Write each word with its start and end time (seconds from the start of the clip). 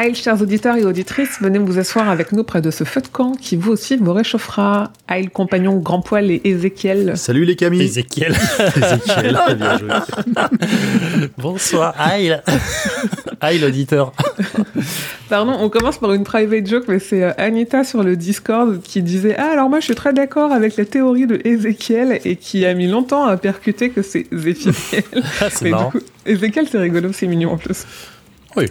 Aïe, 0.00 0.14
chers 0.14 0.40
auditeurs 0.40 0.76
et 0.76 0.84
auditrices, 0.84 1.38
venez 1.40 1.58
vous 1.58 1.80
asseoir 1.80 2.08
avec 2.08 2.30
nous 2.30 2.44
près 2.44 2.60
de 2.62 2.70
ce 2.70 2.84
feu 2.84 3.00
de 3.00 3.08
camp 3.08 3.32
qui 3.32 3.56
vous 3.56 3.72
aussi 3.72 3.96
vous 3.96 4.12
réchauffera. 4.12 4.92
Aïe, 5.08 5.26
compagnon 5.26 5.76
grand 5.78 6.02
poil 6.02 6.30
et 6.30 6.40
Ézéchiel. 6.44 7.16
Salut 7.16 7.44
les 7.44 7.56
Camille. 7.56 7.82
Ézéchiel. 7.82 8.30
Ézéchiel, 8.76 9.34
très 9.34 9.54
bien 9.56 9.76
joué. 9.76 9.88
Bonsoir, 11.36 11.94
aïe. 11.98 12.40
Aïe, 13.40 13.58
l'auditeur. 13.58 14.12
Pardon, 15.28 15.56
on 15.58 15.68
commence 15.68 15.98
par 15.98 16.12
une 16.12 16.22
private 16.22 16.68
joke, 16.68 16.84
mais 16.86 17.00
c'est 17.00 17.24
euh, 17.24 17.32
Anita 17.36 17.82
sur 17.82 18.04
le 18.04 18.14
Discord 18.14 18.80
qui 18.82 19.02
disait 19.02 19.34
Ah, 19.36 19.50
alors 19.52 19.68
moi 19.68 19.80
je 19.80 19.86
suis 19.86 19.94
très 19.96 20.12
d'accord 20.12 20.52
avec 20.52 20.76
la 20.76 20.84
théorie 20.84 21.26
de 21.26 21.40
Ézéchiel 21.44 22.20
et 22.24 22.36
qui 22.36 22.64
a 22.66 22.72
mis 22.74 22.86
longtemps 22.86 23.24
à 23.24 23.36
percuter 23.36 23.90
que 23.90 24.02
c'est 24.02 24.26
Zéphiel. 24.32 25.02
Ah, 25.40 25.50
c'est 25.50 25.62
Mais 25.64 25.70
marrant. 25.70 25.90
du 25.90 25.98
coup, 25.98 26.04
Ézéchiel, 26.24 26.68
c'est 26.70 26.78
rigolo, 26.78 27.12
c'est 27.12 27.26
mignon 27.26 27.52
en 27.52 27.56
plus. 27.58 27.84
Oui. 28.54 28.66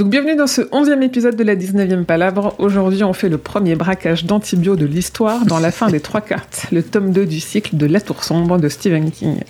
Donc, 0.00 0.08
bienvenue 0.08 0.34
dans 0.34 0.46
ce 0.46 0.62
11e 0.62 1.02
épisode 1.02 1.36
de 1.36 1.44
la 1.44 1.54
19e 1.54 2.04
Palabre. 2.04 2.54
Aujourd'hui, 2.56 3.04
on 3.04 3.12
fait 3.12 3.28
le 3.28 3.36
premier 3.36 3.74
braquage 3.74 4.24
d'antibio 4.24 4.74
de 4.74 4.86
l'histoire 4.86 5.44
dans 5.44 5.58
la 5.58 5.70
fin 5.70 5.90
des 5.90 6.00
trois 6.00 6.22
cartes, 6.22 6.68
le 6.72 6.82
tome 6.82 7.12
2 7.12 7.26
du 7.26 7.38
cycle 7.38 7.76
de 7.76 7.84
La 7.84 8.00
Tour 8.00 8.24
Sombre 8.24 8.56
de 8.56 8.70
Stephen 8.70 9.10
King. 9.10 9.40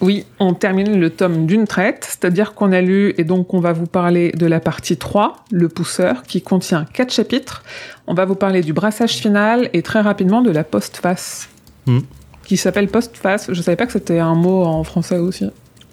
Oui, 0.00 0.24
on 0.40 0.54
termine 0.54 0.98
le 0.98 1.08
tome 1.10 1.46
d'une 1.46 1.68
traite, 1.68 2.04
c'est-à-dire 2.04 2.54
qu'on 2.54 2.72
a 2.72 2.80
lu 2.80 3.14
et 3.16 3.22
donc 3.22 3.54
on 3.54 3.60
va 3.60 3.72
vous 3.72 3.86
parler 3.86 4.32
de 4.32 4.44
la 4.46 4.58
partie 4.58 4.96
3, 4.96 5.44
le 5.52 5.68
pousseur, 5.68 6.24
qui 6.24 6.42
contient 6.42 6.84
quatre 6.92 7.12
chapitres. 7.12 7.62
On 8.08 8.14
va 8.14 8.24
vous 8.24 8.34
parler 8.34 8.62
du 8.62 8.72
brassage 8.72 9.12
final 9.12 9.70
et 9.72 9.82
très 9.82 10.00
rapidement 10.00 10.42
de 10.42 10.50
la 10.50 10.64
postface, 10.64 11.48
Hmm. 11.86 12.00
qui 12.42 12.56
s'appelle 12.56 12.88
postface. 12.88 13.46
Je 13.52 13.62
savais 13.62 13.76
pas 13.76 13.86
que 13.86 13.92
c'était 13.92 14.18
un 14.18 14.34
mot 14.34 14.64
en 14.64 14.82
français 14.82 15.18
aussi. 15.18 15.48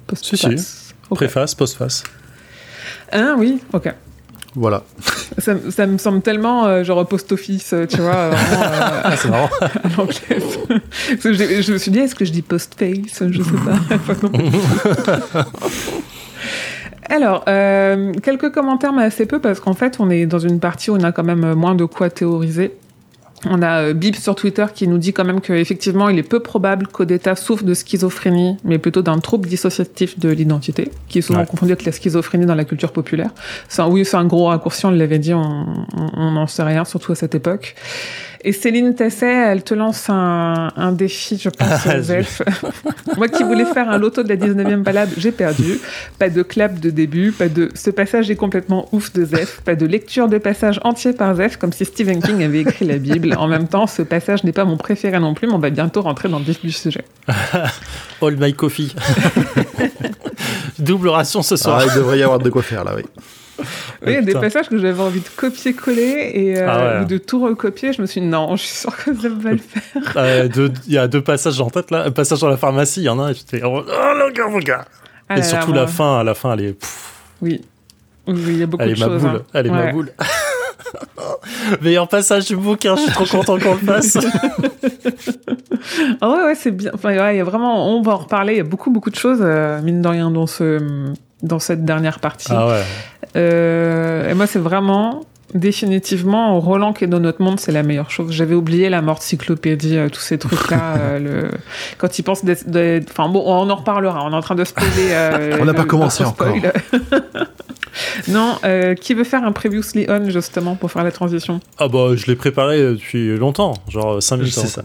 Postface. 0.07 0.39
Si, 0.39 0.57
si. 0.57 0.93
Préface, 1.11 1.53
postface. 1.53 2.03
Ah 3.11 3.35
oui, 3.37 3.59
ok. 3.73 3.93
Voilà. 4.55 4.83
Ça, 5.37 5.53
ça 5.69 5.85
me 5.85 5.99
semble 5.99 6.21
tellement 6.21 6.65
euh, 6.65 6.83
genre 6.83 7.05
post-office, 7.07 7.73
euh, 7.73 7.85
tu 7.85 7.97
vois, 8.01 8.15
euh, 8.15 8.31
vraiment 8.31 8.63
euh, 8.63 9.01
Ah, 9.03 9.15
c'est 9.15 9.29
marrant. 9.29 9.49
à 9.61 11.29
que 11.29 11.33
je 11.33 11.71
me 11.73 11.77
suis 11.77 11.91
dit, 11.91 11.99
est-ce 11.99 12.15
que 12.15 12.25
je 12.25 12.31
dis 12.31 12.41
post-face? 12.41 13.23
Je 13.29 13.43
sais 13.43 13.51
pas. 13.51 15.45
Alors, 17.09 17.43
euh, 17.47 18.13
quelques 18.23 18.51
commentaires, 18.51 18.93
mais 18.93 19.03
assez 19.03 19.27
peu, 19.27 19.39
parce 19.39 19.59
qu'en 19.59 19.73
fait, 19.73 19.97
on 19.99 20.09
est 20.09 20.25
dans 20.25 20.39
une 20.39 20.59
partie 20.59 20.89
où 20.89 20.95
on 20.95 21.03
a 21.03 21.11
quand 21.11 21.23
même 21.23 21.53
moins 21.53 21.75
de 21.75 21.85
quoi 21.85 22.09
théoriser. 22.09 22.73
On 23.45 23.61
a 23.61 23.81
euh, 23.83 23.93
Bib 23.93 24.15
sur 24.15 24.33
Twitter 24.33 24.65
qui 24.73 24.87
nous 24.87 24.97
dit 24.97 25.13
quand 25.13 25.23
même 25.23 25.41
qu'effectivement, 25.41 26.09
il 26.09 26.17
est 26.17 26.23
peu 26.23 26.39
probable 26.39 26.87
qu'Odetta 26.87 27.35
souffre 27.35 27.63
de 27.63 27.73
schizophrénie, 27.75 28.57
mais 28.63 28.79
plutôt 28.79 29.03
d'un 29.03 29.19
trouble 29.19 29.47
dissociatif 29.47 30.17
de 30.19 30.29
l'identité, 30.29 30.89
qui 31.07 31.19
est 31.19 31.21
souvent 31.21 31.41
Ouais. 31.41 31.45
confondu 31.45 31.71
avec 31.73 31.85
la 31.85 31.91
schizophrénie 31.91 32.47
dans 32.47 32.55
la 32.55 32.65
culture 32.65 32.91
populaire. 32.91 33.29
Un- 33.77 33.87
oui, 33.89 34.05
c'est 34.05 34.17
un 34.17 34.25
gros 34.25 34.47
raccourci, 34.47 34.85
on 34.87 34.91
l'avait 34.91 35.19
dit, 35.19 35.33
on 35.35 35.65
n'en 36.31 36.47
sait 36.47 36.63
rien, 36.63 36.83
surtout 36.83 37.11
à 37.11 37.15
cette 37.15 37.35
époque. 37.35 37.75
Et 38.47 38.53
Céline 38.53 38.95
Tesset, 38.95 39.25
elle 39.27 39.61
te 39.61 39.73
lance 39.73 40.09
un, 40.09 40.71
un 40.77 40.93
défi, 40.93 41.37
je 41.37 41.49
pense, 41.49 41.67
Ah, 41.85 41.99
Zef. 41.99 42.41
Moi 43.17 43.27
qui 43.27 43.43
voulais 43.43 43.65
faire 43.65 43.89
un 43.89 43.97
loto 43.97 44.23
de 44.23 44.29
la 44.29 44.37
19e 44.37 44.83
balade, 44.83 45.09
j'ai 45.17 45.33
perdu. 45.33 45.81
Pas 46.17 46.29
de 46.29 46.43
clap 46.43 46.79
de 46.79 46.89
début, 46.89 47.33
pas 47.33 47.49
de 47.49 47.69
ce 47.75 47.89
passage 47.89 48.31
est 48.31 48.37
complètement 48.37 48.87
ouf 48.93 49.11
de 49.11 49.25
Zef, 49.25 49.59
pas 49.65 49.75
de 49.75 49.85
lecture 49.85 50.29
de 50.29 50.37
passage 50.37 50.79
entier 50.85 51.11
par 51.11 51.35
Zef, 51.35 51.57
comme 51.57 51.73
si 51.73 51.83
Stephen 51.83 52.21
King 52.21 52.41
avait 52.41 52.61
écrit 52.61 52.85
la 52.85 52.99
Bible. 52.99 53.35
En 53.37 53.47
même 53.47 53.67
temps, 53.67 53.85
ce 53.85 54.01
passage 54.01 54.45
n'est 54.45 54.53
pas 54.53 54.63
mon 54.63 54.77
préféré 54.77 55.19
non 55.19 55.33
plus, 55.33 55.47
mais 55.47 55.53
on 55.53 55.59
va 55.59 55.69
bientôt 55.69 56.01
rentrer 56.01 56.29
dans 56.29 56.39
le 56.39 56.45
vif 56.45 56.61
du 56.61 56.71
sujet. 56.71 57.03
All 58.21 58.37
my 58.39 58.53
coffee. 58.53 58.95
Double 60.79 61.09
ration 61.09 61.41
ce 61.41 61.57
soir. 61.57 61.79
Ah, 61.81 61.85
il 61.85 61.93
devrait 61.97 62.19
y 62.19 62.23
avoir 62.23 62.39
de 62.39 62.49
quoi 62.49 62.61
faire 62.61 62.85
là, 62.85 62.93
oui. 62.95 63.03
Oui, 64.05 64.07
il 64.07 64.13
y 64.13 64.17
a 64.17 64.21
des 64.21 64.33
passages 64.33 64.69
que 64.69 64.77
j'avais 64.77 65.01
envie 65.01 65.19
de 65.21 65.27
copier-coller 65.35 66.31
et 66.33 66.57
euh, 66.59 66.67
Ah 66.69 66.99
ouais. 66.99 67.05
de 67.05 67.17
tout 67.17 67.41
recopier. 67.43 67.93
Je 67.93 68.01
me 68.01 68.07
suis 68.07 68.21
dit 68.21 68.27
non, 68.27 68.55
je 68.55 68.61
suis 68.63 68.75
sûre 68.75 68.95
que 68.95 69.13
Zef 69.13 69.31
va 69.33 69.51
le 69.51 69.57
faire. 69.57 70.13
Euh, 70.15 70.47
deux- 70.47 70.71
Il 70.87 70.93
y 70.93 70.97
a 70.97 71.07
deux 71.07 71.21
passages 71.21 71.59
en 71.61 71.69
tête 71.69 71.89
là. 71.91 72.03
Un 72.03 72.11
passage 72.11 72.39
dans 72.39 72.49
la 72.49 72.57
pharmacie, 72.57 73.01
il 73.01 73.05
y 73.05 73.09
en 73.09 73.19
a 73.19 73.23
un. 73.23 73.29
et 73.29 73.33
j'étais, 73.33 73.61
Oh, 73.65 73.81
le 73.81 74.31
gars, 74.33 74.47
mon 74.47 74.59
gars. 74.59 74.85
Ah 75.29 75.35
Et 75.35 75.39
là 75.39 75.43
surtout 75.43 75.73
la 75.73 75.87
fin, 75.87 76.19
à 76.19 76.23
la 76.23 76.33
fin, 76.35 76.53
elle 76.53 76.61
est. 76.65 76.73
pff, 76.73 77.13
Oui. 77.41 77.61
Oui, 78.27 78.35
il 78.47 78.57
y 78.59 78.63
a 78.63 78.65
beaucoup 78.65 78.83
elle 78.83 78.93
de 78.93 78.95
est 78.95 78.99
ma 78.99 79.05
choses. 79.07 79.21
boule. 79.21 79.29
hein. 79.37 79.41
Elle 79.53 79.67
est 79.67 79.71
ma 79.71 79.91
boule. 79.91 80.11
Meilleur 81.81 82.07
passage 82.07 82.45
du 82.45 82.55
bouquin, 82.55 82.95
je 82.95 83.01
suis 83.01 83.11
trop 83.11 83.25
content 83.25 83.57
qu'on 83.59 83.73
le 83.73 83.79
fasse. 83.79 84.17
Ah 86.21 86.29
ouais, 86.29 86.43
ouais, 86.45 86.55
c'est 86.55 86.71
bien. 86.71 86.91
Enfin, 86.93 87.15
ouais, 87.17 87.37
y 87.37 87.39
a 87.39 87.43
vraiment, 87.43 87.95
on 87.95 88.01
va 88.01 88.13
en 88.13 88.17
reparler. 88.17 88.53
Il 88.53 88.57
y 88.57 88.61
a 88.61 88.63
beaucoup, 88.65 88.91
beaucoup 88.91 89.09
de 89.09 89.15
choses, 89.15 89.39
euh, 89.41 89.81
mine 89.81 90.01
de 90.01 90.07
rien, 90.07 90.29
dans 90.31 90.47
ce, 90.47 90.79
dans 91.43 91.59
cette 91.59 91.85
dernière 91.85 92.19
partie. 92.19 92.51
ah 92.51 92.67
ouais. 92.67 92.81
Euh, 93.35 94.29
et 94.29 94.33
moi, 94.33 94.47
c'est 94.47 94.57
vraiment, 94.59 95.21
définitivement, 95.53 96.59
Roland 96.59 96.93
qui 96.93 97.03
est 97.03 97.07
dans 97.07 97.19
notre 97.19 97.41
monde, 97.43 97.59
c'est 97.59 97.71
la 97.71 97.83
meilleure 97.83 98.09
chose. 98.09 98.31
J'avais 98.31 98.55
oublié 98.55 98.89
la 98.89 99.01
mort 99.01 99.19
de 99.19 99.23
cyclopédie, 99.23 99.97
euh, 99.97 100.09
tous 100.09 100.21
ces 100.21 100.37
trucs-là. 100.37 100.95
euh, 100.97 101.19
le... 101.19 101.51
Quand 101.99 102.17
il 102.17 102.23
pense 102.23 102.43
d'être, 102.43 102.67
d'être- 102.69 103.11
enfin 103.11 103.29
bon, 103.29 103.43
on 103.45 103.69
en 103.69 103.75
reparlera. 103.75 104.23
On 104.25 104.31
est 104.31 104.35
en 104.35 104.41
train 104.41 104.55
de 104.55 104.63
spoiler. 104.63 105.09
euh, 105.11 105.57
On 105.61 105.65
n'a 105.65 105.73
pas 105.73 105.85
commencé 105.85 106.23
spoil. 106.25 106.73
non, 108.27 108.57
euh, 108.63 108.95
qui 108.95 109.13
veut 109.13 109.23
faire 109.23 109.43
un 109.43 109.51
previously 109.51 110.05
on 110.09 110.29
justement 110.29 110.75
pour 110.75 110.91
faire 110.91 111.03
la 111.03 111.11
transition? 111.11 111.59
Ah 111.77 111.87
bah, 111.87 112.15
je 112.15 112.25
l'ai 112.27 112.35
préparé 112.35 112.77
depuis 112.81 113.37
longtemps, 113.37 113.73
genre 113.89 114.21
5 114.21 114.37
minutes. 114.37 114.53
C'est. 114.53 114.81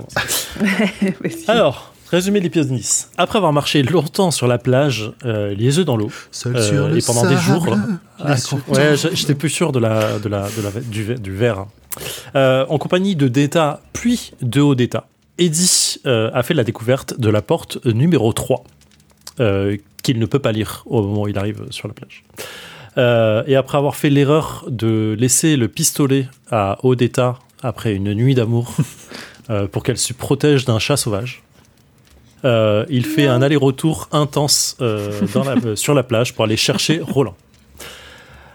Vas-y. 0.61 1.45
Alors, 1.49 1.92
résumé 2.17 2.39
de 2.41 2.45
l'épisode 2.45 2.69
de 2.69 2.73
Nice. 2.75 3.11
Après 3.19 3.39
avoir 3.39 3.53
marché 3.53 3.83
longtemps 3.83 4.31
sur 4.31 4.47
la 4.47 4.59
plage, 4.59 5.13
euh, 5.25 5.55
les 5.55 5.77
yeux 5.79 5.85
dans 5.85 5.97
l'eau, 5.97 6.11
Euh, 6.47 6.95
et 6.95 7.01
pendant 7.03 7.27
des 7.27 7.37
jours, 7.37 7.67
Ah, 8.21 8.35
ouais, 8.69 8.97
je- 8.97 9.09
j'étais 9.15 9.35
plus 9.35 9.49
sûr 9.51 9.73
de 9.73 9.79
la, 9.79 10.19
de 10.19 10.29
la, 10.29 10.43
de 10.49 10.63
la, 10.63 10.81
du, 10.81 11.03
ver- 11.05 11.19
du 11.19 11.33
verre. 11.35 11.67
Euh, 12.37 12.65
en 12.69 12.79
compagnie 12.79 13.17
de 13.17 13.29
Data, 13.29 13.81
puis 13.93 14.33
de 14.43 14.61
Odetta, 14.61 15.07
Eddie 15.39 15.99
a 16.05 16.43
fait 16.43 16.55
la 16.55 16.65
découverte 16.65 17.19
de 17.19 17.29
la 17.29 17.43
porte 17.43 17.85
numéro 17.87 18.33
3, 18.33 18.65
euh, 19.41 19.77
qu'il 20.03 20.19
ne 20.19 20.27
peut 20.27 20.39
pas 20.39 20.53
lire 20.53 20.83
au 20.87 21.03
moment 21.03 21.23
où 21.23 21.29
il 21.29 21.39
arrive 21.39 21.63
sur 21.71 21.89
la 21.89 21.95
plage. 21.95 22.25
Euh, 22.99 23.43
et 23.47 23.57
après 23.57 23.79
avoir 23.79 23.97
fait 23.97 24.11
l'erreur 24.11 24.65
de 24.69 25.17
laisser 25.19 25.57
le 25.57 25.67
pistolet 25.69 26.27
à 26.51 26.79
Odetta 26.85 27.39
après 27.63 27.95
une 27.95 28.13
nuit 28.13 28.35
d'amour 28.35 28.75
euh, 29.51 29.67
pour 29.67 29.83
qu'elle 29.83 29.97
se 29.97 30.13
protège 30.13 30.65
d'un 30.67 30.79
chat 30.79 30.97
sauvage, 30.99 31.43
euh, 32.45 32.85
il 32.91 33.05
fait 33.07 33.27
un 33.27 33.41
aller-retour 33.43 34.09
intense 34.13 34.77
euh, 34.81 35.21
dans 35.35 35.45
la- 35.45 35.77
sur 35.77 35.95
la 35.95 36.03
plage 36.03 36.35
pour 36.35 36.45
aller 36.45 36.57
chercher 36.57 37.01
Roland. 37.01 37.37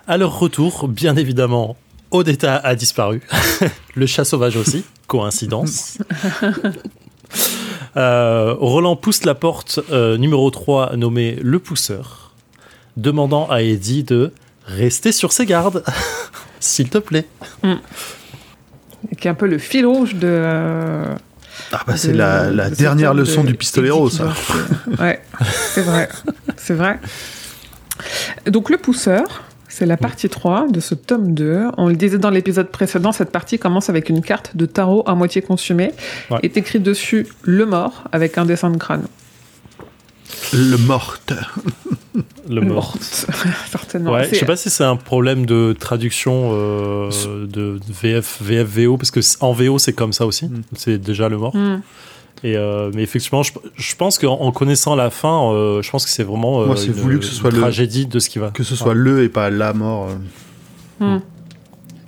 À 0.08 0.18
leur 0.18 0.40
retour, 0.40 0.88
bien 0.88 1.16
évidemment, 1.18 1.76
Odetta 2.12 2.56
a 2.58 2.76
disparu. 2.76 3.22
le 3.96 4.06
chat 4.06 4.24
sauvage 4.26 4.56
aussi. 4.58 4.84
Coïncidence. 5.08 5.98
Euh, 7.96 8.54
Roland 8.60 8.96
pousse 8.96 9.26
la 9.26 9.36
porte 9.36 9.80
euh, 9.92 10.18
numéro 10.18 10.50
3 10.52 10.96
nommée 10.96 11.38
Le 11.42 11.60
Pousseur, 11.60 12.32
demandant 12.96 13.50
à 13.50 13.62
Eddie 13.64 14.04
de 14.04 14.32
rester 14.66 15.12
sur 15.12 15.32
ses 15.32 15.46
gardes, 15.46 15.84
s'il 16.60 16.90
te 16.90 16.98
plaît. 17.00 17.26
qui 19.20 19.28
est 19.28 19.32
un 19.32 19.34
peu 19.34 19.48
le 19.48 19.58
fil 19.58 19.86
rouge 19.86 20.16
de. 20.16 21.04
Ah 21.72 21.82
bah 21.86 21.98
c'est 21.98 22.14
la, 22.14 22.50
la 22.50 22.70
de 22.70 22.76
ce 22.76 22.80
dernière 22.80 23.14
leçon 23.14 23.44
de 23.44 23.48
du 23.48 23.54
pistolero, 23.56 24.10
ça. 24.10 24.34
Ouais, 25.00 25.22
c'est 25.74 25.82
vrai. 25.82 26.10
C'est 26.56 26.74
vrai. 26.74 27.00
Donc, 28.46 28.70
le 28.70 28.78
pousseur, 28.78 29.44
c'est 29.68 29.86
la 29.86 29.98
partie 29.98 30.30
3 30.30 30.68
de 30.70 30.80
ce 30.80 30.96
tome 30.96 31.34
2. 31.34 31.66
On 31.78 31.88
le 31.88 31.96
disait 31.96 32.18
dans 32.18 32.30
l'épisode 32.30 32.70
précédent, 32.70 33.12
cette 33.12 33.32
partie 33.32 33.60
commence 33.60 33.90
avec 33.90 34.10
une 34.10 34.22
carte 34.22 34.56
de 34.56 34.66
tarot 34.66 35.04
à 35.06 35.16
moitié 35.16 35.42
consumée. 35.42 35.92
Ouais. 36.32 36.40
Est 36.44 36.58
écrit 36.58 36.80
dessus 36.80 37.28
le 37.44 37.66
mort 37.66 38.06
avec 38.12 38.38
un 38.38 38.46
dessin 38.46 38.70
de 38.70 38.78
crâne. 38.78 39.06
Le 40.54 40.78
morte. 40.78 41.34
Le 42.50 42.62
mort. 42.62 42.96
Certainement. 43.02 44.12
Ouais, 44.14 44.28
je 44.32 44.36
sais 44.40 44.46
pas 44.46 44.56
si 44.56 44.70
c'est 44.70 44.84
un 44.84 44.96
problème 44.96 45.46
de 45.46 45.76
traduction 45.78 46.52
euh, 46.54 47.10
de 47.48 47.80
VF, 47.90 48.40
VF, 48.42 48.68
VO, 48.68 48.98
parce 48.98 49.12
que 49.12 49.20
en 49.42 49.52
VO 49.54 49.78
c'est 49.80 49.94
comme 49.94 50.14
ça 50.14 50.26
aussi, 50.26 50.46
Mm. 50.46 50.62
c'est 50.76 50.98
déjà 50.98 51.30
le 51.30 51.38
mort. 51.38 51.56
Hmm. 51.56 51.82
Et 52.44 52.56
euh, 52.56 52.92
mais 52.94 53.02
effectivement, 53.02 53.42
je, 53.44 53.52
je 53.76 53.96
pense 53.96 54.20
qu'en 54.20 54.40
en 54.40 54.52
connaissant 54.52 54.96
la 54.96 55.10
fin, 55.10 55.52
euh, 55.54 55.82
je 55.82 55.90
pense 55.90 56.06
que 56.06 56.12
c'est 56.12 56.24
vraiment 56.24 56.62
euh, 56.62 56.68
Moi, 56.68 56.78
c'est 56.78 56.88
une, 56.88 56.94
voulu 56.94 57.20
que 57.20 57.26
ce 57.26 57.34
soit 57.34 57.50
une 57.50 57.56
le- 57.56 57.62
tragédie 57.62 58.06
de 58.06 58.20
ce 58.20 58.30
qui 58.30 58.38
va. 58.40 58.52
Que 58.52 58.64
ce 58.64 58.76
soit 58.76 58.94
le 58.94 59.24
et 59.24 59.30
pas 59.30 59.50
la 59.50 59.74
mort. 59.74 60.10
euh. 61.02 61.20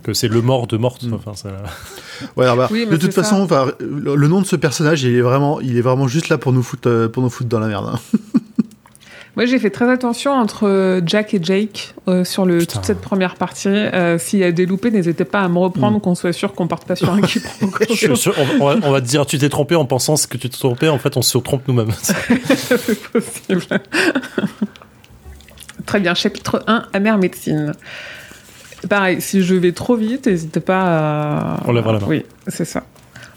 Que 0.03 0.13
c'est 0.13 0.27
le 0.27 0.41
mort 0.41 0.67
de 0.67 0.77
morte. 0.77 1.03
Mm. 1.03 1.13
Enfin, 1.13 1.31
c'est- 1.35 1.49
Ouais, 2.37 2.45
alors, 2.45 2.57
bah, 2.57 2.67
Oui, 2.71 2.85
mais 2.85 2.91
de 2.97 2.97
toute 3.01 3.13
façon, 3.13 3.41
enfin, 3.41 3.71
le 3.79 4.27
nom 4.27 4.41
de 4.41 4.45
ce 4.45 4.55
personnage, 4.55 5.03
il 5.03 5.15
est 5.15 5.21
vraiment, 5.21 5.59
il 5.61 5.77
est 5.77 5.81
vraiment 5.81 6.07
juste 6.07 6.29
là 6.29 6.37
pour 6.37 6.51
nous 6.53 6.63
foutre, 6.63 6.89
euh, 6.89 7.07
pour 7.09 7.23
nous 7.23 7.29
foutre 7.29 7.49
dans 7.49 7.59
la 7.59 7.67
merde. 7.67 7.91
hein. 7.93 7.99
Moi, 9.35 9.45
j'ai 9.45 9.59
fait 9.59 9.69
très 9.69 9.89
attention 9.89 10.33
entre 10.33 10.67
euh, 10.67 11.01
Jack 11.05 11.33
et 11.33 11.39
Jake 11.41 11.93
euh, 12.09 12.25
sur 12.25 12.45
le, 12.45 12.57
Putain. 12.57 12.73
toute 12.79 12.85
cette 12.85 12.99
première 12.99 13.35
partie. 13.35 13.69
Euh, 13.69 14.17
S'il 14.17 14.39
y 14.39 14.43
a 14.43 14.51
des 14.51 14.65
loupés, 14.65 14.91
n'hésitez 14.91 15.23
pas 15.23 15.39
à 15.41 15.47
me 15.47 15.59
reprendre, 15.59 16.01
qu'on 16.01 16.13
soit 16.13 16.33
sûr 16.33 16.53
qu'on 16.53 16.67
parte 16.67 16.85
pas 16.85 16.97
sur 16.97 17.09
un 17.13 17.21
quiproquo. 17.21 17.85
Je 17.89 17.93
suis 17.93 18.17
sûr, 18.17 18.35
on, 18.59 18.65
va, 18.65 18.75
on 18.83 18.91
va 18.91 18.99
te 18.99 19.05
dire 19.05 19.25
tu 19.25 19.37
t'es 19.37 19.47
trompé 19.47 19.75
en 19.75 19.85
pensant 19.85 20.17
ce 20.17 20.27
que 20.27 20.35
tu 20.35 20.49
t'es 20.49 20.57
trompé. 20.57 20.89
En 20.89 20.97
fait, 20.97 21.15
on 21.15 21.21
se 21.21 21.37
trompe 21.37 21.61
nous-mêmes. 21.69 21.91
C'est 22.01 23.01
possible. 23.11 23.61
Très 25.85 25.99
bien, 26.01 26.13
chapitre 26.15 26.63
1, 26.67 26.85
amère 26.91 27.17
médecine. 27.17 27.73
Pareil, 28.87 29.19
si 29.21 29.41
je 29.43 29.55
vais 29.55 29.71
trop 29.73 29.95
vite, 29.95 30.27
n'hésitez 30.27 30.59
pas 30.61 30.81
à... 31.57 31.59
On 31.65 31.71
lèvera 31.73 31.93
la 31.93 31.99
main. 31.99 32.05
Oui, 32.07 32.25
c'est 32.47 32.65
ça. 32.65 32.83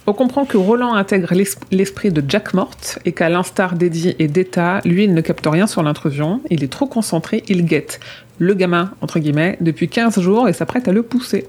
On 0.07 0.13
comprend 0.13 0.45
que 0.45 0.57
Roland 0.57 0.95
intègre 0.95 1.33
l'es- 1.35 1.57
l'esprit 1.71 2.11
de 2.11 2.23
Jack 2.29 2.55
Mort 2.55 2.71
et 3.05 3.13
qu'à 3.13 3.29
l'instar 3.29 3.75
d'Eddie 3.75 4.15
et 4.19 4.27
d'Eta, 4.29 4.81
lui, 4.85 5.05
il 5.05 5.15
ne 5.15 5.21
capte 5.21 5.47
rien 5.47 5.67
sur 5.67 5.83
l'intrusion. 5.83 6.41
Il 6.51 6.65
est 6.65 6.73
trop 6.73 6.87
concentré, 6.87 7.43
il 7.49 7.65
guette 7.65 8.01
le 8.39 8.55
gamin, 8.55 8.93
entre 9.01 9.21
guillemets, 9.21 9.57
depuis 9.61 9.89
15 9.89 10.19
jours 10.21 10.49
et 10.49 10.53
s'apprête 10.53 10.89
à 10.89 10.93
le 10.93 11.03
pousser. 11.05 11.47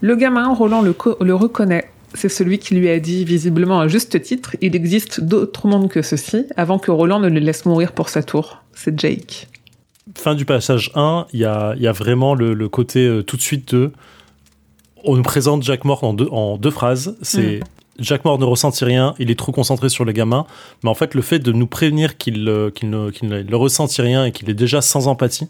Le 0.00 0.16
gamin, 0.16 0.48
Roland 0.54 0.80
le, 0.82 0.94
le 1.20 1.34
reconnaît. 1.34 1.90
C'est 2.14 2.28
celui 2.30 2.58
qui 2.58 2.74
lui 2.74 2.88
a 2.90 2.98
dit, 2.98 3.24
visiblement 3.24 3.80
à 3.80 3.88
juste 3.88 4.20
titre, 4.22 4.54
il 4.60 4.74
existe 4.76 5.20
d'autres 5.22 5.66
mondes 5.66 5.88
que 5.90 6.02
ceci, 6.02 6.44
avant 6.56 6.78
que 6.78 6.90
Roland 6.90 7.20
ne 7.20 7.28
le 7.28 7.40
laisse 7.40 7.64
mourir 7.66 7.92
pour 7.92 8.08
sa 8.10 8.22
tour. 8.22 8.62
C'est 8.74 8.98
Jake. 8.98 9.48
Fin 10.16 10.34
du 10.34 10.44
passage 10.44 10.90
1, 10.94 11.26
il 11.32 11.40
y 11.40 11.44
a, 11.44 11.74
il 11.76 11.82
y 11.82 11.86
a 11.86 11.92
vraiment 11.92 12.34
le, 12.34 12.54
le 12.54 12.68
côté 12.68 13.06
euh, 13.06 13.22
tout 13.22 13.36
de 13.36 13.42
suite 13.42 13.74
de. 13.74 13.92
On 15.04 15.16
nous 15.16 15.22
présente 15.22 15.62
Jack 15.62 15.84
Mort 15.84 16.04
en 16.04 16.14
deux, 16.14 16.28
en 16.30 16.56
deux 16.56 16.70
phrases. 16.70 17.16
C'est 17.22 17.60
Jack 17.98 18.24
Mort 18.24 18.38
ne 18.38 18.44
ressentit 18.44 18.84
rien, 18.84 19.14
il 19.18 19.30
est 19.30 19.38
trop 19.38 19.52
concentré 19.52 19.88
sur 19.88 20.04
le 20.04 20.12
gamin. 20.12 20.46
Mais 20.82 20.90
en 20.90 20.94
fait, 20.94 21.14
le 21.14 21.22
fait 21.22 21.38
de 21.40 21.52
nous 21.52 21.66
prévenir 21.66 22.16
qu'il 22.16 22.48
euh, 22.48 22.70
ne, 22.82 23.10
qu'il 23.10 23.28
ne, 23.28 23.42
ne 23.42 23.54
ressentit 23.56 24.00
rien 24.02 24.24
et 24.24 24.32
qu'il 24.32 24.48
est 24.48 24.54
déjà 24.54 24.80
sans 24.80 25.08
empathie, 25.08 25.48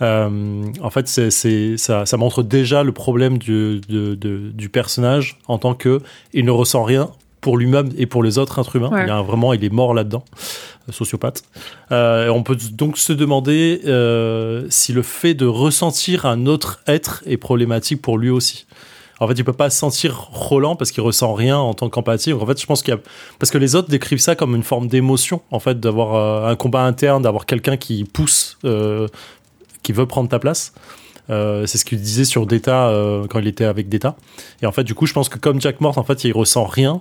euh, 0.00 0.64
en 0.82 0.90
fait, 0.90 1.08
ça, 1.08 2.06
ça 2.06 2.16
montre 2.16 2.42
déjà 2.42 2.82
le 2.82 2.92
problème 2.92 3.38
du, 3.38 3.80
de- 3.88 4.14
de- 4.14 4.50
du 4.52 4.68
personnage 4.68 5.38
en 5.48 5.58
tant 5.58 5.74
que 5.74 6.00
il 6.32 6.44
ne 6.44 6.50
ressent 6.50 6.82
rien 6.82 7.10
pour 7.42 7.58
lui-même 7.58 7.90
et 7.98 8.06
pour 8.06 8.22
les 8.22 8.38
autres 8.38 8.58
êtres 8.58 8.76
humains. 8.76 8.88
Ouais. 8.90 9.02
Il 9.02 9.08
y 9.08 9.10
a 9.10 9.16
un- 9.16 9.22
vraiment, 9.22 9.52
il 9.52 9.62
est 9.62 9.68
mort 9.72 9.92
là-dedans, 9.92 10.24
euh, 10.88 10.92
sociopathe. 10.92 11.42
Euh, 11.90 12.28
on 12.30 12.42
peut 12.42 12.56
donc 12.72 12.96
se 12.96 13.12
demander 13.12 13.82
euh, 13.84 14.64
si 14.70 14.94
le 14.94 15.02
fait 15.02 15.34
de 15.34 15.44
ressentir 15.44 16.24
un 16.24 16.46
autre 16.46 16.80
être 16.86 17.22
est 17.26 17.36
problématique 17.36 18.00
pour 18.00 18.16
lui 18.16 18.30
aussi. 18.30 18.64
En 19.20 19.28
fait, 19.28 19.34
il 19.34 19.44
peut 19.44 19.52
pas 19.52 19.70
sentir 19.70 20.28
Roland 20.32 20.74
parce 20.76 20.90
qu'il 20.90 21.02
ressent 21.02 21.32
rien 21.34 21.56
en 21.58 21.74
tant 21.74 21.88
qu'empathie. 21.88 22.32
En 22.32 22.44
fait, 22.46 22.60
je 22.60 22.66
pense 22.66 22.82
qu'il 22.82 22.94
y 22.94 22.96
a 22.96 23.00
parce 23.38 23.50
que 23.52 23.58
les 23.58 23.74
autres 23.76 23.88
décrivent 23.88 24.18
ça 24.20 24.34
comme 24.34 24.56
une 24.56 24.64
forme 24.64 24.88
d'émotion, 24.88 25.42
en 25.52 25.60
fait, 25.60 25.78
d'avoir 25.78 26.14
euh, 26.14 26.50
un 26.50 26.56
combat 26.56 26.82
interne, 26.84 27.22
d'avoir 27.22 27.46
quelqu'un 27.46 27.76
qui 27.76 28.02
pousse, 28.04 28.56
qui 29.82 29.92
veut 29.92 30.06
prendre 30.06 30.28
ta 30.28 30.38
place. 30.38 30.72
Euh, 31.30 31.66
c'est 31.66 31.78
ce 31.78 31.84
qu'il 31.84 32.00
disait 32.00 32.24
sur 32.24 32.46
Data 32.46 32.88
euh, 32.88 33.26
quand 33.28 33.38
il 33.38 33.46
était 33.46 33.64
avec 33.64 33.88
Data. 33.88 34.16
Et 34.60 34.66
en 34.66 34.72
fait, 34.72 34.82
du 34.82 34.94
coup, 34.94 35.06
je 35.06 35.12
pense 35.12 35.28
que 35.28 35.38
comme 35.38 35.60
Jack 35.60 35.80
Mort, 35.80 35.96
en 35.98 36.02
fait, 36.02 36.24
il 36.24 36.32
ressent 36.32 36.64
rien. 36.64 37.00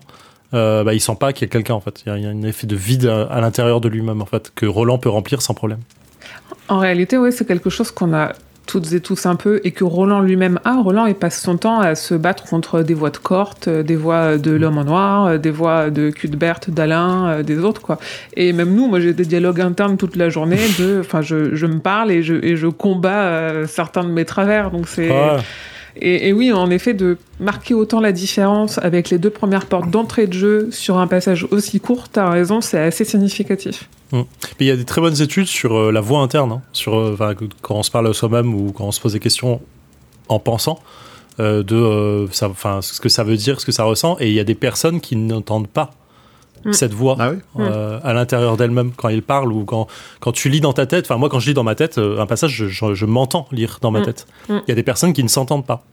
Euh, 0.54 0.84
bah, 0.84 0.94
il 0.94 1.00
sent 1.00 1.16
pas 1.20 1.34
qu'il 1.34 1.48
y 1.48 1.50
a 1.50 1.52
quelqu'un 1.52 1.74
en 1.76 1.82
fait. 1.82 2.04
Il 2.06 2.22
y 2.22 2.26
a- 2.26 2.30
un 2.30 2.42
effet 2.44 2.68
de 2.68 2.76
vide 2.76 3.06
à, 3.06 3.24
à 3.24 3.42
l'intérieur 3.42 3.80
de 3.82 3.88
lui-même 3.90 4.22
en 4.22 4.26
fait 4.26 4.52
que 4.56 4.66
Roland 4.66 4.98
peut 4.98 5.10
remplir 5.10 5.42
sans 5.42 5.54
problème. 5.54 5.80
En 6.68 6.78
réalité, 6.80 7.18
oui, 7.18 7.32
c'est 7.32 7.46
quelque 7.48 7.70
chose 7.70 7.92
qu'on 7.92 8.14
a 8.14 8.34
toutes 8.68 8.94
et 8.94 9.02
tous 9.02 9.26
un 9.26 9.36
peu 9.36 9.60
et 9.64 9.72
que 9.72 9.84
Roland 9.84 10.22
lui-même 10.22 10.60
a. 10.64 10.80
Roland, 10.82 11.06
il 11.06 11.16
passe 11.16 11.42
son 11.42 11.58
temps 11.58 11.80
à 11.80 11.96
se 11.96 12.14
battre 12.14 12.44
contre 12.46 12.82
des 12.84 12.94
voix 12.94 13.10
de 13.10 13.18
Corte, 13.18 13.68
euh, 13.68 13.84
des 13.84 13.96
voix 13.96 14.38
de 14.38 14.52
l'homme 14.52 14.78
en 14.78 14.84
noir, 14.86 15.26
euh, 15.26 15.38
des 15.38 15.50
voix 15.52 15.90
de 15.90 16.10
Cuthbert, 16.12 16.60
d'Alain, 16.68 17.28
euh, 17.28 17.44
des 17.44 17.60
autres, 17.60 17.82
quoi. 17.82 17.98
Et 18.38 18.54
même 18.54 18.74
nous, 18.74 18.88
moi, 18.88 19.00
j'ai 19.00 19.14
des 19.14 19.26
dialogues 19.26 19.60
internes 19.62 19.98
toute 19.98 20.16
la 20.16 20.30
journée 20.30 20.60
de, 20.80 21.00
enfin, 21.02 21.22
je, 21.22 21.56
je 21.56 21.66
me 21.66 21.80
parle 21.80 22.12
et 22.12 22.24
je, 22.24 22.36
et 22.36 22.56
je 22.56 22.68
combats 22.68 23.24
euh, 23.24 23.68
certains 23.68 24.04
de 24.04 24.10
mes 24.12 24.26
travers. 24.26 24.70
Donc 24.72 24.88
c'est, 24.88 25.10
Ouais. 25.10 25.38
Et, 25.96 26.32
oui, 26.32 26.52
en 26.52 26.70
effet, 26.70 26.94
de 26.94 27.18
marquer 27.40 27.74
autant 27.74 28.00
la 28.00 28.12
différence 28.12 28.78
avec 28.78 29.10
les 29.10 29.18
deux 29.18 29.30
premières 29.30 29.66
portes 29.66 29.90
d'entrée 29.90 30.28
de 30.28 30.34
jeu 30.34 30.70
sur 30.72 30.98
un 30.98 31.08
passage 31.08 31.46
aussi 31.52 31.80
court, 31.80 32.10
t'as 32.10 32.30
raison, 32.30 32.62
c'est 32.62 32.80
assez 32.80 33.04
significatif. 33.04 33.90
Mais 34.14 34.26
il 34.62 34.68
y 34.68 34.72
a 34.72 34.76
des 34.76 34.86
très 34.86 35.02
bonnes 35.02 35.22
études 35.22 35.48
sur 35.48 35.76
euh, 35.76 35.92
la 35.92 36.02
voix 36.02 36.20
interne, 36.20 36.52
hein, 36.52 36.62
sur 36.74 36.96
euh, 36.96 37.36
quand 37.62 37.76
on 37.76 37.84
se 37.84 37.92
parle 37.92 38.14
soi-même 38.14 38.54
ou 38.54 38.72
quand 38.72 38.86
on 38.86 38.92
se 38.92 39.00
pose 39.00 39.14
des 39.14 39.20
questions 39.20 39.62
en 40.28 40.40
pensant 40.40 40.80
euh, 41.40 41.64
de 41.64 42.28
ce 42.32 43.00
que 43.00 43.10
ça 43.10 43.24
veut 43.24 43.38
dire, 43.38 43.60
ce 43.60 43.66
que 43.66 43.72
ça 43.72 43.84
ressent. 43.84 44.18
Et 44.20 44.28
il 44.28 44.34
y 44.34 44.40
a 44.40 44.44
des 44.44 44.56
personnes 44.56 45.02
qui 45.02 45.16
n'entendent 45.16 45.70
pas 45.70 45.92
Mm. 46.66 46.74
cette 46.74 46.94
voix 46.94 47.16
Ah 47.20 47.32
oui 47.32 47.38
euh, 47.60 48.00
à 48.04 48.14
l'intérieur 48.14 48.56
d'elles-mêmes 48.58 48.92
quand 48.96 49.10
ils 49.10 49.24
parlent 49.24 49.52
ou 49.52 49.66
quand, 49.66 49.88
quand 50.20 50.32
tu 50.32 50.50
lis 50.50 50.62
dans 50.62 50.74
ta 50.74 50.86
tête. 50.86 51.06
Enfin, 51.06 51.18
moi, 51.18 51.30
quand 51.30 51.40
je 51.40 51.48
lis 51.50 51.54
dans 51.56 51.64
ma 51.64 51.76
tête, 51.76 51.98
euh, 51.98 52.20
un 52.20 52.26
passage, 52.26 52.52
je, 52.52 52.68
je- 52.68 52.94
je 52.94 53.06
m'entends 53.06 53.48
lire 53.52 53.80
dans 53.82 53.92
ma 53.92 54.02
Mm. 54.02 54.06
tête. 54.06 54.28
Mm. 54.50 54.58
Il 54.68 54.70
y 54.70 54.72
a 54.72 54.76
des 54.76 54.84
personnes 54.84 55.14
qui 55.14 55.24
ne 55.24 55.28
s'entendent 55.30 55.66
pas. 55.66 55.84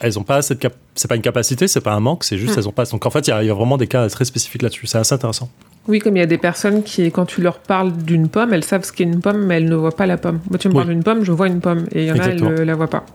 Elles 0.00 0.18
ont 0.18 0.22
pas 0.22 0.42
cette 0.42 0.60
cap- 0.60 0.74
c'est 0.94 1.08
pas 1.08 1.16
une 1.16 1.22
capacité, 1.22 1.66
c'est 1.66 1.80
pas 1.80 1.92
un 1.92 2.00
manque, 2.00 2.22
c'est 2.24 2.38
juste 2.38 2.54
Mm. 2.54 2.58
elles 2.58 2.68
ont 2.68 2.72
pas. 2.72 2.84
Donc 2.84 3.04
en 3.06 3.10
fait, 3.10 3.26
il 3.26 3.30
y 3.30 3.32
a- 3.32 3.42
il 3.42 3.46
y, 3.46 3.50
a 3.50 3.54
vraiment 3.54 3.76
des 3.78 3.86
cas 3.88 4.08
très 4.08 4.24
spécifiques 4.24 4.62
là-dessus. 4.62 4.86
C'est 4.86 4.98
assez 4.98 5.14
intéressant. 5.14 5.48
Oui, 5.88 6.00
comme 6.00 6.16
il 6.16 6.20
y 6.20 6.22
a 6.22 6.26
des 6.26 6.36
personnes 6.38 6.82
qui, 6.82 7.10
quand 7.10 7.24
tu 7.24 7.40
leur 7.40 7.58
parles 7.60 7.92
d'une 7.92 8.28
pomme, 8.28 8.52
elles 8.52 8.62
savent 8.64 8.84
ce 8.84 8.92
qu'est 8.92 9.04
une 9.04 9.20
pomme, 9.20 9.46
mais 9.46 9.56
elles 9.56 9.68
ne 9.68 9.74
voient 9.74 9.96
pas 9.96 10.06
la 10.06 10.18
pomme. 10.18 10.40
Moi, 10.50 10.58
tu 10.58 10.68
me 10.68 10.74
Oui. 10.74 10.80
parles 10.80 10.90
d'une 10.90 11.02
pomme, 11.02 11.24
je 11.24 11.32
vois 11.32 11.46
une 11.48 11.60
pomme. 11.62 11.86
Et 11.92 12.02
il 12.02 12.08
y 12.08 12.12
en 12.12 12.14
Exactement. 12.16 12.50
a, 12.50 12.52
elles 12.52 12.58
ne 12.60 12.64
la 12.64 12.74
voient 12.74 12.90
pas. 12.90 13.06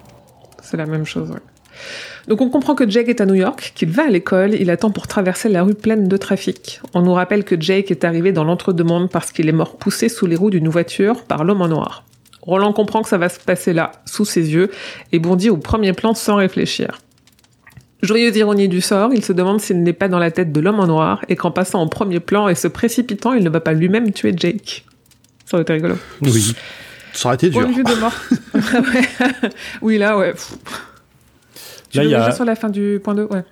C'est 0.64 0.78
la 0.78 0.88
même 0.88 1.06
chose, 1.06 1.30
ouais. 1.30 1.38
Donc 2.28 2.42
on 2.42 2.50
comprend 2.50 2.76
que 2.76 2.90
Jake 2.90 3.10
est 3.10 3.22
à 3.22 3.26
New 3.26 3.36
York, 3.36 3.74
qu'il 3.76 3.90
va 3.90 4.04
à 4.04 4.10
l'école, 4.10 4.56
il 4.56 4.70
attend 4.70 4.92
pour 4.92 5.08
traverser 5.08 5.50
la 5.50 5.64
rue 5.64 5.76
pleine 5.76 6.08
de 6.08 6.18
trafic. 6.18 6.82
On 6.94 7.02
nous 7.02 7.14
rappelle 7.14 7.44
que 7.44 7.60
Jake 7.60 7.92
est 7.92 8.04
arrivé 8.04 8.32
dans 8.32 8.44
l'entre-deux-mondes 8.44 9.10
parce 9.10 9.32
qu'il 9.32 9.50
est 9.50 9.54
mort 9.54 9.76
poussé 9.78 10.10
sous 10.10 10.26
les 10.26 10.36
roues 10.36 10.50
d'une 10.50 10.70
voiture 10.70 11.24
par 11.24 11.44
l'homme 11.44 11.62
en 11.62 11.68
noir. 11.68 12.06
Roland 12.42 12.74
comprend 12.74 13.02
que 13.02 13.10
ça 13.10 13.18
va 13.18 13.30
se 13.30 13.40
passer 13.40 13.74
là, 13.74 13.94
sous 14.06 14.26
ses 14.26 14.54
yeux, 14.54 14.70
et 15.14 15.20
bondit 15.20 15.50
au 15.50 15.58
premier 15.58 15.94
plan 15.94 16.14
sans 16.14 16.36
réfléchir. 16.36 17.00
Joyeuse 18.02 18.36
ironie 18.36 18.68
du 18.68 18.82
sort, 18.82 19.14
il 19.14 19.24
se 19.24 19.32
demande 19.32 19.62
s'il 19.62 19.82
n'est 19.82 19.94
pas 19.94 20.10
dans 20.10 20.20
la 20.20 20.30
tête 20.30 20.52
de 20.52 20.60
l'homme 20.60 20.82
en 20.82 20.88
noir 20.88 21.24
et 21.30 21.38
qu'en 21.38 21.52
passant 21.52 21.82
au 21.82 21.88
premier 21.88 22.20
plan 22.20 22.50
et 22.50 22.56
se 22.56 22.68
précipitant, 22.68 23.32
il 23.32 23.46
ne 23.46 23.50
va 23.50 23.62
pas 23.62 23.72
lui-même 23.72 24.12
tuer 24.12 24.34
Jake. 24.36 24.86
Ça 25.46 25.56
aurait 25.56 25.62
été 25.62 25.74
rigolo. 25.74 25.96
Oui. 26.22 26.54
Ça 27.14 27.30
aurait 27.30 27.36
été 27.36 27.50
dur. 27.50 27.62
Point 27.62 27.84
de 27.84 28.00
mort. 28.00 28.14
Oui, 29.82 29.98
là, 29.98 30.18
ouais. 30.18 30.34
Tu 31.94 31.98
Là, 32.00 32.04
veux 32.04 32.10
il 32.10 32.12
y 32.12 32.16
a- 32.16 32.20
déjà 32.26 32.32
sur 32.32 32.44
la 32.46 32.56
fin 32.56 32.70
du 32.70 33.00
point 33.04 33.16
2 33.16 33.24
Ouais. 33.32 33.44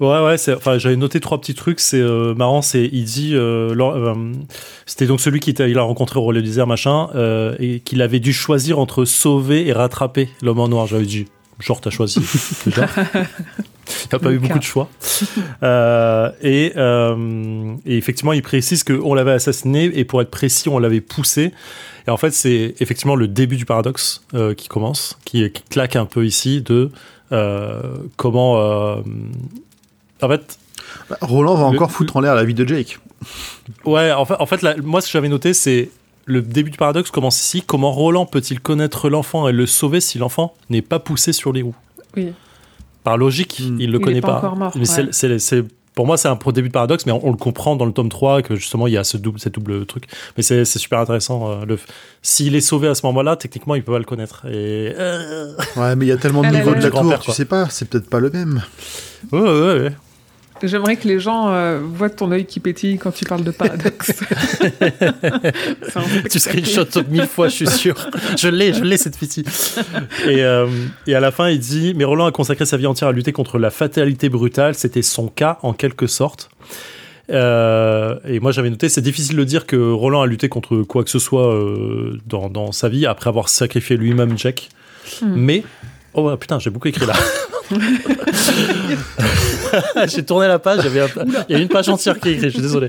Ouais, 0.00 0.24
ouais, 0.24 0.36
enfin, 0.54 0.78
j'avais 0.78 0.94
noté 0.96 1.18
trois 1.18 1.40
petits 1.40 1.54
trucs. 1.56 1.80
C'est 1.80 2.00
euh, 2.00 2.32
marrant, 2.34 2.62
c'est 2.62 2.88
il 2.92 3.02
dit, 3.04 3.32
euh, 3.34 3.74
lors- 3.74 3.96
euh, 3.96 4.14
c'était 4.86 5.06
donc 5.06 5.20
celui 5.20 5.40
qui 5.40 5.50
il 5.50 5.76
a 5.78 5.82
rencontré 5.82 6.20
au 6.20 6.22
Relais 6.22 6.40
du 6.40 6.46
désert, 6.46 6.68
machin, 6.68 7.08
et 7.58 7.80
qu'il 7.80 8.00
avait 8.00 8.20
dû 8.20 8.32
choisir 8.32 8.78
entre 8.78 9.04
sauver 9.04 9.66
et 9.66 9.72
rattraper 9.72 10.28
l'homme 10.40 10.60
en 10.60 10.68
noir. 10.68 10.86
J'avais 10.86 11.04
dit, 11.04 11.26
genre, 11.58 11.80
t'as 11.80 11.90
choisi. 11.90 12.20
Il 12.66 14.08
n'y 14.12 14.16
a 14.16 14.18
pas 14.18 14.30
eu 14.32 14.38
beaucoup 14.38 14.58
de 14.58 14.62
choix. 14.64 14.88
Euh, 15.62 16.30
et, 16.42 16.72
euh, 16.76 17.74
et 17.86 17.96
effectivement, 17.96 18.32
il 18.34 18.42
précise 18.42 18.84
qu'on 18.84 19.14
l'avait 19.14 19.32
assassiné 19.32 19.84
et 19.98 20.04
pour 20.04 20.20
être 20.20 20.30
précis, 20.30 20.68
on 20.68 20.78
l'avait 20.78 21.00
poussé. 21.00 21.52
Et 22.06 22.10
en 22.10 22.16
fait, 22.16 22.32
c'est 22.32 22.74
effectivement 22.80 23.16
le 23.16 23.28
début 23.28 23.56
du 23.56 23.64
paradoxe 23.64 24.22
euh, 24.34 24.54
qui 24.54 24.68
commence, 24.68 25.18
qui, 25.24 25.50
qui 25.50 25.62
claque 25.70 25.96
un 25.96 26.04
peu 26.06 26.24
ici 26.26 26.62
de 26.62 26.90
comment. 28.16 28.58
euh, 28.58 28.96
en 30.22 30.28
fait, 30.28 30.58
Bah, 31.10 31.16
Roland 31.20 31.54
va 31.54 31.70
Le- 31.70 31.76
encore 31.76 31.90
foutre 31.90 32.16
en 32.16 32.20
l'air 32.20 32.34
la 32.34 32.44
vie 32.44 32.54
de 32.54 32.66
Jake. 32.66 32.98
Ouais, 33.84 34.10
en 34.12 34.24
fait, 34.24 34.34
en 34.38 34.46
fait 34.46 34.62
là, 34.62 34.74
moi, 34.82 35.00
ce 35.00 35.06
que 35.08 35.12
j'avais 35.12 35.28
noté, 35.28 35.52
c'est 35.54 35.90
le 36.24 36.40
début 36.42 36.70
du 36.70 36.78
paradoxe 36.78 37.10
commence 37.10 37.38
ici. 37.40 37.62
Comment 37.62 37.92
Roland 37.92 38.26
peut-il 38.26 38.60
connaître 38.60 39.08
l'enfant 39.10 39.48
et 39.48 39.52
le 39.52 39.66
sauver 39.66 40.00
si 40.00 40.18
l'enfant 40.18 40.54
n'est 40.70 40.82
pas 40.82 40.98
poussé 40.98 41.32
sur 41.32 41.52
les 41.52 41.62
roues? 41.62 41.74
Oui. 42.16 42.32
Par 43.04 43.16
logique, 43.16 43.60
Hmm. 43.60 43.76
il 43.80 43.90
le 43.90 43.98
Il 43.98 44.04
connaît 44.04 44.18
est 44.18 44.20
pas 44.20 44.38
encore 44.38 44.56
mort, 44.56 44.72
Mais 44.76 44.84
c'est- 44.84 45.02
ouais. 45.02 45.08
c'est- 45.12 45.38
c'est- 45.38 45.64
pour 45.98 46.06
moi, 46.06 46.16
c'est 46.16 46.28
un 46.28 46.36
pro- 46.36 46.52
début 46.52 46.68
de 46.68 46.72
paradoxe, 46.72 47.06
mais 47.06 47.10
on, 47.12 47.26
on 47.26 47.32
le 47.32 47.36
comprend 47.36 47.74
dans 47.74 47.84
le 47.84 47.90
tome 47.92 48.08
3 48.08 48.40
que 48.42 48.54
justement, 48.54 48.86
il 48.86 48.92
y 48.92 48.96
a 48.96 49.02
ce 49.02 49.16
double, 49.16 49.40
cette 49.40 49.54
double 49.54 49.84
truc. 49.84 50.04
Mais 50.36 50.44
c'est 50.44 50.64
c'est 50.64 50.78
super 50.78 51.00
intéressant. 51.00 51.50
euh, 51.50 51.64
le- 51.66 51.76
S'il 52.22 52.54
est 52.54 52.60
sauvé 52.60 52.86
à 52.86 52.94
ce 52.94 53.04
moment-là, 53.06 53.34
techniquement, 53.34 53.74
il 53.74 53.82
peut 53.82 53.90
pas 53.90 53.98
le 53.98 54.04
connaître. 54.04 54.46
Et. 54.46 54.94
euh, 54.96 55.52
Ouais, 55.76 55.96
mais 55.96 56.06
il 56.06 56.08
y 56.08 56.12
a 56.12 56.16
tellement 56.16 56.42
de 56.42 56.46
Ah 56.46 56.50
niveaux 56.52 56.70
de 56.70 56.80
la 56.84 56.90
tour, 56.90 57.18
tu 57.24 57.32
sais 57.32 57.44
pas, 57.46 57.66
c'est 57.68 57.88
peut-être 57.90 58.08
pas 58.08 58.20
le 58.20 58.30
même. 58.30 58.62
Ouais, 59.32 59.40
ouais, 59.40 59.50
ouais. 59.80 59.92
J'aimerais 60.62 60.96
que 60.96 61.06
les 61.06 61.20
gens 61.20 61.50
euh, 61.50 61.78
voient 61.80 62.10
ton 62.10 62.32
œil 62.32 62.46
qui 62.46 62.60
pétille 62.60 62.98
quand 62.98 63.12
tu 63.12 63.24
parles 63.24 63.44
de 63.44 63.50
paradoxe. 63.50 64.12
Tu 66.30 66.38
screenshots 66.38 67.02
mille 67.08 67.26
fois, 67.26 67.48
je 67.48 67.54
suis 67.54 67.66
sûr. 67.66 67.94
Je 68.36 68.48
l'ai, 68.48 68.72
je 68.72 68.84
l'ai 68.84 68.96
cette 68.96 69.18
petite. 69.18 69.48
Et, 70.26 70.42
euh, 70.42 70.66
et 71.06 71.14
à 71.14 71.20
la 71.20 71.30
fin, 71.30 71.48
il 71.48 71.58
dit 71.58 71.94
Mais 71.96 72.04
Roland 72.04 72.26
a 72.26 72.32
consacré 72.32 72.66
sa 72.66 72.76
vie 72.76 72.86
entière 72.86 73.08
à 73.08 73.12
lutter 73.12 73.32
contre 73.32 73.58
la 73.58 73.70
fatalité 73.70 74.28
brutale. 74.28 74.74
C'était 74.74 75.02
son 75.02 75.28
cas, 75.28 75.58
en 75.62 75.72
quelque 75.72 76.06
sorte. 76.06 76.50
Euh, 77.30 78.16
et 78.26 78.40
moi, 78.40 78.52
j'avais 78.52 78.70
noté 78.70 78.88
c'est 78.88 79.00
difficile 79.00 79.36
de 79.36 79.44
dire 79.44 79.66
que 79.66 79.76
Roland 79.76 80.22
a 80.22 80.26
lutté 80.26 80.48
contre 80.48 80.82
quoi 80.82 81.04
que 81.04 81.10
ce 81.10 81.18
soit 81.18 81.54
dans, 82.26 82.48
dans 82.48 82.72
sa 82.72 82.88
vie 82.88 83.06
après 83.06 83.28
avoir 83.28 83.48
sacrifié 83.48 83.96
lui-même 83.96 84.36
Jack. 84.36 84.68
Hmm. 85.22 85.34
Mais. 85.34 85.62
Oh 86.20 86.36
putain, 86.36 86.58
j'ai 86.58 86.70
beaucoup 86.70 86.88
écrit 86.88 87.06
là. 87.06 87.14
j'ai 90.06 90.24
tourné 90.24 90.48
la 90.48 90.58
page, 90.58 90.82
j'avais 90.82 91.00
un- 91.00 91.08
il 91.48 91.52
y 91.52 91.58
a 91.58 91.62
une 91.62 91.68
page 91.68 91.88
entière 91.88 92.18
qui 92.18 92.28
est 92.30 92.32
écrite, 92.32 92.46
je 92.48 92.54
suis 92.54 92.62
désolé. 92.62 92.88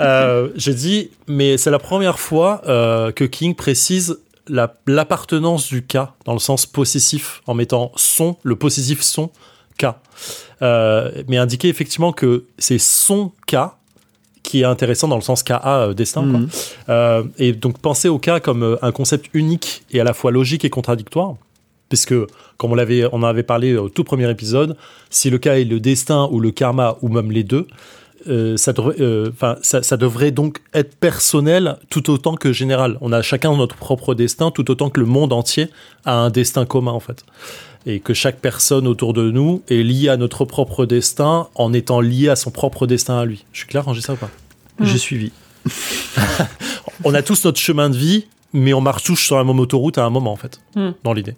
Euh, 0.00 0.48
j'ai 0.56 0.74
dit, 0.74 1.10
mais 1.26 1.56
c'est 1.56 1.70
la 1.70 1.78
première 1.78 2.18
fois 2.18 2.62
euh, 2.66 3.12
que 3.12 3.24
King 3.24 3.54
précise 3.54 4.18
la- 4.48 4.74
l'appartenance 4.86 5.68
du 5.68 5.82
cas 5.84 6.14
dans 6.24 6.32
le 6.32 6.38
sens 6.38 6.66
possessif 6.66 7.42
en 7.46 7.54
mettant 7.54 7.92
son, 7.96 8.36
le 8.42 8.56
possessif 8.56 9.02
son 9.02 9.30
cas. 9.76 10.00
Euh, 10.62 11.10
mais 11.28 11.36
indiquer 11.38 11.68
effectivement 11.68 12.12
que 12.12 12.44
c'est 12.58 12.78
son 12.78 13.32
cas 13.46 13.74
qui 14.42 14.62
est 14.62 14.64
intéressant 14.64 15.06
dans 15.08 15.16
le 15.16 15.22
sens 15.22 15.42
KA 15.42 15.62
euh, 15.82 15.94
destin. 15.94 16.22
quoi. 16.22 16.40
Mhm. 16.40 16.48
Euh, 16.88 17.22
et 17.38 17.52
donc 17.52 17.78
penser 17.78 18.08
au 18.08 18.18
cas 18.18 18.40
comme 18.40 18.62
euh, 18.64 18.76
un 18.82 18.90
concept 18.92 19.26
unique 19.34 19.84
et 19.92 20.00
à 20.00 20.04
la 20.04 20.14
fois 20.14 20.32
logique 20.32 20.64
et 20.64 20.70
contradictoire. 20.70 21.34
Puisque, 21.88 22.14
comme 22.58 22.72
on, 22.72 22.74
l'avait, 22.74 23.06
on 23.12 23.18
en 23.18 23.22
avait 23.24 23.42
parlé 23.42 23.76
au 23.76 23.88
tout 23.88 24.04
premier 24.04 24.30
épisode, 24.30 24.76
si 25.10 25.30
le 25.30 25.38
cas 25.38 25.56
est 25.58 25.64
le 25.64 25.80
destin 25.80 26.28
ou 26.30 26.40
le 26.40 26.50
karma 26.50 26.98
ou 27.02 27.08
même 27.08 27.30
les 27.30 27.44
deux, 27.44 27.66
euh, 28.26 28.56
ça, 28.56 28.72
devrait, 28.72 28.96
euh, 29.00 29.30
ça, 29.62 29.82
ça 29.82 29.96
devrait 29.96 30.32
donc 30.32 30.58
être 30.74 30.96
personnel 30.96 31.76
tout 31.88 32.10
autant 32.10 32.34
que 32.34 32.52
général. 32.52 32.98
On 33.00 33.12
a 33.12 33.22
chacun 33.22 33.56
notre 33.56 33.76
propre 33.76 34.14
destin 34.14 34.50
tout 34.50 34.70
autant 34.70 34.90
que 34.90 35.00
le 35.00 35.06
monde 35.06 35.32
entier 35.32 35.68
a 36.04 36.14
un 36.14 36.30
destin 36.30 36.66
commun 36.66 36.92
en 36.92 37.00
fait. 37.00 37.24
Et 37.86 38.00
que 38.00 38.12
chaque 38.12 38.40
personne 38.40 38.86
autour 38.88 39.14
de 39.14 39.30
nous 39.30 39.62
est 39.68 39.82
liée 39.82 40.08
à 40.08 40.16
notre 40.16 40.44
propre 40.44 40.84
destin 40.84 41.48
en 41.54 41.72
étant 41.72 42.00
liée 42.00 42.28
à 42.28 42.36
son 42.36 42.50
propre 42.50 42.86
destin 42.86 43.18
à 43.18 43.24
lui. 43.24 43.44
Je 43.52 43.60
suis 43.60 43.68
clair 43.68 43.84
ça 44.00 44.12
ou 44.12 44.16
pas? 44.16 44.30
J'ai 44.80 44.98
suivi. 44.98 45.32
on 47.04 47.14
a 47.14 47.22
tous 47.22 47.44
notre 47.44 47.58
chemin 47.58 47.88
de 47.88 47.96
vie, 47.96 48.26
mais 48.52 48.72
on 48.74 48.80
marche 48.80 49.04
tous 49.04 49.16
sur 49.16 49.36
la 49.36 49.44
même 49.44 49.60
autoroute 49.60 49.98
à 49.98 50.04
un 50.04 50.10
moment, 50.10 50.32
en 50.32 50.36
fait, 50.36 50.60
Hmm. 50.74 50.90
dans 51.04 51.12
l'idée. 51.12 51.34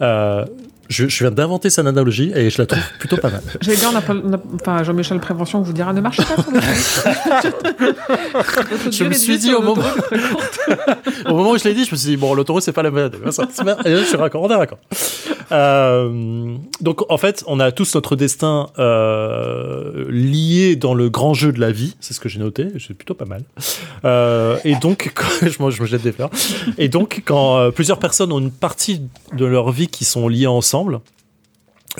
Euh, 0.00 0.46
je, 0.92 1.08
je 1.08 1.24
viens 1.24 1.30
d'inventer 1.30 1.70
cette 1.70 1.86
analogie 1.86 2.32
et 2.34 2.50
je 2.50 2.58
la 2.60 2.66
trouve 2.66 2.82
plutôt 2.98 3.16
pas 3.16 3.30
mal. 3.30 3.42
A- 4.34 4.38
enfin, 4.60 4.82
Jean-Michel 4.82 5.20
Prévention 5.20 5.62
vous 5.62 5.72
dira 5.72 5.92
ne 5.92 6.00
marchez 6.00 6.22
pas 6.22 6.36
sur. 6.36 6.52
Je 8.90 9.04
me 9.04 9.12
suis 9.12 9.38
dit 9.38 9.54
au 9.54 9.62
moment, 9.62 9.82
au 11.26 11.34
moment 11.34 11.50
où 11.52 11.58
je 11.58 11.64
l'ai 11.64 11.74
dit, 11.74 11.84
je 11.84 11.92
me 11.92 11.96
suis 11.96 12.10
dit, 12.10 12.16
bon, 12.16 12.34
l'autoroute, 12.34 12.62
c'est 12.62 12.72
pas 12.72 12.82
la 12.82 12.90
bonne. 12.90 13.12
Je 13.24 14.04
suis 14.04 14.16
raccord, 14.16 14.42
on 14.42 14.50
est 14.50 14.54
raccord. 14.54 14.78
Euh, 15.50 16.54
donc, 16.80 17.10
en 17.10 17.18
fait, 17.18 17.44
on 17.46 17.60
a 17.60 17.72
tous 17.72 17.94
notre 17.94 18.16
destin 18.16 18.68
euh, 18.78 20.06
lié 20.10 20.76
dans 20.76 20.94
le 20.94 21.10
grand 21.10 21.34
jeu 21.34 21.52
de 21.52 21.60
la 21.60 21.72
vie. 21.72 21.96
C'est 22.00 22.14
ce 22.14 22.20
que 22.20 22.28
j'ai 22.28 22.38
noté. 22.38 22.68
C'est 22.78 22.94
plutôt 22.94 23.14
pas 23.14 23.24
mal. 23.26 23.42
Euh, 24.04 24.56
et 24.64 24.74
donc, 24.76 25.12
quand, 25.14 25.26
je, 25.42 25.48
je 25.70 25.82
me 25.82 25.86
jette 25.86 26.02
des 26.02 26.12
fleurs. 26.12 26.30
Et 26.78 26.88
donc, 26.88 27.22
quand 27.24 27.58
euh, 27.58 27.70
plusieurs 27.70 27.98
personnes 27.98 28.32
ont 28.32 28.38
une 28.40 28.50
partie 28.50 29.02
de 29.36 29.44
leur 29.44 29.70
vie 29.70 29.88
qui 29.88 30.04
sont 30.04 30.28
liées 30.28 30.46
ensemble, 30.46 30.81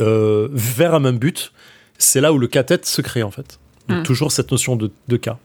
euh, 0.00 0.48
vers 0.52 0.94
un 0.94 1.00
même 1.00 1.18
but, 1.18 1.52
c'est 1.98 2.20
là 2.20 2.32
où 2.32 2.38
le 2.38 2.46
cas-tête 2.46 2.86
se 2.86 3.02
crée, 3.02 3.22
en 3.22 3.30
fait. 3.30 3.58
Donc, 3.88 3.98
Mm. 3.98 4.02
toujours 4.04 4.30
cette 4.30 4.50
notion 4.52 4.76
de, 4.76 4.92
de 5.08 5.16
cas. 5.16 5.38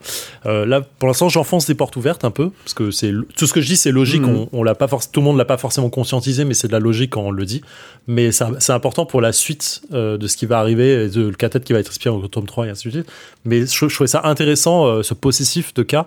Euh, 0.46 0.66
là, 0.66 0.82
pour 0.82 1.08
l'instant, 1.08 1.28
j'enfonce 1.28 1.66
des 1.66 1.74
portes 1.74 1.96
ouvertes 1.96 2.24
un 2.24 2.30
peu, 2.30 2.52
parce 2.64 2.76
que 2.76 2.92
c'est 2.92 3.12
tout 3.36 3.48
ce 3.48 3.54
que 3.54 3.62
je 3.62 3.68
dis, 3.68 3.78
c'est 3.78 3.92
logique. 3.92 4.22
Mhm. 4.22 4.48
On, 4.54 4.60
on 4.60 4.64
l'a 4.64 4.76
pas 4.76 4.88
tout 4.88 5.20
le 5.20 5.24
monde 5.24 5.38
l'a 5.38 5.46
pas 5.46 5.58
forcément 5.58 5.90
conscientisé, 5.90 6.46
mais 6.46 6.54
c'est 6.54 6.68
de 6.68 6.74
la 6.74 6.80
logique 6.80 7.12
quand 7.12 7.22
on 7.24 7.32
le 7.32 7.46
dit. 7.46 7.62
Mais 8.06 8.32
c'est 8.32 8.72
important 8.72 9.08
pour 9.08 9.22
la 9.22 9.32
suite 9.32 9.82
euh, 9.92 10.18
de 10.18 10.28
ce 10.28 10.38
qui 10.38 10.46
va 10.46 10.60
arriver, 10.60 11.10
de 11.10 11.24
le 11.24 11.34
cas-tête 11.36 11.64
qui 11.64 11.74
va 11.74 11.80
être 11.80 11.90
inspiré 11.90 12.16
au 12.16 12.28
tome 12.28 12.46
3 12.46 12.68
et 12.68 12.70
ainsi 12.70 12.88
de 12.88 12.94
suite. 12.94 13.12
Mais 13.44 13.66
je, 13.66 13.88
je 13.88 13.94
trouvais 13.94 14.08
ça 14.08 14.22
intéressant, 14.24 14.86
euh, 14.86 15.02
ce 15.02 15.16
possessif 15.16 15.74
de 15.74 15.82
cas 15.82 16.06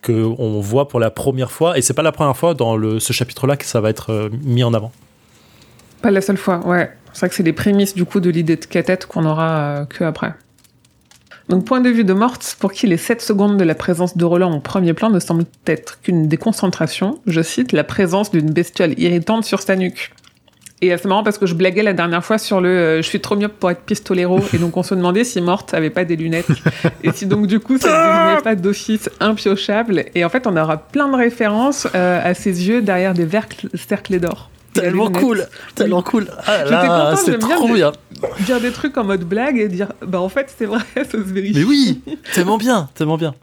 que 0.00 0.12
on 0.12 0.60
voit 0.60 0.88
pour 0.88 0.98
la 0.98 1.10
première 1.10 1.50
fois, 1.52 1.76
et 1.78 1.82
c'est 1.82 1.94
pas 1.94 2.02
la 2.02 2.12
première 2.12 2.36
fois 2.36 2.54
dans 2.54 2.76
le, 2.76 3.00
ce 3.00 3.12
chapitre-là 3.12 3.56
que 3.58 3.66
ça 3.66 3.80
va 3.82 3.90
être 3.90 4.30
mis 4.42 4.64
en 4.64 4.72
avant. 4.72 4.92
Pas 6.04 6.10
la 6.10 6.20
seule 6.20 6.36
fois, 6.36 6.60
ouais. 6.66 6.90
C'est 7.14 7.20
vrai 7.20 7.28
que 7.30 7.34
c'est 7.34 7.42
les 7.42 7.54
prémices 7.54 7.94
du 7.94 8.04
coup 8.04 8.20
de 8.20 8.28
l'idée 8.28 8.56
de 8.56 8.64
cathète 8.66 9.06
qu'on 9.06 9.24
aura 9.24 9.56
euh, 9.56 9.84
que 9.86 10.04
après. 10.04 10.34
Donc 11.48 11.64
point 11.64 11.80
de 11.80 11.88
vue 11.88 12.04
de 12.04 12.12
Morte, 12.12 12.58
pour 12.60 12.72
qui 12.72 12.86
les 12.86 12.98
7 12.98 13.22
secondes 13.22 13.56
de 13.56 13.64
la 13.64 13.74
présence 13.74 14.14
de 14.14 14.22
Roland 14.26 14.54
au 14.54 14.60
premier 14.60 14.92
plan 14.92 15.08
ne 15.08 15.18
semblent 15.18 15.46
être 15.66 16.02
qu'une 16.02 16.28
déconcentration, 16.28 17.20
je 17.26 17.40
cite, 17.40 17.72
la 17.72 17.84
présence 17.84 18.30
d'une 18.30 18.50
bestiole 18.50 18.92
irritante 18.98 19.46
sur 19.46 19.62
sa 19.62 19.76
nuque. 19.76 20.12
Et 20.82 20.92
euh, 20.92 20.98
c'est 21.00 21.08
marrant 21.08 21.22
parce 21.22 21.38
que 21.38 21.46
je 21.46 21.54
blaguais 21.54 21.82
la 21.82 21.94
dernière 21.94 22.22
fois 22.22 22.36
sur 22.36 22.60
le 22.60 22.68
euh, 22.68 22.96
je 22.98 23.08
suis 23.08 23.22
trop 23.22 23.34
myope 23.34 23.54
pour 23.58 23.70
être 23.70 23.80
pistolero 23.80 24.40
et 24.52 24.58
donc 24.58 24.76
on 24.76 24.82
se 24.82 24.94
demandait 24.94 25.24
si 25.24 25.40
Morte 25.40 25.72
avait 25.72 25.88
pas 25.88 26.04
des 26.04 26.16
lunettes 26.16 26.48
et 27.02 27.12
si 27.12 27.24
donc 27.24 27.46
du 27.46 27.60
coup 27.60 27.78
ça 27.78 27.88
ne 27.88 28.28
devenait 28.28 28.42
pas 28.42 28.56
d'office 28.56 29.08
impiochable 29.20 30.04
et 30.14 30.22
en 30.22 30.28
fait 30.28 30.46
on 30.46 30.54
aura 30.54 30.76
plein 30.76 31.08
de 31.08 31.16
références 31.16 31.86
à 31.94 32.34
ses 32.34 32.68
yeux 32.68 32.82
derrière 32.82 33.14
des 33.14 33.24
vercles 33.24 33.70
cerclés 33.72 34.18
d'or. 34.18 34.50
Tellement 34.74 35.10
cool, 35.10 35.46
tellement 35.74 36.02
cool. 36.02 36.26
Ah 36.46 36.64
là, 36.64 37.16
c'est 37.16 37.38
bien 37.38 37.56
trop 37.56 37.72
bien. 37.72 37.92
dire 38.40 38.60
des 38.60 38.72
trucs 38.72 38.96
en 38.98 39.04
mode 39.04 39.24
blague 39.24 39.58
et 39.58 39.68
dire 39.68 39.92
bah 40.06 40.20
en 40.20 40.28
fait 40.28 40.52
c'est 40.56 40.66
vrai 40.66 40.80
ça 40.96 41.04
se 41.12 41.16
vérifie 41.18 41.58
Mais 41.58 41.64
oui, 41.64 42.02
tellement 42.34 42.58
bien, 42.58 42.88
tellement 42.94 43.16
bien. 43.16 43.34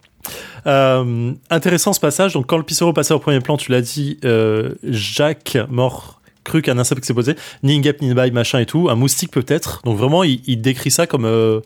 Euh, 0.68 1.32
intéressant 1.50 1.94
ce 1.94 2.00
passage. 2.00 2.34
Donc, 2.34 2.46
quand 2.48 2.58
le 2.58 2.64
Pissero 2.64 2.94
passait 2.94 3.14
au 3.14 3.20
premier 3.20 3.40
plan, 3.40 3.58
tu 3.58 3.72
l'as 3.72 3.82
dit, 3.82 4.20
euh, 4.24 4.76
Jacques 4.84 5.58
mort 5.70 6.22
cru 6.44 6.62
qu'un 6.62 6.78
insecte 6.78 7.06
s'est 7.06 7.14
posé, 7.14 7.36
ni 7.64 7.78
Ingep, 7.78 8.02
ni 8.02 8.14
Baï, 8.14 8.32
machin 8.32 8.60
et 8.60 8.66
tout, 8.66 8.90
un 8.90 8.96
moustique 8.96 9.32
peut-être. 9.32 9.82
Donc 9.86 9.98
vraiment, 9.98 10.24
il, 10.24 10.42
il 10.48 10.62
décrit 10.62 10.92
ça 10.92 11.08
comme 11.08 11.26
euh, 11.26 11.62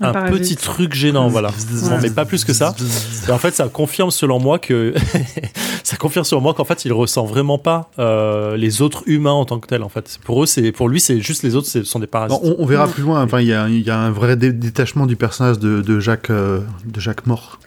Un 0.00 0.12
petit 0.30 0.56
truc 0.56 0.92
gênant, 0.94 1.28
voilà. 1.28 1.50
Mais 2.02 2.10
pas 2.10 2.24
plus 2.24 2.44
que 2.44 2.52
ça. 2.52 2.74
Et 3.28 3.30
en 3.32 3.38
fait, 3.38 3.54
ça 3.54 3.68
confirme 3.68 4.10
selon 4.10 4.40
moi 4.40 4.58
que 4.58 4.92
ça 5.84 5.96
confirme 5.96 6.24
selon 6.24 6.40
moi 6.40 6.52
qu'en 6.54 6.64
fait, 6.64 6.84
il 6.84 6.92
ressent 6.92 7.24
vraiment 7.24 7.58
pas 7.58 7.90
euh, 7.98 8.56
les 8.56 8.82
autres 8.82 9.02
humains 9.06 9.30
en 9.32 9.44
tant 9.44 9.60
que 9.60 9.66
tels. 9.68 9.82
En 9.84 9.88
fait, 9.88 10.18
pour 10.24 10.42
eux, 10.42 10.46
c'est 10.46 10.72
pour 10.72 10.88
lui, 10.88 11.00
c'est 11.00 11.20
juste 11.20 11.42
les 11.44 11.54
autres, 11.54 11.68
ce 11.68 11.84
sont 11.84 12.00
des 12.00 12.06
parasites. 12.08 12.40
On, 12.42 12.56
on 12.58 12.66
verra 12.66 12.88
plus 12.88 13.02
loin. 13.04 13.22
Enfin, 13.22 13.40
il 13.40 13.46
y 13.46 13.52
a, 13.54 13.68
il 13.68 13.82
y 13.82 13.90
a 13.90 13.98
un 13.98 14.10
vrai 14.10 14.36
dé- 14.36 14.52
détachement 14.52 15.06
du 15.06 15.16
personnage 15.16 15.58
de, 15.60 15.80
de 15.80 16.00
Jacques, 16.00 16.30
euh, 16.30 16.60
de 16.84 16.98
Jacques 17.00 17.26
mort. 17.26 17.58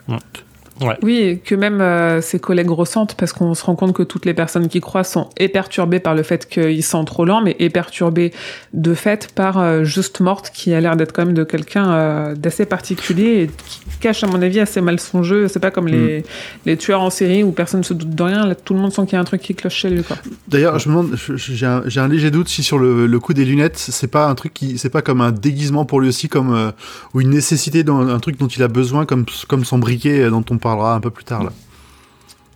Oui, 1.01 1.39
que 1.43 1.55
même 1.55 1.81
euh, 1.81 2.22
ses 2.22 2.39
collègues 2.39 2.69
ressentent, 2.69 3.15
parce 3.15 3.34
qu'on 3.34 3.53
se 3.53 3.63
rend 3.63 3.75
compte 3.75 3.93
que 3.93 4.03
toutes 4.03 4.25
les 4.25 4.34
personnes 4.34 4.67
qui 4.67 4.79
croient 4.79 5.03
sont 5.03 5.29
et 5.38 5.48
perturbées 5.48 6.00
par 6.00 6.15
le 6.15 6.24
fait 6.24 6.48
qu'ils 6.48 6.84
sont 6.84 7.03
trop 7.05 7.25
lents, 7.25 7.41
mais 7.41 7.55
et 7.60 7.69
perturbées 7.69 8.31
de 8.74 8.93
fait 8.93 9.29
par 9.34 9.57
euh, 9.57 9.84
Juste 9.84 10.19
Morte, 10.19 10.51
qui 10.53 10.74
a 10.74 10.81
l'air 10.81 10.96
d'être 10.96 11.13
quand 11.13 11.25
même 11.25 11.34
de 11.34 11.43
quelqu'un 11.43 11.91
euh, 11.91 12.36
d'assez 12.36 12.65
particulier 12.65 13.43
et 13.43 13.48
qui 13.48 13.81
cache, 14.00 14.24
à 14.24 14.27
mon 14.27 14.41
avis, 14.41 14.60
assez 14.60 14.81
mal 14.81 15.00
son 15.00 15.24
jeu. 15.24 15.48
C'est 15.48 15.60
pas 15.60 15.72
comme 15.72 15.88
les, 15.88 16.24
les 16.65 16.77
tueurs 16.77 17.01
en 17.01 17.10
série 17.10 17.43
où 17.43 17.51
personne 17.51 17.84
se 17.84 17.93
doute 17.93 18.15
de 18.15 18.24
rien, 18.24 18.46
là, 18.46 18.55
tout 18.55 18.74
le 18.74 18.79
monde 18.79 18.93
sent 18.93 19.03
qu'il 19.05 19.13
y 19.13 19.17
a 19.17 19.22
un 19.22 19.25
truc 19.25 19.41
qui 19.41 19.55
cloche 19.55 19.75
chez 19.75 19.89
lui. 19.89 20.03
D'ailleurs, 20.48 20.79
je 20.79 20.89
me 20.89 20.96
demande, 20.96 21.15
j'ai 21.36 21.65
un, 21.65 21.84
j'ai 21.86 22.00
un 22.00 22.07
léger 22.07 22.31
doute 22.31 22.50
si 22.50 22.63
sur 22.63 22.77
le, 22.77 23.07
le 23.07 23.19
coup 23.19 23.34
des 23.34 23.46
lunettes, 23.46 23.77
c'est 23.77 24.12
pas 24.12 24.27
un 24.27 24.36
truc 24.36 24.53
qui, 24.53 24.77
c'est 24.77 24.89
pas 24.89 25.01
comme 25.01 25.22
un 25.22 25.31
déguisement 25.31 25.86
pour 25.86 26.01
lui 26.01 26.10
aussi, 26.10 26.29
comme 26.29 26.53
euh, 26.53 26.72
ou 27.13 27.22
une 27.22 27.29
nécessité, 27.29 27.84
dans, 27.84 28.07
un 28.07 28.19
truc 28.19 28.38
dont 28.38 28.48
il 28.48 28.62
a 28.63 28.67
besoin, 28.67 29.05
comme 29.05 29.25
comme 29.48 29.65
son 29.65 29.79
briquet 29.79 30.29
dont 30.29 30.43
on 30.50 30.57
parlera 30.67 30.93
un 30.95 31.00
peu 31.00 31.09
plus 31.09 31.24
tard 31.24 31.43
là. 31.43 31.51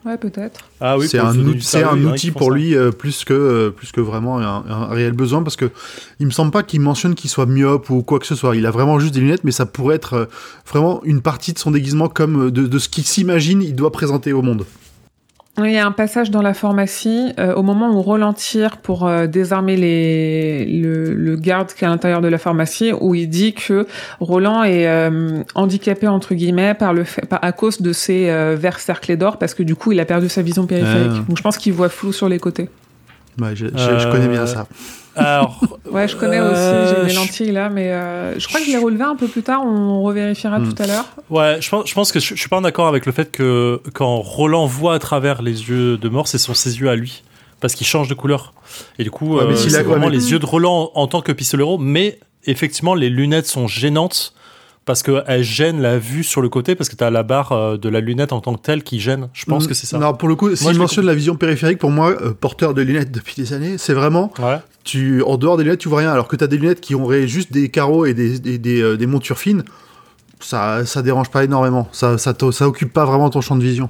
Ouais, 0.04 0.18
peut-être. 0.18 0.62
Ah 0.80 0.98
oui, 0.98 1.08
c'est 1.08 1.20
un, 1.20 1.32
c'est 1.60 1.92
outil 1.94 2.32
pour 2.32 2.50
ça. 2.50 2.56
lui 2.56 2.76
euh, 2.76 2.90
plus 2.92 3.24
que 3.24 3.34
euh, 3.34 3.70
plus 3.70 3.92
que 3.92 4.02
vraiment 4.02 4.40
un, 4.40 4.66
un 4.68 4.88
réel 4.88 5.12
besoin 5.12 5.44
parce 5.44 5.56
que 5.56 5.70
il 6.20 6.26
me 6.26 6.32
semble 6.32 6.50
pas 6.50 6.64
qu'il 6.64 6.82
mentionne 6.82 7.14
qu'il 7.14 7.30
soit 7.30 7.46
myope 7.46 7.88
ou 7.92 8.02
quoi 8.02 8.18
que 8.18 8.26
ce 8.26 8.34
soit. 8.34 8.56
Il 8.56 8.66
a 8.66 8.72
vraiment 8.72 8.98
juste 8.98 9.14
des 9.14 9.20
lunettes, 9.20 9.44
mais 9.44 9.52
ça 9.52 9.68
pourrait 9.68 9.98
être 9.98 10.14
euh, 10.16 10.26
vraiment 10.68 11.02
une 11.04 11.22
partie 11.22 11.54
de 11.54 11.60
son 11.60 11.70
déguisement 11.70 12.10
comme 12.10 12.50
de, 12.50 12.66
de 12.66 12.80
ce 12.80 12.90
qu'il 12.90 13.04
s'imagine 13.04 13.62
il 13.62 13.76
doit 13.76 13.92
présenter 13.92 14.34
au 14.34 14.42
monde. 14.42 14.66
Oui, 15.58 15.72
Il 15.72 15.74
y 15.74 15.78
a 15.78 15.86
un 15.86 15.92
passage 15.92 16.32
dans 16.32 16.42
la 16.42 16.54
pharmacie, 16.54 17.34
euh, 17.38 17.54
au 17.56 17.62
moment 17.62 17.92
où 17.92 18.02
Roland 18.02 18.32
tire 18.32 18.78
pour 18.78 19.06
euh, 19.06 19.28
désarmer 19.28 19.76
les, 19.76 20.66
le, 20.66 21.14
le 21.14 21.36
garde 21.36 21.68
qui 21.74 21.84
est 21.84 21.88
à 21.88 21.90
l'intérieur 21.90 22.22
de 22.22 22.30
la 22.30 22.38
pharmacie, 22.38 22.94
où 23.00 23.14
il 23.16 23.28
dit 23.28 23.54
que 23.54 23.86
Roland 24.22 24.64
est 24.64 24.88
euh, 24.88 25.44
handicapé 25.54 26.08
entre 26.08 26.36
guillemets 26.36 26.74
par 26.74 26.94
le 26.94 27.04
fait, 27.04 27.26
par- 27.26 27.44
à 27.44 27.52
cause 27.52 27.82
de 27.82 27.92
ses 27.92 28.30
euh, 28.30 28.56
verres 28.58 28.80
cerclés 28.80 29.18
d'or, 29.18 29.38
parce 29.38 29.54
que 29.54 29.62
du 29.64 29.76
coup 29.76 29.92
il 29.92 30.00
a 30.00 30.06
perdu 30.06 30.30
sa 30.30 30.42
vision 30.42 30.66
périphérique. 30.68 31.12
Ah. 31.16 31.24
Donc 31.28 31.38
je 31.38 31.44
pense 31.44 31.58
qu'il 31.58 31.74
voit 31.74 31.90
flou 31.90 32.14
sur 32.14 32.30
les 32.30 32.40
côtés. 32.40 32.70
Ouais, 33.40 33.54
j'ai- 33.54 33.68
Je 33.76 34.10
connais 34.12 34.30
bien 34.30 34.46
ça. 34.48 34.68
Alors, 35.16 35.60
Ouais, 35.92 36.08
je 36.08 36.16
connais 36.16 36.40
Euh, 36.40 36.84
aussi, 36.86 36.96
j'ai 36.96 37.04
des 37.04 37.10
je- 37.10 37.16
lentilles 37.16 37.52
là, 37.52 37.70
mais 37.70 37.92
euh, 37.92 38.40
je 38.40 38.48
crois 38.48 38.60
que 38.62 38.66
je 38.66 38.72
l'ai 38.72 38.78
relevé 38.78 39.04
un 39.04 39.16
peu 39.16 39.28
plus 39.28 39.44
tard, 39.44 39.62
on 39.66 40.02
revérifiera 40.04 40.60
Hmm. 40.60 40.74
tout 40.74 40.82
à 40.84 40.88
l'heure. 40.88 41.06
Ouais, 41.30 41.58
je 41.62 41.70
pense, 41.70 41.90
je 41.90 41.94
pense 41.94 42.12
que 42.12 42.20
je, 42.20 42.34
je 42.36 42.40
suis 42.40 42.50
pas 42.50 42.58
en 42.58 42.64
accord 42.64 42.88
avec 42.88 43.06
le 43.06 43.12
fait 43.12 43.30
que 43.32 43.82
quand 43.94 44.18
Roland 44.18 44.66
voit 44.68 44.94
à 44.96 45.00
travers 45.00 45.42
les 45.42 45.70
yeux 45.70 45.98
de 45.98 46.10
mort, 46.10 46.28
c'est 46.28 46.38
sont 46.38 46.54
ses 46.54 46.80
yeux 46.80 46.90
à 46.90 46.96
lui. 46.96 47.24
Parce 47.60 47.76
qu'il 47.76 47.86
change 47.86 48.08
de 48.08 48.14
couleur. 48.16 48.54
Et 48.98 49.04
du 49.04 49.12
coup, 49.12 49.36
Ouais, 49.38 49.44
euh, 49.44 49.56
c'est 49.56 49.84
vraiment 49.84 50.08
mais- 50.08 50.14
les 50.16 50.32
yeux 50.32 50.40
de 50.40 50.46
Roland 50.46 50.92
en, 50.96 51.06
tant 51.08 51.22
que 51.22 51.32
pistolero. 51.32 51.78
Mais 51.78 52.18
effectivement, 52.46 52.96
les 52.96 53.10
lunettes 53.10 53.46
sont 53.46 53.68
gênantes 53.68 54.34
parce 54.86 55.04
qu'elles 55.04 55.44
gênent 55.44 55.80
la 55.80 56.00
vue 56.00 56.24
sur 56.24 56.42
le 56.42 56.50
côté 56.50 56.74
parce 56.74 56.90
que 56.90 56.96
tu 56.96 57.04
as 57.04 57.12
la 57.12 57.22
barre 57.22 57.52
euh, 57.52 57.78
de 57.78 57.88
la 57.88 58.00
lunette 58.00 58.34
en 58.34 58.42
tant 58.42 58.56
que 58.56 58.62
telle 58.62 58.82
qui 58.82 59.00
gêne. 59.00 59.30
Je 59.34 59.46
pense 59.46 59.66
Mm, 59.66 59.68
que 59.68 59.74
c'est 59.76 59.86
ça. 59.86 60.00
Non, 60.00 60.14
pour 60.16 60.28
le 60.28 60.36
coup, 60.36 60.50
je 60.50 60.56
s'il 60.56 60.72
l'ai 60.72 60.78
mentionne 60.80 61.06
la 61.06 61.14
vision 61.14 61.36
périphérique, 61.36 61.78
pour 61.78 61.92
moi, 61.92 62.10
euh, 62.10 62.34
porteur 62.34 62.74
de 62.74 62.82
lunettes 62.82 63.12
depuis 63.12 63.36
des 63.36 63.54
années, 63.54 63.78
c'est 63.78 63.94
vraiment, 63.94 64.32
Ouais. 64.40 64.58
Tu, 64.84 65.22
en 65.24 65.38
dehors 65.38 65.58
des 65.58 65.64
lunettes, 65.64 65.80
tu 65.80 65.90
vois 65.90 66.00
rien, 66.00 66.12
alors 66.12 66.28
que 66.28 66.36
tu 66.36 66.44
as 66.44 66.48
des 66.48 66.58
lunettes 66.58 66.82
qui 66.82 66.96
auraient 66.96 67.28
juste 67.28 67.52
des 67.54 67.70
carreaux 67.70 68.06
et 68.06 68.14
des, 68.14 68.40
des, 68.40 68.58
des, 68.58 68.82
euh, 68.82 68.98
des 68.98 69.08
montures 69.08 69.38
fines, 69.38 69.64
ça, 70.40 70.86
ça 70.86 71.02
dérange 71.02 71.30
pas 71.30 71.44
énormément. 71.44 71.88
Ça, 71.92 72.18
ça, 72.18 72.34
ça 72.52 72.68
occupe 72.68 72.92
pas 72.94 73.06
vraiment 73.06 73.30
ton 73.30 73.42
champ 73.42 73.56
de 73.56 73.64
vision. 73.64 73.90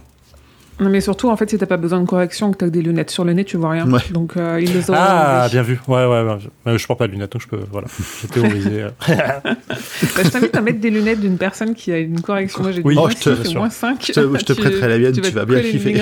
Non, 0.80 0.90
mais 0.90 1.00
surtout, 1.02 1.30
en 1.30 1.38
fait, 1.38 1.48
si 1.48 1.58
t'as 1.60 1.68
pas 1.68 1.78
besoin 1.78 2.00
de 2.02 2.08
correction, 2.08 2.52
que 2.52 2.58
t'as 2.58 2.66
que 2.66 2.72
des 2.72 2.82
lunettes 2.82 3.12
sur 3.12 3.24
le 3.24 3.34
nez, 3.34 3.46
tu 3.46 3.56
vois 3.56 3.70
rien. 3.70 3.88
Ouais. 3.92 4.00
Donc, 4.10 4.36
euh, 4.36 4.60
il 4.60 4.74
les 4.74 4.90
aura 4.90 5.44
Ah, 5.44 5.48
bien 5.50 5.62
vu. 5.62 5.80
Ouais, 5.88 6.06
ouais, 6.08 6.24
ouais. 6.24 6.38
Je, 6.66 6.78
je 6.78 6.88
porte 6.88 6.98
pas 6.98 7.06
de 7.08 7.12
lunettes, 7.12 7.32
donc 7.34 7.42
je 7.44 7.48
peux. 7.48 7.60
Voilà. 7.72 7.88
J'ai 8.22 8.28
théorisé. 8.28 8.82
euh. 8.84 8.90
Bah, 9.44 10.24
je 10.24 10.30
t'invite 10.30 10.56
à 10.58 10.62
mettre 10.62 10.80
des 10.80 10.90
lunettes 10.90 11.20
d'une 11.20 11.38
personne 11.38 11.76
qui 11.76 11.92
a 11.92 12.00
une 12.00 12.20
correction. 12.22 12.64
Moi, 12.64 12.72
j'ai 12.72 12.82
Oui, 12.84 12.96
oh, 12.98 13.02
moins 13.02 13.10
je 13.12 13.16
te- 13.30 13.54
moins 13.58 13.70
5. 13.70 14.04
Je 14.08 14.12
te- 14.14 14.38
je 14.40 14.44
te 14.46 14.54
prêterai 14.54 14.88
la 14.90 14.98
mienne, 14.98 15.14
tu 15.14 15.30
vas 15.30 15.46
bien 15.46 15.62
kiffer. 15.62 15.94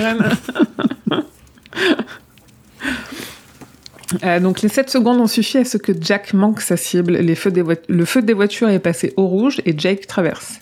Euh, 4.24 4.40
donc 4.40 4.62
les 4.62 4.68
7 4.68 4.90
secondes 4.90 5.20
ont 5.20 5.26
suffi 5.26 5.58
à 5.58 5.64
ce 5.64 5.76
que 5.76 5.92
Jack 6.00 6.34
manque 6.34 6.60
sa 6.60 6.76
cible. 6.76 7.12
Les 7.12 7.34
feux 7.34 7.50
des 7.50 7.62
le 7.88 8.04
feu 8.04 8.22
des 8.22 8.34
voitures 8.34 8.68
est 8.68 8.78
passé 8.78 9.12
au 9.16 9.26
rouge 9.26 9.60
et 9.66 9.74
Jake 9.76 10.06
traverse. 10.06 10.60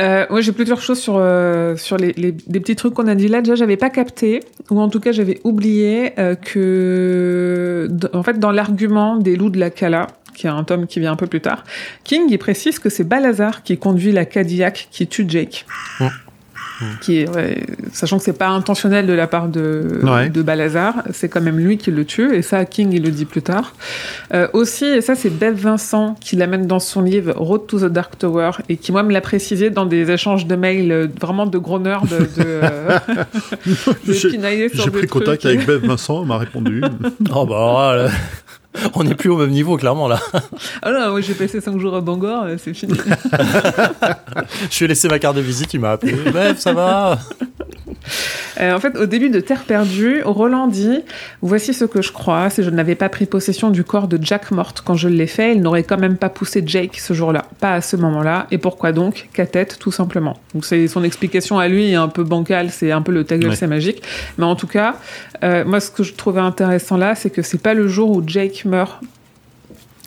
Euh, 0.00 0.26
moi 0.28 0.40
j'ai 0.40 0.52
plusieurs 0.52 0.80
choses 0.80 0.98
sur 0.98 1.14
euh, 1.18 1.76
sur 1.76 1.96
les, 1.96 2.12
les 2.14 2.32
des 2.32 2.60
petits 2.60 2.74
trucs 2.74 2.94
qu'on 2.94 3.06
a 3.06 3.14
dit 3.14 3.28
là. 3.28 3.40
Déjà 3.42 3.54
j'avais 3.54 3.76
pas 3.76 3.90
capté 3.90 4.40
ou 4.70 4.80
en 4.80 4.88
tout 4.88 4.98
cas 4.98 5.12
j'avais 5.12 5.40
oublié 5.44 6.12
euh, 6.18 6.34
que 6.34 7.88
en 8.12 8.22
fait 8.22 8.38
dans 8.40 8.50
l'argument 8.50 9.16
des 9.16 9.36
loups 9.36 9.50
de 9.50 9.60
la 9.60 9.70
Cala 9.70 10.08
qui 10.34 10.48
est 10.48 10.50
un 10.50 10.64
tome 10.64 10.88
qui 10.88 10.98
vient 10.98 11.12
un 11.12 11.16
peu 11.16 11.28
plus 11.28 11.40
tard, 11.40 11.62
King 12.02 12.22
il 12.28 12.38
précise 12.38 12.80
que 12.80 12.88
c'est 12.88 13.04
Balazar 13.04 13.62
qui 13.62 13.78
conduit 13.78 14.10
la 14.10 14.24
Cadillac 14.24 14.88
qui 14.90 15.06
tue 15.06 15.26
Jake. 15.28 15.64
Qui 17.00 17.20
est, 17.20 17.28
ouais, 17.30 17.64
sachant 17.92 18.18
que 18.18 18.24
c'est 18.24 18.36
pas 18.36 18.48
intentionnel 18.48 19.06
de 19.06 19.12
la 19.12 19.26
part 19.28 19.48
de, 19.48 20.00
Ouais. 20.02 20.28
de 20.28 20.42
Balazar, 20.42 20.94
c'est 21.12 21.28
quand 21.28 21.40
même 21.40 21.58
lui 21.58 21.78
qui 21.78 21.90
le 21.92 22.04
tue, 22.04 22.34
et 22.34 22.42
ça, 22.42 22.64
King, 22.64 22.90
il 22.92 23.02
le 23.04 23.10
dit 23.10 23.26
plus 23.26 23.42
tard. 23.42 23.74
Euh, 24.32 24.48
aussi, 24.54 24.84
et 24.84 25.00
ça, 25.00 25.14
c'est 25.14 25.30
Bev 25.30 25.54
Vincent 25.54 26.16
qui 26.20 26.34
l'amène 26.36 26.66
dans 26.66 26.80
son 26.80 27.02
livre 27.02 27.32
Road 27.36 27.66
to 27.68 27.78
the 27.78 27.84
Dark 27.92 28.18
Tower, 28.18 28.50
et 28.68 28.76
qui, 28.76 28.90
moi, 28.90 29.02
me 29.04 29.12
l'a 29.12 29.20
précisé 29.20 29.70
dans 29.70 29.86
des 29.86 30.10
échanges 30.10 30.46
de 30.46 30.56
mails 30.56 30.90
euh, 30.92 31.06
vraiment 31.20 31.46
de 31.46 31.58
gros 31.58 31.78
nerds, 31.78 32.06
de, 32.06 32.18
de, 32.18 32.26
euh, 32.38 32.98
de 34.06 34.12
J'ai- 34.12 34.90
pris 34.90 35.06
contact 35.06 35.44
avec 35.46 35.66
Bev 35.66 35.86
Vincent, 35.86 36.22
il 36.22 36.28
m'a 36.28 36.38
répondu. 36.38 36.82
oh, 37.34 37.46
bah, 37.46 37.54
alors 37.56 37.94
là, 37.96 38.08
on 38.94 39.04
n'est 39.04 39.14
plus 39.14 39.30
au 39.30 39.36
même 39.36 39.50
niveau, 39.50 39.76
clairement, 39.76 40.08
là. 40.08 40.20
Ah 40.82 40.92
non, 40.92 41.10
moi, 41.12 41.20
j'ai 41.20 41.34
passé 41.34 41.60
5 41.60 41.78
jours 41.78 41.94
à 41.94 42.00
Bangor, 42.00 42.44
euh, 42.44 42.56
c'est 42.58 42.74
fini. 42.74 42.94
Je 44.70 44.78
lui 44.78 44.84
ai 44.84 44.88
laissé 44.88 45.08
ma 45.08 45.18
carte 45.18 45.36
de 45.36 45.40
visite, 45.40 45.72
il 45.74 45.80
m'a 45.80 45.92
appelé. 45.92 46.12
Bref, 46.30 46.58
ça 46.58 46.72
va. 46.72 47.18
Euh, 48.60 48.74
en 48.74 48.80
fait, 48.80 48.96
au 48.96 49.06
début 49.06 49.30
de 49.30 49.40
Terre 49.40 49.64
perdue, 49.64 50.22
Roland 50.24 50.66
dit 50.68 51.00
Voici 51.42 51.74
ce 51.74 51.84
que 51.84 52.02
je 52.02 52.12
crois. 52.12 52.50
Si 52.50 52.62
je 52.62 52.70
n'avais 52.70 52.94
pas 52.94 53.08
pris 53.08 53.26
possession 53.26 53.70
du 53.70 53.82
corps 53.84 54.08
de 54.08 54.18
Jack 54.20 54.50
morte 54.50 54.82
quand 54.84 54.94
je 54.94 55.08
l'ai 55.08 55.26
fait, 55.26 55.54
il 55.54 55.60
n'aurait 55.62 55.82
quand 55.82 55.98
même 55.98 56.16
pas 56.16 56.28
poussé 56.28 56.62
Jake 56.64 56.96
ce 56.98 57.14
jour-là. 57.14 57.46
Pas 57.60 57.74
à 57.74 57.80
ce 57.80 57.96
moment-là. 57.96 58.46
Et 58.50 58.58
pourquoi 58.58 58.92
donc 58.92 59.28
Qu'à 59.32 59.46
tête, 59.46 59.78
tout 59.80 59.90
simplement? 59.92 60.36
Donc, 60.54 60.64
c'est 60.64 60.86
son 60.88 61.02
explication 61.02 61.58
à 61.58 61.68
lui 61.68 61.90
est 61.90 61.94
un 61.96 62.08
peu 62.08 62.22
bancale, 62.24 62.70
c'est 62.70 62.92
un 62.92 63.02
peu 63.02 63.12
le 63.12 63.24
ta 63.24 63.38
gueule, 63.38 63.50
Ouais. 63.50 63.56
c'est 63.56 63.66
magique. 63.66 64.02
Mais 64.38 64.44
en 64.44 64.54
tout 64.56 64.66
cas, 64.66 64.96
euh, 65.42 65.64
moi, 65.64 65.80
ce 65.80 65.90
que 65.90 66.02
je 66.02 66.12
trouvais 66.14 66.40
intéressant 66.40 66.96
là, 66.96 67.14
c'est 67.14 67.30
que 67.30 67.42
c'est 67.42 67.60
pas 67.62 67.74
le 67.74 67.88
jour 67.88 68.10
où 68.10 68.22
Jake 68.26 68.63
meurt. 68.64 69.00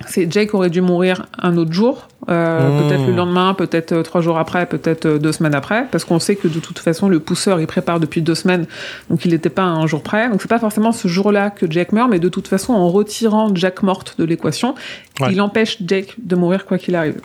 C'est 0.07 0.31
Jake 0.31 0.53
aurait 0.53 0.69
dû 0.69 0.79
mourir 0.81 1.25
un 1.41 1.57
autre 1.57 1.73
jour, 1.73 2.07
euh, 2.29 2.69
Mmh. 2.69 2.87
peut-être 2.87 3.07
le 3.07 3.13
lendemain, 3.13 3.55
peut-être 3.55 3.93
euh, 3.93 4.03
trois 4.03 4.21
jours 4.21 4.37
après, 4.37 4.67
peut-être 4.67 5.07
euh, 5.07 5.17
deux 5.17 5.31
semaines 5.31 5.55
après, 5.55 5.87
parce 5.91 6.05
qu'on 6.05 6.19
sait 6.19 6.35
que 6.35 6.47
de 6.47 6.59
toute 6.59 6.77
façon 6.77 7.09
le 7.09 7.19
pousseur 7.19 7.59
il 7.59 7.65
prépare 7.65 7.99
depuis 7.99 8.21
deux 8.21 8.35
semaines, 8.35 8.67
donc 9.09 9.25
il 9.25 9.31
n'était 9.31 9.49
pas 9.49 9.63
un 9.63 9.87
jour 9.87 10.03
près. 10.03 10.29
Donc 10.29 10.39
c'est 10.43 10.47
pas 10.47 10.59
forcément 10.59 10.91
ce 10.91 11.07
jour-là 11.07 11.49
que 11.49 11.69
Jake 11.69 11.93
meurt, 11.93 12.11
mais 12.11 12.19
de 12.19 12.29
toute 12.29 12.47
façon 12.47 12.73
en 12.73 12.89
retirant 12.89 13.49
Jack 13.55 13.81
morte 13.81 14.13
de 14.19 14.23
l'équation, 14.23 14.75
Ouais. 15.19 15.29
il 15.31 15.41
empêche 15.41 15.77
Jake 15.83 16.13
de 16.19 16.35
mourir 16.35 16.65
quoi 16.67 16.77
qu'il 16.77 16.95
arrive. 16.95 17.19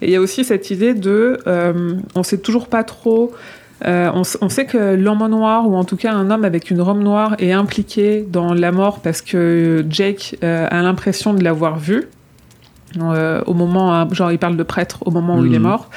Et 0.00 0.06
il 0.06 0.10
y 0.10 0.16
a 0.16 0.20
aussi 0.22 0.42
cette 0.42 0.70
idée 0.70 0.94
de, 0.94 1.38
euh, 1.46 1.92
on 2.14 2.22
sait 2.22 2.38
toujours 2.38 2.68
pas 2.68 2.82
trop. 2.82 3.32
Euh, 3.86 4.10
on, 4.14 4.22
on 4.40 4.48
sait 4.48 4.66
que 4.66 4.94
l'homme 4.94 5.26
noir, 5.28 5.68
ou 5.68 5.76
en 5.76 5.84
tout 5.84 5.96
cas 5.96 6.12
un 6.12 6.30
homme 6.30 6.44
avec 6.44 6.70
une 6.70 6.80
robe 6.80 7.00
noire, 7.02 7.34
est 7.38 7.52
impliqué 7.52 8.24
dans 8.28 8.54
la 8.54 8.72
mort 8.72 9.00
parce 9.00 9.20
que 9.22 9.84
Jake 9.90 10.36
euh, 10.44 10.66
a 10.70 10.82
l'impression 10.82 11.34
de 11.34 11.42
l'avoir 11.42 11.78
vu. 11.78 12.04
Euh, 13.00 13.42
au 13.46 13.54
moment, 13.54 13.92
hein, 13.92 14.06
genre 14.12 14.30
il 14.30 14.38
parle 14.38 14.56
de 14.56 14.62
prêtre 14.62 15.00
au 15.04 15.10
moment 15.10 15.36
où 15.38 15.44
il 15.44 15.52
est 15.52 15.58
Mhm. 15.58 15.64
mort. 15.64 15.90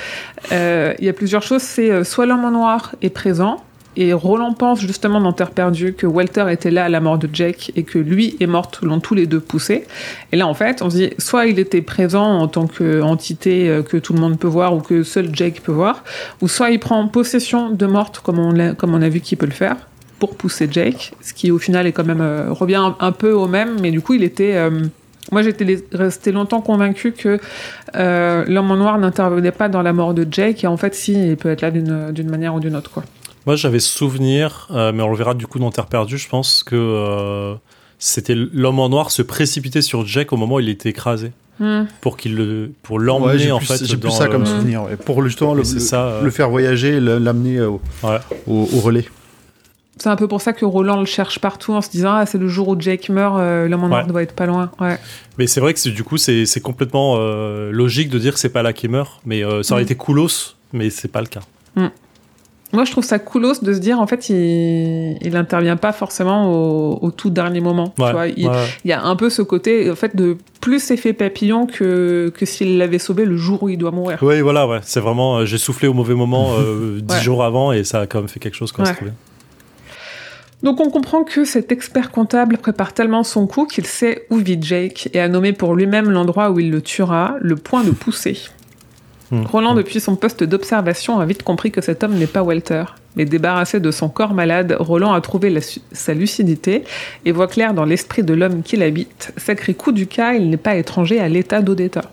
Euh, 0.51 0.93
Il 0.97 1.05
y 1.05 1.09
a 1.09 1.13
plusieurs 1.13 1.43
choses. 1.43 1.61
C'est 1.61 1.91
euh, 1.91 2.03
soit 2.03 2.25
l'homme 2.25 2.43
en 2.43 2.49
noir 2.51 2.95
est 3.03 3.11
présent, 3.11 3.57
et 3.97 4.13
Roland 4.13 4.53
pense 4.53 4.79
justement 4.79 5.19
dans 5.19 5.33
Terre 5.33 5.49
perdue 5.49 5.93
que 5.93 6.05
Walter 6.05 6.45
était 6.51 6.69
là 6.69 6.85
à 6.85 6.89
la 6.89 6.99
mort 6.99 7.17
de 7.17 7.27
Jake 7.33 7.71
et 7.75 7.81
que 7.81 7.97
lui 7.97 8.37
et 8.39 8.45
Morte 8.45 8.79
l'ont 8.83 8.99
tous 8.99 9.15
les 9.15 9.25
deux 9.25 9.39
poussé. 9.39 9.85
Et 10.31 10.37
là, 10.37 10.47
en 10.47 10.53
fait, 10.53 10.83
on 10.83 10.91
se 10.91 10.97
dit 10.97 11.09
soit 11.17 11.47
il 11.47 11.57
était 11.57 11.81
présent 11.81 12.39
en 12.39 12.47
tant 12.47 12.67
qu'entité 12.67 13.67
euh, 13.67 13.81
que 13.81 13.97
tout 13.97 14.13
le 14.13 14.19
monde 14.19 14.37
peut 14.37 14.47
voir 14.47 14.75
ou 14.75 14.81
que 14.81 15.01
seul 15.01 15.29
Jake 15.33 15.61
peut 15.63 15.71
voir, 15.71 16.03
ou 16.41 16.47
soit 16.47 16.69
il 16.69 16.79
prend 16.79 17.07
possession 17.07 17.71
de 17.71 17.85
Morte 17.87 18.19
comme 18.19 18.37
on, 18.39 19.01
a 19.01 19.09
vu 19.09 19.19
qu'il 19.19 19.37
peut 19.39 19.47
le 19.47 19.51
faire 19.51 19.77
pour 20.19 20.35
pousser 20.35 20.67
Jake, 20.69 21.13
ce 21.21 21.33
qui 21.33 21.49
au 21.49 21.57
final 21.57 21.87
est 21.87 21.91
quand 21.91 22.05
même 22.05 22.21
euh, 22.21 22.51
revient 22.51 22.91
un, 22.99 23.11
peu 23.11 23.31
au 23.31 23.47
même, 23.47 23.79
mais 23.81 23.91
du 23.91 24.01
coup 24.01 24.13
il 24.13 24.23
était 24.23 24.55
euh, 24.55 24.69
moi, 25.31 25.41
j'étais 25.41 25.83
restée 25.91 26.31
longtemps 26.31 26.61
convaincue 26.61 27.11
que 27.11 27.39
l'homme 27.93 28.71
en 28.71 28.77
noir 28.77 28.97
n'intervenait 28.97 29.51
pas 29.51 29.67
dans 29.67 29.81
la 29.81 29.91
mort 29.91 30.13
de 30.13 30.25
Jake, 30.29 30.63
et 30.63 30.67
en 30.67 30.77
fait, 30.77 30.95
si, 30.95 31.31
il 31.31 31.35
peut 31.35 31.49
être 31.49 31.61
là 31.61 31.71
d'une 31.71 32.29
manière 32.29 32.55
ou 32.55 32.59
d'une 32.59 32.75
autre, 32.75 32.91
quoi. 32.91 33.03
Moi, 33.47 33.55
j'avais 33.55 33.79
souvenir, 33.79 34.67
euh, 34.71 34.91
mais 34.91 35.01
on 35.01 35.09
le 35.09 35.15
verra 35.15 35.33
du 35.33 35.47
coup 35.47 35.57
dans 35.57 35.71
Terre 35.71 35.85
perdue, 35.85 36.17
je 36.17 36.27
pense 36.27 36.63
que 36.63 36.75
euh, 36.75 37.55
c'était 37.97 38.35
l'homme 38.35 38.79
en 38.79 38.89
noir 38.89 39.09
se 39.09 39.21
précipiter 39.21 39.81
sur 39.81 40.05
Jack 40.05 40.33
au 40.33 40.37
moment 40.37 40.55
où 40.55 40.59
il 40.59 40.67
était 40.69 40.89
écrasé. 40.89 41.31
Hmm. 41.59 41.85
Pour 42.01 42.17
qu'il 42.17 42.35
le, 42.35 42.71
pour 42.83 42.99
l'emmener 42.99 43.51
en 43.53 43.57
plus, 43.59 43.67
fait. 43.67 43.85
j'ai 43.85 43.95
plus 43.97 44.11
ça 44.11 44.27
comme 44.27 44.45
souvenir. 44.45 44.83
Pour 45.05 45.21
le- 45.21 45.29
justement 45.29 45.53
le, 45.55 45.61
et 45.61 45.65
c'est 45.65 45.75
le- 45.75 45.79
ça, 45.79 46.05
euh, 46.07 46.21
le 46.23 46.29
faire 46.29 46.49
voyager 46.49 46.99
l'amener 46.99 47.61
au, 47.61 47.81
Ouais. 48.03 48.17
au- 48.47 48.67
au 48.75 48.79
relais. 48.81 49.05
C'est 49.95 50.09
un 50.09 50.15
peu 50.17 50.27
pour 50.27 50.41
ça 50.41 50.51
que 50.53 50.65
Roland 50.65 50.99
le 50.99 51.05
cherche 51.07 51.39
partout 51.39 51.71
en 51.73 51.81
se 51.81 51.89
disant 51.89 52.11
Ah, 52.13 52.25
c'est 52.27 52.37
le 52.37 52.47
jour 52.49 52.67
où 52.67 52.75
Jake 52.79 53.07
meurt, 53.09 53.39
euh, 53.39 53.67
l'homme 53.69 53.85
en 53.85 53.87
noir 53.87 54.03
Ouais. 54.03 54.11
doit 54.11 54.21
être 54.23 54.35
pas 54.35 54.45
loin. 54.45 54.69
Ouais. 54.79 54.99
Mais 55.39 55.47
c'est 55.47 55.59
vrai 55.61 55.73
que 55.73 55.79
c'est- 55.79 55.89
du 55.89 56.03
coup, 56.03 56.17
c'est 56.17 56.45
complètement 56.61 57.15
euh, 57.17 57.71
logique 57.71 58.09
de 58.09 58.19
dire 58.19 58.33
que 58.33 58.39
c'est 58.39 58.49
pas 58.49 58.61
là 58.61 58.73
qui 58.73 58.87
meurt. 58.89 59.21
Mais 59.25 59.43
euh, 59.43 59.63
ça 59.63 59.73
aurait 59.73 59.83
Mm. 59.83 59.85
été 59.85 59.95
coolos, 59.95 60.53
mais 60.73 60.89
c'est 60.91 61.07
pas 61.07 61.21
le 61.21 61.27
cas. 61.27 61.41
Moi, 62.73 62.83
je 62.83 62.91
trouve 62.91 63.03
ça 63.05 63.17
coolos 63.17 63.61
de 63.61 63.73
se 63.73 63.79
dire 63.79 63.97
En 64.01 64.07
fait, 64.07 64.29
il, 64.29 65.17
il 65.21 65.37
intervient 65.37 65.77
pas 65.77 65.93
forcément 65.93 66.51
au, 66.51 66.99
au 67.01 67.11
tout 67.11 67.29
dernier 67.29 67.61
moment. 67.61 67.93
tu 67.95 68.01
Ouais, 68.03 68.11
vois. 68.11 68.27
il, 68.27 68.45
ouais. 68.47 68.65
il 68.83 68.89
y 68.89 68.93
a 68.93 69.01
un 69.03 69.15
peu 69.15 69.29
ce 69.29 69.41
côté 69.41 69.89
en 69.89 69.95
fait, 69.95 70.15
de 70.17 70.37
plus 70.59 70.91
effet 70.91 71.13
papillon 71.13 71.65
que, 71.65 72.29
que 72.35 72.45
s'il 72.45 72.77
l'avait 72.77 72.99
sauvé 72.99 73.23
le 73.23 73.37
jour 73.37 73.63
où 73.63 73.69
il 73.69 73.77
doit 73.77 73.91
mourir. 73.91 74.17
Oui, 74.21 74.41
voilà, 74.41 74.67
ouais. 74.67 74.79
C'est 74.83 74.99
vraiment. 74.99 75.37
euh, 75.37 75.45
J'ai 75.45 75.57
soufflé 75.57 75.87
au 75.87 75.93
mauvais 75.93 76.13
moment 76.15 76.55
euh, 76.59 76.99
dix 77.01 77.15
Ouais. 77.15 77.21
jours 77.21 77.43
avant 77.45 77.71
et 77.71 77.85
ça 77.85 78.01
a 78.01 78.05
quand 78.07 78.19
même 78.19 78.27
fait 78.27 78.39
quelque 78.39 78.55
chose 78.57 78.73
quand 78.73 78.83
bien. 79.01 79.13
Donc 80.63 80.79
on 80.81 80.89
comprend 80.89 81.23
que 81.23 81.45
cet 81.45 81.71
expert 81.71 82.09
comptable 82.11 82.57
prépare 82.57 82.91
tellement 82.93 83.23
son 83.23 83.45
coup 83.45 83.65
qu'il 83.67 83.85
sait 83.85 84.25
où 84.31 84.37
vit 84.37 84.57
Jake 84.59 85.07
et 85.13 85.19
a 85.19 85.27
nommé 85.27 85.53
pour 85.53 85.75
lui-même 85.75 86.09
l'endroit 86.09 86.49
où 86.49 86.59
il 86.59 86.71
le 86.71 86.81
tuera, 86.81 87.35
le 87.39 87.55
point 87.55 87.83
de 87.83 87.91
poussée. 87.91 88.39
Hmm. 89.31 89.43
Roland, 89.43 89.75
depuis 89.75 89.99
son 89.99 90.15
poste 90.15 90.43
d'observation, 90.43 91.19
a 91.19 91.25
vite 91.25 91.43
compris 91.43 91.71
que 91.71 91.81
cet 91.81 92.03
homme 92.03 92.15
n'est 92.15 92.27
pas 92.27 92.43
Walter. 92.43 92.85
Mais 93.15 93.25
débarrassé 93.25 93.79
de 93.79 93.91
son 93.91 94.09
corps 94.09 94.33
malade, 94.33 94.75
Roland 94.79 95.13
a 95.13 95.21
trouvé 95.21 95.49
la 95.49 95.59
sa 95.91 96.13
lucidité 96.13 96.83
et 97.25 97.31
voit 97.31 97.47
clair 97.47 97.73
dans 97.73 97.85
l'esprit 97.85 98.23
de 98.23 98.33
l'homme 98.33 98.61
qui 98.63 98.77
l'habite. 98.77 99.33
Sacré 99.37 99.73
coup 99.73 99.91
du 99.91 100.07
cas, 100.07 100.33
il 100.33 100.49
n'est 100.49 100.57
pas 100.57 100.75
étranger 100.75 101.19
à 101.19 101.27
l'état 101.27 101.61
d'Odetta. 101.61 102.11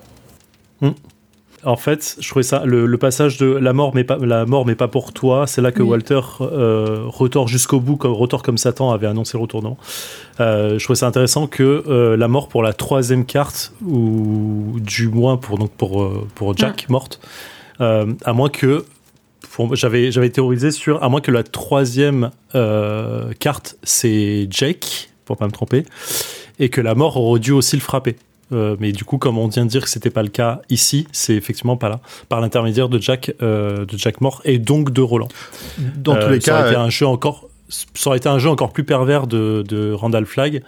En 1.64 1.76
fait, 1.76 2.16
je 2.20 2.28
trouvais 2.28 2.42
ça 2.42 2.62
le, 2.64 2.86
le 2.86 2.98
passage 2.98 3.38
de 3.38 3.46
la 3.46 3.72
mort, 3.72 3.94
mais 3.94 4.04
pas 4.04 4.18
la 4.18 4.46
mort, 4.46 4.66
mais 4.66 4.74
pas 4.74 4.88
pour 4.88 5.12
toi. 5.12 5.46
C'est 5.46 5.60
là 5.62 5.72
que 5.72 5.82
Oui. 5.82 5.90
Walter 5.90 6.20
euh, 6.40 7.04
retord 7.06 7.48
jusqu'au 7.48 7.80
bout, 7.80 7.96
comme 7.96 8.12
retord 8.12 8.42
comme 8.42 8.58
Satan 8.58 8.90
avait 8.90 9.06
annoncé 9.06 9.36
le 9.36 9.42
retournement. 9.42 9.78
Euh, 10.40 10.78
je 10.78 10.84
trouvais 10.84 10.98
ça 10.98 11.06
intéressant 11.06 11.46
que 11.46 11.84
euh, 11.88 12.16
la 12.16 12.28
mort 12.28 12.48
pour 12.48 12.62
la 12.62 12.72
troisième 12.72 13.24
carte, 13.24 13.72
ou 13.84 14.76
du 14.80 15.08
moins 15.08 15.36
pour 15.36 15.58
donc 15.58 15.70
pour 15.72 16.02
euh, 16.02 16.26
pour 16.34 16.56
Jack 16.56 16.88
morte, 16.88 17.20
euh, 17.80 18.12
à 18.24 18.32
moins 18.32 18.48
que 18.48 18.84
j'avais 19.72 20.10
j'avais 20.10 20.30
théorisé 20.30 20.70
sur 20.70 21.02
à 21.02 21.08
moins 21.08 21.20
que 21.20 21.30
la 21.30 21.44
troisième 21.44 22.30
carte 23.38 23.76
c'est 23.82 24.48
Jake 24.50 25.10
pour 25.24 25.36
pas 25.36 25.46
me 25.46 25.52
tromper 25.52 25.84
et 26.58 26.68
que 26.68 26.80
la 26.80 26.94
mort 26.94 27.16
aurait 27.16 27.40
dû 27.40 27.52
aussi 27.52 27.76
le 27.76 27.82
frapper. 27.82 28.16
Euh, 28.54 28.76
mais 28.80 28.92
du 28.92 29.04
coup, 29.04 29.18
comme 29.18 29.36
on 29.36 29.48
vient 29.48 29.64
de 29.64 29.70
dire 29.70 29.82
que 29.82 29.88
c'était 29.90 30.10
pas 30.10 30.22
le 30.22 30.28
cas 30.30 30.62
ici, 30.70 31.06
c'est 31.12 31.34
effectivement 31.34 31.76
pas 31.76 31.88
là, 31.88 32.00
par 32.28 32.40
l'intermédiaire 32.40 32.88
de 32.88 32.98
Jack, 33.00 33.32
euh, 33.42 33.84
de 33.84 33.98
Jack 33.98 34.20
Mort 34.20 34.40
et 34.44 34.58
donc 34.58 34.92
de 34.92 35.02
Roland. 35.02 35.28
Dans 35.96 36.14
tous 36.14 36.20
Euh, 36.22 36.30
les 36.30 36.40
ça 36.40 36.52
cas, 36.52 36.60
aurait 36.60 36.70
été 36.70 36.78
euh, 36.78 36.82
un 36.84 36.90
jeu 36.90 37.06
encore, 37.06 37.48
ça 37.68 38.08
aurait 38.10 38.18
été 38.18 38.28
un 38.28 38.38
jeu 38.38 38.48
encore 38.48 38.72
plus 38.72 38.84
pervers 38.84 39.26
de, 39.26 39.64
de 39.68 39.92
Randall 39.92 40.24
Flagg 40.26 40.62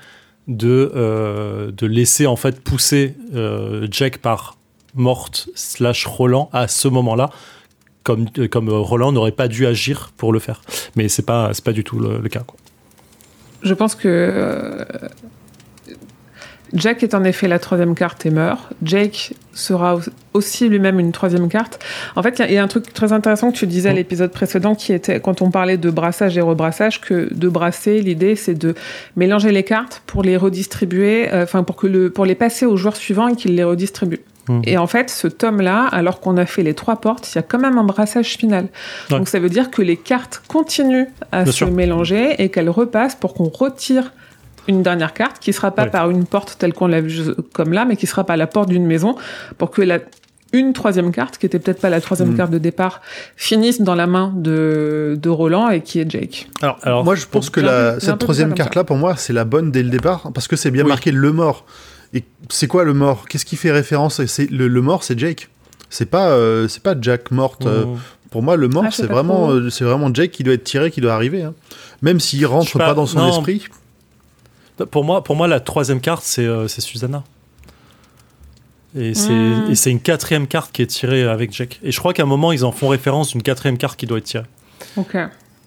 de 0.49 0.92
euh, 0.94 1.70
de 1.72 1.87
laisser 1.87 2.27
en 2.27 2.37
fait 2.37 2.61
pousser 2.61 3.14
euh, 3.35 3.87
Jack 3.90 4.18
par 4.18 4.57
Morte 4.94 5.49
slash 5.55 6.07
Roland 6.07 6.49
à 6.53 6.68
ce 6.68 6.88
moment-là, 6.88 7.31
comme 8.05 8.27
euh, 8.38 8.49
comme 8.49 8.68
euh, 8.68 8.79
Roland 8.79 9.12
n'aurait 9.12 9.33
pas 9.33 9.49
dû 9.49 9.66
agir 9.66 10.12
pour 10.16 10.33
le 10.33 10.38
faire. 10.38 10.62
Mais 10.94 11.09
c'est 11.09 11.27
pas 11.27 11.51
c'est 11.53 11.64
pas 11.64 11.72
du 11.72 11.83
tout 11.85 11.99
le, 11.99 12.18
le 12.18 12.29
cas. 12.29 12.40
Quoi. 12.46 12.57
Je 13.62 13.75
pense 13.75 13.94
que 13.96 14.07
euh, 14.09 14.85
Jack 16.74 17.02
est 17.02 17.14
en 17.14 17.24
effet 17.24 17.48
la 17.48 17.59
troisième 17.59 17.94
carte 17.94 18.26
et 18.26 18.31
meurt. 18.31 18.72
Jake 18.83 19.35
sera 19.55 19.98
aussi 20.35 20.68
lui-même 20.68 20.98
une 21.00 21.12
troisième 21.12 21.48
carte. 21.48 21.79
En 22.16 22.22
fait, 22.22 22.42
il 22.46 22.52
y, 22.55 22.59
a 22.59 22.62
un 22.62 22.68
truc 22.68 22.92
très 22.92 23.12
intéressant 23.12 23.52
que 23.52 23.57
tu 23.57 23.66
disais 23.66 23.88
à 23.88 23.92
Mm. 23.92 23.96
l'épisode 23.96 24.31
précédent 24.33 24.74
qui 24.74 24.92
était 24.92 25.20
quand 25.20 25.42
on 25.42 25.50
parlait 25.50 25.76
de 25.79 25.90
brassage 25.90 26.37
et 26.37 26.40
rebrassage, 26.40 27.00
que 27.00 27.33
de 27.33 27.48
brasser, 27.48 28.00
l'idée 28.02 28.37
c'est 28.37 28.55
de 28.55 28.74
mélanger 29.16 29.52
les 29.52 29.62
cartes 29.62 30.02
pour 30.07 30.22
les 30.22 30.37
redistribuer, 30.37 31.33
euh, 31.33 31.44
enfin 31.44 31.62
pour 31.62 31.76
que 31.76 31.87
le 31.87 32.11
pour 32.11 32.24
les 32.26 32.35
passer 32.35 32.66
au 32.66 32.76
joueur 32.76 32.96
suivant 32.96 33.29
et 33.29 33.37
qu'il 33.37 33.55
les 33.55 33.64
redistribue. 33.64 34.20
Mm. 34.48 34.61
Et 34.64 34.76
en 34.79 34.87
fait, 34.87 35.09
ce 35.11 35.26
tome-là, 35.29 35.87
alors 35.90 36.20
qu'on 36.20 36.37
a 36.37 36.46
fait 36.46 36.62
les 36.62 36.74
trois 36.74 36.96
portes, 37.00 37.33
il 37.33 37.37
y 37.37 37.38
a 37.38 37.42
quand 37.42 37.59
même 37.59 37.79
un 37.79 37.85
brassage 37.85 38.37
final. 38.37 38.64
Ouais. 39.11 39.18
Donc 39.18 39.29
ça 39.29 39.38
veut 39.38 39.48
dire 39.48 39.70
que 39.70 39.83
les 39.83 39.96
cartes 39.96 40.42
continuent 40.48 41.07
à 41.33 41.42
Bien 41.44 41.52
se 41.52 41.59
sûr. 41.59 41.70
mélanger 41.70 42.35
et 42.42 42.48
qu'elles 42.50 42.70
repassent 42.70 43.14
pour 43.16 43.35
qu'on 43.35 43.48
retire 43.48 44.12
une 44.68 44.83
dernière 44.83 45.14
carte 45.14 45.38
qui 45.38 45.52
sera 45.52 45.70
pas 45.70 45.85
Ouais. 45.85 45.90
par 45.90 46.11
une 46.11 46.24
porte 46.26 46.57
telle 46.59 46.72
qu'on 46.74 46.87
l'a 46.88 47.00
vu 47.00 47.12
comme 47.52 47.72
là, 47.72 47.85
mais 47.85 47.96
qui 47.96 48.07
sera 48.07 48.24
par 48.24 48.37
la 48.37 48.46
porte 48.46 48.68
d'une 48.68 48.87
maison 48.87 49.16
pour 49.59 49.70
que 49.70 49.83
la 49.83 49.98
une 50.52 50.72
troisième 50.72 51.11
carte, 51.11 51.38
qui 51.38 51.44
était 51.46 51.59
peut-être 51.59 51.81
pas 51.81 51.90
la 51.90 52.00
troisième 52.00 52.31
Mm. 52.33 52.37
carte 52.37 52.50
de 52.52 52.59
départ, 52.59 53.02
finisse 53.37 53.81
dans 53.83 53.96
la 53.96 54.07
main 54.07 54.33
de, 54.37 55.18
de 55.20 55.29
Roland 55.29 55.68
et 55.70 55.81
qui 55.83 55.98
est 56.00 56.09
Jake. 56.11 56.48
Alors, 56.62 56.79
alors 56.83 57.05
moi, 57.05 57.14
je 57.16 57.26
pense 57.26 57.50
que 57.50 57.61
la, 57.61 57.98
cette 58.00 58.18
troisième 58.18 58.55
carte-là, 58.55 58.85
pour 58.85 58.96
moi, 58.96 59.16
c'est 59.16 59.33
la 59.33 59.44
bonne 59.44 59.70
dès 59.72 59.83
le 59.83 59.90
départ, 59.90 60.31
parce 60.33 60.46
que 60.48 60.55
c'est 60.57 60.70
bien 60.70 60.85
Oui. 60.85 60.88
marqué 60.88 61.11
le 61.11 61.33
mort. 61.33 61.66
Et 62.14 62.22
c'est 62.48 62.68
quoi 62.68 62.85
le 62.85 62.94
mort? 62.94 63.26
Qu'est-ce 63.29 63.44
qui 63.44 63.57
fait 63.57 63.72
référence? 63.72 64.24
C'est 64.26 64.48
le, 64.50 64.68
le 64.68 64.81
mort, 64.81 65.02
c'est 65.02 65.18
Jake. 65.18 65.48
C'est 65.90 66.07
pas, 66.09 66.29
euh, 66.31 66.68
c'est 66.68 66.83
pas 66.83 66.94
Jack 66.98 67.33
morte. 67.33 67.66
euh, 67.66 67.85
Mm. 67.85 67.98
Pour 68.31 68.42
moi, 68.42 68.57
le 68.57 68.68
mort, 68.68 68.85
Ah, 68.87 68.90
c'est 68.90 69.07
vraiment, 69.07 69.50
euh, 69.50 69.68
c'est 69.70 69.85
vraiment 69.85 70.12
Jake 70.14 70.31
qui 70.31 70.42
doit 70.44 70.55
être 70.55 70.64
tiré, 70.64 70.90
qui 70.90 71.00
doit 71.00 71.14
arriver. 71.14 71.42
hein. 71.42 71.55
Même 72.02 72.20
s'il 72.20 72.46
rentre 72.46 72.79
pas, 72.79 72.87
pas, 72.87 72.94
dans 72.94 73.07
son 73.07 73.18
non. 73.18 73.29
esprit. 73.31 73.64
Pour 74.85 75.05
moi, 75.05 75.25
pour 75.25 75.37
moi, 75.37 75.49
la 75.49 75.61
troisième 75.61 76.01
carte, 76.01 76.23
c'est 76.25 76.45
euh, 76.45 76.69
Susanna. 76.69 77.25
Et 78.99 79.15
c'est 79.15 79.33
Mm. 79.33 79.71
et 79.71 79.75
c'est 79.75 79.91
une 79.91 80.01
quatrième 80.01 80.47
carte 80.47 80.73
qui 80.73 80.83
est 80.83 80.87
tirée 80.87 81.23
avec 81.25 81.53
Jack. 81.53 81.81
Et 81.83 81.93
je 81.93 81.99
crois 81.99 82.12
qu'à 82.12 82.23
un 82.23 82.27
moment, 82.27 82.53
ils 82.53 82.65
en 82.65 82.73
font 82.73 82.89
référence 82.89 83.33
d'une 83.33 83.43
quatrième 83.43 83.79
carte 83.79 83.99
qui 83.99 84.07
doit 84.07 84.19
être 84.19 84.25
tirée. 84.25 84.45
Ok. 84.97 85.17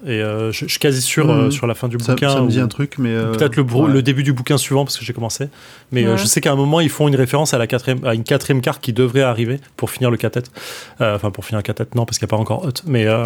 Et 0.05 0.12
euh, 0.21 0.51
je, 0.53 0.59
je 0.65 0.69
suis 0.69 0.79
quasi 0.79 1.01
sûr 1.01 1.29
euh, 1.29 1.51
sur 1.51 1.67
la 1.67 1.75
fin 1.75 1.89
du 1.89 1.97
Ça, 1.99 2.13
bouquin. 2.13 2.29
ça 2.29 2.41
me 2.41 2.47
dit 2.49 2.59
ou- 2.59 2.63
un 2.63 2.67
truc, 2.69 2.95
mais 2.97 3.09
euh, 3.09 3.33
Peut-être 3.33 3.57
le, 3.57 3.63
brou- 3.63 3.85
ouais. 3.88 3.91
le 3.91 4.01
début 4.01 4.23
du 4.23 4.31
bouquin 4.31 4.57
suivant 4.57 4.85
parce 4.85 4.97
que 4.97 5.03
j'ai 5.03 5.12
commencé. 5.12 5.49
Mais 5.91 6.05
euh, 6.05 6.12
Ouais. 6.12 6.17
je 6.17 6.25
sais 6.25 6.39
qu'à 6.39 6.53
un 6.53 6.55
moment, 6.55 6.79
ils 6.79 6.89
font 6.89 7.09
une 7.09 7.17
référence 7.17 7.53
à, 7.53 7.57
la 7.57 7.67
quatrième, 7.67 8.05
à 8.05 8.13
une 8.13 8.23
quatrième 8.23 8.62
carte 8.62 8.81
qui 8.81 8.93
devrait 8.93 9.23
arriver 9.23 9.59
pour 9.75 9.89
finir 9.91 10.09
le 10.09 10.15
cathète. 10.17 10.51
Euh, 11.01 11.15
Enfin, 11.15 11.31
pour 11.31 11.43
finir 11.43 11.57
le 11.59 11.63
cathète, 11.63 11.95
non, 11.95 12.05
parce 12.05 12.17
qu'il 12.17 12.25
n'y 12.25 12.29
a 12.29 12.35
pas 12.35 12.41
encore 12.41 12.63
Hot. 12.65 12.71
Mais 12.85 13.07
euh, 13.07 13.25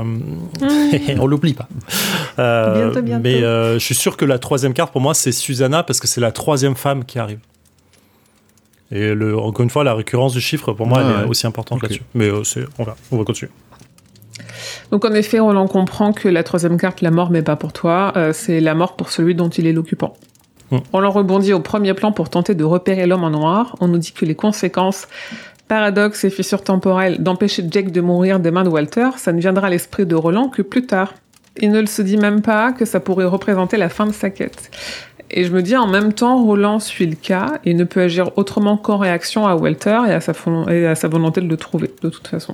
on 1.20 1.28
l'oublie 1.28 1.54
pas. 1.54 1.68
Euh, 2.40 2.86
Bientôt, 2.86 3.02
bientôt. 3.04 3.22
Mais 3.24 3.44
euh, 3.44 3.74
je 3.76 3.84
suis 3.86 3.96
sûr 3.96 4.18
que 4.18 4.26
la 4.26 4.40
troisième 4.40 4.74
carte, 4.74 4.92
pour 4.92 5.02
moi, 5.02 5.14
c'est 5.14 5.32
Susanna 5.32 5.84
parce 5.84 6.00
que 6.00 6.08
c'est 6.08 6.22
la 6.22 6.32
troisième 6.32 6.76
femme 6.76 7.06
qui 7.06 7.20
arrive. 7.20 7.40
Et 8.92 9.14
le, 9.14 9.38
encore 9.38 9.64
une 9.64 9.70
fois, 9.70 9.84
la 9.84 9.94
récurrence 9.96 10.34
du 10.34 10.42
chiffre, 10.42 10.72
pour 10.74 10.86
moi, 10.86 11.00
Ouais, 11.00 11.06
elle 11.20 11.26
est 11.26 11.30
aussi 11.30 11.48
importante 11.48 11.78
Ok. 11.78 11.84
là-dessus. 11.84 12.04
Mais 12.14 12.28
euh, 12.30 12.42
on, 12.78 12.84
va, 12.84 12.96
on 13.12 13.18
va 13.18 13.24
continuer. 13.24 13.52
Donc 14.92 15.06
en 15.06 15.14
effet, 15.14 15.40
Roland 15.40 15.68
comprend 15.68 16.14
que 16.14 16.28
la 16.28 16.44
troisième 16.44 16.78
carte, 16.78 17.02
la 17.02 17.12
mort, 17.12 17.30
mais 17.32 17.42
pas 17.42 17.56
pour 17.56 17.74
toi, 17.74 18.14
euh, 18.16 18.34
c'est 18.34 18.60
la 18.60 18.74
mort 18.76 18.96
pour 18.96 19.12
celui 19.12 19.36
dont 19.36 19.50
il 19.50 19.68
est 19.68 19.74
l'occupant. 19.74 20.14
Mm. 20.72 20.78
On 20.94 21.00
l'en 21.00 21.10
rebondit 21.12 21.54
au 21.54 21.60
premier 21.60 21.94
plan 21.94 22.12
pour 22.12 22.30
tenter 22.30 22.56
de 22.56 22.64
repérer 22.64 23.06
l'homme 23.08 23.24
en 23.24 23.30
noir. 23.30 23.76
On 23.82 23.88
nous 23.88 23.98
dit 23.98 24.12
que 24.14 24.26
les 24.26 24.36
conséquences, 24.36 25.08
paradoxes 25.68 26.24
et 26.26 26.30
fissures 26.30 26.64
temporelles 26.64 27.22
d'empêcher 27.24 27.64
Jake 27.70 27.92
de 27.92 28.02
mourir 28.02 28.40
des 28.40 28.52
mains 28.52 28.64
de 28.64 28.70
Walter, 28.70 29.10
ça 29.18 29.32
ne 29.32 29.40
viendra 29.40 29.68
à 29.68 29.70
l'esprit 29.70 30.06
de 30.06 30.16
Roland 30.16 30.50
que 30.50 30.62
plus 30.62 30.86
tard. 30.86 31.14
Il 31.62 31.72
ne 31.72 31.80
le 31.80 31.86
se 31.86 32.02
dit 32.02 32.18
même 32.18 32.42
pas 32.42 32.72
que 32.72 32.84
ça 32.86 33.00
pourrait 33.00 33.26
représenter 33.26 33.78
la 33.78 33.90
fin 33.90 34.06
de 34.08 34.12
sa 34.12 34.30
quête. 34.32 34.72
Et 35.36 35.46
je 35.46 35.52
me 35.52 35.62
dis 35.62 35.76
en 35.76 35.88
même 35.88 36.14
temps, 36.14 36.44
Roland 36.44 36.80
suit 36.80 37.06
le 37.08 37.16
cas 37.16 37.60
et 37.66 37.74
ne 37.74 37.84
peut 37.86 38.02
agir 38.02 38.32
autrement 38.38 38.76
qu'en 38.78 38.98
réaction 38.98 39.48
à 39.48 39.56
Walter 39.56 40.00
et 40.08 40.12
à 40.12 40.20
sa, 40.22 40.34
fon- 40.34 40.68
et 40.68 40.86
à 40.86 40.96
sa 40.96 41.08
volonté 41.08 41.42
de 41.42 41.48
le 41.48 41.58
trouver, 41.58 41.92
de 42.02 42.10
toute 42.10 42.28
façon. 42.28 42.54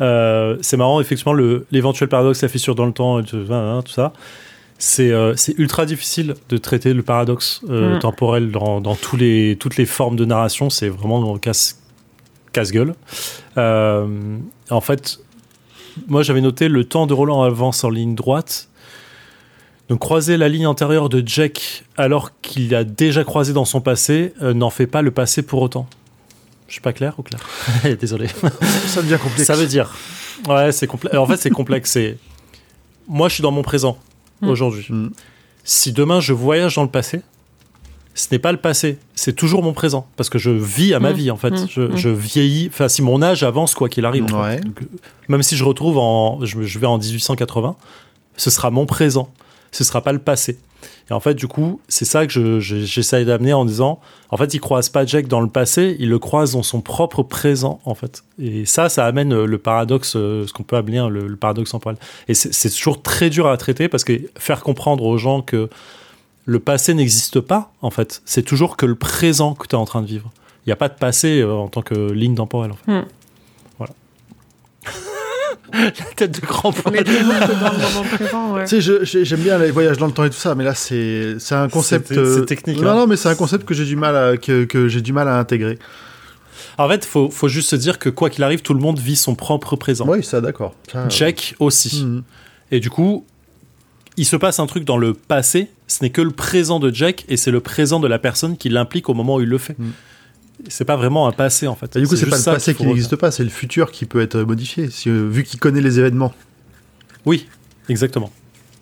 Euh, 0.00 0.56
c'est 0.60 0.76
marrant, 0.76 1.00
effectivement, 1.00 1.32
le- 1.32 1.66
l'éventuel 1.70 2.08
paradoxe, 2.08 2.42
la 2.42 2.48
fissure 2.48 2.74
dans 2.74 2.86
le 2.86 2.92
temps, 2.92 3.22
tout, 3.22 3.36
hein, 3.50 3.82
tout 3.84 3.92
ça. 3.92 4.12
C'est 4.78 5.12
euh, 5.12 5.34
c'est 5.36 5.56
ultra 5.58 5.86
difficile 5.86 6.34
de 6.48 6.56
traiter 6.58 6.92
le 6.94 7.02
paradoxe 7.02 7.60
euh, 7.70 7.96
Mm. 7.96 7.98
temporel 8.00 8.50
dans, 8.50 8.80
dans 8.80 8.96
tous 8.96 9.16
les, 9.16 9.56
toutes 9.58 9.76
les 9.76 9.86
formes 9.86 10.16
de 10.16 10.24
narration. 10.24 10.68
C'est 10.68 10.88
vraiment 10.88 11.38
casse- 11.38 11.80
casse-gueule. 12.52 12.94
Euh, 13.56 14.06
en 14.70 14.80
fait, 14.80 15.20
moi 16.08 16.22
j'avais 16.24 16.40
noté 16.40 16.68
le 16.68 16.84
temps 16.84 17.06
de 17.06 17.14
Roland 17.14 17.42
avance 17.44 17.84
en 17.84 17.90
ligne 17.90 18.16
droite. 18.16 18.68
Donc 19.88 20.00
croiser 20.00 20.36
la 20.38 20.48
ligne 20.48 20.66
antérieure 20.66 21.08
de 21.08 21.22
Jack 21.24 21.84
alors 21.96 22.30
qu'il 22.40 22.74
a 22.74 22.84
déjà 22.84 23.22
croisé 23.22 23.52
dans 23.52 23.64
son 23.66 23.80
passé 23.80 24.32
n'en 24.40 24.70
fait 24.70 24.86
pas 24.88 25.02
le 25.02 25.10
passé 25.12 25.42
pour 25.42 25.62
autant. 25.62 25.86
Je 26.68 26.72
suis 26.72 26.80
pas 26.80 26.92
clair 26.92 27.14
ou 27.18 27.22
clair? 27.22 27.40
Désolé. 28.00 28.28
ça 28.86 29.02
devient 29.02 29.18
complexe. 29.22 29.44
Ça 29.46 29.54
veut 29.54 29.66
dire. 29.66 29.94
Ouais, 30.48 30.72
c'est 30.72 30.86
complexe. 30.86 31.16
En 31.16 31.26
fait, 31.26 31.36
c'est 31.36 31.50
complexe. 31.50 31.90
C'est. 31.92 32.16
Moi, 33.08 33.28
je 33.28 33.34
suis 33.34 33.42
dans 33.42 33.50
mon 33.52 33.62
présent 33.62 33.98
Mm. 34.40 34.48
aujourd'hui. 34.48 34.86
Mm. 34.88 35.08
Si 35.62 35.92
demain 35.92 36.20
je 36.20 36.32
voyage 36.32 36.74
dans 36.74 36.82
le 36.82 36.88
passé, 36.90 37.22
ce 38.14 38.26
n'est 38.32 38.38
pas 38.38 38.50
le 38.52 38.58
passé, 38.58 38.98
c'est 39.14 39.34
toujours 39.34 39.62
mon 39.62 39.72
présent. 39.72 40.06
Parce 40.16 40.28
que 40.28 40.38
je 40.38 40.50
vis 40.50 40.92
à 40.94 41.00
ma 41.00 41.10
Mm. 41.12 41.16
vie, 41.16 41.30
en 41.30 41.36
fait. 41.36 41.54
Je, 41.70 41.94
je 41.96 42.08
vieillis. 42.08 42.68
Enfin, 42.72 42.88
si 42.88 43.02
mon 43.02 43.22
âge 43.22 43.42
avance, 43.44 43.74
quoi 43.74 43.88
qu'il 43.88 44.04
arrive. 44.06 44.24
en 44.24 44.28
fait. 44.28 44.34
Ouais. 44.56 44.60
Donc, 44.60 44.82
euh, 44.82 44.86
même 45.28 45.42
si 45.42 45.56
je 45.56 45.64
retrouve 45.64 45.98
en. 45.98 46.44
Je, 46.44 46.62
je 46.62 46.78
vais 46.78 46.86
en 46.86 46.98
1880, 46.98 47.76
ce 48.36 48.50
sera 48.50 48.70
mon 48.70 48.86
présent. 48.86 49.30
Ce 49.70 49.84
sera 49.84 50.02
pas 50.02 50.12
le 50.12 50.18
passé. 50.18 50.58
Et 51.10 51.12
en 51.12 51.20
fait, 51.20 51.34
du 51.34 51.46
coup, 51.48 51.80
c'est 51.88 52.04
ça 52.04 52.26
que 52.26 52.32
je- 52.32 52.60
je- 52.60 52.84
j'essaye 52.84 53.24
d'amener 53.24 53.52
en 53.52 53.64
disant, 53.64 54.00
en 54.30 54.36
fait, 54.36 54.54
il 54.54 54.60
croise 54.60 54.88
pas 54.88 55.04
Jack 55.06 55.28
dans 55.28 55.40
le 55.40 55.48
passé, 55.48 55.96
il 55.98 56.08
le 56.08 56.18
croise 56.18 56.52
dans 56.52 56.62
son 56.62 56.80
propre 56.80 57.22
présent, 57.22 57.80
en 57.84 57.94
fait. 57.94 58.24
Et 58.38 58.64
ça, 58.66 58.88
ça 58.88 59.04
amène 59.06 59.32
euh, 59.32 59.46
le 59.46 59.58
paradoxe, 59.58 60.14
euh, 60.16 60.46
ce 60.46 60.52
qu'on 60.52 60.62
peut 60.62 60.76
appeler 60.76 60.98
hein, 60.98 61.08
le, 61.08 61.26
le 61.28 61.36
paradoxe 61.36 61.70
temporel. 61.70 61.96
Et 62.28 62.34
c'est 62.34 62.52
c'est 62.52 62.70
toujours 62.70 63.02
très 63.02 63.30
dur 63.30 63.46
à 63.46 63.56
traiter 63.56 63.88
parce 63.88 64.04
que 64.04 64.20
faire 64.38 64.62
comprendre 64.62 65.04
aux 65.04 65.18
gens 65.18 65.42
que 65.42 65.68
le 66.46 66.58
passé 66.60 66.92
n'existe 66.94 67.40
pas, 67.40 67.72
en 67.82 67.90
fait, 67.90 68.20
c'est 68.24 68.42
toujours 68.42 68.76
que 68.76 68.84
le 68.86 68.94
présent 68.96 69.54
que 69.54 69.66
tu 69.66 69.74
es 69.76 69.78
en 69.78 69.86
train 69.86 70.02
de 70.02 70.06
vivre. 70.06 70.30
Il 70.66 70.68
n'y 70.68 70.72
a 70.72 70.76
pas 70.76 70.88
de 70.88 70.94
passé 70.94 71.40
euh, 71.40 71.52
en 71.52 71.68
tant 71.68 71.82
que 71.82 72.12
ligne 72.12 72.34
temporelle, 72.34 72.72
en 72.72 72.76
fait. 72.76 72.90
Hmm. 72.92 73.04
Voilà. 73.78 73.92
La 75.72 75.90
tête 76.16 76.40
de 76.40 76.46
grand 76.46 76.72
On 76.86 76.92
est 76.92 77.04
toujours 77.04 77.34
que 77.34 77.60
dans 77.60 77.72
le 77.72 77.78
moment 77.78 78.02
présent, 78.14 78.52
ouais. 78.54 78.64
Tu 78.64 78.68
sais, 78.70 78.80
je- 78.80 79.04
j'ai- 79.04 79.24
j'aime 79.24 79.40
bien 79.40 79.58
les 79.58 79.70
voyages 79.70 79.98
dans 79.98 80.06
le 80.06 80.12
temps 80.12 80.24
et 80.24 80.30
tout 80.30 80.36
ça, 80.36 80.54
mais 80.54 80.64
là, 80.64 80.74
c'est 80.74 81.36
c'est 81.38 81.54
un 81.54 81.68
concept. 81.68 82.08
C'est- 82.08 82.14
c'est 82.14 82.20
euh, 82.20 82.44
technique, 82.44 82.80
Non, 82.80 82.90
hein. 82.90 82.94
non, 82.96 83.06
mais 83.06 83.16
c'est 83.16 83.28
un 83.28 83.34
concept 83.34 83.64
que 83.64 83.74
j'ai 83.74 83.84
du 83.84 83.96
mal 83.96 84.16
à 84.16 84.36
que, 84.36 84.64
que 84.64 84.88
j'ai 84.88 85.00
du 85.00 85.12
mal 85.12 85.28
à 85.28 85.38
intégrer. 85.38 85.78
En 86.78 86.88
fait, 86.88 87.04
faut, 87.04 87.30
faut 87.30 87.48
juste 87.48 87.70
se 87.70 87.76
dire 87.76 87.98
que 87.98 88.08
quoi 88.08 88.30
qu'il 88.30 88.42
arrive, 88.42 88.62
tout 88.62 88.74
le 88.74 88.80
monde 88.80 88.98
vit 88.98 89.16
son 89.16 89.34
propre 89.36 89.76
présent. 89.76 90.06
Oui, 90.08 90.24
ça, 90.24 90.40
d'accord. 90.40 90.74
Jack 91.08 91.54
aussi. 91.60 92.04
Mhm. 92.04 92.22
Et 92.72 92.80
du 92.80 92.90
coup, 92.90 93.24
il 94.16 94.24
se 94.24 94.36
passe 94.36 94.58
un 94.58 94.66
truc 94.66 94.84
dans 94.84 94.96
le 94.96 95.12
passé, 95.14 95.70
ce 95.86 96.02
n'est 96.02 96.10
que 96.10 96.20
le 96.22 96.30
présent 96.30 96.80
de 96.80 96.92
Jack 96.92 97.24
et 97.28 97.36
c'est 97.36 97.50
le 97.50 97.60
présent 97.60 98.00
de 98.00 98.08
la 98.08 98.18
personne 98.18 98.56
qui 98.56 98.68
l'implique 98.68 99.08
au 99.08 99.14
moment 99.14 99.36
où 99.36 99.40
il 99.40 99.48
le 99.48 99.58
fait. 99.58 99.78
Mm. 99.78 99.90
C'est 100.68 100.84
pas 100.84 100.96
vraiment 100.96 101.26
un 101.26 101.32
passé 101.32 101.66
en 101.66 101.74
fait. 101.74 101.96
Et 101.96 102.00
du 102.00 102.06
coup, 102.06 102.16
c'est 102.16 102.26
pas 102.26 102.36
le 102.38 102.42
passé 102.42 102.74
qui 102.74 102.86
n'existe 102.86 103.16
pas, 103.16 103.30
c'est 103.30 103.44
le 103.44 103.50
futur 103.50 103.90
qui 103.90 104.06
peut 104.06 104.20
être 104.20 104.38
modifié, 104.40 104.88
si, 104.90 105.10
euh, 105.10 105.28
vu 105.28 105.42
qu'il 105.44 105.58
connaît 105.60 105.80
les 105.80 105.98
événements. 105.98 106.32
Oui, 107.26 107.48
exactement. 107.88 108.30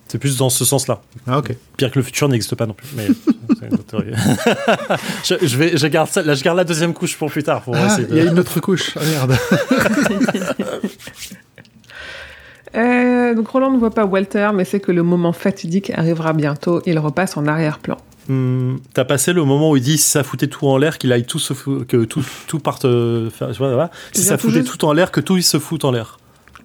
C'est 0.08 0.18
plus 0.18 0.36
dans 0.36 0.50
ce 0.50 0.64
sens-là. 0.66 1.00
Ah, 1.26 1.38
ok. 1.38 1.56
Pire 1.78 1.90
que 1.90 1.98
le 1.98 2.04
futur 2.04 2.28
n'existe 2.28 2.54
pas 2.54 2.66
non 2.66 2.74
plus. 2.74 2.86
Mais 2.94 3.06
je, 5.24 5.34
je 5.46 5.56
vais, 5.56 5.76
je 5.76 5.86
garde 5.86 6.08
ça, 6.10 6.22
là, 6.22 6.34
je 6.34 6.44
garde 6.44 6.58
la 6.58 6.64
deuxième 6.64 6.92
couche 6.92 7.16
pour 7.16 7.30
plus 7.30 7.42
tard. 7.42 7.62
Pour 7.62 7.74
Ah, 7.74 7.96
de- 7.96 8.06
il 8.10 8.16
y 8.16 8.20
a 8.20 8.24
une 8.24 8.38
autre 8.38 8.60
couche. 8.60 8.90
Ah, 8.96 9.00
merde. 9.04 9.36
Euh, 12.74 13.34
donc 13.34 13.48
Roland 13.48 13.70
ne 13.70 13.76
voit 13.78 13.90
pas 13.90 14.06
Walter, 14.06 14.48
mais 14.54 14.64
sait 14.64 14.80
que 14.80 14.92
le 14.92 15.02
moment 15.02 15.32
fatidique 15.34 15.90
arrivera 15.90 16.32
bientôt. 16.32 16.80
Il 16.86 16.98
repasse 16.98 17.36
en 17.36 17.46
arrière-plan. 17.46 17.98
Hum, 18.28 18.78
T'as 18.94 19.04
passé 19.04 19.32
le 19.32 19.44
moment 19.44 19.70
où 19.70 19.76
il 19.76 19.82
dit 19.82 19.98
si 19.98 20.08
ça 20.08 20.22
foutait 20.22 20.46
tout 20.46 20.66
en 20.68 20.76
l'air, 20.78 20.98
qu'il 20.98 21.12
aille 21.12 21.24
tout 21.26 21.38
se 21.40 21.54
fou- 21.54 21.84
que 21.86 22.04
tout, 22.04 22.24
tout 22.46 22.58
parte. 22.60 22.84
euh, 22.84 23.30
tu 23.30 23.44
vois, 23.44 23.52
voilà. 23.52 23.90
Si 24.12 24.22
Je 24.22 24.26
ça 24.28 24.36
tout 24.36 24.42
foutait 24.48 24.60
juste- 24.60 24.78
tout 24.78 24.84
en 24.84 24.92
l'air, 24.92 25.10
que 25.10 25.20
tout 25.20 25.36
il 25.36 25.42
se 25.42 25.58
fout 25.58 25.84
en 25.84 25.90
l'air. 25.90 26.18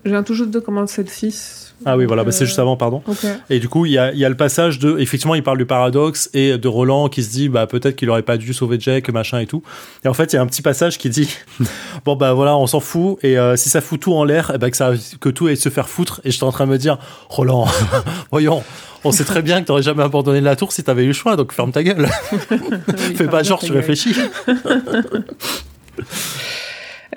Je 0.05 0.11
viens 0.11 0.23
tout 0.23 0.33
juste 0.35 0.51
de 0.51 0.59
commencer 0.59 1.01
le 1.03 1.09
6. 1.09 1.66
Ah 1.85 1.95
oui, 1.95 2.05
voilà, 2.05 2.23
bah, 2.23 2.31
c'est 2.31 2.43
Euh, 2.43 2.47
juste 2.47 2.59
avant, 2.59 2.75
pardon. 2.75 3.01
Ok. 3.07 3.25
Et 3.49 3.59
du 3.59 3.69
coup, 3.69 3.85
il 3.85 3.91
y 3.91 3.97
a, 3.97 4.11
y 4.13 4.25
a 4.25 4.29
le 4.29 4.35
passage 4.35 4.79
de. 4.79 4.97
Effectivement, 4.99 5.35
il 5.35 5.43
parle 5.43 5.57
du 5.57 5.65
paradoxe 5.65 6.29
et 6.33 6.57
de 6.57 6.67
Roland 6.67 7.07
qui 7.07 7.23
se 7.23 7.29
dit 7.29 7.49
bah, 7.49 7.67
peut-être 7.67 7.95
qu'il 7.95 8.09
aurait 8.09 8.23
pas 8.23 8.37
dû 8.37 8.53
sauver 8.53 8.77
Jack, 8.79 9.09
machin 9.09 9.39
et 9.39 9.45
tout. 9.45 9.61
Et 10.03 10.07
en 10.07 10.13
fait, 10.13 10.33
il 10.33 10.35
y 10.35 10.39
a 10.39 10.41
un 10.41 10.47
petit 10.47 10.61
passage 10.61 10.97
qui 10.97 11.09
dit 11.09 11.29
bon, 12.05 12.15
bah 12.15 12.33
voilà, 12.33 12.57
on 12.57 12.67
s'en 12.67 12.79
fout. 12.79 13.17
Et 13.23 13.37
euh, 13.37 13.55
si 13.55 13.69
ça 13.69 13.81
fout 13.81 13.99
tout 13.99 14.13
en 14.13 14.23
l'air, 14.23 14.51
eh 14.55 14.57
ben, 14.57 14.71
que, 14.71 14.77
ça, 14.77 14.91
que 15.19 15.29
tout 15.29 15.47
aille 15.47 15.57
se 15.57 15.69
faire 15.69 15.87
foutre. 15.87 16.19
Et 16.23 16.31
j'étais 16.31 16.43
en 16.45 16.51
train 16.51 16.65
de 16.65 16.71
me 16.71 16.77
dire 16.77 16.97
Roland, 17.29 17.67
voyons, 18.31 18.63
on 19.03 19.11
sait 19.11 19.23
très 19.25 19.41
bien 19.41 19.61
que 19.61 19.67
t'aurais 19.67 19.83
jamais 19.83 20.03
abandonné 20.03 20.41
la 20.41 20.55
tour 20.55 20.71
si 20.71 20.83
t'avais 20.83 21.03
eu 21.03 21.07
le 21.07 21.13
choix, 21.13 21.35
donc 21.35 21.53
ferme 21.53 21.71
ta 21.71 21.83
gueule. 21.83 22.07
Fais 23.15 23.27
pas 23.27 23.43
genre, 23.43 23.59
tu 23.59 23.71
réfléchis. 23.71 24.15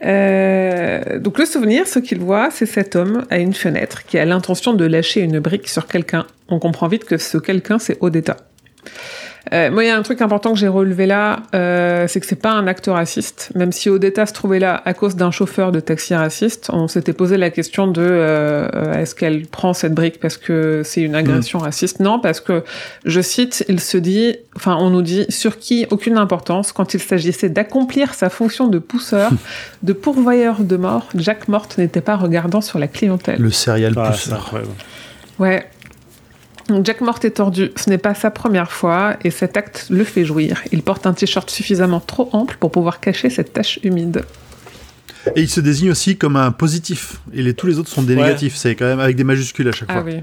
Euh, 0.05 1.19
donc 1.19 1.39
le 1.39 1.45
souvenir, 1.45 1.87
ce 1.87 1.99
qu'il 1.99 2.19
voit, 2.19 2.51
c'est 2.51 2.67
cet 2.67 2.97
homme 2.97 3.27
à 3.31 3.39
une 3.39 3.55
fenêtre 3.55 4.05
qui 4.07 4.19
a 4.19 4.25
l'intention 4.25 4.73
de 4.73 4.85
lâcher 4.85 5.21
une 5.21 5.41
brique 5.41 5.69
sur 5.69 5.87
quelqu'un. 5.87 6.27
On 6.49 6.59
comprend 6.59 6.89
vite 6.89 7.05
que 7.05 7.19
ce 7.19 7.39
quelqu'un, 7.39 7.79
c'est 7.79 7.99
Odetta. 8.01 8.37
Euh, 9.53 9.71
moi, 9.71 9.83
il 9.85 9.89
y 9.89 9.91
a 9.91 9.97
un 9.97 10.03
truc 10.03 10.23
important 10.23 10.53
que 10.53 10.59
j'ai 10.59 10.69
relevé 10.69 11.07
là, 11.07 11.41
euh, 11.55 12.07
c'est 12.07 12.21
que 12.21 12.27
c'est 12.27 12.37
pas 12.41 12.53
un 12.53 12.67
acte 12.69 12.87
raciste. 12.87 13.51
Même 13.57 13.73
si 13.73 13.91
Odetta 13.91 14.27
se 14.27 14.33
trouvait 14.33 14.61
là 14.61 14.81
à 14.85 14.95
cause 14.95 15.17
d'un 15.17 15.33
chauffeur 15.33 15.73
de 15.73 15.81
taxi 15.81 16.15
raciste, 16.15 16.71
on 16.73 16.87
s'était 16.87 17.13
posé 17.13 17.37
la 17.37 17.51
question 17.51 17.89
de 17.89 18.01
euh, 18.01 18.93
est-ce 18.95 19.15
qu'elle 19.15 19.47
prend 19.47 19.73
cette 19.75 19.93
brique 19.95 20.21
parce 20.21 20.37
que 20.37 20.83
c'est 20.85 21.03
une 21.03 21.17
agression 21.17 21.59
raciste? 21.59 21.99
Non, 21.99 22.21
parce 22.21 22.41
que 22.41 22.63
je 23.05 23.21
cite, 23.21 23.65
il 23.69 23.81
se 23.81 23.99
dit, 23.99 24.37
enfin, 24.55 24.77
on 24.79 24.91
nous 24.91 25.03
dit 25.03 25.27
sur 25.31 25.59
qui 25.59 25.87
aucune 25.91 26.17
importance 26.17 26.71
quand 26.73 26.95
il 26.95 27.01
s'agissait 27.01 27.49
d'accomplir 27.49 28.15
sa 28.15 28.31
fonction 28.31 28.69
de 28.69 28.79
pousseur, 28.79 29.33
de 29.83 29.93
pourvoyeur 29.93 30.61
de 30.61 30.77
mort. 30.77 31.09
Jack 31.17 31.49
Morte 31.49 31.77
n'était 31.79 32.01
pas 32.01 32.17
regardant 32.17 32.61
sur 32.61 32.79
la 32.79 32.87
clientèle. 32.87 33.41
Le 33.41 33.51
serial 33.51 33.95
Ah, 33.97 34.11
pousseur. 34.11 34.55
Ouais. 35.41 35.67
Jack 36.85 37.01
Mort 37.01 37.19
est 37.23 37.31
tordu. 37.37 37.71
Ce 37.77 37.89
n'est 37.91 37.99
pas 37.99 38.15
sa 38.15 38.31
première 38.31 38.71
fois 38.71 39.17
et 39.25 39.31
cet 39.31 39.57
acte 39.57 39.87
le 39.91 40.05
fait 40.05 40.25
jouir. 40.25 40.63
Il 40.73 40.83
porte 40.83 41.07
un 41.07 41.13
t-shirt 41.13 41.49
suffisamment 41.51 42.01
trop 42.01 42.29
ample 42.33 42.57
pour 42.61 42.71
pouvoir 42.71 43.01
cacher 43.01 43.31
cette 43.31 43.53
tache 43.53 43.79
humide. 43.83 44.23
Et 45.37 45.43
il 45.43 45.49
se 45.51 45.61
désigne 45.61 45.91
aussi 45.91 46.17
comme 46.17 46.37
un 46.37 46.51
positif. 46.51 47.21
Et 47.35 47.43
les, 47.43 47.55
tous 47.55 47.67
les 47.67 47.79
autres 47.79 47.91
sont 47.91 48.03
des 48.03 48.15
Ouais. 48.17 48.23
négatifs. 48.23 48.57
C'est 48.57 48.75
quand 48.75 48.87
même 48.87 49.01
avec 49.01 49.17
des 49.17 49.25
majuscules 49.25 49.69
à 49.69 49.73
chaque 49.73 49.89
Ah 49.91 50.01
fois. 50.03 50.05
oui. 50.05 50.21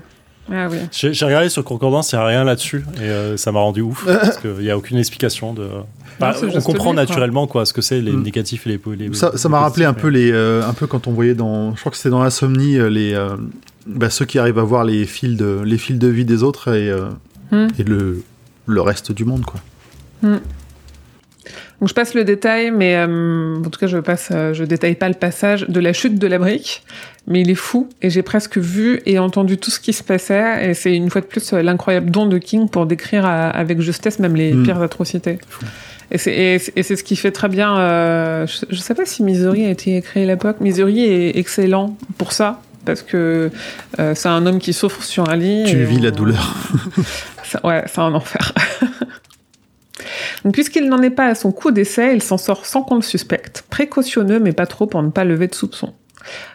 Ah 0.49 0.67
oui. 0.71 0.77
J'ai 0.93 1.13
j'ai 1.13 1.25
regardé 1.25 1.49
sur 1.49 1.61
Concordance, 1.65 2.13
il 2.13 2.15
n'y 2.15 2.21
a 2.21 2.25
rien 2.25 2.43
là-dessus 2.45 2.85
et 3.01 3.01
euh, 3.03 3.35
ça 3.35 3.51
m'a 3.51 3.59
rendu 3.59 3.81
ouf 3.81 4.05
parce 4.07 4.37
qu'il 4.37 4.53
n'y 4.53 4.69
a 4.71 4.77
aucune 4.77 4.97
explication 4.97 5.53
de. 5.53 5.67
Bah, 6.21 6.33
on 6.41 6.61
comprend 6.61 6.91
lui, 6.91 6.95
naturellement 6.95 7.47
quoi 7.47 7.65
ce 7.65 7.73
que 7.73 7.81
c'est 7.81 7.99
les 7.99 8.13
Mm. 8.13 8.23
négatifs 8.23 8.65
et 8.65 8.69
les, 8.69 8.79
les 8.95 9.13
Ça, 9.13 9.49
m'a 9.49 9.59
rappelé 9.59 9.85
un 9.85 9.93
peu 9.93 10.07
les, 10.07 10.31
euh, 10.31 10.63
un 10.65 10.71
peu 10.73 10.87
quand 10.87 11.05
on 11.07 11.11
voyait 11.11 11.35
dans, 11.35 11.75
je 11.75 11.79
crois 11.81 11.91
que 11.91 11.97
c'était 11.97 12.09
dans 12.11 12.21
Insomnie, 12.21 12.77
euh, 12.79 12.89
les, 12.89 13.13
euh, 13.13 13.35
bah, 13.87 14.09
ceux 14.09 14.25
qui 14.25 14.37
arrivent 14.39 14.59
à 14.59 14.63
voir 14.63 14.83
les 14.83 15.05
fils 15.05 15.35
de, 15.37 15.61
les 15.65 15.77
fils 15.77 15.97
de 15.97 16.07
vie 16.07 16.25
des 16.25 16.43
autres 16.43 16.73
et, 16.75 16.89
euh, 16.89 17.09
Hmm. 17.51 17.67
et 17.79 17.83
le, 17.83 18.23
le 18.65 18.81
reste 18.81 19.13
du 19.13 19.23
monde, 19.23 19.45
quoi. 19.45 19.61
Donc 21.79 21.87
je 21.89 21.93
passe 21.93 22.13
le 22.15 22.23
détail, 22.23 22.71
mais 22.71 22.95
euh, 22.95 23.55
en 23.63 23.69
tout 23.69 23.79
cas 23.79 23.85
je 23.87 23.99
passe, 23.99 24.29
euh, 24.31 24.53
je 24.53 24.63
détaille 24.63 24.95
pas 24.95 25.07
le 25.07 25.13
passage 25.15 25.65
de 25.69 25.79
la 25.79 25.93
chute 25.93 26.17
de 26.17 26.25
la 26.27 26.39
brique, 26.39 26.83
mais 27.27 27.41
il 27.41 27.49
est 27.51 27.55
fou 27.55 27.87
et 28.01 28.09
j'ai 28.09 28.23
presque 28.23 28.57
vu 28.57 28.99
et 29.05 29.19
entendu 29.19 29.57
tout 29.59 29.69
ce 29.69 29.79
qui 29.79 29.93
se 29.93 30.03
passait 30.03 30.69
et 30.69 30.73
c'est 30.73 30.95
une 30.95 31.09
fois 31.11 31.21
de 31.21 31.27
plus 31.27 31.53
euh, 31.53 31.61
l'incroyable 31.61 32.09
don 32.09 32.25
de 32.25 32.39
King 32.39 32.67
pour 32.67 32.87
décrire 32.87 33.25
à- 33.25 33.49
avec 33.49 33.79
justesse 33.79 34.17
même 34.19 34.35
les 34.35 34.53
Mm. 34.53 34.63
pires 34.63 34.81
atrocités. 34.81 35.37
Et 36.11 36.17
c'est 36.17 36.59
ce 36.95 37.03
qui 37.03 37.15
fait 37.15 37.31
très 37.31 37.49
bien. 37.49 37.75
je, 38.45 38.65
je 38.69 38.77
sais 38.79 38.95
pas 38.95 39.05
si 39.05 39.23
Misery 39.23 39.65
a 39.65 39.69
été 39.69 39.97
écrit 39.97 40.23
à 40.23 40.25
l'époque. 40.25 40.61
Misery 40.61 41.01
est 41.03 41.37
excellent 41.37 41.95
pour 42.17 42.31
ça 42.31 42.61
parce 42.87 43.03
que 43.03 43.51
euh, 43.99 44.15
c'est 44.15 44.29
un 44.29 44.45
homme 44.47 44.57
qui 44.59 44.73
souffre 44.73 45.03
sur 45.03 45.29
un 45.29 45.35
lit. 45.35 45.65
Tu 45.67 45.83
vis 45.83 45.97
on- 45.99 46.03
la 46.03 46.11
douleur. 46.11 46.55
ouais, 47.63 47.83
c'est 47.87 47.99
un 47.99 48.13
enfer. 48.15 48.51
Donc, 50.43 50.53
puisqu'il 50.53 50.87
n'en 50.87 51.01
est 51.01 51.09
pas 51.09 51.25
à 51.27 51.35
son 51.35 51.51
coup 51.51 51.71
d'essai, 51.71 52.11
il 52.13 52.21
s'en 52.23 52.37
sort 52.37 52.65
sans 52.65 52.81
qu'on 52.83 52.95
le 52.95 53.01
suspecte, 53.01 53.63
précautionneux 53.69 54.39
mais 54.39 54.53
pas 54.53 54.65
trop 54.67 54.85
pour 54.87 55.01
ne 55.03 55.09
pas 55.09 55.23
lever 55.23 55.47
de 55.47 55.55
soupçons. 55.55 55.93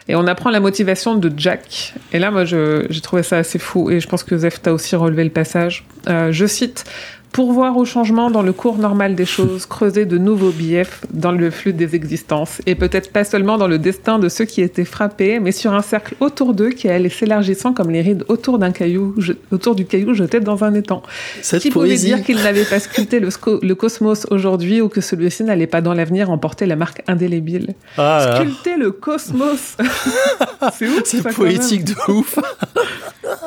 Et 0.07 0.15
on 0.15 0.27
apprend 0.27 0.49
la 0.51 0.59
motivation 0.59 1.15
de 1.15 1.31
Jack. 1.35 1.93
Et 2.11 2.19
là, 2.19 2.29
moi, 2.31 2.45
je- 2.45 2.85
j'ai 2.89 3.01
trouvé 3.01 3.23
ça 3.23 3.37
assez 3.37 3.57
fou. 3.59 3.89
Et 3.89 3.99
je 3.99 4.07
pense 4.07 4.23
que 4.23 4.37
Zef 4.37 4.61
t'a 4.61 4.71
aussi 4.73 4.95
relevé 4.95 5.23
le 5.23 5.29
passage. 5.31 5.85
Euh, 6.07 6.31
je 6.31 6.45
cite 6.45 6.85
Pourvoir 7.33 7.77
au 7.77 7.83
changement 7.83 8.29
dans 8.29 8.43
le 8.43 8.53
cours 8.53 8.77
normal 8.77 9.15
des 9.15 9.25
choses, 9.25 9.65
creuser 9.65 10.05
de 10.05 10.19
nouveaux 10.19 10.51
biefs 10.51 11.01
dans 11.11 11.31
le 11.31 11.49
flux 11.49 11.73
des 11.73 11.95
existences, 11.95 12.61
et 12.67 12.75
peut-être 12.75 13.11
pas 13.11 13.23
seulement 13.23 13.57
dans 13.57 13.67
le 13.67 13.79
destin 13.79 14.19
de 14.19 14.29
ceux 14.29 14.45
qui 14.45 14.61
étaient 14.61 14.85
frappés, 14.85 15.39
mais 15.39 15.51
sur 15.51 15.73
un 15.73 15.81
cercle 15.81 16.13
autour 16.19 16.53
d'eux 16.53 16.69
qui 16.69 16.87
allait 16.89 17.09
s'élargissant 17.09 17.73
comme 17.73 17.89
les 17.89 18.01
rides 18.01 18.23
autour 18.27 18.59
d'un 18.59 18.71
caillou, 18.71 19.15
je- 19.17 19.33
autour 19.51 19.73
du 19.73 19.85
caillou 19.85 20.13
jeté 20.13 20.39
dans 20.41 20.63
un 20.63 20.75
étang. 20.75 21.01
Cette 21.41 21.63
Qui 21.63 21.71
pouvait 21.71 21.95
dire 21.95 22.23
qu'il 22.23 22.37
n'avait 22.37 22.65
pas 22.65 22.79
sculpté 22.79 23.19
le, 23.19 23.29
le 23.63 23.73
cosmos 23.75 24.27
aujourd'hui 24.29 24.79
ou 24.81 24.87
que 24.87 25.01
celui-ci 25.01 25.43
n'allait 25.43 25.65
pas 25.65 25.81
dans 25.81 25.95
l'avenir 25.95 26.29
emporter 26.29 26.67
la 26.67 26.75
marque 26.75 27.01
indélébile? 27.07 27.73
Ah. 27.97 28.35
Sculpter 28.35 28.77
le 28.77 28.91
cosmos 28.91 29.75
C'est 30.77 30.87
ouf 30.87 31.01
c'est 31.03 31.23
poétique 31.33 31.83
de 31.85 31.95
ouf. 32.11 32.37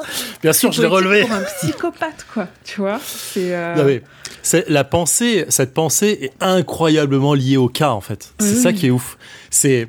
Bien 0.42 0.52
sûr, 0.52 0.72
je 0.72 0.80
l'ai 0.82 0.88
relevé. 0.88 1.22
pour 1.22 1.32
un 1.32 1.42
psychopathe, 1.42 2.26
quoi. 2.32 2.46
Tu 2.64 2.80
vois 2.80 3.00
C'est... 3.04 3.54
euh, 3.54 3.98
c'est 4.42 4.68
la 4.68 4.84
pensée, 4.84 5.44
cette 5.48 5.74
pensée 5.74 6.18
est 6.22 6.32
incroyablement 6.40 7.34
liée 7.34 7.56
au 7.56 7.68
cas 7.68 7.90
en 7.90 8.00
fait. 8.00 8.32
C'est 8.38 8.54
Oui. 8.56 8.62
ça 8.62 8.72
qui 8.72 8.86
est 8.86 8.90
ouf. 8.90 9.18
C'est 9.50 9.88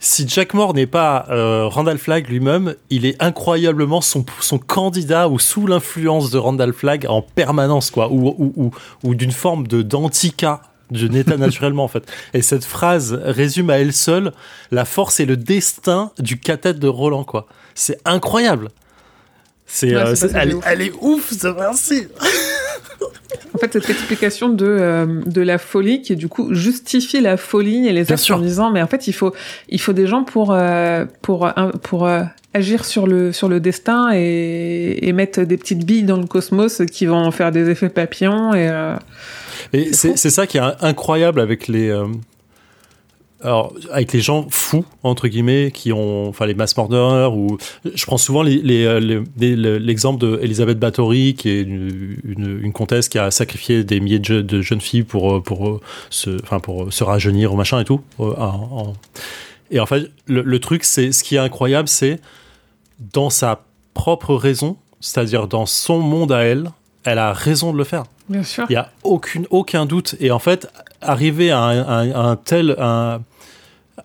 si 0.00 0.26
Jack 0.28 0.54
Moore 0.54 0.74
n'est 0.74 0.88
pas 0.88 1.26
euh, 1.30 1.68
Randall 1.68 1.98
Flagg 1.98 2.28
lui-même, 2.28 2.74
il 2.90 3.06
est 3.06 3.22
incroyablement 3.22 4.00
son, 4.00 4.24
son 4.40 4.58
candidat 4.58 5.28
ou 5.28 5.38
sous 5.38 5.68
l'influence 5.68 6.30
de 6.32 6.38
Randall 6.38 6.72
Flagg 6.72 7.06
en 7.08 7.22
permanence 7.22 7.92
quoi, 7.92 8.08
ou 8.10 8.34
ou, 8.36 8.52
ou, 8.56 8.70
ou 9.04 9.14
d'une 9.14 9.30
forme 9.30 9.68
de 9.68 9.82
d'anti-cas 9.82 10.62
de 10.90 11.16
état 11.16 11.36
naturellement 11.38 11.84
en 11.84 11.88
fait. 11.88 12.10
Et 12.34 12.42
cette 12.42 12.64
phrase 12.64 13.12
résume 13.22 13.70
à 13.70 13.78
elle 13.78 13.92
seule 13.92 14.32
la 14.72 14.84
force 14.84 15.20
et 15.20 15.24
le 15.26 15.36
destin 15.36 16.10
du 16.18 16.40
cathète 16.40 16.80
de 16.80 16.88
Roland 16.88 17.22
quoi. 17.22 17.46
C'est 17.76 17.98
incroyable. 18.04 18.70
C'est, 19.66 19.88
Ouais, 19.94 20.02
euh, 20.02 20.14
c'est 20.14 20.26
elle, 20.26 20.32
c'est 20.32 20.48
est- 20.50 20.54
ouf. 20.54 20.64
elle 20.66 20.80
est 20.82 20.92
ouf, 21.00 21.30
ce 21.32 21.48
merci. 21.48 22.06
En 23.54 23.58
fait, 23.58 23.72
cette 23.74 23.90
explication 23.90 24.48
de, 24.48 24.64
euh, 24.66 25.20
de 25.26 25.40
la 25.42 25.58
folie 25.58 26.00
qui, 26.02 26.16
du 26.16 26.28
coup, 26.28 26.54
justifie 26.54 27.20
la 27.20 27.36
folie 27.36 27.86
et 27.86 27.92
les 27.92 28.04
Bien 28.04 28.14
actes 28.14 28.24
sûr. 28.24 28.36
en 28.36 28.40
disant, 28.40 28.70
mais 28.70 28.80
en 28.82 28.86
fait, 28.86 29.08
il 29.08 29.12
faut, 29.12 29.32
il 29.68 29.80
faut 29.80 29.92
des 29.92 30.06
gens 30.06 30.24
pour, 30.24 30.52
euh, 30.52 31.04
pour, 31.20 31.46
euh, 31.46 31.70
pour 31.82 32.06
euh, 32.06 32.22
agir 32.54 32.84
sur 32.84 33.06
le, 33.06 33.30
sur 33.32 33.48
le 33.48 33.60
destin 33.60 34.10
et, 34.14 34.98
et 35.02 35.12
mettre 35.12 35.42
des 35.42 35.56
petites 35.58 35.84
billes 35.84 36.02
dans 36.04 36.16
le 36.18 36.26
cosmos 36.26 36.82
qui 36.90 37.06
vont 37.06 37.30
faire 37.30 37.52
des 37.52 37.68
effets 37.70 37.88
papillons 37.90 38.54
et, 38.54 38.68
euh, 38.68 38.94
Et 39.74 39.92
C'est 39.92 40.16
c'est 40.18 40.30
ça 40.30 40.46
qui 40.46 40.58
est 40.58 40.62
incroyable 40.80 41.40
avec 41.40 41.68
les 41.68 41.88
euh, 41.90 42.06
alors 43.42 43.72
avec 43.90 44.12
les 44.12 44.20
gens 44.20 44.46
fous 44.50 44.84
entre 45.02 45.28
guillemets 45.28 45.70
qui 45.72 45.92
ont 45.92 46.28
enfin 46.28 46.46
les 46.46 46.54
mass 46.54 46.76
murderers 46.76 47.36
ou 47.36 47.58
je 47.94 48.04
prends 48.06 48.18
souvent 48.18 48.42
les- 48.42 48.62
les, 48.62 48.84
euh, 48.84 49.00
les- 49.00 49.22
les- 49.38 49.56
le- 49.56 49.78
l'exemple 49.78 50.20
de 50.20 50.38
Elisabeth 50.42 50.78
Bathory 50.78 51.34
qui 51.34 51.48
est 51.50 51.62
une, 51.62 52.16
une, 52.24 52.60
une 52.62 52.72
comtesse 52.72 53.08
qui 53.08 53.18
a 53.18 53.30
sacrifié 53.30 53.84
des 53.84 54.00
milliers 54.00 54.18
de, 54.20 54.24
je- 54.24 54.34
de 54.34 54.62
jeunes 54.62 54.80
filles 54.80 55.02
pour 55.02 55.36
euh, 55.36 55.40
pour 55.40 55.68
euh, 55.68 55.80
se 56.10 56.30
enfin 56.42 56.60
pour 56.60 56.92
se 56.92 57.02
rajeunir 57.04 57.52
ou 57.52 57.56
machin 57.56 57.80
et 57.80 57.84
tout 57.84 58.00
euh, 58.20 58.32
et 59.70 59.80
en 59.80 59.86
fait 59.86 60.10
le, 60.26 60.42
le 60.42 60.58
truc 60.58 60.84
c'est 60.84 61.12
ce 61.12 61.24
qui 61.24 61.34
est 61.36 61.38
incroyable 61.38 61.88
c'est 61.88 62.20
dans 63.12 63.30
sa 63.30 63.62
propre 63.94 64.34
raison 64.34 64.76
c'est-à-dire 65.00 65.48
dans 65.48 65.66
son 65.66 65.98
monde 65.98 66.32
à 66.32 66.40
elle 66.44 66.70
elle 67.04 67.18
a 67.18 67.32
raison 67.32 67.72
de 67.72 67.78
le 67.78 67.84
faire 67.84 68.04
bien 68.28 68.44
sûr. 68.44 68.64
il 68.70 68.74
y 68.74 68.76
a 68.76 68.90
aucune, 69.02 69.44
aucun 69.50 69.86
doute. 69.86 70.14
Et 70.20 70.30
en 70.30 70.38
fait, 70.38 70.68
arriver 71.00 71.50
à 71.50 71.60
un, 71.64 72.36
tel, 72.36 72.76
un, 72.78 73.20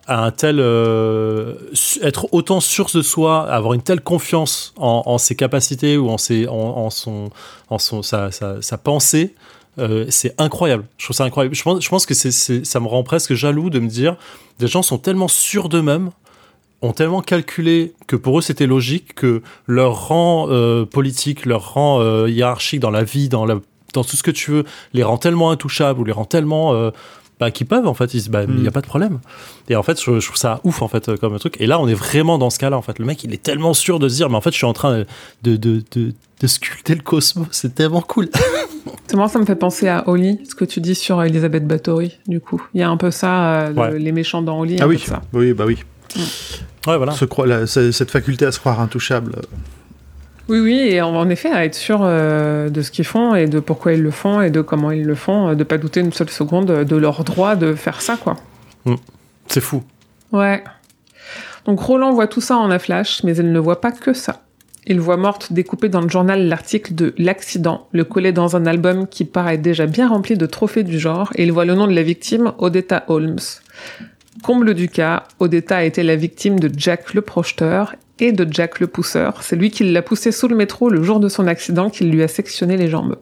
à 0.08 0.24
un 0.24 0.30
tel, 0.30 0.58
euh, 0.58 1.54
être 2.02 2.28
autant 2.32 2.60
sûr 2.60 2.86
de 2.92 3.02
soi, 3.02 3.48
avoir 3.48 3.74
une 3.74 3.82
telle 3.82 4.00
confiance 4.00 4.72
en, 4.76 5.18
ses 5.18 5.36
capacités 5.36 5.96
ou 5.96 6.08
en 6.10 6.18
ses, 6.18 6.48
en, 6.48 6.90
son, 6.90 7.30
en 7.68 7.78
son, 7.78 8.02
sa, 8.02 8.30
sa, 8.32 8.60
sa 8.62 8.78
pensée. 8.78 9.34
euh, 9.78 10.06
c'est 10.08 10.34
incroyable. 10.40 10.84
Je 10.96 11.04
trouve 11.04 11.14
ça 11.14 11.24
incroyable. 11.24 11.54
Je 11.54 11.62
pense, 11.62 11.84
je 11.84 11.88
pense 11.88 12.04
que 12.06 12.14
c'est- 12.14 12.64
ça 12.64 12.80
me 12.80 12.88
rend 12.88 13.04
presque 13.04 13.34
jaloux 13.34 13.70
de 13.70 13.78
me 13.78 13.88
dire 13.88 14.16
des 14.58 14.66
gens 14.66 14.82
sont 14.82 14.98
tellement 14.98 15.28
sûrs 15.28 15.68
d'eux-mêmes, 15.68 16.10
ont 16.82 16.92
tellement 16.92 17.20
calculé 17.22 17.92
que 18.08 18.16
pour 18.16 18.38
eux 18.38 18.42
c'était 18.42 18.66
logique 18.66 19.14
que 19.14 19.42
leur 19.66 20.08
rang 20.08 20.46
euh, 20.48 20.84
politique, 20.84 21.46
leur 21.46 21.74
rang 21.74 22.00
euh, 22.00 22.28
hiérarchique 22.28 22.80
dans 22.80 22.90
la 22.90 23.04
vie, 23.04 23.28
dans 23.28 23.44
la 23.46 23.56
dans 23.94 24.04
tout 24.04 24.16
ce 24.16 24.22
que 24.22 24.30
tu 24.30 24.50
veux, 24.50 24.64
les 24.92 25.02
rend 25.02 25.16
tellement 25.16 25.50
intouchables 25.50 25.98
ou 26.00 26.04
les 26.04 26.12
rend 26.12 26.26
tellement 26.26 26.74
euh, 26.74 26.90
bah, 27.40 27.50
qu'ils 27.50 27.66
peuvent 27.66 27.86
en 27.86 27.94
fait, 27.94 28.14
ils 28.14 28.20
se 28.22 28.30
bah, 28.30 28.42
il 28.44 28.50
Mm. 28.54 28.60
n'y 28.62 28.68
a 28.68 28.70
pas 28.72 28.80
de 28.80 28.86
problème. 28.86 29.20
Et 29.68 29.76
en 29.76 29.82
fait, 29.82 30.00
je, 30.02 30.18
je 30.20 30.26
trouve 30.26 30.36
ça 30.36 30.60
ouf 30.64 30.82
en 30.82 30.88
fait 30.88 31.08
euh, 31.08 31.16
comme 31.16 31.38
truc. 31.38 31.56
Et 31.60 31.66
là, 31.66 31.78
on 31.80 31.86
est 31.88 31.94
vraiment 31.94 32.38
dans 32.38 32.50
ce 32.50 32.58
cas-là 32.58 32.76
en 32.76 32.82
fait. 32.82 32.98
Le 32.98 33.04
mec, 33.04 33.22
il 33.24 33.32
est 33.34 33.42
tellement 33.42 33.74
sûr 33.74 33.98
de 33.98 34.08
se 34.08 34.16
dire, 34.16 34.28
mais 34.30 34.36
en 34.36 34.40
fait, 34.40 34.50
je 34.50 34.56
suis 34.56 34.66
en 34.66 34.72
train 34.72 35.04
de 35.44 35.56
de, 35.56 35.82
de, 35.92 36.12
de 36.40 36.46
sculpter 36.46 36.94
le 36.94 37.02
cosmos. 37.02 37.46
C'est 37.52 37.74
tellement 37.74 38.00
cool. 38.00 38.28
C'est 39.06 39.16
marrant, 39.16 39.28
ça 39.28 39.38
me 39.38 39.44
fait 39.46 39.54
penser 39.56 39.88
à 39.88 40.06
Holly, 40.08 40.40
ce 40.48 40.54
que 40.54 40.64
tu 40.66 40.80
dis 40.80 40.94
sur 40.94 41.22
Elisabeth 41.22 41.66
Bathory, 41.66 42.18
du 42.26 42.40
coup. 42.40 42.62
Il 42.74 42.80
y 42.80 42.82
a 42.82 42.90
un 42.90 42.96
peu 42.98 43.10
ça, 43.10 43.62
euh, 43.68 43.90
le- 43.92 43.96
les 43.98 44.12
méchants 44.12 44.42
dans 44.42 44.60
Holly. 44.60 44.74
un 44.74 44.84
Ah 44.84 44.86
oui, 44.88 44.96
de 44.96 45.00
ça. 45.00 45.22
oui, 45.32 45.52
bah 45.54 45.64
oui. 45.66 45.78
Ouais, 46.86 46.96
voilà. 46.96 47.12
Se 47.12 47.24
croire- 47.24 47.46
la- 47.46 47.66
cette 47.66 48.10
faculté 48.10 48.44
à 48.46 48.52
se 48.52 48.58
croire 48.60 48.80
intouchable. 48.80 49.32
euh, 49.36 49.42
Oui, 50.48 50.60
oui, 50.60 50.78
et 50.78 51.02
en, 51.02 51.28
effet, 51.28 51.50
à 51.50 51.66
être 51.66 51.74
sûr 51.74 52.00
euh, 52.02 52.70
de 52.70 52.80
ce 52.80 52.90
qu'ils 52.90 53.04
font 53.04 53.34
et 53.34 53.46
de 53.46 53.60
pourquoi 53.60 53.92
ils 53.92 54.02
le 54.02 54.10
font 54.10 54.40
et 54.40 54.50
de 54.50 54.62
comment 54.62 54.90
ils 54.90 55.04
le 55.04 55.14
font, 55.14 55.48
euh, 55.48 55.54
de 55.54 55.62
pas 55.62 55.76
douter 55.76 56.00
une 56.00 56.12
seule 56.12 56.30
seconde 56.30 56.84
de 56.84 56.96
leur 56.96 57.22
droit 57.22 57.54
de 57.54 57.74
faire 57.74 58.00
ça, 58.00 58.16
quoi. 58.16 58.36
C'est 59.46 59.60
fou. 59.60 59.82
Ouais. 60.32 60.64
Donc 61.66 61.80
Roland 61.80 62.12
voit 62.12 62.28
tout 62.28 62.40
ça 62.40 62.56
en 62.56 62.70
un 62.70 62.78
flash, 62.78 63.22
mais 63.24 63.36
elle 63.36 63.52
ne 63.52 63.58
voit 63.58 63.82
pas 63.82 63.92
que 63.92 64.14
ça. 64.14 64.42
Il 64.86 65.00
voit 65.00 65.18
Morte 65.18 65.52
découper 65.52 65.90
dans 65.90 66.00
le 66.00 66.08
journal 66.08 66.48
l'article 66.48 66.94
de 66.94 67.12
l'accident, 67.18 67.88
le 67.92 68.04
coller 68.04 68.32
dans 68.32 68.56
un 68.56 68.64
album 68.64 69.06
qui 69.06 69.26
paraît 69.26 69.58
déjà 69.58 69.84
bien 69.84 70.08
rempli 70.08 70.38
de 70.38 70.46
trophées 70.46 70.82
du 70.82 70.98
genre, 70.98 71.30
et 71.34 71.42
il 71.42 71.52
voit 71.52 71.66
le 71.66 71.74
nom 71.74 71.86
de 71.86 71.92
la 71.92 72.02
victime, 72.02 72.52
Odetta 72.56 73.04
Holmes. 73.08 73.38
Comble 74.42 74.72
du 74.72 74.88
cas, 74.88 75.24
Odetta 75.40 75.76
a 75.76 75.82
été 75.82 76.02
la 76.02 76.16
victime 76.16 76.58
de 76.58 76.70
Jack 76.74 77.12
le 77.12 77.20
projeteur 77.20 77.96
et 78.20 78.32
de 78.32 78.46
Jack 78.50 78.80
le 78.80 78.86
pousseur. 78.86 79.42
C'est 79.42 79.56
lui 79.56 79.70
qui 79.70 79.84
l'a 79.84 80.02
poussé 80.02 80.32
sous 80.32 80.48
le 80.48 80.56
métro 80.56 80.88
le 80.88 81.02
jour 81.02 81.20
de 81.20 81.28
son 81.28 81.46
accident, 81.46 81.90
qui 81.90 82.04
lui 82.04 82.22
a 82.22 82.28
sectionné 82.28 82.76
les 82.76 82.88
jambes. 82.88 83.16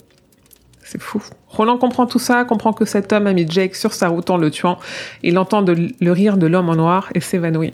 C'est 0.82 1.00
fou. 1.00 1.22
Roland 1.48 1.78
comprend 1.78 2.06
tout 2.06 2.18
ça, 2.18 2.44
comprend 2.44 2.72
que 2.72 2.85
cet 2.85 3.12
homme 3.12 3.26
a 3.26 3.32
mis 3.32 3.46
Jake 3.48 3.74
sur 3.74 3.92
sa 3.92 4.09
route 4.09 4.30
en 4.30 4.37
le 4.37 4.50
tuant. 4.50 4.78
Il 5.22 5.38
entend 5.38 5.62
le 5.62 6.12
rire 6.12 6.37
de 6.37 6.46
l'homme 6.46 6.68
en 6.68 6.76
noir 6.76 7.11
et 7.14 7.20
s'évanouit. 7.20 7.72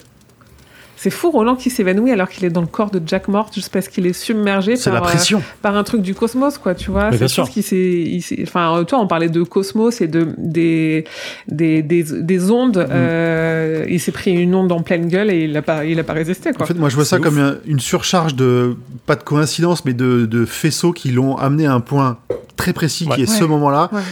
C'est 1.02 1.10
fou, 1.10 1.32
Roland 1.32 1.56
qui 1.56 1.68
s'évanouit 1.68 2.12
alors 2.12 2.28
qu'il 2.28 2.44
est 2.44 2.50
dans 2.50 2.60
le 2.60 2.68
corps 2.68 2.92
de 2.92 3.02
Jack 3.04 3.26
Mort 3.26 3.50
juste 3.52 3.72
parce 3.72 3.88
qu'il 3.88 4.06
est 4.06 4.12
submergé 4.12 4.74
par, 4.76 4.92
la 4.92 5.00
euh, 5.00 5.02
pression. 5.02 5.42
par 5.60 5.76
un 5.76 5.82
truc 5.82 6.00
du 6.00 6.14
cosmos, 6.14 6.58
quoi, 6.58 6.76
tu 6.76 6.92
vois. 6.92 7.10
C'est 7.10 7.18
bien 7.18 7.26
quelque 7.26 7.34
chose 7.34 7.50
sûr. 7.50 7.64
qui 7.64 8.42
enfin, 8.44 8.84
toi, 8.86 9.00
on 9.00 9.08
parlait 9.08 9.28
de 9.28 9.42
cosmos 9.42 10.00
et 10.00 10.06
de 10.06 10.28
des 10.38 11.04
des 11.48 11.82
des, 11.82 12.04
des 12.04 12.50
ondes. 12.52 12.78
Mm. 12.78 12.92
euh, 12.92 13.84
il 13.88 13.98
s'est 13.98 14.12
pris 14.12 14.30
une 14.30 14.54
onde 14.54 14.70
en 14.70 14.82
pleine 14.82 15.08
gueule 15.08 15.32
et 15.32 15.42
il 15.42 15.56
a 15.56 15.62
pas, 15.62 15.84
il 15.84 15.98
a 15.98 16.04
pas 16.04 16.12
résisté, 16.12 16.52
quoi. 16.52 16.62
En 16.62 16.68
fait, 16.68 16.74
moi, 16.78 16.88
je 16.88 16.94
vois 16.94 17.04
ça 17.04 17.18
comme 17.18 17.58
une 17.66 17.80
surcharge 17.80 18.36
de, 18.36 18.76
pas 19.04 19.16
de 19.16 19.24
coïncidence, 19.24 19.84
mais 19.84 19.94
de, 19.94 20.24
de 20.26 20.44
faisceaux 20.44 20.92
qui 20.92 21.10
l'ont 21.10 21.36
amené 21.36 21.66
à 21.66 21.74
un 21.74 21.80
point 21.80 22.18
très 22.56 22.72
précis 22.72 23.08
Ouais. 23.08 23.16
qui 23.16 23.22
est 23.22 23.26
ce 23.26 23.42
moment-là. 23.42 23.90
Ouais. 23.92 24.02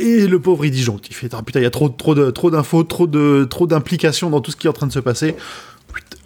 Et 0.00 0.26
le 0.26 0.38
pauvre, 0.38 0.64
il 0.64 0.70
disjoncte. 0.70 1.10
Il 1.10 1.14
fait, 1.14 1.34
ah, 1.34 1.42
putain, 1.44 1.60
il 1.60 1.64
y 1.64 1.66
a 1.66 1.70
trop, 1.70 1.90
trop 1.90 2.14
de, 2.14 2.30
trop 2.30 2.50
d'infos, 2.50 2.84
trop 2.84 3.06
de, 3.06 3.46
trop 3.50 3.66
d'implications 3.66 4.30
dans 4.30 4.40
tout 4.40 4.50
ce 4.50 4.56
qui 4.56 4.66
est 4.66 4.70
en 4.70 4.72
train 4.72 4.86
de 4.86 4.92
se 4.92 5.00
passer. 5.00 5.34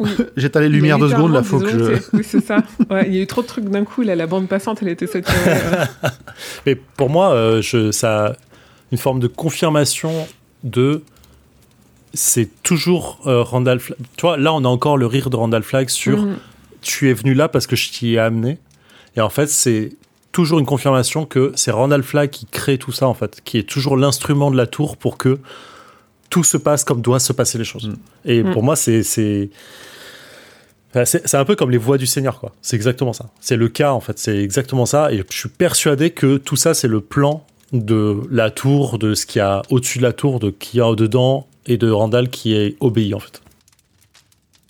J'éteins 0.37 0.61
les 0.61 0.69
lumières 0.69 0.99
deux 0.99 1.11
secondes, 1.11 1.33
là, 1.33 1.43
faut 1.43 1.59
que 1.61 1.69
je. 1.69 1.93
Oui, 2.13 2.23
c'est 2.25 2.45
ça. 2.45 2.59
Ouais, 2.91 3.07
il 3.09 3.15
y 3.15 3.19
a 3.19 3.23
eu 3.23 3.27
trop 3.27 3.43
de 3.43 3.47
trucs 3.47 3.65
d'un 3.67 3.85
coup. 3.85 4.03
Là, 4.03 4.15
la 4.17 4.27
bande 4.27 4.49
passante, 4.49 4.79
elle 4.83 4.89
était 4.89 5.07
saturée. 5.07 5.37
Mais 6.67 6.75
pour 6.75 7.11
moi, 7.11 7.33
euh, 7.33 7.61
je, 7.63 7.91
ça 7.93 8.27
a 8.27 8.33
une 8.93 8.99
forme 8.99 9.21
de 9.21 9.27
confirmation 9.27 10.13
de. 10.65 11.03
C'est 12.13 12.49
toujours 12.63 13.21
euh, 13.27 13.43
Randall 13.43 13.79
Flagg. 13.79 13.99
Tu 14.17 14.23
vois, 14.23 14.37
là, 14.37 14.53
on 14.53 14.65
a 14.65 14.69
encore 14.69 14.97
le 14.97 15.07
rire 15.07 15.31
de 15.31 15.37
Randall 15.37 15.63
Flagg 15.63 15.89
sur 15.89 16.19
Mhm. 16.23 16.37
tu 16.83 17.09
es 17.09 17.13
venu 17.13 17.35
là 17.35 17.49
parce 17.49 17.67
que 17.69 17.77
je 17.77 17.91
t'y 17.91 18.15
ai 18.15 18.19
amené. 18.19 18.59
Et 19.17 19.21
en 19.21 19.31
fait, 19.31 19.47
c'est 19.49 19.91
toujours 20.33 20.59
une 20.59 20.67
confirmation 20.67 21.25
que 21.27 21.53
c'est 21.55 21.71
Randall 21.71 22.03
Flagg 22.03 22.31
qui 22.31 22.47
crée 22.47 22.79
tout 22.79 22.93
ça, 22.93 23.07
en 23.07 23.15
fait, 23.15 23.41
qui 23.45 23.59
est 23.59 23.69
toujours 23.69 23.97
l'instrument 23.97 24.51
de 24.51 24.57
la 24.57 24.67
tour 24.67 24.97
pour 24.97 25.19
que 25.19 25.39
tout 26.31 26.45
se 26.45 26.57
passe 26.57 26.85
comme 26.85 27.01
doivent 27.03 27.21
se 27.21 27.33
passer 27.33 27.59
les 27.59 27.65
choses. 27.65 27.89
Mm. 27.89 27.95
Et 28.25 28.43
Mm. 28.43 28.53
pour 28.53 28.63
moi, 28.65 28.75
c'est. 28.77 29.51
C'est 31.05 31.35
un 31.35 31.45
peu 31.45 31.57
comme 31.57 31.71
les 31.71 31.79
voix 31.79 31.99
du 31.99 32.07
Seigneur, 32.07 32.41
quoi. 32.41 32.53
C'est 32.63 32.77
exactement 32.77 33.13
ça. 33.13 33.27
C'est 33.41 33.57
le 33.57 33.69
cas, 33.69 33.93
en 33.93 34.01
fait. 34.01 34.19
C'est 34.19 34.39
exactement 34.39 34.87
ça. 34.87 35.13
Et 35.13 35.23
je 35.31 35.37
suis 35.37 35.49
persuadé 35.49 36.11
que 36.11 36.37
tout 36.37 36.57
ça, 36.57 36.75
c'est 36.75 36.89
le 36.89 37.01
plan 37.01 37.45
de 37.73 38.23
la 38.31 38.51
tour, 38.51 38.99
de 38.99 39.15
ce 39.15 39.27
qu'il 39.27 39.39
y 39.39 39.43
a 39.43 39.63
au-dessus 39.71 39.99
de 39.99 40.03
la 40.03 40.13
tour, 40.13 40.41
de 40.41 40.51
qui 40.51 40.79
y 40.79 40.81
a 40.81 40.95
dedans, 40.95 41.47
et 41.67 41.77
de 41.77 41.91
Randall 41.91 42.29
qui 42.29 42.55
est 42.55 42.77
obéi, 42.81 43.15
en 43.15 43.21
fait. 43.21 43.41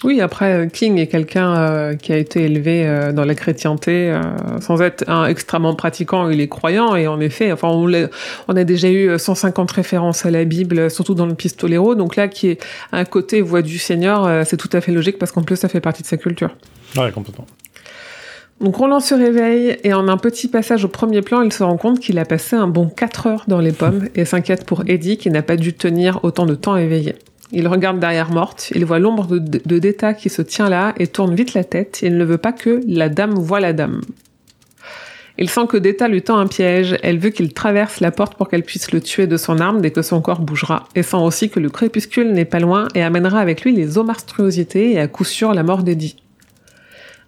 Oui, 0.02 0.22
après, 0.22 0.52
euh, 0.54 0.66
King 0.66 0.96
est 0.98 1.08
quelqu'un 1.08 1.54
euh, 1.58 1.94
qui 1.94 2.10
a 2.12 2.16
été 2.16 2.44
élevé 2.44 2.86
euh, 2.86 3.12
dans 3.12 3.24
la 3.26 3.34
chrétienté, 3.34 4.10
euh, 4.10 4.22
sans 4.60 4.80
être 4.80 5.04
un 5.08 5.26
extrêmement 5.26 5.74
pratiquant, 5.74 6.30
il 6.30 6.40
est 6.40 6.48
croyant, 6.48 6.96
et 6.96 7.06
en 7.06 7.20
effet, 7.20 7.52
enfin, 7.52 7.68
on, 7.68 7.86
l'a- 7.86 8.08
on 8.48 8.56
a 8.56 8.64
déjà 8.64 8.88
eu 8.90 9.18
150 9.18 9.70
références 9.70 10.24
à 10.24 10.30
la 10.30 10.44
Bible, 10.44 10.90
surtout 10.90 11.14
dans 11.14 11.26
le 11.26 11.34
Pistolero, 11.34 11.94
donc 11.94 12.16
là, 12.16 12.28
qui 12.28 12.48
est 12.48 12.64
un 12.92 13.04
côté 13.04 13.42
voix 13.42 13.60
du 13.60 13.76
Seigneur, 13.76 14.24
euh, 14.26 14.42
c'est 14.46 14.56
tout 14.56 14.70
à 14.72 14.80
fait 14.80 14.92
logique, 14.92 15.18
parce 15.18 15.32
qu'en 15.32 15.42
plus, 15.42 15.56
ça 15.56 15.68
fait 15.68 15.80
partie 15.80 16.02
de 16.02 16.08
sa 16.08 16.16
culture. 16.16 16.56
Ouais, 16.96 17.12
complètement. 17.12 17.44
Donc 18.62 18.76
Roland 18.76 19.00
se 19.00 19.14
réveille, 19.14 19.76
et 19.84 19.92
en 19.92 20.08
un 20.08 20.16
petit 20.16 20.48
passage 20.48 20.82
au 20.82 20.88
premier 20.88 21.20
plan, 21.20 21.42
il 21.42 21.52
se 21.52 21.62
rend 21.62 21.76
compte 21.76 22.00
qu'il 22.00 22.18
a 22.18 22.24
passé 22.24 22.56
un 22.56 22.68
bon 22.68 22.88
4 22.88 23.26
heures 23.26 23.44
dans 23.48 23.60
les 23.60 23.72
pommes, 23.72 24.08
et 24.14 24.24
s'inquiète 24.24 24.64
pour 24.64 24.82
Eddie, 24.86 25.18
qui 25.18 25.28
n'a 25.30 25.42
pas 25.42 25.56
dû 25.56 25.74
tenir 25.74 26.20
autant 26.22 26.46
de 26.46 26.54
temps 26.54 26.76
éveillé. 26.78 27.16
Il 27.52 27.66
regarde 27.66 27.98
derrière 27.98 28.30
Morte, 28.30 28.70
il 28.74 28.84
voit 28.84 28.98
l'ombre 28.98 29.26
de, 29.26 29.38
de 29.38 29.78
Deta 29.78 30.14
qui 30.14 30.28
se 30.28 30.42
tient 30.42 30.68
là 30.68 30.94
et 30.98 31.08
tourne 31.08 31.34
vite 31.34 31.54
la 31.54 31.64
tête. 31.64 32.00
Il 32.02 32.16
ne 32.16 32.24
veut 32.24 32.38
pas 32.38 32.52
que 32.52 32.80
la 32.86 33.08
dame 33.08 33.34
voie 33.34 33.60
la 33.60 33.72
dame. 33.72 34.02
Il 35.38 35.48
sent 35.48 35.66
que 35.68 35.78
Deta 35.78 36.06
lui 36.06 36.22
tend 36.22 36.38
un 36.38 36.46
piège. 36.46 36.96
Elle 37.02 37.18
veut 37.18 37.30
qu'il 37.30 37.52
traverse 37.54 38.00
la 38.00 38.10
porte 38.10 38.34
pour 38.36 38.48
qu'elle 38.48 38.62
puisse 38.62 38.92
le 38.92 39.00
tuer 39.00 39.26
de 39.26 39.38
son 39.38 39.58
arme 39.58 39.80
dès 39.80 39.90
que 39.90 40.02
son 40.02 40.20
corps 40.20 40.40
bougera. 40.40 40.86
Et 40.94 41.02
sent 41.02 41.16
aussi 41.16 41.48
que 41.48 41.58
le 41.58 41.70
crépuscule 41.70 42.32
n'est 42.32 42.44
pas 42.44 42.60
loin 42.60 42.88
et 42.94 43.02
amènera 43.02 43.40
avec 43.40 43.62
lui 43.64 43.72
les 43.72 43.96
omarstruosités 43.96 44.92
et 44.92 45.00
à 45.00 45.08
coup 45.08 45.24
sûr 45.24 45.54
la 45.54 45.62
mort 45.62 45.82
d'Eddie. 45.82 46.19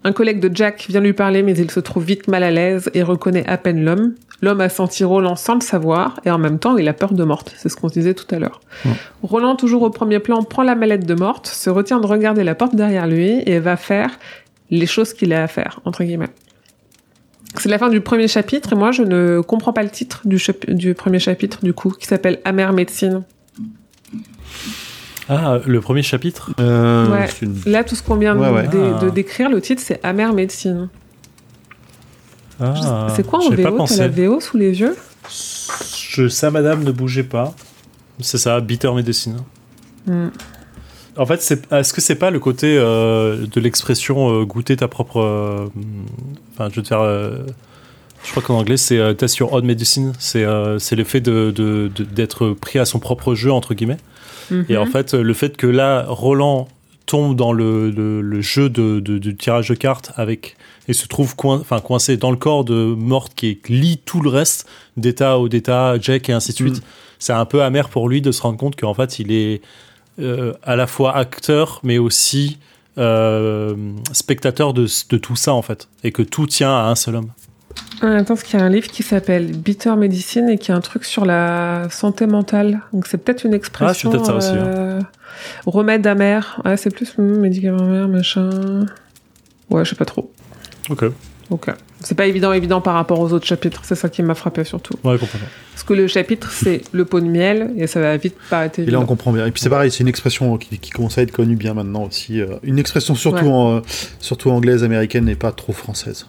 Un 0.05 0.13
collègue 0.13 0.41
de 0.41 0.51
Jack 0.55 0.87
vient 0.89 1.01
lui 1.01 1.13
parler, 1.13 1.43
mais 1.43 1.57
il 1.57 1.71
se 1.71 1.81
trouve 1.81 2.05
vite 2.05 2.27
mal 2.27 2.43
à 2.43 2.51
l'aise 2.51 2.91
et 2.95 3.03
reconnaît 3.03 3.47
à 3.47 3.57
peine 3.57 3.85
l'homme. 3.85 4.15
L'homme 4.41 4.61
a 4.61 4.69
senti 4.69 5.05
Roland 5.05 5.37
sans 5.37 5.55
le 5.55 5.61
savoir, 5.61 6.19
et 6.25 6.31
en 6.31 6.39
même 6.39 6.59
temps, 6.59 6.77
il 6.77 6.89
a 6.89 6.93
peur 6.93 7.13
de 7.13 7.23
Morte. 7.23 7.55
C'est 7.57 7.69
ce 7.69 7.77
qu'on 7.77 7.89
se 7.89 7.95
disait 7.95 8.15
tout 8.15 8.27
à 8.35 8.41
l'heure. 8.41 8.61
Roland, 9.23 9.55
toujours 9.55 9.83
au 9.83 9.91
premier 9.91 10.19
plan, 10.19 10.43
prend 10.43 10.65
la 10.65 10.75
mallette 10.75 11.07
de 11.07 11.15
Morte, 11.15 11.47
se 11.47 11.71
retient 11.71 12.01
de 12.01 12.07
regarder 12.07 12.43
la 12.43 12.57
porte 12.57 12.75
derrière 12.75 13.07
lui, 13.07 13.43
et 13.47 13.61
va 13.61 13.77
faire 13.77 14.11
les 14.71 14.87
choses 14.87 15.15
qu'il 15.15 15.33
a 15.33 15.45
à 15.45 15.47
faire, 15.47 15.81
entre 15.85 16.03
guillemets. 16.03 16.31
C'est 17.59 17.69
la 17.69 17.79
fin 17.79 17.89
du 17.89 18.01
premier 18.01 18.27
chapitre, 18.27 18.73
et 18.73 18.77
moi, 18.77 18.91
je 18.91 19.05
ne 19.05 19.41
comprends 19.41 19.73
pas 19.73 19.85
le 19.85 19.91
titre 19.91 20.23
du 20.25 20.95
premier 20.95 21.21
chapitre, 21.21 21.61
du 21.63 21.73
coup, 21.73 21.91
qui 21.91 22.07
s'appelle 22.07 22.41
Amère 22.45 22.73
médecine. 22.73 23.23
Ah, 25.29 25.59
le 25.67 25.81
premier 25.81 26.03
chapitre? 26.03 26.51
Euh, 26.61 27.09
Ouais. 27.11 27.29
une- 27.43 27.57
Là, 27.67 27.85
tout 27.85 27.95
ce 27.95 28.03
qu'on 28.03 28.17
vient 28.17 28.35
de- 28.35 28.41
Ouais, 28.41 28.51
ouais. 28.51 28.69
de, 28.69 28.93
Ah. 28.97 29.05
de 29.05 29.11
décrire, 29.11 29.49
le 29.51 29.61
titre, 29.61 29.83
c'est 29.85 30.01
Amère 30.05 30.33
médecine. 30.33 30.89
Ah, 32.61 33.09
c'est 33.15 33.27
quoi 33.27 33.41
en 33.41 33.51
VO? 33.51 33.87
T'as 33.87 33.97
la 33.97 34.09
VO 34.09 34.41
sous 34.41 34.57
les 34.57 34.81
yeux? 34.81 34.97
Je, 36.11 36.29
ça, 36.29 36.51
madame, 36.51 36.85
ne 36.85 36.93
bougez 36.93 37.23
pas. 37.23 37.55
C'est 38.21 38.39
ça, 38.39 38.61
bitter 38.61 38.93
medicine. 38.93 39.39
Hmm. 40.07 40.29
En 41.17 41.27
fait, 41.27 41.41
c'est- 41.43 41.71
est-ce 41.73 41.93
que 41.93 42.01
c'est 42.01 42.15
pas 42.15 42.31
le 42.31 42.39
côté 42.39 42.77
euh, 42.79 43.47
de 43.47 43.61
l'expression 43.61 44.31
euh, 44.41 44.45
goûter 44.45 44.77
ta 44.77 44.89
propre. 44.89 45.21
euh, 45.21 45.67
Enfin, 46.55 46.69
je 46.71 46.77
vais 46.77 46.83
te 46.83 46.89
faire. 46.89 47.01
euh, 47.01 47.39
je 48.25 48.31
crois 48.31 48.43
qu'en 48.43 48.59
anglais, 48.59 48.77
c'est 48.77 48.99
euh, 48.99 49.13
test 49.15 49.39
your 49.39 49.53
own 49.53 49.65
medicine. 49.65 50.13
C'est 50.19 50.45
euh, 50.45 50.79
c'est 50.79 50.97
le 50.97 51.05
fait 51.05 51.21
de- 51.21 51.51
de- 51.55 51.91
de- 51.95 52.05
d'être 52.05 52.51
pris 52.51 52.79
à 52.79 52.85
son 52.85 52.99
propre 52.99 53.35
jeu, 53.35 53.51
entre 53.53 53.75
guillemets. 53.75 53.99
Et 54.69 54.77
en 54.77 54.85
Mhm. 54.87 54.91
fait, 54.93 55.15
le 55.15 55.35
fait 55.35 55.57
que 55.57 55.67
là, 55.67 56.05
Roland 56.09 56.69
tombe 57.07 57.35
dans 57.37 57.53
le, 57.53 57.91
le- 57.91 58.21
le 58.21 58.41
jeu 58.41 58.69
de, 58.71 59.01
tirage 59.33 59.69
de 59.69 59.75
cartes 59.75 60.13
avec 60.17 60.57
et 60.89 60.93
se 60.93 61.07
trouve 61.07 61.37
coin, 61.37 61.63
coincé 61.85 62.17
dans 62.17 62.31
le 62.31 62.37
corps 62.37 62.65
de 62.65 62.95
Morte 62.97 63.35
qui 63.35 63.59
lit 63.69 63.99
tout 64.05 64.21
le 64.21 64.31
reste 64.31 64.67
d'État 64.97 65.39
au 65.39 65.49
d'État, 65.49 65.95
Jack 66.01 66.29
et 66.29 66.33
ainsi 66.33 66.51
de 66.53 66.57
suite. 66.57 66.77
Mm. 66.79 66.87
C'est 67.19 67.33
un 67.33 67.45
peu 67.45 67.63
amer 67.63 67.89
pour 67.89 68.09
lui 68.09 68.21
de 68.21 68.33
se 68.33 68.43
rendre 68.43 68.57
compte 68.59 68.75
qu'en 68.77 68.95
fait, 68.95 69.19
il 69.19 69.31
est 69.33 69.61
euh, 70.21 70.53
à 70.63 70.77
la 70.77 70.87
fois 70.87 71.17
acteur, 71.17 71.81
mais 71.85 71.99
aussi 71.99 72.59
euh, 72.99 73.75
spectateur 74.13 74.75
de, 74.75 74.87
de 75.11 75.17
tout 75.17 75.37
ça, 75.37 75.55
en 75.55 75.63
fait. 75.63 75.89
Et 76.05 76.13
que 76.13 76.23
tout 76.23 76.47
tient 76.47 76.71
à 76.77 76.83
un 76.89 76.95
seul 76.95 77.17
homme. 77.17 77.31
Ah, 78.03 78.17
attends, 78.17 78.35
parce 78.35 78.43
qu'il 78.43 78.59
y 78.59 78.63
a 78.63 78.65
un 78.65 78.69
livre 78.69 78.89
qui 78.89 79.03
s'appelle 79.03 79.57
Bitter 79.57 79.95
Medicine 79.97 80.49
et 80.49 80.59
qui 80.59 80.73
a 80.73 80.77
un 80.77 80.81
truc 80.81 81.05
sur 81.05 81.25
la 81.25 81.87
santé 81.91 82.27
mentale. 82.27 82.81
Donc 82.93 83.07
c'est 83.07 83.19
peut-être 83.19 83.45
une 83.45 83.55
expression. 83.55 83.87
Ah, 83.89 83.95
c'est 83.95 84.09
peut-être 84.11 84.27
ça 84.27 84.35
aussi, 84.35 84.49
hein. 84.51 84.67
euh, 84.67 85.01
Remède 85.67 86.07
amer. 86.07 86.61
Ouais, 86.65 86.77
c'est 86.77 86.91
plus 86.95 87.13
hum, 87.19 87.39
médicament 87.39 87.79
amer, 87.85 88.09
machin. 88.09 88.87
Ouais, 89.71 89.85
je 89.85 89.91
sais 89.91 89.97
pas 89.97 90.05
trop. 90.05 90.33
Ok. 90.91 91.05
Ok. 91.51 91.71
C'est 92.01 92.17
pas 92.17 92.27
évident, 92.27 92.53
évident 92.53 92.81
par 92.81 92.95
rapport 92.95 93.21
aux 93.21 93.33
autres 93.33 93.47
chapitres. 93.47 93.83
C'est 93.85 93.95
ça 93.95 94.09
qui 94.09 94.23
m'a 94.23 94.35
frappé 94.35 94.65
surtout. 94.65 94.95
Ouais, 95.05 95.17
complètement. 95.19 95.47
Parce 95.73 95.85
que 95.85 95.95
le 95.95 96.09
chapitre, 96.09 96.51
c'est 96.51 96.83
le 96.93 97.05
pot 97.05 97.21
de 97.21 97.27
miel 97.27 97.71
et 97.77 97.87
ça 97.87 98.01
va 98.01 98.17
vite 98.17 98.35
paraître 98.51 98.79
Et 98.81 98.83
là, 98.83 98.87
évident. 98.89 99.03
on 99.03 99.07
comprend 99.07 99.33
bien. 99.33 99.47
Et 99.47 99.53
puis 99.53 99.63
c'est 99.63 99.69
pareil, 99.71 99.91
c'est 99.93 100.01
une 100.01 100.09
expression 100.09 100.57
qui, 100.59 100.79
qui 100.79 100.91
commence 100.91 101.19
à 101.19 101.23
être 101.23 101.31
connue 101.31 101.55
bien 101.55 101.75
maintenant 101.75 102.05
aussi. 102.05 102.41
euh, 102.41 102.57
une 102.65 102.79
expression 102.81 103.15
surtout, 103.15 103.45
Ouais. 103.45 103.51
en, 103.53 103.77
euh, 103.77 103.81
surtout 104.19 104.51
anglaise, 104.51 104.83
américaine, 104.83 105.29
et 105.29 105.37
pas 105.37 105.53
trop 105.53 105.73
française. 105.73 106.27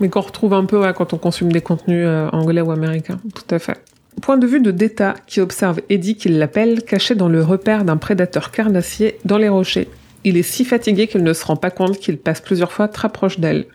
Mais 0.00 0.08
qu'on 0.08 0.20
retrouve 0.20 0.54
un 0.54 0.64
peu 0.64 0.78
ouais, 0.78 0.92
quand 0.94 1.12
on 1.12 1.18
consomme 1.18 1.52
des 1.52 1.60
contenus 1.60 2.04
euh, 2.06 2.28
anglais 2.30 2.60
ou 2.60 2.70
américains. 2.70 3.18
Tout 3.34 3.54
à 3.54 3.58
fait. 3.58 3.78
Point 4.22 4.38
de 4.38 4.46
vue 4.46 4.60
de 4.60 4.70
Deta, 4.70 5.14
qui 5.26 5.40
observe 5.40 5.80
Eddie, 5.90 6.16
qui 6.16 6.28
l'appelle, 6.28 6.82
caché 6.82 7.14
dans 7.14 7.28
le 7.28 7.42
repère 7.42 7.84
d'un 7.84 7.96
prédateur 7.96 8.50
carnassier 8.50 9.18
dans 9.24 9.38
les 9.38 9.48
rochers. 9.48 9.88
Il 10.24 10.36
est 10.36 10.42
si 10.42 10.64
fatigué 10.64 11.06
qu'il 11.06 11.22
ne 11.22 11.32
se 11.32 11.44
rend 11.44 11.56
pas 11.56 11.70
compte 11.70 11.98
qu'il 11.98 12.18
passe 12.18 12.40
plusieurs 12.40 12.72
fois 12.72 12.88
très 12.88 13.08
proche 13.08 13.38
d'elle. 13.38 13.66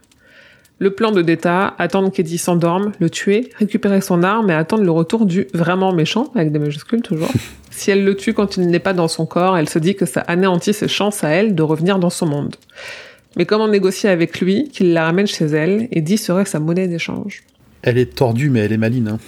Le 0.80 0.90
plan 0.90 1.12
de 1.12 1.22
Deta, 1.22 1.76
attendre 1.78 2.12
qu'Eddie 2.12 2.40
s'endorme, 2.40 2.92
le 3.00 3.12
tuer, 3.12 3.52
récupérer 3.60 4.02
son 4.02 4.24
arme 4.24 4.50
et 4.50 4.56
attendre 4.56 4.84
le 4.84 4.90
retour 4.90 5.28
du 5.28 5.48
vraiment 5.54 5.94
méchant, 5.94 6.32
avec 6.34 6.52
des 6.52 6.58
majuscules 6.58 7.04
toujours. 7.04 7.30
si 7.70 7.92
elle 7.92 8.04
le 8.04 8.16
tue 8.16 8.34
quand 8.34 8.58
il 8.58 8.68
n'est 8.68 8.80
pas 8.80 8.94
dans 8.94 9.08
son 9.08 9.28
corps, 9.28 9.56
elle 9.58 9.70
se 9.70 9.78
dit 9.78 9.96
que 9.96 10.08
ça 10.08 10.22
anéantit 10.22 10.74
ses 10.74 10.88
chances 10.88 11.24
à 11.24 11.30
elle 11.30 11.54
de 11.54 11.62
revenir 11.62 12.00
dans 12.00 12.10
son 12.10 12.26
monde. 12.26 12.56
Mais 13.38 13.46
comment 13.46 13.68
négocier 13.68 14.10
avec 14.10 14.40
lui 14.42 14.70
qu'il 14.70 14.94
la 14.94 15.06
ramène 15.06 15.28
chez 15.28 15.46
elle 15.46 15.88
Eddie 15.92 16.18
serait 16.18 16.46
sa 16.46 16.60
monnaie 16.60 16.88
d'échange 16.88 17.44
Elle 17.82 17.98
est 17.98 18.14
tordue, 18.16 18.50
mais 18.50 18.60
elle 18.62 18.74
est 18.74 18.78
maline. 18.78 19.08
hein. 19.08 19.20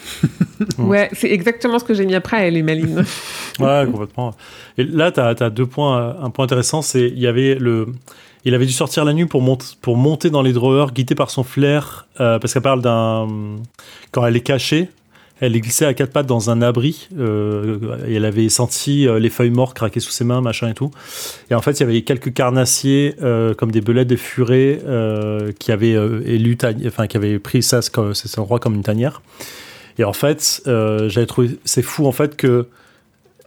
Ouais, 0.78 1.10
c'est 1.14 1.32
exactement 1.32 1.80
ce 1.80 1.84
que 1.86 1.94
j'ai 1.94 2.06
mis 2.06 2.16
après, 2.16 2.48
elle 2.48 2.58
est 2.58 2.64
maline. 2.64 3.04
Ouais, 3.60 3.86
complètement. 3.86 4.34
Et 4.80 4.84
là, 4.84 5.12
tu 5.12 5.20
as, 5.20 5.50
deux 5.52 5.68
points. 5.68 6.18
Un 6.20 6.32
point 6.32 6.46
intéressant, 6.46 6.82
c'est 6.82 7.08
il 7.08 7.20
y 7.20 7.28
avait 7.28 7.54
le. 7.56 7.86
Il 8.46 8.56
avait 8.56 8.66
dû 8.66 8.72
sortir 8.74 9.06
la 9.06 9.14
nuit 9.14 9.28
pour, 9.28 9.44
monte- 9.44 9.78
pour 9.80 9.96
monter 9.96 10.32
dans 10.32 10.42
les 10.42 10.54
drawers, 10.54 10.92
guidé 10.92 11.14
par 11.14 11.30
son 11.30 11.44
flair, 11.44 12.08
euh, 12.20 12.40
parce 12.40 12.52
qu'elle 12.54 12.64
parle 12.64 12.82
d'un. 12.82 13.28
Quand 14.12 14.26
elle 14.26 14.36
est 14.36 14.42
cachée, 14.42 14.90
elle 15.46 15.56
est 15.56 15.60
glissée 15.60 15.86
à 15.86 15.94
quatre 15.94 16.12
pattes 16.12 16.26
dans 16.26 16.50
un 16.50 16.62
abri, 16.62 17.10
euh, 17.20 17.78
et 18.08 18.16
elle 18.16 18.26
avait 18.26 18.48
senti 18.50 19.08
euh, 19.08 19.20
les 19.20 19.30
feuilles 19.30 19.50
mortes 19.50 19.76
craquer 19.76 20.00
sous 20.00 20.12
ses 20.12 20.24
mains, 20.24 20.42
machin 20.42 20.70
et 20.70 20.74
tout. 20.74 20.92
Et 21.50 21.56
en 21.56 21.62
fait, 21.62 21.72
il 21.72 21.80
y 21.82 21.84
avait 21.84 22.02
quelques 22.04 22.34
carnassiers, 22.34 23.16
euh, 23.22 23.54
comme 23.54 23.72
des 23.72 23.82
belettes 23.82 24.08
des 24.08 24.18
furets, 24.18 24.80
qui 25.60 25.72
avaient 25.72 25.98
élu, 26.26 26.58
enfin, 26.88 27.08
qui 27.08 27.18
avaient 27.18 27.40
pris 27.40 27.62
ça, 27.62 27.82
ce- 27.82 28.14
cet 28.14 28.40
endroit 28.40 28.60
comme 28.60 28.76
une 28.76 28.84
tanière. 28.84 29.22
Et 29.98 30.04
en 30.04 30.14
fait, 30.14 30.62
j'avais 30.66 31.26
trouvé 31.28 31.58
c'est 31.66 31.84
fou 31.84 32.08
en 32.08 32.12
fait 32.12 32.36
que 32.36 32.68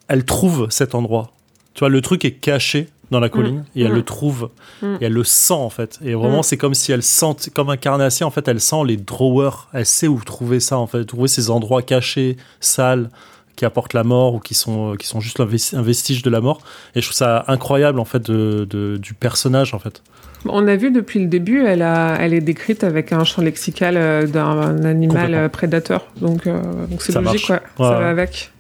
elle 0.09 0.25
trouve 0.25 0.69
cet 0.71 0.95
endroit. 0.95 1.33
Tu 1.75 1.81
vois, 1.81 1.89
le 1.89 2.01
truc 2.01 2.25
est 2.25 2.33
caché 2.33 2.89
dans 3.11 3.21
la 3.21 3.29
colline 3.29 3.65
et 3.77 3.83
elle 3.83 3.93
Mm. 3.93 3.97
le 3.97 4.03
trouve 4.03 4.51
Mm. 4.83 4.95
et 5.01 5.05
elle 5.07 5.13
le 5.13 5.25
sent 5.25 5.55
en 5.55 5.71
fait. 5.71 5.99
Et 6.05 6.15
vraiment, 6.15 6.41
Mm. 6.41 6.43
c'est 6.45 6.57
comme 6.57 6.75
si 6.75 6.93
elle 6.93 7.03
sent, 7.03 7.51
comme 7.55 7.71
un 7.71 7.77
carnassier 7.77 8.25
en 8.27 8.31
fait, 8.31 8.47
elle 8.49 8.61
sent 8.61 8.83
les 8.87 8.97
drawers. 8.97 9.69
Elle 9.73 9.87
sait 9.87 10.09
où 10.09 10.21
trouver 10.25 10.61
ça 10.61 10.79
en 10.79 10.87
fait, 10.87 11.05
trouver 11.05 11.29
ces 11.29 11.51
endroits 11.51 11.83
cachés, 11.83 12.37
sales, 12.61 13.09
qui 13.55 13.65
apportent 13.65 13.95
la 13.95 14.05
mort 14.05 14.35
ou 14.35 14.39
qui 14.39 14.53
sont 14.55 14.97
qui 14.99 15.07
sont 15.07 15.21
juste 15.21 15.41
un 15.41 15.47
ves- 15.47 15.75
un 15.75 15.83
vestige 15.83 16.23
de 16.23 16.29
la 16.31 16.41
mort. 16.43 16.61
Et 16.95 17.01
je 17.01 17.07
trouve 17.07 17.17
ça 17.17 17.45
incroyable 17.49 17.99
en 18.01 18.05
fait 18.05 18.23
de, 18.31 18.67
de- 18.69 18.99
du 18.99 19.15
personnage 19.15 19.73
en 19.73 19.79
fait. 19.79 20.03
On 20.49 20.69
a 20.69 20.77
vu 20.77 20.91
depuis 20.93 21.19
le 21.21 21.27
début, 21.27 21.65
elle, 21.65 21.83
a, 21.83 22.17
elle 22.21 22.33
est 22.35 22.41
décrite 22.43 22.85
avec 22.85 23.13
un 23.13 23.25
champ 23.25 23.43
lexical 23.43 23.97
euh, 23.97 24.27
d'un 24.27 24.85
animal 24.85 25.35
euh, 25.35 25.49
prédateur. 25.49 26.07
Donc, 26.21 26.47
euh, 26.47 26.63
c'est 27.01 27.15
logique, 27.17 27.49
ouais. 27.49 27.61
Ça 27.79 27.91
va 27.99 28.09
avec. 28.11 28.53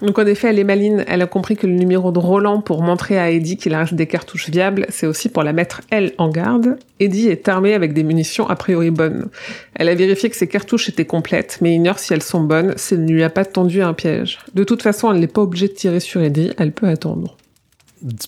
Donc 0.00 0.18
en 0.18 0.26
effet, 0.26 0.48
elle 0.48 0.58
est 0.58 0.64
maline. 0.64 1.04
Elle 1.08 1.22
a 1.22 1.26
compris 1.26 1.56
que 1.56 1.66
le 1.66 1.72
numéro 1.72 2.12
de 2.12 2.18
Roland 2.18 2.60
pour 2.60 2.82
montrer 2.82 3.18
à 3.18 3.30
Eddie 3.30 3.56
qu'il 3.56 3.74
reste 3.74 3.94
des 3.94 4.06
cartouches 4.06 4.48
viables, 4.48 4.86
c'est 4.90 5.06
aussi 5.06 5.28
pour 5.28 5.42
la 5.42 5.52
mettre 5.52 5.80
elle 5.90 6.12
en 6.18 6.28
garde. 6.28 6.78
Eddie 7.00 7.28
est 7.28 7.48
armé 7.48 7.74
avec 7.74 7.92
des 7.94 8.04
munitions 8.04 8.48
a 8.48 8.54
priori 8.54 8.90
bonnes. 8.90 9.28
Elle 9.74 9.88
a 9.88 9.94
vérifié 9.94 10.30
que 10.30 10.36
ses 10.36 10.46
cartouches 10.46 10.88
étaient 10.88 11.04
complètes, 11.04 11.58
mais 11.60 11.74
ignore 11.74 11.98
si 11.98 12.12
elles 12.12 12.22
sont 12.22 12.42
bonnes, 12.42 12.74
si 12.76 12.94
elle 12.94 13.04
ne 13.04 13.12
lui 13.12 13.24
a 13.24 13.30
pas 13.30 13.44
tendu 13.44 13.82
un 13.82 13.92
piège. 13.92 14.38
De 14.54 14.62
toute 14.64 14.82
façon, 14.82 15.12
elle 15.12 15.18
n'est 15.20 15.26
pas 15.26 15.42
obligée 15.42 15.68
de 15.68 15.72
tirer 15.74 16.00
sur 16.00 16.20
Eddie, 16.22 16.52
elle 16.58 16.72
peut 16.72 16.86
attendre. 16.88 17.36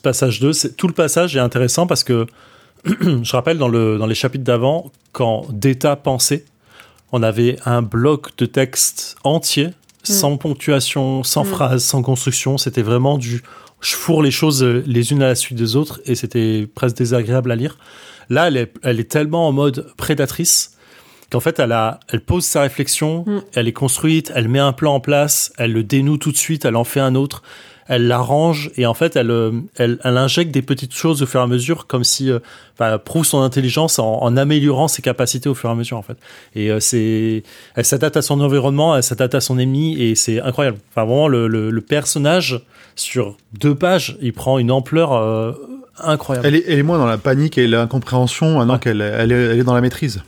Passage 0.03 0.41
2, 0.41 0.53
c'est- 0.53 0.77
tout 0.77 0.89
le 0.89 0.93
passage 0.95 1.37
est 1.37 1.41
intéressant 1.41 1.87
parce 1.87 2.03
que 2.03 2.27
je 2.85 3.33
rappelle 3.33 3.59
dans, 3.59 3.69
le, 3.69 3.99
dans 3.99 4.07
les 4.07 4.15
chapitres 4.15 4.43
d'avant, 4.45 4.91
quand 5.13 5.47
Data 5.53 5.95
pensait, 5.97 6.45
on 7.13 7.23
avait 7.23 7.57
un 7.67 7.83
bloc 7.83 8.37
de 8.39 8.47
texte 8.47 9.17
entier, 9.23 9.69
sans 10.03 10.37
ponctuation, 10.37 11.23
sans 11.23 11.43
Mm. 11.45 11.47
phrase, 11.47 11.85
sans 11.85 12.03
construction. 12.03 12.59
C'était 12.59 12.83
vraiment 12.83 13.19
du 13.19 13.43
je 13.83 13.95
fourre 13.95 14.23
les 14.23 14.31
choses 14.31 14.63
euh, 14.63 14.83
les 14.87 15.13
unes 15.13 15.23
à 15.23 15.29
la 15.29 15.35
suite 15.35 15.57
des 15.57 15.75
autres 15.75 16.01
et 16.05 16.15
c'était 16.15 16.69
presque 16.75 16.97
désagréable 16.97 17.51
à 17.51 17.57
lire. 17.57 17.79
Là, 18.29 18.49
elle 18.49 18.57
est, 18.59 18.73
elle 18.83 19.01
est 19.01 19.11
tellement 19.11 19.49
en 19.49 19.53
mode 19.53 19.87
prédatrice 19.97 20.73
qu'en 21.31 21.41
fait, 21.41 21.59
elle, 21.61 21.73
a, 21.73 21.99
elle 22.09 22.21
pose 22.21 22.45
sa 22.45 22.61
réflexion, 22.63 23.25
Mm. 23.27 23.41
elle 23.55 23.69
est 23.69 23.73
construite, 23.73 24.33
elle 24.35 24.49
met 24.49 24.59
un 24.59 24.73
plan 24.73 24.95
en 24.97 25.01
place, 25.01 25.53
elle 25.57 25.73
le 25.73 25.83
dénoue 25.83 26.19
tout 26.19 26.31
de 26.33 26.37
suite, 26.37 26.65
elle 26.67 26.77
en 26.77 26.85
fait 26.85 27.01
un 27.01 27.15
autre, 27.15 27.43
elle 27.91 28.07
l'arrange 28.07 28.71
et 28.77 28.87
en 28.87 28.95
fait, 28.95 29.17
elle, 29.17 29.31
euh, 29.31 29.51
elle, 29.77 29.99
elle 30.05 30.17
injecte 30.17 30.51
des 30.53 30.63
petites 30.63 30.95
choses 30.95 31.23
au 31.23 31.27
fur 31.27 31.41
et 31.41 31.43
à 31.43 31.47
mesure, 31.47 31.87
comme 31.87 32.05
si, 32.05 32.31
euh, 32.31 32.39
enfin, 32.75 32.93
elle 32.93 32.99
prouve 33.01 33.25
son 33.27 33.43
intelligence 33.43 33.99
en, 33.99 34.23
en 34.23 34.37
améliorant 34.37 34.89
ses 34.89 35.03
capacités 35.03 35.49
au 35.49 35.55
fur 35.55 35.69
et 35.69 35.73
à 35.73 35.75
mesure, 35.75 35.99
en 35.99 36.03
fait. 36.03 36.17
Et 36.55 36.71
euh, 36.71 36.81
c'est, 36.81 37.43
elle 37.75 37.85
s'adapte 37.85 38.17
à 38.17 38.23
son 38.23 38.41
environnement, 38.41 38.97
elle 38.97 39.03
s'adapte 39.03 39.35
à 39.35 39.41
son 39.41 39.59
ennemi 39.59 40.01
et 40.01 40.15
c'est 40.15 40.41
incroyable. 40.41 40.79
Enfin, 40.93 41.05
vraiment, 41.05 41.29
le, 41.29 41.49
le, 41.49 41.71
le 41.71 41.81
personnage 41.81 42.61
sur 42.97 43.37
deux 43.59 43.75
pages, 43.75 44.17
il 44.23 44.33
prend 44.33 44.59
une 44.59 44.71
ampleur 44.71 45.13
euh, 45.13 45.53
incroyable. 46.03 46.47
Elle 46.47 46.55
est, 46.55 46.65
elle 46.69 46.79
est 46.79 46.83
moins 46.83 46.99
dans 46.99 47.07
la 47.07 47.19
panique 47.19 47.59
et 47.59 47.67
l'incompréhension 47.67 48.59
maintenant 48.59 48.75
Ouais. 48.75 48.81
qu'elle 48.81 49.01
elle 49.03 49.33
est, 49.33 49.45
elle 49.53 49.59
est 49.59 49.65
dans 49.65 49.75
la 49.75 49.81
maîtrise. 49.81 50.23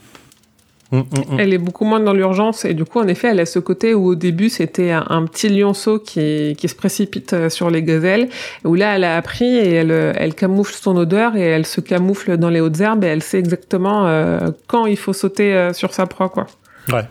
Mm, 0.92 0.98
mm, 0.98 1.02
mm. 1.02 1.40
Elle 1.40 1.54
est 1.54 1.58
beaucoup 1.58 1.86
moins 1.86 2.00
dans 2.00 2.12
l'urgence 2.12 2.66
et 2.66 2.74
du 2.74 2.84
coup, 2.84 3.00
en 3.00 3.08
effet, 3.08 3.28
elle 3.28 3.40
a 3.40 3.46
ce 3.46 3.58
côté 3.58 3.94
où 3.94 4.08
au 4.08 4.14
début, 4.14 4.50
c'était 4.50 4.90
un, 4.90 5.06
un 5.08 5.24
petit 5.24 5.48
lionceau 5.48 5.98
qui, 5.98 6.54
qui 6.58 6.68
se 6.68 6.74
précipite 6.74 7.32
euh, 7.32 7.48
sur 7.48 7.70
les 7.70 7.82
gazelles, 7.82 8.28
où 8.64 8.74
là, 8.74 8.94
elle 8.94 9.04
a 9.04 9.16
appris 9.16 9.56
et 9.56 9.72
elle, 9.72 9.90
elle 9.90 10.34
camoufle 10.34 10.74
son 10.74 10.96
odeur 10.96 11.34
et 11.34 11.40
elle 11.40 11.64
se 11.64 11.80
camoufle 11.80 12.36
dans 12.36 12.50
les 12.50 12.60
hautes 12.60 12.80
herbes 12.80 13.04
et 13.04 13.08
elle 13.08 13.22
sait 13.22 13.38
exactement 13.38 14.06
euh, 14.06 14.50
quand 14.66 14.84
il 14.84 14.98
faut 14.98 15.14
sauter 15.14 15.54
euh, 15.54 15.72
sur 15.72 15.94
sa 15.94 16.06
proie, 16.06 16.28
quoi. 16.28 16.46
Ouais. 16.92 17.04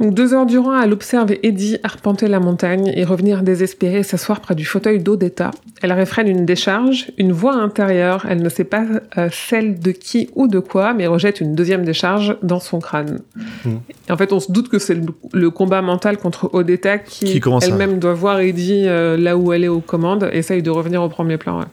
Donc 0.00 0.12
deux 0.12 0.34
heures 0.34 0.44
durant, 0.46 0.80
elle 0.80 0.92
observe 0.92 1.32
Eddie 1.44 1.78
arpenter 1.84 2.26
la 2.26 2.40
montagne 2.40 2.92
et 2.96 3.04
revenir 3.04 3.42
désespérée 3.44 4.02
s'asseoir 4.02 4.40
près 4.40 4.56
du 4.56 4.64
fauteuil 4.64 4.98
d'Odetta. 4.98 5.52
Elle 5.82 5.92
réfrène 5.92 6.26
une 6.26 6.44
décharge, 6.44 7.12
une 7.16 7.30
voix 7.30 7.54
intérieure, 7.54 8.26
elle 8.28 8.42
ne 8.42 8.48
sait 8.48 8.64
pas 8.64 8.84
euh, 9.18 9.28
celle 9.32 9.78
de 9.78 9.92
qui 9.92 10.30
ou 10.34 10.48
de 10.48 10.58
quoi, 10.58 10.94
mais 10.94 11.06
rejette 11.06 11.40
une 11.40 11.54
deuxième 11.54 11.84
décharge 11.84 12.36
dans 12.42 12.58
son 12.58 12.80
crâne. 12.80 13.20
Mm. 13.64 13.70
Et 14.08 14.12
en 14.12 14.16
fait, 14.16 14.32
on 14.32 14.40
se 14.40 14.50
doute 14.50 14.68
que 14.68 14.80
c'est 14.80 14.94
le, 14.96 15.02
le 15.32 15.50
combat 15.50 15.80
mental 15.80 16.16
contre 16.18 16.50
Odetta 16.52 16.98
qui, 16.98 17.40
Qui 17.40 17.48
à- 17.48 17.58
elle-même 17.62 18.00
doit 18.00 18.14
voir 18.14 18.40
Eddie 18.40 18.88
euh, 18.88 19.16
là 19.16 19.36
où 19.36 19.52
elle 19.52 19.62
est 19.62 19.68
aux 19.68 19.80
commandes, 19.80 20.28
essaye 20.32 20.62
de 20.62 20.70
revenir 20.70 21.02
au 21.04 21.08
premier 21.08 21.36
plan. 21.36 21.60
ouais. 21.60 21.66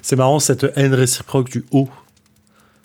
C'est 0.00 0.16
marrant 0.16 0.38
cette 0.38 0.66
haine 0.76 0.94
réciproque 0.94 1.50
du 1.50 1.64
haut. 1.72 1.88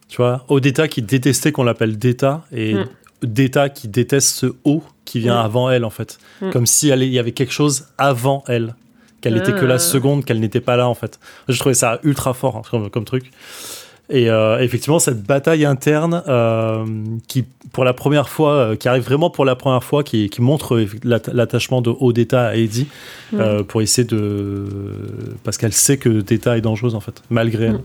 Tu 0.10 0.18
vois, 0.18 0.44
Odetta 0.50 0.90
qui 0.90 1.02
détestait 1.02 1.54
qu'on 1.54 1.64
l'appelle 1.64 1.98
Deta 1.98 2.44
et 2.52 2.74
Mm. 2.74 2.86
Deta 3.24 3.70
qui 3.70 3.88
déteste 3.88 4.30
ce 4.36 4.48
haut 4.64 4.84
qui 5.06 5.20
vient 5.20 5.36
Mm. 5.42 5.46
avant 5.46 5.70
elle 5.70 5.86
en 5.86 5.90
fait. 5.90 6.18
Mm. 6.42 6.50
Comme 6.52 6.66
si 6.66 6.90
elle- 6.90 7.04
il 7.04 7.10
y 7.14 7.20
avait 7.20 7.32
quelque 7.34 7.54
chose 7.54 7.86
avant 7.98 8.44
elle. 8.48 8.76
Qu'elle 9.22 9.36
n'était 9.36 9.54
que 9.54 9.66
Ah. 9.66 9.68
la 9.68 9.80
seconde, 9.80 10.26
qu'elle 10.26 10.40
n'était 10.40 10.62
pas 10.62 10.76
là 10.78 10.88
en 10.88 10.96
fait. 10.96 11.20
Je 11.48 11.60
trouvais 11.60 11.76
ça 11.76 12.00
ultra 12.04 12.34
fort 12.34 12.58
hein, 12.58 12.62
comme, 12.72 12.90
comme 12.90 13.06
truc. 13.06 13.32
Et 14.10 14.30
euh, 14.30 14.60
effectivement, 14.60 15.00
cette 15.00 15.24
bataille 15.24 15.64
interne 15.64 16.22
euh, 16.28 16.84
qui, 17.28 17.46
pour 17.72 17.86
la 17.86 17.94
première 17.94 18.28
fois, 18.28 18.54
euh, 18.54 18.76
qui 18.76 18.90
arrive 18.90 19.04
vraiment 19.04 19.30
pour 19.30 19.46
la 19.46 19.56
première 19.56 19.84
fois, 19.86 20.04
qui, 20.04 20.30
qui 20.30 20.42
montre 20.42 20.84
l'atta- 21.04 21.32
l'attachement 21.34 21.82
de 21.82 21.92
Odetta 21.98 22.48
à 22.48 22.56
Eddie 22.56 22.88
Mm. 23.32 23.64
pour 23.68 23.82
essayer 23.84 24.06
de. 24.06 24.66
Parce 25.44 25.58
qu'elle 25.58 25.72
sait 25.72 25.98
que 25.98 26.10
Deta 26.10 26.58
est 26.58 26.62
dangereuse 26.62 26.96
en 26.96 27.00
fait, 27.00 27.22
malgré 27.30 27.66
elle. 27.66 27.80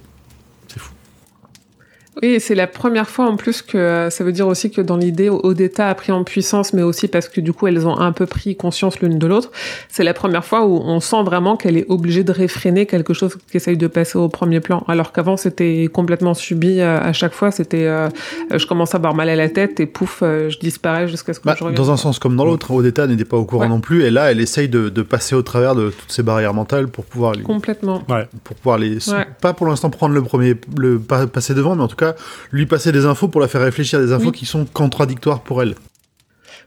Oui, 2.23 2.29
et 2.31 2.41
c'est 2.41 2.55
la 2.55 2.67
première 2.67 3.11
fois 3.11 3.27
en 3.27 3.37
plus 3.37 3.61
que 3.61 3.77
euh, 3.77 4.09
ça 4.09 4.25
veut 4.25 4.33
dire 4.33 4.47
aussi 4.49 4.71
que 4.71 4.81
dans 4.81 4.97
l'idée, 4.97 5.29
Odetta 5.29 5.91
a 5.91 5.95
pris 5.95 6.13
en 6.13 6.25
puissance, 6.25 6.73
mais 6.73 6.81
aussi 6.83 7.09
parce 7.09 7.29
que 7.29 7.43
du 7.43 7.53
coup 7.53 7.67
elles 7.67 7.87
ont 7.87 7.99
un 7.99 8.13
peu 8.13 8.25
pris 8.25 8.57
conscience 8.57 9.01
l'une 9.01 9.19
de 9.19 9.27
l'autre. 9.27 9.51
C'est 9.91 10.03
la 10.03 10.15
première 10.15 10.43
fois 10.43 10.65
où 10.67 10.81
on 10.83 10.99
sent 11.01 11.23
vraiment 11.25 11.59
qu'elle 11.59 11.77
est 11.77 11.85
obligée 11.91 12.25
de 12.25 12.33
réfréner 12.33 12.87
quelque 12.87 13.13
chose 13.13 13.37
qui 13.51 13.59
essaye 13.59 13.77
de 13.77 13.87
passer 13.87 14.17
au 14.17 14.31
premier 14.31 14.61
plan, 14.61 14.83
alors 14.89 15.13
qu'avant 15.13 15.37
c'était 15.37 15.91
complètement 15.93 16.33
subi 16.33 16.81
euh, 16.81 16.99
à 16.99 17.13
chaque 17.13 17.35
fois. 17.35 17.51
C'était, 17.51 17.85
euh, 17.87 18.09
je 18.51 18.67
commence 18.67 18.95
à 18.95 18.97
avoir 18.97 19.15
mal 19.15 19.29
à 19.29 19.37
la 19.37 19.51
tête 19.51 19.79
et 19.81 19.85
pouf, 19.87 20.21
je 20.23 20.59
disparais 20.59 21.09
jusqu'à 21.09 21.35
ce 21.35 21.41
que 21.41 21.45
Bah, 21.45 21.55
je 21.59 21.65
revienne. 21.65 21.77
dans 21.77 21.91
un 21.91 21.99
sens 21.99 22.19
comme 22.19 22.35
dans 22.35 22.47
l'autre, 22.47 22.71
Odetta 22.71 23.07
n'était 23.07 23.27
pas 23.27 23.37
au 23.37 23.45
courant 23.45 23.65
Ouais. 23.65 23.69
non 23.69 23.81
plus, 23.81 24.05
et 24.05 24.11
là, 24.11 24.31
elle 24.31 24.41
essaye 24.41 24.71
de, 24.71 24.89
de 24.89 25.03
passer 25.03 25.35
au 25.35 25.43
travers 25.43 25.75
de 25.75 25.91
toutes 25.91 26.11
ces 26.13 26.23
barrières 26.23 26.55
mentales 26.55 26.89
pour 26.89 27.05
pouvoir 27.05 27.33
les, 27.35 27.43
Complètement. 27.43 28.03
pour 28.45 28.57
pouvoir 28.57 28.79
les, 28.79 29.07
Ouais. 29.11 29.27
pas 29.43 29.53
pour 29.53 29.67
l'instant 29.67 29.91
prendre 29.91 30.15
le 30.15 30.23
premier, 30.23 30.55
le 30.79 30.99
pas- 30.99 31.27
passer 31.27 31.53
devant, 31.53 31.77
mais 31.77 31.83
en 31.83 31.89
tout 31.89 31.97
cas 31.97 32.06
lui 32.53 32.67
passer 32.67 32.93
des 32.93 33.05
infos 33.07 33.29
pour 33.29 33.41
la 33.41 33.49
faire 33.49 33.63
réfléchir 33.63 33.99
à 33.99 34.03
des 34.03 34.13
infos 34.13 34.27
Oui. 34.27 34.33
qui 34.33 34.47
sont 34.47 34.65
contradictoires 34.65 35.41
pour 35.41 35.63
elle. 35.63 35.75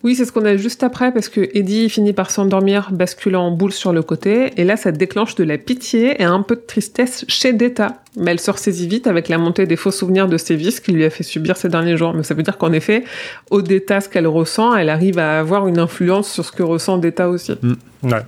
Oui, 0.02 0.16
c'est 0.16 0.24
ce 0.24 0.32
qu'on 0.32 0.46
a 0.46 0.56
juste 0.56 0.82
après 0.84 1.12
parce 1.12 1.28
que 1.28 1.42
Eddie 1.54 1.90
finit 1.90 2.14
par 2.14 2.32
s'endormir, 2.32 2.90
basculant 2.94 3.48
en 3.48 3.52
boule 3.52 3.74
sur 3.74 3.92
le 3.92 4.02
côté, 4.02 4.54
et 4.56 4.64
là 4.64 4.78
ça 4.78 4.94
déclenche 4.94 5.36
de 5.36 5.44
la 5.44 5.58
pitié 5.58 6.22
et 6.22 6.24
un 6.24 6.42
peu 6.42 6.56
de 6.56 6.62
tristesse 6.62 7.26
chez 7.28 7.52
Deta. 7.52 7.98
Mais 8.16 8.32
elle 8.32 8.40
se 8.40 8.50
ressaisit 8.50 8.88
vite 8.88 9.08
avec 9.08 9.28
la 9.28 9.38
montée 9.38 9.66
des 9.66 9.76
faux 9.76 9.92
souvenirs 9.92 10.30
de 10.30 10.38
ses 10.38 10.56
vices 10.56 10.80
qu'il 10.80 10.96
lui 10.96 11.04
a 11.04 11.10
fait 11.10 11.24
subir 11.24 11.58
ces 11.58 11.68
derniers 11.68 11.98
jours. 11.98 12.14
Mais 12.14 12.24
ça 12.24 12.34
veut 12.34 12.44
dire 12.44 12.58
qu'en 12.58 12.72
effet, 12.72 13.04
au 13.52 13.62
Deta, 13.62 14.00
ce 14.00 14.08
qu'elle 14.08 14.28
ressent, 14.28 14.74
elle 14.74 14.88
arrive 14.88 15.20
à 15.20 15.38
avoir 15.38 15.68
une 15.68 15.80
influence 15.80 16.32
sur 16.32 16.46
ce 16.46 16.54
que 16.54 16.64
ressent 16.64 16.98
Deta 16.98 17.28
aussi. 17.30 17.56
Ouais. 18.04 18.22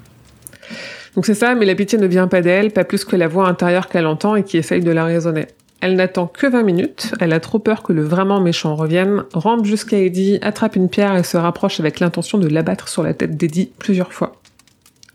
Donc 1.15 1.25
c'est 1.25 1.35
ça, 1.35 1.55
mais 1.55 1.65
la 1.65 1.75
pitié 1.75 1.97
ne 1.97 2.07
vient 2.07 2.27
pas 2.27 2.41
d'elle, 2.41 2.71
pas 2.71 2.83
plus 2.83 3.05
que 3.05 3.15
la 3.15 3.29
voix 3.29 3.47
intérieure 3.47 3.87
qu'elle 3.87 4.07
entend 4.07 4.35
et 4.35 4.43
qui 4.43 4.57
essaye 4.57 4.81
de 4.81 4.91
la 4.91 5.05
raisonner. 5.05 5.47
Elle 5.81 5.95
n'attend 5.95 6.27
que 6.27 6.45
20 6.45 6.61
minutes, 6.61 7.13
elle 7.19 7.33
a 7.33 7.39
trop 7.39 7.57
peur 7.57 7.81
que 7.81 7.91
le 7.91 8.03
vraiment 8.03 8.39
méchant 8.39 8.75
revienne, 8.75 9.23
rampe 9.33 9.65
jusqu'à 9.65 9.97
Eddie, 9.97 10.37
attrape 10.43 10.75
une 10.75 10.89
pierre 10.89 11.15
et 11.15 11.23
se 11.23 11.37
rapproche 11.37 11.79
avec 11.79 11.99
l'intention 11.99 12.37
de 12.37 12.47
l'abattre 12.47 12.87
sur 12.87 13.01
la 13.01 13.15
tête 13.15 13.35
d'Eddie 13.35 13.71
plusieurs 13.79 14.13
fois. 14.13 14.33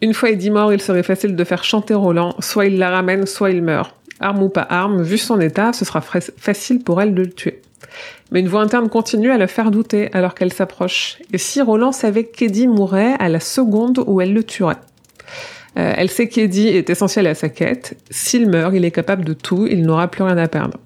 Une 0.02 0.12
fois 0.12 0.30
Eddie 0.30 0.50
mort, 0.50 0.72
il 0.72 0.82
serait 0.82 1.04
facile 1.04 1.36
de 1.36 1.44
faire 1.44 1.62
chanter 1.62 1.94
Roland, 1.94 2.34
soit 2.40 2.66
il 2.66 2.78
la 2.78 2.90
ramène, 2.90 3.26
soit 3.26 3.50
il 3.50 3.62
meurt. 3.62 3.94
Arme 4.18 4.42
ou 4.42 4.48
pas 4.48 4.66
arme, 4.68 5.02
vu 5.02 5.18
son 5.18 5.40
état, 5.40 5.72
ce 5.72 5.84
sera 5.84 6.00
facile 6.00 6.82
pour 6.82 7.00
elle 7.00 7.14
de 7.14 7.22
le 7.22 7.30
tuer. 7.30 7.62
Mais 8.32 8.40
une 8.40 8.48
voix 8.48 8.62
interne 8.62 8.88
continue 8.88 9.30
à 9.30 9.38
la 9.38 9.46
faire 9.46 9.70
douter 9.70 10.10
alors 10.12 10.34
qu'elle 10.34 10.52
s'approche. 10.52 11.18
Et 11.32 11.38
si 11.38 11.62
Roland 11.62 11.92
savait 11.92 12.24
qu'Eddie 12.24 12.66
mourrait 12.66 13.14
à 13.20 13.28
la 13.28 13.40
seconde 13.40 14.02
où 14.04 14.20
elle 14.20 14.34
le 14.34 14.42
tuerait? 14.42 14.78
Euh, 15.78 15.92
elle 15.96 16.10
sait 16.10 16.28
qu'Eddie 16.28 16.68
est 16.68 16.88
essentiel 16.88 17.26
à 17.26 17.34
sa 17.34 17.48
quête. 17.48 17.96
S'il 18.10 18.48
meurt, 18.48 18.74
il 18.74 18.84
est 18.84 18.90
capable 18.90 19.24
de 19.24 19.34
tout, 19.34 19.66
il 19.66 19.82
n'aura 19.82 20.08
plus 20.08 20.22
rien 20.22 20.38
à 20.38 20.48
perdre. 20.48 20.78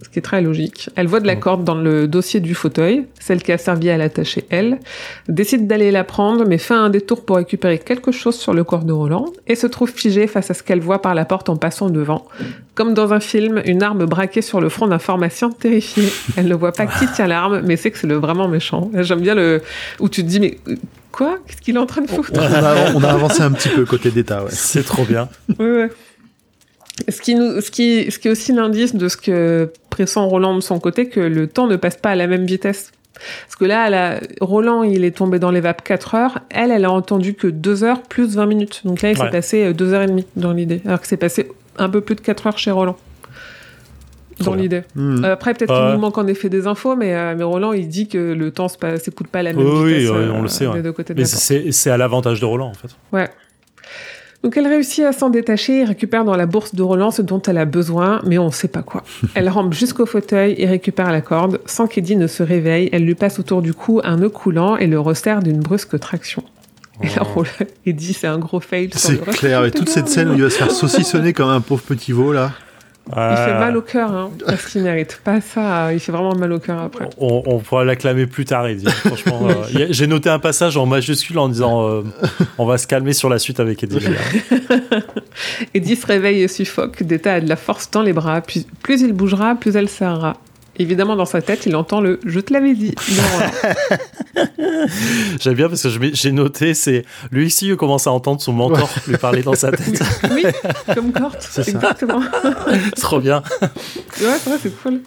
Ce 0.00 0.08
qui 0.08 0.20
est 0.20 0.22
très 0.22 0.40
logique. 0.40 0.90
Elle 0.94 1.08
voit 1.08 1.18
de 1.18 1.26
la 1.26 1.34
corde 1.34 1.64
dans 1.64 1.74
le 1.74 2.06
dossier 2.06 2.38
du 2.38 2.54
fauteuil, 2.54 3.06
celle 3.18 3.42
qui 3.42 3.50
a 3.50 3.58
servi 3.58 3.90
à 3.90 3.96
l'attacher 3.96 4.44
elle, 4.48 4.78
décide 5.28 5.66
d'aller 5.66 5.90
la 5.90 6.04
prendre, 6.04 6.44
mais 6.46 6.58
fait 6.58 6.74
un 6.74 6.88
détour 6.88 7.24
pour 7.24 7.36
récupérer 7.36 7.78
quelque 7.80 8.12
chose 8.12 8.36
sur 8.36 8.54
le 8.54 8.62
corps 8.62 8.84
de 8.84 8.92
Roland, 8.92 9.26
et 9.48 9.56
se 9.56 9.66
trouve 9.66 9.90
figée 9.90 10.28
face 10.28 10.52
à 10.52 10.54
ce 10.54 10.62
qu'elle 10.62 10.80
voit 10.80 11.02
par 11.02 11.16
la 11.16 11.24
porte 11.24 11.48
en 11.48 11.56
passant 11.56 11.90
devant. 11.90 12.26
Comme 12.76 12.94
dans 12.94 13.12
un 13.12 13.18
film, 13.18 13.60
une 13.64 13.82
arme 13.82 14.06
braquée 14.06 14.42
sur 14.42 14.60
le 14.60 14.68
front 14.68 14.86
d'un 14.86 15.00
pharmacien 15.00 15.50
terrifié. 15.50 16.04
Elle 16.36 16.46
ne 16.46 16.54
voit 16.54 16.72
pas 16.72 16.86
qui 16.86 17.06
tient 17.08 17.26
l'arme, 17.26 17.62
mais 17.64 17.76
sait 17.76 17.90
que 17.90 17.98
c'est 17.98 18.06
le 18.06 18.16
vraiment 18.16 18.46
méchant. 18.46 18.92
J'aime 18.94 19.20
bien 19.20 19.34
le, 19.34 19.62
où 19.98 20.08
tu 20.08 20.22
te 20.22 20.28
dis, 20.28 20.38
mais 20.38 20.58
quoi? 21.10 21.38
Qu'est-ce 21.46 21.60
qu'il 21.60 21.74
est 21.74 21.80
en 21.80 21.86
train 21.86 22.02
de 22.02 22.08
foutre? 22.08 22.30
On 22.34 22.38
a, 22.38 22.92
on 22.94 23.02
a 23.02 23.08
avancé 23.12 23.42
un 23.42 23.50
petit 23.50 23.68
peu 23.68 23.84
côté 23.84 24.12
d'État, 24.12 24.44
ouais. 24.44 24.50
C'est 24.52 24.84
trop 24.84 25.04
bien. 25.04 25.28
Ouais, 25.58 25.70
ouais. 25.70 25.90
Ce 27.08 27.20
qui, 27.20 27.34
nous, 27.34 27.60
ce, 27.60 27.70
qui, 27.70 28.10
ce 28.10 28.18
qui 28.18 28.28
est 28.28 28.30
aussi 28.30 28.52
l'indice 28.52 28.94
de 28.94 29.08
ce 29.08 29.16
que 29.16 29.70
pressent 29.90 30.16
Roland 30.16 30.54
de 30.54 30.60
son 30.60 30.78
côté, 30.80 31.08
que 31.08 31.20
le 31.20 31.46
temps 31.46 31.66
ne 31.66 31.76
passe 31.76 31.96
pas 31.96 32.10
à 32.10 32.14
la 32.16 32.26
même 32.26 32.44
vitesse. 32.46 32.90
Parce 33.46 33.56
que 33.56 33.64
là, 33.64 33.86
elle 33.88 33.94
a- 33.94 34.20
Roland, 34.40 34.82
il 34.84 35.04
est 35.04 35.16
tombé 35.16 35.38
dans 35.38 35.50
les 35.50 35.60
vapes 35.60 35.82
4 35.82 36.14
heures. 36.14 36.38
Elle, 36.50 36.70
elle 36.70 36.84
a 36.84 36.90
entendu 36.92 37.34
que 37.34 37.46
2 37.48 37.82
heures 37.84 38.02
plus 38.02 38.36
20 38.36 38.46
minutes. 38.46 38.82
Donc 38.84 39.02
là, 39.02 39.10
il 39.10 39.18
Ouais. 39.18 39.24
s'est 39.24 39.30
passé 39.30 39.72
2 39.74 39.92
heures 39.92 40.02
et 40.02 40.06
demie 40.06 40.26
dans 40.36 40.52
l'idée. 40.52 40.80
Alors 40.86 41.00
que 41.00 41.06
c'est 41.06 41.16
passé 41.16 41.48
un 41.78 41.88
peu 41.88 42.00
plus 42.00 42.14
de 42.14 42.20
4 42.20 42.46
heures 42.46 42.58
chez 42.58 42.70
Roland. 42.70 42.96
Dans 44.44 44.54
l'idée. 44.54 44.82
Hmm. 44.94 45.24
Euh, 45.24 45.32
Après, 45.32 45.52
peut-être 45.52 45.72
Ouais. 45.74 45.86
qu'il 45.86 45.94
nous 45.94 46.00
manque 46.00 46.16
en 46.16 46.28
effet 46.28 46.48
des 46.48 46.68
infos, 46.68 46.94
mais, 46.94 47.12
euh, 47.12 47.34
mais 47.36 47.42
Roland, 47.42 47.72
il 47.72 47.88
dit 47.88 48.06
que 48.06 48.18
le 48.18 48.50
temps 48.52 48.68
se 48.68 48.78
passe- 48.78 49.02
s'écoute 49.02 49.26
pas 49.26 49.40
à 49.40 49.42
la 49.42 49.52
même 49.52 49.66
Oui, 49.66 49.94
vitesse. 49.94 50.10
oui, 50.10 50.16
euh, 50.16 50.30
on 50.32 50.42
le 50.42 50.48
sait, 50.48 50.68
ouais. 50.68 50.74
Des 50.74 50.82
deux 50.82 50.92
côtés 50.92 51.12
de 51.12 51.18
Mais 51.20 51.26
c'est 51.26 51.90
à 51.90 51.96
l'avantage 51.96 52.38
de 52.38 52.44
Roland, 52.44 52.68
en 52.68 52.74
fait. 52.74 52.88
Ouais. 53.12 53.28
Donc 54.44 54.56
elle 54.56 54.68
réussit 54.68 55.04
à 55.04 55.12
s'en 55.12 55.30
détacher 55.30 55.80
et 55.80 55.84
récupère 55.84 56.24
dans 56.24 56.36
la 56.36 56.46
bourse 56.46 56.74
de 56.74 56.82
Roland 56.82 57.10
ce 57.10 57.22
dont 57.22 57.42
elle 57.42 57.58
a 57.58 57.64
besoin, 57.64 58.20
mais 58.24 58.38
on 58.38 58.46
ne 58.46 58.50
sait 58.52 58.68
pas 58.68 58.82
quoi. 58.82 59.02
Elle 59.34 59.48
rampe 59.48 59.72
jusqu'au 59.74 60.06
fauteuil 60.06 60.54
et 60.58 60.66
récupère 60.66 61.10
la 61.10 61.20
corde. 61.20 61.60
Sans 61.66 61.88
qu'Eddie 61.88 62.14
ne 62.16 62.28
se 62.28 62.44
réveille, 62.44 62.88
elle 62.92 63.04
lui 63.04 63.16
passe 63.16 63.40
autour 63.40 63.62
du 63.62 63.74
cou 63.74 64.00
un 64.04 64.16
nœud 64.18 64.28
coulant 64.28 64.76
et 64.76 64.86
le 64.86 65.00
resserre 65.00 65.42
d'une 65.42 65.58
brusque 65.58 65.98
traction. 65.98 66.44
Et 67.02 67.06
là, 67.08 67.22
Oh. 67.22 67.24
Roland- 67.34 67.50
Eddie, 67.84 68.12
c'est 68.12 68.26
un 68.28 68.38
gros 68.38 68.60
fail. 68.60 68.90
C'est 68.94 69.20
clair, 69.24 69.64
et 69.64 69.70
toute 69.72 69.88
cette 69.88 70.08
scène 70.08 70.28
où 70.30 70.34
il 70.34 70.42
va 70.42 70.50
se 70.50 70.56
faire 70.58 70.70
saucissonner 70.82 71.32
comme 71.32 71.48
un 71.50 71.60
pauvre 71.60 71.82
petit 71.82 72.12
veau 72.12 72.32
là. 72.32 72.52
Il 73.08 73.14
fait 73.14 73.50
Euh, 73.50 73.58
mal 73.58 73.76
au 73.76 73.82
cœur, 73.82 74.12
hein, 74.12 74.30
parce 74.46 74.66
qu'il 74.66 74.82
mérite 74.82 75.20
pas 75.24 75.40
ça. 75.40 75.92
Il 75.92 76.00
fait 76.00 76.12
vraiment 76.12 76.34
mal 76.34 76.52
au 76.52 76.58
cœur 76.58 76.80
après. 76.80 77.08
On, 77.18 77.42
on 77.46 77.58
pourra 77.58 77.84
l'acclamer 77.84 78.26
plus 78.26 78.44
tard, 78.44 78.66
Eddie. 78.66 78.88
Franchement, 78.90 79.48
euh, 79.48 79.86
j'ai 79.90 80.06
noté 80.06 80.28
un 80.28 80.38
passage 80.38 80.76
en 80.76 80.86
majuscule 80.86 81.38
en 81.38 81.48
disant 81.48 81.88
euh, 81.88 82.02
on 82.58 82.66
va 82.66 82.76
se 82.78 82.86
calmer 82.86 83.12
sur 83.14 83.28
la 83.28 83.38
suite 83.38 83.60
avec 83.60 83.82
Eddie. 83.82 83.98
Eddie 85.74 85.96
se 85.96 86.06
réveille 86.06 86.42
et 86.42 86.48
suffoque. 86.48 87.02
Deta 87.02 87.34
a 87.34 87.40
de 87.40 87.48
la 87.48 87.56
force 87.56 87.90
dans 87.90 88.02
les 88.02 88.12
bras. 88.12 88.40
Puis, 88.40 88.66
plus 88.82 89.00
il 89.02 89.12
bougera, 89.12 89.54
plus 89.54 89.76
elle 89.76 89.88
serrera. 89.88 90.36
Évidemment, 90.78 91.16
dans 91.16 91.24
sa 91.26 91.42
tête, 91.42 91.66
il 91.66 91.74
entend 91.76 92.00
le 92.00 92.20
Je 92.24 92.40
te 92.40 92.52
l'avais 92.52 92.74
dit. 92.74 92.94
J'aime 95.40 95.54
bien 95.54 95.68
parce 95.68 95.82
que 95.82 95.88
j'ai 96.12 96.32
noté, 96.32 96.74
c'est 96.74 97.04
lui 97.32 97.46
ici, 97.46 97.68
il 97.68 97.76
commence 97.76 98.06
à 98.06 98.12
entendre 98.12 98.40
son 98.40 98.52
mentor 98.52 98.88
lui 99.06 99.16
parler 99.16 99.42
dans 99.42 99.54
sa 99.54 99.70
tête. 99.72 100.00
oui, 100.32 100.44
comme 100.94 101.12
ça. 101.40 101.62
Exactement. 101.62 102.20
Trop 103.00 103.20
bien. 103.20 103.42
Ouais, 103.62 103.68
c'est 104.16 104.24
vrai, 104.50 104.58
c'est 104.62 104.82
cool. 104.82 105.00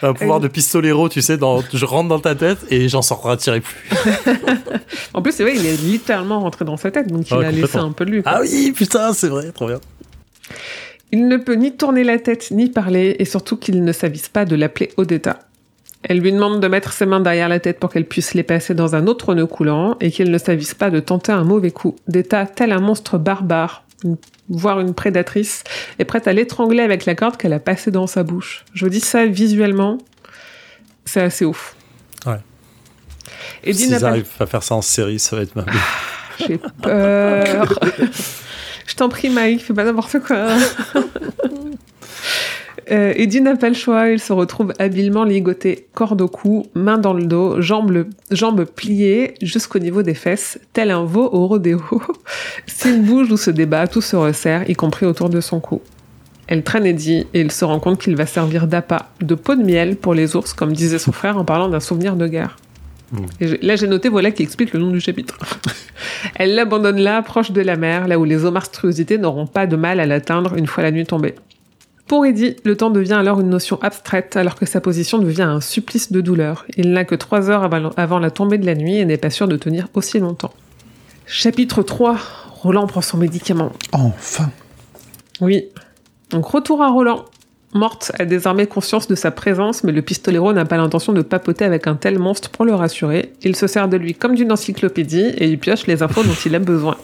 Un 0.00 0.12
pouvoir 0.14 0.38
Et- 0.38 0.42
de 0.42 0.48
pistolero, 0.48 1.08
tu 1.08 1.20
sais, 1.22 1.36
dans, 1.36 1.60
je 1.72 1.84
rentre 1.84 2.08
dans 2.08 2.20
ta 2.20 2.34
tête 2.36 2.58
et 2.70 2.88
j'en 2.88 3.02
sortirai 3.02 3.60
plus. 3.60 3.76
En 5.12 5.22
plus, 5.22 5.32
c'est 5.32 5.42
vrai, 5.42 5.54
il 5.56 5.66
est 5.66 5.76
littéralement 5.76 6.40
rentré 6.40 6.64
dans 6.64 6.76
sa 6.76 6.90
tête, 6.92 7.08
donc 7.08 7.28
il 7.30 7.36
Ouais, 7.36 7.46
a 7.46 7.50
laissé 7.50 7.78
un 7.78 7.90
peu 7.92 8.04
de 8.04 8.10
lui. 8.12 8.22
quoi. 8.22 8.32
Ah 8.36 8.40
oui, 8.40 8.72
putain, 8.74 9.12
c'est 9.12 9.28
vrai, 9.28 9.50
trop 9.50 9.66
bien. 9.66 9.80
Il 11.12 11.28
ne 11.28 11.36
peut 11.36 11.54
ni 11.54 11.72
tourner 11.72 12.04
la 12.04 12.18
tête, 12.18 12.50
ni 12.50 12.68
parler, 12.68 13.16
et 13.18 13.24
surtout 13.24 13.56
qu'il 13.56 13.82
ne 13.82 13.92
s'avise 13.92 14.28
pas 14.28 14.44
de 14.44 14.56
l'appeler 14.56 14.90
Odetta. 14.96 15.38
Elle 16.02 16.20
lui 16.20 16.32
demande 16.32 16.60
de 16.60 16.68
mettre 16.68 16.92
ses 16.92 17.06
mains 17.06 17.20
derrière 17.20 17.48
la 17.48 17.58
tête 17.58 17.80
pour 17.80 17.90
qu'elle 17.90 18.06
puisse 18.06 18.34
les 18.34 18.42
passer 18.42 18.74
dans 18.74 18.94
un 18.94 19.06
autre 19.06 19.34
nœud 19.34 19.46
coulant, 19.46 19.96
et 20.00 20.10
qu'il 20.10 20.30
ne 20.30 20.38
s'avise 20.38 20.74
pas 20.74 20.90
de 20.90 21.00
tenter 21.00 21.32
un 21.32 21.44
mauvais 21.44 21.70
coup. 21.70 21.96
Detta, 22.06 22.46
tel 22.46 22.72
un 22.72 22.80
monstre 22.80 23.18
barbare, 23.18 23.84
voire 24.48 24.80
une 24.80 24.94
prédatrice, 24.94 25.64
est 25.98 26.04
prête 26.04 26.28
à 26.28 26.32
l'étrangler 26.32 26.82
avec 26.82 27.04
la 27.04 27.14
corde 27.14 27.36
qu'elle 27.36 27.52
a 27.52 27.58
passée 27.58 27.90
dans 27.90 28.06
sa 28.06 28.22
bouche. 28.22 28.64
Je 28.74 28.84
vous 28.84 28.90
dis 28.90 29.00
ça 29.00 29.26
visuellement, 29.26 29.98
c'est 31.04 31.22
assez 31.22 31.44
ouf. 31.44 31.74
Ouais. 32.26 32.38
N'a 33.66 33.72
S'ils 33.72 34.04
arrivent 34.04 34.26
à 34.38 34.46
faire 34.46 34.62
ça 34.62 34.74
en 34.74 34.82
série, 34.82 35.18
ça 35.18 35.36
va 35.36 35.42
être 35.42 35.56
mal. 35.56 35.66
J'ai 36.46 36.58
peur. 36.82 37.78
Je 38.88 38.94
t'en 38.96 39.10
prie, 39.10 39.28
Mike, 39.28 39.62
fais 39.62 39.74
pas 39.74 39.84
n'importe 39.84 40.18
quoi. 40.20 40.48
Euh, 42.90 43.12
Eddie 43.16 43.42
n'a 43.42 43.54
pas 43.54 43.68
le 43.68 43.74
choix, 43.74 44.08
il 44.08 44.18
se 44.18 44.32
retrouve 44.32 44.72
habilement 44.78 45.24
ligoté, 45.24 45.88
corde 45.92 46.22
au 46.22 46.28
cou, 46.28 46.64
main 46.74 46.96
dans 46.96 47.12
le 47.12 47.26
dos, 47.26 47.60
jambes, 47.60 48.06
jambes 48.30 48.64
pliées 48.64 49.34
jusqu'au 49.42 49.78
niveau 49.78 50.02
des 50.02 50.14
fesses, 50.14 50.58
tel 50.72 50.90
un 50.90 51.04
veau 51.04 51.28
au 51.30 51.46
rodéo. 51.46 51.82
S'il 52.66 53.02
bouge 53.02 53.30
ou 53.30 53.36
se 53.36 53.50
débat, 53.50 53.88
tout 53.88 54.00
se 54.00 54.16
resserre, 54.16 54.70
y 54.70 54.72
compris 54.72 55.04
autour 55.04 55.28
de 55.28 55.42
son 55.42 55.60
cou. 55.60 55.82
Elle 56.46 56.62
traîne 56.62 56.86
Eddie 56.86 57.26
et 57.34 57.42
il 57.42 57.52
se 57.52 57.66
rend 57.66 57.78
compte 57.78 58.00
qu'il 58.00 58.16
va 58.16 58.24
servir 58.24 58.66
d'appât, 58.66 59.10
de 59.20 59.34
pot 59.34 59.54
de 59.54 59.62
miel 59.62 59.96
pour 59.96 60.14
les 60.14 60.34
ours, 60.34 60.54
comme 60.54 60.72
disait 60.72 60.98
son 60.98 61.12
frère 61.12 61.36
en 61.36 61.44
parlant 61.44 61.68
d'un 61.68 61.80
souvenir 61.80 62.16
de 62.16 62.26
guerre. 62.26 62.56
Et 63.40 63.58
là, 63.62 63.76
j'ai 63.76 63.86
noté, 63.86 64.08
voilà, 64.08 64.30
qui 64.30 64.42
explique 64.42 64.72
le 64.72 64.80
nom 64.80 64.90
du 64.90 65.00
chapitre. 65.00 65.38
Elle 66.36 66.54
l'abandonne 66.54 66.98
là, 66.98 67.22
proche 67.22 67.52
de 67.52 67.60
la 67.60 67.76
mer, 67.76 68.08
là 68.08 68.18
où 68.18 68.24
les 68.24 68.44
eaux 68.44 68.50
monstruosités 68.50 69.18
n'auront 69.18 69.46
pas 69.46 69.66
de 69.66 69.76
mal 69.76 70.00
à 70.00 70.06
l'atteindre 70.06 70.54
une 70.54 70.66
fois 70.66 70.82
la 70.82 70.90
nuit 70.90 71.06
tombée. 71.06 71.34
Pour 72.06 72.24
Eddie, 72.24 72.56
le 72.64 72.76
temps 72.76 72.90
devient 72.90 73.14
alors 73.14 73.40
une 73.40 73.50
notion 73.50 73.78
abstraite, 73.82 74.36
alors 74.36 74.54
que 74.54 74.64
sa 74.64 74.80
position 74.80 75.18
devient 75.18 75.42
un 75.42 75.60
supplice 75.60 76.10
de 76.10 76.20
douleur. 76.22 76.64
Il 76.76 76.92
n'a 76.92 77.04
que 77.04 77.14
trois 77.14 77.50
heures 77.50 77.64
avant 77.64 77.90
avant 77.96 78.18
la 78.18 78.30
tombée 78.30 78.56
de 78.56 78.64
la 78.64 78.74
nuit 78.74 78.96
et 78.96 79.04
n'est 79.04 79.18
pas 79.18 79.30
sûr 79.30 79.46
de 79.46 79.56
tenir 79.56 79.88
aussi 79.94 80.18
longtemps. 80.18 80.52
Chapitre 81.26 81.82
3. 81.82 82.16
Roland 82.62 82.86
prend 82.86 83.02
son 83.02 83.18
médicament. 83.18 83.72
Enfin. 83.92 84.50
Oui. 85.42 85.66
Donc 86.30 86.46
retour 86.46 86.82
à 86.82 86.88
Roland. 86.88 87.26
Morte 87.78 88.12
a 88.18 88.24
désormais 88.24 88.66
conscience 88.66 89.06
de 89.06 89.14
sa 89.14 89.30
présence, 89.30 89.84
mais 89.84 89.92
le 89.92 90.02
pistolero 90.02 90.52
n'a 90.52 90.64
pas 90.64 90.76
l'intention 90.76 91.12
de 91.12 91.22
papoter 91.22 91.64
avec 91.64 91.86
un 91.86 91.94
tel 91.94 92.18
monstre 92.18 92.50
pour 92.50 92.64
le 92.64 92.74
rassurer. 92.74 93.32
Il 93.42 93.54
se 93.54 93.66
sert 93.66 93.88
de 93.88 93.96
lui 93.96 94.14
comme 94.14 94.34
d'une 94.34 94.50
encyclopédie 94.50 95.28
et 95.38 95.46
il 95.46 95.58
pioche 95.58 95.86
les 95.86 96.02
infos 96.02 96.24
dont 96.24 96.36
il 96.44 96.54
a 96.54 96.58
besoin. 96.58 96.96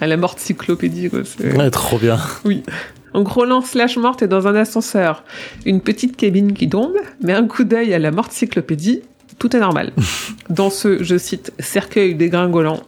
À 0.00 0.06
la 0.06 0.16
morte 0.16 0.38
cyclopédie, 0.38 1.10
quoi. 1.10 1.20
Ouais, 1.40 1.70
trop 1.70 1.98
bien. 1.98 2.18
Oui. 2.44 2.62
Donc 3.12 3.28
Roland 3.28 3.60
slash 3.60 3.96
morte 3.98 4.22
est 4.22 4.28
dans 4.28 4.46
un 4.46 4.54
ascenseur. 4.54 5.24
Une 5.66 5.80
petite 5.80 6.16
cabine 6.16 6.54
qui 6.54 6.68
tombe, 6.68 6.96
mais 7.22 7.34
un 7.34 7.46
coup 7.46 7.64
d'œil 7.64 7.92
à 7.92 7.98
la 7.98 8.10
morte 8.10 8.32
cyclopédie, 8.32 9.02
tout 9.38 9.54
est 9.56 9.60
normal. 9.60 9.92
Dans 10.50 10.70
ce, 10.70 11.02
je 11.02 11.16
cite, 11.16 11.52
cercueil 11.58 12.14
dégringolant, 12.14 12.82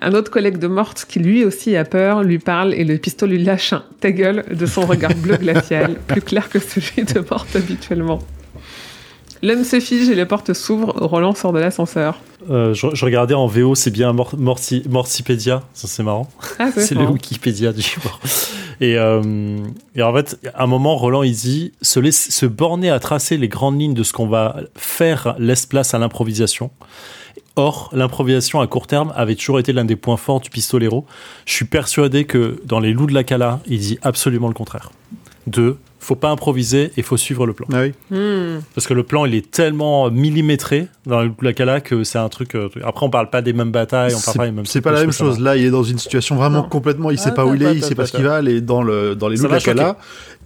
un 0.00 0.12
autre 0.12 0.30
collègue 0.30 0.58
de 0.58 0.66
morte 0.66 1.06
qui 1.08 1.18
lui 1.18 1.44
aussi 1.44 1.76
a 1.76 1.84
peur 1.84 2.22
lui 2.22 2.38
parle 2.38 2.74
et 2.74 2.84
le 2.84 2.98
pistolet 2.98 3.36
lui 3.36 3.44
lâche 3.44 3.72
un 3.72 3.84
ta 4.00 4.10
gueule 4.10 4.44
de 4.50 4.66
son 4.66 4.82
regard 4.82 5.14
bleu 5.14 5.36
glacial, 5.36 5.96
plus 6.06 6.22
clair 6.22 6.48
que 6.48 6.58
celui 6.58 7.04
de 7.04 7.20
morte 7.20 7.56
habituellement. 7.56 8.20
L'homme 9.42 9.64
se 9.64 9.78
fige 9.80 10.08
et 10.08 10.14
les 10.14 10.26
portes 10.26 10.52
s'ouvrent. 10.54 10.92
Roland 10.96 11.34
sort 11.34 11.52
de 11.52 11.58
l'ascenseur. 11.58 12.20
Euh, 12.50 12.72
je, 12.74 12.86
je 12.94 13.04
regardais 13.04 13.34
en 13.34 13.46
VO, 13.46 13.74
c'est 13.74 13.90
bien 13.90 14.12
Mor- 14.12 14.34
ça 15.74 15.88
c'est 15.88 16.02
marrant. 16.02 16.28
Ah, 16.58 16.68
C'est 16.76 16.94
le. 16.94 17.04
Wikipédia 17.06 17.72
du. 17.72 17.82
Et, 18.80 18.96
euh, 18.98 19.56
et 19.94 20.02
en 20.02 20.12
fait, 20.14 20.38
à 20.54 20.64
un 20.64 20.66
moment, 20.66 20.96
Roland, 20.96 21.22
il 21.22 21.32
dit 21.34 21.72
se, 21.82 22.00
laisse, 22.00 22.30
se 22.30 22.46
borner 22.46 22.90
à 22.90 22.98
tracer 23.00 23.36
les 23.36 23.48
grandes 23.48 23.80
lignes 23.80 23.94
de 23.94 24.02
ce 24.02 24.12
qu'on 24.12 24.26
va 24.26 24.56
faire 24.76 25.34
laisse 25.38 25.66
place 25.66 25.94
à 25.94 25.98
l'improvisation. 25.98 26.70
Or, 27.56 27.88
l'improvisation 27.92 28.60
à 28.60 28.66
court 28.66 28.88
terme 28.88 29.12
avait 29.14 29.36
toujours 29.36 29.60
été 29.60 29.72
l'un 29.72 29.84
des 29.84 29.94
points 29.96 30.16
forts 30.16 30.40
du 30.40 30.50
pistolero. 30.50 31.06
Je 31.46 31.52
suis 31.52 31.64
persuadé 31.66 32.24
que 32.24 32.60
dans 32.64 32.80
Les 32.80 32.92
Loups 32.92 33.06
de 33.06 33.14
la 33.14 33.22
Cala, 33.22 33.60
il 33.66 33.78
dit 33.78 33.98
absolument 34.02 34.48
le 34.48 34.54
contraire. 34.54 34.90
Deux, 35.46 35.78
faut 36.04 36.14
pas 36.16 36.28
improviser 36.30 36.92
et 36.96 37.02
faut 37.02 37.16
suivre 37.16 37.46
le 37.46 37.52
plan. 37.52 37.66
Ah 37.72 37.80
oui. 37.82 37.92
Hmm. 38.10 38.60
Parce 38.74 38.86
que 38.86 38.94
le 38.94 39.02
plan, 39.02 39.24
il 39.24 39.34
est 39.34 39.50
tellement 39.50 40.10
millimétré 40.10 40.88
dans 41.06 41.20
Les 41.20 41.28
Loups 41.28 41.36
de 41.40 41.44
la 41.46 41.52
Cala 41.52 41.80
que 41.80 42.04
c'est 42.04 42.18
un 42.18 42.28
truc. 42.28 42.54
euh, 42.54 42.68
Après, 42.84 43.06
on 43.06 43.10
parle 43.10 43.30
pas 43.30 43.42
des 43.42 43.52
mêmes 43.52 43.70
batailles, 43.70 44.14
on 44.14 44.20
parle 44.20 44.22
C'est 44.32 44.38
pas 44.38 44.44
des 44.46 44.52
mêmes 44.52 44.66
c'est 44.66 44.80
pas 44.80 44.92
la 44.92 45.00
même 45.00 45.12
chose. 45.12 45.40
Là, 45.40 45.56
il 45.56 45.64
est 45.64 45.70
dans 45.70 45.82
une 45.82 45.98
situation 45.98 46.36
vraiment 46.36 46.62
Non. 46.62 46.68
complètement. 46.68 47.10
Il 47.10 47.18
sait 47.18 47.30
Ah, 47.30 47.36
pas 47.36 47.46
où 47.46 47.54
il 47.54 47.62
est, 47.62 47.74
il 47.74 47.82
sait 47.84 47.94
pas 47.94 48.06
ce 48.06 48.12
qu'il 48.12 48.24
va. 48.24 48.36
aller 48.36 48.60
dans 48.60 48.82
le 48.82 49.14
dans 49.14 49.28
les 49.28 49.36
Ça 49.36 49.42
loups 49.44 49.48
de 49.48 49.52
va 49.54 49.58
la 49.58 49.62
Cala, 49.64 49.96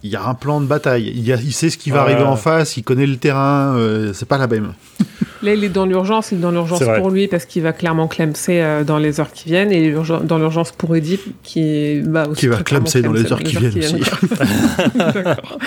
il 0.03 0.09
y 0.09 0.15
a 0.15 0.25
un 0.25 0.33
plan 0.33 0.61
de 0.61 0.65
bataille. 0.65 1.11
Il, 1.15 1.25
y 1.25 1.33
a- 1.33 1.41
il 1.41 1.53
sait 1.53 1.69
ce 1.69 1.77
qui 1.77 1.89
va 1.91 2.05
Ouais. 2.05 2.11
arriver 2.13 2.27
en 2.27 2.35
face. 2.35 2.77
Il 2.77 2.83
connaît 2.83 3.05
le 3.07 3.17
terrain. 3.17 3.75
euh, 3.75 4.13
c'est 4.13 4.27
pas 4.27 4.37
la 4.37 4.47
même. 4.47 4.73
Là, 5.41 5.53
il 5.53 5.63
est 5.63 5.69
dans 5.69 5.85
l'urgence, 5.85 6.31
il 6.31 6.39
est 6.39 6.41
dans 6.41 6.51
l'urgence 6.51 6.83
pour 6.97 7.09
lui 7.09 7.27
parce 7.27 7.45
qu'il 7.45 7.63
va 7.63 7.73
clairement 7.73 8.07
clamser 8.07 8.61
euh, 8.61 8.83
dans 8.83 8.97
les 8.97 9.19
heures 9.19 9.31
qui 9.31 9.47
viennent 9.47 9.71
et 9.71 9.93
dans 10.23 10.37
l'urgence 10.37 10.71
pour 10.71 10.95
Edith 10.95 11.21
qui 11.43 12.01
va 12.01 12.27
aussi 12.27 12.41
Qui 12.41 12.47
va 12.47 12.63
clamser 12.63 13.01
dans 13.01 13.13
les 13.13 13.31
heures 13.31 13.41
qui 13.41 13.55
viennent 13.55 13.77
aussi. 13.77 13.95
D'accord. 14.95 15.57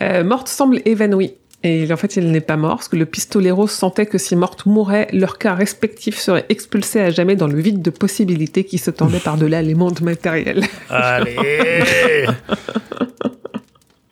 Euh, 0.00 0.24
Morte 0.24 0.48
semble 0.48 0.80
évanouie. 0.84 1.34
Et 1.64 1.92
en 1.92 1.96
fait, 1.96 2.14
il 2.14 2.30
n'est 2.30 2.40
pas 2.40 2.56
mort, 2.56 2.76
parce 2.76 2.86
que 2.88 2.94
le 2.94 3.04
pistolero 3.04 3.66
sentait 3.66 4.06
que 4.06 4.16
si 4.16 4.36
Morte 4.36 4.64
mourait, 4.66 5.08
leurs 5.12 5.38
cas 5.38 5.54
respectifs 5.54 6.18
seraient 6.18 6.46
expulsés 6.50 7.00
à 7.00 7.10
jamais 7.10 7.34
dans 7.34 7.48
le 7.48 7.60
vide 7.60 7.82
de 7.82 7.90
possibilités 7.90 8.62
qui 8.62 8.78
se 8.78 8.92
tendaient 8.92 9.18
par-delà 9.18 9.60
les 9.60 9.74
mondes 9.74 10.00
matériels. 10.00 10.62
Allez 10.88 11.34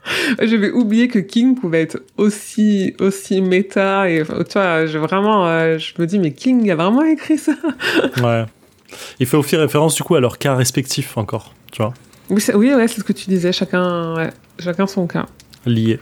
J'avais 0.43 0.71
oublié 0.71 1.09
que 1.09 1.19
King 1.19 1.55
pouvait 1.55 1.83
être 1.83 2.01
aussi 2.17 2.95
aussi 3.01 3.41
méta 3.41 4.09
et 4.11 4.23
tu 4.25 4.53
vois, 4.55 4.87
j'ai 4.87 4.99
vraiment, 4.99 5.47
euh, 5.49 5.79
je 5.79 5.93
me 5.99 6.07
dis 6.07 6.19
mais 6.19 6.33
King 6.33 6.71
a 6.71 6.75
vraiment 6.77 7.05
écrit 7.05 7.39
ça? 7.39 7.53
Ouais. 8.23 8.45
Il 9.19 9.27
fait 9.27 9.37
aussi 9.37 9.57
référence 9.57 9.95
du 9.97 10.03
coup 10.05 10.15
à 10.15 10.21
leur 10.21 10.39
cas 10.39 10.55
respectif 10.55 11.17
encore, 11.19 11.53
tu 11.73 11.83
vois, 11.83 11.93
Oui, 12.31 12.41
c'est- 12.41 12.55
oui, 12.55 12.73
ouais, 12.73 12.87
c'est 12.89 13.01
ce 13.01 13.05
que 13.05 13.13
tu 13.13 13.27
disais. 13.29 13.53
Chacun, 13.53 14.15
ouais, 14.17 14.31
chacun 14.61 14.87
son 14.87 15.07
cas. 15.07 15.27
lié. 15.67 15.99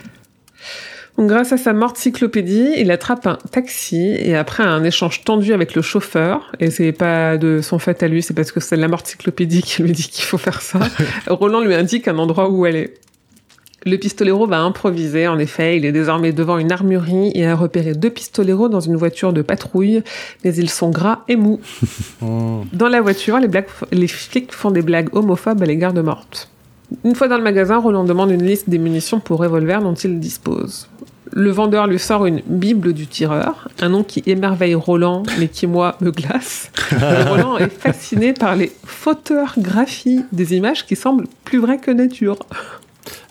Donc, 1.17 1.29
grâce 1.29 1.53
à 1.53 1.57
sa 1.57 1.73
morte 1.73 1.97
cyclopédie, 1.97 2.73
il 2.77 2.91
attrape 2.91 3.27
un 3.29 3.39
taxi 3.53 4.17
et 4.19 4.35
après 4.37 4.65
un 4.65 4.83
échange 4.83 5.23
tendu 5.25 5.53
avec 5.53 5.75
le 5.77 5.81
chauffeur, 5.83 6.51
et 6.59 6.71
c'est 6.71 6.91
pas 6.93 7.37
de 7.39 7.61
son 7.63 7.79
fait 7.79 8.03
à 8.03 8.09
lui, 8.09 8.21
c'est 8.23 8.35
parce 8.35 8.51
que 8.51 8.59
c'est 8.61 8.77
la 8.77 8.89
morte 8.89 9.07
cyclopédie 9.07 9.63
qui 9.63 9.83
lui 9.83 9.93
dit 9.93 10.09
qu'il 10.09 10.25
faut 10.25 10.39
faire 10.39 10.61
ça, 10.61 10.81
Roland 11.29 11.61
lui 11.61 11.75
indique 11.75 12.09
un 12.09 12.19
endroit 12.19 12.51
où 12.51 12.67
elle 12.67 12.77
est. 12.77 12.95
Le 13.87 13.97
pistolero 13.97 14.47
va 14.47 14.61
improviser, 14.61 15.29
en 15.29 15.39
effet, 15.39 15.77
il 15.77 15.85
est 15.85 15.93
désormais 15.93 16.33
devant 16.33 16.57
une 16.59 16.73
armurerie 16.73 17.31
et 17.35 17.47
a 17.47 17.55
repéré 17.55 17.93
deux 17.95 18.11
pistoleros 18.11 18.69
dans 18.69 18.81
une 18.81 18.97
voiture 18.97 19.33
de 19.33 19.43
patrouille, 19.43 20.03
mais 20.43 20.55
ils 20.55 20.71
sont 20.71 20.91
gras 20.91 21.21
et 21.29 21.37
mous. 21.37 21.61
Hmm. 22.23 22.63
Dans 22.73 22.89
la 22.89 23.01
voiture, 23.03 23.39
les, 23.39 23.49
blagues- 23.49 23.67
les 23.93 24.09
flics 24.09 24.53
font 24.53 24.71
des 24.71 24.83
blagues 24.83 25.09
homophobes 25.15 25.63
à 25.63 25.67
l'égard 25.67 25.93
de 25.93 26.01
Morte. 26.01 26.49
Une 27.05 27.15
fois 27.15 27.29
dans 27.29 27.39
le 27.39 27.43
magasin, 27.43 27.79
Roland 27.79 28.05
demande 28.05 28.31
une 28.31 28.45
liste 28.47 28.69
des 28.71 28.79
munitions 28.79 29.19
pour 29.21 29.41
revolver 29.41 29.83
dont 29.83 29.95
il 29.95 30.21
dispose. 30.21 30.89
Le 31.33 31.51
vendeur 31.51 31.87
lui 31.87 31.99
sort 31.99 32.27
une 32.27 32.43
Bible 32.47 32.93
du 32.93 33.07
tireur, 33.07 33.69
un 33.81 33.89
nom 33.89 34.05
qui 34.05 34.23
émerveille 34.27 34.75
Roland, 34.77 35.25
mais 35.39 35.49
qui, 35.49 35.67
moi, 35.67 35.97
me 36.01 36.11
glace. 36.13 36.71
Et 36.93 37.23
Roland 37.29 37.57
est 37.59 37.71
fasciné 37.73 38.33
par 38.35 38.55
les 38.55 38.71
photographies 38.85 40.25
des 40.33 40.55
images 40.55 40.87
qui 40.87 40.95
semblent 40.97 41.27
plus 41.45 41.59
vraies 41.59 41.79
que 41.79 41.91
nature. 41.91 42.39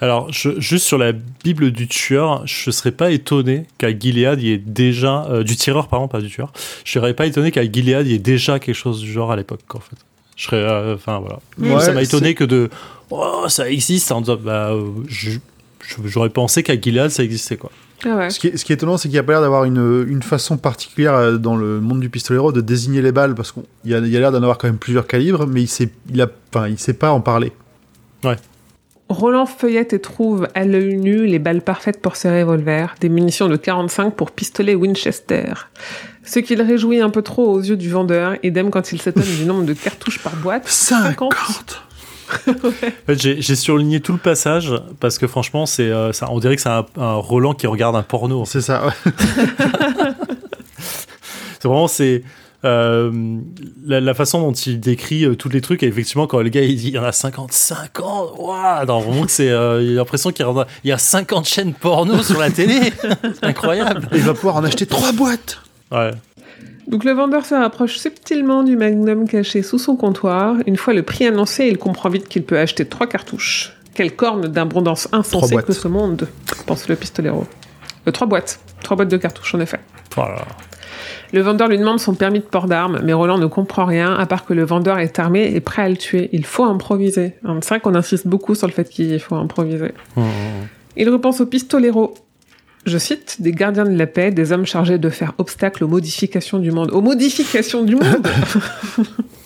Alors, 0.01 0.31
je- 0.31 0.59
juste 0.59 0.85
sur 0.85 0.97
la 0.97 1.11
Bible 1.11 1.71
du 1.71 1.87
tueur, 1.87 2.45
je 2.45 2.69
serais 2.71 2.91
pas 2.91 3.11
étonné 3.11 3.65
qu'à 3.77 3.97
Gilead, 3.97 4.39
il 4.41 4.47
y 4.47 4.51
ait 4.53 4.57
déjà. 4.57 5.25
euh, 5.29 5.43
du 5.43 5.55
tireur, 5.55 5.87
pardon, 5.87 6.07
pas 6.07 6.21
du 6.21 6.29
tueur. 6.29 6.51
Je 6.85 6.91
serais 6.91 7.13
pas 7.13 7.25
étonné 7.25 7.51
qu'à 7.51 7.63
Gilead, 7.63 8.05
il 8.05 8.11
y 8.11 8.15
ait 8.15 8.19
déjà 8.19 8.59
quelque 8.59 8.75
chose 8.75 8.99
du 9.01 9.11
genre 9.11 9.31
à 9.31 9.35
l'époque, 9.35 9.61
en 9.73 9.79
fait. 9.79 9.95
Je 10.35 10.43
serais. 10.45 10.57
euh, 10.57 10.95
Enfin, 10.95 11.19
voilà. 11.19 11.39
Ouais, 11.75 11.81
ça 11.81 11.91
m'a 11.93 12.01
étonné 12.03 12.33
que 12.35 12.43
de. 12.43 12.69
Oh, 13.09 13.45
ça 13.47 13.69
existe 13.69 14.11
en 14.11 14.21
disant. 14.21 14.37
Bah, 14.43 14.71
euh, 14.73 14.83
j'aurais 16.05 16.29
pensé 16.29 16.63
qu'à 16.63 16.79
Gilead, 16.79 17.09
ça 17.09 17.23
existait, 17.23 17.57
quoi. 17.57 17.71
Ah 18.05 18.15
ouais. 18.17 18.29
Ce 18.29 18.39
qui 18.39 18.47
est, 18.47 18.57
ce 18.57 18.65
qui 18.65 18.73
est 18.73 18.75
étonnant, 18.75 18.97
c'est 18.97 19.07
qu'il 19.07 19.13
n'y 19.15 19.19
a 19.19 19.23
pas 19.23 19.31
l'air 19.33 19.41
d'avoir 19.41 19.63
une, 19.63 20.05
une 20.09 20.21
façon 20.23 20.57
particulière 20.57 21.39
dans 21.39 21.55
le 21.55 21.79
monde 21.79 22.01
du 22.01 22.09
pistolero 22.09 22.51
de 22.51 22.59
désigner 22.61 23.01
les 23.01 23.11
balles, 23.13 23.33
parce 23.33 23.51
qu'il 23.53 23.63
y 23.85 23.93
a, 23.95 23.99
l'air 24.01 24.31
d'en 24.31 24.39
avoir 24.43 24.57
quand 24.57 24.67
même 24.67 24.77
plusieurs 24.77 25.07
calibres, 25.07 25.47
mais 25.47 25.61
il 25.61 25.67
sait, 25.67 25.89
il 26.13 26.21
a, 26.21 26.27
enfin, 26.53 26.67
il 26.67 26.77
sait 26.77 26.93
pas 26.95 27.11
en 27.11 27.21
parler. 27.21 27.51
Roland 29.09 29.45
feuillette 29.45 29.93
et 29.93 29.99
trouve 29.99 30.47
à 30.55 30.65
l'œil 30.65 30.95
nu 30.95 31.25
les 31.25 31.39
balles 31.39 31.61
parfaites 31.61 32.01
pour 32.01 32.15
ses 32.15 32.29
revolvers, 32.29 32.95
des 32.99 33.09
munitions 33.09 33.47
de 33.47 33.55
45 33.55 34.15
pour 34.15 34.31
pistolet 34.31 34.75
Winchester. 34.75 35.53
Ce 36.23 36.39
qui 36.39 36.55
le 36.55 36.63
réjouit 36.63 37.01
un 37.01 37.09
peu 37.09 37.21
trop 37.21 37.51
aux 37.51 37.61
yeux 37.61 37.75
du 37.77 37.89
vendeur, 37.89 38.35
idem 38.43 38.71
quand 38.71 38.91
il 38.91 39.01
s'étonne 39.01 39.23
du 39.37 39.45
nombre 39.45 39.65
de 39.65 39.73
cartouches 39.73 40.19
par 40.19 40.35
boîte. 40.37 40.67
50 40.67 41.33
En 42.47 42.71
fait, 43.05 43.21
j'ai 43.21 43.41
j'ai 43.41 43.55
surligné 43.55 43.99
tout 43.99 44.13
le 44.13 44.17
passage 44.17 44.73
parce 44.99 45.19
que 45.19 45.27
franchement, 45.27 45.65
c'est, 45.65 45.91
euh, 45.91 46.13
ça, 46.13 46.31
on 46.31 46.39
dirait 46.39 46.55
que 46.55 46.61
c'est 46.61 46.69
un, 46.69 46.85
un 46.97 47.13
Roland 47.15 47.53
qui 47.53 47.67
regarde 47.67 47.95
un 47.95 48.01
porno. 48.01 48.45
C'est 48.45 48.61
ça, 48.61 48.85
ouais. 48.87 49.11
C'est 51.63 51.69
vraiment 51.69 51.87
c'est 51.87 52.23
euh, 52.65 53.11
la, 53.85 53.99
la 53.99 54.13
façon 54.13 54.41
dont 54.41 54.53
il 54.53 54.79
décrit 54.79 55.25
euh, 55.25 55.35
tous 55.35 55.49
les 55.49 55.61
trucs. 55.61 55.83
Et 55.83 55.87
effectivement, 55.87 56.27
quand 56.27 56.41
le 56.41 56.49
gars 56.49 56.61
il 56.61 56.75
dit 56.75 56.89
il 56.89 56.93
y 56.93 56.99
en 56.99 57.03
a 57.03 57.11
50, 57.11 57.51
50, 57.51 58.35
waouh, 58.37 58.85
non, 58.85 58.99
vraiment 58.99 59.25
c'est, 59.27 59.49
euh, 59.49 59.81
il 59.83 59.91
a 59.91 59.95
l'impression 59.95 60.31
qu'il 60.31 60.45
y 60.45 60.49
en 60.49 60.57
a, 60.57 60.67
il 60.83 60.89
y 60.89 60.93
a 60.93 60.97
50 60.97 61.45
chaînes 61.47 61.73
porno 61.73 62.21
sur 62.23 62.39
la 62.39 62.49
télé. 62.49 62.79
c'est 63.01 63.43
incroyable. 63.43 64.07
Il 64.13 64.21
va 64.21 64.33
pouvoir 64.33 64.57
en 64.57 64.63
acheter 64.63 64.85
trois 64.85 65.11
boîtes 65.11 65.59
Ouais. 65.91 66.11
Donc 66.87 67.03
le 67.03 67.11
vendeur 67.11 67.45
se 67.45 67.53
rapproche 67.53 67.97
subtilement 67.97 68.63
du 68.63 68.75
magnum 68.75 69.27
caché 69.27 69.61
sous 69.61 69.77
son 69.77 69.95
comptoir. 69.95 70.55
Une 70.65 70.75
fois 70.75 70.93
le 70.93 71.03
prix 71.03 71.27
annoncé, 71.27 71.67
il 71.67 71.77
comprend 71.77 72.09
vite 72.09 72.27
qu'il 72.27 72.43
peut 72.43 72.57
acheter 72.57 72.85
trois 72.85 73.07
cartouches. 73.07 73.73
Quelle 73.93 74.15
corne 74.15 74.47
d'abondance 74.47 75.07
insensée 75.11 75.55
que 75.57 75.71
ce 75.71 75.87
monde, 75.87 76.27
pense 76.65 76.87
le 76.87 76.95
pistolero. 76.95 77.45
Euh, 78.07 78.11
trois 78.11 78.27
boîtes. 78.27 78.59
Trois 78.81 78.97
boîtes 78.97 79.09
de 79.09 79.17
cartouches, 79.17 79.53
en 79.55 79.59
effet. 79.59 79.79
Voilà. 80.15 80.45
Le 81.31 81.41
vendeur 81.41 81.67
lui 81.67 81.77
demande 81.77 81.99
son 81.99 82.13
permis 82.13 82.39
de 82.39 82.45
port 82.45 82.67
d'armes, 82.67 82.99
mais 83.03 83.13
Roland 83.13 83.37
ne 83.37 83.45
comprend 83.45 83.85
rien, 83.85 84.13
à 84.15 84.25
part 84.25 84.45
que 84.45 84.53
le 84.53 84.63
vendeur 84.63 84.99
est 84.99 85.19
armé 85.19 85.51
et 85.53 85.59
prêt 85.59 85.81
à 85.81 85.89
le 85.89 85.97
tuer. 85.97 86.29
Il 86.31 86.45
faut 86.45 86.63
improviser. 86.63 87.33
C'est 87.61 87.69
vrai 87.69 87.79
qu'on 87.79 87.95
insiste 87.95 88.27
beaucoup 88.27 88.55
sur 88.55 88.67
le 88.67 88.73
fait 88.73 88.89
qu'il 88.89 89.19
faut 89.19 89.35
improviser. 89.35 89.91
Mmh. 90.15 90.21
Il 90.97 91.09
repense 91.09 91.41
aux 91.41 91.45
pistoleros. 91.45 92.13
Je 92.85 92.97
cite, 92.97 93.37
des 93.39 93.53
gardiens 93.53 93.85
de 93.85 93.97
la 93.97 94.07
paix, 94.07 94.31
des 94.31 94.51
hommes 94.51 94.65
chargés 94.65 94.97
de 94.97 95.09
faire 95.09 95.33
obstacle 95.37 95.83
aux 95.85 95.87
modifications 95.87 96.59
du 96.59 96.71
monde. 96.71 96.91
Aux 96.91 97.01
modifications 97.01 97.83
du 97.83 97.95
monde 97.95 98.27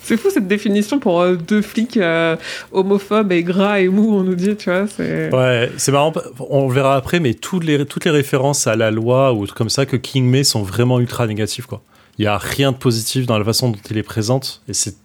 C'est 0.08 0.16
fou 0.16 0.30
cette 0.30 0.48
définition 0.48 1.00
pour 1.00 1.20
euh, 1.20 1.36
deux 1.36 1.62
flics 1.62 1.98
euh, 1.98 2.38
homophobes 2.72 3.34
et 3.34 3.44
gras 3.44 3.82
et 3.82 3.90
mous, 3.90 4.16
on 4.16 4.24
nous 4.24 4.36
dit, 4.36 4.56
tu 4.56 4.70
vois. 4.70 4.88
C'est... 4.88 5.36
Ouais, 5.36 5.70
c'est 5.76 5.92
marrant, 5.92 6.14
on 6.50 6.70
le 6.70 6.74
verra 6.74 6.96
après, 6.96 7.20
mais 7.20 7.34
toutes 7.34 7.66
les, 7.66 7.86
toutes 7.86 8.06
les 8.06 8.12
références 8.12 8.68
à 8.68 8.78
la 8.78 8.90
loi 8.90 9.34
ou 9.34 9.46
trucs 9.46 9.58
comme 9.58 9.70
ça 9.70 9.86
que 9.86 9.98
King 9.98 10.24
met 10.24 10.46
sont 10.46 10.64
vraiment 10.64 11.02
ultra 11.02 11.28
négatives, 11.28 11.66
quoi. 11.66 11.82
Il 12.20 12.24
y 12.24 12.28
a 12.28 12.38
rien 12.38 12.72
de 12.72 12.78
positif 12.78 13.26
dans 13.26 13.38
la 13.38 13.44
façon 13.44 13.70
dont 13.70 13.80
il 13.90 13.98
les 13.98 14.04
présente, 14.04 14.62
et 14.70 14.74
c'est 14.74 14.96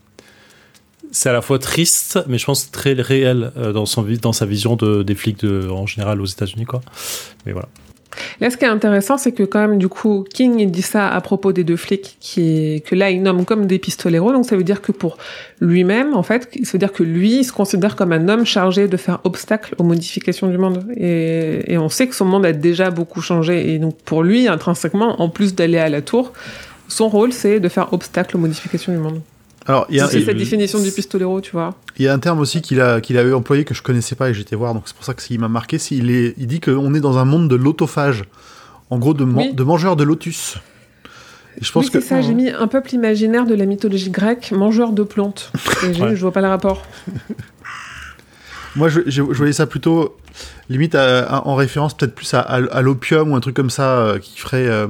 c'est 1.11 1.29
à 1.29 1.33
la 1.33 1.43
fois 1.43 1.59
triste, 1.59 2.21
mais 2.29 2.39
je 2.39 2.47
pense 2.47 2.71
très 2.71 2.93
réel 2.95 3.51
euh, 3.57 3.73
dans, 3.73 3.87
son, 3.87 4.07
dans 4.23 4.33
sa 4.33 4.47
vision 4.47 4.77
de, 4.77 5.03
des 5.03 5.17
flics 5.17 5.41
de, 5.41 5.69
en 5.69 5.87
général 5.87 6.21
aux 6.21 6.27
États-Unis, 6.27 6.65
quoi. 6.65 6.81
Mais 7.45 7.53
voilà. 7.53 7.69
Là, 8.41 8.51
ce 8.51 8.57
qui 8.57 8.65
est 8.65 8.69
intéressant, 8.69 9.17
c'est 9.17 9.33
que 9.33 9.43
quand 9.43 9.61
même, 9.61 9.79
du 9.79 9.89
coup, 9.89 10.25
King, 10.33 10.71
dit 10.71 10.83
ça 10.83 11.09
à 11.09 11.21
propos 11.21 11.53
des 11.53 11.65
deux 11.65 11.77
flics 11.77 12.17
qui, 12.21 12.83
que 12.87 12.95
là, 12.95 13.11
il 13.11 13.23
nomme 13.23 13.45
comme 13.45 13.67
des 13.67 13.79
pistoleros. 13.79 14.33
Donc, 14.33 14.45
ça 14.47 14.57
veut 14.57 14.65
dire 14.65 14.83
que 14.83 14.93
pour 14.93 15.19
lui-même, 15.61 16.15
en 16.15 16.23
fait, 16.23 16.49
ça 16.63 16.73
veut 16.73 16.79
dire 16.79 16.93
que 16.93 17.03
lui, 17.03 17.39
il 17.39 17.45
se 17.45 17.53
considère 17.53 17.97
comme 17.97 18.13
un 18.13 18.29
homme 18.29 18.45
chargé 18.45 18.89
de 18.89 18.97
faire 18.97 19.21
obstacle 19.25 19.75
aux 19.79 19.85
modifications 19.85 20.49
du 20.49 20.59
monde. 20.59 20.85
Et, 20.97 21.73
et 21.73 21.79
on 21.79 21.89
sait 21.89 22.07
que 22.07 22.15
son 22.15 22.25
monde 22.25 22.47
a 22.47 22.53
déjà 22.53 22.91
beaucoup 22.91 23.21
changé. 23.21 23.75
Et 23.75 23.79
donc, 23.79 23.97
pour 24.05 24.23
lui, 24.23 24.49
intrinsèquement, 24.49 25.21
en 25.21 25.29
plus 25.29 25.55
d'aller 25.55 25.79
à 25.79 25.89
la 25.89 26.03
tour, 26.03 26.33
son 26.89 27.09
rôle, 27.09 27.33
c'est 27.33 27.61
de 27.61 27.69
faire 27.69 27.93
obstacle 27.93 28.37
aux 28.37 28.41
modifications 28.41 28.93
du 28.93 28.99
monde. 28.99 29.21
Alors, 29.67 29.87
il 29.91 29.97
y 29.97 30.01
a, 30.01 30.09
C'est 30.09 30.21
et 30.21 30.25
cette 30.25 30.37
définition 30.37 30.81
du 30.81 30.91
pistolero, 30.91 31.41
tu 31.41 31.53
vois. 31.53 31.75
il 31.99 32.05
y 32.05 32.09
a 32.09 32.13
un 32.13 32.19
terme 32.19 32.41
aussi 32.41 32.61
qu'il 32.63 32.81
a, 32.81 33.01
qu'il 33.01 33.17
avait 33.17 33.33
employé 33.33 33.65
que 33.65 33.75
je 33.75 33.83
connaissais 33.83 34.17
pas 34.17 34.29
et 34.31 34.35
j'étais 34.35 34.57
voir, 34.57 34.75
donc 34.75 34.83
c'est 34.87 34.95
pour 34.97 35.05
ça 35.05 35.15
que 35.15 35.23
il 35.31 35.39
m'a 35.39 35.49
marqué. 35.49 35.77
Il, 35.93 36.11
est, 36.11 36.35
il 36.37 36.47
dit 36.49 36.61
qu'on 36.61 36.93
est 36.95 37.01
dans 37.01 37.19
un 37.19 37.25
monde 37.25 37.49
de 37.49 37.55
l'autophage. 37.57 38.25
En 38.91 38.99
gros, 38.99 39.15
de, 39.15 39.25
man- 39.25 39.37
Oui. 39.49 39.55
de 39.55 39.63
mangeurs 39.63 39.97
de 39.97 40.05
lotus. 40.05 40.57
Et 41.61 41.65
je 41.65 41.71
pense 41.73 41.87
oui, 41.87 41.91
que. 41.93 42.01
ça, 42.01 42.21
j'ai 42.23 42.35
mis 42.35 42.51
un 42.51 42.67
peuple 42.67 42.95
imaginaire 42.95 43.47
de 43.47 43.55
la 43.55 43.65
mythologie 43.67 44.11
grecque, 44.11 44.53
mangeur 44.53 44.93
de 44.93 45.03
plantes. 45.03 45.53
Et 45.85 45.87
Ouais. 46.03 46.17
je 46.17 46.21
vois 46.21 46.33
pas 46.33 46.41
le 46.43 46.49
rapport. 46.49 46.83
Moi, 48.77 48.89
je, 48.89 49.01
je- 49.07 49.11
je 49.13 49.21
voyais 49.37 49.53
ça 49.53 49.67
plutôt 49.67 50.17
limite 50.69 50.95
à- 50.95 51.25
à- 51.25 51.47
en 51.47 51.55
référence 51.55 51.95
peut-être 51.97 52.15
plus 52.15 52.33
à 52.35 52.83
l'opium 52.83 53.31
ou 53.33 53.37
un 53.37 53.41
truc 53.41 53.55
comme 53.55 53.71
ça 53.71 53.99
euh, 53.99 54.19
qui 54.19 54.39
ferait. 54.39 54.67
euh, 54.67 54.87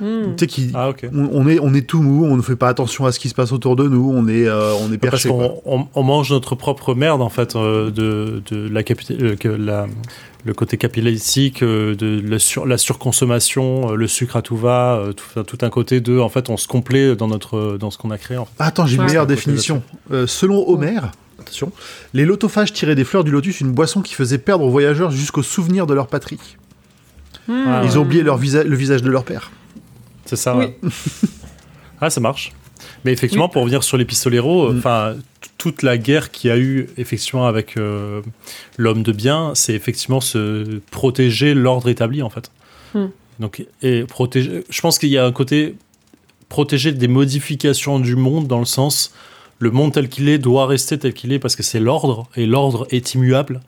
Hmm. 0.00 0.34
Tu 0.36 0.40
sais, 0.40 0.46
qui. 0.46 0.70
Ah. 0.74 0.90
On, 1.14 1.28
on 1.32 1.48
est, 1.48 1.58
on 1.60 1.72
est 1.74 1.86
tout 1.86 2.02
mou, 2.02 2.26
on 2.26 2.36
ne 2.36 2.42
fait 2.42 2.56
pas 2.56 2.68
attention 2.68 3.06
à 3.06 3.12
ce 3.12 3.18
qui 3.18 3.28
se 3.28 3.34
passe 3.34 3.52
autour 3.52 3.76
de 3.76 3.88
nous, 3.88 4.12
on 4.14 4.28
est, 4.28 4.46
euh, 4.46 4.72
on 4.80 4.92
est 4.92 4.98
Parce 4.98 5.22
perché. 5.22 5.28
quoi. 5.30 5.48
qu'on 5.64 5.80
on, 5.80 5.86
on 5.94 6.02
mange 6.02 6.30
notre 6.32 6.54
propre 6.54 6.94
merde, 6.94 7.22
en 7.22 7.28
fait, 7.30 7.56
euh, 7.56 7.90
de, 7.90 8.42
de 8.50 8.68
la, 8.68 8.82
capi- 8.82 9.16
euh, 9.20 9.36
que 9.36 9.48
la 9.48 9.86
le 10.44 10.54
côté 10.54 10.76
capitalistique, 10.76 11.62
euh, 11.64 11.96
de 11.96 12.22
la, 12.24 12.38
sur, 12.38 12.66
la 12.66 12.78
surconsommation, 12.78 13.92
le 13.94 14.06
sucre 14.06 14.36
à 14.36 14.42
tout 14.42 14.56
va, 14.56 15.02
tout, 15.46 15.58
un 15.62 15.70
côté 15.70 16.00
de, 16.00 16.18
en 16.20 16.28
fait, 16.28 16.50
on 16.50 16.56
se 16.56 16.68
complaît 16.68 17.16
dans 17.16 17.26
notre 17.26 17.76
dans 17.78 17.90
ce 17.90 17.98
qu'on 17.98 18.10
a 18.12 18.18
créé. 18.18 18.36
En 18.36 18.44
fait. 18.44 18.52
Ah, 18.58 18.66
attends, 18.66 18.86
j'ai 18.86 18.94
une 18.96 19.00
Ouais. 19.00 19.06
meilleure 19.08 19.26
définition. 19.26 19.82
Euh, 20.12 20.26
selon 20.28 20.68
Homère, 20.68 21.10
attention, 21.40 21.72
les 22.14 22.24
lotophages 22.24 22.72
tiraient 22.72 22.94
des 22.94 23.02
fleurs 23.04 23.24
du 23.24 23.30
lotus 23.32 23.60
une 23.60 23.72
boisson 23.72 24.02
qui 24.02 24.14
faisait 24.14 24.38
perdre 24.38 24.64
aux 24.64 24.70
voyageurs 24.70 25.10
jusqu'au 25.10 25.42
souvenir 25.42 25.86
de 25.86 25.94
leur 25.94 26.06
patrie. 26.06 26.38
Ah, 27.48 27.82
Ils 27.84 27.98
ont 27.98 28.02
oublié 28.02 28.22
leur 28.22 28.36
visa- 28.38 28.64
le 28.64 28.76
visage 28.76 29.02
de 29.02 29.10
leur 29.10 29.24
père. 29.24 29.50
C'est 30.26 30.36
ça. 30.36 30.56
Oui. 30.56 30.66
ouais. 30.66 30.76
ah, 32.00 32.10
ça 32.10 32.20
marche. 32.20 32.52
Mais 33.04 33.12
effectivement, 33.12 33.46
Oui. 33.46 33.52
pour 33.52 33.62
revenir 33.62 33.82
sur 33.82 33.96
les 33.96 34.04
pistoleros, 34.04 34.72
Mm. 34.72 34.78
enfin, 34.78 35.16
toute 35.58 35.82
la 35.82 35.96
guerre 35.96 36.30
qu'il 36.30 36.48
y 36.48 36.52
a 36.52 36.58
eu 36.58 36.88
effectivement 36.98 37.46
avec 37.46 37.76
euh, 37.78 38.20
l'homme 38.76 39.02
de 39.02 39.12
bien, 39.12 39.52
c'est 39.54 39.74
effectivement 39.74 40.20
se 40.20 40.80
protéger 40.90 41.54
l'ordre 41.54 41.88
établi 41.88 42.22
en 42.22 42.30
fait. 42.30 42.50
Mm. 42.94 43.06
Donc, 43.40 43.66
et 43.82 44.04
protéger. 44.04 44.64
Je 44.68 44.80
pense 44.80 44.98
qu'il 44.98 45.08
y 45.08 45.18
a 45.18 45.24
un 45.24 45.32
côté 45.32 45.74
protéger 46.48 46.92
des 46.92 47.08
modifications 47.08 47.98
du 47.98 48.14
monde 48.16 48.46
dans 48.46 48.60
le 48.60 48.64
sens 48.66 49.12
le 49.58 49.70
monde 49.70 49.92
tel 49.94 50.08
qu'il 50.08 50.28
est 50.28 50.38
doit 50.38 50.66
rester 50.66 50.98
tel 50.98 51.14
qu'il 51.14 51.32
est 51.32 51.38
parce 51.38 51.56
que 51.56 51.62
c'est 51.62 51.80
l'ordre 51.80 52.28
et 52.36 52.44
l'ordre 52.46 52.86
est 52.90 53.14
immuable. 53.14 53.60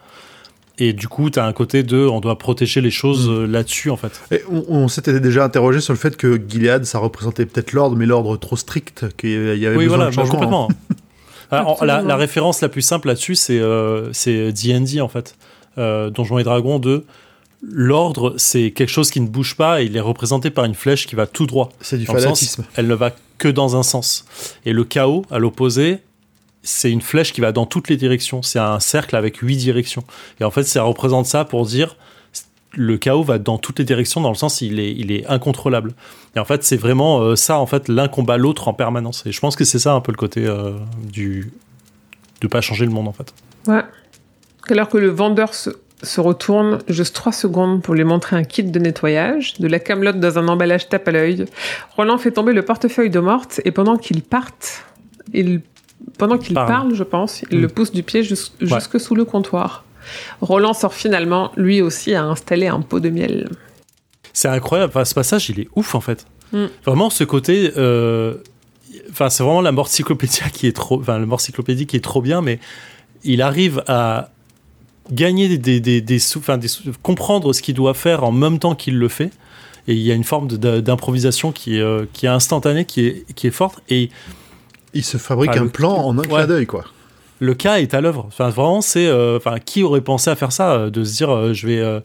Et 0.81 0.93
du 0.93 1.09
coup, 1.09 1.29
tu 1.29 1.39
as 1.39 1.45
un 1.45 1.53
côté 1.53 1.83
de 1.83 1.99
on 2.07 2.21
doit 2.21 2.39
protéger 2.39 2.81
les 2.81 2.91
choses 2.93 3.29
Mm. 3.29 3.33
euh, 3.33 3.47
là-dessus 3.47 3.91
en 3.91 3.97
fait. 3.97 4.21
Et 4.31 4.43
on, 4.51 4.65
on 4.69 4.89
s'était 4.89 5.19
déjà 5.21 5.45
interrogé 5.45 5.81
sur 5.81 5.93
le 5.93 5.99
fait 5.99 6.17
que 6.17 6.41
Gilead, 6.49 6.85
ça 6.85 6.99
représentait 6.99 7.47
peut-être 7.47 7.73
l'ordre, 7.73 7.97
mais 7.97 8.07
l'ordre 8.07 8.37
trop 8.37 8.57
strict, 8.57 9.07
qu'il 9.17 9.31
y 9.59 9.67
avait 9.67 9.77
Oui, 9.77 9.85
besoin 9.85 9.97
voilà, 9.97 10.11
de 10.11 10.17
bah, 10.17 10.23
changement. 10.23 10.35
complètement. 10.35 10.69
Alors, 11.51 11.85
la, 11.85 12.17
référence 12.17 12.61
la 12.61 12.69
plus 12.69 12.83
simple 12.83 13.09
là-dessus, 13.09 13.35
c'est 13.35 13.59
euh, 13.59 14.13
c'est 14.13 14.53
D&D 14.53 15.01
en 15.01 15.09
fait. 15.09 15.35
Euh, 15.79 16.11
Donjons 16.11 16.39
et 16.39 16.45
Dragons 16.45 16.79
2. 16.79 17.05
L'ordre, 17.63 18.35
c'est 18.37 18.71
quelque 18.71 18.91
chose 18.91 19.11
qui 19.11 19.21
ne 19.21 19.27
bouge 19.27 19.57
pas 19.57 19.83
et 19.83 19.87
il 19.87 19.97
est 19.97 20.01
représenté 20.01 20.51
par 20.51 20.65
une 20.65 20.75
flèche 20.75 21.07
qui 21.07 21.17
va 21.17 21.27
tout 21.27 21.47
droit. 21.47 21.71
C'est 21.81 21.99
du 21.99 22.07
sens, 22.07 22.23
fanatisme. 22.23 22.65
elle 22.77 22.87
ne 22.87 22.95
va 22.95 23.11
que 23.39 23.49
dans 23.49 23.77
un 23.77 23.83
sens. 23.83 24.27
Et 24.65 24.73
le 24.73 24.85
chaos, 24.85 25.25
à 25.31 25.39
l'opposé, 25.41 25.99
c'est 26.69 26.91
une 26.91 27.01
flèche 27.01 27.33
qui 27.33 27.41
va 27.41 27.53
dans 27.53 27.67
toutes 27.67 27.89
les 27.89 27.97
directions. 27.97 28.43
C'est 28.43 28.59
un 28.59 28.81
cercle 28.81 29.17
avec 29.17 29.39
huit 29.39 29.57
directions. 29.57 30.05
Et 30.41 30.45
en 30.45 30.51
fait, 30.51 30.65
ça 30.65 30.83
représente 30.83 31.27
ça 31.27 31.45
pour 31.45 31.65
dire 31.67 31.97
le 32.73 32.99
chaos 32.99 33.23
va 33.23 33.39
dans 33.39 33.57
toutes 33.57 33.79
les 33.79 33.85
directions 33.87 34.21
dans 34.21 34.29
le 34.29 34.35
sens 34.35 34.61
il 34.61 34.79
est, 34.79 34.93
il 34.93 35.11
est 35.11 35.27
incontrôlable. 35.27 35.95
Et 36.37 36.39
en 36.39 36.45
fait, 36.45 36.63
c'est 36.65 36.77
vraiment 36.77 37.21
euh, 37.21 37.37
ça, 37.37 37.59
en 37.59 37.67
fait, 37.67 37.89
l'un 37.89 38.09
combat 38.09 38.37
l'autre 38.37 38.69
en 38.69 38.75
permanence. 38.75 39.25
Et 39.27 39.33
je 39.33 39.41
pense 39.41 39.57
que 39.57 39.65
c'est 39.65 39.79
ça 39.79 39.95
un 39.95 40.01
peu 40.01 40.13
le 40.13 40.19
côté 40.19 40.47
euh, 40.47 40.73
du 41.03 41.51
de 42.41 42.47
pas 42.47 42.61
changer 42.61 42.85
le 42.85 42.93
monde 42.93 43.09
en 43.09 43.13
fait. 43.13 43.35
Ouais. 43.67 43.83
Alors 44.69 44.89
que 44.89 44.99
le 44.99 45.09
vendeur 45.09 45.55
se 45.55 45.71
se 46.03 46.21
retourne 46.21 46.79
juste 46.89 47.15
trois 47.15 47.33
secondes 47.33 47.83
pour 47.83 47.95
lui 47.95 48.05
montrer 48.05 48.37
un 48.37 48.45
kit 48.45 48.63
de 48.63 48.79
nettoyage, 48.79 49.55
de 49.59 49.67
la 49.67 49.81
camelote 49.81 50.21
dans 50.21 50.39
un 50.39 50.47
emballage 50.47 50.89
tape 50.89 51.09
à 51.09 51.11
l'œil. 51.11 51.47
Roland 51.97 52.19
fait 52.19 52.31
tomber 52.31 52.53
le 52.53 52.63
portefeuille 52.63 53.11
de 53.11 53.19
Morte 53.19 53.61
et 53.65 53.73
pendant 53.73 53.97
qu'il 53.97 54.23
parte, 54.23 54.85
il, 55.33 55.61
pendant 56.19 56.39
qu'il 56.39 56.55
Parle. 56.55 56.69
parle, 56.69 56.95
je 56.95 57.03
pense, 57.05 57.43
il 57.51 57.59
Mm. 57.59 57.63
le 57.63 57.69
pousse 57.69 57.93
du 57.93 58.03
pied 58.03 58.23
jus- 58.23 58.53
jusque 58.61 58.99
sous 59.01 59.15
le 59.15 59.25
comptoir. 59.25 59.85
Roland 60.41 60.73
sort 60.75 60.95
finalement, 60.95 61.53
lui 61.57 61.83
aussi, 61.83 62.15
à 62.15 62.25
installer 62.25 62.67
un 62.69 62.81
pot 62.81 63.01
de 63.01 63.11
miel. 63.11 63.49
C'est 64.33 64.49
incroyable. 64.49 64.91
Enfin, 64.95 65.05
ce 65.05 65.15
passage, 65.15 65.51
il 65.51 65.61
est 65.61 65.69
ouf 65.77 65.95
en 65.95 66.01
fait. 66.01 66.27
Mm. 66.53 66.67
Vraiment, 66.87 67.11
ce 67.11 67.25
côté. 67.25 67.73
euh, 67.77 68.35
Enfin, 69.11 69.31
c'est 69.31 69.43
vraiment 69.43 69.61
la 69.63 69.73
mort 69.73 69.89
cyclopédia 69.89 70.49
qui 70.53 70.67
est 70.67 70.73
trop. 70.77 71.01
Enfin, 71.01 71.19
le 71.19 71.27
mort 71.27 71.41
cyclopédie 71.41 71.87
qui 71.87 71.97
est 71.97 72.01
trop 72.05 72.21
bien, 72.23 72.41
mais 72.43 72.59
il 73.25 73.43
arrive 73.43 73.83
à 73.87 74.31
gagner 75.11 75.49
des, 75.49 75.59
des, 75.59 75.81
des, 75.81 76.01
des 76.01 76.19
sous, 76.19 76.39
enfin, 76.41 76.59
des 76.59 76.69
sous- 76.69 76.93
comprendre 77.03 77.53
ce 77.53 77.63
qu'il 77.63 77.75
doit 77.75 77.95
faire 77.95 78.23
en 78.25 78.33
même 78.33 78.59
temps 78.59 78.75
qu'il 78.75 78.99
le 78.99 79.09
fait. 79.09 79.31
Et 79.89 79.95
il 79.95 80.03
y 80.03 80.13
a 80.13 80.15
une 80.15 80.25
forme 80.25 80.47
d'improvisation 80.49 81.53
qui 81.53 81.79
est, 81.79 81.81
euh, 81.81 82.05
qui 82.13 82.27
est 82.27 82.29
instantanée, 82.29 82.85
qui 82.85 83.07
est, 83.07 83.25
qui 83.35 83.47
est 83.47 83.51
forte. 83.53 83.81
Et 83.89 84.11
Il 84.95 85.05
se 85.05 85.17
fabrique 85.19 85.57
un 85.57 85.65
le- 85.65 85.69
plan 85.71 85.93
en 85.95 86.15
un 86.19 86.23
Ouais. 86.23 86.27
clin 86.29 86.47
d'œil, 86.47 86.67
quoi. 86.67 86.85
le 87.41 87.55
cas 87.55 87.79
est 87.79 87.95
à 87.95 88.01
l'œuvre. 88.01 88.25
Enfin, 88.27 88.49
vraiment, 88.49 88.81
c'est. 88.81 89.07
euh, 89.07 89.37
Enfin, 89.37 89.59
qui 89.65 89.85
aurait 89.85 90.01
pensé 90.01 90.29
à 90.29 90.35
faire 90.35 90.51
ça 90.51 90.73
euh, 90.73 90.91
De 90.91 91.05
se 91.05 91.15
dire, 91.17 91.31
euh, 91.31 91.53
je 91.53 91.67
vais. 91.69 92.03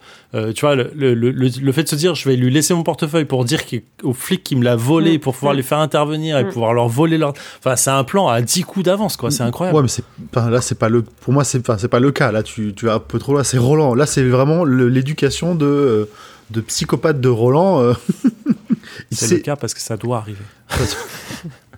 tu 0.54 0.62
vois, 0.62 0.76
le, 0.76 0.92
le, 0.94 1.16
le, 1.16 1.32
le 1.32 1.72
fait 1.72 1.82
de 1.84 1.88
se 1.90 1.96
dire, 1.96 2.14
je 2.14 2.30
vais 2.30 2.36
lui 2.36 2.52
laisser 2.52 2.74
mon 2.76 2.84
portefeuille 2.84 3.26
pour 3.26 3.44
dire 3.46 3.62
aux 4.04 4.14
flics 4.14 4.44
qui 4.44 4.56
me 4.56 4.64
l'a 4.64 4.76
volé, 4.76 5.18
Mm. 5.18 5.20
pour 5.22 5.34
pouvoir 5.34 5.54
Mm. 5.54 5.58
les 5.58 5.64
faire 5.64 5.80
intervenir 5.80 6.38
et 6.38 6.44
Mm. 6.44 6.50
pouvoir 6.50 6.74
leur 6.74 6.88
voler 6.88 7.18
leur. 7.18 7.34
Enfin, 7.60 7.76
c'est 7.76 7.90
un 7.90 8.04
plan 8.04 8.28
à 8.28 8.42
10 8.42 8.62
coups 8.64 8.86
d'avance, 8.86 9.18
quoi. 9.18 9.32
C'est 9.32 9.42
incroyable. 9.42 9.76
Ouais, 9.78 9.82
mais 9.82 9.88
c'est 9.88 10.04
enfin, 10.36 10.50
là, 10.52 10.62
c'est 10.62 10.78
pas 10.78 10.90
le. 10.90 11.02
Pour 11.02 11.34
moi, 11.34 11.44
c'est 11.44 11.60
enfin, 11.60 11.78
c'est 11.80 11.88
pas 11.88 12.00
le 12.00 12.12
cas. 12.12 12.32
Là, 12.32 12.44
tu, 12.44 12.74
tu 12.76 12.86
vas 12.86 12.96
un 12.96 13.00
peu 13.00 13.18
trop 13.18 13.36
là. 13.36 13.44
C'est 13.44 13.58
Roland. 13.58 13.96
Là, 13.96 14.06
c'est 14.06 14.24
vraiment 14.24 14.66
l'éducation 14.66 15.56
de 15.56 15.66
euh, 15.66 16.06
de 16.52 16.62
psychopathe 16.62 17.20
de 17.20 17.30
Roland. 17.30 17.80
euh. 17.82 17.94
C'est 19.12 19.32
le 19.36 19.40
cas 19.42 19.56
parce 19.56 19.74
que 19.74 19.80
ça 19.82 19.98
doit 19.98 20.18
arriver. 20.18 20.38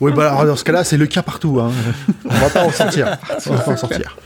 Oui, 0.00 0.12
bah 0.12 0.30
alors, 0.30 0.46
dans 0.46 0.56
ce 0.56 0.64
cas-là, 0.64 0.84
c'est 0.84 0.96
le 0.96 1.06
cas 1.06 1.22
partout. 1.22 1.58
Hein. 1.60 1.72
On 2.24 2.34
va 2.34 2.50
pas 2.50 2.64
en 2.64 2.70
sortir. 2.70 3.16
On 3.46 3.54
va 3.54 3.62
pas 3.62 3.72
en 3.72 3.76
sortir. 3.76 4.16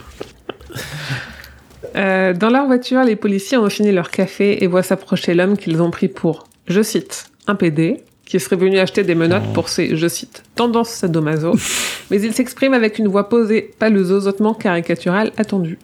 Euh, 1.95 2.33
dans 2.33 2.49
leur 2.49 2.65
voiture, 2.65 3.03
les 3.03 3.15
policiers 3.15 3.57
ont 3.57 3.69
fini 3.69 3.91
leur 3.91 4.11
café 4.11 4.63
et 4.63 4.67
voient 4.67 4.83
s'approcher 4.83 5.33
l'homme 5.33 5.57
qu'ils 5.57 5.81
ont 5.81 5.91
pris 5.91 6.07
pour, 6.07 6.47
je 6.67 6.81
cite, 6.81 7.25
un 7.47 7.55
PD, 7.55 8.03
qui 8.25 8.39
serait 8.39 8.55
venu 8.55 8.79
acheter 8.79 9.03
des 9.03 9.15
menottes 9.15 9.51
pour 9.53 9.67
ses, 9.67 9.95
je 9.97 10.07
cite, 10.07 10.43
tendances 10.55 10.89
sadomaso, 10.89 11.53
mais 12.11 12.21
il 12.21 12.33
s'exprime 12.33 12.73
avec 12.73 12.97
une 12.97 13.07
voix 13.07 13.27
posée, 13.27 13.73
pas 13.77 13.89
le 13.89 14.03
zozotement 14.03 14.53
caricatural 14.53 15.31
attendu. 15.37 15.77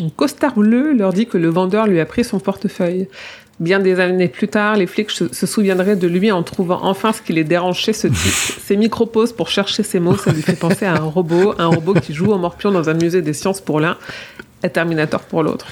Un 0.00 0.10
costard 0.10 0.54
bleu 0.54 0.92
leur 0.92 1.12
dit 1.12 1.26
que 1.26 1.38
le 1.38 1.48
vendeur 1.48 1.86
lui 1.86 2.00
a 2.00 2.06
pris 2.06 2.24
son 2.24 2.40
portefeuille. 2.40 3.08
Bien 3.60 3.78
des 3.78 4.00
années 4.00 4.28
plus 4.28 4.48
tard, 4.48 4.76
les 4.76 4.86
flics 4.86 5.10
se, 5.10 5.46
souviendraient 5.46 5.94
de 5.94 6.08
lui 6.08 6.32
en 6.32 6.42
trouvant 6.42 6.80
enfin 6.82 7.12
ce 7.12 7.22
qui 7.22 7.32
les 7.32 7.44
dérange 7.44 7.78
chez 7.78 7.92
ce 7.92 8.08
type. 8.08 8.16
Ses 8.64 8.76
micro-pauses 8.76 9.32
pour 9.32 9.48
chercher 9.48 9.84
ses 9.84 10.00
mots, 10.00 10.16
ça 10.16 10.32
lui 10.32 10.42
fait 10.42 10.58
penser 10.58 10.86
à 10.86 10.94
un 10.94 11.04
robot, 11.04 11.54
un 11.58 11.66
robot 11.66 11.94
qui 11.94 12.14
joue 12.14 12.32
au 12.32 12.38
morpion 12.38 12.72
dans 12.72 12.88
un 12.88 12.94
musée 12.94 13.22
des 13.22 13.32
sciences 13.32 13.60
pour 13.60 13.78
l'un, 13.78 13.96
et 14.64 14.70
Terminator 14.70 15.20
pour 15.20 15.44
l'autre. 15.44 15.66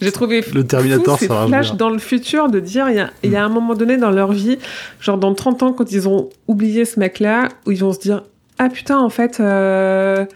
J'ai 0.00 0.12
trouvé 0.12 0.44
Le 0.54 0.64
Terminator, 0.64 1.18
fou 1.18 1.26
ça 1.26 1.46
venir. 1.46 1.74
dans 1.74 1.90
le 1.90 1.98
futur 1.98 2.48
de 2.48 2.60
dire, 2.60 2.88
il 2.88 2.96
y 2.96 3.00
a, 3.00 3.10
il 3.24 3.30
y 3.32 3.36
a 3.36 3.44
un 3.44 3.48
moment 3.48 3.74
donné 3.74 3.96
dans 3.96 4.10
leur 4.10 4.32
vie, 4.32 4.58
genre 5.00 5.18
dans 5.18 5.34
30 5.34 5.62
ans, 5.64 5.72
quand 5.72 5.90
ils 5.90 6.08
ont 6.08 6.28
oublié 6.46 6.84
ce 6.84 7.00
mec-là, 7.00 7.48
où 7.66 7.72
ils 7.72 7.80
vont 7.80 7.92
se 7.92 7.98
dire, 7.98 8.22
ah 8.58 8.68
putain, 8.68 8.98
en 8.98 9.10
fait, 9.10 9.40
euh, 9.40 10.26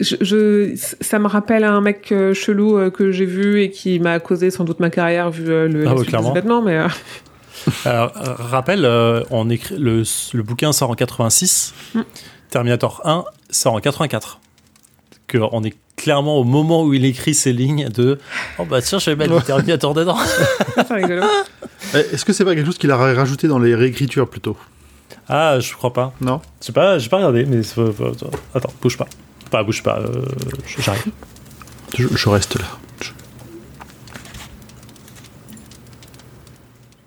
je, 0.00 0.16
je- 0.20 0.72
ça 1.00 1.18
me 1.18 1.26
rappelle 1.26 1.64
un 1.64 1.80
mec 1.80 2.10
euh, 2.12 2.34
chelou 2.34 2.76
euh, 2.78 2.90
que 2.90 3.12
j'ai 3.12 3.24
vu 3.26 3.62
et 3.62 3.70
qui 3.70 3.98
m'a 4.00 4.18
causé 4.20 4.50
sans 4.50 4.64
doute 4.64 4.80
ma 4.80 4.90
carrière 4.90 5.30
vu 5.30 5.48
euh, 5.48 5.68
le 5.68 5.86
Ah 5.86 5.94
ouais, 5.94 6.04
clairement. 6.04 6.62
mais 6.62 6.76
euh, 6.76 6.88
Alors, 7.84 8.12
rappel, 8.14 8.84
euh, 8.84 9.22
on 9.30 9.48
écrit, 9.50 9.76
le, 9.78 10.02
le 10.34 10.42
bouquin 10.42 10.72
sort 10.72 10.90
en 10.90 10.94
86, 10.94 11.74
Mm. 11.94 12.00
Terminator 12.50 13.00
1 13.04 13.24
sort 13.50 13.74
en 13.74 13.80
84. 13.80 14.40
Que 15.26 15.38
on 15.50 15.64
est 15.64 15.74
clairement 15.96 16.38
au 16.38 16.44
moment 16.44 16.84
où 16.84 16.94
il 16.94 17.04
écrit 17.04 17.34
ces 17.34 17.52
lignes 17.52 17.88
de 17.88 18.18
Oh 18.58 18.64
bah 18.64 18.80
tiens, 18.82 18.98
je 19.00 19.10
vais 19.10 19.16
mettre 19.16 19.34
le 19.34 19.40
Terminator 19.46 19.94
dedans. 19.94 20.16
rigolo. 20.90 21.22
Eh, 21.94 21.98
Est-ce 22.14 22.24
que 22.24 22.32
c'est 22.32 22.44
pas 22.44 22.54
quelque 22.54 22.66
chose 22.66 22.78
qu'il 22.78 22.90
a 22.90 22.96
rajouté 22.96 23.46
dans 23.48 23.58
les 23.58 23.74
réécritures 23.74 24.28
plutôt? 24.28 24.56
Ah, 25.28 25.58
je 25.60 25.72
crois 25.74 25.92
pas. 25.92 26.12
Non? 26.20 26.40
Je 26.60 26.66
sais 26.66 26.72
pas, 26.72 26.98
j'ai 26.98 27.08
pas 27.08 27.16
regardé, 27.18 27.44
mais 27.44 27.60
attends, 28.54 28.72
bouge 28.82 28.96
pas. 28.96 29.06
Pas, 29.50 29.62
bouge 29.62 29.82
pas, 29.82 29.98
euh, 30.00 30.24
j'arrive. 30.78 31.04
je, 31.96 32.06
je 32.14 32.28
reste 32.28 32.58
là. 32.58 32.66
Je- 33.00 33.10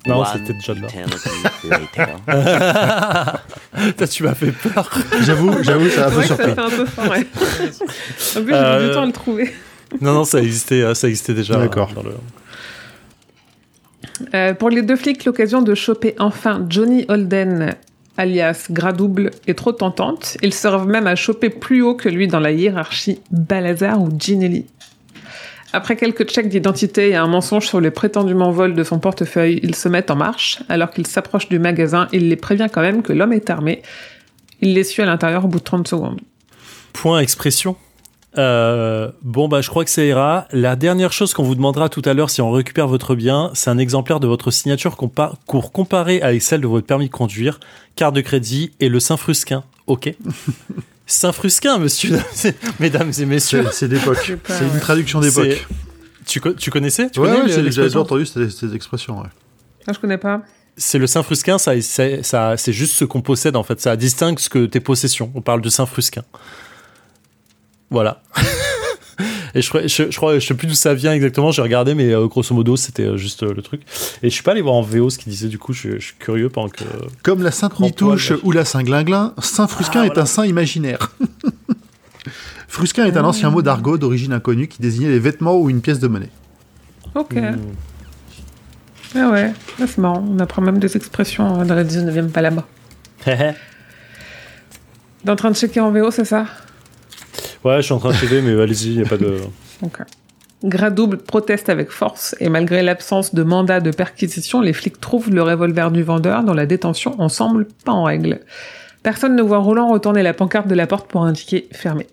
Non, 0.07 0.23
c'était 0.25 0.53
John 0.65 0.81
là. 0.81 0.87
tu 4.09 4.23
m'as 4.23 4.33
fait 4.33 4.51
peur. 4.51 4.89
J'avoue, 5.21 5.61
j'avoue, 5.61 5.89
ça 5.89 6.05
a 6.05 6.07
un 6.07 6.11
peu 6.11 6.21
que 6.21 6.27
ça 6.27 6.35
surpris. 6.35 6.53
fait 6.55 6.59
un 6.61 6.69
peu 6.69 6.85
fort, 6.85 7.09
ouais. 7.09 7.27
En 8.37 8.43
plus, 8.43 8.47
j'ai 8.47 8.53
Euh, 8.53 8.87
du 8.87 8.93
temps 8.93 9.03
à 9.03 9.05
le 9.05 9.11
trouver. 9.11 9.53
Non, 10.01 10.13
non, 10.13 10.23
ça 10.23 10.39
existait, 10.39 10.81
euh, 10.81 10.93
ça 10.93 11.07
existait 11.07 11.33
déjà. 11.33 11.55
D'accord. 11.57 11.91
dans 11.93 12.03
le- 12.03 12.13
Euh, 14.33 14.53
pour 14.53 14.69
les 14.69 14.81
deux 14.81 14.95
flics, 14.95 15.25
l'occasion 15.25 15.61
de 15.61 15.75
choper 15.75 16.15
enfin 16.19 16.65
Johnny 16.69 17.05
Holden, 17.09 17.73
alias 18.19 18.67
Gradouble, 18.69 19.31
est 19.47 19.53
trop 19.53 19.71
tentante. 19.71 20.37
Ils 20.43 20.53
servent 20.53 20.87
même 20.87 21.07
à 21.07 21.15
choper 21.15 21.49
plus 21.49 21.81
haut 21.81 21.95
que 21.95 22.09
lui 22.09 22.27
dans 22.27 22.39
la 22.39 22.51
hiérarchie 22.51 23.21
Balazar 23.31 24.01
ou 24.01 24.09
Ginelli. 24.17 24.65
Après 25.71 25.95
quelques 25.95 26.27
checks 26.27 26.49
d'identité 26.49 27.09
et 27.09 27.15
un 27.15 27.27
mensonge 27.27 27.67
sur 27.67 27.79
le 27.79 27.91
prétendument 27.91 28.51
vol 28.51 28.73
de 28.73 28.83
son 28.83 28.99
portefeuille, 28.99 29.59
ils 29.63 29.75
se 29.75 29.87
mettent 29.87 30.11
en 30.11 30.15
marche. 30.15 30.59
Alors 30.67 30.91
qu'ils 30.91 31.07
s'approchent 31.07 31.49
du 31.49 31.59
magasin, 31.59 32.07
il 32.11 32.27
les 32.27 32.35
prévient 32.35 32.67
quand 32.71 32.81
même 32.81 33.03
que 33.03 33.13
l'homme 33.13 33.33
est 33.33 33.49
armé. 33.49 33.81
Il 34.61 34.73
les 34.73 34.83
suit 34.83 35.03
à 35.03 35.05
l'intérieur 35.05 35.45
au 35.45 35.47
bout 35.47 35.59
de 35.59 35.63
30 35.63 35.87
secondes. 35.87 36.19
Point 36.91 37.19
expression. 37.19 37.77
Euh, 38.37 39.11
bon, 39.23 39.47
bah, 39.47 39.61
je 39.61 39.69
crois 39.69 39.83
que 39.83 39.89
ça 39.89 40.03
ira. 40.03 40.47
La 40.51 40.75
dernière 40.75 41.11
chose 41.11 41.33
qu'on 41.33 41.43
vous 41.43 41.55
demandera 41.55 41.89
tout 41.89 42.01
à 42.05 42.13
l'heure 42.13 42.29
si 42.29 42.41
on 42.41 42.51
récupère 42.51 42.87
votre 42.87 43.15
bien, 43.15 43.49
c'est 43.53 43.69
un 43.69 43.77
exemplaire 43.79 44.19
de 44.19 44.27
votre 44.27 44.51
signature 44.51 44.95
compa- 44.95 45.33
pour 45.47 45.71
comparer 45.71 46.21
avec 46.21 46.41
celle 46.41 46.61
de 46.61 46.67
votre 46.67 46.85
permis 46.85 47.07
de 47.07 47.11
conduire, 47.13 47.59
carte 47.95 48.15
de 48.15 48.21
crédit 48.21 48.71
et 48.79 48.87
le 48.89 48.99
Saint-Frusquin. 48.99 49.63
Ok 49.87 50.13
Saint-Frusquin, 51.07 51.79
monsieur, 51.79 52.19
mesdames 52.79 53.11
et 53.19 53.25
messieurs. 53.25 53.65
C'est 53.71 53.87
d'époque. 53.87 54.31
C'est 54.47 54.63
une 54.65 54.71
ouais. 54.73 54.79
traduction 54.79 55.19
d'époque. 55.19 55.65
Tu, 56.27 56.39
co- 56.39 56.53
tu 56.53 56.69
connaissais 56.69 57.09
tu 57.09 57.19
Ouais, 57.19 57.29
connais 57.31 57.51
ouais, 57.55 57.71
j'avais 57.71 57.97
entendu 57.97 58.27
ces, 58.27 58.51
ces 58.51 58.75
expressions. 58.75 59.19
Ouais. 59.19 59.27
Ah, 59.87 59.93
je 59.93 59.97
connais 59.99 60.19
pas. 60.19 60.43
C'est 60.77 60.99
le 60.99 61.07
Saint-Frusquin, 61.07 61.57
ça, 61.57 61.81
c'est 61.81 62.21
ça, 62.23 62.55
c'est 62.57 62.71
juste 62.73 62.93
ce 62.93 63.05
qu'on 63.05 63.21
possède 63.21 63.55
en 63.55 63.63
fait. 63.63 63.81
Ça 63.81 63.95
distingue 63.95 64.37
ce 64.37 64.49
que 64.49 64.67
tes 64.67 64.79
possessions. 64.79 65.31
On 65.33 65.41
parle 65.41 65.61
de 65.61 65.69
Saint-Frusquin. 65.69 66.23
Voilà. 67.89 68.21
Et 69.55 69.61
je, 69.63 69.69
crois- 69.69 69.87
je, 69.87 70.11
je 70.11 70.15
crois, 70.15 70.37
je 70.37 70.45
sais 70.45 70.53
plus 70.53 70.67
d'où 70.67 70.75
ça 70.75 70.93
vient 70.93 71.11
exactement. 71.11 71.51
J'ai 71.51 71.63
regardé, 71.63 71.95
mais 71.95 72.13
euh, 72.13 72.27
grosso 72.27 72.53
modo, 72.53 72.77
c'était 72.77 73.03
euh, 73.03 73.17
juste 73.17 73.41
euh, 73.43 73.51
le 73.53 73.61
truc. 73.63 73.81
Et 74.21 74.29
je 74.29 74.33
suis 74.33 74.43
pas 74.43 74.51
allé 74.51 74.61
voir 74.61 74.75
en 74.75 74.81
VO 74.83 75.09
ce 75.09 75.17
qu'il 75.17 75.31
disait. 75.31 75.47
Du 75.47 75.57
coup, 75.57 75.73
je, 75.73 75.93
je 75.99 76.05
suis 76.05 76.15
curieux 76.19 76.49
pendant 76.49 76.69
que. 76.69 76.83
Comme 77.23 77.41
la 77.41 77.49
Sainte 77.51 77.79
Nitouche 77.79 78.31
ou 78.43 78.51
la 78.51 78.63
Saint-Glinglin, 78.63 79.33
Saint-Frusquin 79.39 80.01
Ah, 80.01 80.05
est 80.05 80.09
voilà. 80.09 80.21
un 80.21 80.25
saint 80.27 80.45
imaginaire. 80.45 80.99
Frusquin 82.67 83.05
est 83.07 83.17
un 83.17 83.25
ancien 83.25 83.49
mot 83.49 83.63
d'argot 83.63 83.97
d'origine 83.97 84.31
inconnue 84.33 84.67
qui 84.67 84.79
désignait 84.81 85.09
les 85.09 85.19
vêtements 85.19 85.57
ou 85.57 85.69
une 85.71 85.81
pièce 85.81 85.99
de 85.99 86.07
monnaie. 86.07 86.29
Ok. 87.15 87.33
Hmm. 87.33 87.55
Ah 89.15 89.29
ouais, 89.31 89.51
c'est 89.79 89.97
marrant. 89.97 90.23
On 90.29 90.37
apprend 90.37 90.61
même 90.61 90.77
des 90.77 90.95
expressions 90.95 91.65
dans 91.65 91.73
la 91.75 91.83
19e 91.83 92.29
Palabra. 92.29 92.67
T'es 93.25 93.55
en 95.27 95.35
train 95.35 95.49
de 95.49 95.55
checker 95.55 95.79
en 95.79 95.91
VO, 95.91 96.11
c'est 96.11 96.25
ça? 96.25 96.45
Ouais, 97.63 97.77
je 97.77 97.81
suis 97.81 97.93
en 97.93 97.99
train 97.99 98.11
de 98.11 98.17
TV, 98.17 98.41
mais 98.41 98.59
allez-y, 98.61 98.95
y 98.95 99.01
a 99.01 99.05
pas 99.05 99.17
de. 99.17 99.37
Ok. 99.81 99.99
Gradouble 100.65 101.19
proteste 101.19 101.69
avec 101.69 101.89
force 101.89 102.35
et 102.41 102.49
malgré 102.49 102.83
l'absence 102.83 103.33
de 103.33 103.43
mandat 103.43 103.79
de 103.79 103.91
perquisition, 103.91 104.59
les 104.59 104.73
flics 104.73 104.99
trouvent 104.99 105.29
le 105.29 105.41
revolver 105.41 105.89
du 105.89 106.03
vendeur 106.03 106.43
dont 106.43 106.53
la 106.53 106.65
détention 106.65 107.15
en 107.21 107.29
semble 107.29 107.65
pas 107.85 107.93
en 107.93 108.03
règle. 108.03 108.41
Personne 109.01 109.37
ne 109.37 109.41
voit 109.41 109.59
Roland 109.59 109.87
retourner 109.87 110.21
la 110.21 110.33
pancarte 110.33 110.67
de 110.67 110.75
la 110.75 110.85
porte 110.85 111.07
pour 111.09 111.23
indiquer 111.23 111.69
fermé. 111.71 112.07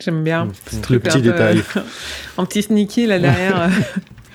J'aime 0.00 0.24
bien. 0.24 0.48
ce 0.68 0.92
Le 0.92 0.98
petit 0.98 1.22
détail. 1.22 1.62
un 2.38 2.44
petit 2.44 2.62
sneaky 2.62 3.06
là 3.06 3.20
derrière. 3.20 3.70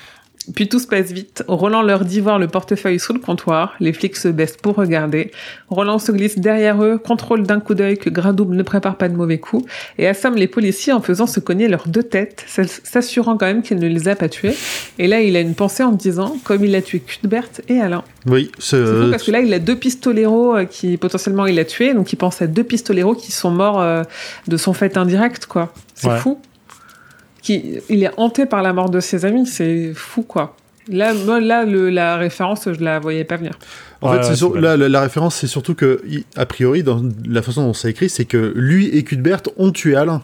Puis 0.55 0.67
tout 0.67 0.79
se 0.79 0.87
passe 0.87 1.11
vite. 1.11 1.43
Roland 1.47 1.81
leur 1.83 2.03
dit 2.03 2.19
voir 2.19 2.39
le 2.39 2.47
portefeuille 2.47 2.99
sous 2.99 3.13
le 3.13 3.19
comptoir. 3.19 3.73
Les 3.79 3.93
flics 3.93 4.15
se 4.17 4.27
baissent 4.27 4.57
pour 4.57 4.75
regarder. 4.75 5.31
Roland 5.69 5.99
se 5.99 6.11
glisse 6.11 6.39
derrière 6.39 6.83
eux, 6.83 6.97
contrôle 6.97 7.43
d'un 7.43 7.59
coup 7.59 7.73
d'œil 7.75 7.97
que 7.97 8.09
Gradouble 8.09 8.55
ne 8.55 8.63
prépare 8.63 8.95
pas 8.97 9.07
de 9.07 9.15
mauvais 9.15 9.37
coups 9.37 9.65
et 9.97 10.07
assomme 10.07 10.35
les 10.35 10.47
policiers 10.47 10.93
en 10.93 11.01
faisant 11.01 11.27
se 11.27 11.39
cogner 11.39 11.67
leurs 11.67 11.87
deux 11.87 12.03
têtes, 12.03 12.43
s'assurant 12.47 13.37
quand 13.37 13.45
même 13.45 13.61
qu'il 13.61 13.77
ne 13.77 13.87
les 13.87 14.07
a 14.07 14.15
pas 14.15 14.29
tués. 14.29 14.55
Et 14.97 15.07
là, 15.07 15.21
il 15.21 15.35
a 15.35 15.41
une 15.41 15.53
pensée 15.55 15.83
en 15.83 15.91
disant, 15.91 16.35
comme 16.43 16.65
il 16.65 16.75
a 16.75 16.81
tué 16.81 16.99
Cuthbert 16.99 17.47
et 17.67 17.79
Alain. 17.79 18.03
Oui, 18.25 18.51
C'est 18.57 18.77
ce, 18.83 19.03
fou 19.05 19.11
parce 19.11 19.23
que 19.23 19.31
là, 19.31 19.41
il 19.41 19.53
a 19.53 19.59
deux 19.59 19.75
pistoleros 19.75 20.55
euh, 20.55 20.65
qui 20.65 20.97
potentiellement 20.97 21.45
il 21.45 21.59
a 21.59 21.65
tués, 21.65 21.93
donc 21.93 22.11
il 22.13 22.15
pense 22.15 22.41
à 22.41 22.47
deux 22.47 22.63
pistoleros 22.63 23.15
qui 23.15 23.31
sont 23.31 23.51
morts 23.51 23.79
euh, 23.81 24.03
de 24.47 24.57
son 24.57 24.73
fait 24.73 24.97
indirect, 24.97 25.45
quoi. 25.45 25.73
C'est 25.95 26.07
Ouais. 26.07 26.17
fou. 26.17 26.39
Qui, 27.41 27.79
il 27.89 28.03
est 28.03 28.11
hanté 28.17 28.45
par 28.45 28.61
la 28.61 28.73
mort 28.73 28.89
de 28.89 28.99
ses 28.99 29.25
amis. 29.25 29.45
C'est 29.47 29.93
fou, 29.95 30.21
quoi. 30.23 30.55
Là, 30.87 31.13
moi, 31.13 31.39
là, 31.39 31.63
le- 31.65 31.89
la 31.89 32.17
référence, 32.17 32.67
je 32.71 32.83
la 32.83 32.99
voyais 32.99 33.23
pas 33.23 33.37
venir. 33.37 33.57
En 34.01 34.11
Ouais, 34.15 34.23
fait, 34.23 34.35
sur- 34.35 34.55
là, 34.59 34.75
la, 34.77 34.89
la 34.89 35.01
référence, 35.01 35.35
c'est 35.35 35.47
surtout 35.47 35.75
que, 35.75 36.01
a 36.35 36.45
priori, 36.45 36.81
dans 36.83 37.01
la 37.25 37.41
façon 37.41 37.63
dont 37.63 37.73
c'est 37.73 37.91
écrit, 37.91 38.09
c'est 38.09 38.25
que 38.25 38.51
lui 38.55 38.87
et 38.87 39.03
Cuthbert 39.03 39.41
ont 39.57 39.71
tué 39.71 39.95
Alain. 39.95 40.23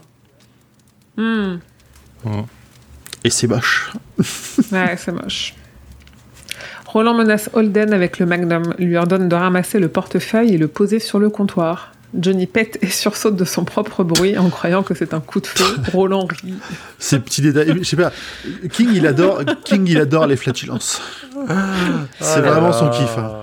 Hmm. 1.16 1.58
Et 3.24 3.30
c'est 3.30 3.48
moche. 3.48 3.92
Ouais, 4.72 4.96
c'est 4.98 5.12
moche. 5.12 5.54
Roland 6.88 7.14
menace 7.14 7.50
Holden 7.54 7.94
avec 7.94 8.18
le 8.20 8.26
magnum, 8.26 8.74
lui 8.80 8.96
ordonne 8.98 9.28
de 9.30 9.36
ramasser 9.36 9.80
le 9.80 9.90
portefeuille 9.90 10.54
et 10.54 10.58
le 10.58 10.68
poser 10.68 11.00
sur 11.00 11.20
le 11.20 11.30
comptoir. 11.30 11.92
Johnny 12.18 12.48
pète 12.48 12.78
et 12.82 12.88
sursaute 12.88 13.36
de 13.36 13.46
son 13.46 13.64
propre 13.64 14.04
bruit 14.04 14.38
en 14.38 14.50
croyant 14.50 14.84
que 14.84 14.94
c'est 14.96 15.14
un 15.14 15.20
coup 15.20 15.40
de 15.40 15.48
feu. 15.48 15.78
Roland 15.94 16.26
rit. 16.26 16.56
Ces 17.00 17.20
petits 17.20 17.42
détails. 17.42 17.74
Je 17.78 17.84
sais 17.84 17.96
pas. 17.96 18.12
King, 18.72 18.90
il 18.94 19.06
adore, 19.08 19.42
King, 19.64 19.86
il 19.88 20.00
adore 20.00 20.28
les 20.28 20.36
flatulences. 20.36 21.02
C'est 22.20 22.42
vraiment 22.42 22.74
son 22.74 22.90
kiff. 22.90 23.18
hein. 23.18 23.37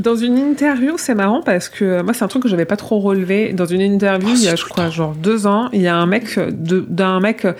Dans 0.00 0.16
une 0.16 0.38
interview, 0.38 0.94
c'est 0.96 1.14
marrant 1.14 1.42
parce 1.42 1.68
que 1.68 1.84
euh, 1.84 2.02
moi, 2.02 2.14
c'est 2.14 2.24
un 2.24 2.28
truc 2.28 2.42
que 2.44 2.48
j'avais 2.48 2.64
pas 2.64 2.76
trop 2.76 3.00
relevé. 3.00 3.52
Dans 3.52 3.66
une 3.66 3.80
interview, 3.80 4.28
Oh, 4.32 4.36
il 4.36 4.44
y 4.44 4.48
a, 4.48 4.56
je 4.56 4.64
crois, 4.64 4.84
temps. 4.84 4.90
genre 4.90 5.14
deux 5.14 5.46
ans, 5.46 5.68
il 5.72 5.82
y 5.82 5.88
a 5.88 5.96
un 5.96 6.06
mec, 6.06 6.38
de- 6.38 6.84
d'un 6.88 7.20
mec, 7.20 7.44
euh, 7.44 7.52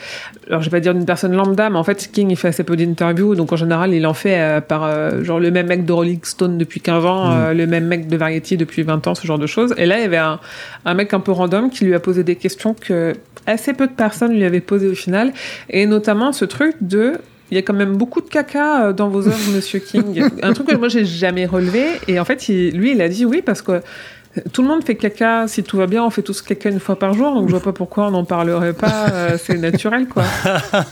alors 0.48 0.62
je 0.62 0.70
vais 0.70 0.76
pas 0.78 0.80
dire 0.80 0.94
d'une 0.94 1.04
personne 1.04 1.32
lambda, 1.34 1.68
mais 1.70 1.76
en 1.78 1.84
fait, 1.84 2.10
King, 2.12 2.30
il 2.30 2.36
fait 2.36 2.48
assez 2.48 2.64
peu 2.64 2.76
d'interviews, 2.76 3.34
donc 3.34 3.52
en 3.52 3.56
général, 3.56 3.92
il 3.92 4.06
en 4.06 4.14
fait 4.14 4.38
euh, 4.40 4.60
par, 4.60 4.84
euh, 4.84 5.22
genre, 5.22 5.38
le 5.40 5.50
même 5.50 5.66
mec 5.66 5.84
de 5.84 5.92
Rolling 5.92 6.20
Stone 6.22 6.56
depuis 6.58 6.80
15 6.80 7.04
ans, 7.04 7.26
Mm. 7.28 7.32
euh, 7.32 7.54
le 7.54 7.66
même 7.66 7.86
mec 7.86 8.08
de 8.08 8.16
Variety 8.16 8.56
depuis 8.56 8.82
20 8.82 9.06
ans, 9.06 9.14
ce 9.14 9.26
genre 9.26 9.38
de 9.38 9.46
choses. 9.46 9.74
Et 9.76 9.86
là, 9.86 9.98
il 9.98 10.02
y 10.02 10.04
avait 10.06 10.16
un, 10.16 10.40
un 10.84 10.94
mec 10.94 11.12
un 11.14 11.20
peu 11.20 11.32
random 11.32 11.70
qui 11.70 11.84
lui 11.84 11.94
a 11.94 12.00
posé 12.00 12.24
des 12.24 12.36
questions 12.36 12.74
que 12.74 13.12
assez 13.46 13.72
peu 13.72 13.86
de 13.86 13.92
personnes 13.92 14.32
lui 14.32 14.44
avaient 14.44 14.60
posées 14.60 14.88
au 14.88 14.94
final, 14.94 15.32
et 15.68 15.86
notamment 15.86 16.32
ce 16.32 16.44
truc 16.44 16.74
de 16.80 17.14
il 17.50 17.56
y 17.56 17.58
a 17.58 17.62
quand 17.62 17.74
même 17.74 17.96
beaucoup 17.96 18.20
de 18.20 18.28
caca 18.28 18.86
euh, 18.86 18.92
dans 18.92 19.08
vos 19.08 19.26
œuvres, 19.26 19.50
Monsieur 19.54 19.80
King. 19.80 20.22
Un 20.42 20.52
truc 20.52 20.68
que 20.68 20.76
moi 20.76 20.88
j'ai 20.88 21.04
jamais 21.04 21.46
relevé. 21.46 21.84
Et 22.08 22.20
en 22.20 22.24
fait, 22.24 22.46
lui, 22.48 22.92
il 22.92 23.00
a 23.00 23.08
dit 23.08 23.24
oui 23.24 23.42
parce 23.44 23.62
que 23.62 23.82
tout 24.52 24.62
le 24.62 24.68
monde 24.68 24.84
fait 24.84 24.94
caca. 24.94 25.48
Si 25.48 25.64
tout 25.64 25.76
va 25.76 25.86
bien, 25.86 26.04
on 26.04 26.10
fait 26.10 26.22
tous 26.22 26.40
caca 26.42 26.70
une 26.70 26.78
fois 26.78 26.96
par 26.98 27.14
jour. 27.14 27.34
Donc 27.34 27.46
je 27.46 27.50
vois 27.50 27.62
pas 27.62 27.72
pourquoi 27.72 28.06
on 28.06 28.10
n'en 28.12 28.24
parlerait 28.24 28.74
pas. 28.74 29.08
euh, 29.12 29.38
c'est 29.44 29.58
naturel, 29.58 30.06
quoi. 30.06 30.22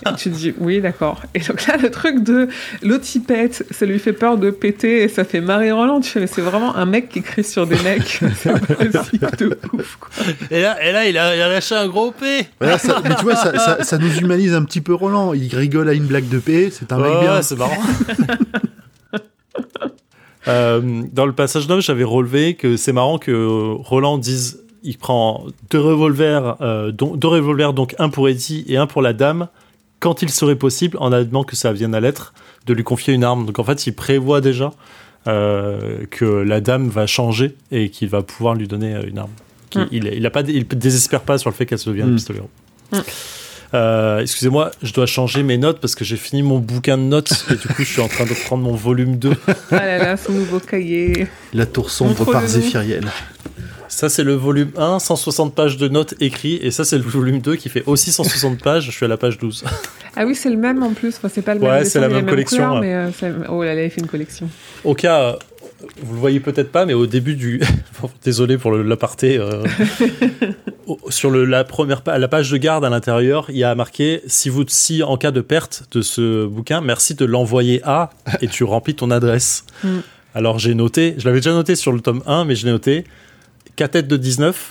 Et 0.06 0.14
tu 0.16 0.30
te 0.30 0.34
dis 0.36 0.54
oui, 0.58 0.80
d'accord. 0.80 1.22
Et 1.34 1.40
donc 1.40 1.66
là, 1.66 1.76
le 1.76 1.90
truc 1.90 2.22
de 2.24 2.48
l'autre 2.82 3.04
il 3.14 3.22
pète, 3.22 3.64
ça 3.70 3.86
lui 3.86 3.98
fait 4.00 4.12
peur 4.12 4.38
de 4.38 4.50
péter 4.50 5.02
et 5.02 5.08
ça 5.08 5.22
fait 5.24 5.40
marrer 5.40 5.70
Roland. 5.70 6.00
Tu 6.00 6.10
fais 6.10 6.20
mais 6.20 6.26
c'est 6.26 6.40
vraiment 6.42 6.74
un 6.74 6.86
mec 6.86 7.08
qui 7.10 7.22
crie 7.22 7.44
sur 7.44 7.66
des 7.66 7.78
mecs. 7.82 8.20
c'est 8.36 8.50
de 9.38 9.58
ouf, 9.72 9.98
quoi. 10.00 10.10
Et 10.50 10.62
là, 10.62 10.82
et 10.84 10.90
là 10.92 11.06
il, 11.06 11.16
a, 11.16 11.36
il 11.36 11.40
a 11.42 11.48
lâché 11.48 11.76
un 11.76 11.86
gros 11.86 12.10
P. 12.10 12.48
Ça- 12.78 13.00
mais 13.04 13.14
tu 13.14 13.22
vois, 13.22 13.36
ça, 13.36 13.56
ça- 13.58 13.84
ça 13.84 13.98
nous 13.98 14.16
humanise 14.18 14.54
un 14.54 14.64
petit 14.64 14.80
peu 14.80 14.94
Roland. 14.94 15.32
Il 15.34 15.54
rigole 15.54 15.88
à 15.88 15.92
une 15.92 16.06
blague 16.06 16.28
de 16.28 16.38
paix. 16.38 16.70
C'est 16.72 16.90
un 16.92 16.98
mec 16.98 17.12
bien. 17.20 17.40
c'est 17.42 17.56
marrant. 17.56 17.78
Euh, 20.48 21.02
dans 21.12 21.26
le 21.26 21.32
passage 21.32 21.66
d'homme, 21.66 21.80
j'avais 21.82 22.04
relevé 22.04 22.54
que 22.54 22.76
c'est 22.76 22.92
marrant 22.92 23.18
que 23.18 23.30
euh, 23.30 23.74
Roland 23.74 24.18
dise 24.18 24.64
il 24.82 24.96
prend 24.96 25.44
deux 25.70 25.80
revolvers, 25.80 26.56
euh, 26.60 26.92
deux 26.92 27.28
revolvers, 27.28 27.72
donc 27.72 27.94
un 27.98 28.08
pour 28.08 28.28
Eddie 28.28 28.64
et 28.68 28.76
un 28.76 28.86
pour 28.86 29.02
la 29.02 29.12
dame, 29.12 29.48
quand 30.00 30.22
il 30.22 30.30
serait 30.30 30.56
possible, 30.56 30.96
en 31.00 31.12
admettant 31.12 31.42
que 31.44 31.56
ça 31.56 31.72
vienne 31.72 31.94
à 31.94 32.00
l'être, 32.00 32.32
de 32.66 32.74
lui 32.74 32.84
confier 32.84 33.12
une 33.14 33.24
arme. 33.24 33.44
Donc 33.44 33.58
en 33.58 33.64
fait, 33.64 33.86
il 33.86 33.92
prévoit 33.92 34.40
déjà 34.40 34.72
euh, 35.26 36.06
que 36.10 36.24
la 36.24 36.60
dame 36.60 36.88
va 36.88 37.06
changer 37.06 37.56
et 37.72 37.90
qu'il 37.90 38.08
va 38.08 38.22
pouvoir 38.22 38.54
lui 38.54 38.68
donner 38.68 38.96
une 39.06 39.18
arme. 39.18 39.32
Mm. 39.74 39.82
Il, 39.90 40.06
il, 40.14 40.26
a 40.26 40.30
pas, 40.30 40.42
il 40.42 40.66
désespère 40.66 41.22
pas 41.22 41.38
sur 41.38 41.50
le 41.50 41.54
fait 41.54 41.66
qu'elle 41.66 41.78
se 41.78 41.90
devienne 41.90 42.12
Mm. 42.12 42.16
pistolero. 42.16 42.48
Mm. 42.92 42.98
Euh, 43.74 44.20
Excusez-moi, 44.20 44.70
je 44.82 44.92
dois 44.92 45.06
changer 45.06 45.42
mes 45.42 45.58
notes 45.58 45.80
parce 45.80 45.94
que 45.94 46.04
j'ai 46.04 46.16
fini 46.16 46.42
mon 46.42 46.58
bouquin 46.58 46.96
de 46.96 47.02
notes 47.02 47.32
et 47.50 47.54
du 47.54 47.68
coup 47.68 47.82
je 47.84 47.92
suis 47.92 48.00
en 48.00 48.08
train 48.08 48.24
de 48.24 48.32
prendre 48.32 48.62
mon 48.64 48.74
volume 48.74 49.16
2. 49.18 49.30
Ah 49.70 49.76
là 49.86 49.98
là, 49.98 50.16
son 50.16 50.32
nouveau 50.32 50.58
cahier. 50.60 51.26
La 51.52 51.66
tour 51.66 51.90
sombre 51.90 52.24
par. 52.30 52.46
Zéphiriel. 52.46 53.04
Ça 53.88 54.08
c'est 54.08 54.22
le 54.24 54.34
volume 54.34 54.70
1, 54.76 54.98
160 54.98 55.54
pages 55.54 55.76
de 55.76 55.88
notes 55.88 56.14
écrites 56.20 56.62
et 56.62 56.70
ça 56.70 56.84
c'est 56.84 56.96
le 56.98 57.04
volume 57.04 57.40
2 57.40 57.56
qui 57.56 57.68
fait 57.68 57.82
aussi 57.86 58.12
160 58.12 58.62
pages, 58.62 58.84
je 58.84 58.90
suis 58.90 59.04
à 59.04 59.08
la 59.08 59.16
page 59.16 59.38
12. 59.38 59.64
Ah 60.20 60.24
oui, 60.26 60.34
c'est 60.34 60.50
le 60.50 60.56
même 60.56 60.82
en 60.82 60.94
plus. 60.94 61.14
Enfin, 61.16 61.28
c'est 61.32 61.42
pas 61.42 61.54
le 61.54 61.60
Ouais, 61.60 61.68
même. 61.68 61.78
c'est 61.84 61.84
dessin, 61.84 62.00
la 62.00 62.08
même 62.08 62.26
collection, 62.26 62.56
couleurs, 62.56 62.74
ouais. 62.74 62.80
mais 62.80 62.94
euh, 62.94 63.10
c'est- 63.16 63.32
oh 63.48 63.62
là 63.62 63.74
là, 63.76 63.84
il 63.84 63.90
fait 63.90 64.00
une 64.00 64.08
collection. 64.08 64.48
Au 64.82 64.92
cas, 64.94 65.38
vous 66.02 66.14
le 66.14 66.18
voyez 66.20 66.40
peut-être 66.40 66.72
pas, 66.72 66.86
mais 66.86 66.94
au 66.94 67.06
début 67.06 67.34
du... 67.36 67.60
Désolé 68.24 68.58
pour 68.58 68.72
l'aparté. 68.72 69.38
euh, 69.38 69.62
sur 71.08 71.30
le, 71.30 71.44
la 71.44 71.64
première 71.64 72.02
pa- 72.02 72.18
la 72.18 72.28
page 72.28 72.50
de 72.50 72.56
garde 72.56 72.84
à 72.84 72.90
l'intérieur, 72.90 73.46
il 73.50 73.56
y 73.58 73.64
a 73.64 73.74
marqué 73.74 74.22
si, 74.26 74.48
vous, 74.48 74.64
si 74.66 75.02
en 75.02 75.16
cas 75.16 75.30
de 75.30 75.40
perte 75.40 75.84
de 75.92 76.02
ce 76.02 76.46
bouquin, 76.46 76.80
merci 76.80 77.14
de 77.14 77.24
l'envoyer 77.24 77.80
à 77.84 78.10
et 78.40 78.48
tu 78.48 78.64
remplis 78.64 78.94
ton 78.94 79.10
adresse. 79.10 79.64
Mm. 79.84 79.98
Alors 80.34 80.58
j'ai 80.58 80.74
noté, 80.74 81.14
je 81.18 81.24
l'avais 81.26 81.38
déjà 81.38 81.52
noté 81.52 81.74
sur 81.76 81.92
le 81.92 82.00
tome 82.00 82.22
1, 82.26 82.44
mais 82.44 82.54
je 82.54 82.66
l'ai 82.66 82.72
noté 82.72 83.04
Catette 83.76 84.08
de 84.08 84.16
19, 84.16 84.68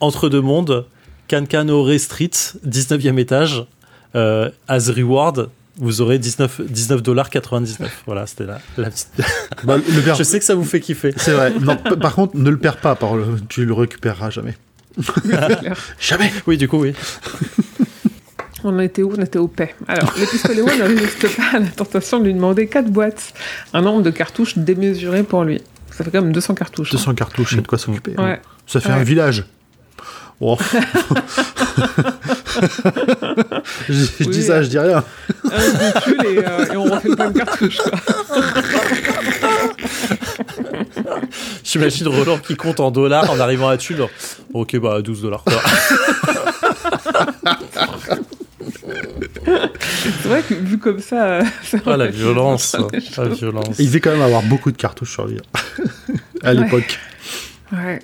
Entre 0.00 0.28
deux 0.28 0.40
mondes, 0.40 0.84
Cancanore 1.28 1.90
Street, 1.98 2.30
19e 2.66 3.18
étage, 3.18 3.64
euh, 4.16 4.50
as 4.66 4.90
reward, 4.90 5.48
vous 5.78 6.00
aurez 6.00 6.18
19 6.18 6.60
$19,99. 6.72 7.76
Voilà, 8.06 8.26
c'était 8.26 8.44
la, 8.44 8.60
la 8.76 8.90
petite. 8.90 9.08
Bah, 9.64 9.76
le 9.76 10.00
père- 10.02 10.14
Je 10.16 10.22
sais 10.22 10.38
que 10.38 10.44
ça 10.44 10.54
vous 10.54 10.64
fait 10.64 10.80
kiffer. 10.80 11.12
C'est 11.16 11.32
vrai. 11.32 11.52
Non, 11.60 11.76
par 11.76 12.14
contre, 12.14 12.36
ne 12.36 12.50
le 12.50 12.58
perds 12.58 12.76
pas. 12.78 12.94
Par 12.94 13.16
le... 13.16 13.24
Tu 13.48 13.64
le 13.64 13.72
récupéreras 13.72 14.30
jamais. 14.30 14.56
Jamais. 16.00 16.32
Oui, 16.46 16.56
du 16.56 16.66
coup, 16.68 16.78
oui. 16.78 16.92
On 18.64 18.76
était 18.80 19.02
où? 19.02 19.12
On 19.16 19.22
était 19.22 19.38
au 19.38 19.46
paix. 19.46 19.74
Alors, 19.86 20.12
le 20.18 20.26
pistolet 20.26 20.62
ne 20.62 20.82
résiste 20.82 21.36
pas 21.36 21.56
à 21.56 21.60
la 21.60 21.66
tentation 21.68 22.18
de 22.18 22.24
lui 22.24 22.34
demander 22.34 22.66
4 22.66 22.90
boîtes, 22.90 23.32
un 23.72 23.82
nombre 23.82 24.02
de 24.02 24.10
cartouches 24.10 24.58
démesuré 24.58 25.22
pour 25.22 25.44
lui. 25.44 25.62
Ça 25.92 26.02
fait 26.04 26.10
quand 26.10 26.22
même 26.22 26.32
200 26.32 26.54
cartouches. 26.54 26.88
hein. 26.88 26.96
200 26.98 27.14
cartouches, 27.14 27.54
c'est 27.54 27.62
de 27.62 27.66
quoi 27.68 27.78
s'occuper. 27.78 28.14
hein. 28.18 28.24
Ouais. 28.24 28.40
Ça 28.66 28.80
fait 28.80 28.88
Ouais. 28.88 28.94
un 28.96 29.02
village. 29.04 29.44
Oh. 30.40 30.56
je 33.88 33.92
je 33.92 34.06
Oui, 34.20 34.28
dis 34.28 34.42
ça, 34.44 34.62
je 34.62 34.68
dis 34.68 34.78
rien. 34.78 35.02
Un 35.44 35.58
véhicule 35.58 36.26
et, 36.26 36.38
euh, 36.46 36.72
et 36.72 36.76
on 36.76 36.84
refait 36.84 37.08
plein 37.14 37.30
de 37.30 37.38
cartouches. 37.38 37.78
quoi. 37.78 37.90
J'imagine 41.64 42.08
Roland 42.08 42.38
qui 42.38 42.56
compte 42.56 42.80
en 42.80 42.90
dollars 42.90 43.30
en 43.30 43.40
arrivant 43.40 43.68
à 43.68 43.76
Tulle. 43.76 44.04
Ok, 44.54 44.76
bah 44.78 45.02
12 45.02 45.22
dollars. 45.22 45.44
C'est 49.44 50.28
vrai 50.28 50.42
que 50.42 50.54
vu 50.54 50.78
comme 50.78 51.00
ça. 51.00 51.24
euh, 51.26 51.44
ça 51.62 51.78
Ah, 51.86 51.96
la 51.96 52.06
violence. 52.06 52.76
La 53.16 53.28
violence. 53.28 53.76
Il 53.78 53.86
devait 53.86 54.00
quand 54.00 54.10
même 54.10 54.22
avoir 54.22 54.42
beaucoup 54.42 54.70
de 54.72 54.76
cartouches 54.76 55.12
sur 55.12 55.26
lui. 55.26 55.38
à 56.42 56.54
l'époque. 56.54 56.98
Ouais. 57.72 57.98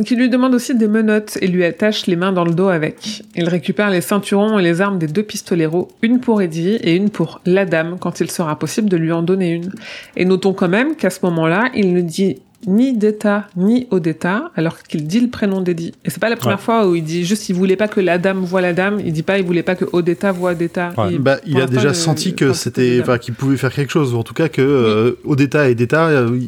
Donc 0.00 0.10
il 0.10 0.16
lui 0.16 0.30
demande 0.30 0.54
aussi 0.54 0.74
des 0.74 0.88
menottes 0.88 1.36
et 1.42 1.46
lui 1.46 1.62
attache 1.62 2.06
les 2.06 2.16
mains 2.16 2.32
dans 2.32 2.44
le 2.46 2.54
dos 2.54 2.68
avec. 2.68 3.22
Il 3.36 3.46
récupère 3.50 3.90
les 3.90 4.00
ceinturons 4.00 4.58
et 4.58 4.62
les 4.62 4.80
armes 4.80 4.98
des 4.98 5.06
deux 5.08 5.22
pistoleros, 5.22 5.88
une 6.00 6.20
pour 6.20 6.40
Eddie 6.40 6.76
et 6.76 6.94
une 6.96 7.10
pour 7.10 7.42
la 7.44 7.66
dame 7.66 7.98
quand 8.00 8.18
il 8.20 8.30
sera 8.30 8.58
possible 8.58 8.88
de 8.88 8.96
lui 8.96 9.12
en 9.12 9.22
donner 9.22 9.50
une. 9.50 9.70
Et 10.16 10.24
notons 10.24 10.54
quand 10.54 10.70
même 10.70 10.96
qu'à 10.96 11.10
ce 11.10 11.18
moment-là, 11.24 11.64
il 11.74 11.92
ne 11.92 12.00
dit 12.00 12.38
ni 12.66 12.96
d'État 12.96 13.46
ni 13.58 13.88
Odetta 13.90 14.50
alors 14.56 14.82
qu'il 14.82 15.06
dit 15.06 15.20
le 15.20 15.28
prénom 15.28 15.60
d'Eddie. 15.60 15.92
Et 16.06 16.08
c'est 16.08 16.18
pas 16.18 16.30
la 16.30 16.36
première 16.36 16.56
Ouais. 16.56 16.64
fois 16.64 16.88
où 16.88 16.94
il 16.94 17.04
dit 17.04 17.26
juste 17.26 17.50
il 17.50 17.54
voulait 17.54 17.76
pas 17.76 17.86
que 17.88 18.00
la 18.00 18.16
dame 18.16 18.38
voie 18.38 18.62
la 18.62 18.72
dame, 18.72 19.00
il 19.04 19.12
dit 19.12 19.22
pas 19.22 19.36
il 19.38 19.44
voulait 19.44 19.62
pas 19.62 19.74
que 19.74 19.84
Odetta 19.92 20.32
voie 20.32 20.52
Odetta. 20.52 20.94
Ouais. 20.96 21.08
Il- 21.12 21.18
Bah, 21.18 21.40
a 21.56 21.66
déjà 21.66 21.90
il- 21.90 21.94
senti 21.94 22.34
que 22.34 22.54
c'était, 22.54 23.00
enfin, 23.02 23.18
qu'il 23.18 23.34
pouvait 23.34 23.58
faire 23.58 23.74
quelque 23.74 23.90
chose. 23.92 24.14
En 24.14 24.22
tout 24.22 24.32
cas, 24.32 24.48
que 24.48 24.62
euh, 24.62 25.12
Odetta 25.26 25.68
et 25.68 25.74
Detta 25.74 26.06
euh, 26.08 26.38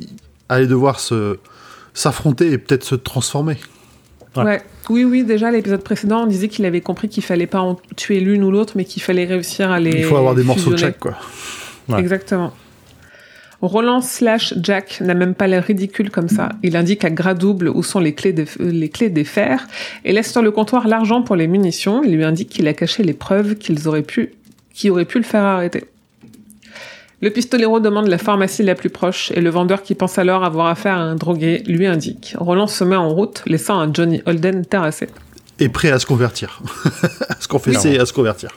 allaient 0.48 0.66
devoir 0.66 1.00
se 1.00 1.36
s'affronter 1.94 2.52
et 2.52 2.58
peut-être 2.58 2.84
se 2.84 2.94
transformer. 2.94 3.56
Ouais. 4.36 4.44
Ouais. 4.44 4.62
Oui, 4.90 5.04
oui, 5.04 5.24
déjà, 5.24 5.50
l'épisode 5.50 5.82
précédent, 5.82 6.22
on 6.22 6.26
disait 6.26 6.48
qu'il 6.48 6.64
avait 6.64 6.80
compris 6.80 7.08
qu'il 7.08 7.22
fallait 7.22 7.46
pas 7.46 7.60
en 7.60 7.76
tuer 7.96 8.20
l'une 8.20 8.42
ou 8.42 8.50
l'autre, 8.50 8.72
mais 8.76 8.84
qu'il 8.84 9.02
fallait 9.02 9.24
réussir 9.24 9.70
à 9.70 9.78
les. 9.78 9.98
Il 10.00 10.04
faut 10.04 10.16
avoir 10.16 10.34
des 10.34 10.42
morceaux 10.42 10.72
de 10.72 10.76
chaque, 10.76 10.98
quoi. 10.98 11.16
Ouais. 11.88 12.00
Exactement. 12.00 12.52
Roland 13.60 14.00
slash 14.00 14.54
Jack 14.60 15.00
n'a 15.00 15.14
même 15.14 15.34
pas 15.34 15.46
l'air 15.46 15.62
ridicule 15.62 16.10
comme 16.10 16.28
ça. 16.28 16.48
Il 16.64 16.76
indique 16.76 17.04
à 17.04 17.10
gras 17.10 17.34
double 17.34 17.68
où 17.68 17.84
sont 17.84 18.00
les 18.00 18.12
clés, 18.12 18.32
de, 18.32 18.44
euh, 18.58 18.70
les 18.72 18.88
clés 18.88 19.08
des 19.08 19.22
fers 19.22 19.68
et 20.04 20.12
laisse 20.12 20.32
sur 20.32 20.42
le 20.42 20.50
comptoir 20.50 20.88
l'argent 20.88 21.22
pour 21.22 21.36
les 21.36 21.46
munitions. 21.46 22.02
Il 22.02 22.16
lui 22.16 22.24
indique 22.24 22.48
qu'il 22.48 22.66
a 22.66 22.74
caché 22.74 23.04
les 23.04 23.12
preuves 23.12 23.54
qu'ils 23.54 23.86
auraient 23.86 24.02
pu, 24.02 24.32
qui 24.74 24.90
auraient 24.90 25.04
pu 25.04 25.18
le 25.18 25.24
faire 25.24 25.44
arrêter. 25.44 25.84
Le 27.22 27.30
pistolero 27.30 27.78
demande 27.78 28.08
la 28.08 28.18
pharmacie 28.18 28.64
la 28.64 28.74
plus 28.74 28.90
proche 28.90 29.30
et 29.30 29.40
le 29.40 29.48
vendeur 29.48 29.84
qui 29.84 29.94
pense 29.94 30.18
alors 30.18 30.42
avoir 30.42 30.66
affaire 30.66 30.96
à 30.96 31.02
un 31.02 31.14
drogué 31.14 31.62
lui 31.68 31.86
indique. 31.86 32.34
Roland 32.36 32.66
se 32.66 32.82
met 32.82 32.96
en 32.96 33.08
route, 33.10 33.44
laissant 33.46 33.78
un 33.78 33.94
Johnny 33.94 34.20
Holden 34.26 34.66
terrassé. 34.66 35.06
Et 35.60 35.68
prêt 35.68 35.92
à 35.92 36.00
se 36.00 36.06
convertir. 36.06 36.60
à 37.28 37.40
se 37.40 37.46
confesser 37.46 37.92
et 37.92 38.00
à 38.00 38.06
se 38.06 38.12
convertir. 38.12 38.50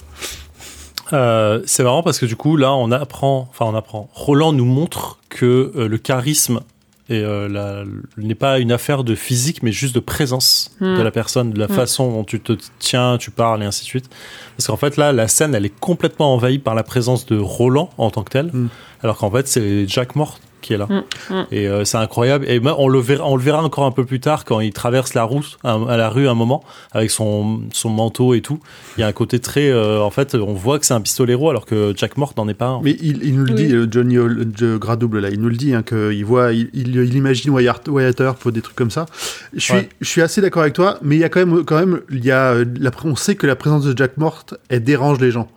Euh, 1.14 1.62
c'est 1.68 1.84
marrant 1.84 2.02
parce 2.02 2.18
que 2.18 2.26
du 2.26 2.36
coup, 2.36 2.58
là, 2.58 2.74
on 2.74 2.92
apprend, 2.92 3.48
enfin, 3.52 3.66
on 3.72 3.76
apprend. 3.76 4.10
Roland 4.14 4.52
nous 4.52 4.66
montre 4.66 5.20
que 5.30 5.72
euh, 5.76 5.88
le 5.88 5.98
charisme 6.00 6.62
et 7.10 7.22
euh, 7.24 7.86
n'est 8.18 8.34
pas 8.36 8.58
une 8.60 8.72
affaire 8.72 9.04
de 9.04 9.14
physique, 9.16 9.62
mais 9.64 9.72
juste 9.72 9.94
de 9.94 10.00
présence 10.00 10.72
Hmm. 10.80 10.98
de 10.98 11.02
la 11.04 11.12
personne, 11.12 11.52
de 11.52 11.60
la 11.60 11.68
Hmm. 11.68 11.74
façon 11.74 12.12
dont 12.12 12.24
tu 12.24 12.40
te 12.40 12.54
tiens, 12.80 13.18
tu 13.20 13.30
parles 13.32 13.62
et 13.62 13.66
ainsi 13.66 13.82
de 13.84 13.88
suite. 13.88 14.10
Parce 14.58 14.68
qu'en 14.68 14.78
fait, 14.78 14.98
là, 14.98 15.12
la 15.14 15.28
scène, 15.28 15.54
elle 15.54 15.66
est 15.66 15.80
complètement 15.80 16.34
envahie 16.34 16.60
par 16.60 16.74
la 16.76 16.84
présence 16.84 17.26
de 17.28 17.38
Roland 17.38 17.90
en 17.98 18.10
tant 18.10 18.24
que 18.24 18.32
tel, 18.32 18.48
Hmm. 18.52 18.68
alors 19.04 19.18
qu'en 19.18 19.30
fait, 19.32 19.48
c'est 19.48 19.88
Jack 19.88 20.16
Mort 20.16 20.40
qui 20.66 20.74
est 20.74 20.78
là. 20.78 20.88
Hmm. 20.90 21.04
Hmm. 21.34 21.44
Et 21.52 21.68
euh, 21.68 21.86
c'est 21.86 21.98
incroyable. 21.98 22.46
Et 22.50 22.60
moi, 22.60 22.76
on 22.80 22.88
le, 22.88 23.00
verra, 23.00 23.26
on 23.26 23.36
le 23.36 23.42
verra 23.42 23.64
encore 23.64 23.86
un 23.86 23.92
peu 23.92 24.04
plus 24.06 24.20
tard 24.20 24.44
quand 24.46 24.60
il 24.60 24.74
traverse 24.74 25.14
la 25.14 25.24
route, 25.24 25.58
à, 25.64 25.74
à 25.88 25.98
la 25.98 26.10
rue, 26.10 26.28
un 26.28 26.34
moment, 26.34 26.64
avec 26.92 27.12
son, 27.12 27.62
son 27.72 27.90
manteau 27.90 28.34
et 28.34 28.42
tout. 28.42 28.60
Il 28.98 29.02
y 29.02 29.04
a 29.04 29.08
un 29.08 29.12
côté 29.14 29.40
très. 29.40 29.70
euh, 29.70 30.02
en 30.02 30.10
fait, 30.10 30.36
on 30.36 30.54
voit 30.54 30.80
que 30.80 30.86
c'est 30.86 30.94
un 30.94 31.02
pistolero, 31.02 31.50
alors 31.50 31.66
que 31.66 31.94
Jack 31.96 32.18
Mort 32.18 32.34
n'en 32.38 32.48
est 32.48 32.54
pas 32.54 32.68
un. 32.68 32.82
Mais 32.84 32.98
il, 33.02 33.24
il 33.24 33.36
nous 33.38 33.46
le 33.46 33.54
Oui. 33.54 33.66
dit, 33.68 33.74
euh, 33.74 33.88
Johnny 33.90 34.16
de 34.16 34.78
Gradouble, 34.78 35.20
là, 35.20 35.30
il 35.30 35.40
nous 35.40 35.50
le 35.50 35.56
dit, 35.56 35.74
hein, 35.74 35.84
qu'il 35.84 36.26
voit, 36.26 36.52
il, 36.54 36.70
il, 36.74 36.96
il 36.96 37.16
imagine 37.16 37.52
Wyatt, 37.52 37.88
Wyatt 37.88 38.20
Earp 38.20 38.40
pour 38.40 38.52
des 38.52 38.62
trucs 38.62 38.76
comme 38.76 38.92
ça. 38.92 39.06
Je 39.54 39.60
suis, 39.60 39.74
Ouais. 39.74 39.90
je 40.02 40.08
suis 40.10 40.22
assez 40.22 40.42
d'accord 40.42 40.62
avec 40.64 40.74
toi, 40.74 40.98
mais 41.02 41.16
il 41.16 41.20
y 41.20 41.24
a 41.24 41.30
quand 41.30 41.46
même, 41.46 41.64
quand 41.64 41.78
même, 41.80 42.02
il 42.12 42.26
y 42.26 42.32
a, 42.32 42.54
euh, 42.54 42.66
la, 42.80 42.92
on 43.04 43.16
sait 43.16 43.36
que 43.36 43.46
la 43.48 43.56
présence 43.56 43.84
de 43.86 43.96
Jack 43.96 44.18
Mort, 44.18 44.46
elle 44.70 44.84
dérange 44.84 45.20
les 45.20 45.32
gens. 45.32 45.48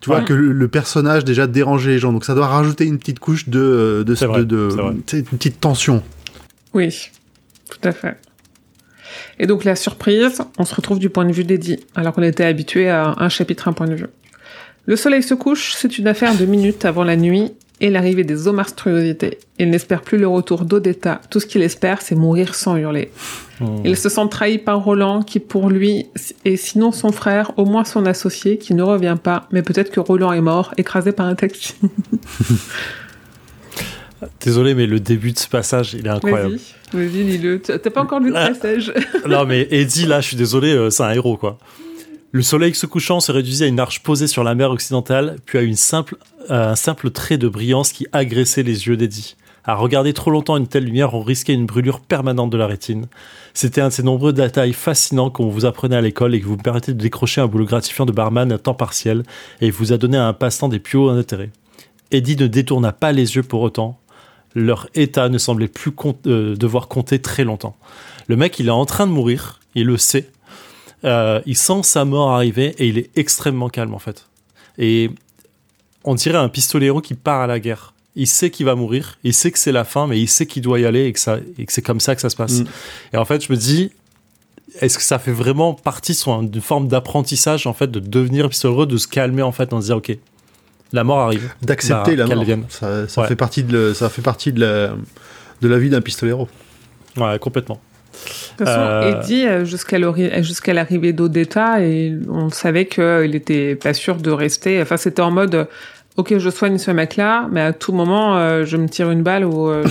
Tu 0.00 0.10
vois 0.10 0.18
Ouais. 0.20 0.24
que 0.24 0.32
le, 0.32 0.52
le 0.52 0.68
personnage 0.68 1.24
déjà 1.24 1.46
dérangeait 1.46 1.90
les 1.92 1.98
gens, 1.98 2.12
donc 2.12 2.24
ça 2.24 2.34
doit 2.34 2.46
rajouter 2.46 2.84
une 2.84 2.98
petite 2.98 3.18
couche 3.18 3.48
de, 3.48 3.58
euh, 3.60 4.04
de, 4.04 4.14
vrai, 4.14 4.40
de, 4.44 4.44
de- 4.44 5.16
une 5.16 5.24
petite 5.24 5.60
tension. 5.60 6.02
Oui, 6.72 7.10
tout 7.68 7.80
à 7.82 7.92
fait. 7.92 8.16
Et 9.40 9.46
donc 9.46 9.64
la 9.64 9.74
surprise, 9.76 10.40
on 10.58 10.64
se 10.64 10.74
retrouve 10.74 10.98
du 10.98 11.10
point 11.10 11.24
de 11.24 11.32
vue 11.32 11.44
d'Eddie, 11.44 11.80
alors 11.96 12.12
qu'on 12.12 12.22
était 12.22 12.44
habitué 12.44 12.88
à 12.88 13.14
un 13.18 13.28
chapitre, 13.28 13.66
un 13.68 13.72
point 13.72 13.86
de 13.88 13.94
vue. 13.94 14.06
Le 14.86 14.96
soleil 14.96 15.22
se 15.22 15.34
couche, 15.34 15.74
c'est 15.76 15.98
une 15.98 16.06
affaire 16.06 16.36
de 16.36 16.44
minutes 16.46 16.84
avant 16.84 17.04
la 17.04 17.16
nuit 17.16 17.52
et 17.80 17.90
l'arrivée 17.90 18.24
des 18.24 18.48
eaux 18.48 18.52
monstruosités. 18.52 19.38
Il 19.58 19.70
n'espère 19.70 20.02
plus 20.02 20.18
le 20.18 20.26
retour 20.28 20.64
d'Odetta. 20.64 21.20
Tout 21.30 21.40
ce 21.40 21.46
qu'il 21.46 21.62
espère, 21.62 22.02
c'est 22.02 22.14
mourir 22.14 22.54
sans 22.54 22.76
hurler. 22.76 23.10
Hmm. 23.60 23.78
Il 23.84 23.96
se 23.96 24.08
sent 24.08 24.28
trahi 24.30 24.58
par 24.58 24.82
Roland, 24.84 25.22
qui 25.22 25.38
pour 25.40 25.68
lui 25.70 26.06
est 26.44 26.56
sinon 26.56 26.92
son 26.92 27.12
frère, 27.12 27.52
au 27.56 27.64
moins 27.64 27.84
son 27.84 28.06
associé, 28.06 28.58
qui 28.58 28.74
ne 28.74 28.82
revient 28.82 29.16
pas. 29.22 29.48
Mais 29.52 29.62
peut-être 29.62 29.90
que 29.90 30.00
Roland 30.00 30.32
est 30.32 30.40
mort, 30.40 30.72
écrasé 30.76 31.12
par 31.12 31.26
un 31.26 31.34
taxi. 31.34 31.74
Désolé, 34.40 34.74
mais 34.74 34.86
le 34.86 34.98
début 34.98 35.30
de 35.32 35.38
ce 35.38 35.46
passage, 35.48 35.94
il 35.94 36.06
est 36.06 36.10
incroyable. 36.10 36.58
Vas-y, 36.92 37.06
vas-y, 37.06 37.24
dis-le. 37.24 37.60
T'as 37.60 37.78
pas 37.90 38.02
encore 38.02 38.18
lu 38.18 38.30
le 38.30 38.36
Ah. 38.36 38.48
passage 38.48 38.92
non, 39.28 39.44
mais 39.46 39.68
Eddie, 39.70 40.06
là, 40.06 40.20
je 40.20 40.26
suis 40.28 40.36
désolé, 40.36 40.72
euh, 40.72 40.90
c'est 40.90 41.04
un 41.04 41.12
héros, 41.12 41.36
quoi. 41.36 41.58
Le 42.32 42.42
soleil 42.42 42.74
se 42.74 42.86
couchant 42.86 43.20
se 43.20 43.30
réduisait 43.32 43.66
à 43.66 43.68
une 43.68 43.78
arche 43.80 44.02
posée 44.02 44.26
sur 44.26 44.42
la 44.44 44.54
mer 44.56 44.70
occidentale, 44.70 45.36
puis 45.46 45.58
à 45.58 45.62
une 45.62 45.76
simple, 45.76 46.16
un 46.48 46.76
simple 46.76 47.10
trait 47.10 47.38
de 47.38 47.48
brillance 47.48 47.92
qui 47.92 48.06
agressait 48.12 48.62
les 48.62 48.86
yeux 48.86 48.96
d'Eddie. 48.96 49.36
À 49.64 49.74
regarder 49.74 50.14
trop 50.14 50.30
longtemps 50.30 50.56
une 50.56 50.66
telle 50.66 50.84
lumière, 50.84 51.12
on 51.12 51.20
risquait 51.20 51.52
une 51.52 51.66
brûlure 51.66 52.00
permanente 52.00 52.48
de 52.48 52.56
la 52.56 52.66
rétine. 52.66 53.06
C'était 53.52 53.82
un 53.82 53.88
de 53.88 53.92
ces 53.92 54.02
nombreux 54.02 54.32
détails 54.32 54.72
fascinants 54.72 55.28
qu'on 55.28 55.48
vous 55.48 55.66
apprenait 55.66 55.96
à 55.96 56.00
l'école 56.00 56.34
et 56.34 56.40
qui 56.40 56.46
vous 56.46 56.56
permettait 56.56 56.94
de 56.94 56.98
décrocher 56.98 57.42
un 57.42 57.48
boulot 57.48 57.66
gratifiant 57.66 58.06
de 58.06 58.12
barman 58.12 58.50
à 58.50 58.56
temps 58.56 58.72
partiel 58.72 59.24
et 59.60 59.70
vous 59.70 59.92
a 59.92 59.98
donné 59.98 60.16
un 60.16 60.32
passe-temps 60.32 60.68
des 60.68 60.78
plus 60.78 60.96
hauts 60.96 61.10
intérêts. 61.10 61.50
Eddie 62.10 62.36
ne 62.36 62.46
détourna 62.46 62.92
pas 62.92 63.12
les 63.12 63.36
yeux 63.36 63.42
pour 63.42 63.60
autant. 63.60 64.00
Leur 64.54 64.88
état 64.94 65.28
ne 65.28 65.36
semblait 65.36 65.68
plus 65.68 65.92
euh, 66.26 66.56
devoir 66.56 66.88
compter 66.88 67.18
très 67.20 67.44
longtemps. 67.44 67.76
Le 68.26 68.36
mec, 68.36 68.58
il 68.58 68.68
est 68.68 68.70
en 68.70 68.86
train 68.86 69.06
de 69.06 69.12
mourir, 69.12 69.60
il 69.74 69.84
le 69.84 69.98
sait. 69.98 70.30
Euh, 71.04 71.42
il 71.44 71.56
sent 71.56 71.82
sa 71.82 72.06
mort 72.06 72.30
arriver 72.30 72.74
et 72.78 72.88
il 72.88 72.96
est 72.96 73.10
extrêmement 73.16 73.68
calme 73.68 73.92
en 73.92 73.98
fait. 73.98 74.26
Et 74.78 75.10
on 76.08 76.14
dirait 76.14 76.38
un 76.38 76.48
pistolero 76.48 77.00
qui 77.00 77.14
part 77.14 77.40
à 77.42 77.46
la 77.46 77.60
guerre. 77.60 77.92
Il 78.16 78.26
sait 78.26 78.50
qu'il 78.50 78.66
va 78.66 78.74
mourir, 78.74 79.18
il 79.22 79.32
sait 79.34 79.50
que 79.52 79.58
c'est 79.58 79.72
la 79.72 79.84
fin, 79.84 80.06
mais 80.08 80.18
il 80.18 80.26
sait 80.26 80.46
qu'il 80.46 80.62
doit 80.62 80.80
y 80.80 80.86
aller 80.86 81.04
et 81.06 81.12
que, 81.12 81.20
ça, 81.20 81.38
et 81.58 81.66
que 81.66 81.72
c'est 81.72 81.82
comme 81.82 82.00
ça 82.00 82.14
que 82.16 82.20
ça 82.20 82.30
se 82.30 82.36
passe. 82.36 82.60
Mm. 82.60 82.64
Et 83.12 83.16
en 83.16 83.24
fait, 83.24 83.44
je 83.46 83.52
me 83.52 83.56
dis, 83.56 83.92
est-ce 84.80 84.96
que 84.98 85.04
ça 85.04 85.18
fait 85.18 85.30
vraiment 85.32 85.72
partie 85.74 86.18
d'une 86.50 86.60
forme 86.60 86.88
d'apprentissage 86.88 87.66
en 87.66 87.72
fait 87.74 87.90
de 87.90 88.00
devenir 88.00 88.48
pistolero, 88.48 88.86
de 88.86 88.96
se 88.96 89.06
calmer 89.06 89.42
en 89.42 89.52
fait, 89.52 89.72
en 89.72 89.80
se 89.80 89.86
dire 89.86 89.96
ok, 89.98 90.16
la 90.92 91.04
mort 91.04 91.20
arrive. 91.20 91.50
D'accepter 91.62 92.12
Bah, 92.16 92.22
la 92.22 92.26
qu'elle 92.28 92.36
mort. 92.36 92.44
vienne. 92.44 92.64
Ça, 92.70 93.06
ça 93.06 93.20
Ouais. 93.22 93.28
fait 93.28 93.36
partie 93.36 93.62
de, 93.62 93.72
le- 93.72 93.94
ça 93.94 94.08
fait 94.08 94.22
partie 94.22 94.52
de 94.52 94.60
la, 94.60 94.94
de 95.60 95.68
la 95.68 95.78
vie 95.78 95.90
d'un 95.90 96.00
pistolero. 96.00 96.48
Ouais, 97.16 97.38
complètement. 97.38 97.78
De 97.78 98.64
toute 98.64 98.66
façon, 98.66 98.80
Euh, 98.80 99.20
Eddie, 99.22 99.46
euh, 99.46 99.64
jusqu'à 99.64 99.98
l'ori- 99.98 100.42
jusqu'à 100.42 100.72
l'arrivée 100.74 101.12
d'Odetta, 101.12 101.80
et 101.82 102.14
on 102.28 102.50
savait 102.50 102.86
qu'il 102.86 103.34
était 103.36 103.76
pas 103.76 103.94
sûr 103.94 104.16
de 104.16 104.30
rester. 104.32 104.82
Enfin, 104.82 104.96
c'était 104.96 105.22
en 105.22 105.30
mode, 105.30 105.54
euh, 105.54 105.64
ok, 106.18 106.36
je 106.36 106.50
soigne 106.50 106.76
ce 106.76 106.90
mec-là, 106.90 107.48
mais 107.50 107.62
à 107.62 107.72
tout 107.72 107.92
moment, 107.92 108.36
euh, 108.36 108.64
je 108.66 108.76
me 108.76 108.88
tire 108.88 109.10
une 109.10 109.22
balle 109.22 109.44
ou 109.46 109.68
euh, 109.70 109.84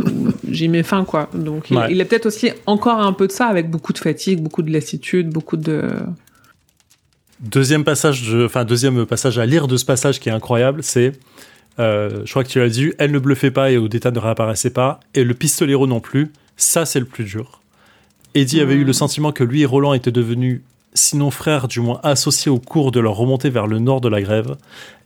j'y 0.50 0.68
mets 0.68 0.82
fin, 0.82 1.04
quoi. 1.04 1.28
Donc, 1.34 1.70
il, 1.70 1.76
Ouais. 1.76 1.86
il 1.90 2.00
a 2.00 2.04
peut-être 2.04 2.26
aussi 2.26 2.50
encore 2.66 2.98
un 3.00 3.12
peu 3.12 3.26
de 3.28 3.32
ça, 3.32 3.46
avec 3.46 3.70
beaucoup 3.70 3.92
de 3.92 3.98
fatigue, 3.98 4.40
beaucoup 4.42 4.62
de 4.62 4.72
lassitude, 4.72 5.28
beaucoup 5.30 5.56
de. 5.56 5.82
Deuxième 7.40 7.84
passage, 7.84 8.28
de- 8.30 8.46
enfin 8.46 8.64
deuxième 8.64 9.06
passage 9.06 9.38
à 9.38 9.46
lire 9.46 9.66
de 9.68 9.76
ce 9.76 9.84
passage 9.84 10.20
qui 10.20 10.28
est 10.28 10.32
incroyable, 10.32 10.82
c'est, 10.82 11.12
euh, 11.78 12.22
je 12.24 12.30
crois 12.30 12.44
que 12.44 12.48
tu 12.48 12.58
l'as 12.60 12.68
dit, 12.68 12.92
elle 12.98 13.10
ne 13.10 13.18
bluffait 13.18 13.50
pas 13.50 13.70
et 13.70 13.76
Odetta 13.76 14.10
ne 14.10 14.18
réapparaissait 14.18 14.70
pas, 14.70 15.00
et 15.14 15.24
le 15.24 15.34
pistolero 15.34 15.86
non 15.86 16.00
plus. 16.00 16.32
Ça, 16.56 16.86
c'est 16.86 17.00
le 17.00 17.06
plus 17.06 17.24
dur. 17.24 17.60
Eddie 18.34 18.60
avait 18.60 18.74
eu 18.74 18.84
le 18.84 18.92
sentiment 18.92 19.32
que 19.32 19.44
lui 19.44 19.62
et 19.62 19.66
Roland 19.66 19.92
étaient 19.94 20.12
devenus, 20.12 20.62
sinon 20.94 21.30
frères, 21.32 21.66
du 21.68 21.80
moins 21.80 21.98
associés 22.04 22.50
au 22.50 22.60
cours 22.60 22.92
de 22.92 23.00
leur 23.00 23.14
remontée 23.14 23.50
vers 23.50 23.66
le 23.66 23.80
nord 23.80 24.00
de 24.00 24.08
la 24.08 24.22
grève, 24.22 24.56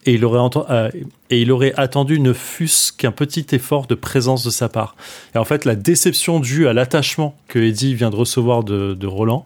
et 0.06 0.14
il 0.14 0.24
aurait, 0.24 0.38
enten- 0.38 0.66
euh, 0.70 0.90
et 1.30 1.42
il 1.42 1.52
aurait 1.52 1.74
attendu 1.76 2.20
ne 2.20 2.32
fût-ce 2.32 2.92
qu'un 2.92 3.12
petit 3.12 3.46
effort 3.52 3.86
de 3.86 3.94
présence 3.94 4.44
de 4.44 4.50
sa 4.50 4.68
part. 4.68 4.96
Et 5.34 5.38
en 5.38 5.44
fait, 5.44 5.64
la 5.64 5.74
déception 5.74 6.40
due 6.40 6.68
à 6.68 6.72
l'attachement 6.72 7.36
que 7.48 7.58
Eddie 7.58 7.94
vient 7.94 8.10
de 8.10 8.16
recevoir 8.16 8.64
de, 8.64 9.06
Roland, 9.06 9.44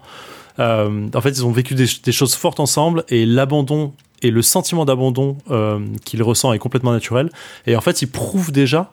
euh, 0.58 1.08
en 1.14 1.20
fait, 1.20 1.30
ils 1.30 1.46
ont 1.46 1.52
vécu 1.52 1.74
des, 1.74 2.12
choses 2.12 2.34
fortes 2.34 2.60
ensemble 2.60 3.04
et 3.08 3.24
l'abandon 3.26 3.92
et 4.20 4.30
le 4.30 4.42
sentiment 4.42 4.84
d'abandon 4.84 5.36
euh, 5.50 5.80
qu'il 6.04 6.22
ressent 6.22 6.52
est 6.52 6.58
complètement 6.58 6.92
naturel. 6.92 7.30
Et 7.66 7.74
en 7.74 7.80
fait, 7.80 8.02
il 8.02 8.08
prouve 8.08 8.52
déjà 8.52 8.92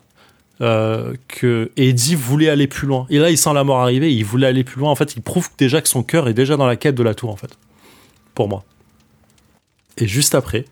que 0.60 1.72
Eddie 1.78 2.16
voulait 2.16 2.50
aller 2.50 2.68
plus 2.68 2.86
loin. 2.86 3.06
Et 3.10 3.18
là, 3.18 3.30
il 3.30 3.38
sent 3.38 3.54
la 3.54 3.64
mort 3.64 3.80
arriver, 3.80 4.14
il 4.14 4.26
voulait 4.26 4.48
aller 4.48 4.66
plus 4.66 4.82
loin. 4.82 4.92
En 4.92 4.96
fait, 4.96 5.16
il 5.16 5.22
prouve 5.22 5.48
déjà 5.58 5.82
que 5.82 5.88
son 5.88 6.04
cœur 6.04 6.28
est 6.28 6.34
déjà 6.34 6.58
dans 6.58 6.68
la 6.68 6.76
quête 6.76 6.96
de 6.96 7.04
la 7.04 7.14
tour, 7.14 7.30
en 7.30 7.38
fait. 7.38 7.58
Pour 8.36 8.50
moi. 8.50 8.66
Et 9.96 10.06
juste 10.06 10.36
après. 10.36 10.66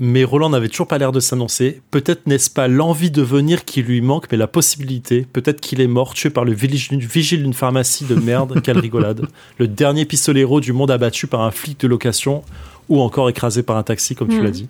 Mais 0.00 0.22
Roland 0.24 0.50
n'avait 0.50 0.68
toujours 0.68 0.86
pas 0.86 0.98
l'air 0.98 1.10
de 1.12 1.20
s'annoncer. 1.20 1.80
Peut-être 1.90 2.26
n'est-ce 2.26 2.50
pas 2.50 2.68
l'envie 2.68 3.10
de 3.10 3.22
venir 3.22 3.64
qui 3.64 3.82
lui 3.82 4.00
manque, 4.00 4.26
mais 4.30 4.36
la 4.38 4.46
possibilité. 4.46 5.26
Peut-être 5.32 5.60
qu'il 5.60 5.80
est 5.80 5.86
mort, 5.88 6.14
tué 6.14 6.30
par 6.30 6.44
le 6.44 6.52
vigile 6.52 7.42
d'une 7.42 7.52
pharmacie 7.54 8.04
de 8.04 8.14
merde. 8.14 8.60
Quelle 8.62 8.78
rigolade. 8.78 9.26
Le 9.58 9.66
dernier 9.66 10.04
pistolero 10.04 10.60
du 10.60 10.72
monde 10.72 10.90
abattu 10.92 11.26
par 11.26 11.40
un 11.42 11.50
flic 11.50 11.80
de 11.80 11.88
location 11.88 12.42
ou 12.88 13.00
encore 13.00 13.28
écrasé 13.28 13.62
par 13.62 13.76
un 13.76 13.82
taxi, 13.82 14.14
comme 14.14 14.28
tu 14.28 14.40
Mm. 14.40 14.44
l'as 14.44 14.50
dit. 14.50 14.68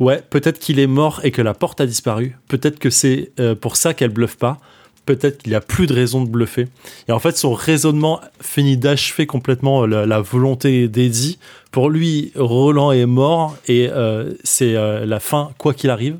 Ouais, 0.00 0.22
peut-être 0.28 0.58
qu'il 0.58 0.78
est 0.78 0.86
mort 0.86 1.20
et 1.22 1.30
que 1.30 1.42
la 1.42 1.54
porte 1.54 1.80
a 1.80 1.86
disparu. 1.86 2.36
Peut-être 2.48 2.78
que 2.78 2.90
c'est 2.90 3.32
euh, 3.40 3.54
pour 3.54 3.76
ça 3.76 3.94
qu'elle 3.94 4.10
bluffe 4.10 4.36
pas. 4.36 4.58
Peut-être 5.06 5.38
qu'il 5.42 5.50
n'y 5.50 5.56
a 5.56 5.60
plus 5.60 5.86
de 5.86 5.94
raison 5.94 6.22
de 6.22 6.28
bluffer. 6.28 6.66
Et 7.08 7.12
en 7.12 7.18
fait, 7.20 7.36
son 7.36 7.54
raisonnement 7.54 8.20
finit 8.40 8.76
d'achever 8.76 9.26
complètement 9.26 9.84
euh, 9.84 9.86
la, 9.86 10.06
la 10.06 10.20
volonté 10.20 10.88
d'Eddie. 10.88 11.38
Pour 11.70 11.88
lui, 11.90 12.32
Roland 12.36 12.90
est 12.92 13.06
mort 13.06 13.56
et 13.68 13.88
euh, 13.88 14.32
c'est 14.44 14.74
euh, 14.74 15.06
la 15.06 15.20
fin, 15.20 15.50
quoi 15.58 15.74
qu'il 15.74 15.90
arrive. 15.90 16.16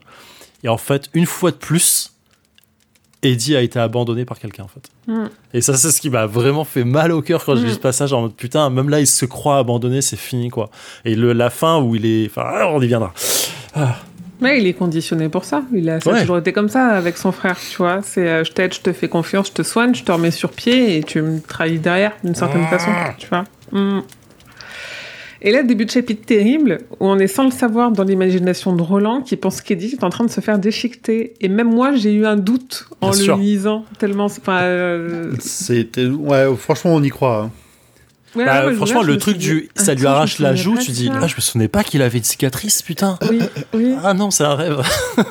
Et 0.62 0.68
en 0.68 0.78
fait, 0.78 1.10
une 1.14 1.26
fois 1.26 1.50
de 1.50 1.56
plus, 1.56 2.12
Eddie 3.22 3.56
a 3.56 3.62
été 3.62 3.78
abandonné 3.78 4.24
par 4.24 4.38
quelqu'un, 4.38 4.64
en 4.64 4.68
fait. 4.68 4.88
Hmm. 5.08 5.28
Et 5.52 5.60
ça, 5.60 5.76
c'est 5.76 5.90
ce 5.90 6.00
qui 6.00 6.10
m'a 6.10 6.26
vraiment 6.26 6.64
fait 6.64 6.84
mal 6.84 7.10
au 7.10 7.22
cœur 7.22 7.44
quand 7.44 7.56
j'ai 7.56 7.62
Mm. 7.62 7.66
vu 7.66 7.72
ce 7.72 7.78
passage 7.78 8.12
en 8.12 8.22
mode 8.22 8.34
putain, 8.34 8.70
même 8.70 8.88
là, 8.88 9.00
il 9.00 9.06
se 9.06 9.24
croit 9.26 9.58
abandonné, 9.58 10.00
c'est 10.02 10.16
fini, 10.16 10.48
quoi. 10.48 10.70
Et 11.04 11.14
le, 11.16 11.32
la 11.32 11.50
fin 11.50 11.80
où 11.80 11.96
il 11.96 12.06
est. 12.06 12.26
Enfin, 12.26 12.42
ah, 12.44 12.68
on 12.70 12.80
y 12.80 12.86
viendra. 12.86 13.12
Ouais, 14.42 14.60
il 14.60 14.66
est 14.66 14.74
conditionné 14.74 15.28
pour 15.28 15.44
ça. 15.44 15.62
Il 15.72 15.88
a, 15.88 16.00
ça 16.00 16.10
a 16.10 16.12
Ouais. 16.12 16.20
toujours 16.20 16.38
été 16.38 16.52
comme 16.52 16.68
ça 16.68 16.88
avec 16.88 17.16
son 17.16 17.32
frère, 17.32 17.56
tu 17.58 17.76
vois. 17.78 18.00
C'est 18.02 18.28
euh, 18.28 18.44
je 18.44 18.52
t'aide, 18.52 18.74
je 18.74 18.80
te 18.80 18.92
fais 18.92 19.08
confiance, 19.08 19.48
je 19.48 19.52
te 19.52 19.62
soigne, 19.62 19.94
je 19.94 20.04
te 20.04 20.12
remets 20.12 20.30
sur 20.30 20.50
pied 20.52 20.98
et 20.98 21.02
tu 21.02 21.22
me 21.22 21.40
trahis 21.40 21.78
derrière 21.78 22.12
d'une 22.22 22.34
certaine 22.34 22.66
façon, 22.66 22.90
tu 23.18 23.28
vois. 23.28 23.44
Hmm. 23.72 24.00
Et 25.42 25.52
là, 25.52 25.62
début 25.62 25.84
de 25.84 25.90
chapitre 25.90 26.24
terrible 26.24 26.78
où 26.98 27.06
on 27.06 27.18
est 27.18 27.26
sans 27.26 27.44
le 27.44 27.50
savoir 27.50 27.92
dans 27.92 28.04
l'imagination 28.04 28.74
de 28.74 28.82
Roland 28.82 29.20
qui 29.20 29.36
pense 29.36 29.60
qu'Eddie 29.60 29.92
est 29.92 30.02
en 30.04 30.08
train 30.10 30.24
de 30.24 30.30
se 30.30 30.40
faire 30.40 30.58
déchiqueter. 30.58 31.34
Et 31.40 31.48
même 31.48 31.72
moi, 31.72 31.94
j'ai 31.94 32.12
eu 32.14 32.24
un 32.26 32.36
doute 32.36 32.86
en 33.02 33.10
Bien 33.10 33.18
le 33.18 33.24
sûr. 33.24 33.36
lisant 33.36 33.84
tellement. 33.98 34.28
pas, 34.44 34.62
euh, 34.62 35.32
C'était, 35.38 36.06
ouais, 36.06 36.46
franchement, 36.56 36.94
on 36.94 37.02
y 37.02 37.10
croit. 37.10 37.42
hein. 37.44 37.50
Ouais, 38.36 38.44
Bah, 38.44 38.66
ouais, 38.66 38.74
franchement, 38.74 39.02
le 39.02 39.18
truc 39.18 39.38
du. 39.38 39.68
Ça 39.74 39.94
lui 39.94 40.00
attends, 40.00 40.00
je 40.00 40.06
arrache 40.16 40.38
la 40.40 40.54
joue, 40.54 40.76
tu 40.78 40.90
dis, 40.92 41.10
ah, 41.12 41.26
je 41.26 41.34
me 41.36 41.40
souvenais 41.40 41.68
pas 41.68 41.82
qu'il 41.84 42.02
avait 42.02 42.18
une 42.18 42.24
cicatrice, 42.24 42.82
putain. 42.82 43.18
Oui, 43.30 43.40
oui. 43.74 43.94
Ah 44.04 44.14
non, 44.14 44.30
c'est 44.30 44.44
un 44.44 44.54
rêve. 44.54 44.82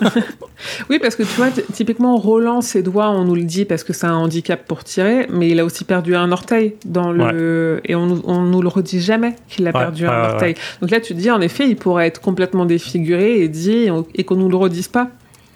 Oui, 0.89 0.99
parce 0.99 1.15
que 1.15 1.23
tu 1.23 1.29
vois, 1.35 1.49
typiquement, 1.73 2.15
Roland, 2.17 2.61
ses 2.61 2.81
doigts, 2.81 3.09
on 3.09 3.25
nous 3.25 3.35
le 3.35 3.43
dit 3.43 3.65
parce 3.65 3.83
que 3.83 3.93
c'est 3.93 4.07
un 4.07 4.15
handicap 4.15 4.65
pour 4.65 4.83
tirer, 4.83 5.27
mais 5.29 5.49
il 5.49 5.59
a 5.59 5.65
aussi 5.65 5.83
perdu 5.83 6.15
un 6.15 6.31
orteil 6.31 6.75
dans 6.85 7.11
le. 7.11 7.81
Et 7.85 7.93
on, 7.95 8.05
nous- 8.05 8.21
on 8.25 8.41
nous 8.41 8.61
le 8.61 8.67
redit 8.69 9.01
jamais 9.01 9.35
qu'il 9.49 9.67
a 9.67 9.73
perdu 9.73 10.07
un 10.07 10.11
orteil. 10.31 10.55
Donc 10.81 10.91
là, 10.91 10.99
tu 11.01 11.13
te 11.13 11.19
dis, 11.19 11.29
en 11.29 11.41
effet, 11.41 11.67
il 11.67 11.75
pourrait 11.75 12.07
être 12.07 12.21
complètement 12.21 12.65
défiguré 12.65 13.41
et 13.41 13.47
dit, 13.49 13.87
et 14.15 14.23
qu'on 14.23 14.35
nous 14.35 14.49
le 14.49 14.55
redise 14.57 14.87
pas. 14.87 15.09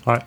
Ouais. 0.05 0.19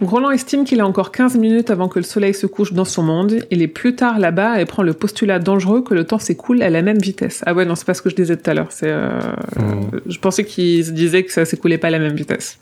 Roland 0.00 0.30
estime 0.30 0.64
qu'il 0.64 0.80
a 0.80 0.86
encore 0.86 1.10
15 1.10 1.36
minutes 1.36 1.70
avant 1.70 1.88
que 1.88 1.98
le 1.98 2.04
soleil 2.04 2.32
se 2.32 2.46
couche 2.46 2.72
dans 2.72 2.84
son 2.84 3.02
monde. 3.02 3.44
Il 3.50 3.62
est 3.62 3.68
plus 3.68 3.96
tard 3.96 4.18
là-bas 4.18 4.60
et 4.60 4.64
prend 4.64 4.84
le 4.84 4.94
postulat 4.94 5.40
dangereux 5.40 5.82
que 5.82 5.92
le 5.92 6.04
temps 6.04 6.20
s'écoule 6.20 6.62
à 6.62 6.70
la 6.70 6.82
même 6.82 6.98
vitesse. 6.98 7.42
Ah 7.46 7.54
ouais, 7.54 7.64
non, 7.64 7.74
c'est 7.74 7.86
pas 7.86 7.94
ce 7.94 8.02
que 8.02 8.10
je 8.10 8.14
disais 8.14 8.36
tout 8.36 8.48
à 8.48 8.54
l'heure. 8.54 8.70
C'est, 8.70 8.90
euh, 8.90 9.18
Hmm. 9.56 9.90
Je 10.06 10.18
pensais 10.18 10.44
qu'il 10.44 10.84
se 10.84 10.90
disait 10.92 11.24
que 11.24 11.32
ça 11.32 11.44
s'écoulait 11.44 11.78
pas 11.78 11.88
à 11.88 11.90
la 11.90 11.98
même 11.98 12.14
vitesse. 12.14 12.58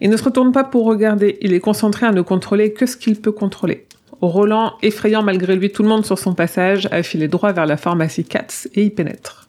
Il 0.00 0.10
ne 0.10 0.16
se 0.16 0.24
retourne 0.24 0.52
pas 0.52 0.64
pour 0.64 0.84
regarder. 0.84 1.38
Il 1.40 1.52
est 1.52 1.60
concentré 1.60 2.06
à 2.06 2.12
ne 2.12 2.22
contrôler 2.22 2.72
que 2.72 2.86
ce 2.86 2.96
qu'il 2.96 3.20
peut 3.20 3.32
contrôler. 3.32 3.86
Roland, 4.20 4.74
effrayant 4.82 5.22
malgré 5.22 5.56
lui 5.56 5.70
tout 5.70 5.82
le 5.82 5.88
monde 5.88 6.04
sur 6.04 6.18
son 6.18 6.34
passage, 6.34 6.88
a 6.90 7.02
filé 7.02 7.28
droit 7.28 7.52
vers 7.52 7.66
la 7.66 7.76
pharmacie 7.76 8.24
Katz 8.24 8.68
et 8.74 8.84
y 8.84 8.90
pénètre. 8.90 9.43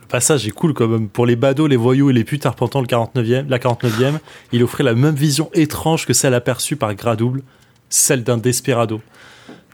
Le 0.00 0.06
passage 0.08 0.46
est 0.46 0.50
cool 0.50 0.74
quand 0.74 0.88
même. 0.88 1.08
Pour 1.08 1.26
les 1.26 1.36
badauds, 1.36 1.66
les 1.66 1.76
voyous 1.76 2.10
et 2.10 2.12
les 2.12 2.24
putes 2.24 2.46
arpentant 2.46 2.80
le 2.80 2.86
49e, 2.86 3.48
la 3.48 3.58
49e, 3.58 4.18
il 4.52 4.62
offrait 4.62 4.84
la 4.84 4.94
même 4.94 5.14
vision 5.14 5.50
étrange 5.54 6.06
que 6.06 6.12
celle 6.12 6.34
aperçue 6.34 6.76
par 6.76 6.94
Gradouble, 6.94 7.42
celle 7.88 8.22
d'un 8.24 8.36
desperado. 8.38 9.00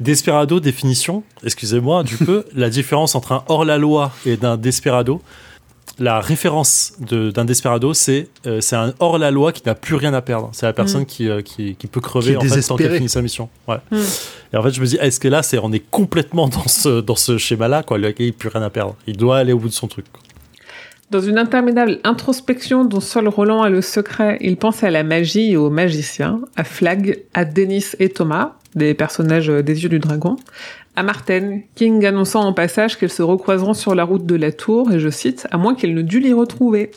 Desperado, 0.00 0.58
définition, 0.60 1.22
excusez-moi 1.44 2.02
du 2.02 2.16
peu, 2.24 2.44
la 2.54 2.70
différence 2.70 3.14
entre 3.14 3.32
un 3.32 3.44
hors-la-loi 3.48 4.12
et 4.26 4.36
d'un 4.36 4.56
desperado. 4.56 5.20
La 5.98 6.20
référence 6.20 6.94
de- 7.00 7.30
d'un 7.30 7.44
desperado, 7.44 7.92
c'est 7.92 8.28
euh, 8.46 8.60
c'est 8.62 8.76
un 8.76 8.94
hors-la-loi 8.98 9.52
qui 9.52 9.62
n'a 9.66 9.74
plus 9.74 9.94
rien 9.94 10.14
à 10.14 10.22
perdre. 10.22 10.48
C'est 10.52 10.64
la 10.66 10.72
personne 10.72 11.04
qui, 11.04 11.28
euh, 11.28 11.42
qui, 11.42 11.76
qui 11.76 11.86
peut 11.86 12.00
crever 12.00 12.30
Qui 12.32 12.36
en 12.38 12.40
fait, 12.40 12.62
tant 12.62 12.76
qu'elle 12.76 12.96
finit 12.96 13.08
sa 13.10 13.20
mission. 13.20 13.48
Ouais. 13.68 13.76
Mm. 13.90 13.98
Et 14.52 14.56
en 14.56 14.62
fait, 14.62 14.70
je 14.70 14.80
me 14.80 14.86
dis, 14.86 14.96
est-ce 14.96 15.18
que 15.18 15.28
là, 15.28 15.40
on 15.62 15.72
est 15.72 15.90
complètement 15.90 16.48
dans 16.48 17.16
ce, 17.16 17.38
schéma-là, 17.38 17.82
quoi? 17.82 17.98
Le 17.98 18.08
gars, 18.08 18.14
il 18.18 18.32
plus 18.32 18.48
rien 18.48 18.62
à 18.62 18.70
perdre. 18.70 18.96
Il 19.06 19.16
doit 19.16 19.38
aller 19.38 19.52
au 19.52 19.58
bout 19.58 19.68
de 19.68 19.72
son 19.72 19.88
truc. 19.88 20.06
Dans 21.10 21.20
une 21.20 21.38
interminable 21.38 22.00
introspection 22.04 22.84
dont 22.84 23.00
seul 23.00 23.28
Roland 23.28 23.62
a 23.62 23.68
le 23.68 23.82
secret, 23.82 24.38
il 24.40 24.56
pense 24.56 24.82
à 24.82 24.90
la 24.90 25.04
magie 25.04 25.52
et 25.52 25.56
aux 25.56 25.68
magiciens, 25.68 26.40
à 26.56 26.64
Flag, 26.64 27.18
à 27.34 27.44
Denis 27.44 27.84
et 27.98 28.08
Thomas, 28.08 28.54
des 28.74 28.94
personnages 28.94 29.50
euh, 29.50 29.62
des 29.62 29.82
yeux 29.82 29.90
du 29.90 29.98
dragon, 29.98 30.36
à 30.96 31.02
Martin, 31.02 31.60
King 31.74 32.04
annonçant 32.06 32.40
en 32.40 32.52
passage 32.52 32.98
qu'elles 32.98 33.10
se 33.10 33.22
recroiseront 33.22 33.74
sur 33.74 33.94
la 33.94 34.04
route 34.04 34.26
de 34.26 34.34
la 34.34 34.52
tour, 34.52 34.90
et 34.92 35.00
je 35.00 35.08
cite, 35.08 35.46
à 35.50 35.58
moins 35.58 35.74
qu'elle 35.74 35.94
ne 35.94 36.02
dût 36.02 36.20
l'y 36.20 36.32
retrouver. 36.32 36.90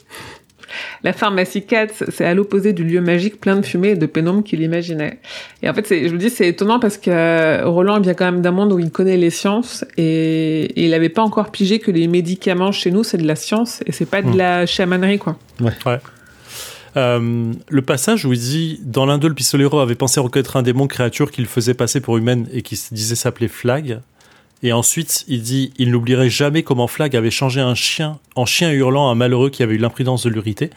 La 1.03 1.13
pharmacie 1.13 1.65
Katz, 1.65 2.03
c'est 2.09 2.25
à 2.25 2.33
l'opposé 2.33 2.73
du 2.73 2.83
lieu 2.83 3.01
magique 3.01 3.39
plein 3.39 3.55
de 3.57 3.65
fumée 3.65 3.89
et 3.89 3.95
de 3.95 4.05
pénombre 4.05 4.43
qu'il 4.43 4.61
imaginait. 4.61 5.19
Et 5.63 5.69
en 5.69 5.73
fait, 5.73 5.85
c'est- 5.87 6.05
je 6.07 6.09
vous 6.11 6.17
dis, 6.17 6.29
c'est 6.29 6.47
étonnant 6.47 6.79
parce 6.79 6.97
que 6.97 7.63
Roland 7.65 7.99
vient 7.99 8.13
quand 8.13 8.25
même 8.25 8.41
d'un 8.41 8.51
monde 8.51 8.73
où 8.73 8.79
il 8.79 8.91
connaît 8.91 9.17
les 9.17 9.29
sciences 9.29 9.85
et, 9.97 10.63
et 10.65 10.83
il 10.85 10.91
n'avait 10.91 11.09
pas 11.09 11.21
encore 11.23 11.51
pigé 11.51 11.79
que 11.79 11.91
les 11.91 12.07
médicaments 12.07 12.71
chez 12.71 12.91
nous, 12.91 13.03
c'est 13.03 13.17
de 13.17 13.27
la 13.27 13.35
science 13.35 13.81
et 13.85 13.91
c'est 13.91 14.05
pas 14.09 14.21
de 14.21 14.29
Hmm. 14.29 14.37
la 14.37 14.65
chamanerie, 14.65 15.19
quoi. 15.19 15.37
Euh, 16.97 17.51
le 17.69 17.81
passage 17.81 18.25
où 18.25 18.31
il 18.31 18.39
dit 18.39 18.79
dans 18.83 19.05
l'un 19.05 19.17
d'eux, 19.17 19.27
le 19.27 19.33
pistolero 19.33 19.79
avait 19.79 19.95
pensé 19.95 20.19
reconnaître 20.21 20.55
un 20.55 20.61
démon 20.63 20.87
créature 20.87 21.29
qu'il 21.29 21.45
faisait 21.45 21.73
passer 21.73 21.99
pour 21.99 22.15
humaine 22.17 22.47
et 22.53 22.61
qui 22.61 22.77
se 22.77 22.93
disait 22.93 23.15
s'appeler 23.15 23.49
Flag. 23.49 23.99
Et 24.63 24.73
ensuite, 24.73 25.23
il 25.27 25.41
dit 25.41 25.73
il 25.77 25.91
n'oublierait 25.91 26.29
jamais 26.29 26.63
comment 26.63 26.87
Flag 26.87 27.15
avait 27.15 27.31
changé 27.31 27.61
un 27.61 27.75
chien 27.75 28.19
en 28.35 28.45
chien 28.45 28.71
hurlant 28.71 29.09
à 29.09 29.11
un 29.11 29.15
malheureux 29.15 29.49
qui 29.49 29.61
avait 29.63 29.75
eu 29.75 29.77
l'imprudence 29.77 30.23
de 30.23 30.29
l'uriter. 30.29 30.69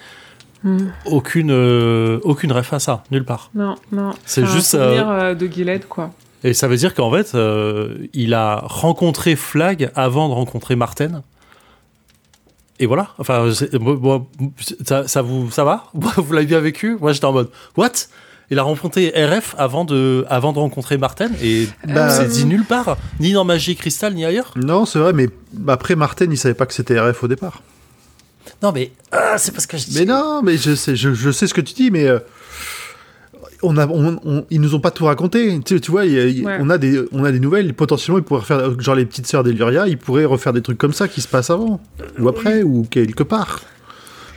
Hmm. 0.65 0.89
Aucune, 1.07 1.51
euh, 1.53 2.19
aucune 2.25 2.51
ref 2.53 2.73
à 2.73 2.81
ça, 2.81 3.05
nulle 3.13 3.25
part. 3.25 3.51
Non, 3.55 3.77
non. 3.93 4.11
C'est 4.27 4.43
un 4.43 4.47
juste, 4.47 4.73
souvenir 4.73 5.09
euh, 5.09 5.35
de 5.35 5.47
Gillette, 5.47 5.89
quoi. 5.89 6.13
Et 6.45 6.53
ça 6.53 6.67
veut 6.69 6.77
dire 6.77 6.95
qu'en 6.95 7.11
fait, 7.13 7.35
euh, 7.35 7.95
il 8.13 8.35
a 8.35 8.63
rencontré 8.65 9.37
Flag 9.37 9.91
avant 9.95 10.29
de 10.29 10.35
rencontrer 10.35 10.75
Martin. 10.77 11.23
Et 12.81 12.87
voilà. 12.87 13.09
Enfin, 13.19 13.53
c'est- 13.55 13.73
moi- 13.79 13.97
moi, 14.01 14.27
ça, 14.87 15.07
ça 15.09 15.23
vous, 15.23 15.51
ça 15.51 15.65
va? 15.65 15.85
Vous 15.95 16.33
l'avez 16.33 16.47
bien 16.47 16.61
vécu? 16.61 16.97
Moi, 17.01 17.13
j'étais 17.13 17.25
en 17.25 17.33
mode 17.33 17.51
What? 17.77 17.93
Il 18.51 18.59
a 18.59 18.63
rencontré 18.63 19.13
RF 19.15 19.55
avant 19.59 19.85
de, 19.85 20.25
avant 20.31 20.53
de 20.55 20.59
rencontrer 20.59 20.97
Martin 20.97 21.29
et 21.43 21.69
Bah, 21.87 22.09
c'est 22.09 22.29
dit 22.29 22.47
nulle 22.47 22.65
part, 22.65 22.97
ni 23.21 23.33
dans 23.33 23.45
Magie 23.45 23.73
et 23.73 23.75
Cristal, 23.75 24.15
ni 24.15 24.25
ailleurs. 24.25 24.53
Non, 24.57 24.87
c'est 24.87 24.99
vrai, 24.99 25.13
mais 25.13 25.29
après 25.69 25.97
Martin, 25.97 26.27
il 26.31 26.39
savait 26.39 26.55
pas 26.55 26.65
que 26.65 26.73
c'était 26.73 26.99
RF 26.99 27.23
au 27.25 27.29
départ. 27.29 27.63
Non, 28.63 28.73
mais 28.73 28.91
ah, 29.13 29.37
c'est 29.37 29.53
parce 29.53 29.67
que 29.67 29.77
je 29.77 29.85
dis. 29.85 29.99
Mais 29.99 30.07
non, 30.07 30.41
mais 30.43 30.57
je 30.57 30.75
sais, 30.75 30.97
je, 30.97 31.13
je 31.13 31.31
sais 31.31 31.47
ce 31.47 31.53
que 31.53 31.61
tu 31.61 31.75
dis, 31.75 31.91
mais 31.91 32.07
euh, 32.09 32.19
on 33.63 33.77
a, 33.77 33.87
on, 33.87 34.19
on- 34.25 34.47
ils 34.51 34.61
nous 34.61 34.75
ont 34.75 34.81
pas 34.81 34.91
tout 34.91 35.05
raconté. 35.05 35.61
Tu, 35.61 35.81
tu 35.81 35.91
vois, 35.91 36.07
il 36.07 36.13
y 36.13 36.19
a- 36.19 36.27
il 36.27 36.39
y 36.39 36.43
a- 36.43 36.47
Ouais. 36.47 36.59
on 36.61 36.71
a 36.71 36.79
des, 36.79 37.03
on 37.13 37.25
a 37.25 37.31
des 37.33 37.41
nouvelles. 37.41 37.75
Potentiellement, 37.75 38.19
ils 38.19 38.25
pourraient 38.25 38.45
faire, 38.45 38.81
genre 38.81 38.95
les 38.95 39.05
petites 39.05 39.27
sœurs 39.27 39.45
d'Eluria, 39.45 39.87
ils 39.89 39.99
pourraient 39.99 40.25
refaire 40.25 40.55
des 40.55 40.63
trucs 40.63 40.79
comme 40.79 40.95
ça 40.95 41.07
qui 41.07 41.21
se 41.21 41.29
passent 41.29 41.51
avant, 41.51 41.81
ou 42.19 42.29
après, 42.29 42.63
ou 42.63 42.87
quelque 42.91 43.23
part. 43.23 43.61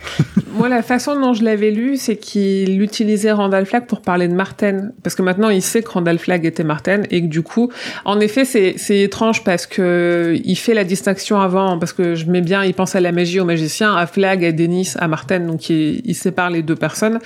Moi, 0.54 0.68
la 0.68 0.82
façon 0.82 1.18
dont 1.18 1.32
je 1.32 1.42
l'avais 1.44 1.70
lu, 1.70 1.96
c'est 1.96 2.16
qu'il 2.16 2.82
utilisait 2.82 3.32
Randall 3.32 3.64
Flagg 3.64 3.86
pour 3.86 4.02
parler 4.02 4.28
de 4.28 4.34
Martin. 4.34 4.90
Parce 5.02 5.14
que 5.14 5.22
maintenant, 5.22 5.48
il 5.48 5.62
sait 5.62 5.82
que 5.82 5.90
Randall 5.90 6.18
Flagg 6.18 6.44
était 6.44 6.64
Martin. 6.64 7.02
Et 7.10 7.22
que 7.22 7.26
du 7.26 7.42
coup, 7.42 7.70
en 8.04 8.20
effet, 8.20 8.44
c'est, 8.44 8.98
étrange 8.98 9.44
parce 9.44 9.66
que 9.66 10.38
il 10.44 10.56
fait 10.56 10.74
la 10.74 10.84
distinction 10.84 11.40
avant. 11.40 11.78
Parce 11.78 11.92
que 11.92 12.14
je 12.14 12.26
mets 12.26 12.42
bien, 12.42 12.64
il 12.64 12.74
pense 12.74 12.94
à 12.94 13.00
la 13.00 13.12
magie, 13.12 13.40
au 13.40 13.44
magicien, 13.44 13.96
à 13.96 14.06
Flagg, 14.06 14.44
à 14.44 14.52
Denis, 14.52 14.92
à 14.98 15.08
Martin. 15.08 15.40
Donc, 15.40 15.70
il, 15.70 16.02
il 16.04 16.14
sépare 16.14 16.50
les 16.50 16.62
deux 16.62 16.76
personnes. 16.76 17.18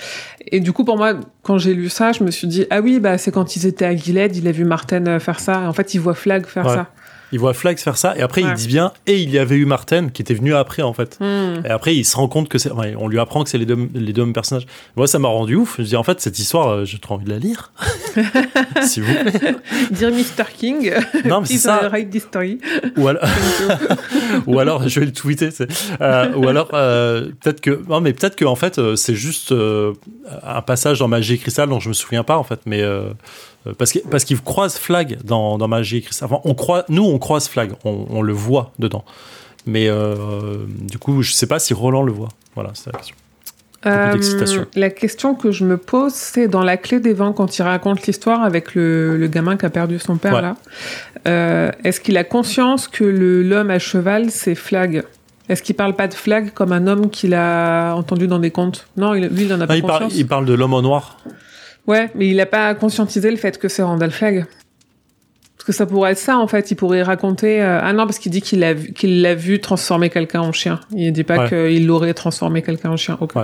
Et 0.52 0.60
du 0.60 0.72
coup, 0.72 0.84
pour 0.84 0.96
moi, 0.96 1.14
quand 1.42 1.58
j'ai 1.58 1.74
lu 1.74 1.88
ça, 1.88 2.12
je 2.12 2.22
me 2.22 2.30
suis 2.30 2.46
dit, 2.46 2.66
ah 2.70 2.80
oui, 2.80 3.00
bah, 3.00 3.18
c'est 3.18 3.32
quand 3.32 3.56
ils 3.56 3.66
étaient 3.66 3.84
à 3.84 3.96
Gilead, 3.96 4.36
il 4.36 4.46
a 4.46 4.52
vu 4.52 4.64
Martin 4.64 5.04
euh, 5.06 5.18
faire 5.18 5.40
ça. 5.40 5.62
Et 5.64 5.66
en 5.66 5.72
fait, 5.72 5.94
il 5.94 5.98
voit 6.00 6.14
Flagg 6.14 6.46
faire 6.46 6.66
Ouais. 6.66 6.74
ça. 6.74 6.90
Il 7.36 7.38
voit 7.38 7.52
Flag 7.52 7.76
faire 7.76 7.98
ça 7.98 8.16
et 8.16 8.22
après 8.22 8.40
il 8.40 8.50
dit 8.54 8.66
bien 8.66 8.92
et 9.06 9.20
il 9.20 9.28
y 9.28 9.38
avait 9.38 9.56
eu 9.56 9.66
Martin 9.66 10.08
qui 10.08 10.22
était 10.22 10.32
venu 10.32 10.54
après 10.54 10.80
en 10.80 10.94
fait. 10.94 11.18
Hmm. 11.20 11.60
Et 11.66 11.68
après, 11.68 11.94
il 11.94 12.04
se 12.04 12.16
rend 12.16 12.28
compte 12.28 12.48
que 12.48 12.56
c'est. 12.56 12.70
on 12.72 13.08
lui 13.08 13.18
apprend 13.18 13.44
que 13.44 13.50
c'est 13.50 13.58
les 13.58 13.66
deux, 13.66 13.90
les 13.94 14.14
deux 14.14 14.24
mêmes 14.24 14.32
personnages. 14.32 14.66
Moi, 14.96 15.06
ça 15.06 15.18
m'a 15.18 15.28
rendu 15.28 15.54
ouf. 15.54 15.74
Je 15.78 15.82
dis, 15.82 15.96
en 15.96 16.02
fait, 16.02 16.18
cette 16.18 16.38
histoire, 16.38 16.68
euh, 16.68 16.84
j'ai 16.86 16.98
trop 16.98 17.14
envie 17.16 17.26
de 17.26 17.30
la 17.30 17.38
lire. 17.38 17.72
S'il 18.82 19.02
vous 19.02 19.12
plaît. 19.12 19.54
Dire 19.90 20.10
Mr. 20.10 20.44
King, 20.56 20.94
Non, 21.26 21.42
mais 21.42 21.46
c'est 21.46 21.58
ça. 21.58 21.90
write 21.90 22.08
this 22.08 22.22
story. 22.22 22.58
Ou 22.96 23.06
alors, 23.08 23.22
ou 24.46 24.58
alors, 24.58 24.88
je 24.88 25.00
vais 25.00 25.06
le 25.06 25.12
tweeter. 25.12 25.50
euh, 26.00 26.32
ou 26.36 26.48
alors, 26.48 26.70
euh, 26.72 27.28
peut-être 27.42 27.60
que. 27.60 27.82
Non, 27.86 28.00
mais 28.00 28.14
peut-être 28.14 28.36
que, 28.36 28.46
en 28.46 28.56
fait, 28.56 28.80
c'est 28.96 29.14
juste 29.14 29.52
euh, 29.52 29.92
un 30.42 30.62
passage 30.62 31.00
dans 31.00 31.08
Magie 31.08 31.34
et 31.34 31.38
Cristal 31.38 31.68
dont 31.68 31.80
je 31.80 31.90
me 31.90 31.94
souviens 31.94 32.24
pas, 32.24 32.38
en 32.38 32.44
fait. 32.44 32.60
Mais. 32.64 32.82
Euh, 33.66 33.72
parce 33.78 33.92
que- 33.92 33.98
parce 34.10 34.24
qu'il 34.24 34.40
croise 34.40 34.76
Flag 34.76 35.18
dans, 35.24 35.58
dans 35.58 35.68
Magie 35.68 35.98
et 35.98 36.02
Cristal. 36.02 36.28
Enfin, 36.30 36.40
on 36.44 36.54
croit, 36.54 36.84
nous, 36.88 37.04
on 37.04 37.18
croise 37.18 37.48
Flag. 37.48 37.72
On, 37.84 38.06
on 38.10 38.22
le 38.22 38.32
voit 38.32 38.72
dedans. 38.78 39.04
Mais 39.66 39.88
euh, 39.88 40.56
du 40.80 40.98
coup, 40.98 41.22
je 41.22 41.32
sais 41.32 41.46
pas 41.46 41.58
si 41.58 41.74
Roland 41.74 42.02
le 42.02 42.12
voit. 42.12 42.28
Voilà, 42.54 42.70
c'est 42.74 42.92
la 42.92 42.98
question. 42.98 43.16
Euh, 43.84 44.16
la 44.74 44.90
question 44.90 45.34
que 45.34 45.52
je 45.52 45.64
me 45.64 45.76
pose, 45.76 46.12
c'est 46.12 46.48
dans 46.48 46.64
la 46.64 46.76
clé 46.76 46.98
des 46.98 47.12
vents, 47.12 47.32
quand 47.32 47.56
il 47.58 47.62
raconte 47.62 48.04
l'histoire 48.06 48.42
avec 48.42 48.74
le, 48.74 49.16
le 49.16 49.26
gamin 49.28 49.56
qui 49.56 49.64
a 49.66 49.70
perdu 49.70 49.98
son 50.00 50.16
père, 50.16 50.34
Ouais. 50.34 50.42
là. 50.42 50.56
euh, 51.28 51.70
Est-ce 51.84 52.00
qu'il 52.00 52.16
a 52.16 52.24
conscience 52.24 52.88
que 52.88 53.04
l'homme 53.04 53.70
à 53.70 53.78
cheval, 53.78 54.30
c'est 54.30 54.56
Flag? 54.56 55.04
Est-ce 55.48 55.62
qu'il 55.62 55.76
parle 55.76 55.94
pas 55.94 56.08
de 56.08 56.14
Flag 56.14 56.52
comme 56.52 56.72
un 56.72 56.88
homme 56.88 57.10
qu'il 57.10 57.32
a 57.34 57.94
entendu 57.94 58.26
dans 58.26 58.40
des 58.40 58.50
contes? 58.50 58.88
Non, 58.96 59.14
il- 59.14 59.26
lui, 59.28 59.44
il 59.44 59.52
en 59.52 59.60
a 59.60 59.64
Ah, 59.64 59.66
pas 59.68 59.76
il, 59.76 59.82
parle, 59.82 60.02
conscience. 60.04 60.18
il 60.18 60.26
parle 60.26 60.46
de 60.46 60.54
l'homme 60.54 60.74
en 60.74 60.82
noir. 60.82 61.18
Ouais, 61.86 62.10
mais 62.14 62.28
il 62.28 62.40
a 62.40 62.46
pas 62.46 62.74
conscientisé 62.74 63.30
le 63.30 63.36
fait 63.36 63.58
que 63.58 63.68
c'est 63.68 63.82
Randall 63.82 64.10
Flag. 64.10 64.44
Parce 65.56 65.64
que 65.66 65.72
ça 65.72 65.86
pourrait 65.86 66.12
être 66.12 66.18
ça, 66.18 66.38
en 66.38 66.46
fait. 66.48 66.70
Il 66.70 66.74
pourrait 66.76 67.02
raconter... 67.02 67.62
euh, 67.62 67.78
Ah 67.82 67.92
non, 67.92 68.04
parce 68.06 68.18
qu'il 68.18 68.30
dit 68.32 68.42
qu'il 68.42 68.62
a 68.64 68.74
vu- 68.74 68.92
qu'il 68.92 69.22
l'a 69.22 69.34
vu 69.34 69.60
transformer 69.60 70.10
quelqu'un 70.10 70.40
en 70.40 70.52
chien. 70.52 70.80
Il 70.92 71.12
dit 71.12 71.24
pas 71.24 71.44
Ouais. 71.44 71.48
qu'il 71.48 71.86
l'aurait 71.86 72.14
transformé 72.14 72.62
quelqu'un 72.62 72.90
en 72.90 72.96
chien. 72.96 73.16
Ouais. 73.20 73.42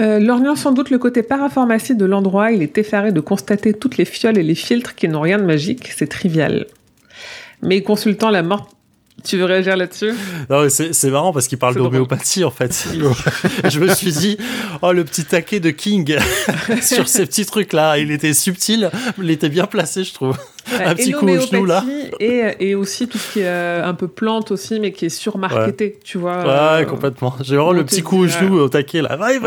Euh, 0.00 0.18
lorgnant 0.18 0.56
sans 0.56 0.72
doute 0.72 0.90
le 0.90 0.98
côté 0.98 1.22
parapharmacie 1.22 1.94
de 1.94 2.04
l'endroit, 2.04 2.50
il 2.50 2.62
est 2.62 2.76
effaré 2.78 3.12
de 3.12 3.20
constater 3.20 3.72
toutes 3.72 3.96
les 3.96 4.04
fioles 4.04 4.36
et 4.38 4.42
les 4.42 4.56
filtres 4.56 4.96
qui 4.96 5.06
n'ont 5.08 5.20
rien 5.20 5.38
de 5.38 5.44
magique. 5.44 5.92
C'est 5.96 6.08
trivial. 6.08 6.66
Mais 7.62 7.82
consultant 7.82 8.30
la 8.30 8.42
mort... 8.42 8.68
Tu 9.22 9.38
veux 9.38 9.44
réagir 9.44 9.76
là-dessus? 9.76 10.12
Non, 10.50 10.66
c'est 10.68 11.10
marrant 11.10 11.32
parce 11.32 11.48
qu'il 11.48 11.56
parle 11.56 11.76
d'homéopathie 11.76 12.44
en 12.44 12.50
fait. 12.50 12.86
je 13.70 13.80
me 13.80 13.88
suis 13.94 14.12
dit, 14.12 14.36
oh 14.82 14.92
le 14.92 15.04
petit 15.04 15.24
taquet 15.24 15.60
de 15.60 15.70
King 15.70 16.18
sur 16.82 17.08
ces 17.08 17.24
petits 17.24 17.46
trucs 17.46 17.72
là, 17.72 17.96
il 17.96 18.10
était 18.10 18.34
subtil, 18.34 18.90
il 19.18 19.30
était 19.30 19.48
bien 19.48 19.66
placé, 19.66 20.04
je 20.04 20.12
trouve. 20.12 20.36
Un 20.72 20.94
petit 20.94 21.10
et 21.10 21.12
coup 21.12 21.28
au 21.28 21.40
genou, 21.40 21.64
là. 21.64 21.84
Et, 22.20 22.54
et 22.60 22.74
aussi 22.74 23.06
tout 23.06 23.18
ce 23.18 23.32
qui 23.32 23.40
est 23.40 23.46
euh, 23.46 23.86
un 23.86 23.94
peu 23.94 24.08
plante 24.08 24.50
aussi, 24.50 24.80
mais 24.80 24.92
qui 24.92 25.06
est 25.06 25.10
surmarketé, 25.10 25.98
tu 26.02 26.18
vois. 26.18 26.38
Ouais, 26.38 26.82
euh, 26.82 26.84
complètement. 26.84 27.34
J'ai 27.40 27.56
vraiment 27.56 27.72
le 27.72 27.84
petit 27.84 28.02
coup 28.02 28.18
au 28.18 28.22
ouais. 28.22 28.28
genou 28.28 28.58
au 28.58 28.68
taquet 28.68 29.02
là. 29.02 29.18
Ouais. 29.18 29.38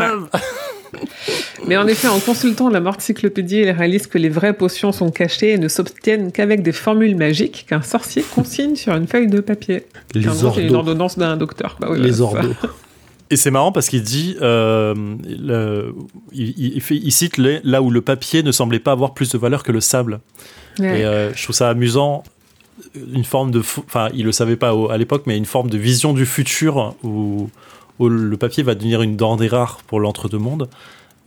Mais 1.68 1.76
en 1.76 1.86
effet, 1.86 2.08
en 2.08 2.18
consultant 2.18 2.68
la 2.70 2.80
morticyclopédie, 2.80 3.58
il 3.58 3.70
réalise 3.70 4.06
que 4.06 4.18
les 4.18 4.28
vraies 4.28 4.52
potions 4.54 4.90
sont 4.92 5.10
cachées 5.10 5.52
et 5.52 5.58
ne 5.58 5.68
s'obtiennent 5.68 6.32
qu'avec 6.32 6.62
des 6.62 6.72
formules 6.72 7.16
magiques 7.16 7.66
qu'un 7.68 7.82
sorcier 7.82 8.22
consigne 8.34 8.74
sur 8.76 8.94
une 8.94 9.06
feuille 9.06 9.28
de 9.28 9.40
papier. 9.40 9.84
Les 10.14 10.26
En 10.28 10.34
gros, 10.34 10.52
c'est 10.54 10.62
une 10.62 10.66
ordos. 10.68 10.76
ordonnance 10.78 11.18
d'un 11.18 11.36
docteur. 11.36 11.78
Oui, 11.88 12.00
Les 12.00 12.14
ça. 12.14 12.22
ordos. 12.22 12.54
Et 13.30 13.36
c'est 13.36 13.50
marrant 13.50 13.72
parce 13.72 13.88
qu'il 13.90 14.02
dit, 14.02 14.36
euh, 14.40 14.94
le- 15.28 15.94
il, 16.32 16.54
il 16.76 16.80
fait- 16.80 16.96
il 16.96 17.12
cite 17.12 17.36
les- 17.36 17.60
là 17.62 17.82
où 17.82 17.90
le 17.90 18.00
papier 18.00 18.42
ne 18.42 18.52
semblait 18.52 18.78
pas 18.78 18.92
avoir 18.92 19.12
plus 19.12 19.30
de 19.30 19.36
valeur 19.36 19.62
que 19.62 19.70
le 19.70 19.80
sable. 19.82 20.20
Ouais. 20.78 21.00
Et 21.00 21.04
euh, 21.04 21.34
je 21.34 21.42
trouve 21.42 21.54
ça 21.54 21.68
amusant, 21.68 22.22
une 23.12 23.24
forme 23.24 23.50
de, 23.50 23.58
enfin, 23.60 24.08
il 24.14 24.24
le 24.24 24.32
savait 24.32 24.56
pas 24.56 24.74
au- 24.74 24.88
à 24.90 24.96
l'époque, 24.96 25.24
mais 25.26 25.36
une 25.36 25.44
forme 25.44 25.68
de 25.68 25.76
vision 25.76 26.14
du 26.14 26.24
futur 26.24 26.94
où, 27.02 27.50
où 27.98 28.08
le 28.08 28.36
papier 28.38 28.62
va 28.62 28.74
devenir 28.74 29.02
une 29.02 29.16
denrée 29.16 29.48
rare 29.48 29.80
pour 29.86 30.00
l'entre-deux-mondes. 30.00 30.68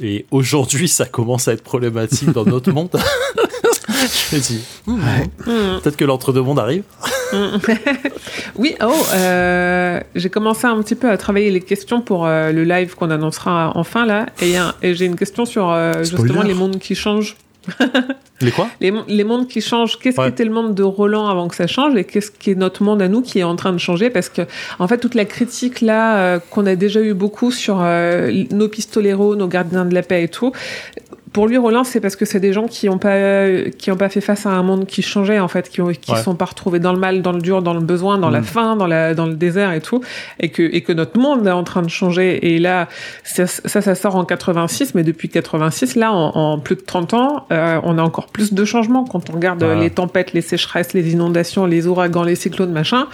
Et 0.01 0.25
aujourd'hui, 0.31 0.87
ça 0.87 1.05
commence 1.05 1.47
à 1.47 1.53
être 1.53 1.63
problématique 1.63 2.31
dans 2.31 2.43
notre 2.43 2.71
monde. 2.71 2.89
je 2.91 4.35
me 4.35 4.41
dis, 4.41 4.61
hmm, 4.87 5.79
peut-être 5.81 5.95
que 5.95 6.05
l'entre-deux-mondes 6.05 6.59
arrive. 6.59 6.83
oui, 8.57 8.75
oh, 8.81 8.91
euh, 9.13 9.99
j'ai 10.15 10.29
commencé 10.29 10.65
un 10.65 10.81
petit 10.81 10.95
peu 10.95 11.09
à 11.09 11.17
travailler 11.17 11.51
les 11.51 11.61
questions 11.61 12.01
pour 12.01 12.25
euh, 12.25 12.51
le 12.51 12.63
live 12.63 12.95
qu'on 12.95 13.11
annoncera 13.11 13.71
enfin 13.75 14.05
là. 14.05 14.25
Et, 14.41 14.55
et 14.81 14.95
j'ai 14.95 15.05
une 15.05 15.15
question 15.15 15.45
sur 15.45 15.69
euh, 15.69 16.03
justement 16.03 16.41
les 16.41 16.53
mondes 16.53 16.79
qui 16.79 16.95
changent. 16.95 17.37
les 18.41 18.51
quoi? 18.51 18.67
Les, 18.79 18.91
les, 19.07 19.23
mondes 19.23 19.47
qui 19.47 19.61
changent. 19.61 19.99
Qu'est-ce 19.99 20.19
qui 20.19 20.27
était 20.27 20.45
le 20.45 20.51
monde 20.51 20.73
de 20.73 20.83
Roland 20.83 21.27
avant 21.27 21.47
que 21.47 21.55
ça 21.55 21.67
change 21.67 21.95
et 21.95 22.03
qu'est-ce 22.03 22.31
qui 22.31 22.51
est 22.51 22.55
notre 22.55 22.83
monde 22.83 23.01
à 23.01 23.07
nous 23.07 23.21
qui 23.21 23.39
est 23.39 23.43
en 23.43 23.55
train 23.55 23.71
de 23.71 23.77
changer? 23.77 24.09
Parce 24.09 24.29
que, 24.29 24.41
en 24.79 24.87
fait, 24.87 24.97
toute 24.97 25.15
la 25.15 25.25
critique 25.25 25.81
là 25.81 26.39
qu'on 26.39 26.65
a 26.65 26.75
déjà 26.75 27.01
eu 27.01 27.13
beaucoup 27.13 27.51
sur 27.51 27.83
nos 28.51 28.67
pistoleros, 28.67 29.35
nos 29.35 29.47
gardiens 29.47 29.85
de 29.85 29.93
la 29.93 30.01
paix 30.01 30.23
et 30.23 30.27
tout, 30.27 30.51
pour 31.33 31.47
lui, 31.47 31.57
Roland, 31.57 31.85
c'est 31.85 32.01
parce 32.01 32.17
que 32.17 32.25
c'est 32.25 32.41
des 32.41 32.51
gens 32.51 32.67
qui 32.67 32.87
n'ont 32.87 32.97
pas 32.97 33.47
qui 33.77 33.89
ont 33.89 33.95
pas 33.95 34.09
fait 34.09 34.19
face 34.19 34.45
à 34.45 34.49
un 34.49 34.63
monde 34.63 34.85
qui 34.85 35.01
changeait 35.01 35.39
en 35.39 35.47
fait, 35.47 35.69
qui 35.69 35.81
ne 35.81 35.93
qui 35.93 36.15
sont 36.17 36.35
pas 36.35 36.45
retrouvés 36.45 36.79
dans 36.79 36.91
le 36.91 36.99
mal, 36.99 37.21
dans 37.21 37.31
le 37.31 37.39
dur, 37.39 37.61
dans 37.61 37.73
le 37.73 37.79
besoin, 37.79 38.17
dans 38.17 38.29
la 38.29 38.41
mm. 38.41 38.43
faim, 38.43 38.75
dans 38.75 38.87
la 38.87 39.13
dans 39.13 39.27
le 39.27 39.35
désert 39.35 39.71
et 39.71 39.79
tout, 39.79 40.01
et 40.39 40.49
que 40.49 40.61
et 40.61 40.81
que 40.81 40.91
notre 40.91 41.17
monde 41.17 41.47
est 41.47 41.51
en 41.51 41.63
train 41.63 41.83
de 41.83 41.89
changer. 41.89 42.53
Et 42.53 42.59
là, 42.59 42.89
ça, 43.23 43.47
ça, 43.47 43.95
sort 43.95 44.15
en 44.17 44.25
86, 44.25 44.93
mais 44.93 45.03
depuis 45.03 45.29
86, 45.29 45.95
là, 45.95 46.11
en, 46.11 46.59
plus 46.59 46.75
de 46.75 46.81
30 46.81 47.13
ans, 47.13 47.45
euh, 47.51 47.79
on 47.83 47.97
a 47.97 48.01
encore 48.01 48.27
plus 48.27 48.53
de 48.53 48.65
changements 48.65 49.05
quand 49.05 49.29
on 49.29 49.33
regarde 49.33 49.63
les 49.63 49.89
tempêtes, 49.89 50.33
les 50.33 50.41
sécheresses, 50.41 50.93
les 50.93 51.13
inondations, 51.13 51.65
les 51.65 51.87
ouragans, 51.87 52.23
les 52.23 52.35
cyclones, 52.35 52.71
machin. 52.71 53.07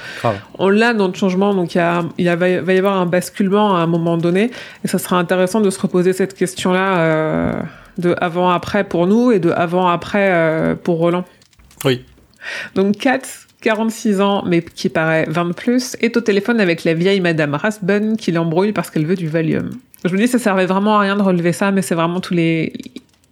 On 0.58 0.70
l'a 0.70 0.94
notre 0.94 1.18
changement, 1.18 1.54
donc 1.54 1.76
il 1.76 1.78
y 1.78 1.82
a 1.82 2.04
il 2.18 2.26
y 2.26 2.30
a, 2.30 2.36
va 2.36 2.48
y 2.50 2.78
avoir 2.78 2.98
un 2.98 3.06
basculement 3.06 3.76
à 3.76 3.80
un 3.80 3.88
moment 3.88 4.18
donné, 4.18 4.50
et 4.84 4.88
ça 4.88 4.98
sera 4.98 5.18
intéressant 5.18 5.62
de 5.62 5.70
se 5.70 5.80
reposer 5.80 6.14
cette 6.14 6.34
question-là. 6.34 6.98
Euh, 6.98 7.54
de 7.98 8.16
avant-après 8.20 8.84
pour 8.84 9.08
nous 9.08 9.32
et 9.32 9.40
de 9.40 9.52
avant-après 9.52 10.30
euh, 10.32 10.76
pour 10.76 10.98
Roland. 10.98 11.26
Oui. 11.86 12.04
Donc 12.76 12.98
Kat, 12.98 13.22
46 13.62 14.22
ans, 14.22 14.44
mais 14.46 14.62
qui 14.62 14.90
paraît 14.90 15.26
20 15.28 15.46
de 15.46 15.54
plus, 15.54 15.98
est 16.00 16.16
au 16.18 16.22
téléphone 16.22 16.60
avec 16.60 16.84
la 16.84 16.94
vieille 16.94 17.20
Madame 17.20 17.56
Rasbun 17.56 18.16
qui 18.16 18.32
l'embrouille 18.32 18.72
parce 18.72 18.90
qu'elle 18.90 19.06
veut 19.06 19.16
du 19.16 19.28
Valium. 19.28 19.72
Je 20.04 20.10
vous 20.10 20.18
dis, 20.18 20.28
ça 20.28 20.40
servait 20.40 20.68
vraiment 20.68 20.98
à 20.98 21.02
rien 21.02 21.16
de 21.16 21.22
relever 21.22 21.54
ça, 21.54 21.72
mais 21.72 21.82
c'est 21.82 21.96
vraiment 21.96 22.20
tous 22.20 22.34
les, 22.34 22.74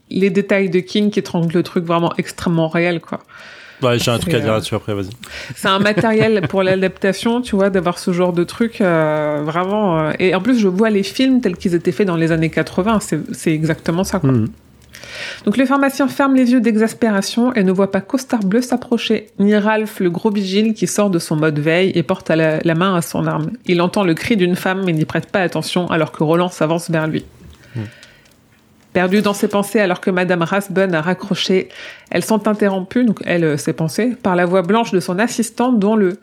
les 0.10 0.30
détails 0.30 0.70
de 0.70 0.80
King 0.80 1.12
qui 1.12 1.22
rendent 1.30 1.54
le 1.54 1.64
truc 1.64 1.86
vraiment 1.86 2.14
extrêmement 2.18 2.68
réel, 2.68 3.00
quoi. 3.00 3.22
Ouais, 3.82 4.00
j'ai 4.00 4.12
un 4.12 4.20
truc 4.20 4.34
à 4.34 4.40
dire 4.40 4.50
euh, 4.50 4.54
là-dessus 4.54 4.76
après, 4.76 4.94
vas-y. 4.94 5.10
C'est 5.56 5.68
un 5.68 5.80
matériel 5.80 6.48
pour 6.48 6.64
l'adaptation, 6.64 7.42
tu 7.42 7.56
vois, 7.56 7.70
d'avoir 7.70 8.00
ce 8.00 8.12
genre 8.12 8.34
de 8.34 8.44
truc, 8.44 8.82
euh, 8.82 9.42
vraiment. 9.44 10.00
Euh, 10.00 10.12
et 10.20 10.34
en 10.34 10.42
plus, 10.42 10.60
je 10.60 10.68
vois 10.68 10.90
les 10.90 11.04
films 11.04 11.42
tels 11.42 11.58
qu'ils 11.58 11.76
étaient 11.76 11.92
faits 11.92 12.08
dans 12.08 12.16
les 12.16 12.32
années 12.32 12.50
80, 12.50 13.00
c'est 13.32 13.54
exactement 13.54 14.04
ça, 14.04 14.20
quoi. 14.20 14.32
Hmm. 14.32 14.48
Donc 15.46 15.58
le 15.58 15.66
pharmacien 15.66 16.08
ferme 16.08 16.36
les 16.36 16.52
yeux 16.52 16.62
d'exaspération 16.62 17.54
et 17.54 17.64
ne 17.64 17.72
voit 17.72 17.92
pas 17.92 18.02
Costard 18.02 18.42
Bleu 18.42 18.62
s'approcher, 18.62 19.28
ni 19.40 19.56
Ralph 19.56 20.00
le 20.00 20.10
gros 20.10 20.32
vigile 20.32 20.74
qui 20.74 20.88
sort 20.88 21.10
de 21.10 21.20
son 21.20 21.36
mode 21.36 21.60
veille 21.60 21.92
et 21.96 22.04
porte 22.04 22.30
la, 22.30 22.60
la 22.60 22.76
main 22.76 22.96
à 22.96 23.02
son 23.02 23.26
arme. 23.28 23.52
Il 23.66 23.82
entend 23.82 24.04
le 24.04 24.14
cri 24.14 24.36
d'une 24.36 24.56
femme 24.56 24.84
mais 24.86 24.94
n'y 24.94 25.06
prête 25.06 25.28
pas 25.32 25.40
attention 25.42 25.90
alors 25.90 26.12
que 26.12 26.24
Roland 26.24 26.50
s'avance 26.50 26.90
vers 26.90 27.08
lui. 27.08 27.24
Perdu 28.96 29.22
dans 29.22 29.34
ses 29.34 29.50
pensées 29.50 29.82
alors 29.82 30.00
que 30.00 30.10
Madame 30.10 30.42
Rasbun 30.42 30.94
a 30.94 31.02
raccroché, 31.02 31.68
elles 32.12 32.24
sont 32.24 32.48
interrompues, 32.48 33.04
donc 33.04 33.20
elle, 33.26 33.44
euh, 33.44 33.58
ses 33.58 33.74
pensées, 33.74 34.16
par 34.16 34.38
la 34.38 34.46
voix 34.46 34.62
blanche 34.62 34.94
de 34.94 35.02
son 35.02 35.20
assistante 35.20 35.80
dont 35.80 35.98
le 35.98 36.18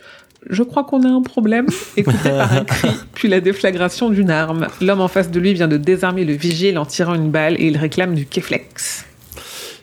je 0.49 0.63
crois 0.63 0.83
qu'on 0.85 1.03
a 1.03 1.09
un 1.09 1.21
problème, 1.21 1.67
écouté 1.99 2.31
par 2.31 2.51
un 2.51 2.65
cri, 2.65 2.89
puis 3.13 3.29
la 3.29 3.43
déflagration 3.43 4.09
d'une 4.09 4.31
arme. 4.31 4.69
L'homme 4.81 5.03
en 5.03 5.09
face 5.09 5.31
de 5.31 5.39
lui 5.39 5.53
vient 5.53 5.69
de 5.69 5.77
désarmer 5.77 6.25
le 6.25 6.33
vigile 6.33 6.79
en 6.79 6.87
tirant 6.87 7.15
une 7.15 7.31
balle 7.31 7.61
et 7.61 7.67
il 7.67 7.77
réclame 7.77 8.15
du 8.15 8.25
Keflex. 8.25 9.05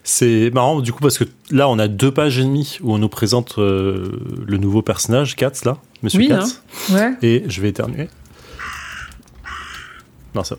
C'est 0.03 0.49
marrant 0.51 0.81
du 0.81 0.91
coup 0.91 1.01
parce 1.01 1.19
que 1.19 1.25
là 1.51 1.69
on 1.69 1.77
a 1.77 1.87
deux 1.87 2.11
pages 2.11 2.39
et 2.39 2.43
demie 2.43 2.79
où 2.81 2.91
on 2.91 2.97
nous 2.97 3.07
présente 3.07 3.59
euh, 3.59 4.19
le 4.47 4.57
nouveau 4.57 4.81
personnage, 4.81 5.35
Katz 5.35 5.63
là, 5.63 5.77
Monsieur 6.01 6.21
oui, 6.21 6.29
Katz. 6.29 6.63
Hein 6.91 6.95
ouais. 6.95 7.13
Et 7.21 7.43
je 7.47 7.61
vais 7.61 7.69
éternuer. 7.69 8.07
Non 10.33 10.43
ça. 10.43 10.55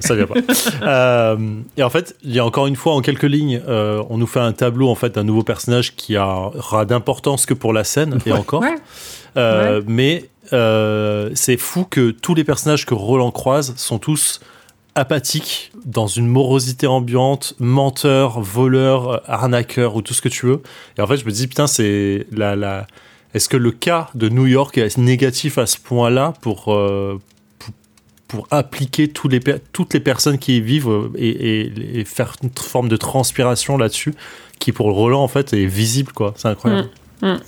Ça, 0.00 0.14
vient 0.14 0.26
pas. 0.26 0.34
Euh, 0.82 1.36
et 1.76 1.82
en 1.82 1.90
fait, 1.90 2.16
il 2.22 2.32
y 2.32 2.38
a 2.38 2.44
encore 2.44 2.66
une 2.66 2.76
fois, 2.76 2.94
en 2.94 3.00
quelques 3.00 3.24
lignes, 3.24 3.60
euh, 3.68 4.02
on 4.08 4.18
nous 4.18 4.26
fait 4.26 4.40
un 4.40 4.52
tableau 4.52 4.88
en 4.88 4.94
fait 4.94 5.14
d'un 5.14 5.24
nouveau 5.24 5.42
personnage 5.42 5.94
qui 5.96 6.16
aura 6.16 6.84
d'importance 6.84 7.46
que 7.46 7.54
pour 7.54 7.72
la 7.72 7.84
scène 7.84 8.18
et 8.26 8.32
encore. 8.32 8.64
Euh, 9.36 9.82
mais 9.86 10.28
c'est 10.52 11.56
fou 11.56 11.84
que 11.84 12.10
tous 12.10 12.34
les 12.34 12.44
personnages 12.44 12.86
que 12.86 12.94
Roland 12.94 13.30
croise 13.30 13.74
sont 13.76 13.98
tous 13.98 14.40
apathiques, 14.96 15.70
dans 15.84 16.08
une 16.08 16.26
morosité 16.26 16.86
ambiante, 16.86 17.54
menteurs, 17.60 18.40
voleurs, 18.40 19.22
arnaqueurs 19.30 19.94
ou 19.94 20.02
tout 20.02 20.14
ce 20.14 20.20
que 20.20 20.28
tu 20.28 20.46
veux. 20.46 20.62
Et 20.98 21.00
en 21.00 21.06
fait, 21.06 21.16
je 21.16 21.24
me 21.24 21.30
dis 21.30 21.46
putain, 21.46 21.66
c'est 21.66 22.26
la, 22.32 22.56
la... 22.56 22.86
Est-ce 23.32 23.48
que 23.48 23.56
le 23.56 23.70
cas 23.70 24.10
de 24.16 24.28
New 24.28 24.46
York 24.46 24.76
est 24.76 24.98
négatif 24.98 25.58
à 25.58 25.66
ce 25.66 25.78
point-là 25.78 26.34
pour, 26.40 26.76
pour 28.30 28.46
appliquer 28.50 29.12
les, 29.28 29.40
toutes 29.72 29.92
les 29.92 30.00
personnes 30.00 30.38
qui 30.38 30.58
y 30.58 30.60
vivent 30.60 30.88
euh, 30.88 31.10
et, 31.16 32.04
faire 32.04 32.34
une 32.42 32.50
forme 32.50 32.88
de 32.88 32.96
transpiration 32.96 33.76
là-dessus, 33.76 34.14
qui 34.60 34.70
pour 34.70 34.92
Roland 34.92 35.22
en 35.22 35.28
fait 35.28 35.52
est 35.52 35.66
visible 35.66 36.12
quoi. 36.12 36.32
C'est 36.36 36.48
incroyable. 36.48 36.88
Mm, 37.22 37.32
mm. 37.32 37.40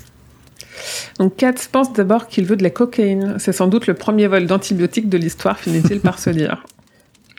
Donc 1.20 1.36
Katz 1.36 1.68
pense 1.68 1.92
d'abord 1.92 2.26
qu'il 2.26 2.46
veut 2.46 2.56
de 2.56 2.64
la 2.64 2.70
cocaïne. 2.70 3.36
C'est 3.38 3.52
sans 3.52 3.68
doute 3.68 3.86
le 3.86 3.94
premier 3.94 4.26
vol 4.26 4.46
d'antibiotiques 4.46 5.08
de 5.08 5.18
l'histoire, 5.18 5.58
finit-il 5.58 6.00
par 6.00 6.18
se 6.18 6.30
dire. 6.30 6.64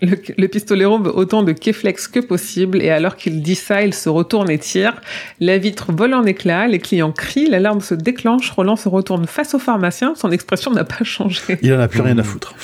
Le, 0.02 0.18
le, 0.38 0.48
pistolero 0.48 0.99
veut 0.99 1.15
autant 1.15 1.44
de 1.44 1.52
Keflex 1.52 2.07
que 2.07 2.20
possible 2.20 2.82
et 2.82 2.90
alors 2.90 3.15
qu'il 3.15 3.41
dit 3.41 3.56
ça, 3.56 3.84
il 3.84 3.94
se 3.94 4.10
retourne 4.10 4.49
et 4.49 4.57
tire. 4.57 4.94
La 5.40 5.57
vitre 5.57 5.91
vole 5.91 6.14
en 6.14 6.24
éclats, 6.24 6.68
les 6.68 6.80
clients 6.80 7.11
crient, 7.11 7.48
l'alarme 7.49 7.82
se 7.82 7.94
déclenche, 7.94 8.49
Roland 8.52 8.76
se 8.76 8.90
retourne 8.90 9.28
face 9.28 9.53
au 9.53 9.60
pharmacien, 9.60 10.14
son 10.15 10.32
expression 10.32 10.72
n'a 10.72 10.84
pas 10.84 11.03
changé. 11.03 11.60
Il 11.61 11.74
en 11.74 11.80
a 11.80 11.88
plus 11.88 12.02
rien 12.02 12.18
à 12.18 12.24
foutre. 12.24 12.56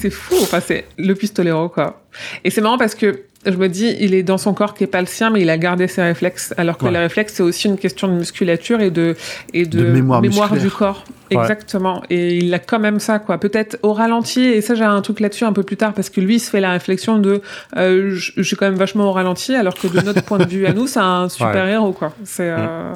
c'est 0.00 0.10
fou, 0.10 0.34
enfin 0.42 0.60
c'est 0.60 0.84
le 0.98 1.14
pistolero 1.14 1.68
quoi. 1.68 2.02
Et 2.44 2.50
c'est 2.50 2.60
marrant 2.60 2.78
parce 2.78 2.94
que 2.94 3.22
je 3.46 3.56
me 3.56 3.68
dis, 3.68 3.94
il 4.00 4.14
est 4.14 4.22
dans 4.22 4.38
son 4.38 4.54
corps 4.54 4.74
qui 4.74 4.84
est 4.84 4.88
pas 4.88 5.00
le 5.00 5.06
sien, 5.06 5.30
mais 5.30 5.40
il 5.42 5.50
a 5.50 5.58
gardé 5.58 5.86
ses 5.86 6.02
réflexes. 6.02 6.52
Alors 6.56 6.78
que 6.78 6.86
les 6.86 6.98
réflexes, 6.98 7.34
c'est 7.34 7.42
aussi 7.42 7.68
une 7.68 7.78
question 7.78 8.08
de 8.08 8.14
musculature 8.14 8.80
et 8.80 8.90
de, 8.90 9.16
et 9.54 9.66
de, 9.66 9.84
mémoire, 9.84 10.20
du 10.20 10.70
corps. 10.70 11.04
Exactement. 11.30 12.02
Et 12.10 12.36
il 12.36 12.54
a 12.54 12.58
quand 12.58 12.78
même 12.78 13.00
ça, 13.00 13.18
quoi. 13.18 13.38
Peut-être 13.38 13.78
au 13.82 13.92
ralenti, 13.92 14.42
et 14.42 14.60
ça, 14.60 14.74
j'ai 14.74 14.84
un 14.84 15.00
truc 15.02 15.20
là-dessus 15.20 15.44
un 15.44 15.52
peu 15.52 15.62
plus 15.62 15.76
tard, 15.76 15.92
parce 15.92 16.10
que 16.10 16.20
lui, 16.20 16.36
il 16.36 16.40
se 16.40 16.50
fait 16.50 16.60
la 16.60 16.72
réflexion 16.72 17.18
de, 17.18 17.42
euh, 17.76 18.14
je 18.14 18.42
suis 18.42 18.56
quand 18.56 18.66
même 18.66 18.76
vachement 18.78 19.08
au 19.08 19.12
ralenti, 19.12 19.54
alors 19.54 19.74
que 19.74 19.88
de 19.88 20.00
notre 20.00 20.22
point 20.22 20.38
de 20.38 20.46
vue 20.46 20.66
à 20.66 20.72
nous, 20.72 20.86
c'est 20.86 21.00
un 21.00 21.28
super 21.28 21.66
héros, 21.66 21.92
quoi. 21.92 22.12
C'est, 22.24 22.50
euh... 22.50 22.92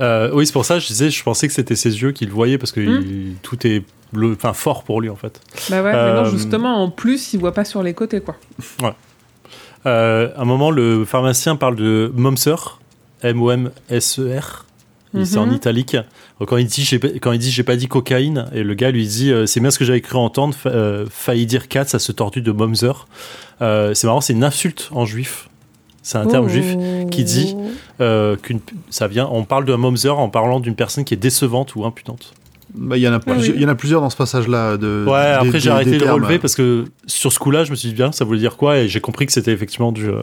Euh, 0.00 0.30
oui, 0.32 0.46
c'est 0.46 0.52
pour 0.52 0.64
ça, 0.64 0.78
je 0.78 0.86
disais, 0.86 1.10
je 1.10 1.22
pensais 1.22 1.46
que 1.46 1.54
c'était 1.54 1.76
ses 1.76 2.02
yeux 2.02 2.12
qu'il 2.12 2.30
voyait, 2.30 2.58
parce 2.58 2.72
que 2.72 2.80
hmm. 2.80 3.34
tout 3.42 3.66
est 3.66 3.84
enfin, 4.16 4.52
fort 4.52 4.84
pour 4.84 5.00
lui, 5.00 5.08
en 5.08 5.16
fait. 5.16 5.40
Bah 5.70 5.82
ouais, 5.82 5.92
mais 5.92 6.14
non, 6.14 6.26
euh, 6.26 6.30
justement, 6.30 6.82
en 6.82 6.90
plus, 6.90 7.34
il 7.34 7.40
voit 7.40 7.54
pas 7.54 7.64
sur 7.64 7.82
les 7.82 7.94
côtés, 7.94 8.20
quoi. 8.20 8.36
Ouais. 8.82 8.94
Euh, 9.86 10.30
à 10.36 10.42
un 10.42 10.44
moment, 10.44 10.70
le 10.70 11.04
pharmacien 11.04 11.56
parle 11.56 11.76
de 11.76 12.10
Momser, 12.14 12.54
M-O-M-S-E-R. 13.22 14.66
C'est 15.24 15.36
en 15.36 15.46
mhm. 15.46 15.54
italique. 15.54 15.96
Quand 16.46 16.56
il 16.56 16.66
dit, 16.66 16.88
quand 17.20 17.32
il 17.32 17.38
dit, 17.38 17.50
j'ai 17.50 17.62
pas 17.62 17.76
dit 17.76 17.86
cocaïne, 17.86 18.46
et 18.54 18.62
le 18.62 18.74
gars 18.74 18.90
lui 18.90 19.06
dit, 19.06 19.30
euh, 19.30 19.46
c'est 19.46 19.60
bien 19.60 19.70
ce 19.70 19.78
que 19.78 19.84
j'avais 19.84 20.00
cru 20.00 20.16
entendre, 20.16 20.56
euh, 20.66 21.06
failli 21.10 21.46
dire 21.46 21.68
4, 21.68 21.88
ça 21.88 21.98
se 21.98 22.12
tordu 22.12 22.40
de 22.40 22.52
Momser. 22.52 22.92
c'est 23.60 24.04
marrant, 24.04 24.20
c'est 24.20 24.32
une 24.32 24.44
insulte 24.44 24.88
en 24.92 25.04
juif. 25.04 25.48
C'est 26.02 26.18
un 26.18 26.26
terme 26.26 26.48
juif 26.48 26.76
qui 27.10 27.24
dit 27.24 27.54
qu'une, 27.98 28.60
ça 28.90 29.06
vient, 29.06 29.28
on 29.30 29.44
parle 29.44 29.64
de 29.64 29.74
Momser 29.74 30.08
en 30.08 30.28
parlant 30.28 30.60
d'une 30.60 30.74
personne 30.74 31.04
qui 31.04 31.14
est 31.14 31.18
décevante 31.18 31.76
ou 31.76 31.84
impudente. 31.84 32.34
Bah, 32.74 32.96
il 32.96 33.02
y, 33.02 33.08
en 33.08 33.12
a 33.12 33.20
il 33.26 33.60
y 33.60 33.66
en 33.66 33.68
a 33.68 33.74
plusieurs 33.74 34.00
dans 34.00 34.08
ce 34.08 34.16
passage-là. 34.16 34.78
De, 34.78 35.04
ouais, 35.06 35.32
après 35.32 35.60
j'ai 35.60 35.70
arrêté 35.70 35.98
de 35.98 36.08
relever 36.08 36.38
parce 36.38 36.54
que 36.54 36.86
sur 37.06 37.32
ce 37.32 37.38
coup-là, 37.38 37.64
je 37.64 37.70
me 37.70 37.76
suis 37.76 37.88
dit 37.88 37.94
bien, 37.94 38.12
ça 38.12 38.24
voulait 38.24 38.38
dire 38.38 38.56
quoi? 38.56 38.78
Et 38.78 38.88
j'ai 38.88 39.00
compris 39.00 39.26
que 39.26 39.32
c'était 39.32 39.52
effectivement 39.52 39.92
du, 39.92 40.08
euh, 40.08 40.22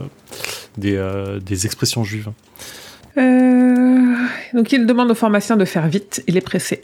des, 0.77 0.95
euh, 0.95 1.39
des, 1.39 1.65
expressions 1.67 2.03
juives. 2.03 2.29
Euh, 3.19 4.15
donc 4.53 4.71
il 4.71 4.85
demande 4.85 5.11
au 5.11 5.15
pharmacien 5.15 5.57
de 5.57 5.65
faire 5.65 5.87
vite, 5.87 6.23
il 6.27 6.37
est 6.37 6.41
pressé. 6.41 6.81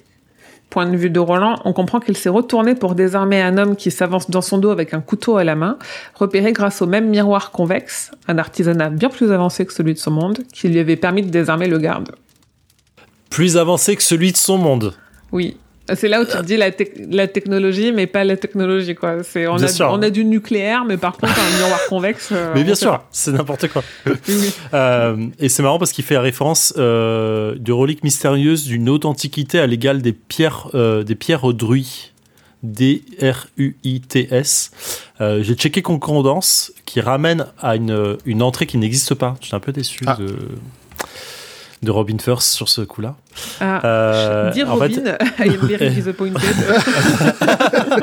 Point 0.70 0.88
de 0.88 0.98
vue 0.98 1.10
de 1.10 1.20
Roland, 1.20 1.60
on 1.64 1.74
comprend 1.74 2.00
qu'il 2.00 2.18
s'est 2.18 2.30
retourné 2.30 2.76
pour 2.76 2.96
désarmer 2.96 3.42
un 3.42 3.58
homme 3.58 3.76
qui 3.76 3.92
s'avance 3.92 4.30
dans 4.30 4.42
son 4.42 4.58
dos 4.58 4.72
avec 4.72 4.94
un 4.94 5.00
couteau 5.00 5.38
à 5.38 5.44
la 5.44 5.56
main, 5.56 5.78
repéré 6.16 6.52
grâce 6.52 6.82
au 6.82 6.88
même 6.88 7.08
miroir 7.08 7.52
convexe, 7.52 8.12
un 8.28 8.38
artisanat 8.38 8.90
bien 8.90 9.10
plus 9.10 9.32
avancé 9.32 9.66
que 9.66 9.74
celui 9.74 9.94
de 9.94 10.00
son 10.00 10.12
monde, 10.12 10.40
qui 10.52 10.68
lui 10.68 10.80
avait 10.80 10.96
permis 10.96 11.22
de 11.22 11.30
désarmer 11.30 11.68
le 11.68 11.78
garde. 11.78 12.12
Plus 13.30 13.58
avancé 13.58 13.96
que 13.96 14.04
celui 14.04 14.32
de 14.32 14.38
son 14.38 14.58
monde 14.58 14.96
oui. 15.36 15.58
C'est 15.94 16.08
là 16.08 16.20
où 16.22 16.26
tu 16.26 16.32
te 16.32 16.42
dis 16.42 16.58
la, 16.58 16.72
la, 17.10 17.28
technologie, 17.28 17.92
mais 17.92 18.08
pas 18.08 18.24
la 18.24 18.38
technologie, 18.38 18.96
quoi. 18.96 19.24
C'est, 19.24 19.46
on, 19.48 19.58
a, 19.58 19.90
on 19.92 20.02
a 20.02 20.10
du 20.10 20.26
nucléaire, 20.26 20.84
mais 20.84 20.98
par 20.98 21.16
contre, 21.18 21.34
un 21.40 21.58
miroir 21.60 21.80
convexe. 21.90 22.30
Euh, 22.32 22.54
mais 22.56 22.64
bien 22.64 22.74
sûr, 22.74 23.04
c'est 23.12 23.32
n'importe 23.32 23.68
quoi. 23.68 23.84
euh, 24.74 25.28
et 25.40 25.48
c'est 25.48 25.62
marrant 25.62 25.78
parce 25.78 25.92
qu'il 25.92 26.04
fait 26.04 26.18
référence 26.18 26.74
euh, 26.78 27.54
de 27.60 27.72
reliques 27.72 28.04
mystérieuses 28.04 28.66
d'une 28.66 28.90
haute 28.90 29.06
antiquité 29.06 29.60
à 29.60 29.68
l'égal 29.68 30.02
des 30.02 30.14
pierres, 30.14 30.70
euh, 30.74 31.04
des 31.04 31.16
pierres 31.16 31.54
druides. 31.54 31.86
D-R-U-I-T-S. 33.56 34.72
Euh, 35.22 35.44
J'ai 35.44 35.54
checké 35.54 35.82
concordance 35.84 36.74
qui 36.86 37.00
ramène 37.00 37.46
à 37.62 37.76
une, 37.76 38.18
une 38.26 38.42
entrée 38.42 38.66
qui 38.66 38.78
n'existe 38.80 39.14
pas. 39.14 39.36
Je 39.42 39.48
suis 39.48 39.56
un 39.56 39.60
peu 39.60 39.72
déçu 39.72 40.04
Ah. 40.08 40.18
de, 40.20 40.36
de 41.84 41.92
Robin 41.92 42.18
First 42.20 42.52
sur 42.54 42.70
ce 42.70 42.82
coup-là. 42.82 43.16
Ah, 43.62 43.82
Euh, 43.86 44.52
Dire 44.52 44.72
en 44.72 44.78
fait- 44.78 44.96
Robin, 44.96 45.18
I 45.40 45.50
am 45.50 45.68
very 45.68 45.90
disappointed. 45.94 46.42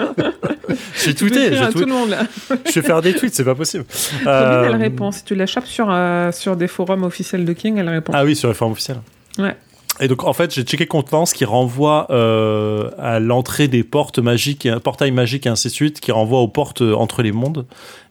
J'ai 1.04 1.14
tweeté, 1.14 1.54
j'ai 1.56 1.68
tout 1.70 1.80
le 1.80 1.86
monde 1.86 2.10
là. 2.10 2.20
je 2.66 2.72
vais 2.80 2.86
faire 2.86 3.02
des 3.02 3.12
tweets, 3.14 3.34
c'est 3.34 3.44
pas 3.44 3.54
possible. 3.56 3.84
Robin, 4.20 4.30
Euh, 4.30 4.64
elle 4.68 4.76
répond. 4.76 5.10
Si 5.10 5.24
tu 5.24 5.34
la 5.34 5.46
chopes 5.46 5.66
sur, 5.66 5.88
euh, 5.90 6.30
sur 6.32 6.56
des 6.56 6.68
forums 6.68 7.02
officiels 7.02 7.44
de 7.44 7.52
King, 7.52 7.78
elle 7.78 7.88
répond. 7.88 8.12
Ah 8.14 8.24
oui, 8.24 8.36
sur 8.36 8.48
les 8.48 8.54
formes 8.54 8.72
officielles. 8.72 9.00
Ouais. 9.38 9.56
Et 10.02 10.08
donc, 10.08 10.24
en 10.24 10.32
fait, 10.32 10.52
j'ai 10.52 10.64
checké 10.64 10.86
contenance 10.86 11.32
qui 11.32 11.44
renvoie 11.44 12.08
euh, 12.10 12.90
à 12.98 13.20
l'entrée 13.20 13.68
des 13.68 13.84
portes 13.84 14.18
magiques, 14.18 14.66
et 14.66 14.74
portails 14.80 15.12
magiques 15.12 15.46
et 15.46 15.48
ainsi 15.48 15.68
de 15.68 15.72
suite, 15.72 16.00
qui 16.00 16.10
renvoie 16.10 16.40
aux 16.40 16.48
portes 16.48 16.82
euh, 16.82 16.92
entre 16.94 17.22
les 17.22 17.30
mondes. 17.30 17.66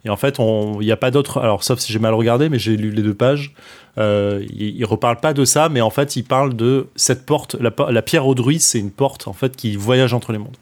Et 0.06 0.10
en 0.10 0.16
fait, 0.16 0.38
il 0.40 0.86
n'y 0.86 0.92
a 0.94 0.98
pas 0.98 1.12
d'autre. 1.12 1.40
Alors, 1.40 1.66
sauf 1.66 1.80
si 1.80 1.92
j'ai 1.92 2.00
mal 2.00 2.14
regardé, 2.14 2.48
mais 2.48 2.60
j'ai 2.60 2.78
lu 2.78 2.92
les 2.92 3.02
deux 3.02 3.14
pages. 3.14 3.54
Euh, 3.98 4.42
il, 4.54 4.78
il 4.78 4.86
reparle 4.86 5.18
pas 5.18 5.34
de 5.34 5.44
ça, 5.44 5.68
mais 5.68 5.82
en 5.82 5.90
fait, 5.90 6.16
il 6.16 6.24
parle 6.24 6.56
de 6.56 6.88
cette 6.96 7.26
porte. 7.26 7.58
La, 7.60 8.02
pierre 8.02 8.26
au 8.26 8.36
druide, 8.36 8.62
c'est 8.62 8.80
une 8.80 8.92
porte 8.92 9.28
en 9.28 9.34
fait 9.34 9.58
qui 9.58 9.76
voyage 9.76 10.14
entre 10.14 10.32
les 10.32 10.38
mondes. 10.38 10.56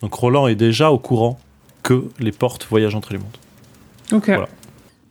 Donc, 0.00 0.14
Roland 0.14 0.46
est 0.46 0.54
déjà 0.54 0.90
au 0.90 0.98
courant 0.98 1.38
que 1.82 2.04
les 2.18 2.32
portes 2.32 2.66
voyagent 2.70 2.94
entre 2.94 3.12
les 3.12 3.18
mondes. 3.18 3.36
Ok. 4.10 4.28
Voilà. 4.28 4.48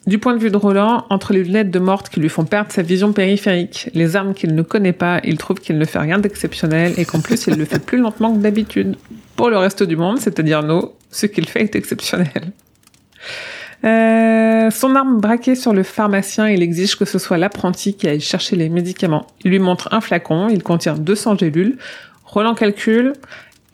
Du 0.08 0.20
point 0.20 0.36
de 0.36 0.40
vue 0.40 0.52
de 0.52 0.58
Roland, 0.58 1.06
entre 1.10 1.34
les 1.34 1.44
lunettes 1.44 1.72
de 1.72 1.80
morte 1.80 2.10
qui 2.10 2.20
lui 2.20 2.30
font 2.30 2.46
perdre 2.46 2.72
sa 2.72 2.84
vision 2.84 3.12
périphérique, 3.12 3.90
les 3.96 4.16
armes 4.16 4.36
qu'il 4.36 4.54
ne 4.54 4.62
connaît 4.62 4.94
pas, 4.94 5.20
il 5.24 5.38
trouve 5.38 5.60
qu'il 5.60 5.80
ne 5.80 5.86
fait 5.86 5.98
rien 5.98 6.20
d'exceptionnel 6.20 6.94
et 6.98 7.06
qu'en 7.06 7.22
plus 7.22 7.48
il 7.48 7.56
le 7.56 7.66
fait 7.66 7.84
plus 7.84 7.98
lentement 7.98 8.32
que 8.32 8.38
d'habitude. 8.38 8.98
Pour 9.36 9.50
le 9.50 9.58
reste 9.58 9.82
du 9.82 9.96
monde, 9.96 10.20
c'est-à-dire 10.20 10.62
nous, 10.62 10.92
ce 11.10 11.26
qu'il 11.26 11.50
fait 11.50 11.62
est 11.62 11.76
exceptionnel. 11.76 12.52
Euh, 13.84 14.70
son 14.70 14.96
arme 14.96 15.20
braquée 15.20 15.56
sur 15.56 15.74
le 15.74 15.82
pharmacien, 15.82 16.50
il 16.50 16.62
exige 16.62 16.96
que 16.96 17.06
ce 17.06 17.18
soit 17.18 17.38
l'apprenti 17.38 17.96
qui 17.96 18.08
aille 18.08 18.22
chercher 18.22 18.56
les 18.56 18.70
médicaments. 18.70 19.26
Il 19.44 19.52
lui 19.52 19.60
montre 19.60 19.90
un 19.92 20.02
flacon, 20.02 20.50
il 20.50 20.62
contient 20.62 20.96
200 20.96 21.38
gélules. 21.40 21.78
Roland 22.26 22.54
calcule, 22.54 23.14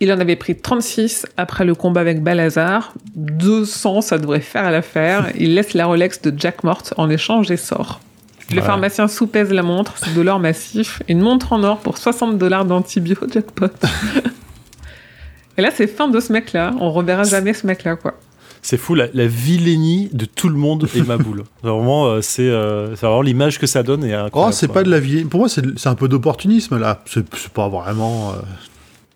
il 0.01 0.11
en 0.11 0.19
avait 0.19 0.35
pris 0.35 0.57
36 0.57 1.25
après 1.37 1.63
le 1.63 1.75
combat 1.75 2.01
avec 2.01 2.21
Balazar. 2.21 2.91
200, 3.15 4.01
ça 4.01 4.17
devrait 4.17 4.39
faire 4.41 4.69
l'affaire. 4.71 5.27
Il 5.37 5.53
laisse 5.55 5.73
la 5.73 5.85
Rolex 5.85 6.21
de 6.21 6.33
Jack 6.37 6.63
Morte 6.65 6.93
en 6.97 7.09
échange 7.09 7.49
et 7.51 7.57
sort. 7.57 8.01
Le 8.49 8.57
Ouais. 8.57 8.61
pharmacien 8.63 9.07
soupèse 9.07 9.51
la 9.51 9.63
montre, 9.63 9.93
c'est 9.97 10.13
de 10.13 10.19
l'or 10.21 10.39
massif. 10.39 11.01
Une 11.07 11.21
montre 11.21 11.53
en 11.53 11.63
or 11.63 11.77
pour 11.77 11.97
60 11.97 12.37
dollars 12.37 12.65
d'antibio 12.65 13.15
jackpot. 13.33 13.67
et 15.57 15.61
là, 15.61 15.69
c'est 15.73 15.87
fin 15.87 16.07
de 16.07 16.19
ce 16.19 16.33
mec-là. 16.33 16.73
On 16.79 16.91
reverra 16.91 17.23
jamais 17.23 17.53
ce 17.53 17.65
mec-là, 17.67 17.95
quoi. 17.95 18.13
C'est 18.63 18.77
fou, 18.77 18.93
la, 18.93 19.07
la 19.13 19.25
vilainie 19.25 20.09
de 20.13 20.25
tout 20.25 20.47
le 20.49 20.55
monde 20.55 20.87
est 20.95 21.07
ma 21.07 21.17
boule. 21.17 21.43
Vraiment, 21.63 22.05
euh, 22.07 22.19
c'est 22.21 22.43
euh, 22.47 22.95
c'est 22.95 23.07
vraiment 23.07 23.23
l'image 23.23 23.57
que 23.57 23.65
ça 23.65 23.81
donne. 23.81 24.03
Et 24.03 24.15
Oh, 24.33 24.49
c'est 24.51 24.67
pas 24.67 24.83
de 24.83 24.89
la 24.91 24.99
vie. 24.99 25.23
Pour 25.25 25.39
moi, 25.39 25.49
c'est 25.49 25.87
un 25.87 25.95
peu 25.95 26.07
d'opportunisme 26.07 26.77
là. 26.79 27.01
C'est 27.07 27.25
c'est 27.35 27.49
pas 27.51 27.67
vraiment. 27.69 28.31
euh, 28.33 28.35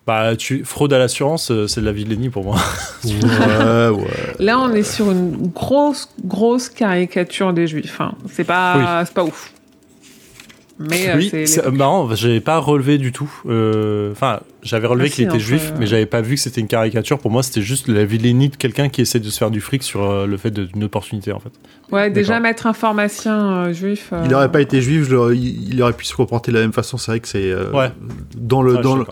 Bah, 0.06 0.36
tu 0.36 0.64
fraude 0.64 0.92
à 0.92 0.98
l'assurance, 0.98 1.50
euh, 1.50 1.66
c'est 1.66 1.80
de 1.80 1.86
la 1.86 1.92
vilainie 1.92 2.28
pour 2.30 2.44
moi. 2.44 2.56
Ouais, 3.04 3.88
ouais. 3.88 4.06
Là, 4.38 4.58
on 4.60 4.72
est 4.72 4.82
sur 4.82 5.10
une 5.10 5.48
grosse, 5.48 6.08
grosse 6.24 6.68
caricature 6.68 7.52
des 7.52 7.66
juifs. 7.66 8.00
hein. 8.00 8.14
C'est 8.30 8.44
pas, 8.44 9.04
c'est 9.04 9.14
pas 9.14 9.24
ouf. 9.24 9.52
Mais 10.78 11.08
euh, 11.08 11.16
oui, 11.16 11.30
c'est 11.46 11.66
marrant, 11.70 12.14
j'avais 12.14 12.40
pas 12.40 12.58
relevé 12.58 12.98
du 12.98 13.10
tout. 13.10 13.32
Euh, 13.48 14.12
Enfin, 14.12 14.40
j'avais 14.62 14.86
relevé 14.86 15.06
Ah, 15.10 15.14
qu'il 15.14 15.24
si, 15.24 15.28
était 15.30 15.40
juif, 15.40 15.72
peu. 15.72 15.78
mais 15.80 15.86
j'avais 15.86 16.04
pas 16.04 16.20
vu 16.20 16.34
que 16.34 16.40
c'était 16.40 16.60
une 16.60 16.66
caricature. 16.68 17.18
Pour 17.18 17.30
moi, 17.30 17.42
c'était 17.42 17.62
juste 17.62 17.88
la 17.88 18.04
vilainie 18.04 18.50
de 18.50 18.56
quelqu'un 18.56 18.90
qui 18.90 19.00
essaie 19.00 19.18
de 19.20 19.30
se 19.30 19.38
faire 19.38 19.50
du 19.50 19.62
fric 19.62 19.82
sur 19.82 20.26
le 20.26 20.36
fait 20.36 20.50
d'une 20.50 20.84
opportunité, 20.84 21.32
en 21.32 21.38
fait. 21.40 21.48
Ouais, 21.90 22.10
déjà 22.10 22.40
mettre 22.40 22.66
un 22.66 22.74
pharmacien 22.74 23.38
euh, 23.68 23.72
juif. 23.72 24.10
euh, 24.12 24.22
Il 24.26 24.34
aurait 24.34 24.52
pas 24.52 24.60
été 24.60 24.82
juif, 24.82 25.04
je 25.08 25.32
il 25.34 25.72
il 25.74 25.82
aurait 25.82 25.94
pu 25.94 26.04
se 26.04 26.14
comporter 26.14 26.50
de 26.52 26.56
la 26.56 26.62
même 26.62 26.74
façon. 26.74 26.98
C'est 26.98 27.10
vrai 27.12 27.20
que 27.20 27.28
c'est 27.28 27.50
euh, 27.50 27.70
Ouais. 27.72 27.90
dans 28.36 28.60
le 28.60 28.76
dans 28.78 28.96
le. 28.96 29.04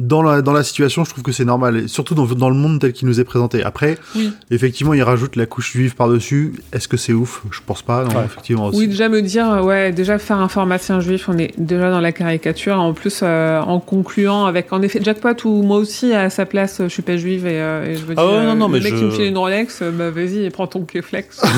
Dans 0.00 0.22
la 0.22 0.42
dans 0.42 0.52
la 0.52 0.62
situation, 0.62 1.04
je 1.04 1.10
trouve 1.10 1.22
que 1.22 1.32
c'est 1.32 1.44
normal, 1.44 1.76
et 1.76 1.88
surtout 1.88 2.14
dans, 2.14 2.26
dans 2.26 2.48
le 2.48 2.56
monde 2.56 2.80
tel 2.80 2.92
qu'il 2.92 3.06
nous 3.06 3.20
est 3.20 3.24
présenté. 3.24 3.62
Après, 3.62 3.98
Oui. 4.16 4.32
effectivement, 4.50 4.94
il 4.94 5.02
rajoute 5.02 5.36
la 5.36 5.46
couche 5.46 5.72
juive 5.72 5.94
par 5.94 6.08
dessus. 6.08 6.54
Est-ce 6.72 6.88
que 6.88 6.96
c'est 6.96 7.12
ouf? 7.12 7.42
Je 7.50 7.60
pense 7.64 7.82
pas. 7.82 8.04
Non, 8.04 8.16
Ouais. 8.16 8.24
effectivement 8.24 8.66
aussi. 8.66 8.78
Oui, 8.78 8.88
déjà 8.88 9.08
me 9.08 9.20
dire, 9.22 9.48
euh, 9.50 9.62
ouais, 9.62 9.92
déjà 9.92 10.18
faire 10.18 10.38
un 10.38 10.48
pharmacien 10.48 11.00
juif, 11.00 11.28
on 11.28 11.38
est 11.38 11.52
déjà 11.58 11.90
dans 11.90 12.00
la 12.00 12.12
caricature. 12.12 12.78
En 12.80 12.92
plus, 12.94 13.20
euh, 13.22 13.60
en 13.60 13.78
concluant 13.80 14.46
avec, 14.46 14.72
en 14.72 14.82
effet, 14.82 15.00
jackpot 15.02 15.34
ou 15.44 15.62
moi 15.62 15.76
aussi 15.78 16.12
à 16.14 16.30
sa 16.30 16.46
place, 16.46 16.78
je 16.82 16.88
suis 16.88 17.02
pas 17.02 17.16
juive 17.16 17.46
et, 17.46 17.60
euh, 17.60 17.84
et 17.90 17.96
je 17.96 18.04
veux 18.04 18.14
Ah 18.16 18.22
dire, 18.22 18.32
ouais, 18.32 18.44
non, 18.46 18.54
non, 18.56 18.66
le 18.68 18.72
mais 18.74 18.80
mec 18.80 18.94
je- 18.94 18.98
qui 18.98 19.04
me 19.04 19.10
file 19.10 19.26
une 19.26 19.38
Rolex, 19.38 19.80
euh, 19.82 19.90
bah 19.90 20.10
vas-y, 20.10 20.48
prends 20.50 20.66
ton 20.66 20.84
Keflex. 20.84 21.40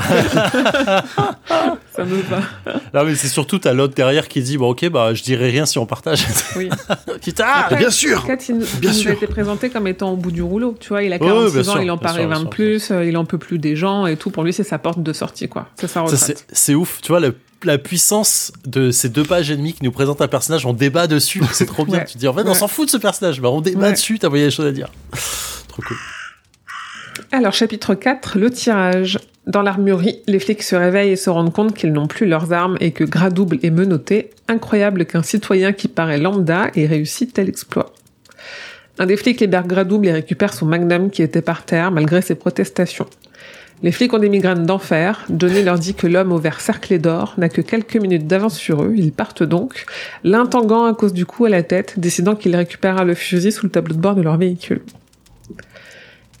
Ça 1.92 2.04
me 2.04 2.16
va. 2.22 2.40
Là, 2.92 3.04
mais 3.04 3.14
c'est 3.14 3.28
surtout 3.28 3.58
t'as 3.58 3.72
l'autre 3.72 3.94
derrière 3.94 4.28
qui 4.28 4.42
dit 4.42 4.56
bon, 4.58 4.70
ok, 4.70 4.88
bah, 4.90 5.12
je 5.14 5.22
dirai 5.22 5.50
rien 5.50 5.66
si 5.66 5.78
on 5.78 5.86
partage. 5.86 6.24
Oui. 6.56 6.68
Putain 7.22 7.44
bien 7.80 7.90
sûr 7.90 8.24
Kat, 8.26 8.36
il, 8.48 8.54
Bien 8.58 8.66
il 8.82 8.86
nous 8.88 8.92
sûr. 8.94 9.10
a 9.10 9.14
été 9.14 9.26
présenté 9.26 9.70
comme 9.70 9.86
étant 9.88 10.12
au 10.12 10.16
bout 10.16 10.30
du 10.30 10.42
rouleau. 10.42 10.76
Tu 10.78 10.88
vois, 10.90 11.02
il 11.02 11.12
a 11.12 11.16
Ouais, 11.16 11.26
46 11.26 11.52
bien 11.52 11.60
ans, 11.60 11.72
sûr, 11.72 11.82
il 11.82 11.90
en 11.90 11.98
paraît 11.98 12.20
sûr, 12.20 12.28
20 12.28 12.34
bien 12.36 12.44
de 12.44 12.48
plus, 12.48 12.90
euh, 12.90 13.04
il 13.04 13.16
en 13.16 13.24
peut 13.24 13.38
plus 13.38 13.58
des 13.58 13.76
gens 13.76 14.06
et 14.06 14.16
tout. 14.16 14.30
Pour 14.30 14.44
lui, 14.44 14.52
c'est 14.52 14.62
sa 14.64 14.78
porte 14.78 15.02
de 15.02 15.12
sortie, 15.12 15.48
quoi. 15.48 15.68
C'est 15.76 15.88
sa 15.88 16.02
retraite. 16.02 16.46
c'est 16.52 16.74
ouf, 16.74 17.00
tu 17.02 17.08
vois, 17.08 17.20
la, 17.20 17.30
la 17.64 17.78
puissance 17.78 18.52
de 18.66 18.90
ces 18.90 19.08
deux 19.08 19.24
pages 19.24 19.50
et 19.50 19.56
demie 19.56 19.72
qui 19.74 19.84
nous 19.84 19.92
présentent 19.92 20.22
un 20.22 20.28
personnage, 20.28 20.64
on 20.66 20.72
débat 20.72 21.06
dessus, 21.06 21.42
c'est 21.52 21.66
trop 21.66 21.84
bien. 21.84 21.98
Ouais. 21.98 22.04
Tu 22.04 22.14
te 22.14 22.18
dis, 22.18 22.28
en 22.28 22.34
fait, 22.34 22.42
on 22.42 22.48
Ouais. 22.48 22.54
s'en 22.54 22.68
fout 22.68 22.86
de 22.86 22.90
ce 22.90 22.96
personnage, 22.96 23.40
bah, 23.40 23.48
on 23.50 23.60
débat 23.60 23.86
Ouais. 23.86 23.92
dessus, 23.92 24.18
t'as 24.18 24.28
voyé 24.28 24.44
des 24.44 24.50
choses 24.50 24.66
à 24.66 24.72
dire. 24.72 24.90
trop 25.68 25.82
cool. 25.82 25.96
Alors, 27.32 27.52
chapitre 27.52 27.94
4, 27.94 28.38
le 28.38 28.50
tirage. 28.50 29.18
Dans 29.46 29.62
l'armurerie, 29.62 30.20
les 30.26 30.38
flics 30.38 30.62
se 30.62 30.76
réveillent 30.76 31.12
et 31.12 31.16
se 31.16 31.30
rendent 31.30 31.52
compte 31.52 31.74
qu'ils 31.74 31.92
n'ont 31.92 32.06
plus 32.06 32.26
leurs 32.26 32.52
armes 32.52 32.76
et 32.80 32.92
que 32.92 33.04
Gradouble 33.04 33.58
est 33.62 33.70
menotté. 33.70 34.30
Incroyable 34.48 35.06
qu'un 35.06 35.22
citoyen 35.22 35.72
qui 35.72 35.88
paraît 35.88 36.18
lambda 36.18 36.70
ait 36.76 36.86
réussi 36.86 37.26
tel 37.26 37.48
exploit. 37.48 37.92
Un 38.98 39.06
des 39.06 39.16
flics 39.16 39.40
libère 39.40 39.66
Gradouble 39.66 40.08
et 40.08 40.12
récupère 40.12 40.52
son 40.52 40.66
magnum 40.66 41.10
qui 41.10 41.22
était 41.22 41.40
par 41.40 41.64
terre 41.64 41.90
malgré 41.90 42.20
ses 42.20 42.34
protestations. 42.34 43.06
Les 43.82 43.92
flics 43.92 44.12
ont 44.12 44.18
des 44.18 44.28
migraines 44.28 44.66
d'enfer. 44.66 45.24
Johnny 45.34 45.62
leur 45.62 45.78
dit 45.78 45.94
que 45.94 46.06
l'homme 46.06 46.32
au 46.32 46.38
verre 46.38 46.60
cerclé 46.60 46.98
d'or 46.98 47.34
n'a 47.38 47.48
que 47.48 47.62
quelques 47.62 47.96
minutes 47.96 48.26
d'avance 48.26 48.58
sur 48.58 48.82
eux. 48.82 48.92
Ils 48.94 49.12
partent 49.12 49.42
donc, 49.42 49.86
l'un 50.22 50.44
tanguant 50.44 50.84
à 50.84 50.92
cause 50.92 51.14
du 51.14 51.24
coup 51.24 51.46
à 51.46 51.48
la 51.48 51.62
tête, 51.62 51.98
décidant 51.98 52.36
qu'il 52.36 52.54
récupérera 52.54 53.04
le 53.04 53.14
fusil 53.14 53.52
sous 53.52 53.64
le 53.64 53.72
tableau 53.72 53.94
de 53.94 54.00
bord 54.00 54.14
de 54.14 54.22
leur 54.22 54.36
véhicule. 54.36 54.82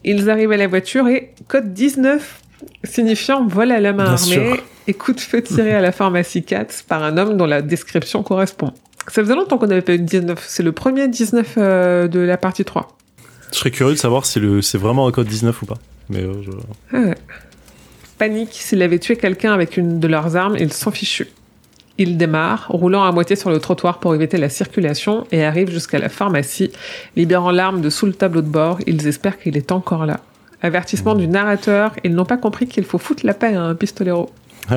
Ils 0.04 0.30
arrivent 0.30 0.52
à 0.52 0.56
la 0.56 0.66
voiture 0.66 1.06
et 1.08 1.32
code 1.48 1.72
19, 1.74 2.40
signifiant 2.84 3.46
vol 3.46 3.70
à 3.72 3.80
la 3.80 3.92
main 3.92 4.04
Bien 4.04 4.12
armée 4.14 4.32
sûr. 4.56 4.56
et 4.86 4.94
coup 4.94 5.12
de 5.12 5.20
feu 5.20 5.42
tiré 5.42 5.72
à 5.74 5.80
la 5.80 5.92
pharmacie 5.92 6.42
4 6.42 6.84
par 6.88 7.02
un 7.02 7.16
homme 7.18 7.36
dont 7.36 7.46
la 7.46 7.60
description 7.62 8.22
correspond. 8.22 8.72
Ça 9.08 9.22
faisait 9.22 9.34
longtemps 9.34 9.58
qu'on 9.58 9.66
n'avait 9.66 9.82
pas 9.82 9.94
eu 9.94 9.98
de 9.98 10.04
19. 10.04 10.44
C'est 10.46 10.62
le 10.62 10.72
premier 10.72 11.08
19 11.08 11.54
euh, 11.58 12.08
de 12.08 12.20
la 12.20 12.36
partie 12.36 12.64
3. 12.64 12.96
Je 13.52 13.58
serais 13.58 13.70
curieux 13.70 13.94
de 13.94 13.98
savoir 13.98 14.24
si 14.26 14.40
c'est 14.62 14.78
vraiment 14.78 15.06
un 15.08 15.12
code 15.12 15.26
19 15.26 15.62
ou 15.62 15.66
pas. 15.66 15.78
Mais 16.08 16.20
euh, 16.22 16.42
je- 16.42 16.50
Ah 16.92 17.00
ouais. 17.00 17.14
Panique, 18.18 18.52
s'il 18.52 18.82
avait 18.82 18.98
tué 18.98 19.16
quelqu'un 19.16 19.52
avec 19.52 19.76
une 19.76 19.98
de 20.00 20.06
leurs 20.06 20.36
armes, 20.36 20.56
ils 20.58 20.72
s'en 20.72 20.90
fichus. 20.90 21.28
Ils 22.00 22.16
démarrent, 22.16 22.64
roulant 22.70 23.04
à 23.04 23.12
moitié 23.12 23.36
sur 23.36 23.50
le 23.50 23.58
trottoir 23.58 24.00
pour 24.00 24.14
éviter 24.14 24.38
la 24.38 24.48
circulation, 24.48 25.26
et 25.32 25.44
arrivent 25.44 25.70
jusqu'à 25.70 25.98
la 25.98 26.08
pharmacie. 26.08 26.72
Libérant 27.14 27.50
l'arme 27.50 27.82
de 27.82 27.90
sous 27.90 28.06
le 28.06 28.14
tableau 28.14 28.40
de 28.40 28.48
bord, 28.48 28.78
ils 28.86 29.06
espèrent 29.06 29.38
qu'il 29.38 29.58
est 29.58 29.70
encore 29.70 30.06
là. 30.06 30.20
Avertissement 30.62 31.14
du 31.14 31.28
narrateur, 31.28 31.92
ils 32.02 32.14
n'ont 32.14 32.24
pas 32.24 32.38
compris 32.38 32.66
qu'il 32.66 32.84
faut 32.84 32.96
foutre 32.96 33.26
la 33.26 33.34
paix 33.34 33.54
à 33.54 33.60
un 33.60 33.74
pistolero. 33.74 34.30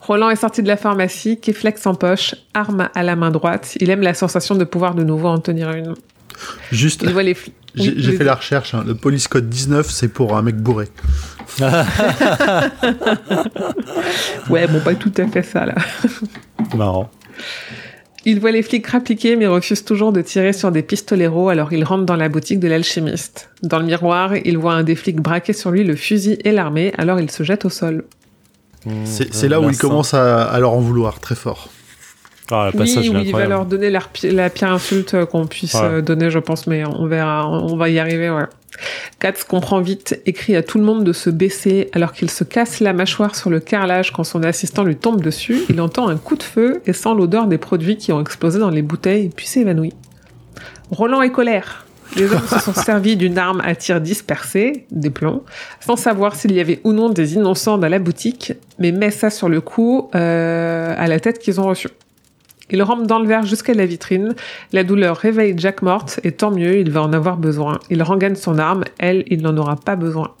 Roland 0.00 0.30
est 0.30 0.36
sorti 0.36 0.62
de 0.62 0.68
la 0.68 0.78
pharmacie, 0.78 1.38
Keflex 1.38 1.86
en 1.86 1.94
poche, 1.94 2.34
arme 2.54 2.88
à 2.94 3.02
la 3.02 3.14
main 3.14 3.30
droite. 3.30 3.76
Il 3.78 3.90
aime 3.90 4.00
la 4.00 4.14
sensation 4.14 4.54
de 4.54 4.64
pouvoir 4.64 4.94
de 4.94 5.02
nouveau 5.04 5.28
en 5.28 5.38
tenir 5.38 5.70
une. 5.72 5.96
Juste, 6.72 7.02
Il 7.02 7.12
voit 7.12 7.22
les 7.22 7.34
flics. 7.34 7.54
J'ai 7.78 8.10
Oui, 8.10 8.16
fait 8.16 8.24
la 8.24 8.34
recherche. 8.34 8.74
hein. 8.74 8.84
Le 8.86 8.94
police 8.94 9.28
code 9.28 9.48
19, 9.48 9.90
c'est 9.90 10.08
pour 10.08 10.36
un 10.36 10.42
mec 10.42 10.56
bourré. 10.56 10.88
Ouais, 14.50 14.66
bon, 14.66 14.80
pas 14.80 14.94
tout 14.94 15.12
à 15.18 15.26
fait 15.26 15.42
ça, 15.42 15.66
là. 15.66 15.74
Marrant. 16.76 17.10
Il 18.24 18.40
voit 18.40 18.50
les 18.50 18.62
flics 18.62 18.86
rappliquer 18.86 19.36
mais 19.36 19.46
refuse 19.46 19.84
toujours 19.84 20.12
de 20.12 20.20
tirer 20.20 20.52
sur 20.52 20.72
des 20.72 20.82
pistoleros 20.82 21.48
alors 21.50 21.72
il 21.72 21.84
rentre 21.84 22.04
dans 22.04 22.16
la 22.16 22.28
boutique 22.28 22.58
de 22.60 22.68
l'alchimiste. 22.68 23.48
Dans 23.62 23.78
le 23.78 23.84
miroir, 23.86 24.34
il 24.36 24.58
voit 24.58 24.74
un 24.74 24.82
des 24.82 24.96
flics 24.96 25.20
braquer 25.20 25.52
sur 25.52 25.70
lui 25.70 25.84
le 25.84 25.94
fusil 25.96 26.36
et 26.44 26.50
l'armée 26.52 26.92
alors 26.98 27.20
il 27.20 27.30
se 27.30 27.42
jette 27.44 27.64
au 27.64 27.70
sol. 27.70 28.04
C'est 29.04 29.32
c'est 29.32 29.48
là 29.48 29.60
où 29.60 29.70
il 29.70 29.78
commence 29.78 30.14
à, 30.14 30.42
à 30.44 30.58
leur 30.60 30.72
en 30.72 30.80
vouloir 30.80 31.20
très 31.20 31.36
fort. 31.36 31.68
Ah, 32.50 32.70
le 32.72 32.78
Oui, 32.80 32.86
passage 32.86 33.10
oui, 33.10 33.22
il 33.26 33.32
va 33.32 33.46
leur 33.46 33.66
donner 33.66 33.90
la, 33.90 34.00
pi- 34.00 34.30
la 34.30 34.48
pire 34.50 34.72
insulte 34.72 35.14
euh, 35.14 35.26
qu'on 35.26 35.46
puisse 35.46 35.74
Ouais. 35.74 35.80
euh, 35.84 36.00
donner, 36.02 36.30
je 36.30 36.38
pense, 36.38 36.66
mais 36.66 36.84
on 36.86 37.06
verra, 37.06 37.48
on 37.48 37.76
va 37.76 37.88
y 37.90 37.98
arriver, 37.98 38.30
ouais. 38.30 38.44
Katz 39.18 39.44
comprend 39.44 39.80
vite, 39.80 40.20
écrit 40.26 40.54
à 40.56 40.62
tout 40.62 40.78
le 40.78 40.84
monde 40.84 41.02
de 41.04 41.12
se 41.12 41.30
baisser 41.30 41.88
alors 41.92 42.12
qu'il 42.12 42.30
se 42.30 42.44
casse 42.44 42.80
la 42.80 42.92
mâchoire 42.92 43.34
sur 43.34 43.50
le 43.50 43.60
carrelage 43.60 44.12
quand 44.12 44.24
son 44.24 44.42
assistant 44.44 44.84
lui 44.84 44.96
tombe 44.96 45.20
dessus. 45.20 45.62
Il 45.68 45.80
entend 45.80 46.08
un 46.08 46.16
coup 46.16 46.36
de 46.36 46.42
feu 46.42 46.80
et 46.86 46.92
sent 46.92 47.10
l'odeur 47.16 47.46
des 47.48 47.58
produits 47.58 47.96
qui 47.96 48.12
ont 48.12 48.20
explosé 48.20 48.58
dans 48.58 48.70
les 48.70 48.82
bouteilles 48.82 49.30
puis 49.34 49.46
s'évanouit. 49.46 49.92
Roland 50.90 51.22
est 51.22 51.30
colère. 51.32 51.86
les 52.16 52.30
hommes 52.32 52.46
se 52.48 52.58
sont 52.60 52.72
servis 52.72 53.16
d'une 53.16 53.36
arme 53.38 53.60
à 53.64 53.74
tir 53.74 54.00
dispersé, 54.00 54.86
des 54.90 55.10
plombs, 55.10 55.42
sans 55.80 55.96
savoir 55.96 56.34
s'il 56.36 56.52
y 56.52 56.60
avait 56.60 56.80
ou 56.84 56.92
non 56.92 57.08
des 57.10 57.34
innocents 57.34 57.78
dans 57.78 57.88
la 57.88 57.98
boutique, 57.98 58.52
mais 58.78 58.92
met 58.92 59.10
ça 59.10 59.28
sur 59.30 59.48
le 59.48 59.60
coup 59.60 60.08
euh, 60.14 60.94
à 60.96 61.06
la 61.08 61.18
tête 61.20 61.38
qu'ils 61.40 61.60
ont 61.60 61.66
reçue. 61.66 61.88
Il 62.70 62.82
rampe 62.82 63.06
dans 63.06 63.18
le 63.18 63.26
verre 63.26 63.44
jusqu'à 63.46 63.72
la 63.74 63.86
vitrine. 63.86 64.34
La 64.72 64.84
douleur 64.84 65.16
réveille 65.16 65.54
Jack 65.56 65.82
Morte, 65.82 66.20
et 66.24 66.32
tant 66.32 66.50
mieux, 66.50 66.78
il 66.78 66.90
va 66.90 67.02
en 67.02 67.12
avoir 67.12 67.36
besoin. 67.36 67.78
Il 67.90 68.02
rengaine 68.02 68.36
son 68.36 68.58
arme, 68.58 68.84
elle, 68.98 69.24
il 69.28 69.40
n'en 69.42 69.56
aura 69.56 69.76
pas 69.76 69.96
besoin. 69.96 70.32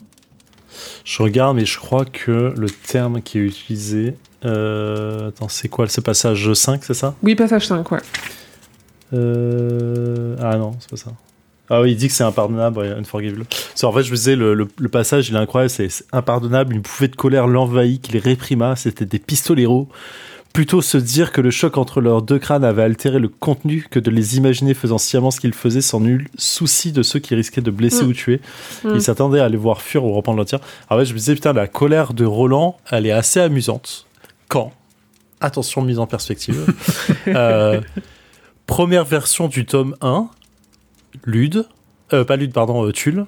Je 1.04 1.22
regarde, 1.22 1.56
mais 1.56 1.64
je 1.64 1.78
crois 1.78 2.04
que 2.04 2.52
le 2.56 2.68
terme 2.70 3.22
qui 3.22 3.38
est 3.38 3.42
utilisé. 3.42 4.14
Euh, 4.44 5.28
attends, 5.28 5.48
c'est 5.48 5.68
quoi 5.68 5.88
ce 5.88 6.00
passage 6.00 6.52
5, 6.52 6.84
c'est 6.84 6.94
ça? 6.94 7.14
Oui, 7.22 7.34
passage 7.34 7.66
5, 7.66 7.90
ouais. 7.90 7.98
Euh, 9.14 10.36
Ah 10.40 10.56
non, 10.56 10.72
c'est 10.80 10.90
pas 10.90 10.96
ça. 10.96 11.10
Ah 11.70 11.82
oui, 11.82 11.92
il 11.92 11.96
dit 11.96 12.08
que 12.08 12.14
c'est 12.14 12.24
impardonnable, 12.24 12.80
unforgivable. 12.98 13.44
C'est- 13.74 13.84
En 13.86 13.92
fait, 13.92 14.02
je 14.02 14.10
me 14.10 14.16
disais, 14.16 14.36
le, 14.36 14.54
le- 14.54 14.68
le 14.78 14.88
passage, 14.88 15.28
il 15.28 15.34
est 15.34 15.38
incroyable, 15.38 15.70
c'est 15.70 15.88
c'est 15.90 16.04
impardonnable, 16.12 16.74
une 16.74 16.80
bouffée 16.80 17.08
de 17.08 17.16
colère 17.16 17.46
l'envahit, 17.46 18.00
qu'il 18.00 18.16
réprima, 18.18 18.74
c'était 18.76 19.04
des 19.04 19.18
pistoleros. 19.18 19.88
Plutôt 20.58 20.82
se 20.82 20.98
dire 20.98 21.30
que 21.30 21.40
le 21.40 21.52
choc 21.52 21.78
entre 21.78 22.00
leurs 22.00 22.20
deux 22.20 22.40
crânes 22.40 22.64
avait 22.64 22.82
altéré 22.82 23.20
le 23.20 23.28
contenu 23.28 23.86
que 23.88 24.00
de 24.00 24.10
les 24.10 24.38
imaginer 24.38 24.74
faisant 24.74 24.98
sciemment 24.98 25.30
ce 25.30 25.38
qu'ils 25.38 25.54
faisaient 25.54 25.80
sans 25.80 26.00
nul 26.00 26.26
souci 26.36 26.90
de 26.90 27.04
ceux 27.04 27.20
qui 27.20 27.36
risquaient 27.36 27.60
de 27.60 27.70
blesser 27.70 28.02
Mm. 28.02 28.08
ou 28.08 28.12
tuer. 28.12 28.40
Mm. 28.82 28.90
Il 28.94 29.00
s'attendait 29.00 29.38
à 29.38 29.48
les 29.48 29.56
voir 29.56 29.80
fuir 29.80 30.04
ou 30.04 30.12
reprendre 30.12 30.38
leur 30.38 30.46
tir. 30.46 30.58
Alors 30.90 30.98
ouais, 30.98 31.04
je 31.06 31.12
me 31.12 31.18
disais, 31.18 31.34
putain, 31.34 31.52
la 31.52 31.68
colère 31.68 32.12
de 32.12 32.24
Roland, 32.24 32.76
elle 32.90 33.06
est 33.06 33.12
assez 33.12 33.38
amusante. 33.38 34.08
Quand? 34.48 34.72
Attention, 35.40 35.80
mise 35.80 36.00
en 36.00 36.08
perspective. 36.08 36.66
Euh, 37.28 37.80
première 38.66 39.04
version 39.04 39.46
du 39.46 39.64
tome 39.64 39.94
1, 40.00 40.28
Lude, 41.24 41.68
euh, 42.12 42.24
pas 42.24 42.34
Lude, 42.34 42.52
pardon, 42.52 42.84
euh, 42.84 42.90
Tulle, 42.90 43.26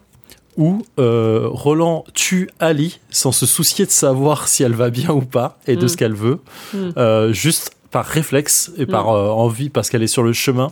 où 0.60 0.84
euh, 1.00 1.48
Roland 1.50 2.04
tue 2.14 2.48
Ali 2.60 3.00
sans 3.10 3.32
se 3.32 3.46
soucier 3.46 3.84
de 3.86 3.90
savoir 3.90 4.46
si 4.46 4.62
elle 4.62 4.74
va 4.74 4.90
bien 4.90 5.10
ou 5.10 5.22
pas 5.22 5.58
et 5.66 5.74
de 5.74 5.84
Mm. 5.86 5.88
ce 5.88 5.96
qu'elle 5.96 6.14
veut, 6.14 6.38
Mm. 6.74 6.78
euh, 6.98 7.32
juste 7.32 7.72
par 7.90 8.04
réflexe 8.04 8.70
et 8.76 8.86
par 8.86 9.06
Mm. 9.06 9.16
euh, 9.16 9.28
envie 9.30 9.70
parce 9.70 9.90
qu'elle 9.90 10.02
est 10.04 10.06
sur 10.06 10.22
le 10.22 10.32
chemin. 10.32 10.70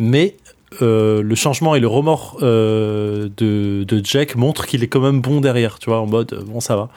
Mais 0.00 0.36
euh, 0.82 1.22
le 1.22 1.34
changement 1.34 1.74
et 1.74 1.80
le 1.80 1.88
remords 1.88 2.36
euh, 2.42 3.28
de, 3.38 3.84
de 3.84 4.00
Jack 4.04 4.34
montrent 4.36 4.66
qu'il 4.66 4.82
est 4.82 4.86
quand 4.88 5.00
même 5.00 5.20
bon 5.20 5.40
derrière, 5.40 5.78
tu 5.78 5.88
vois, 5.90 6.00
en 6.00 6.06
mode 6.06 6.32
euh, 6.34 6.42
bon, 6.46 6.60
ça 6.60 6.76
va. 6.76 6.88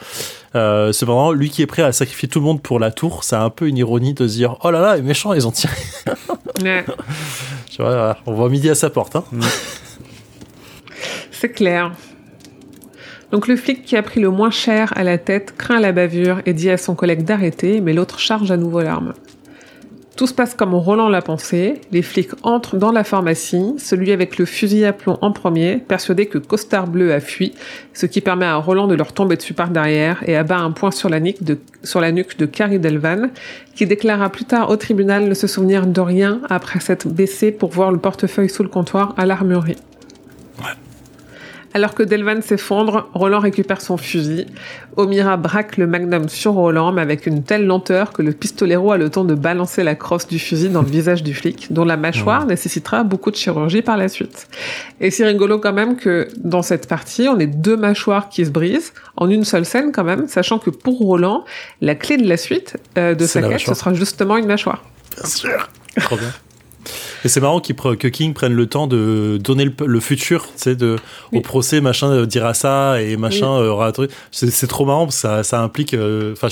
Cependant, 0.92 1.32
lui 1.32 1.50
qui 1.50 1.62
est 1.62 1.66
prêt 1.68 1.82
à 1.82 1.92
sacrifier 1.94 2.28
tout 2.28 2.40
le 2.40 2.46
monde 2.46 2.62
pour 2.62 2.80
la 2.80 2.92
tour, 2.92 3.24
c'est 3.24 3.38
un 3.38 3.50
peu 3.50 3.68
une 3.68 3.78
ironie 3.78 4.14
de 4.14 4.28
se 4.28 4.34
dire 4.36 4.56
oh 4.64 4.72
là 4.72 4.80
là, 4.82 4.96
les 4.98 5.02
méchants, 5.02 5.34
ils 5.34 5.48
ont 5.48 5.52
tiré. 5.52 5.74
Ouais, 6.64 6.86
Tu 7.70 7.82
vois, 7.82 8.18
on 8.26 8.34
voit 8.34 8.50
midi 8.50 8.70
à 8.70 8.76
sa 8.76 8.90
porte. 8.90 9.16
Hein. 9.16 9.24
c'est 11.32 11.50
clair. 11.52 11.92
Donc 13.32 13.48
le 13.48 13.56
flic 13.56 13.84
qui 13.84 13.96
a 13.96 14.04
pris 14.04 14.20
le 14.20 14.30
moins 14.30 14.52
cher 14.52 14.92
à 14.96 15.04
la 15.04 15.18
tête 15.18 15.56
craint 15.58 15.80
la 15.80 15.92
bavure 15.92 16.42
et 16.46 16.54
dit 16.54 16.70
à 16.70 16.78
son 16.78 16.96
collègue 16.96 17.24
d'arrêter, 17.24 17.80
mais 17.80 17.94
l'autre 17.94 18.20
charge 18.20 18.52
à 18.52 18.58
nouveau 18.58 18.82
l'arme. 18.82 19.14
Tout 20.18 20.28
se 20.28 20.34
passe 20.34 20.54
comme 20.54 20.76
Roland 20.76 21.08
l'a 21.08 21.22
pensé. 21.22 21.82
Les 21.92 22.02
flics 22.02 22.32
entrent 22.44 22.76
dans 22.76 22.92
la 22.92 23.04
pharmacie, 23.04 23.74
celui 23.78 24.12
avec 24.12 24.38
le 24.38 24.46
fusil 24.46 24.86
à 24.86 24.94
plomb 24.94 25.18
en 25.22 25.32
premier, 25.32 25.78
persuadé 25.78 26.26
que 26.26 26.38
Costard 26.38 26.88
Bleu 26.88 27.14
a 27.14 27.22
fui, 27.22 27.54
ce 27.94 28.06
qui 28.06 28.20
permet 28.20 28.46
à 28.46 28.58
Roland 28.58 28.88
de 28.88 28.94
leur 28.94 29.14
tomber 29.14 29.38
dessus 29.38 29.54
par 29.54 29.70
derrière 29.70 30.22
et 30.28 30.36
abat 30.36 30.60
un 30.60 30.72
point 30.72 30.92
sur 30.92 31.10
la 31.10 31.22
nuque 31.22 31.42
de, 31.42 32.46
Carrie 32.46 32.80
Delvan, 32.80 33.30
qui 33.74 33.88
déclara 33.88 34.30
plus 34.30 34.46
tard 34.46 34.70
au 34.70 34.76
tribunal 34.76 35.28
ne 35.28 35.34
se 35.34 35.48
souvenir 35.48 35.88
de 35.88 36.02
rien 36.02 36.42
après 36.50 36.82
s'être 36.82 37.08
baissé 37.08 37.52
pour 37.52 37.72
voir 37.72 37.92
le 37.92 37.98
portefeuille 37.98 38.50
sous 38.50 38.64
le 38.64 38.70
comptoir 38.70 39.16
à 39.18 39.26
l'armurerie. 39.26 39.78
Alors 41.74 41.94
que 41.94 42.04
Delvan 42.04 42.42
s'effondre, 42.42 43.10
Roland 43.14 43.40
récupère 43.40 43.82
son 43.82 43.96
fusil. 43.96 44.46
Omira 44.98 45.38
braque 45.38 45.78
le 45.78 45.88
magnum 45.88 46.28
sur 46.28 46.54
Roland, 46.54 46.92
mais 46.92 47.02
avec 47.02 47.26
une 47.26 47.44
telle 47.44 47.66
lenteur 47.66 48.12
que 48.12 48.22
le 48.22 48.34
pistolero 48.34 48.92
a 48.92 48.98
le 48.98 49.10
temps 49.10 49.24
de 49.24 49.36
balancer 49.36 49.84
la 49.84 49.96
crosse 49.96 50.28
du 50.28 50.38
fusil 50.38 50.70
dans 50.70 50.82
le 50.82 50.90
visage 50.90 51.24
du 51.24 51.34
flic, 51.34 51.72
dont 51.72 51.86
la 51.86 51.96
mâchoire 51.96 52.46
nécessitera 52.46 53.04
beaucoup 53.04 53.32
de 53.32 53.38
chirurgie 53.38 53.82
par 53.82 53.96
la 53.96 54.10
suite. 54.10 54.48
Et 55.00 55.12
c'est 55.12 55.26
rigolo 55.26 55.60
quand 55.60 55.74
même 55.74 55.96
que 55.96 56.28
dans 56.38 56.62
cette 56.62 56.88
partie, 56.88 57.30
on 57.30 57.40
ait 57.40 57.48
deux 57.48 57.78
mâchoires 57.78 58.28
qui 58.28 58.46
se 58.46 58.52
brisent 58.52 58.94
en 59.16 59.30
une 59.30 59.46
seule 59.46 59.66
scène 59.66 59.92
quand 59.94 60.04
même, 60.04 60.28
sachant 60.28 60.60
que 60.60 60.70
pour 60.70 60.98
Roland, 61.00 61.46
la 61.80 61.96
clé 61.96 62.18
de 62.18 62.28
la 62.28 62.38
suite 62.38 62.78
euh, 62.98 63.16
de 63.16 63.26
sa 63.26 63.42
quête, 63.42 63.52
mâchoire. 63.52 63.76
ce 63.76 63.80
sera 63.80 63.94
justement 63.94 64.36
une 64.36 64.48
mâchoire. 64.48 64.84
Bien 65.16 65.26
sûr. 65.26 65.70
Trop 65.98 66.18
bien. 66.18 66.32
Et 67.24 67.28
c'est 67.30 67.40
marrant 67.42 67.60
que 67.60 68.08
King 68.08 68.34
prenne 68.34 68.54
le 68.54 68.66
temps 68.66 68.88
de 68.88 69.38
donner 69.42 69.66
le, 69.66 69.74
le 69.86 70.00
futur, 70.00 70.46
tu 70.46 70.52
sais, 70.56 70.76
de, 70.76 70.96
au 71.32 71.36
Oui. 71.38 71.42
procès, 71.42 71.82
machin, 71.82 72.10
euh, 72.12 72.26
dira 72.26 72.54
ça 72.54 73.02
et 73.02 73.18
machin, 73.18 73.48
euh, 73.48 73.70
aura 73.70 73.88
un 73.88 73.92
truc. 73.92 74.12
C'est 74.32 74.68
trop 74.68 74.86
marrant 74.86 75.06
parce 75.06 75.16
que 75.18 75.22
ça, 75.22 75.44
ça 75.44 75.62
implique. 75.62 75.94
euh, 75.94 76.34
Enfin, 76.34 76.48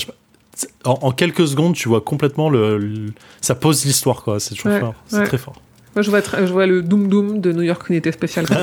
en, 0.84 0.98
en 1.02 1.10
quelques 1.12 1.46
secondes, 1.48 1.74
tu 1.74 1.88
vois 1.88 2.00
complètement 2.02 2.50
le. 2.50 2.78
le- 2.78 3.12
ça 3.40 3.54
pose 3.54 3.84
l'histoire, 3.84 4.22
quoi. 4.22 4.38
C'est 4.40 4.54
toujours 4.54 4.72
Ouais, 4.72 4.80
fort. 4.80 4.94
C'est 5.06 5.18
ouais. 5.18 5.26
très 5.26 5.38
fort. 5.38 5.54
Moi, 5.96 6.02
je 6.02 6.10
vois, 6.10 6.20
tr- 6.20 6.46
je 6.46 6.52
vois 6.52 6.66
le 6.66 6.82
Doom 6.82 7.08
Doom 7.08 7.40
de 7.40 7.50
New 7.52 7.62
York 7.62 7.88
Unité 7.90 8.12
Spéciale. 8.12 8.46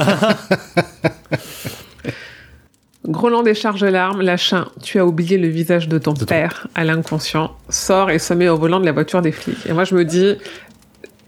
Groland 3.07 3.43
décharge 3.43 3.83
l'arme, 3.85 4.21
lâchant 4.21 4.65
«Tu 4.83 4.99
as 4.99 5.05
oublié 5.05 5.37
le 5.37 5.47
visage 5.47 5.87
de 5.87 5.97
ton 5.97 6.11
De 6.13 6.19
ton- 6.19 6.25
père» 6.25 6.67
à 6.75 6.83
l'inconscient, 6.83 7.55
sort 7.69 8.09
et 8.11 8.19
se 8.19 8.33
met 8.33 8.49
au 8.49 8.57
volant 8.57 8.79
de 8.81 8.85
la 8.85 8.91
voiture 8.91 9.21
des 9.21 9.31
flics. 9.31 9.65
Et 9.65 9.71
moi, 9.71 9.85
je 9.85 9.95
me 9.95 10.03
dis, 10.03 10.35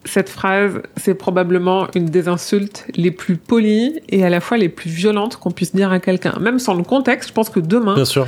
cette 0.05 0.29
phrase, 0.29 0.81
c'est 0.97 1.13
probablement 1.13 1.87
une 1.95 2.05
des 2.05 2.27
insultes 2.27 2.85
les 2.95 3.11
plus 3.11 3.35
polies 3.35 3.99
et 4.09 4.23
à 4.23 4.29
la 4.29 4.39
fois 4.39 4.57
les 4.57 4.69
plus 4.69 4.89
violentes 4.89 5.37
qu'on 5.37 5.51
puisse 5.51 5.75
dire 5.75 5.91
à 5.91 5.99
quelqu'un. 5.99 6.37
Même 6.39 6.59
sans 6.59 6.73
le 6.73 6.83
contexte, 6.83 7.29
je 7.29 7.33
pense 7.33 7.49
que 7.49 7.59
demain, 7.59 7.95
Bien 7.95 8.05
sûr. 8.05 8.27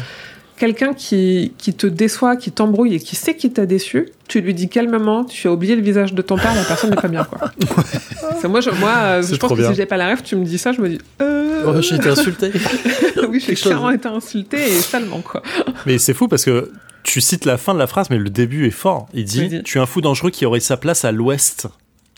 quelqu'un 0.58 0.94
qui, 0.94 1.54
qui 1.58 1.74
te 1.74 1.88
déçoit, 1.88 2.36
qui 2.36 2.52
t'embrouille 2.52 2.96
et 2.96 3.00
qui 3.00 3.16
sait 3.16 3.36
qu'il 3.36 3.54
t'a 3.54 3.66
déçu, 3.66 4.10
tu 4.28 4.42
lui 4.42 4.54
dis 4.54 4.70
calmement, 4.70 5.24
tu 5.24 5.48
as 5.48 5.52
oublié 5.52 5.76
le 5.76 5.82
visage 5.82 6.14
de 6.14 6.22
ton 6.22 6.36
père, 6.38 6.54
la 6.56 6.64
personne 6.64 6.90
n'est 6.90 6.96
pas 6.96 7.08
bien, 7.08 7.24
quoi. 7.24 7.52
C'est 8.42 8.48
moi, 8.48 8.62
je, 8.62 8.70
moi, 8.72 8.92
euh, 8.98 9.24
je 9.24 9.36
pense 9.36 9.52
que 9.52 9.58
bien. 9.58 9.70
si 9.70 9.76
j'ai 9.76 9.86
pas 9.86 9.98
la 9.98 10.08
rêve, 10.08 10.22
tu 10.24 10.36
me 10.36 10.46
dis 10.46 10.58
ça, 10.58 10.72
je 10.72 10.82
me 10.82 10.90
dis, 10.90 11.00
euh... 11.22 11.64
Oh, 11.68 11.82
j'ai 11.82 11.96
été 11.96 12.10
insulté. 12.10 12.52
oui, 13.30 13.44
j'ai 13.46 13.56
clairement 13.56 13.92
été 13.92 14.08
insulté 14.08 14.58
et 14.58 14.80
salement, 14.82 15.22
quoi. 15.22 15.42
mais 15.86 15.98
c'est 15.98 16.14
fou 16.14 16.28
parce 16.28 16.44
que 16.46 16.72
tu 17.04 17.22
cites 17.22 17.46
la 17.46 17.58
fin 17.58 17.74
de 17.74 17.80
la 17.80 17.88
phrase, 17.88 18.10
mais 18.10 18.18
le 18.18 18.30
début 18.30 18.68
est 18.68 18.72
fort. 18.72 19.08
Il 19.14 19.26
dit. 19.26 19.62
Tu 19.64 19.78
es 19.78 19.82
un 19.82 19.86
fou 19.86 20.02
dangereux 20.02 20.30
qui 20.32 20.46
aurait 20.46 20.60
sa 20.60 20.78
place 20.78 21.06
à 21.06 21.12
l'ouest. 21.12 21.68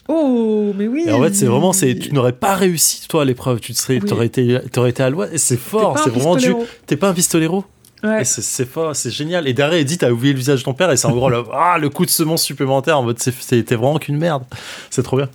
Oh, 0.09 0.73
mais 0.75 0.87
oui. 0.87 1.03
Et 1.07 1.11
en 1.11 1.21
fait, 1.23 1.33
c'est 1.33 1.45
vraiment, 1.45 1.71
c'est, 1.71 1.95
tu 1.95 2.13
n'aurais 2.13 2.33
pas 2.33 2.55
réussi, 2.55 3.07
toi, 3.07 3.21
à 3.21 3.25
l'épreuve. 3.25 3.59
Tu 3.61 3.73
serais, 3.73 3.99
Oui. 4.01 4.09
t'aurais 4.09 4.25
été, 4.25 4.59
t'aurais 4.71 4.89
été 4.89 5.01
à 5.03 5.09
l'ouest. 5.09 5.33
Et 5.33 5.37
c'est 5.37 5.57
fort. 5.57 5.97
C'est 5.97 6.09
vraiment 6.09 6.35
du, 6.35 6.53
t'es 6.85 6.97
pas 6.97 7.09
un 7.09 7.13
pistolero. 7.13 7.63
Ouais. 8.03 8.25
C'est, 8.25 8.67
fort, 8.67 8.93
c'est 8.97 9.11
génial. 9.11 9.47
Et 9.47 9.53
derrière, 9.53 9.79
il 9.79 9.85
dit, 9.85 9.97
t'as 9.97 10.11
oublié 10.11 10.33
le 10.33 10.39
visage 10.39 10.59
de 10.59 10.65
ton 10.65 10.73
père. 10.73 10.91
Et 10.91 10.97
c'est 10.97 11.07
en 11.07 11.13
gros 11.13 11.29
le, 11.29 11.41
ah, 11.53 11.77
le 11.79 11.89
coup 11.89 12.05
de 12.05 12.09
semence 12.09 12.43
supplémentaire. 12.43 12.99
En 12.99 13.03
mode, 13.03 13.19
c'est, 13.19 13.33
c'était 13.33 13.75
vraiment 13.75 13.97
qu'une 13.97 14.17
merde. 14.17 14.43
C'est 14.89 15.03
trop 15.03 15.15
bien. 15.15 15.29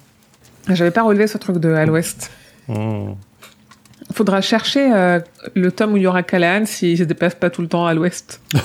J'avais 0.68 0.90
pas 0.90 1.02
relevé 1.02 1.26
ce 1.26 1.38
truc 1.38 1.56
de 1.56 1.72
à 1.72 1.86
l'ouest. 1.86 2.30
Mmh. 2.68 3.12
Faudra 4.14 4.40
chercher 4.40 4.90
euh, 4.92 5.20
le 5.54 5.70
tome 5.70 5.92
où 5.92 5.96
il 5.98 6.02
y 6.04 6.06
aura 6.06 6.22
Callahan 6.22 6.64
s'il 6.64 6.96
se 6.96 7.02
déplace 7.04 7.34
pas 7.34 7.50
tout 7.50 7.60
le 7.62 7.68
temps 7.68 7.86
à 7.86 7.94
l'ouest. 7.94 8.40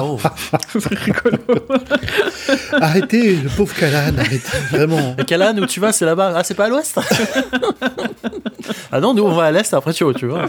Oh. 0.00 0.16
Ce 0.72 0.78
serait 0.78 0.94
rigolo. 0.94 1.38
Arrêtez, 2.80 3.34
le 3.36 3.48
pauvre 3.48 3.74
Callahan, 3.74 4.16
arrêtez, 4.16 4.58
vraiment. 4.70 5.16
Et 5.18 5.24
Calan, 5.24 5.56
où 5.58 5.66
tu 5.66 5.80
vas, 5.80 5.92
c'est 5.92 6.04
là-bas. 6.04 6.34
Ah, 6.36 6.44
c'est 6.44 6.54
pas 6.54 6.66
à 6.66 6.68
l'ouest? 6.68 7.00
Ah 8.92 9.00
non, 9.00 9.12
nous, 9.12 9.24
on 9.24 9.32
va 9.34 9.46
à 9.46 9.50
l'est, 9.50 9.72
après 9.74 9.92
tu 9.92 10.04
vois. 10.04 10.14
Tu 10.14 10.26
vois. 10.26 10.46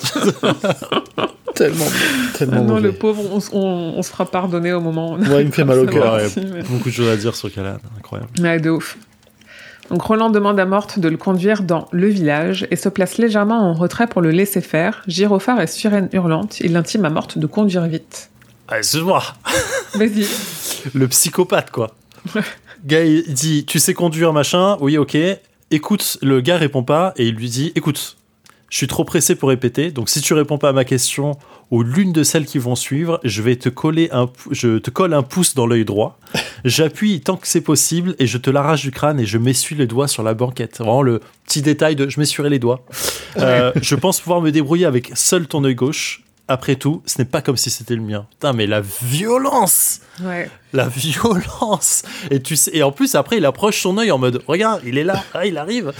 Tellement, 1.55 1.85
tellement 2.37 2.53
Ah 2.57 2.59
non, 2.59 2.63
mauvais. 2.75 2.81
le 2.83 2.91
pauvre, 2.93 3.23
on, 3.33 3.37
s- 3.39 3.49
on- 3.51 3.93
on 3.97 4.01
se 4.03 4.11
fera 4.11 4.25
pardonner 4.29 4.71
au 4.73 4.81
moment 4.81 5.11
où 5.11 5.15
on 5.15 5.23
a 5.23 5.29
Ouais, 5.29 5.41
il 5.41 5.47
me 5.47 5.51
fait 5.51 5.65
mal 5.65 5.79
au 5.79 5.85
cœur. 5.87 6.13
Ouais, 6.13 6.27
mais- 6.37 6.61
Beaucoup 6.63 6.89
de 6.89 6.93
choses 6.93 7.09
à 7.09 7.17
dire 7.17 7.35
sur 7.35 7.51
Calan. 7.51 7.77
Incroyable. 7.97 8.29
Ouais, 8.39 8.59
de 8.59 8.69
ouf. 8.69 8.97
Donc 9.89 10.03
Roland 10.03 10.29
demande 10.29 10.59
à 10.59 10.65
Morte 10.65 10.99
de 10.99 11.09
le 11.09 11.17
conduire 11.17 11.63
dans 11.63 11.87
le 11.91 12.07
village 12.07 12.67
et 12.69 12.75
se 12.75 12.89
place 12.89 13.17
légèrement 13.17 13.59
en 13.59 13.73
retrait 13.73 14.07
pour 14.07 14.21
le 14.21 14.29
laisser 14.29 14.61
faire. 14.61 15.01
Gyrophare 15.07 15.61
et 15.61 15.67
sirène 15.67 16.09
hurlante, 16.13 16.59
il 16.59 16.77
intime 16.77 17.05
à 17.05 17.09
Morte 17.09 17.37
de 17.37 17.47
conduire 17.47 17.87
vite. 17.87 18.29
Ah, 18.67 18.77
excuse-moi. 18.77 19.23
Vas-y. 19.95 20.27
Le 20.93 21.07
psychopathe, 21.07 21.71
quoi. 21.71 21.95
gars, 22.85 23.03
il 23.03 23.33
dit 23.33 23.65
Tu 23.65 23.79
sais 23.79 23.95
conduire, 23.95 24.31
machin. 24.31 24.77
Oui, 24.79 24.97
ok. 24.97 25.17
Écoute, 25.71 26.17
le 26.21 26.39
gars 26.39 26.57
répond 26.57 26.83
pas 26.83 27.13
et 27.17 27.27
il 27.27 27.35
lui 27.35 27.49
dit 27.49 27.71
Écoute, 27.75 28.17
je 28.69 28.77
suis 28.77 28.87
trop 28.87 29.03
pressé 29.03 29.35
pour 29.35 29.49
répéter. 29.49 29.89
Donc, 29.89 30.09
si 30.09 30.21
tu 30.21 30.35
réponds 30.35 30.59
pas 30.59 30.69
à 30.69 30.73
ma 30.73 30.85
question 30.85 31.31
ou 31.71 31.83
l'une 31.83 32.11
de 32.13 32.23
celles 32.23 32.45
qui 32.45 32.57
vont 32.57 32.75
suivre, 32.75 33.19
je 33.23 33.41
vais 33.41 33.55
te 33.55 33.69
coller 33.69 34.09
un, 34.11 34.29
je 34.51 34.77
te 34.79 34.89
colle 34.89 35.13
un 35.13 35.21
pouce 35.23 35.53
dans 35.55 35.67
l'œil 35.67 35.85
droit. 35.85 36.19
J'appuie 36.65 37.21
tant 37.21 37.37
que 37.37 37.47
c'est 37.47 37.61
possible 37.61 38.15
et 38.19 38.25
je 38.27 38.37
te 38.37 38.49
l'arrache 38.49 38.81
du 38.81 38.91
crâne 38.91 39.19
et 39.19 39.25
je 39.25 39.37
m'essuie 39.37 39.75
les 39.75 39.87
doigts 39.87 40.07
sur 40.07 40.23
la 40.23 40.33
banquette. 40.33 40.77
Vraiment 40.79 41.01
le 41.03 41.21
petit 41.45 41.61
détail 41.61 41.95
de 41.95 42.09
je 42.09 42.19
m'essuierai 42.19 42.49
les 42.49 42.59
doigts. 42.59 42.83
Euh, 43.37 43.71
je 43.81 43.95
pense 43.95 44.19
pouvoir 44.19 44.41
me 44.41 44.51
débrouiller 44.51 44.85
avec 44.85 45.11
seul 45.15 45.47
ton 45.47 45.63
œil 45.63 45.75
gauche. 45.75 46.23
après 46.47 46.75
tout, 46.75 47.03
ce 47.05 47.19
n'est 47.19 47.25
pas 47.25 47.43
comme 47.43 47.57
si 47.57 47.69
c'était 47.69 47.95
le 47.95 48.01
mien. 48.01 48.25
Putain, 48.31 48.53
mais 48.53 48.65
la 48.65 48.81
violence 48.81 50.01
Ouais. 50.23 50.49
La 50.73 50.87
violence 50.87 52.01
Et 52.31 52.41
tu 52.41 52.55
sais, 52.55 52.71
et 52.75 52.81
en 52.83 52.91
plus, 52.91 53.13
après, 53.15 53.37
il 53.37 53.45
approche 53.45 53.81
son 53.81 53.97
œil 53.99 54.09
en 54.11 54.17
mode 54.17 54.41
Regarde, 54.47 54.81
il 54.85 54.97
est 54.97 55.03
là, 55.03 55.23
ah, 55.35 55.45
il 55.45 55.57
arrive 55.59 55.93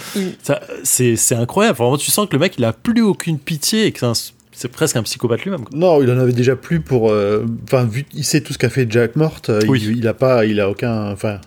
c'est 0.83 1.35
incroyable. 1.35 1.77
Vraiment, 1.77 1.97
tu 1.97 2.09
sens 2.11 2.27
que 2.27 2.33
le 2.33 2.39
mec, 2.39 2.55
il 2.57 2.65
a 2.65 2.73
plus 2.73 3.01
aucune 3.01 3.37
pitié 3.39 3.85
et 3.85 3.91
que 3.91 3.99
c'est 3.99 4.05
un- 4.07 4.13
c'est 4.59 4.67
presque 4.67 4.95
un 4.97 5.03
psychopathe 5.03 5.43
lui-même. 5.43 5.63
Non, 5.73 6.01
il 6.03 6.11
en 6.11 6.19
avait 6.19 6.33
déjà 6.33 6.55
plus 6.55 6.81
pour. 6.81 7.11
euh, 7.11 7.45
Enfin, 7.63 7.85
vu 7.85 8.05
il 8.13 8.23
sait 8.25 8.41
tout 8.41 8.51
ce 8.53 8.57
qu'a 8.57 8.69
fait 8.69 8.85
Jack 8.91 9.15
Mort, 9.15 9.39
euh, 9.49 9.61
Oui. 9.69 9.81
il, 9.83 9.97
il 9.99 10.07
a 10.07 10.13
pas, 10.13 10.45
il 10.45 10.59
a 10.59 10.69
aucun, 10.69 11.09
enfin, 11.11 11.39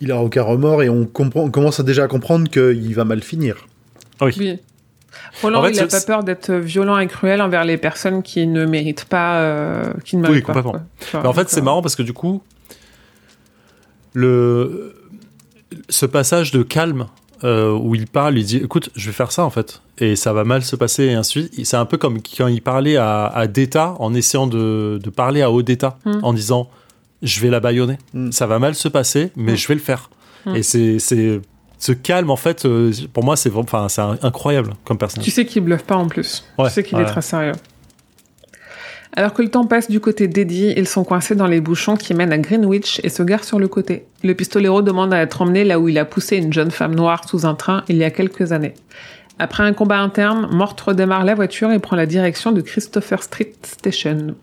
il 0.00 0.10
a 0.12 0.16
aucun 0.18 0.42
remords 0.42 0.82
et 0.82 0.88
on 0.88 1.04
comprend, 1.04 1.42
on 1.42 1.50
commence 1.50 1.78
à 1.78 1.82
déjà 1.82 2.04
à 2.04 2.08
comprendre 2.08 2.48
qu'il 2.50 2.94
va 2.94 3.04
mal 3.04 3.22
finir. 3.22 3.66
Oui. 4.22 4.58
Roland, 5.42 5.60
En 5.60 5.64
fait, 5.64 5.70
il 5.72 5.76
n'a 5.76 5.86
pas 5.88 6.00
peur 6.00 6.22
d'être 6.24 6.52
violent 6.54 6.98
et 6.98 7.06
cruel 7.06 7.42
envers 7.42 7.64
les 7.64 7.76
personnes 7.76 8.22
qui 8.22 8.46
ne 8.46 8.64
méritent 8.66 9.04
pas, 9.06 9.40
euh, 9.40 9.92
qui 10.04 10.16
ne 10.16 10.22
Oui, 10.22 10.28
méritent 10.30 10.46
pas. 10.46 10.52
complètement. 10.54 10.72
quoi. 10.72 10.82
Enfin, 11.02 11.20
Mais 11.22 11.28
en 11.28 11.32
fait, 11.32 11.48
c'est 11.50 11.60
euh, 11.60 11.64
marrant 11.64 11.82
parce 11.82 11.96
que 11.96 12.02
du 12.02 12.12
coup, 12.12 12.42
le 14.14 14.94
ce 15.88 16.06
passage 16.06 16.50
de 16.52 16.62
calme 16.62 17.06
euh, 17.44 17.72
où 17.72 17.94
il 17.94 18.06
parle, 18.06 18.38
il 18.38 18.44
dit 18.44 18.56
écoute, 18.58 18.90
je 18.96 19.06
vais 19.06 19.12
faire 19.12 19.30
ça 19.32 19.44
en 19.44 19.50
fait, 19.50 19.80
et 19.98 20.16
ça 20.16 20.32
va 20.32 20.44
mal 20.44 20.62
se 20.62 20.74
passer 20.76 21.04
et 21.04 21.14
ainsi 21.14 21.38
de 21.42 21.46
suite. 21.48 21.66
C'est 21.66 21.76
un 21.76 21.84
peu 21.86 21.96
comme 21.96 22.18
quand 22.36 22.48
il 22.48 22.60
parlait 22.62 22.96
à, 22.96 23.26
à 23.26 23.46
Data 23.46 23.94
en 23.98 24.14
essayant 24.14 24.46
de, 24.46 24.98
de 25.02 25.10
parler 25.10 25.42
à 25.42 25.50
Odetta 25.52 25.96
Mm. 26.04 26.18
en 26.22 26.32
disant 26.32 26.68
je 27.22 27.40
vais 27.40 27.48
la 27.50 27.60
baïonner, 27.60 27.98
Mm. 28.14 28.32
ça 28.32 28.46
va 28.46 28.58
mal 28.58 28.74
se 28.74 28.88
passer, 28.88 29.30
mais 29.36 29.52
Mm. 29.52 29.56
je 29.56 29.68
vais 29.68 29.74
le 29.74 29.80
faire. 29.80 30.10
Mm. 30.46 30.56
Et 30.56 30.62
c'est 30.62 30.98
c'est 30.98 31.40
ce 31.80 31.92
calme 31.92 32.30
en 32.30 32.36
fait, 32.36 32.64
euh, 32.66 32.92
pour 33.12 33.22
moi, 33.24 33.36
c'est 33.36 33.50
vraiment- 33.50 33.64
enfin 33.64 33.88
c'est 33.88 34.00
un- 34.00 34.18
incroyable 34.22 34.74
comme 34.84 34.98
personnage. 34.98 35.24
Tu 35.24 35.30
sais 35.30 35.46
qu'il 35.46 35.62
bluffe 35.62 35.84
pas 35.84 35.96
en 35.96 36.08
plus. 36.08 36.44
Ouais, 36.58 36.66
tu 36.68 36.74
sais 36.74 36.82
qu'il 36.82 36.96
ouais. 36.98 37.04
est 37.04 37.06
très 37.06 37.22
sérieux. 37.22 37.52
Alors 39.14 39.32
que 39.32 39.42
le 39.42 39.48
temps 39.48 39.64
passe 39.64 39.90
du 39.90 40.00
côté 40.00 40.28
d'Eddie, 40.28 40.74
ils 40.76 40.86
sont 40.86 41.04
coincés 41.04 41.34
dans 41.34 41.46
les 41.46 41.60
bouchons 41.60 41.96
qui 41.96 42.14
mènent 42.14 42.32
à 42.32 42.38
Greenwich 42.38 43.00
et 43.02 43.08
se 43.08 43.22
garent 43.22 43.44
sur 43.44 43.58
le 43.58 43.68
côté. 43.68 44.04
Le 44.22 44.34
pistolero 44.34 44.82
demande 44.82 45.14
à 45.14 45.22
être 45.22 45.42
emmené 45.42 45.64
là 45.64 45.80
où 45.80 45.88
il 45.88 45.98
a 45.98 46.04
poussé 46.04 46.36
une 46.36 46.52
jeune 46.52 46.70
femme 46.70 46.94
noire 46.94 47.28
sous 47.28 47.46
un 47.46 47.54
train 47.54 47.84
il 47.88 47.96
y 47.96 48.04
a 48.04 48.10
quelques 48.10 48.52
années. 48.52 48.74
Après 49.38 49.62
un 49.62 49.72
combat 49.72 49.98
interne, 49.98 50.48
Mort 50.50 50.76
redémarre 50.84 51.24
la 51.24 51.34
voiture 51.34 51.70
et 51.72 51.78
prend 51.78 51.96
la 51.96 52.06
direction 52.06 52.52
de 52.52 52.60
Christopher 52.60 53.22
Street 53.22 53.52
Station. 53.62 54.34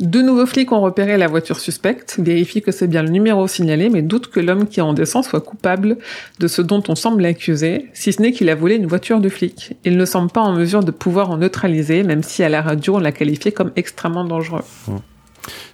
Deux 0.00 0.22
nouveaux 0.22 0.46
flics 0.46 0.72
ont 0.72 0.80
repéré 0.80 1.16
la 1.16 1.28
voiture 1.28 1.60
suspecte, 1.60 2.16
vérifient 2.18 2.62
que 2.62 2.72
c'est 2.72 2.88
bien 2.88 3.02
le 3.02 3.10
numéro 3.10 3.46
signalé, 3.46 3.88
mais 3.88 4.02
doutent 4.02 4.28
que 4.28 4.40
l'homme 4.40 4.66
qui 4.66 4.80
en 4.80 4.94
descend 4.94 5.22
soit 5.24 5.40
coupable 5.40 5.96
de 6.40 6.48
ce 6.48 6.60
dont 6.62 6.82
on 6.88 6.94
semble 6.96 7.22
l'accuser, 7.22 7.86
si 7.92 8.12
ce 8.12 8.20
n'est 8.20 8.32
qu'il 8.32 8.48
a 8.50 8.54
volé 8.54 8.74
une 8.76 8.86
voiture 8.86 9.20
de 9.20 9.28
flic. 9.28 9.74
Il 9.84 9.96
ne 9.96 10.04
semble 10.04 10.30
pas 10.30 10.40
en 10.40 10.52
mesure 10.54 10.82
de 10.82 10.90
pouvoir 10.90 11.30
en 11.30 11.36
neutraliser, 11.36 12.02
même 12.02 12.22
si 12.22 12.42
à 12.42 12.48
la 12.48 12.62
radio 12.62 12.96
on 12.96 12.98
l'a 12.98 13.12
qualifié 13.12 13.52
comme 13.52 13.70
extrêmement 13.76 14.24
dangereux. 14.24 14.62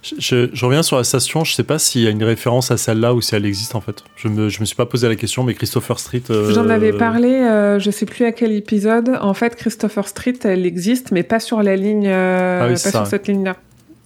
Je, 0.01 0.15
je- 0.17 0.49
je 0.51 0.65
reviens 0.65 0.81
sur 0.83 0.97
la 0.97 1.03
station, 1.03 1.43
je 1.43 1.53
sais 1.53 1.63
pas 1.63 1.77
s'il 1.79 2.01
y 2.01 2.07
a 2.07 2.09
une 2.09 2.23
référence 2.23 2.71
à 2.71 2.77
celle-là 2.77 3.13
ou 3.13 3.21
si 3.21 3.35
elle 3.35 3.45
existe 3.45 3.75
en 3.75 3.81
fait. 3.81 4.03
Je 4.15 4.27
me, 4.27 4.49
je 4.49 4.59
me 4.61 4.65
suis 4.65 4.75
pas 4.75 4.85
posé 4.87 5.07
la 5.07 5.15
question, 5.15 5.43
mais 5.43 5.53
Christopher 5.53 5.99
Street. 5.99 6.23
euh, 6.29 6.51
J'en 6.53 6.69
avais 6.69 6.91
parlé, 6.93 7.29
euh, 7.33 7.79
je 7.79 7.91
sais 7.91 8.05
plus 8.05 8.25
à 8.25 8.31
quel 8.31 8.51
épisode. 8.51 9.17
En 9.21 9.33
fait, 9.33 9.55
Christopher 9.55 10.07
Street, 10.07 10.35
elle 10.43 10.65
existe, 10.65 11.11
mais 11.11 11.23
pas 11.23 11.39
sur 11.39 11.61
la 11.61 11.75
ligne, 11.75 12.07
euh, 12.07 12.59
Ah 12.61 12.65
oui, 12.67 12.73
pas 12.73 12.77
sur 12.91 13.07
cette 13.07 13.27
ligne-là. 13.27 13.55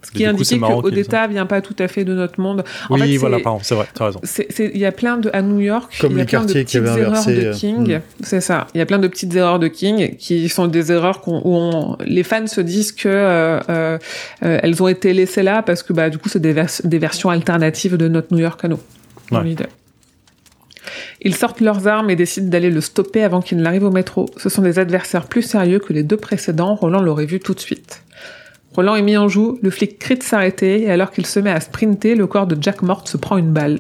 Ce 0.04 0.12
qui 0.12 0.18
du 0.18 0.24
coup, 0.26 0.30
indiquait 0.32 0.44
c'est 0.46 0.58
marrant 0.60 0.82
que 0.82 0.88
qu'il 0.90 0.98
y 0.98 1.00
ait 1.00 1.04
Odetta 1.04 1.28
vient 1.28 1.46
pas 1.46 1.62
tout 1.62 1.76
à 1.80 1.88
fait 1.88 2.04
de 2.04 2.14
notre 2.14 2.40
monde. 2.42 2.64
En 2.90 2.96
Oui, 2.96 3.12
fait, 3.14 3.18
voilà, 3.18 3.38
c'est- 3.38 3.44
pardon, 3.44 3.60
c'est 3.64 3.76
vrai, 3.76 3.88
tu 3.96 4.02
as 4.04 4.06
raison. 4.08 4.22
Il 4.60 4.78
y 4.78 4.86
a 4.86 4.92
plein 4.92 5.18
de 5.18 5.30
à 5.34 5.42
New 5.42 5.60
York, 5.62 5.96
Comme 6.02 6.12
il 6.14 6.18
y 6.18 6.22
a 6.22 6.26
plein 6.26 6.44
de 6.46 6.52
petites 6.54 6.76
erreurs 6.76 6.98
inversé, 7.10 7.36
de 7.36 7.46
euh, 7.48 7.54
King. 7.54 7.98
hmm. 7.98 8.02
C'est 8.22 8.42
ça. 8.42 8.68
Il 8.74 8.80
y 8.80 8.82
a 8.82 8.86
plein 8.86 9.00
de 9.00 9.08
petites 9.08 9.34
erreurs 9.36 9.60
de 9.60 9.68
King 9.68 10.16
qui 10.18 10.50
sont 10.50 10.68
des 10.68 10.92
erreurs 10.92 11.22
où 11.28 11.40
on- 11.44 11.98
les 12.06 12.24
fans 12.24 12.48
se 12.48 12.60
disent 12.62 12.92
que 12.92 13.08
euh, 13.08 13.60
euh, 13.70 13.98
euh, 14.44 14.60
elles 14.62 14.84
ont 14.84 14.88
été 14.88 15.14
laissées 15.14 15.44
là 15.44 15.64
parce 15.64 15.84
que 15.84 15.94
bah 15.94 16.10
du 16.10 16.18
coup 16.18 16.28
c'est 16.30 16.42
des, 16.42 16.54
vers- 16.54 16.70
des 16.84 17.00
versions 17.00 17.30
alternatives 17.30 17.96
de 17.98 18.08
notre 18.10 18.34
New 18.34 18.40
York 18.40 18.60
à 18.64 18.68
nous. 18.68 18.80
Ouais. 19.32 19.56
Ils 21.22 21.36
sortent 21.36 21.62
leurs 21.62 21.88
armes 21.88 22.10
et 22.10 22.16
décident 22.18 22.50
d'aller 22.50 22.70
le 22.70 22.82
stopper 22.82 23.24
avant 23.24 23.42
qu'il 23.42 23.58
n'arrive 23.60 23.84
au 23.86 23.92
métro. 23.92 24.26
Ce 24.38 24.50
sont 24.50 24.62
des 24.62 24.80
adversaires 24.80 25.28
plus 25.28 25.42
sérieux 25.42 25.80
que 25.80 25.94
les 25.94 26.04
deux 26.04 26.18
précédents. 26.18 26.76
Roland 26.76 27.02
l'aurait 27.02 27.26
vu 27.26 27.40
tout 27.40 27.54
de 27.54 27.60
suite. 27.60 28.02
Roland 28.74 28.96
est 28.96 29.02
mis 29.02 29.18
en 29.18 29.28
joue, 29.28 29.60
le 29.62 29.70
flic 29.70 30.00
crie 30.00 30.16
de 30.18 30.24
s'arrêter 30.24 30.82
et 30.84 30.92
alors 30.92 31.12
qu'il 31.12 31.26
se 31.26 31.40
met 31.40 31.52
à 31.52 31.60
sprinter, 31.60 32.16
le 32.16 32.26
corps 32.28 32.48
de 32.48 32.58
Jack 32.60 32.82
Mort 32.82 33.08
se 33.08 33.18
prend 33.18 33.38
une 33.38 33.52
balle. 33.52 33.80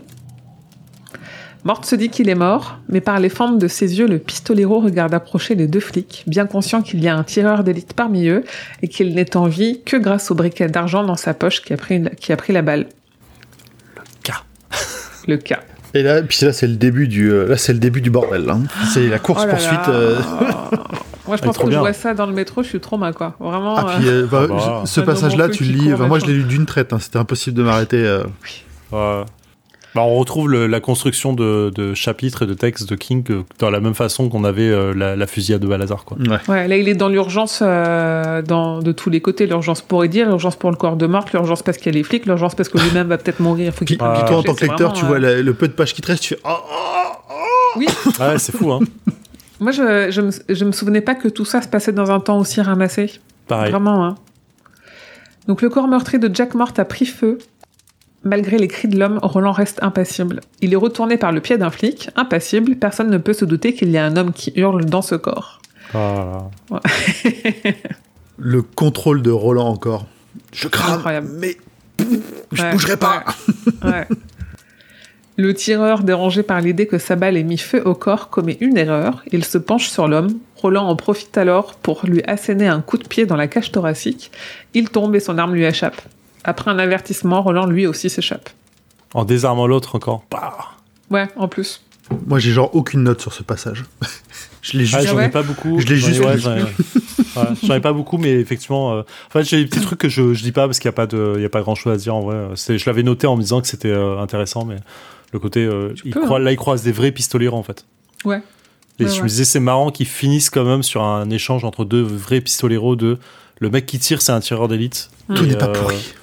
Mort 1.63 1.85
se 1.85 1.95
dit 1.95 2.09
qu'il 2.09 2.27
est 2.27 2.35
mort, 2.35 2.79
mais 2.89 2.99
par 2.99 3.19
les 3.21 3.29
fentes 3.29 3.57
de 3.57 3.69
ses 3.69 3.97
yeux, 3.97 4.05
le 4.07 4.19
pistolero 4.19 4.81
regarde 4.81 5.13
approcher 5.13 5.55
les 5.55 5.65
deux 5.67 5.79
flics, 5.79 6.23
bien 6.27 6.45
conscient 6.45 6.81
qu'il 6.81 7.01
y 7.01 7.07
a 7.07 7.15
un 7.15 7.23
tireur 7.23 7.63
d'élite 7.63 7.93
parmi 7.93 8.27
eux 8.27 8.43
et 8.81 8.89
qu'il 8.89 9.15
n'est 9.15 9.37
en 9.37 9.47
vie 9.47 9.81
que 9.85 9.95
grâce 9.95 10.29
au 10.29 10.35
briquet 10.35 10.67
d'argent 10.67 11.03
dans 11.05 11.15
sa 11.15 11.33
poche 11.33 11.61
qui 11.61 11.71
a 11.71 11.77
pris, 11.77 11.95
une- 11.95 12.09
qui 12.09 12.33
a 12.33 12.37
pris 12.37 12.51
la 12.51 12.61
balle. 12.61 12.87
cas. 14.23 14.43
Le 15.25 15.37
cas. 15.37 15.59
Et 15.93 16.03
là, 16.03 16.21
puis 16.21 16.39
là, 16.45 16.51
c'est 16.51 16.67
le 16.67 16.75
début 16.75 17.07
du, 17.07 17.31
euh, 17.31 17.47
là, 17.47 17.55
c'est 17.55 17.71
le 17.71 17.79
début 17.79 18.01
du 18.01 18.09
bordel. 18.09 18.49
hein. 18.49 18.63
C'est 18.93 19.07
la 19.07 19.19
course 19.19 19.43
Oh 19.43 19.47
là 19.47 19.53
poursuite. 19.53 19.87
là. 19.87 19.89
euh, 19.93 20.19
Moi, 21.27 21.37
je 21.37 21.41
pense 21.41 21.57
que 21.57 21.63
je 21.65 21.69
bien. 21.69 21.79
vois 21.79 21.93
ça 21.93 22.13
dans 22.13 22.25
le 22.25 22.33
métro, 22.33 22.63
je 22.63 22.67
suis 22.67 22.79
trauma, 22.79 23.13
quoi. 23.13 23.35
Vraiment. 23.39 23.75
Ah, 23.77 23.85
euh, 23.87 23.97
puis, 23.99 24.07
euh, 24.09 24.27
bah, 24.29 24.41
Ah 24.43 24.47
bah. 24.47 24.81
je- 24.85 24.89
ce 24.89 25.01
passage-là, 25.01 25.49
tu 25.49 25.63
le 25.63 25.71
lis. 25.71 25.93
Enfin, 25.93 26.07
moi, 26.07 26.19
je 26.19 26.25
l'ai 26.25 26.33
lu 26.33 26.43
d'une 26.43 26.65
traite. 26.65 26.91
hein. 26.93 26.99
C'était 26.99 27.19
impossible 27.19 27.55
de 27.57 27.63
m'arrêter. 27.63 27.97
euh. 28.05 28.23
Ouais. 28.91 29.23
Bah, 29.95 30.01
on 30.01 30.15
retrouve 30.15 30.49
le- 30.49 30.65
la 30.65 30.79
construction 30.79 31.33
de, 31.33 31.71
de 31.75 31.93
chapitres 31.93 32.41
et 32.41 32.45
de 32.47 32.55
textes 32.55 32.89
de 32.89 32.95
King 32.95 33.23
euh, 33.29 33.43
dans 33.59 33.69
la 33.69 33.79
même 33.79 33.93
façon 33.93 34.27
qu'on 34.27 34.43
avait 34.43 34.67
euh, 34.67 34.91
la, 34.95 35.15
la 35.15 35.27
fusillade 35.27 35.61
de 35.61 35.67
Balazar. 35.67 36.03
Quoi. 36.03 36.17
Ouais. 36.17 36.37
Ouais, 36.47 36.67
là, 36.67 36.77
il 36.77 36.89
est 36.89 36.95
dans 36.95 37.09
l'urgence 37.09 37.59
euh, 37.61 38.41
dans, 38.41 38.79
de 38.79 38.91
tous 38.91 39.11
les 39.11 39.21
côtés. 39.21 39.45
L'urgence 39.45 39.81
pour 39.81 40.03
Eddie, 40.03 40.23
l'urgence 40.23 40.55
pour 40.55 40.71
le 40.71 40.77
corps 40.77 40.95
de 40.95 41.05
Mort, 41.05 41.25
l'urgence 41.31 41.61
parce 41.61 41.77
qu'il 41.77 41.85
y 41.85 41.89
a 41.89 41.97
les 41.99 42.03
flics, 42.03 42.25
l'urgence 42.25 42.55
parce 42.55 42.69
que 42.69 42.79
lui-même 42.79 43.05
va 43.07 43.19
peut-être 43.19 43.39
mourir. 43.39 43.71
Faut 43.71 43.85
Puis, 43.85 43.97
Ah, 44.01 44.15
puis 44.17 44.27
toi, 44.27 44.37
en 44.39 44.43
tant 44.43 44.55
que 44.55 44.61
lecteur, 44.65 44.89
vraiment, 44.89 44.93
tu 44.99 45.05
vois 45.05 45.19
la- 45.19 45.39
le 45.43 45.53
peu 45.53 45.67
de 45.67 45.73
pages 45.73 45.93
qui 45.93 46.01
te 46.01 46.07
restent, 46.07 46.23
tu 46.23 46.29
fais. 46.33 46.39
Oh, 46.43 46.49
oh, 46.49 47.33
Oui, 47.77 47.85
Ah 48.19 48.29
ouais, 48.29 48.39
c'est 48.39 48.51
fou, 48.57 48.71
hein. 48.71 48.79
moi, 49.63 49.71
je, 49.71 50.11
je, 50.11 50.21
me, 50.21 50.31
je 50.49 50.65
me 50.65 50.71
souvenais 50.71 51.01
pas 51.01 51.15
que 51.15 51.27
tout 51.27 51.45
ça 51.45 51.61
se 51.61 51.67
passait 51.67 51.91
dans 51.91 52.11
un 52.11 52.19
temps 52.19 52.37
aussi 52.39 52.61
ramassé. 52.61 53.11
Pareil. 53.47 53.71
Vraiment, 53.71 54.05
hein. 54.05 54.15
Donc, 55.47 55.61
le 55.61 55.69
corps 55.69 55.87
meurtri 55.87 56.19
de 56.19 56.33
Jack 56.33 56.53
Mort 56.53 56.73
a 56.77 56.85
pris 56.85 57.05
feu. 57.05 57.39
Malgré 58.25 58.57
les 58.57 58.69
cris 58.69 58.87
de 58.87 58.97
l'homme, 58.97 59.19
Roland 59.21 59.51
reste 59.51 59.83
impassible. 59.83 60.39
Il 60.61 60.71
est 60.71 60.77
retourné 60.77 61.17
par 61.17 61.33
le 61.33 61.41
pied 61.41 61.57
d'un 61.57 61.69
flic. 61.69 62.09
Impassible, 62.15 62.75
personne 62.77 63.09
ne 63.09 63.17
peut 63.17 63.33
se 63.33 63.43
douter 63.43 63.73
qu'il 63.73 63.89
y 63.89 63.97
a 63.97 64.05
un 64.05 64.15
homme 64.15 64.31
qui 64.31 64.53
hurle 64.55 64.85
dans 64.85 65.01
ce 65.01 65.15
corps. 65.15 65.61
Ah, 65.93 66.47
Le 68.37 68.61
contrôle 68.61 69.21
de 69.21 69.29
Roland 69.31 69.67
encore. 69.67 70.05
Je 70.53 70.67
crame, 70.69 70.95
Incroyable. 70.95 71.29
mais 71.37 71.57
je 72.53 72.61
Ouais, 72.61 72.71
bougerai 72.71 72.97
pas. 72.97 73.23
ouais, 73.83 73.89
ouais. 73.89 74.07
Le 75.35 75.53
tireur, 75.53 76.03
dérangé 76.03 76.43
par 76.43 76.61
l'idée 76.61 76.85
que 76.85 76.99
sa 76.99 77.15
balle 77.15 77.37
ait 77.37 77.43
mis 77.43 77.57
feu 77.57 77.81
au 77.85 77.95
corps, 77.95 78.29
commet 78.29 78.57
une 78.61 78.77
erreur. 78.77 79.23
Il 79.31 79.43
se 79.43 79.57
penche 79.57 79.89
sur 79.89 80.07
l'homme. 80.07 80.37
Roland 80.57 80.87
en 80.87 80.95
profite 80.95 81.37
alors 81.37 81.73
pour 81.75 82.01
lui 82.05 82.21
asséner 82.25 82.67
un 82.67 82.81
coup 82.81 82.97
de 82.97 83.07
pied 83.07 83.25
dans 83.25 83.35
la 83.35 83.47
cage 83.47 83.71
thoracique. 83.71 84.31
Il 84.75 84.89
tombe 84.89 85.15
et 85.15 85.19
son 85.19 85.37
arme 85.39 85.53
lui 85.55 85.63
échappe. 85.65 86.01
Après 86.43 86.69
un 86.69 86.77
avertissement, 86.77 87.41
Roland 87.41 87.65
lui 87.65 87.87
aussi 87.87 88.09
s'échappe. 88.09 88.49
en 89.15 89.25
désarmant 89.25 89.65
l'autre 89.67 89.95
encore. 89.95 90.23
Bah. 90.31 90.53
Ouais, 91.09 91.27
en 91.35 91.47
plus. 91.47 91.81
Moi, 92.27 92.37
j'ai 92.39 92.51
genre 92.51 92.69
aucune 92.75 93.01
note 93.03 93.21
sur 93.21 93.33
ce 93.33 93.43
passage. 93.43 93.85
je 94.61 94.77
l'ai 94.77 94.83
Ah, 94.93 94.99
juste. 94.99 95.07
j'en 95.09 95.15
ouais 95.17 95.25
ai 95.27 95.29
pas 95.29 95.41
beaucoup. 95.43 95.79
Je 95.79 95.87
l'ai 95.87 95.95
J'en 95.95 96.07
ai- 96.07 96.11
juste 96.11 96.23
ouais, 96.25 96.33
lu. 96.35 96.39
j'en 96.41 96.55
ai, 96.55 96.61
ouais, 96.63 97.55
j'en 97.63 97.73
ai 97.75 97.79
pas 97.81 97.93
beaucoup, 97.93 98.17
mais 98.17 98.33
effectivement. 98.33 98.93
euh, 98.93 99.01
En 99.01 99.31
fait, 99.31 99.43
j'ai 99.45 99.63
des 99.63 99.69
petits 99.69 99.81
trucs 99.81 99.99
que 99.99 100.09
je, 100.09 100.33
je 100.33 100.43
dis 100.43 100.51
pas 100.51 100.67
parce 100.67 100.79
qu'il 100.79 100.89
n'y 100.89 100.93
a 100.93 100.95
pas 100.95 101.07
de, 101.07 101.33
il 101.37 101.41
y 101.41 101.45
a 101.45 101.49
pas 101.49 101.61
grand 101.61 101.75
chose 101.75 101.93
à 101.93 101.97
dire 101.97 102.13
en 102.15 102.21
vrai. 102.21 102.37
Je 102.55 102.85
l'avais 102.85 103.03
noté 103.03 103.25
en 103.25 103.35
me 103.35 103.41
disant 103.41 103.61
que 103.61 103.67
c'était 103.67 103.89
euh, 103.89 104.19
intéressant, 104.19 104.65
mais 104.65 104.75
le 105.33 105.39
côté, 105.39 105.65
euh, 105.65 105.93
il 106.05 106.11
peux, 106.11 106.21
croit- 106.21 106.39
là, 106.39 106.51
il 106.51 106.57
croise 106.57 106.83
des 106.83 106.91
vrais 106.91 107.11
pistoleros 107.11 107.57
en 107.57 107.63
fait. 107.63 107.85
Ouais. 108.23 108.41
Et 108.99 109.03
Ouais, 109.05 109.09
je 109.09 109.15
ouais. 109.17 109.23
me 109.23 109.27
disais, 109.27 109.43
c'est 109.45 109.59
marrant 109.59 109.89
qu'ils 109.91 110.05
finissent 110.07 110.49
quand 110.51 110.63
même 110.63 110.83
sur 110.83 111.03
un 111.03 111.29
échange 111.31 111.65
entre 111.65 111.83
deux 111.83 112.01
vrais 112.03 112.41
pistoleros 112.41 112.95
de 112.95 113.17
le 113.59 113.69
mec 113.69 113.85
qui 113.85 113.97
tire, 113.99 114.21
c'est 114.21 114.31
un 114.31 114.39
tireur 114.39 114.67
d'élite. 114.67 115.09
Tout 115.33 115.45
n'est 115.45 115.55
pas 115.57 115.67
euh, 115.69 115.73
pourri. 115.73 116.13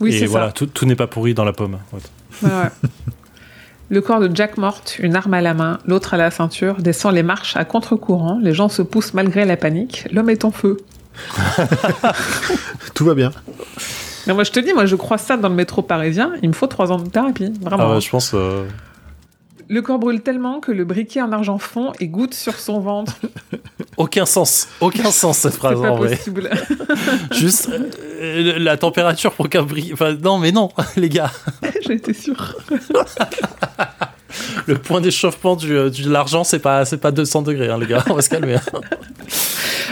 Oui, 0.00 0.14
et 0.14 0.18
c'est 0.20 0.26
voilà, 0.26 0.46
ça. 0.46 0.52
tout, 0.52 0.66
tout 0.66 0.84
n'est 0.86 0.96
pas 0.96 1.06
pourri 1.06 1.32
dans 1.34 1.44
la 1.44 1.52
pomme. 1.52 1.78
Ouais. 1.92 2.00
Ouais, 2.42 2.48
ouais. 2.50 2.90
Le 3.90 4.00
corps 4.00 4.20
de 4.20 4.34
Jack 4.34 4.56
Mort, 4.56 4.80
une 5.00 5.14
arme 5.16 5.34
à 5.34 5.40
la 5.42 5.52
main, 5.54 5.78
l'autre 5.86 6.14
à 6.14 6.16
la 6.16 6.30
ceinture, 6.30 6.76
descend 6.80 7.14
les 7.14 7.22
marches 7.22 7.56
à 7.56 7.64
contre-courant. 7.66 8.40
Les 8.42 8.54
gens 8.54 8.68
se 8.70 8.80
poussent 8.82 9.12
malgré 9.14 9.44
la 9.44 9.56
panique. 9.58 10.08
L'homme 10.10 10.30
est 10.30 10.44
en 10.46 10.50
feu. 10.50 10.78
Tout 12.94 13.04
va 13.04 13.14
bien. 13.14 13.32
Mais 14.26 14.34
moi, 14.34 14.44
je 14.44 14.50
te 14.52 14.60
dis, 14.60 14.72
moi, 14.72 14.86
je 14.86 14.96
crois 14.96 15.18
ça 15.18 15.36
dans 15.36 15.48
le 15.48 15.54
métro 15.54 15.82
parisien. 15.82 16.32
Il 16.42 16.48
me 16.48 16.54
faut 16.54 16.66
trois 16.66 16.92
ans 16.92 16.98
de 16.98 17.08
thérapie, 17.08 17.52
vraiment. 17.60 17.84
Ah 17.90 17.94
ouais, 17.94 18.00
je 18.00 18.10
pense. 18.10 18.32
euh, 18.34 18.64
Le 19.68 19.82
corps 19.82 19.98
brûle 19.98 20.20
tellement 20.22 20.60
que 20.60 20.70
le 20.72 20.84
briquet 20.84 21.20
en 21.22 21.32
argent 21.32 21.58
fond 21.58 21.92
et 22.00 22.08
goutte 22.08 22.34
sur 22.34 22.54
son 22.58 22.80
ventre. 22.80 23.14
aucun 23.96 24.26
sens, 24.26 24.68
aucun 24.80 25.10
sens 25.10 25.38
cette 25.38 25.54
phrase 25.62 25.80
pas 25.80 25.90
en 25.90 25.96
vrai. 25.96 26.16
possible. 26.16 26.50
Juste 27.32 27.70
euh, 27.70 28.58
la 28.58 28.76
température 28.76 29.32
pour 29.32 29.48
qu'un 29.48 29.62
bri- 29.64 29.92
Enfin, 29.92 30.14
non, 30.14 30.38
mais 30.38 30.52
non, 30.52 30.68
les 30.96 31.08
gars. 31.08 31.30
J'étais 31.86 32.14
sûre. 32.14 32.56
Le 34.66 34.76
point 34.78 35.00
d'échauffement 35.00 35.56
du, 35.56 35.72
euh, 35.76 35.90
du- 35.90 36.02
de 36.02 36.10
l'argent, 36.10 36.44
c'est 36.44 36.58
pas, 36.58 36.84
c'est 36.84 36.96
pas 36.98 37.10
200 37.10 37.42
degrés, 37.42 37.68
hein, 37.68 37.78
les 37.78 37.86
gars. 37.86 38.04
On 38.10 38.14
va 38.14 38.22
se 38.22 38.28
calmer. 38.28 38.54
hein. 38.56 38.80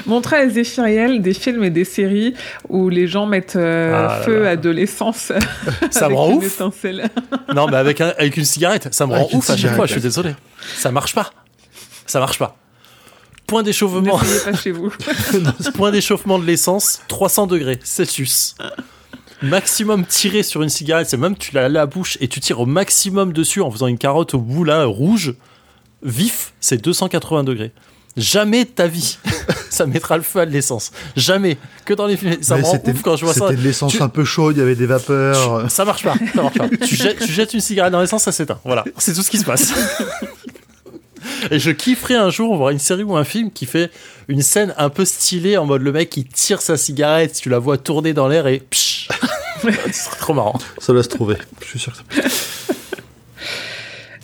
Montrer 0.07 0.37
à 0.37 0.49
Zéphiriel 0.49 1.21
des 1.21 1.35
films 1.35 1.63
et 1.65 1.71
des 1.71 1.85
séries 1.85 2.35
où 2.69 2.89
les 2.89 3.07
gens 3.07 3.27
mettent 3.27 3.57
euh, 3.57 3.93
Ah 3.95 4.03
là 4.19 4.23
feu 4.25 4.43
là. 4.45 4.51
à 4.51 4.57
de 4.57 4.71
l'essence. 4.71 5.31
Ça 5.91 6.09
me 6.09 6.15
rend 6.15 6.33
ouf. 6.33 6.47
étincelle. 6.47 7.09
Non, 7.55 7.67
mais 7.69 7.77
avec, 7.77 8.01
un- 8.01 8.15
avec 8.17 8.37
une 8.37 8.45
cigarette, 8.45 8.89
ça 8.95 9.07
me 9.07 9.13
rend 9.13 9.21
Avec 9.23 9.35
ouf 9.35 9.51
à 9.51 9.57
chaque 9.57 9.75
fois, 9.75 9.87
je 9.87 9.93
suis 9.93 10.01
désolé. 10.01 10.35
Ça 10.77 10.91
marche 10.91 11.15
pas. 11.15 11.31
Ça 12.07 12.19
marche 12.21 12.39
pas. 12.39 12.57
Point 13.47 13.63
d'échauffement. 13.65 14.19
Pas 14.45 14.53
chez 14.57 14.71
vous. 14.71 14.93
Point 15.75 15.91
d'échauffement 15.91 16.39
de 16.39 16.47
l'essence, 16.47 17.03
300 17.09 17.49
degrés 17.49 17.81
Celsius. 17.83 18.55
Maximum 19.43 20.05
tiré 20.05 20.43
sur 20.43 20.63
une 20.63 20.69
cigarette, 20.69 21.09
c'est 21.09 21.17
même 21.17 21.37
tu 21.37 21.55
l'as 21.55 21.65
à 21.65 21.69
la 21.69 21.87
bouche 21.87 22.19
et 22.21 22.29
tu 22.29 22.41
tires 22.41 22.61
au 22.61 22.67
maximum 22.67 23.33
dessus 23.33 23.63
en 23.63 23.71
faisant 23.71 23.87
une 23.87 23.99
carotte 23.99 24.35
au 24.35 24.39
bout 24.39 24.65
là, 24.65 24.85
rouge, 24.85 25.35
vif, 26.03 26.53
c'est 26.61 26.83
280 26.83 27.45
degrés. 27.45 27.73
Jamais 28.17 28.65
de 28.65 28.71
ta 28.71 28.87
vie, 28.89 29.19
ça 29.71 29.87
mettra 29.87 30.17
le 30.17 30.23
feu 30.25 30.41
à 30.41 30.47
de 30.47 30.51
l'essence. 30.51 30.91
Jamais. 31.17 31.57
Que 31.85 31.95
dans 31.95 32.07
les 32.07 32.17
films. 32.17 32.37
Ça 32.43 32.57
me 32.57 32.63
rend 32.63 32.75
ouf 32.85 33.03
quand 33.03 33.17
je 33.17 33.25
vois 33.25 33.33
ça. 33.35 33.47
c'était 33.49 33.61
de 33.61 33.63
l'essence 33.67 33.93
Tu- 33.93 34.03
un 34.03 34.09
peu 34.09 34.25
chaude, 34.25 34.57
il 34.57 34.59
y 34.59 34.63
avait 34.63 34.75
des 34.75 34.87
vapeurs. 34.87 35.71
Ça 35.71 35.85
marche 35.85 36.03
pas. 36.03 36.15
Ça 36.35 36.43
marche 36.43 36.59
pas. 36.59 36.69
tu, 36.85 36.97
jettes, 36.97 37.21
tu 37.25 37.33
jettes 37.33 37.55
une 37.55 37.61
cigarette 37.61 37.93
dans 37.93 38.01
l'essence, 38.01 38.25
ça 38.25 38.33
s'éteint. 38.33 38.59
Voilà. 38.65 38.85
C'est 38.99 39.15
tout 39.15 39.23
ce 39.23 39.31
qui 39.31 39.39
se 39.39 39.45
passe. 39.45 39.73
Et 41.51 41.59
je 41.59 41.71
kifferais 41.71 42.17
un 42.17 42.31
jour 42.31 42.57
voir 42.57 42.71
une 42.71 42.79
série 42.79 43.03
ou 43.03 43.17
un 43.17 43.25
film 43.25 43.51
qui 43.51 43.67
fait 43.67 43.91
une 44.29 44.43
scène 44.43 44.75
un 44.79 44.89
peu 44.89 45.05
stylée 45.05 45.57
en 45.57 45.67
mode 45.67 45.83
le 45.83 45.93
mec 45.93 46.11
qui 46.11 46.25
tire 46.25 46.61
sa 46.63 46.77
cigarette, 46.77 47.39
tu 47.41 47.49
la 47.49 47.59
vois 47.59 47.79
tourner 47.79 48.13
dans 48.13 48.29
l'air 48.29 48.47
et 48.47 48.61
psh. 48.61 49.09
Ce 49.63 49.93
serait 49.93 50.17
trop 50.17 50.35
marrant. 50.35 50.59
Ça 50.79 50.93
doit 50.93 51.03
se 51.03 51.09
trouver. 51.09 51.37
Je 51.61 51.67
suis 51.67 51.79
sûr 51.79 51.93
que 51.93 51.99
ça 51.99 52.29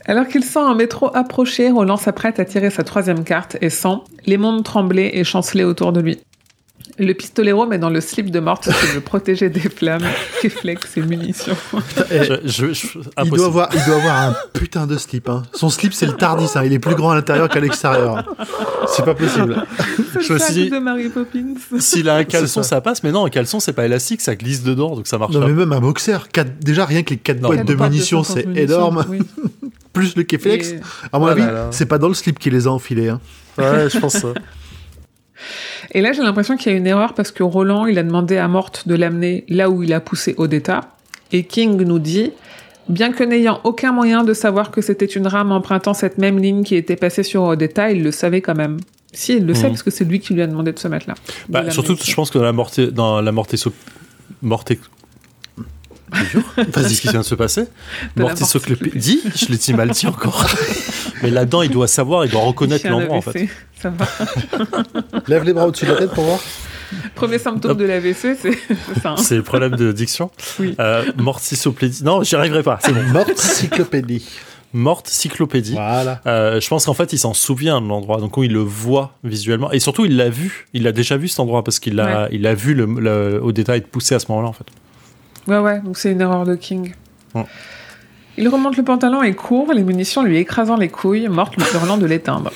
Alors 0.07 0.29
qu'il 0.29 0.45
sent 0.45 0.61
un 0.61 0.75
métro 0.75 1.11
approcher, 1.15 1.71
Roland 1.71 1.97
s'apprête 1.97 2.39
à 2.39 2.45
tirer 2.45 2.71
sa 2.71 2.85
troisième 2.85 3.25
carte 3.25 3.57
et 3.61 3.71
sent 3.71 3.99
les 4.25 4.39
mondes 4.39 4.65
trembler 4.65 5.11
et 5.15 5.25
chanceler 5.25 5.65
autour 5.65 5.93
de 5.93 6.01
lui. 6.01 6.19
Le 6.99 7.13
pistolero 7.13 7.67
met 7.67 7.79
dans 7.79 7.91
le 7.91 8.01
slip 8.01 8.31
de 8.31 8.41
morte 8.41 8.65
qui 8.71 8.87
veut 8.95 9.01
protéger 9.01 9.49
des 9.51 9.61
flammes, 9.61 10.05
réflexe 10.43 10.97
et 10.97 11.03
munitions. 11.03 11.57
Eh, 12.11 12.25
Je, 12.25 12.35
je- 12.45 12.73
je- 12.73 12.99
il, 13.25 13.31
doit 13.31 13.47
avoir, 13.47 13.69
il 13.75 13.85
doit 13.85 13.97
avoir 13.97 14.21
un 14.31 14.37
putain 14.55 14.87
de 14.87 14.97
slip. 14.97 15.29
Hein. 15.29 15.43
Son 15.53 15.69
slip, 15.69 15.93
c'est 15.93 16.07
le 16.07 16.13
Tardis. 16.15 16.47
hein. 16.55 16.63
Il 16.65 16.73
est 16.73 16.79
plus 16.79 16.95
grand 16.95 17.11
à 17.11 17.15
l'intérieur 17.15 17.49
qu'à 17.49 17.61
l'extérieur. 17.61 18.25
C'est 18.89 19.05
pas 19.05 19.15
possible. 19.15 19.65
C'est 20.15 20.23
Je 20.23 20.33
me 20.33 20.39
le 20.39 20.45
suis 20.45 20.71
de 20.71 20.79
Mary 20.79 21.09
Poppins. 21.09 21.55
S'il 21.79 22.09
a 22.09 22.17
un 22.17 22.25
caleçon, 22.25 22.63
C'est 22.63 22.71
ça. 22.71 22.81
passe, 22.81 23.03
mais 23.03 23.13
non, 23.13 23.27
un 23.27 23.31
caleçon, 23.31 23.61
c'est 23.61 23.73
pas 23.75 23.85
élastique, 23.85 24.21
ça 24.21 24.35
glisse 24.37 24.63
dedans, 24.63 24.97
donc 24.97 25.07
ça 25.07 25.19
marche 25.19 25.33
Non, 25.35 25.41
pas. 25.41 25.47
mais 25.49 25.53
même 25.53 25.73
un 25.73 25.81
boxer. 25.81 26.19
Quatre- 26.33 26.59
déjà, 26.61 26.87
rien 26.87 27.03
que 27.03 27.11
les 27.11 27.17
4 27.19 27.41
Non, 27.41 27.49
boîtes 27.49 27.59
mais 27.59 27.65
de 27.65 27.75
munitions, 27.75 28.23
c'est 28.25 28.43
50 28.45 28.47
munitions, 28.55 28.65
énorme. 28.77 29.05
oui. 29.09 29.19
Plus 29.93 30.15
le 30.17 30.23
Keflex. 30.25 30.69
Et- 30.71 30.81
À 31.13 31.19
mon 31.19 31.27
Oh 31.27 31.29
avis, 31.29 31.43
c'est 31.71 31.87
pas 31.87 31.99
dans 31.99 32.09
le 32.09 32.15
slip 32.15 32.39
qui 32.39 32.51
les 32.51 32.67
a 32.67 32.71
enfilés. 32.71 33.09
Hein. 33.09 33.21
Ouais, 33.59 33.89
je 33.91 33.99
pense 33.99 34.13
ça. 34.19 34.29
Et 35.93 36.01
là, 36.01 36.13
j'ai 36.13 36.23
l'impression 36.23 36.57
qu'il 36.57 36.73
y 36.73 36.75
a 36.75 36.79
une 36.79 36.87
erreur 36.87 37.15
parce 37.15 37.31
que 37.31 37.43
Roland, 37.43 37.87
il 37.87 37.99
a 37.99 38.03
demandé 38.03 38.37
à 38.37 38.49
Morte 38.49 38.89
de 38.89 38.95
l'amener 38.95 39.45
là 39.49 39.71
où 39.71 39.83
il 39.83 39.93
a 39.93 40.01
poussé 40.01 40.35
Odetta. 40.39 40.93
Et 41.33 41.45
King 41.45 41.77
nous 41.83 41.99
dit, 41.99 42.33
bien 42.89 43.13
que 43.13 43.25
n'ayant 43.25 43.61
aucun 43.65 43.93
moyen 43.93 44.25
de 44.25 44.33
savoir 44.35 44.71
que 44.71 44.81
c'était 44.81 45.07
une 45.07 45.27
rame 45.27 45.53
empruntant 45.53 45.95
cette 45.95 46.19
même 46.19 46.39
ligne 46.39 46.63
qui 46.65 46.75
était 46.77 46.97
passée 46.97 47.23
sur 47.23 47.43
Odetta, 47.43 47.91
il 47.91 48.03
le 48.03 48.11
savait 48.13 48.41
quand 48.41 48.55
même. 48.55 48.79
Si, 49.13 49.37
il 49.37 49.47
le 49.47 49.55
sait 49.55 49.65
Mhm. 49.65 49.71
parce 49.71 49.83
que 49.83 49.91
c'est 49.91 50.05
lui 50.05 50.21
qui 50.21 50.35
lui 50.35 50.43
a 50.43 50.47
demandé 50.47 50.73
de 50.73 50.79
se 50.79 50.89
mettre 50.89 51.09
là. 51.09 51.15
Bah, 51.49 51.71
surtout, 51.71 51.95
ici. 51.95 52.11
je 52.11 52.15
pense 52.17 52.31
que 52.31 52.39
dans 52.39 52.45
la 52.45 52.53
morte, 52.53 52.81
dans 52.81 53.21
la 53.23 53.33
morte 53.33 53.55
morte 54.43 54.73
Vas-y, 56.13 56.95
ce 56.95 57.01
qui 57.01 57.09
vient 57.09 57.21
de 57.21 57.25
se 57.25 57.35
passer. 57.35 57.63
De 57.63 58.23
la 58.23 58.23
Mortisoclopédie, 58.29 59.21
je 59.35 59.47
l'ai 59.47 59.57
dit 59.57 59.73
mal 59.75 59.91
dit 59.91 60.07
encore. 60.07 60.47
Mais 61.23 61.31
là-dedans, 61.31 61.63
il 61.63 61.71
doit 61.71 61.89
savoir, 61.89 62.25
il 62.25 62.31
doit 62.31 62.43
reconnaître 62.43 62.89
l'endroit 62.89 63.17
en 63.17 63.21
fait. 63.23 63.49
Ça 63.81 63.91
va. 63.91 64.07
Lève 65.29 65.45
les 65.45 65.53
bras 65.53 65.67
au-dessus 65.67 65.87
de 65.87 65.93
la 65.93 65.97
tête 65.99 66.13
pour 66.13 66.25
voir. 66.25 66.41
Premier 67.17 67.39
symptôme 67.39 67.73
Hop. 67.73 67.79
de 67.79 67.85
l'AVC, 67.85 68.15
c'est 68.15 68.37
c'est 68.53 69.01
ça. 69.03 69.11
hein. 69.11 69.17
C'est 69.17 69.35
le 69.37 69.43
problème 69.43 69.75
de 69.75 69.91
diction. 69.91 70.31
Oui. 70.61 70.77
Euh, 70.79 71.05
mortisoplédie. 71.17 72.05
Non, 72.05 72.23
j'y 72.23 72.37
arriverai 72.37 72.63
pas. 72.63 72.79
C'est 72.81 72.93
bon. 72.93 73.03
Morte 73.13 73.37
cyclopédie. 73.37 74.25
Morte 74.73 75.09
cyclopédie. 75.09 75.73
Voilà. 75.73 76.21
Euh, 76.27 76.61
je 76.61 76.69
pense 76.69 76.85
qu'en 76.87 76.95
fait, 76.95 77.13
il 77.13 77.19
s'en 77.19 77.35
souvient 77.35 77.81
de 77.81 77.89
l'endroit, 77.89 78.21
donc 78.21 78.35
il 78.39 78.53
le 78.53 78.61
voit 78.61 79.15
visuellement, 79.25 79.73
et 79.73 79.81
surtout 79.81 80.05
il 80.05 80.17
l'a 80.17 80.29
vu, 80.29 80.69
il 80.75 80.83
l'a 80.85 80.93
déjà 80.93 81.17
vu 81.17 81.29
cet 81.29 81.41
endroit 81.41 81.65
parce 81.65 81.79
qu'il 81.81 81.99
a, 81.99 82.29
il 82.31 82.47
a 82.47 82.55
vu 82.55 82.75
le, 82.75 82.85
le- 82.85 83.41
au 83.43 83.53
détail 83.53 83.79
être 83.79 83.87
poussé 83.89 84.15
à 84.15 84.19
ce 84.19 84.27
moment-là 84.29 84.49
en 84.49 84.53
fait. 84.53 84.67
Ouais, 85.49 85.59
ouais, 85.59 85.81
donc 85.81 85.97
c'est 85.97 86.11
une 86.13 86.21
erreur 86.21 86.45
de 86.45 86.55
King. 86.57 86.93
Il 88.39 88.49
remonte 88.49 88.77
le 88.77 88.83
pantalon 88.83 89.23
et 89.23 89.33
court, 89.35 89.73
les 89.73 89.83
munitions 89.83 90.23
lui 90.23 90.37
écrasant 90.39 90.77
les 90.77 90.89
couilles, 90.89 91.29
morte 91.29 91.57
lui 91.57 91.65
hurlant 91.75 91.97
de 91.99 92.07
l'éteindre. 92.07 92.53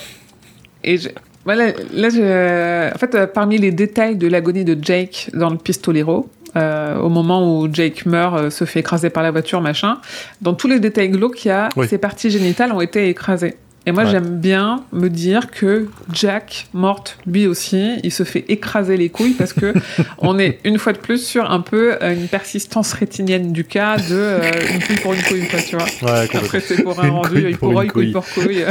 Et 0.84 0.98
je- 0.98 1.08
voilà, 1.44 1.68
là, 1.92 2.08
je- 2.10 2.94
en 2.94 2.98
fait, 2.98 3.14
euh, 3.14 3.26
parmi 3.26 3.56
les 3.58 3.70
détails 3.72 4.16
de 4.16 4.26
l'agonie 4.26 4.64
de 4.64 4.76
Jake 4.82 5.30
dans 5.32 5.48
le 5.50 5.56
pistolero, 5.56 6.28
euh, 6.56 6.98
au 6.98 7.08
moment 7.08 7.60
où 7.62 7.68
Jake 7.72 8.04
meurt, 8.06 8.36
euh, 8.38 8.50
se 8.50 8.64
fait 8.64 8.80
écraser 8.80 9.08
par 9.08 9.22
la 9.22 9.30
voiture, 9.30 9.60
machin, 9.60 9.98
dans 10.42 10.52
tous 10.54 10.68
les 10.68 10.80
détails 10.80 11.08
glauques, 11.10 11.44
il 11.44 11.48
y 11.48 11.50
a 11.52 11.68
Oui. 11.76 11.86
ses 11.88 11.98
parties 11.98 12.30
génitales 12.30 12.72
ont 12.72 12.80
été 12.80 13.08
écrasées. 13.08 13.56
Et 13.90 13.92
moi, 13.92 14.04
Ouais. 14.04 14.10
j'aime 14.12 14.38
bien 14.38 14.84
me 14.92 15.08
dire 15.10 15.50
que 15.50 15.88
Jack, 16.12 16.68
morte, 16.72 17.18
lui 17.26 17.48
aussi, 17.48 17.96
il 18.04 18.12
se 18.12 18.22
fait 18.22 18.44
écraser 18.46 18.96
les 18.96 19.08
couilles 19.08 19.32
parce 19.32 19.52
que 19.52 19.74
on 20.18 20.38
est 20.38 20.60
une 20.62 20.78
fois 20.78 20.92
de 20.92 20.98
plus 20.98 21.26
sur 21.26 21.50
un 21.50 21.58
peu 21.60 21.96
euh, 22.00 22.14
une 22.14 22.28
persistance 22.28 22.92
rétinienne 22.92 23.52
du 23.52 23.64
cas 23.64 23.96
de 23.96 24.04
euh, 24.12 24.40
une 24.72 24.80
couille 24.80 24.96
pour 25.02 25.12
une 25.14 25.22
couille, 25.24 25.48
quoi, 25.48 25.58
tu 25.60 25.74
vois. 25.76 25.86
Ouais. 26.08 26.28
Après, 26.36 26.60
c'est 26.60 26.84
pour 26.84 27.00
un 27.00 27.04
Une 27.08 27.10
rendu, 27.10 27.42
couille 27.42 27.56
pour 27.56 27.72
pour 27.72 27.82
une 27.82 27.90
couille 27.90 28.12
couille. 28.12 28.12
pour 28.12 28.28
couille. 28.28 28.64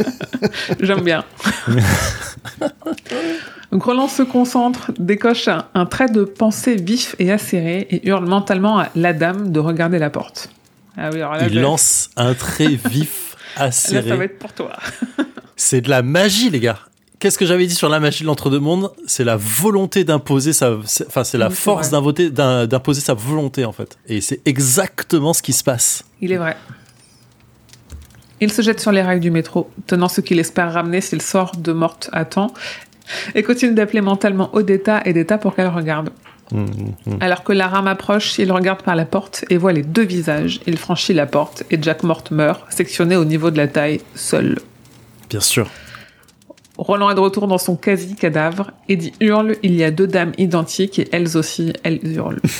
J'aime 0.80 1.00
bien. 1.00 1.24
Donc 3.72 3.82
Roland 3.84 4.08
se 4.08 4.22
concentre, 4.22 4.92
décoche 4.98 5.48
un, 5.48 5.64
un 5.74 5.86
trait 5.86 6.08
de 6.08 6.22
pensée 6.24 6.76
vif 6.76 7.16
et 7.18 7.32
acéré 7.32 7.86
et 7.90 8.06
hurle 8.06 8.26
mentalement 8.28 8.78
à 8.78 8.88
la 8.94 9.12
dame 9.12 9.50
de 9.52 9.58
regarder 9.58 9.98
la 9.98 10.10
porte. 10.10 10.50
Ah 10.96 11.08
oui, 11.12 11.16
alors 11.20 11.32
là, 11.34 11.46
il 11.48 11.60
lance 11.60 12.10
un 12.16 12.34
trait 12.34 12.78
vif, 12.84 13.33
là, 13.58 13.70
ça 13.70 14.00
va 14.00 14.24
être 14.24 14.38
pour 14.38 14.52
toi. 14.52 14.76
C'est 15.56 15.80
de 15.80 15.90
la 15.90 16.02
magie, 16.02 16.50
les 16.50 16.60
gars. 16.60 16.78
Qu'est-ce 17.20 17.38
que 17.38 17.46
j'avais 17.46 17.66
dit 17.66 17.74
sur 17.74 17.88
la 17.88 18.00
magie 18.00 18.22
de 18.22 18.26
l'entre-deux-mondes? 18.26 18.90
C'est 19.06 19.24
la 19.24 19.36
volonté 19.36 20.04
d'imposer 20.04 20.52
sa, 20.52 20.76
enfin 21.06 21.24
c'est 21.24 21.38
la 21.38 21.48
Oui, 21.48 21.54
force 21.54 21.90
d'imposer 21.90 23.00
sa 23.00 23.14
volonté 23.14 23.64
en 23.64 23.72
fait. 23.72 23.96
Et 24.06 24.20
c'est 24.20 24.40
exactement 24.44 25.32
ce 25.32 25.40
qui 25.40 25.54
se 25.54 25.64
passe. 25.64 26.04
Il 26.20 26.32
est 26.32 26.36
vrai. 26.36 26.56
Il 28.40 28.52
se 28.52 28.60
jette 28.60 28.80
sur 28.80 28.92
les 28.92 29.00
rails 29.00 29.20
du 29.20 29.30
métro, 29.30 29.70
tenant 29.86 30.08
ce 30.08 30.20
qu'il 30.20 30.38
espère 30.38 30.72
ramener 30.72 31.00
s'il 31.00 31.22
sort 31.22 31.56
de 31.56 31.72
morte 31.72 32.10
à 32.12 32.26
temps, 32.26 32.52
et 33.34 33.42
continue 33.42 33.72
d'appeler 33.72 34.02
mentalement 34.02 34.54
Odetta 34.54 35.00
et 35.06 35.14
Detta 35.14 35.38
pour 35.38 35.54
qu'elle 35.54 35.68
regarde. 35.68 36.10
Mmh, 36.54 36.66
mmh. 37.06 37.16
Alors 37.20 37.42
que 37.42 37.52
la 37.52 37.66
rame 37.66 37.88
approche, 37.88 38.38
il 38.38 38.52
regarde 38.52 38.82
par 38.82 38.94
la 38.94 39.04
porte 39.04 39.44
et 39.50 39.56
voit 39.56 39.72
les 39.72 39.82
deux 39.82 40.04
visages. 40.04 40.60
Il 40.68 40.78
franchit 40.78 41.12
la 41.12 41.26
porte 41.26 41.64
et 41.70 41.82
Jack 41.82 42.04
Mort 42.04 42.22
meurt, 42.30 42.72
sectionné 42.72 43.16
au 43.16 43.24
niveau 43.24 43.50
de 43.50 43.56
la 43.56 43.66
taille, 43.66 44.00
seul. 44.14 44.60
Bien 45.28 45.40
sûr. 45.40 45.68
Roland 46.78 47.10
est 47.10 47.16
de 47.16 47.20
retour 47.20 47.48
dans 47.48 47.58
son 47.58 47.74
quasi-cadavre. 47.76 48.70
Eddie 48.88 49.12
hurle, 49.20 49.56
il 49.64 49.74
y 49.74 49.82
a 49.82 49.90
deux 49.90 50.06
dames 50.06 50.32
identiques 50.38 51.00
et 51.00 51.08
elles 51.12 51.36
aussi, 51.36 51.72
elles 51.82 51.98
hurlent. 52.04 52.40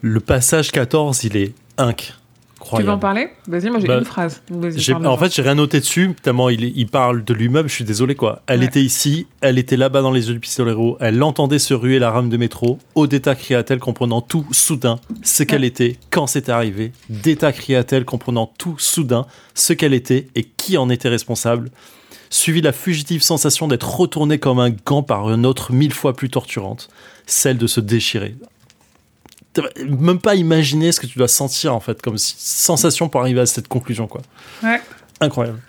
Le 0.00 0.20
passage 0.20 0.70
14, 0.70 1.24
il 1.24 1.36
est 1.36 1.54
inc. 1.76 2.14
tu 2.62 2.82
veux 2.82 2.88
en 2.90 2.94
Incroyable. 2.96 3.00
parler 3.00 3.28
Vas-y, 3.48 3.70
moi 3.70 3.80
j'ai 3.80 3.86
Bah, 3.88 3.98
une 3.98 4.04
phrase. 4.04 4.42
En 5.04 5.16
fait, 5.16 5.34
j'ai 5.34 5.42
rien 5.42 5.54
noté 5.54 5.80
dessus, 5.80 6.14
tellement 6.22 6.48
il, 6.50 6.86
parle 6.86 7.24
de 7.24 7.34
lui-même, 7.34 7.68
je 7.68 7.74
suis 7.74 7.84
désolé 7.84 8.14
quoi. 8.14 8.42
Elle 8.46 8.60
Ouais. 8.60 8.66
était 8.66 8.82
ici, 8.82 9.26
elle 9.40 9.58
était 9.58 9.76
là-bas 9.76 10.02
dans 10.02 10.10
les 10.12 10.28
yeux 10.28 10.34
du 10.34 10.40
pistolero, 10.40 10.96
elle 11.00 11.22
entendait 11.22 11.58
se 11.58 11.74
ruer 11.74 11.98
la 11.98 12.10
rame 12.10 12.28
de 12.28 12.36
métro. 12.36 12.78
Odetta 12.94 13.34
cria-t-elle 13.34 13.78
comprenant 13.80 14.20
tout 14.20 14.46
soudain 14.52 14.98
ce 15.22 15.42
qu'elle 15.42 15.62
Ouais. 15.62 15.68
était, 15.68 15.96
quand 16.10 16.26
c'était 16.26 16.52
arrivé. 16.52 16.92
Detta 17.08 17.52
cria-t-elle 17.52 18.04
comprenant 18.04 18.52
tout 18.58 18.76
soudain 18.78 19.26
ce 19.54 19.72
qu'elle 19.72 19.94
était 19.94 20.28
et 20.34 20.44
qui 20.44 20.76
en 20.76 20.90
était 20.90 21.08
responsable. 21.08 21.70
Suivit 22.32 22.60
la 22.60 22.72
fugitive 22.72 23.22
sensation 23.22 23.66
d'être 23.66 23.88
retournée 23.98 24.38
comme 24.38 24.60
un 24.60 24.70
gant 24.70 25.02
par 25.02 25.30
une 25.32 25.44
autre 25.44 25.72
mille 25.72 25.92
fois 25.92 26.14
plus 26.14 26.30
torturante, 26.30 26.88
celle 27.26 27.58
de 27.58 27.66
se 27.66 27.80
déchirer. 27.80 28.36
Même 29.84 30.20
pas 30.20 30.36
imaginer 30.36 30.92
ce 30.92 31.00
que 31.00 31.06
tu 31.06 31.18
dois 31.18 31.28
sentir 31.28 31.74
en 31.74 31.80
fait, 31.80 32.00
comme 32.00 32.18
sensation 32.18 33.08
pour 33.08 33.20
arriver 33.20 33.40
à 33.40 33.46
cette 33.46 33.68
conclusion 33.68 34.06
quoi. 34.06 34.22
Ouais. 34.62 34.80
Incroyable. 35.20 35.60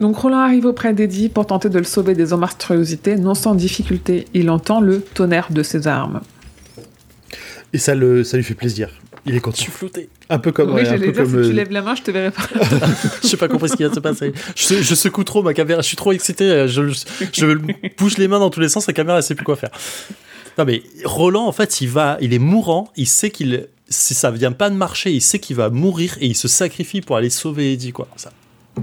Donc 0.00 0.16
Roland 0.16 0.38
arrive 0.38 0.66
auprès 0.66 0.92
d'Eddie 0.92 1.28
pour 1.28 1.46
tenter 1.46 1.68
de 1.68 1.78
le 1.78 1.84
sauver 1.84 2.14
des 2.14 2.34
monstruosités, 2.34 3.16
non 3.16 3.34
sans 3.34 3.54
difficulté. 3.54 4.26
Il 4.34 4.50
entend 4.50 4.80
le 4.80 5.00
tonnerre 5.00 5.48
de 5.50 5.62
ses 5.62 5.86
armes. 5.86 6.20
Et 7.72 7.78
ça, 7.78 7.94
le, 7.94 8.24
ça 8.24 8.36
lui 8.36 8.44
fait 8.44 8.54
plaisir. 8.54 8.88
Il 9.24 9.36
est 9.36 9.40
content. 9.40 9.56
Je 9.58 9.62
suis 9.62 9.72
flouté. 9.72 10.08
Un 10.28 10.40
peu 10.40 10.50
comme. 10.50 10.70
oui, 10.70 10.76
ouais, 10.76 10.84
j'allais 10.84 11.06
peu 11.06 11.12
dire, 11.12 11.22
comme, 11.22 11.44
si 11.44 11.48
tu 11.48 11.52
euh, 11.52 11.56
lèves 11.56 11.70
la 11.70 11.82
main, 11.82 11.94
je 11.94 12.02
te 12.02 12.10
verrai 12.10 12.32
pas. 12.32 12.42
Je 13.22 13.36
pas 13.36 13.46
compris 13.46 13.68
ce 13.68 13.74
qui 13.74 13.84
vient 13.84 13.90
de 13.90 13.94
se 13.94 14.00
passer. 14.00 14.32
Je, 14.56 14.82
je 14.82 14.94
secoue 14.96 15.22
trop 15.22 15.42
ma 15.42 15.54
caméra. 15.54 15.80
Je 15.80 15.86
suis 15.86 15.96
trop 15.96 16.10
excité. 16.10 16.66
Je, 16.66 16.88
je 16.88 17.58
bouge 17.96 18.18
les 18.18 18.26
mains 18.26 18.40
dans 18.40 18.50
tous 18.50 18.60
les 18.60 18.68
sens. 18.68 18.88
La 18.88 18.92
caméra, 18.92 19.18
elle 19.18 19.22
sait 19.22 19.36
plus 19.36 19.44
quoi 19.44 19.54
faire. 19.54 19.70
Non 20.58 20.64
mais 20.64 20.82
Roland, 21.04 21.46
en 21.46 21.52
fait, 21.52 21.80
il 21.80 21.88
va, 21.88 22.18
il 22.20 22.34
est 22.34 22.38
mourant. 22.38 22.90
Il 22.96 23.06
sait 23.06 23.30
qu'il, 23.30 23.68
si 23.88 24.14
ça 24.14 24.30
vient 24.30 24.52
pas 24.52 24.70
de 24.70 24.74
marcher, 24.76 25.10
il 25.12 25.20
sait 25.22 25.38
qu'il 25.38 25.56
va 25.56 25.70
mourir 25.70 26.16
et 26.20 26.26
il 26.26 26.36
se 26.36 26.48
sacrifie 26.48 27.00
pour 27.00 27.16
aller 27.16 27.30
sauver 27.30 27.72
Eddie, 27.72 27.92
quoi. 27.92 28.08
Ça, 28.16 28.30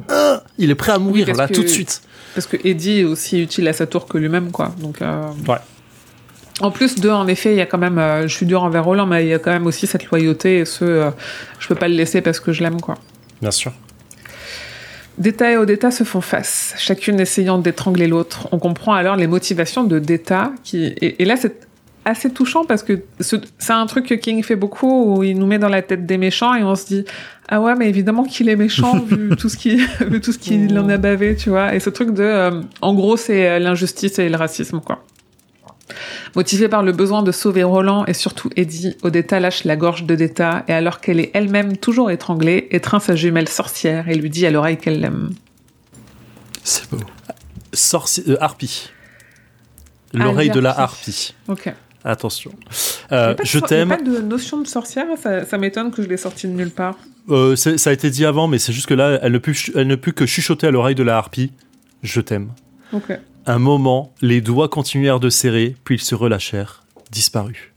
Ah, 0.08 0.44
il 0.58 0.70
est 0.70 0.76
prêt 0.76 0.92
à 0.92 1.00
mourir 1.00 1.28
là 1.36 1.48
que- 1.48 1.54
tout 1.54 1.64
de 1.64 1.68
suite. 1.68 2.02
Parce 2.36 2.46
que 2.46 2.58
Eddie 2.64 3.00
est 3.00 3.04
aussi 3.06 3.42
utile 3.42 3.68
à 3.68 3.74
sa 3.74 3.88
tour 3.88 4.06
que 4.08 4.18
lui-même, 4.18 4.52
quoi. 4.52 4.74
Donc, 4.80 5.02
euh, 5.02 5.30
Ouais. 5.48 5.58
En 6.62 6.72
plus 6.72 6.96
de, 6.96 7.10
en 7.10 7.26
effet, 7.28 7.54
il 7.54 7.58
y 7.58 7.62
a 7.62 7.66
quand 7.66 7.78
même, 7.78 7.98
euh, 7.98 8.28
je 8.28 8.36
suis 8.36 8.46
dur 8.46 8.64
envers 8.64 8.84
Roland, 8.84 9.06
mais 9.06 9.26
il 9.26 9.30
y 9.30 9.34
a 9.34 9.40
quand 9.40 9.52
même 9.52 9.66
aussi 9.66 9.88
cette 9.88 10.06
loyauté 10.08 10.60
et 10.60 10.66
ce, 10.66 10.84
euh, 10.84 11.12
je 11.60 11.68
peux 11.68 11.76
pas 11.76 11.88
le 11.88 11.96
laisser 11.96 12.22
parce 12.22 12.40
que 12.40 12.52
je 12.52 12.62
l'aime, 12.64 12.82
quoi. 12.82 12.96
Bien 13.42 13.52
sûr. 13.52 13.72
Deta 15.20 15.52
et 15.52 15.58
Odetta 15.58 15.92
se 15.92 16.04
font 16.04 16.22
face, 16.22 16.74
chacune 16.78 17.20
essayant 17.20 17.58
d'étrangler 17.60 18.08
l'autre. 18.08 18.48
On 18.52 18.60
comprend 18.60 18.94
alors 18.94 19.16
les 19.18 19.28
motivations 19.28 19.84
de 19.84 20.00
Deta, 20.00 20.54
qui 20.64 20.86
et, 20.86 21.22
et 21.22 21.26
là 21.26 21.36
c'est 21.36 21.68
assez 22.06 22.30
touchant 22.32 22.64
parce 22.64 22.82
que 22.84 23.02
ce- 23.20 23.36
c'est 23.58 23.74
un 23.74 23.86
truc 23.86 24.06
que 24.08 24.14
King 24.16 24.42
fait 24.44 24.56
beaucoup 24.56 25.14
où 25.18 25.24
il 25.24 25.38
nous 25.38 25.46
met 25.46 25.60
dans 25.60 25.68
la 25.70 25.82
tête 25.82 26.06
des 26.06 26.18
méchants 26.18 26.56
et 26.56 26.64
on 26.64 26.76
se 26.76 26.86
dit 26.88 27.06
ah 27.50 27.60
ouais 27.62 27.76
mais 27.76 27.90
évidemment 27.90 28.24
qu'il 28.24 28.48
est 28.48 28.56
méchant 28.56 28.98
vu 29.08 29.30
tout 29.38 29.50
ce 29.50 29.58
qui 29.58 29.76
vu 30.08 30.22
tout 30.22 30.32
ce 30.32 30.38
qu'il 30.40 30.80
en 30.80 30.88
a 30.88 30.98
bavé 30.98 31.36
tu 31.36 31.50
vois 31.50 31.76
et 31.76 31.80
ce 31.82 31.90
truc 31.90 32.12
de 32.14 32.24
euh, 32.24 32.62
en 32.82 32.94
gros 32.94 33.18
c'est 33.18 33.48
euh, 33.50 33.60
l'injustice 33.60 34.18
et 34.18 34.30
le 34.30 34.38
racisme 34.38 34.80
quoi. 34.80 35.04
Motivée 36.36 36.68
par 36.70 36.84
le 36.84 36.92
besoin 36.92 37.24
de 37.24 37.32
sauver 37.32 37.64
Roland 37.64 38.06
et 38.06 38.14
surtout 38.14 38.50
Eddie, 38.56 38.96
Odetta 39.02 39.40
lâche 39.40 39.64
la 39.64 39.76
gorge 39.76 40.04
de 40.04 40.16
Deta 40.16 40.64
et 40.68 40.74
alors 40.74 41.00
qu'elle 41.02 41.20
est 41.20 41.32
elle-même 41.34 41.78
toujours 41.78 42.12
étranglée, 42.12 42.68
étreint 42.72 43.00
sa 43.00 43.16
jumelle 43.16 43.50
sorcière 43.50 44.08
et 44.10 44.16
lui 44.16 44.30
dit 44.30 44.46
à 44.46 44.52
l'oreille 44.52 44.78
qu'elle 44.78 45.00
l'aime. 45.02 45.32
C'est 46.64 46.90
beau. 46.90 46.98
Sorci 47.74 48.24
euh, 48.28 48.38
harpie. 48.42 48.90
L'oreille 50.14 50.50
Ah, 50.52 50.56
de 50.56 50.60
la 50.60 50.80
harpie. 50.80 51.36
Ok. 51.48 51.72
Attention. 52.04 52.52
Euh, 53.12 53.34
pas 53.36 53.44
je 53.44 53.50
so- 53.52 53.58
il 53.58 53.62
y 53.62 53.64
a 53.66 53.68
t'aime. 53.68 53.90
pas 53.90 54.02
de 54.02 54.20
notion 54.20 54.62
de 54.62 54.68
sorcière, 54.68 55.06
ça, 55.22 55.46
ça 55.46 55.58
m'étonne 55.58 55.92
que 55.92 56.02
je 56.02 56.08
l'ai 56.08 56.18
sorti 56.18 56.48
de 56.48 56.54
nulle 56.54 56.72
part. 56.72 56.96
Euh, 57.30 57.56
c'est- 57.56 57.78
ça 57.78 57.90
a 57.90 57.94
été 57.94 58.10
dit 58.10 58.26
avant, 58.26 58.48
mais 58.48 58.58
c'est 58.58 58.74
juste 58.74 58.88
que 58.88 58.94
là, 58.94 59.20
elle 59.22 59.34
ne 59.34 59.38
peut, 59.38 59.54
elle 59.76 59.86
ne 59.88 59.96
peut 59.96 60.12
que 60.12 60.26
chuchoter 60.26 60.68
à 60.68 60.72
l'oreille 60.72 60.96
de 60.96 61.04
la 61.04 61.18
harpie. 61.18 61.52
Je 62.02 62.22
t'aime. 62.22 62.50
Ok. 62.94 63.12
Un 63.50 63.58
moment, 63.58 64.14
les 64.22 64.42
doigts 64.42 64.70
continuèrent 64.70 65.20
de 65.20 65.32
serrer, 65.32 65.76
puis 65.84 65.96
ils 65.96 66.02
se 66.02 66.14
relâchèrent, 66.14 66.84
disparus. 67.10 67.74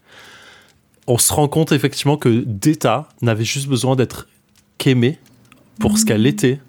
On 1.07 1.17
se 1.17 1.33
rend 1.33 1.49
compte 1.49 1.73
effectivement 1.73 2.19
que 2.19 2.45
Deta 2.47 3.09
n'avait 3.23 3.47
juste 3.47 3.69
besoin 3.69 3.97
d'être 3.97 4.29
qu'aimée 4.77 5.19
pour 5.81 5.97
ce 5.97 6.05
qu'elle 6.05 6.27
était 6.27 6.61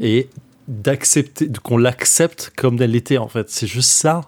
et 0.00 0.28
d'accepter, 0.68 1.50
qu'on 1.64 1.76
l'accepte 1.76 2.52
comme 2.54 2.80
elle 2.80 2.94
était 2.94 3.18
en 3.18 3.26
fait. 3.26 3.50
C'est 3.50 3.66
juste 3.66 3.90
ça. 3.90 4.20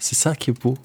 C'est 0.00 0.16
ça 0.16 0.34
qui 0.34 0.50
est 0.50 0.60
beau. 0.60 0.76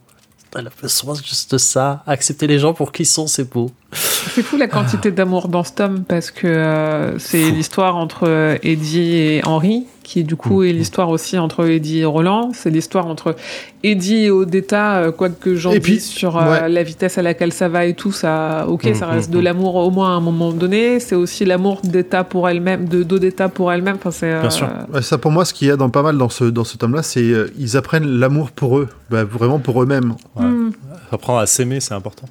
Elle 0.56 0.68
a 0.68 0.72
besoin 0.80 1.16
juste 1.16 1.54
de 1.54 1.58
ça. 1.58 2.04
Accepter 2.06 2.46
les 2.46 2.60
gens 2.60 2.76
pour 2.76 2.92
qui 2.92 3.02
ils 3.02 3.08
sont, 3.08 3.26
c'est 3.26 3.52
beau. 3.52 3.72
C'est 3.96 4.44
fou 4.44 4.58
la 4.58 4.68
quantité 4.68 5.12
d'amour 5.12 5.48
dans 5.48 5.64
ce 5.64 5.74
tome 5.74 6.04
parce 6.04 6.30
que 6.32 6.48
euh, 6.48 7.18
c'est 7.20 7.52
l'histoire 7.52 7.96
entre 7.96 8.28
euh, 8.28 8.58
Eddie 8.64 9.16
et 9.16 9.42
Henri, 9.46 9.86
qui 10.04 10.24
du 10.24 10.36
coup 10.36 10.64
est 10.64 10.74
l'histoire 10.74 11.10
aussi 11.10 11.38
entre 11.38 11.66
Eddie 11.68 12.00
et 12.00 12.06
Roland. 12.06 12.52
C'est 12.54 12.70
l'histoire 12.70 13.08
entre 13.08 13.36
Eddie 13.84 14.26
et 14.26 14.32
Odetta, 14.32 14.98
euh, 14.98 15.12
quoi 15.12 15.30
que 15.30 15.56
j'en 15.56 15.76
dise 15.78 16.06
sur 16.06 16.38
euh, 16.38 16.64
ouais. 16.64 16.70
la 16.70 16.84
vitesse 16.84 17.18
à 17.18 17.22
laquelle 17.22 17.54
ça 17.54 17.70
va 17.70 17.86
et 17.86 17.94
tout. 17.94 18.12
Ça, 18.12 18.66
ok, 18.68 18.86
Mm, 18.86 18.94
ça 18.94 19.08
reste 19.08 19.30
mm, 19.30 19.34
de 19.34 19.40
l'amour 19.40 19.76
au 19.76 19.90
moins 19.92 20.10
à 20.10 20.18
un 20.18 20.22
moment 20.22 20.52
donné. 20.52 21.00
C'est 21.00 21.16
aussi 21.16 21.46
l'amour 21.46 21.82
d'État 21.84 22.24
pour 22.24 22.50
elle-même, 22.50 22.88
de 22.88 23.04
d'Odetta 23.04 23.50
pour 23.50 23.72
elle-même. 23.72 23.96
Enfin, 23.96 24.12
c'est. 24.12 24.40
Bien 24.40 24.50
sûr. 24.50 24.70
Ça, 25.02 25.18
pour 25.18 25.32
moi, 25.32 25.46
ce 25.46 25.54
qu'il 25.54 25.68
y 25.68 25.72
a 25.72 25.78
dans 25.78 25.90
pas 25.90 26.04
mal 26.04 26.18
dans 26.18 26.30
ce, 26.30 26.46
dans 26.46 26.64
ce 26.64 26.78
tome-là, 26.78 27.04
c'est 27.04 27.22
euh, 27.22 27.52
ils 27.58 27.78
apprennent 27.78 28.08
l'amour 28.20 28.52
pour 28.52 28.78
eux, 28.78 28.90
bah, 29.10 29.24
vraiment 29.24 29.60
pour 29.60 29.82
eux-mêmes. 29.82 30.16
Ouais. 30.36 30.46
Mm, 30.46 30.72
Apprendre 31.12 31.40
à 31.40 31.48
s'aimer, 31.48 31.80
c'est 31.80 31.94
important. 31.94 32.28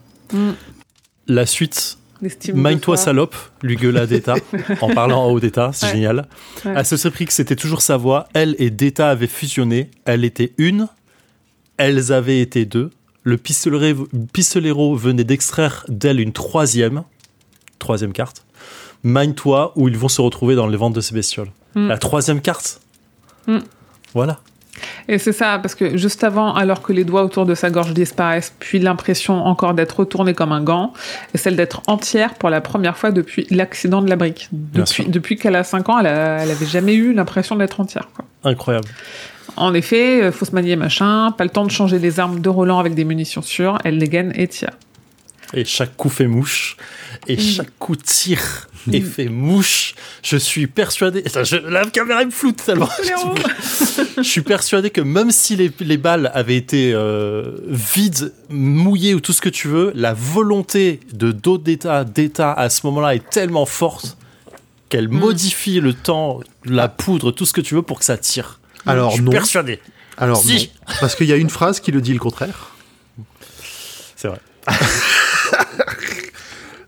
La 1.26 1.46
suite, 1.46 1.98
soi. 2.96 3.04
salope, 3.04 3.34
lui 3.62 3.76
gueula 3.76 4.06
Deta 4.06 4.34
en 4.80 4.88
parlant 4.94 5.24
en 5.24 5.30
haut 5.30 5.40
d'État, 5.40 5.70
c'est 5.72 5.86
Ouais. 5.86 5.92
génial. 5.92 6.28
Ouais. 6.64 6.76
À 6.76 6.84
ce 6.84 6.96
surpris 6.96 7.24
que 7.26 7.32
c'était 7.32 7.56
toujours 7.56 7.82
sa 7.82 7.96
voix, 7.96 8.28
elle 8.34 8.54
et 8.58 8.70
Deta 8.70 9.10
avaient 9.10 9.26
fusionné, 9.26 9.90
elle 10.04 10.24
était 10.24 10.52
une, 10.58 10.88
elles 11.76 12.12
avaient 12.12 12.40
été 12.40 12.64
deux. 12.66 12.90
Le 13.22 13.38
pistolero, 13.38 14.94
venait 14.96 15.24
d'extraire 15.24 15.84
d'elle 15.88 16.20
une 16.20 16.32
troisième, 16.32 17.04
troisième 17.78 18.12
carte. 18.12 18.44
Mind-toi 19.02 19.72
où 19.76 19.88
ils 19.88 19.96
vont 19.96 20.08
se 20.08 20.20
retrouver 20.20 20.54
dans 20.54 20.66
les 20.66 20.76
ventes 20.76 20.94
de 20.94 21.00
ces 21.00 21.14
bestioles. 21.14 21.50
Mm. 21.74 21.88
La 21.88 21.98
troisième 21.98 22.40
carte. 22.40 22.80
Mm. 23.46 23.58
Voilà. 24.14 24.40
Et 25.08 25.18
c'est 25.18 25.32
ça, 25.32 25.58
parce 25.58 25.74
que 25.74 25.96
juste 25.96 26.24
avant, 26.24 26.54
alors 26.54 26.82
que 26.82 26.92
les 26.92 27.04
doigts 27.04 27.22
autour 27.24 27.46
de 27.46 27.54
sa 27.54 27.70
gorge 27.70 27.92
disparaissent, 27.94 28.54
puis 28.58 28.78
l'impression 28.78 29.44
encore 29.46 29.74
d'être 29.74 30.00
retournée 30.00 30.34
comme 30.34 30.52
un 30.52 30.62
gant, 30.62 30.92
et 31.34 31.38
celle 31.38 31.56
d'être 31.56 31.82
entière 31.86 32.34
pour 32.34 32.50
la 32.50 32.60
première 32.60 32.96
fois 32.96 33.10
depuis 33.10 33.46
l'accident 33.50 34.02
de 34.02 34.08
la 34.08 34.16
brique. 34.16 34.48
Depuis, 34.52 35.04
depuis 35.06 35.36
qu'elle 35.36 35.56
a 35.56 35.64
5 35.64 35.88
ans, 35.88 35.98
elle, 35.98 36.06
a- 36.06 36.42
elle 36.42 36.50
avait 36.50 36.66
jamais 36.66 36.94
eu 36.94 37.12
l'impression 37.12 37.56
d'être 37.56 37.80
entière. 37.80 38.08
Quoi. 38.14 38.24
Incroyable. 38.44 38.88
En 39.56 39.72
effet, 39.74 40.22
euh, 40.22 40.32
faut 40.32 40.44
se 40.44 40.52
manier 40.52 40.74
machin, 40.76 41.30
pas 41.36 41.44
le 41.44 41.50
temps 41.50 41.64
de 41.64 41.70
changer 41.70 41.98
les 41.98 42.18
armes 42.18 42.40
de 42.40 42.48
Roland 42.48 42.78
avec 42.78 42.94
des 42.94 43.04
munitions 43.04 43.42
sûres, 43.42 43.78
elle 43.84 43.98
les 43.98 44.08
gaine 44.08 44.32
et 44.34 44.48
tire. 44.48 44.70
Et 45.52 45.64
chaque 45.64 45.96
coup 45.96 46.08
fait 46.08 46.26
mouche. 46.26 46.76
Et 47.26 47.38
chaque 47.40 47.70
coup 47.78 47.96
tire 47.96 48.68
et 48.92 49.00
fait 49.00 49.28
mouche. 49.28 49.94
Je 50.22 50.36
suis 50.36 50.66
persuadé. 50.66 51.22
Attends, 51.24 51.44
je- 51.44 51.56
la 51.56 51.84
caméra 51.86 52.24
me 52.24 52.30
floute 52.30 52.62
tellement. 52.64 52.88
je 54.18 54.22
suis 54.22 54.42
persuadé 54.42 54.90
que 54.90 55.00
même 55.00 55.30
si 55.30 55.56
les, 55.56 55.70
les 55.80 55.96
balles 55.96 56.30
avaient 56.34 56.56
été 56.56 56.92
euh, 56.92 57.52
vides, 57.68 58.32
mouillées 58.50 59.14
ou 59.14 59.20
tout 59.20 59.32
ce 59.32 59.40
que 59.40 59.48
tu 59.48 59.68
veux, 59.68 59.90
la 59.94 60.12
volonté 60.12 61.00
de 61.12 61.32
d'autres 61.32 61.64
d'état 61.64 62.04
d'état 62.04 62.52
à 62.52 62.68
ce 62.68 62.86
moment-là 62.86 63.14
est 63.14 63.30
tellement 63.30 63.66
forte 63.66 64.16
qu'elle 64.90 65.08
modifie 65.08 65.80
le 65.80 65.94
temps, 65.94 66.40
la 66.64 66.88
poudre, 66.88 67.32
tout 67.32 67.46
ce 67.46 67.52
que 67.54 67.60
tu 67.62 67.74
veux 67.74 67.82
pour 67.82 67.98
que 67.98 68.04
ça 68.04 68.18
tire. 68.18 68.60
Alors 68.86 69.10
je 69.10 69.16
suis 69.16 69.24
non. 69.24 69.30
persuadé. 69.32 69.80
Alors 70.18 70.36
Si. 70.42 70.70
non. 70.88 70.94
Parce 71.00 71.14
qu'il 71.16 71.26
y 71.26 71.32
a 71.32 71.36
une 71.36 71.50
phrase 71.50 71.80
qui 71.80 71.90
le 71.90 72.00
dit 72.02 72.12
le 72.12 72.18
contraire. 72.18 72.72
C'est 74.14 74.28
vrai. 74.28 74.40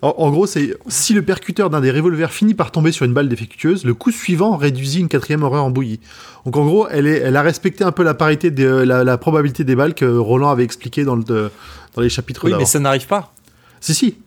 En, 0.02 0.14
en 0.18 0.30
gros, 0.30 0.46
c'est 0.46 0.76
si 0.88 1.14
le 1.14 1.22
percuteur 1.22 1.70
d'un 1.70 1.80
des 1.80 1.90
revolvers 1.90 2.30
finit 2.32 2.54
par 2.54 2.70
tomber 2.70 2.92
sur 2.92 3.04
une 3.06 3.12
balle 3.14 3.28
défectueuse, 3.28 3.84
le 3.84 3.94
coup 3.94 4.10
suivant 4.10 4.56
réduisit 4.56 5.00
une 5.00 5.08
quatrième 5.08 5.42
horreur 5.42 5.64
en 5.64 5.70
bouillie. 5.70 6.00
Donc 6.44 6.56
en 6.56 6.64
gros, 6.66 6.86
elle, 6.88 7.06
est, 7.06 7.18
elle 7.18 7.36
a 7.36 7.42
respecté 7.42 7.82
un 7.84 7.92
peu 7.92 8.02
la 8.02 8.14
parité, 8.14 8.50
de, 8.50 8.66
la, 8.66 9.04
la 9.04 9.18
probabilité 9.18 9.64
des 9.64 9.74
balles 9.74 9.94
que 9.94 10.04
Roland 10.04 10.50
avait 10.50 10.64
expliqué 10.64 11.04
dans, 11.04 11.16
le, 11.16 11.24
dans 11.24 12.02
les 12.02 12.08
chapitres 12.10 12.44
Oui, 12.44 12.52
mais 12.58 12.64
ça 12.66 12.78
n'arrive 12.78 13.06
pas. 13.06 13.32
Si, 13.80 13.94
si. 13.94 14.18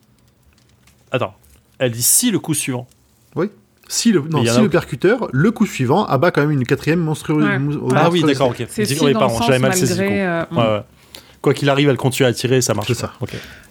Attends. 1.12 1.34
Elle 1.78 1.91
dit 1.91 2.02
si 2.04 2.32
le 2.32 2.40
coup 2.40 2.54
suivant. 2.54 2.88
Oui. 3.36 3.50
Si 3.88 4.12
le, 4.12 4.22
non, 4.22 4.44
si 4.44 4.52
aucun. 4.52 4.68
percuteur, 4.70 5.30
le 5.32 5.50
coup 5.52 5.66
suivant 5.66 6.06
abat 6.06 6.30
quand 6.32 6.41
même 6.41 6.52
une 6.52 6.66
quatrième 6.66 7.00
monstrueuse. 7.00 7.44
Ouais. 7.44 7.56
Ah 7.96 8.10
oui, 8.12 8.22
monstrueuse. 8.22 8.26
d'accord, 8.26 8.50
ok. 8.50 8.66
C'est 8.70 8.86
si 8.86 9.04
oui, 9.04 9.14
dans 9.14 9.20
pardon, 9.20 9.34
le 9.36 9.38
sens 9.40 9.48
j'avais 9.48 9.60
mal 9.60 9.74
saisi. 9.76 9.96
malgré, 9.98 10.08
coup. 10.18 10.22
euh, 10.22 10.46
Ouais, 10.52 10.58
ouais. 10.78 10.82
Quoi 11.41 11.53
qu'il 11.53 11.70
arrive, 11.70 11.90
elle 11.90 11.98
continue 11.98 12.28
à 12.28 12.34
tirer, 12.34 12.61
ça 12.61 12.74
marche. 12.74 12.88
C'est 12.88 12.95
ça. 12.95 13.14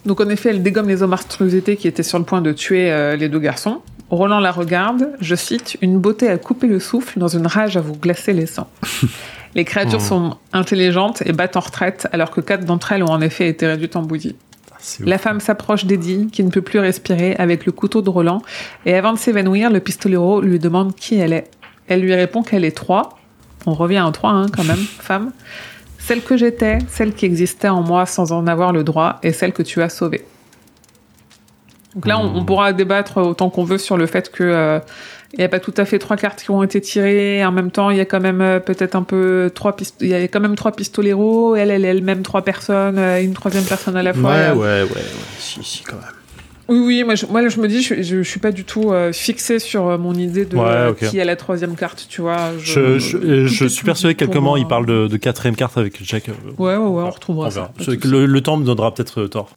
Donc 0.07 0.21
en 0.21 0.29
effet, 0.29 0.51
elle 0.51 0.63
dégomme 0.63 0.89
les 0.89 1.07
monstruosités 1.07 1.77
qui 1.77 1.87
étaient 1.87 2.03
sur 2.03 2.19
le 2.19 2.25
point 2.25 2.41
de 2.41 2.53
tuer 2.53 2.91
euh, 2.91 3.17
les 3.17 3.29
deux 3.29 3.41
garçons. 3.41 3.83
Roland 4.11 4.41
la 4.41 4.53
regarde, 4.53 5.11
je 5.21 5.35
cite, 5.35 5.77
une 5.83 5.99
beauté 5.99 6.29
à 6.29 6.39
couper 6.39 6.67
le 6.67 6.81
souffle 6.81 7.19
dans 7.19 7.29
une 7.29 7.47
rage 7.47 7.77
à 7.77 7.83
vous 7.83 7.95
glacer 7.95 8.33
les 8.33 8.47
sangs. 8.47 8.71
les 9.55 9.65
créatures 9.65 10.01
sont 10.01 10.37
intelligentes 10.55 11.23
et 11.27 11.33
battent 11.33 11.57
en 11.57 11.61
retraite, 11.61 12.09
alors 12.13 12.31
que 12.31 12.41
quatre 12.41 12.65
d'entre 12.65 12.93
elles 12.93 13.03
ont 13.03 13.11
en 13.11 13.21
effet 13.21 13.49
été 13.49 13.67
réduites 13.67 13.97
en 13.97 14.03
bouillie. 14.03 14.35
C'est 14.79 15.05
La 15.05 15.19
femme 15.19 15.41
s'approche 15.41 15.85
d'Eddie, 15.85 16.29
qui 16.33 16.43
ne 16.43 16.51
peut 16.51 16.63
plus 16.63 16.79
respirer, 16.79 17.35
avec 17.37 17.67
le 17.67 17.73
couteau 17.73 18.01
de 18.01 18.09
Roland, 18.09 18.41
et 18.87 18.95
avant 18.95 19.13
de 19.13 19.19
s'évanouir, 19.19 19.71
le 19.71 19.81
pistolero 19.81 20.41
lui 20.41 20.59
demande 20.59 20.95
qui 20.95 21.17
elle 21.17 21.33
est. 21.35 21.51
Elle 21.87 22.01
lui 22.01 22.15
répond 22.15 22.43
qu'elle 22.43 22.65
est 22.65 22.77
trois. 22.77 23.19
On 23.67 23.75
revient 23.75 24.03
à 24.07 24.11
trois, 24.13 24.31
hein, 24.31 24.47
quand 24.55 24.65
même, 24.65 24.77
femme. 25.01 25.33
Celle 26.09 26.23
que 26.23 26.39
j'étais, 26.39 26.79
celle 26.89 27.13
qui 27.13 27.27
existait 27.27 27.69
en 27.69 27.83
moi 27.83 28.07
sans 28.07 28.33
en 28.33 28.47
avoir 28.47 28.73
le 28.73 28.83
droit, 28.83 29.19
et 29.23 29.31
celle 29.31 29.53
que 29.53 29.63
tu 29.63 29.83
as 29.83 29.91
sauvée. 29.91 30.25
Donc 31.95 32.07
là, 32.07 32.19
on, 32.19 32.47
pourra 32.47 32.73
débattre 32.73 33.19
autant 33.19 33.51
qu'on 33.51 33.65
veut 33.65 33.77
sur 33.77 33.99
le 33.99 34.07
fait 34.07 34.33
que 34.33 34.43
euh, 34.43 34.79
n'y 35.37 35.45
a 35.45 35.51
pas 35.51 35.61
tout 35.61 35.75
à 35.77 35.85
fait 35.85 35.99
trois 35.99 36.17
cartes 36.17 36.43
qui 36.43 36.51
ont 36.51 36.63
été 36.63 36.81
tirées. 36.81 37.45
En 37.45 37.53
même 37.53 37.71
temps, 37.71 37.91
il 37.91 37.99
y 37.99 38.01
a 38.01 38.07
quand 38.07 38.21
même 38.21 38.41
euh, 38.41 38.59
peut-être 38.59 38.95
un 38.95 39.03
peu 39.03 39.51
trois 39.55 39.77
il 40.01 40.09
y 40.09 40.15
a 40.15 40.23
quand 40.29 40.41
même 40.41 40.57
trois 40.57 40.73
pistoleros. 40.73 41.57
Elle, 41.57 41.71
elle 41.71 41.85
est 41.85 41.89
elle-même 41.89 42.23
trois 42.23 42.41
personnes, 42.41 42.99
euh, 42.99 43.23
une 43.23 43.35
troisième 43.35 43.65
personne 43.65 43.97
à 43.97 44.03
la 44.03 44.15
fois. 44.15 44.31
Ouais, 44.31 44.51
ouais, 44.53 44.57
ouais, 44.57 44.85
ouais. 44.85 45.03
Si, 45.39 45.63
si, 45.63 45.83
quand 45.83 45.97
même. 45.97 46.18
Oui, 46.69 46.79
oui, 46.79 47.05
moi 47.05 47.15
je, 47.15 47.27
moi, 47.27 47.47
je 47.49 47.61
me 47.61 47.67
dis, 47.69 47.83
je, 47.83 48.03
je, 48.03 48.23
je 48.23 48.29
suis 48.29 48.41
pas 48.41 48.53
du 48.53 48.65
tout 48.65 48.91
euh, 48.93 49.13
fixée 49.13 49.59
sur 49.59 49.87
euh, 49.87 49.99
mon 49.99 50.15
idée 50.15 50.45
de 50.45 50.57
Ouais, 50.57 50.65
euh, 50.65 50.93
qui 50.93 51.21
a 51.21 51.25
la 51.25 51.37
troisième 51.37 51.77
carte, 51.77 52.07
tu 52.09 52.21
vois. 52.21 52.53
Je, 52.59 53.47
est 53.47 53.69
suis 53.69 53.85
persuadé 53.85 54.15
qu'à 54.15 54.27
comment 54.27 54.57
il 54.57 54.67
parle 54.67 54.87
de, 54.87 55.07
de 55.09 55.17
quatrième 55.17 55.57
carte 55.57 55.79
avec 55.79 56.03
Jack. 56.05 56.29
euh, 56.29 56.33
Ouais, 56.59 56.77
ouais, 56.77 56.87
ouais, 56.87 57.03
on 57.05 57.11
retrouvera 57.11 57.49
On 57.49 57.51
ça. 57.51 57.73
Le, 58.05 58.27
le 58.27 58.41
temps 58.43 58.57
me 58.57 58.65
donnera 58.65 58.93
peut-être 58.95 59.25
tort. 59.27 59.57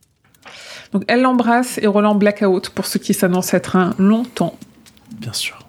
Donc 0.93 1.03
elle 1.07 1.21
l'embrasse 1.21 1.77
et 1.81 1.87
Roland 1.87 2.15
blackout 2.15 2.69
pour 2.69 2.85
ce 2.85 2.97
qui 2.97 3.13
s'annonce 3.13 3.53
être 3.53 3.75
un 3.77 3.93
long 3.97 4.23
temps. 4.23 4.57
Bien 5.19 5.33
sûr. 5.33 5.59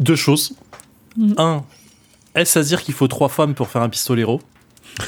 Deux 0.00 0.16
choses. 0.16 0.54
Mhm. 1.16 1.34
Un, 1.38 1.64
est-ce 2.34 2.58
à 2.58 2.62
dire 2.62 2.82
qu'il 2.82 2.94
faut 2.94 3.06
trois 3.06 3.28
femmes 3.28 3.54
pour 3.54 3.68
faire 3.68 3.82
un 3.82 3.88
pistolero? 3.88 4.40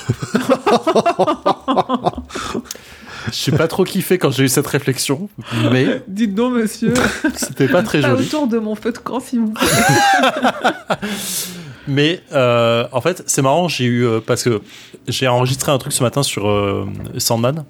J'ai 3.33 3.53
pas 3.53 3.69
trop 3.69 3.85
kiffé 3.85 4.19
quand 4.19 4.31
j'ai 4.31 4.45
eu 4.45 4.49
cette 4.49 4.67
réflexion, 4.67 5.29
mais 5.73 6.03
Dites 6.09 6.35
donc, 6.35 6.55
monsieur. 6.55 6.95
c'était 7.35 7.69
pas 7.69 7.83
très 7.83 8.01
Pas 8.01 8.11
joli. 8.11 8.27
autour 8.27 8.47
de 8.49 8.59
mon 8.59 8.75
feu 8.75 8.93
de 8.93 8.99
camp, 8.99 9.21
s'il 9.21 9.41
vous 9.41 9.51
plaît. 9.53 9.67
Mais 11.89 12.21
euh, 12.33 12.85
en 12.93 13.01
fait, 13.01 13.23
c'est 13.27 13.43
marrant, 13.43 13.69
j'ai 13.69 13.85
eu 13.85 14.05
euh, 14.05 14.21
parce 14.25 14.43
que 14.43 14.61
j'ai 15.07 15.29
enregistré 15.29 15.71
un 15.71 15.79
truc 15.79 15.93
ce 15.93 16.03
matin 16.03 16.23
sur 16.25 16.49
euh, 16.49 16.85
Sandman 17.19 17.65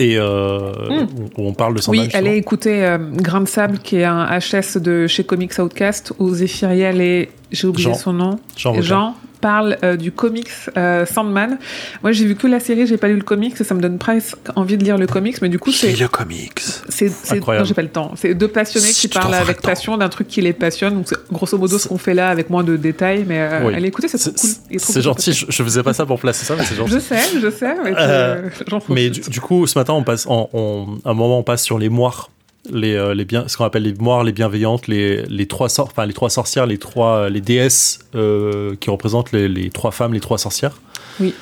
et 0.00 0.16
euh, 0.18 0.72
Mm. 0.88 1.06
où 1.38 1.46
on 1.48 1.52
parle 1.54 1.74
de 1.74 1.80
Sandman. 1.80 2.00
Oui, 2.00 2.04
justement. 2.06 2.26
allez 2.28 2.36
écouter 2.36 2.96
Grain 3.14 3.40
de 3.42 3.48
Sable, 3.48 3.78
qui 3.78 3.96
est 3.96 4.04
un 4.04 4.26
HS 4.38 4.78
de 4.78 5.06
chez 5.06 5.22
Comics 5.24 5.56
Outcast, 5.58 6.12
où 6.18 6.34
Zéphiriel 6.34 7.00
et 7.00 7.30
j'ai 7.52 7.66
oublié 7.68 7.88
Jean. 7.90 7.94
son 7.94 8.12
nom. 8.12 8.38
Jean. 8.56 8.80
Jean 8.82 9.14
parle 9.40 9.76
euh, 9.82 9.96
du 9.96 10.12
comics 10.12 10.46
euh, 10.76 11.04
Sandman. 11.04 11.58
Moi, 12.04 12.12
j'ai 12.12 12.24
vu 12.26 12.36
que 12.36 12.46
la 12.46 12.60
série, 12.60 12.86
j'ai 12.86 12.96
pas 12.96 13.08
lu 13.08 13.16
le 13.16 13.22
comics, 13.24 13.56
ça 13.56 13.74
me 13.74 13.80
donne 13.80 13.98
presque 13.98 14.36
envie 14.54 14.76
de 14.78 14.84
lire 14.84 14.96
le 14.98 15.08
comics, 15.08 15.42
mais 15.42 15.48
du 15.48 15.58
coup, 15.58 15.72
c'est 15.72 15.96
le 15.98 16.06
comics. 16.06 16.60
c'est 16.88 17.10
non, 17.40 17.64
j'ai 17.64 17.74
pas 17.74 17.82
le 17.82 17.88
temps. 17.88 18.12
C'est 18.14 18.34
deux 18.34 18.46
passionnés 18.46 18.86
Si 18.86 19.08
qui 19.08 19.14
parlent 19.14 19.34
avec 19.34 19.60
passion 19.60 19.96
d'un 19.96 20.08
truc 20.08 20.28
qui 20.28 20.40
les 20.42 20.52
passionne. 20.52 20.94
Donc, 20.94 21.08
grosso 21.32 21.58
modo 21.58 21.76
ce 21.78 21.88
qu'on 21.88 21.98
fait 21.98 22.14
là 22.14 22.28
avec 22.28 22.50
moins 22.50 22.62
de 22.62 22.76
détails, 22.76 23.24
mais 23.26 23.40
euh, 23.40 23.66
Oui. 23.66 23.74
allez 23.74 23.92
c'est 24.06 24.18
cool. 24.32 24.50
C'est 24.78 24.92
cool, 24.92 25.02
gentil, 25.02 25.32
je, 25.32 25.46
je 25.48 25.62
faisais 25.64 25.82
pas 25.82 25.92
ça 25.92 26.06
pour 26.06 26.20
placer 26.20 26.44
ça, 26.44 26.54
mais 26.56 26.64
c'est 26.64 26.76
gentil. 26.76 26.92
Je 26.92 26.98
sais, 27.00 27.18
je 27.40 27.50
sais, 27.50 27.74
mais 27.82 27.92
Euh, 27.98 28.48
Mais 28.88 29.10
du, 29.10 29.20
du 29.22 29.40
coup, 29.40 29.66
ce 29.66 29.76
matin, 29.78 29.92
on 29.94 30.04
passe, 30.04 30.24
en, 30.28 30.48
on- 30.52 30.98
à 31.04 31.10
un 31.10 31.14
moment, 31.14 31.38
on 31.40 31.42
passe 31.42 31.64
sur 31.64 31.78
les 31.80 31.88
moires, 31.88 32.30
les, 32.70 32.94
euh, 32.94 33.14
les 33.14 33.24
bien, 33.24 33.48
ce 33.48 33.56
qu'on 33.56 33.64
appelle 33.64 33.82
les 33.82 33.94
moires, 33.94 34.22
les 34.24 34.32
bienveillantes, 34.32 34.86
les, 34.86 35.22
les 35.24 35.46
trois 35.46 35.68
sor- 35.68 35.88
enfin 35.90 36.06
les 36.06 36.12
trois 36.12 36.30
sorcières, 36.30 36.66
les 36.66 36.78
trois, 36.78 37.28
les 37.28 37.40
déesses 37.40 37.98
euh, 38.14 38.76
qui 38.76 38.90
représentent 38.90 39.32
les, 39.32 39.48
les 39.48 39.70
trois 39.70 39.90
femmes, 39.90 40.12
les 40.14 40.20
trois 40.20 40.38
sorcières. 40.38 40.80
Oui. 41.20 41.34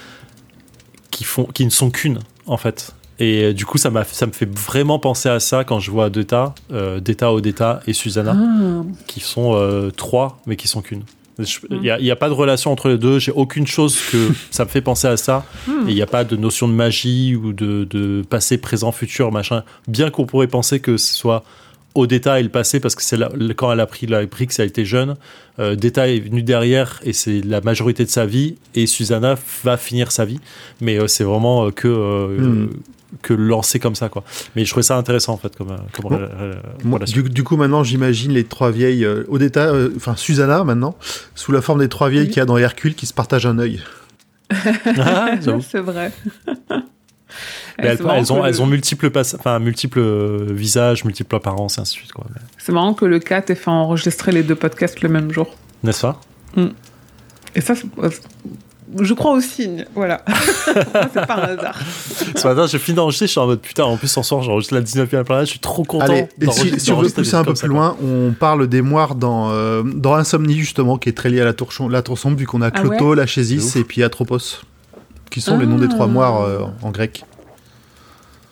Qui 1.11 1.25
font, 1.25 1.45
qui 1.45 1.65
ne 1.65 1.71
sont 1.71 1.91
qu'une 1.91 2.21
en 2.47 2.57
fait. 2.57 2.95
Et 3.19 3.45
euh, 3.45 3.53
du 3.53 3.67
coup, 3.67 3.77
ça 3.77 3.91
ça 4.05 4.27
me 4.27 4.33
fait 4.33 4.49
vraiment 4.49 4.99
penser 4.99 5.29
à 5.29 5.41
ça 5.41 5.63
quand 5.65 5.79
je 5.79 5.91
vois 5.91 6.09
Deta, 6.09 6.55
euh, 6.73 7.01
Deta, 7.01 7.33
Odeta 7.33 7.81
et 7.87 7.93
Susanna, 7.93 8.35
Ah. 8.35 8.83
qui 9.07 9.21
sont 9.21 9.53
euh, 9.55 9.91
trois, 9.91 10.41
mais 10.47 10.57
qui 10.57 10.69
sont 10.69 10.81
qu'une. 10.81 11.03
Il 11.71 11.81
n'y 11.81 11.91
a, 11.91 12.01
y 12.01 12.11
a 12.11 12.17
pas 12.17 12.29
de 12.29 12.35
relation 12.35 12.73
entre 12.73 12.89
les 12.89 12.99
deux. 12.99 13.19
J'ai 13.19 13.33
aucune 13.33 13.67
chose 13.67 13.99
que 14.11 14.29
ça 14.51 14.65
me 14.65 14.71
fait 14.71 14.81
penser 14.81 15.09
à 15.09 15.17
ça. 15.17 15.45
Hmm. 15.67 15.89
Et 15.89 15.93
il 15.93 15.95
n'y 15.95 16.03
a 16.03 16.07
pas 16.07 16.25
de 16.25 16.37
notion 16.37 16.69
de 16.69 16.73
magie 16.73 17.37
ou 17.37 17.53
de, 17.53 17.85
de 17.85 18.23
passé, 18.29 18.59
présent, 18.59 18.93
futur, 18.93 19.33
machin. 19.33 19.65
Bien 19.89 20.11
qu'on 20.11 20.27
pourrait 20.27 20.47
penser 20.47 20.81
que 20.81 20.97
ce 20.97 21.15
soit 21.15 21.45
Odetta 21.95 22.39
et 22.39 22.43
le 22.43 22.49
passé, 22.49 22.79
parce 22.79 22.95
que 22.95 23.03
c'est 23.03 23.19
quand 23.57 23.73
elle 23.73 23.81
a 23.81 23.87
pris 23.87 24.07
la 24.07 24.25
brique, 24.27 24.53
ça 24.53 24.63
a 24.63 24.67
été 24.67 24.85
jeune. 24.85 25.17
Euh, 25.59 25.75
Deta 25.75 26.09
est 26.09 26.21
venu 26.21 26.43
derrière 26.43 27.01
et 27.05 27.13
c'est 27.13 27.41
la 27.41 27.61
majorité 27.61 28.05
de 28.05 28.11
sa 28.11 28.27
vie. 28.27 28.57
Et 28.75 28.87
Susanna 28.87 29.35
va 29.65 29.77
finir 29.77 30.13
sa 30.13 30.25
vie. 30.25 30.41
Mais 30.81 30.99
euh, 30.99 31.09
c'est 31.09 31.25
vraiment 31.25 31.67
euh, 31.67 31.71
que, 31.71 31.89
euh, 31.89 32.29
Hmm. 32.39 32.69
Que 33.23 33.35
lancé 33.35 33.79
comme 33.79 33.95
ça. 33.95 34.09
Quoi. 34.09 34.25
Mais 34.57 34.65
je 34.65 34.71
trouvais 34.71 34.83
ça 34.85 34.97
intéressant 34.97 35.33
en 35.33 35.37
fait 35.37 35.57
comme, 35.57 35.71
euh, 35.73 35.77
comme 36.01 36.11
Bon. 36.85 36.99
euh, 37.01 37.05
du, 37.07 37.23
du 37.25 37.45
coup, 37.45 37.57
maintenant, 37.57 37.83
j'imagine 37.85 38.33
les 38.33 38.45
trois 38.45 38.71
vieilles, 38.71 39.05
euh, 39.05 39.25
Odetta, 39.29 39.67
euh, 39.73 39.91
enfin 39.97 40.15
Susanna 40.17 40.65
maintenant, 40.65 40.97
sous 41.35 41.53
la 41.53 41.61
forme 41.63 41.81
des 41.81 41.89
trois 41.89 42.09
vieilles 42.09 42.25
Oui. 42.25 42.29
qu'il 42.29 42.39
y 42.39 42.43
a 42.43 42.47
dans 42.47 42.57
Hercule 42.57 42.95
qui 42.95 43.07
se 43.07 43.15
partagent 43.15 43.47
un 43.47 43.59
œil. 43.59 43.81
Ah. 44.51 45.31
C'est 45.69 45.81
vrai. 45.81 46.13
Mais 47.79 47.87
elles, 47.87 48.03
ont, 48.03 48.41
que 48.43 48.47
elles 48.47 48.55
le- 48.55 48.61
ont 48.61 48.67
multiples, 48.67 49.11
enfin, 49.17 49.59
multiples 49.59 50.01
euh, 50.01 50.47
visages, 50.51 51.05
multiples 51.05 51.37
apparences, 51.37 51.79
et 51.79 51.81
ainsi 51.81 51.95
de 51.95 51.99
suite. 52.01 52.13
Quoi. 52.13 52.27
Mais- 52.35 52.41
C'est 52.59 52.73
marrant 52.73 52.93
que 52.93 53.05
le 53.07 53.19
4 53.21 53.51
ait 53.51 53.55
fait 53.55 53.71
enregistrer 53.71 54.33
les 54.33 54.43
deux 54.43 54.57
podcasts 54.57 55.01
le 55.01 55.09
même 55.09 55.31
jour. 55.33 55.57
N'est-ce 55.83 56.03
pas? 56.03 56.21
Et 57.55 57.61
ça, 57.61 57.75
c'est- 57.75 57.87
je 59.01 59.15
crois 59.15 59.33
au 59.33 59.41
signe. 59.41 59.85
Voilà. 59.95 60.23
c'est 60.65 61.27
pas 61.27 61.37
un 61.37 61.57
hasard. 61.59 61.79
Ce 62.37 62.47
matin, 62.47 62.67
j'ai 62.67 62.79
fini 62.79 62.97
d'enregistrer, 62.97 63.27
je 63.27 63.31
suis 63.33 63.41
en 63.41 63.47
mode 63.47 63.61
putain, 63.61 63.85
en 63.85 63.97
plus, 63.97 64.09
ce 64.09 64.23
soir, 64.23 64.43
j'enregistre 64.43 64.75
la 64.75 64.83
19e 64.83 65.25
planète, 65.25 65.47
je 65.47 65.51
suis 65.51 65.59
trop 65.61 65.85
content. 65.85 66.05
Allez, 66.07 66.29
et 66.41 66.51
si, 66.51 66.79
si 66.81 66.93
on 66.93 67.01
veut 67.01 67.09
pousser 67.11 67.35
un 67.37 67.45
peu 67.45 67.55
ça, 67.55 67.61
plus 67.67 67.69
loin, 67.75 67.97
on 68.03 68.33
parle 68.33 68.67
des 68.69 68.83
moires 68.83 69.15
dans, 69.15 69.51
euh, 69.51 69.83
dans 69.85 70.15
Insomnie, 70.15 70.59
justement, 70.59 70.99
qui 70.99 71.09
est 71.09 71.13
très 71.17 71.29
lié 71.31 71.41
à 71.41 71.45
la 71.45 71.53
tour, 71.53 71.71
la 71.89 72.03
tour 72.03 72.19
sombre, 72.19 72.37
vu 72.39 72.47
qu'on 72.47 72.63
a 72.63 72.67
Ah 72.69 72.71
Cloto, 72.71 73.05
ouais 73.11 73.17
De 73.17 73.21
Lachésis 73.21 73.65
ouf. 73.65 73.77
et 73.77 73.85
puis 73.85 74.03
Atropos, 74.03 74.39
qui 75.31 75.41
sont 75.41 75.59
les 75.59 75.67
noms 75.67 75.79
des 75.79 75.89
trois 75.89 76.07
Ah. 76.07 76.09
moires 76.09 76.43
euh, 76.43 76.61
en 76.83 76.91
grec. 76.91 77.25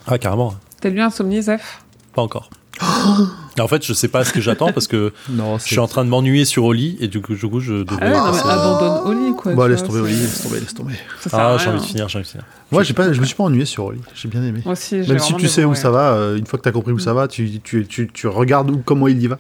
Ah, 0.07 0.19
carrément, 0.19 0.55
T'as 0.81 0.89
lu 0.91 1.01
Insomnie, 1.01 1.43
Zef 1.43 1.83
pas 2.15 2.23
encore. 2.23 2.51
En 3.61 3.69
fait, 3.69 3.85
je 3.85 3.93
sais 3.93 4.09
pas 4.09 4.25
ce 4.25 4.33
que 4.33 4.41
j'attends 4.41 4.73
parce 4.73 4.87
que 4.87 5.13
Non, 5.31 5.59
je 5.59 5.65
suis 5.65 5.79
en 5.79 5.87
train 5.89 6.05
de 6.05 6.11
m'ennuyer 6.11 6.45
sur 6.45 6.65
Oli 6.65 6.97
et 7.01 7.09
du 7.09 7.21
coup, 7.21 7.35
du 7.35 7.47
coup 7.49 7.61
je 7.61 7.83
devrais. 7.85 7.99
Ah 8.03 8.05
ouais, 8.07 8.17
non, 8.17 8.25
mais 8.27 8.31
passer- 8.33 8.49
abandonne 8.49 9.01
Oli, 9.17 9.37
quoi. 9.37 9.55
Bon, 9.55 9.65
tu 9.65 9.71
laisse 9.71 9.83
tomber, 9.85 10.01
Oli, 10.01 10.15
laisse 10.15 10.43
tomber, 10.43 10.61
laisse 10.61 10.75
tomber. 10.75 10.95
Ah, 11.33 11.57
j'ai 11.59 11.69
envie 11.71 11.81
de 11.81 11.85
finir, 11.85 12.09
j'ai 12.09 12.19
envie 12.19 12.27
de 12.27 12.31
finir. 12.31 12.45
Moi, 12.71 12.83
j'ai 12.83 12.95
pas, 12.95 13.13
je 13.13 13.21
me 13.21 13.25
suis 13.27 13.35
pas 13.35 13.45
ennuyé 13.45 13.65
sur 13.65 13.85
Oli, 13.87 14.01
j'ai 14.15 14.29
bien 14.29 14.43
aimé. 14.43 14.61
Moi 14.65 14.73
aussi, 14.73 15.03
j'ai 15.03 15.09
Même 15.13 15.19
si 15.19 15.35
tu 15.35 15.49
sais 15.49 15.65
où 15.65 15.75
ça 15.75 15.91
va, 15.91 16.13
euh, 16.13 16.37
une 16.37 16.47
fois 16.47 16.59
que 16.59 16.65
t'as 16.65 16.73
compris 16.73 16.93
où 16.93 16.99
ça 16.99 17.13
va, 17.15 17.29
tu, 17.29 17.61
tu, 17.61 17.87
tu, 17.87 18.09
tu 18.13 18.27
regardes 18.27 18.71
où, 18.71 18.79
comment 18.85 19.09
il 19.09 19.23
y 19.23 19.27
va. 19.27 19.39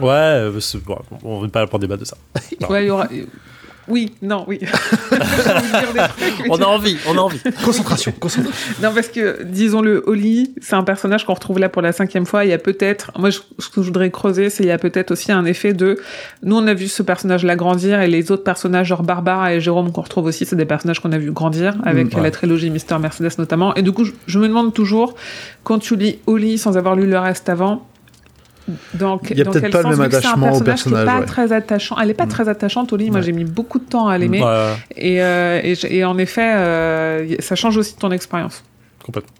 Ouais, 0.00 0.06
euh, 0.08 0.60
bon, 0.86 0.98
on 1.24 1.38
ne 1.38 1.42
va 1.46 1.48
pas 1.50 1.66
pour 1.66 1.78
débattre 1.78 2.00
de 2.00 2.06
ça. 2.06 2.16
Ouais, 2.68 2.84
il 2.84 2.88
y 2.88 2.90
aura. 2.90 3.08
Oui, 3.90 4.12
non, 4.22 4.44
oui. 4.48 4.60
Trucs, 4.60 6.46
On 6.48 6.56
a 6.56 6.64
envie, 6.66 6.96
on 7.08 7.16
a 7.16 7.20
envie. 7.20 7.40
Concentration, 7.64 8.12
concentration. 8.18 8.74
Non, 8.82 8.90
parce 8.94 9.08
que, 9.08 9.42
disons-le, 9.42 10.02
Oli, 10.06 10.54
c'est 10.60 10.74
un 10.76 10.82
personnage 10.84 11.24
qu'on 11.26 11.34
retrouve 11.34 11.58
là 11.58 11.68
pour 11.68 11.82
la 11.82 11.92
cinquième 11.92 12.26
fois. 12.26 12.44
Il 12.44 12.50
y 12.50 12.52
a 12.52 12.58
peut-être, 12.58 13.10
moi, 13.18 13.30
je- 13.30 13.40
ce 13.58 13.68
que 13.68 13.82
je 13.82 13.86
voudrais 13.86 14.10
creuser, 14.10 14.48
c'est 14.50 14.62
il 14.62 14.68
y 14.68 14.72
a 14.72 14.78
peut-être 14.78 15.10
aussi 15.10 15.32
un 15.32 15.44
effet 15.44 15.72
de, 15.72 15.98
nous, 16.42 16.56
on 16.56 16.66
a 16.66 16.74
vu 16.74 16.88
ce 16.88 17.02
personnage-là 17.02 17.56
grandir, 17.56 18.00
et 18.00 18.06
les 18.08 18.30
autres 18.30 18.44
personnages, 18.44 18.86
genre 18.88 19.02
Barbara 19.02 19.54
et 19.54 19.60
Jérôme, 19.60 19.92
qu'on 19.92 20.02
retrouve 20.02 20.26
aussi, 20.26 20.46
c'est 20.46 20.56
des 20.56 20.64
personnages 20.66 21.00
qu'on 21.00 21.12
a 21.12 21.18
vu 21.18 21.32
grandir, 21.32 21.76
avec 21.84 22.12
Mm, 22.12 22.16
ouais. 22.18 22.22
la 22.22 22.30
trilogie 22.30 22.70
Mister 22.70 22.96
Mercedes 22.98 23.30
notamment. 23.38 23.74
Et 23.74 23.82
du 23.82 23.92
coup, 23.92 24.04
je, 24.04 24.12
je 24.26 24.38
me 24.38 24.48
demande 24.48 24.72
toujours, 24.72 25.14
quand 25.64 25.78
tu 25.78 25.96
lis 25.96 26.18
Oli 26.26 26.58
sans 26.58 26.76
avoir 26.78 26.94
lu 26.96 27.06
le 27.06 27.18
reste 27.18 27.48
avant, 27.48 27.86
que- 29.18 29.32
Il 29.32 29.38
y 29.38 29.42
a 29.42 29.44
peut-être 29.44 29.70
pas 29.70 29.82
le 29.82 29.88
même 29.90 30.00
attachement 30.00 30.52
au 30.56 30.60
personnage 30.60 30.82
qui 30.82 30.88
est 30.90 31.04
pas 31.14 31.20
ouais. 31.20 31.26
très 31.26 31.52
attachant. 31.52 31.96
Elle 32.00 32.10
est 32.10 32.14
pas 32.14 32.26
Mm. 32.26 32.30
très 32.30 32.48
attachante, 32.48 32.92
Oli. 32.92 33.10
Moi, 33.10 33.20
Ouais. 33.20 33.26
j'ai 33.26 33.32
mis 33.32 33.44
beaucoup 33.44 33.78
de 33.78 33.84
temps 33.84 34.08
à 34.08 34.16
l'aimer. 34.18 34.42
Ouais, 34.42 34.72
Et, 34.96 35.22
euh, 35.22 35.60
et, 35.62 36.04
en 36.04 36.18
effet, 36.18 36.52
euh, 36.54 37.36
ça 37.40 37.54
change 37.56 37.76
aussi 37.76 37.96
ton 37.96 38.10
expérience. 38.10 38.62
complètement. 39.04 39.32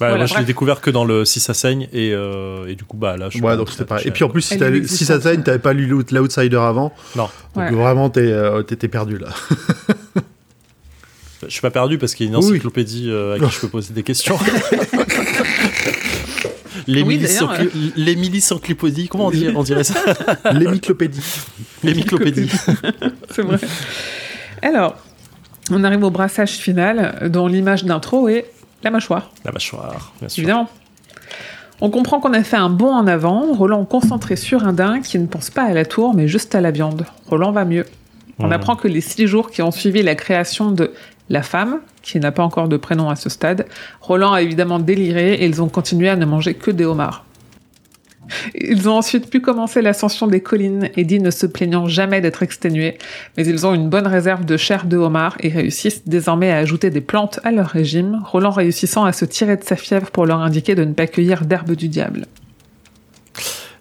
Bah, 0.00 0.06
Voilà, 0.10 0.16
moi, 0.18 0.26
je 0.26 0.30
l'ai 0.34 0.36
bref. 0.36 0.46
découvert 0.46 0.80
que 0.80 0.90
dans 0.90 1.04
le 1.04 1.24
Si 1.24 1.40
ça 1.40 1.54
saigne 1.54 1.88
et, 1.92 2.12
euh, 2.14 2.68
et 2.68 2.76
du 2.76 2.84
coup, 2.84 2.96
bah 2.96 3.16
là, 3.16 3.30
je 3.30 3.38
Ouais, 3.38 3.42
pas 3.42 3.56
donc 3.56 3.68
c'était 3.70 3.84
pareil. 3.84 4.02
attaché 4.02 4.08
Et 4.10 4.12
puis 4.12 4.22
en 4.22 4.28
plus, 4.28 4.42
si, 4.42 4.56
lu- 4.56 4.86
si 4.86 5.04
ça 5.04 5.18
t'aide, 5.18 5.42
t'avais 5.42 5.58
pas 5.58 5.72
lu 5.72 5.86
l'Out- 5.86 6.12
l'Outsider 6.12 6.56
avant. 6.56 6.92
Non. 7.16 7.24
Donc 7.24 7.64
Ouais. 7.64 7.70
vraiment, 7.72 8.08
t'es, 8.08 8.32
t'étais 8.68 8.86
perdu 8.86 9.18
là. 9.18 9.26
Je 11.42 11.52
suis 11.52 11.60
pas 11.60 11.70
perdu 11.70 11.98
parce 11.98 12.14
qu'il 12.14 12.26
y 12.26 12.28
a 12.28 12.32
une 12.32 12.38
Oui. 12.38 12.44
encyclopédie 12.50 13.06
euh, 13.10 13.36
à 13.36 13.38
qui 13.38 13.50
je 13.50 13.60
peux 13.60 13.68
poser 13.68 13.92
des 13.94 14.02
questions. 14.02 14.36
Encyclopédie, 18.52 19.08
comment 19.08 19.26
on, 19.26 19.30
dit, 19.30 19.48
on 19.54 19.62
dirait 19.62 19.84
ça 19.84 19.94
L'hémiclopédie. 20.52 21.20
L'Hémiclopédie. 21.84 22.50
C'est 23.30 23.42
vrai. 23.42 23.58
Alors, 24.62 24.96
on 25.70 25.84
arrive 25.84 26.02
au 26.04 26.10
brassage 26.10 26.52
final, 26.52 27.28
dont 27.30 27.46
l'image 27.46 27.84
d'intro 27.84 28.28
est 28.28 28.50
la 28.82 28.90
mâchoire, 28.90 29.30
La 29.44 29.52
mâchoire, 29.52 30.12
bien 30.20 30.28
sûr. 30.28 30.42
évidemment. 30.42 30.68
On 31.80 31.90
comprend 31.90 32.18
qu'on 32.20 32.32
a 32.32 32.42
fait 32.42 32.56
un 32.56 32.70
bond 32.70 32.92
en 32.92 33.06
avant, 33.06 33.52
Roland 33.52 33.84
concentré 33.84 34.34
sur 34.36 34.64
un 34.64 34.72
daim 34.72 35.00
qui 35.00 35.18
ne 35.18 35.26
pense 35.26 35.50
pas 35.50 35.62
à 35.62 35.72
la 35.72 35.84
tour, 35.84 36.14
mais 36.14 36.26
juste 36.26 36.54
à 36.54 36.60
la 36.60 36.70
viande. 36.72 37.04
Roland 37.26 37.52
va 37.52 37.64
mieux. 37.64 37.84
On 38.40 38.46
Mhm. 38.46 38.52
apprend 38.52 38.76
que 38.76 38.88
les 38.88 39.00
six 39.00 39.26
jours 39.26 39.50
qui 39.50 39.62
ont 39.62 39.70
suivi 39.70 40.02
la 40.02 40.14
création 40.14 40.70
de 40.72 40.92
la 41.30 41.42
femme, 41.42 41.80
qui 42.02 42.18
n'a 42.20 42.32
pas 42.32 42.42
encore 42.42 42.68
de 42.68 42.76
prénom 42.76 43.10
à 43.10 43.16
ce 43.16 43.28
stade, 43.28 43.66
Roland 44.00 44.32
a 44.32 44.42
évidemment 44.42 44.78
déliré 44.78 45.34
et 45.34 45.46
ils 45.46 45.62
ont 45.62 45.68
continué 45.68 46.08
à 46.08 46.16
ne 46.16 46.24
manger 46.24 46.54
que 46.54 46.70
des 46.70 46.84
homards. 46.84 47.24
Ils 48.54 48.88
ont 48.88 48.96
ensuite 48.96 49.30
pu 49.30 49.40
commencer 49.40 49.82
l'ascension 49.82 50.26
des 50.26 50.40
collines, 50.40 50.90
Eddie 50.96 51.20
ne 51.20 51.30
se 51.30 51.46
plaignant 51.46 51.86
jamais 51.86 52.20
d'être 52.20 52.42
exténué, 52.42 52.98
mais 53.36 53.46
ils 53.46 53.66
ont 53.66 53.74
une 53.74 53.88
bonne 53.88 54.06
réserve 54.06 54.44
de 54.44 54.56
chair 54.56 54.84
de 54.84 54.96
homard 54.96 55.36
et 55.40 55.48
réussissent 55.48 56.06
désormais 56.06 56.50
à 56.50 56.58
ajouter 56.58 56.90
des 56.90 57.00
plantes 57.00 57.40
à 57.44 57.50
leur 57.50 57.68
régime, 57.68 58.20
Roland 58.24 58.50
réussissant 58.50 59.04
à 59.04 59.12
se 59.12 59.24
tirer 59.24 59.56
de 59.56 59.64
sa 59.64 59.76
fièvre 59.76 60.10
pour 60.10 60.26
leur 60.26 60.40
indiquer 60.40 60.74
de 60.74 60.84
ne 60.84 60.92
pas 60.92 61.06
cueillir 61.06 61.44
d'herbe 61.44 61.72
du 61.72 61.88
diable. 61.88 62.26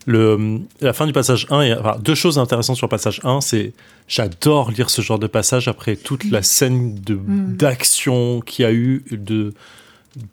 Le, 0.10 0.62
la 0.80 0.94
fin 0.94 1.06
du 1.06 1.12
passage 1.12 1.46
1, 1.50 1.62
et, 1.62 1.74
enfin, 1.76 1.98
deux 2.02 2.16
choses 2.16 2.40
intéressantes 2.40 2.78
sur 2.78 2.88
le 2.88 2.90
passage 2.90 3.20
1, 3.26 3.42
c'est 3.42 3.74
j'adore 4.08 4.72
lire 4.72 4.90
ce 4.90 5.02
genre 5.02 5.20
de 5.20 5.28
passage 5.28 5.68
après 5.68 5.98
toute 5.98 6.24
la 6.32 6.42
scène 6.42 6.96
Mm. 7.10 7.56
d'action 7.58 8.40
qu'il 8.40 8.64
y 8.64 8.66
a 8.66 8.72
eu, 8.72 9.04
de 9.12 9.54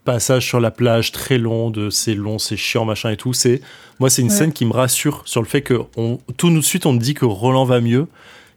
passage 0.05 0.47
sur 0.47 0.59
la 0.61 0.71
plage 0.71 1.11
très 1.11 1.37
long, 1.37 1.69
de 1.71 1.89
c'est 1.89 2.15
long, 2.15 2.39
c'est 2.39 2.55
chiant, 2.57 2.85
machin 2.85 3.11
et 3.11 3.17
tout. 3.17 3.33
C'est 3.33 3.61
moi, 3.99 4.09
c'est 4.09 4.21
une 4.21 4.29
Ouais. 4.29 4.33
scène 4.33 4.53
qui 4.53 4.65
me 4.65 4.71
rassure 4.71 5.21
sur 5.25 5.41
le 5.41 5.47
fait 5.47 5.61
que 5.61 5.81
on, 5.97 6.19
tout 6.37 6.49
de 6.49 6.61
suite 6.61 6.85
on 6.85 6.93
me 6.93 6.99
dit 6.99 7.13
que 7.13 7.25
Roland 7.25 7.65
va 7.65 7.81
mieux. 7.81 8.07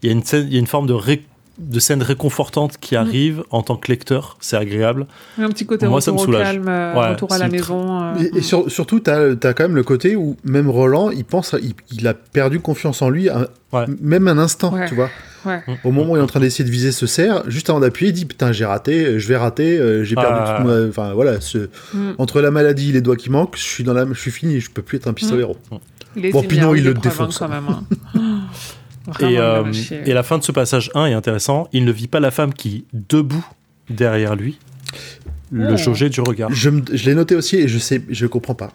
Il 0.02 0.06
y 0.06 0.08
a 0.10 0.12
une 0.12 0.22
scène, 0.24 0.46
il 0.46 0.52
y 0.54 0.56
a 0.56 0.60
une 0.60 0.66
forme 0.68 0.86
de 0.86 0.94
ré- 0.94 1.24
de 1.58 1.80
scène 1.80 2.02
réconfortante 2.02 2.76
qui 2.80 2.94
Mm. 2.94 2.98
arrive 2.98 3.42
en 3.50 3.62
tant 3.62 3.76
que 3.76 3.90
lecteur, 3.90 4.36
c'est 4.40 4.56
agréable. 4.56 5.06
Un 5.38 5.48
petit 5.48 5.66
côté 5.66 5.86
Moi, 5.88 6.00
ça 6.00 6.10
retour 6.12 6.26
me 6.26 6.30
au 6.30 6.32
soulage. 6.32 6.46
calme, 6.54 6.68
euh, 6.68 6.94
Ouais, 6.94 7.08
retour 7.10 7.32
à 7.32 7.38
la 7.38 7.48
maison. 7.48 8.00
euh, 8.02 8.14
Et, 8.34 8.38
et 8.38 8.42
sur- 8.42 8.70
surtout, 8.70 9.00
t'as 9.00 9.30
as 9.32 9.54
quand 9.54 9.64
même 9.64 9.74
le 9.76 9.82
côté 9.82 10.16
où 10.16 10.36
même 10.44 10.70
Roland, 10.70 11.10
il 11.10 11.24
pense, 11.24 11.54
il, 11.62 11.74
il 11.92 12.06
a 12.06 12.14
perdu 12.14 12.60
confiance 12.60 13.02
en 13.02 13.10
lui, 13.10 13.28
un- 13.28 13.46
Ouais. 13.72 13.84
même 14.00 14.28
un 14.28 14.38
instant, 14.38 14.72
Ouais. 14.72 14.88
tu 14.88 14.94
vois. 14.94 15.10
Ouais. 15.44 15.60
Au 15.84 15.90
moment 15.92 16.12
où 16.12 16.16
il 16.16 16.20
est 16.20 16.22
en 16.22 16.26
train 16.26 16.40
d'essayer 16.40 16.64
de 16.64 16.70
viser 16.70 16.90
ce 16.90 17.06
cerf, 17.06 17.42
juste 17.48 17.70
avant 17.70 17.80
d'appuyer, 17.80 18.10
il 18.10 18.14
dit 18.14 18.24
putain 18.24 18.50
j'ai 18.50 18.64
raté, 18.64 19.18
je 19.20 19.28
vais 19.28 19.36
rater, 19.36 19.78
euh, 19.78 20.02
j'ai 20.04 20.14
perdu 20.16 20.40
Ah. 20.42 20.56
toute 20.58 20.66
ma... 20.66 20.88
Enfin 20.88 21.12
voilà, 21.14 21.40
ce... 21.40 21.68
Mm. 21.94 22.12
entre 22.18 22.40
la 22.40 22.50
maladie 22.50 22.90
et 22.90 22.92
les 22.92 23.00
doigts 23.00 23.16
qui 23.16 23.30
manquent, 23.30 23.56
je 23.56 23.62
suis 23.62 23.84
dans 23.84 23.92
la, 23.94 24.04
je 24.10 24.18
suis 24.18 24.30
fini, 24.32 24.58
je 24.60 24.70
peux 24.70 24.82
plus 24.82 24.96
être 24.96 25.06
un 25.06 25.12
pistolero. 25.12 25.56
Est 26.16 26.32
Bon, 26.32 26.42
mais 26.42 26.56
il 26.78 26.84
le 26.84 26.94
défonce. 26.94 27.40
hein, 27.40 27.46
quand 27.48 27.54
même. 27.54 27.68
hein. 27.68 27.84
Et, 29.20 29.38
euh, 29.38 29.64
et 30.04 30.12
la 30.12 30.22
fin 30.22 30.38
de 30.38 30.42
ce 30.44 30.52
passage 30.52 30.90
1 30.94 31.06
est 31.06 31.12
intéressant. 31.14 31.68
Il 31.72 31.84
ne 31.84 31.92
vit 31.92 32.08
pas 32.08 32.20
la 32.20 32.30
femme 32.30 32.52
qui, 32.52 32.84
debout 32.92 33.44
derrière 33.90 34.36
lui, 34.36 34.58
le 35.50 35.72
Oh. 35.72 35.76
jaugeait 35.76 36.10
du 36.10 36.20
regard. 36.20 36.50
Je, 36.52 36.70
l'ai 37.04 37.14
noté 37.14 37.34
aussi 37.34 37.56
et 37.56 37.68
je 37.68 37.78
sais, 37.78 38.02
je 38.08 38.26
comprends 38.26 38.54
pas. 38.54 38.72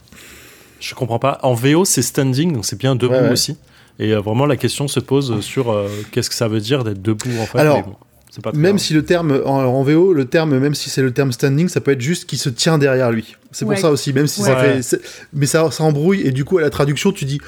Je 0.80 0.96
comprends 0.96 1.20
pas. 1.20 1.40
En 1.44 1.54
VO, 1.54 1.86
c'est 1.86 2.02
standing, 2.02 2.52
donc 2.54 2.66
c'est 2.66 2.78
bien 2.80 2.96
debout 2.96 3.14
Ouais, 3.14 3.22
ouais. 3.22 3.32
aussi. 3.32 3.58
Et 4.00 4.12
euh, 4.14 4.20
vraiment, 4.22 4.46
la 4.46 4.58
question 4.58 4.88
se 4.88 5.00
pose 5.00 5.40
sur 5.42 5.72
euh, 5.72 5.88
qu'est-ce 6.12 6.30
que 6.30 6.36
ça 6.36 6.48
veut 6.48 6.60
dire 6.60 6.84
d'être 6.84 7.02
debout 7.02 7.30
en 7.40 7.46
fait. 7.46 7.60
Alors, 7.60 7.84
bon, 7.84 7.96
pas 8.42 8.52
Même 8.54 8.72
grave. 8.72 8.78
si 8.80 8.94
le 8.96 9.06
terme 9.06 9.40
en, 9.46 9.60
en 9.64 9.84
VO, 9.84 10.12
le 10.14 10.26
terme, 10.26 10.58
même 10.58 10.74
si 10.74 10.90
c'est 10.90 11.04
le 11.04 11.12
terme 11.14 11.32
standing, 11.32 11.70
ça 11.70 11.80
peut 11.80 11.92
être 11.92 12.02
juste 12.02 12.26
qui 12.28 12.38
se 12.38 12.50
tient 12.50 12.80
derrière 12.80 13.12
lui. 13.12 13.36
C'est 13.52 13.66
Ouais. 13.66 13.76
pour 13.76 13.82
ça 13.82 13.92
aussi, 13.92 14.12
même 14.12 14.26
si 14.26 14.42
ça 14.42 14.56
fait, 14.58 15.00
mais 15.32 15.46
ça, 15.46 15.70
ça 15.70 15.84
embrouille 15.84 16.22
et 16.22 16.32
du 16.32 16.44
coup 16.44 16.58
à 16.58 16.62
la 16.62 16.72
traduction 16.72 17.12
tu 17.12 17.26
dis, 17.26 17.40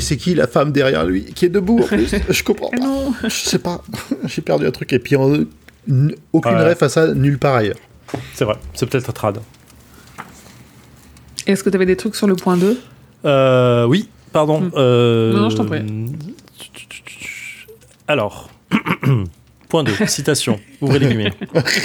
c'est 0.00 0.16
qui 0.16 0.34
la 0.34 0.46
femme 0.46 0.72
derrière 0.72 1.04
lui, 1.04 1.24
qui 1.24 1.46
est 1.46 1.48
debout 1.48 1.80
en 1.80 1.86
plus, 1.86 2.14
je 2.28 2.42
comprends 2.42 2.70
pas, 2.70 2.76
non 2.78 3.12
je 3.22 3.28
sais 3.28 3.58
pas, 3.58 3.82
j'ai 4.24 4.42
perdu 4.42 4.66
un 4.66 4.70
truc 4.70 4.92
et 4.92 4.98
puis 4.98 5.16
en- 5.16 5.32
n- 5.88 6.14
aucune 6.32 6.54
Ouais. 6.54 6.70
ref 6.70 6.82
à 6.82 6.88
ça 6.88 7.12
nulle 7.14 7.38
part 7.38 7.54
ailleurs. 7.56 7.78
C'est 8.34 8.44
vrai, 8.44 8.56
c'est 8.74 8.86
peut-être 8.88 9.08
un 9.08 9.12
trad. 9.12 9.38
Est-ce 11.46 11.64
que 11.64 11.70
tu 11.70 11.76
avais 11.76 11.86
des 11.86 11.96
trucs 11.96 12.14
sur 12.14 12.26
le 12.26 12.36
point 12.36 12.56
2 12.56 12.78
Euh, 13.24 13.84
oui, 13.86 14.08
pardon. 14.32 14.60
Hmm. 14.60 14.70
euh, 14.76 15.32
Non, 15.32 15.40
non, 15.42 15.50
je 15.50 15.56
t'en 15.56 15.64
prie. 15.64 15.80
Alors, 18.08 18.50
point 19.72 19.84
2, 19.84 20.04
citation, 20.06 20.60
ouvrez 20.82 20.98
les 20.98 21.06
guillemets. 21.06 21.32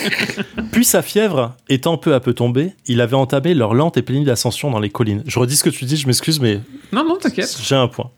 Puis 0.74 0.84
sa 0.84 1.02
fièvre 1.02 1.56
étant 1.70 1.98
peu 1.98 2.14
à 2.14 2.20
peu 2.20 2.34
tombée, 2.34 2.74
il 2.86 3.00
avait 3.00 3.16
entamé 3.16 3.54
leur 3.54 3.74
lente 3.74 3.96
et 3.96 4.02
pénible 4.02 4.30
ascension 4.30 4.70
dans 4.70 4.82
les 4.82 4.90
collines. 4.90 5.24
Je 5.26 5.40
redis 5.40 5.56
ce 5.56 5.64
que 5.64 5.70
tu 5.70 5.86
dis, 5.86 5.96
je 5.96 6.06
m'excuse, 6.06 6.42
mais 6.42 6.60
Non, 6.92 7.06
non, 7.06 7.16
t'inquiète. 7.16 7.58
j'ai 7.64 7.76
un 7.76 7.88
point. 7.88 8.12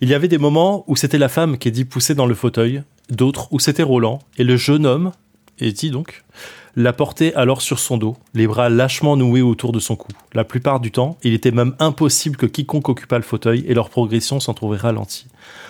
Il 0.00 0.08
y 0.08 0.14
avait 0.14 0.26
des 0.26 0.38
moments 0.38 0.82
où 0.88 0.96
c'était 0.96 1.18
la 1.18 1.28
femme 1.28 1.56
qui 1.56 1.70
dit 1.70 1.84
poussée 1.84 2.16
dans 2.16 2.26
le 2.26 2.34
fauteuil, 2.34 2.82
d'autres 3.08 3.46
où 3.52 3.60
c'était 3.60 3.84
Roland, 3.84 4.18
et 4.38 4.42
le 4.42 4.56
jeune 4.56 4.86
homme, 4.86 5.12
Eddie 5.60 5.92
donc, 5.92 6.24
la 6.76 6.92
portait 6.92 7.32
alors 7.34 7.62
sur 7.62 7.78
son 7.78 7.96
dos, 7.96 8.16
les 8.34 8.46
bras 8.46 8.68
lâchement 8.68 9.16
noués 9.16 9.40
autour 9.40 9.72
de 9.72 9.80
son 9.80 9.96
cou. 9.96 10.08
La 10.34 10.44
plupart 10.44 10.78
du 10.78 10.92
temps, 10.92 11.16
il 11.22 11.32
était 11.32 11.50
même 11.50 11.74
impossible 11.78 12.36
que 12.36 12.44
quiconque 12.44 12.90
occupât 12.90 13.16
le 13.16 13.24
fauteuil 13.24 13.64
et 13.66 13.72
leur 13.74 13.88
progression 13.88 14.40
s'en 14.40 14.52
trouvait 14.52 14.76
ralentie. 14.76 15.26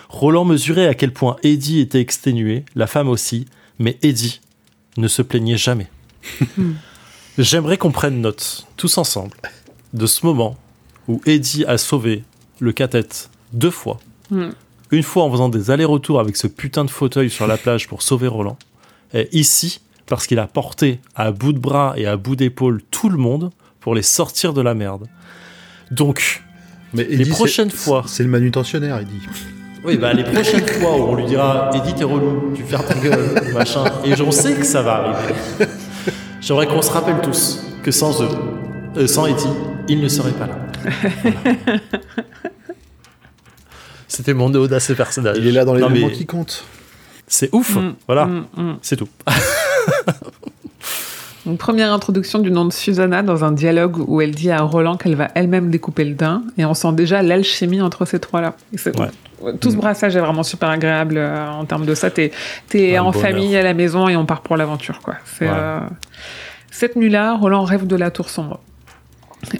Roland 0.09 0.45
mesurait 0.45 0.89
à 0.89 0.95
quel 0.95 1.13
point 1.13 1.37
Eddie 1.45 1.79
était 1.81 2.01
exténué, 2.01 2.65
la 2.75 2.89
femme 2.89 3.09
aussi, 3.09 3.47
mais 3.79 3.99
Eddie 4.03 4.41
ne 4.97 5.07
se 5.07 5.23
plaignait 5.23 5.57
jamais. 5.57 5.87
J'aimerais 7.39 7.79
qu'on 7.79 7.93
prenne 7.93 8.21
note, 8.21 8.67
tous 8.77 8.99
ensemble, 8.99 9.37
de 9.95 10.07
ce 10.07 10.27
moment 10.27 10.57
où 11.07 11.21
Eddie 11.25 11.65
a 11.67 11.79
sauvé 11.79 12.25
le 12.59 12.73
cathète 12.73 13.31
deux 13.53 13.71
fois. 13.71 14.01
Hmm. 14.31 14.51
Une 14.91 15.03
fois 15.03 15.25
en 15.25 15.31
faisant 15.31 15.49
des 15.49 15.71
allers-retours 15.71 16.19
avec 16.19 16.37
ce 16.37 16.47
putain 16.49 16.85
de 16.85 16.91
fauteuil 16.91 17.31
sur 17.31 17.47
la 17.47 17.57
plage 17.57 17.87
pour 17.87 18.03
sauver 18.03 18.27
Roland. 18.27 18.57
Et 19.13 19.29
ici, 19.37 19.81
parce 20.07 20.27
qu'il 20.27 20.39
a 20.39 20.47
porté 20.47 21.01
à 21.15 21.31
bout 21.33 21.53
de 21.53 21.59
bras 21.59 21.95
et 21.97 22.07
à 22.07 22.17
bout 22.17 22.37
d'épaule 22.37 22.83
tout 22.91 23.09
le 23.09 23.19
monde 23.19 23.51
pour 23.81 23.95
les 23.95 24.03
sortir 24.03 24.53
de 24.53 24.61
la 24.63 24.75
merde. 24.75 25.07
Donc, 25.91 26.43
Mais 26.93 27.05
Les 27.05 27.23
Eddie, 27.23 27.31
prochaines 27.31 27.71
fois. 27.71 28.05
c'est 28.07 28.23
le 28.23 28.29
manutentionnaire, 28.29 29.01
il 29.01 29.07
dit. 29.07 29.27
oui, 29.85 29.97
bah 29.97 30.13
les 30.13 30.25
prochaines 30.25 30.67
fois 30.81 30.97
où 30.97 31.03
on 31.11 31.15
lui 31.15 31.25
dira 31.27 31.71
Eddie, 31.75 31.95
t'es 31.95 32.05
relou, 32.05 32.53
tu 32.55 32.63
fermes 32.63 32.85
ta 32.87 32.95
gueule, 32.95 33.43
machin, 33.55 33.85
et 34.05 34.17
j'en 34.17 34.31
sais 34.31 34.55
que 34.55 34.65
ça 34.65 34.83
va 34.83 34.95
arriver. 34.97 35.35
J'aimerais 36.41 36.67
qu'on 36.67 36.83
se 36.83 36.91
rappelle 36.91 37.21
tous 37.23 37.61
que 37.83 37.91
sans 37.91 38.23
eux, 38.23 38.29
euh, 38.97 39.07
sans 39.07 39.27
Eddie, 39.27 39.47
il 39.89 40.01
ne 40.01 40.09
serait 40.09 40.33
pas 40.33 40.47
là. 40.47 40.59
Voilà. 41.23 41.79
C'était 44.09 44.35
mon 44.35 44.53
audacieux 44.55 44.95
personnage. 44.95 45.37
Il 45.39 45.47
est 45.47 45.53
là 45.53 45.65
dans 45.65 45.75
les 45.75 45.81
Non, 45.83 45.91
mais 45.91 46.01
moments 46.01 46.13
qui 46.13 46.27
comptent. 46.27 46.65
C'est 47.27 47.53
ouf, 47.53 47.75
Mm, 47.77 47.95
voilà, 48.07 48.27
mm, 48.27 48.47
mm. 48.57 48.79
c'est 48.83 48.97
tout. 48.97 49.09
Une 51.47 51.59
première 51.59 51.93
introduction 51.93 52.41
du 52.41 52.51
nom 52.51 52.65
de 52.65 52.73
Susanna 52.73 53.23
dans 53.23 53.45
un 53.45 53.53
dialogue 53.53 53.99
où 54.09 54.21
elle 54.21 54.33
dit 54.33 54.51
à 54.51 54.63
Roland 54.63 54.97
qu'elle 54.97 55.15
va 55.15 55.29
elle-même 55.37 55.71
découper 55.71 56.05
le 56.05 56.15
daim, 56.15 56.43
et 56.59 56.65
on 56.65 56.75
sent 56.75 56.93
déjà 56.95 57.23
l'alchimie 57.23 57.81
entre 57.81 58.05
ces 58.05 58.19
trois-là. 58.19 58.55
Ouais. 59.41 59.53
Tout 59.61 59.71
ce 59.71 59.77
brassage 59.77 60.17
est 60.17 60.21
vraiment 60.21 60.43
super 60.43 60.71
agréable 60.71 61.15
euh, 61.19 61.49
en 61.49 61.65
termes 61.65 61.87
de 61.87 61.95
ça. 61.95 62.11
T'es 62.11 62.33
es 62.75 62.99
en 62.99 63.13
bonheur. 63.13 63.23
famille 63.23 63.57
à 63.57 63.63
la 63.63 63.75
maison 63.75 64.09
et 64.09 64.17
on 64.17 64.27
part 64.27 64.41
pour 64.41 64.57
l'aventure, 64.57 65.01
quoi. 65.03 65.15
Ouais. 65.41 65.49
euh, 65.49 65.79
Cette 66.73 66.97
nuit-là, 66.97 67.35
Roland 67.37 67.63
rêve 67.63 67.87
de 67.87 67.95
la 67.97 68.11
tour 68.11 68.29
sombre. 68.29 68.59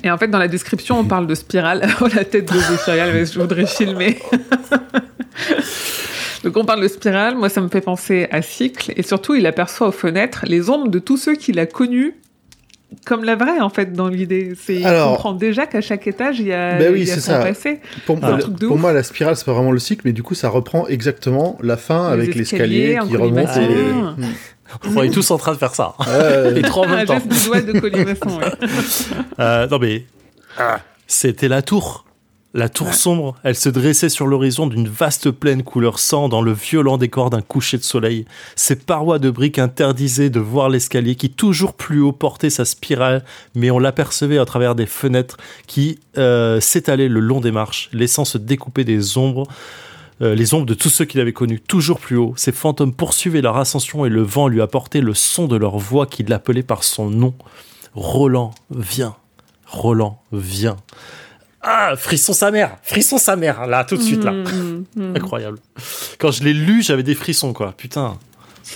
Et 0.03 0.11
en 0.11 0.19
fait, 0.19 0.27
dans 0.27 0.39
la 0.39 0.49
description, 0.49 0.99
on 0.99 1.05
parle 1.05 1.29
de 1.29 1.35
spirale. 1.37 1.87
Oh, 2.01 2.09
la 2.13 2.25
tête 2.25 2.53
de 2.53 2.59
Zéphiriel, 2.59 3.13
mais 3.13 3.27
je 3.27 3.39
voudrais 3.39 3.67
filmer. 3.67 4.19
Donc 6.45 6.57
on 6.57 6.65
parle 6.65 6.83
de 6.83 6.89
spirale, 6.89 7.37
moi 7.37 7.49
ça 7.49 7.61
me 7.61 7.69
fait 7.69 7.81
penser 7.81 8.29
à 8.31 8.43
Cycle, 8.43 8.93
et 8.97 9.03
surtout 9.03 9.35
il 9.35 9.47
aperçoit 9.47 9.89
aux 9.89 9.93
fenêtres 9.93 10.45
les 10.47 10.71
ombres 10.71 10.89
de 10.89 10.99
tous 10.99 11.17
ceux 11.17 11.35
qu'il 11.35 11.59
a 11.59 11.67
connus 11.67 12.15
comme 13.05 13.25
la 13.25 13.35
vraie 13.35 13.61
en 13.61 13.69
fait 13.69 13.93
dans 13.93 14.09
l'idée. 14.09 14.53
C'est 14.61 14.77
il 14.77 14.87
Alors- 14.87 15.11
comprend 15.13 15.33
déjà 15.33 15.67
qu'à 15.67 15.81
chaque 15.81 16.07
étage 16.07 16.39
il 16.39 16.47
y 16.47 16.53
a, 16.53 16.79
Ben 16.79 16.93
oui, 16.93 17.01
il 17.03 17.09
y 17.09 17.11
a 17.11 17.15
c'est 17.15 17.21
son 17.21 17.33
ça. 17.33 17.39
passé. 17.41 17.81
Pour, 18.07 18.17
moi, 18.79 18.93
la 18.93 19.03
spirale, 19.03 19.37
c'est 19.37 19.45
pas 19.45 19.53
vraiment 19.53 19.73
le 19.73 19.79
cycle, 19.81 20.03
mais 20.05 20.13
du 20.13 20.23
coup, 20.23 20.35
ça 20.35 20.49
reprend 20.49 20.87
exactement 20.87 21.59
la 21.63 21.77
fin 21.77 22.09
Les 22.17 22.23
avec 22.23 22.37
escaliers 22.37 22.87
l'escalier 22.95 23.09
qui 23.09 23.17
remonte. 23.17 23.57
Et... 23.57 23.93
Mm. 23.93 24.17
On 24.97 25.03
est 25.03 25.11
tous 25.11 25.31
en 25.33 25.39
train 25.39 25.53
de 25.53 25.59
faire 25.59 25.75
ça. 25.75 25.95
Ouais, 26.07 26.53
Les 26.53 26.63
trois 26.63 26.87
en 26.87 26.91
même 26.91 27.07
temps. 27.07 27.15
geste 27.15 27.29
du 27.29 27.45
doigt 27.47 27.61
de 27.61 27.79
colimaçon. 27.81 28.39
ouais. 28.39 28.69
Euh, 29.41 29.67
non 29.69 29.79
mais 29.79 30.05
c'était 31.07 31.49
la 31.49 31.61
tour. 31.63 32.06
La 32.57 32.71
tour 32.71 32.95
sombre, 32.95 33.37
elle 33.43 33.55
se 33.55 33.69
dressait 33.69 34.09
sur 34.09 34.27
l'horizon 34.27 34.67
d'une 34.67 34.89
vaste 34.89 35.31
plaine 35.31 35.63
couleur 35.63 35.99
sang 35.99 36.31
dans 36.31 36.41
le 36.41 36.55
violent 36.55 36.97
décor 36.97 37.29
d'un 37.29 37.43
coucher 37.43 37.77
de 37.77 37.83
soleil. 37.83 38.25
Ses 38.55 38.77
parois 38.77 39.19
de 39.19 39.29
briques 39.29 39.59
interdisaient 39.59 40.31
de 40.31 40.41
voir 40.41 40.71
l'escalier 40.71 41.17
qui 41.17 41.29
toujours 41.29 41.75
plus 41.75 42.01
haut 42.01 42.13
portait 42.13 42.49
sa 42.49 42.65
spirale, 42.65 43.27
mais 43.55 43.71
on 43.71 43.79
l'apercevait 43.79 44.39
à 44.39 44.47
travers 44.47 44.75
des 44.75 44.87
fenêtres 44.87 45.37
qui 45.67 45.99
euh, 46.17 46.59
s'étalaient 46.59 47.11
le 47.11 47.21
long 47.21 47.43
des 47.43 47.53
marches, 47.53 47.91
laissant 47.93 48.25
se 48.25 48.39
découper 48.39 48.85
des 48.85 49.19
ombres. 49.19 49.47
euh, 50.23 50.35
les 50.35 50.55
ombres 50.55 50.65
de 50.65 50.73
tous 50.73 50.89
ceux 50.89 51.05
qu'il 51.05 51.21
avait 51.21 51.35
connus 51.35 51.61
toujours 51.61 52.01
plus 52.01 52.17
haut. 52.17 52.33
Ces 52.39 52.53
fantômes 52.53 52.95
poursuivaient 52.95 53.43
leur 53.43 53.59
ascension 53.59 54.07
et 54.07 54.09
le 54.09 54.23
vent 54.23 54.49
lui 54.49 54.63
apportait 54.63 55.03
le 55.03 55.13
son 55.13 55.47
de 55.47 55.57
leur 55.57 55.77
voix 55.77 56.07
qui 56.07 56.23
l'appelait 56.23 56.63
par 56.63 56.85
son 56.85 57.11
nom. 57.11 57.35
Roland, 57.93 58.53
viens. 58.71 59.15
Roland, 59.67 60.23
viens. 60.33 60.79
Ah, 61.69 61.95
frisson 61.97 62.33
sa 62.33 62.53
mère, 62.53 62.79
frisson 62.85 63.19
sa 63.19 63.35
mère, 63.35 63.67
là, 63.67 63.83
tout 63.83 63.97
de 63.97 64.03
suite, 64.03 64.23
là. 64.23 64.31
Mm, 64.31 64.45
mm, 64.45 64.85
mm. 64.95 65.17
Incroyable. 65.17 65.59
Quand 66.19 66.31
je 66.31 66.45
l'ai 66.45 66.53
lu, 66.53 66.81
j'avais 66.81 67.03
des 67.03 67.17
frissons, 67.17 67.53
quoi. 67.53 67.75
Putain. 67.77 68.17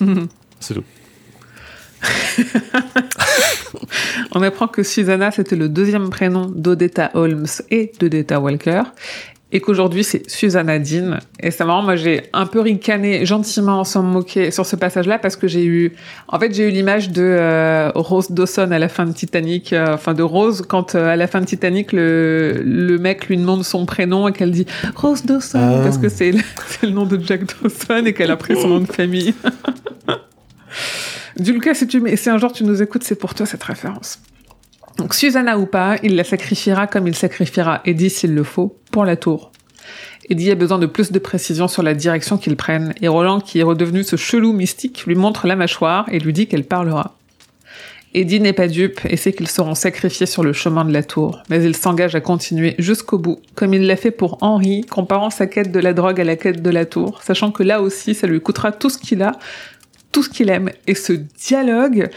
C'est 0.60 0.74
tout. 0.74 0.82
On 4.32 4.42
apprend 4.42 4.66
que 4.66 4.82
Susanna, 4.82 5.30
c'était 5.30 5.54
le 5.54 5.68
deuxième 5.68 6.10
prénom 6.10 6.46
d'Odetta 6.46 7.12
Holmes 7.14 7.46
et 7.70 7.92
d'Odetta 8.00 8.40
Walker. 8.40 8.82
Et 9.52 9.60
qu'aujourd'hui, 9.60 10.04
c'est 10.04 10.28
Susanna 10.30 10.78
Dean. 10.78 11.18
Et 11.40 11.50
c'est 11.50 11.64
marrant, 11.64 11.82
moi, 11.82 11.96
j'ai 11.96 12.22
un 12.32 12.46
peu 12.46 12.60
ricané 12.60 13.26
gentiment 13.26 13.82
sans 13.82 14.02
me 14.02 14.12
moquer 14.12 14.52
sur 14.52 14.64
ce 14.64 14.76
passage-là 14.76 15.18
parce 15.18 15.34
que 15.34 15.48
j'ai 15.48 15.64
eu, 15.64 15.92
en 16.28 16.38
fait, 16.38 16.54
j'ai 16.54 16.68
eu 16.68 16.70
l'image 16.70 17.10
de 17.10 17.22
euh, 17.22 17.90
Rose 17.94 18.30
Dawson 18.30 18.70
à 18.70 18.78
la 18.78 18.88
fin 18.88 19.06
de 19.06 19.12
Titanic, 19.12 19.72
euh, 19.72 19.94
enfin 19.94 20.14
de 20.14 20.22
Rose, 20.22 20.62
quand 20.68 20.94
euh, 20.94 21.08
à 21.08 21.16
la 21.16 21.26
fin 21.26 21.40
de 21.40 21.46
Titanic, 21.46 21.92
le, 21.92 22.62
le 22.64 22.98
mec 22.98 23.26
lui 23.26 23.36
demande 23.36 23.64
son 23.64 23.86
prénom 23.86 24.28
et 24.28 24.32
qu'elle 24.32 24.52
dit 24.52 24.66
Rose 24.94 25.24
Dawson 25.24 25.58
Ah. 25.58 25.80
parce 25.82 25.98
que 25.98 26.08
c'est 26.08 26.30
le, 26.30 26.38
c'est 26.68 26.86
le 26.86 26.92
nom 26.92 27.04
de 27.04 27.20
Jack 27.20 27.42
Dawson 27.60 28.04
et 28.06 28.12
qu'elle 28.12 28.30
a 28.30 28.36
pris 28.36 28.54
son 28.54 28.68
nom 28.68 28.80
de 28.80 28.92
famille. 28.92 29.34
Dulca, 31.36 31.74
si, 31.74 31.86
tu, 31.86 32.02
si 32.16 32.30
un 32.30 32.38
jour 32.38 32.52
tu 32.52 32.64
nous 32.64 32.82
écoutes, 32.82 33.02
c'est 33.02 33.14
pour 33.16 33.34
toi 33.34 33.46
cette 33.46 33.62
référence. 33.64 34.18
Donc 35.00 35.14
Susanna 35.14 35.58
ou 35.58 35.64
pas, 35.64 35.96
il 36.02 36.14
la 36.14 36.24
sacrifiera 36.24 36.86
comme 36.86 37.08
il 37.08 37.14
sacrifiera 37.14 37.80
Eddie 37.86 38.10
s'il 38.10 38.34
le 38.34 38.44
faut, 38.44 38.76
pour 38.92 39.06
la 39.06 39.16
tour. 39.16 39.50
Eddie 40.28 40.50
a 40.50 40.54
besoin 40.54 40.78
de 40.78 40.84
plus 40.84 41.10
de 41.10 41.18
précision 41.18 41.68
sur 41.68 41.82
la 41.82 41.94
direction 41.94 42.36
qu'ils 42.36 42.54
prennent, 42.54 42.92
et 43.00 43.08
Roland, 43.08 43.40
qui 43.40 43.60
est 43.60 43.62
redevenu 43.62 44.04
ce 44.04 44.16
chelou 44.16 44.52
mystique, 44.52 45.06
lui 45.06 45.14
montre 45.14 45.46
la 45.46 45.56
mâchoire 45.56 46.06
et 46.12 46.18
lui 46.18 46.34
dit 46.34 46.48
qu'elle 46.48 46.64
parlera. 46.64 47.16
Eddie 48.12 48.40
n'est 48.40 48.52
pas 48.52 48.68
dupe 48.68 49.00
et 49.08 49.16
sait 49.16 49.32
qu'ils 49.32 49.48
seront 49.48 49.74
sacrifiés 49.74 50.26
sur 50.26 50.42
le 50.42 50.52
chemin 50.52 50.84
de 50.84 50.92
la 50.92 51.02
tour, 51.02 51.42
mais 51.48 51.64
il 51.64 51.74
s'engage 51.74 52.14
à 52.14 52.20
continuer 52.20 52.74
jusqu'au 52.78 53.16
bout, 53.16 53.38
comme 53.54 53.72
il 53.72 53.86
l'a 53.86 53.96
fait 53.96 54.10
pour 54.10 54.36
Henri, 54.42 54.82
comparant 54.82 55.30
sa 55.30 55.46
quête 55.46 55.72
de 55.72 55.80
la 55.80 55.94
drogue 55.94 56.20
à 56.20 56.24
la 56.24 56.36
quête 56.36 56.60
de 56.60 56.70
la 56.70 56.84
tour, 56.84 57.22
sachant 57.22 57.52
que 57.52 57.62
là 57.62 57.80
aussi, 57.80 58.14
ça 58.14 58.26
lui 58.26 58.42
coûtera 58.42 58.70
tout 58.70 58.90
ce 58.90 58.98
qu'il 58.98 59.22
a, 59.22 59.32
tout 60.12 60.22
ce 60.22 60.28
qu'il 60.28 60.50
aime. 60.50 60.70
Et 60.86 60.94
ce 60.94 61.12
dialogue, 61.12 62.08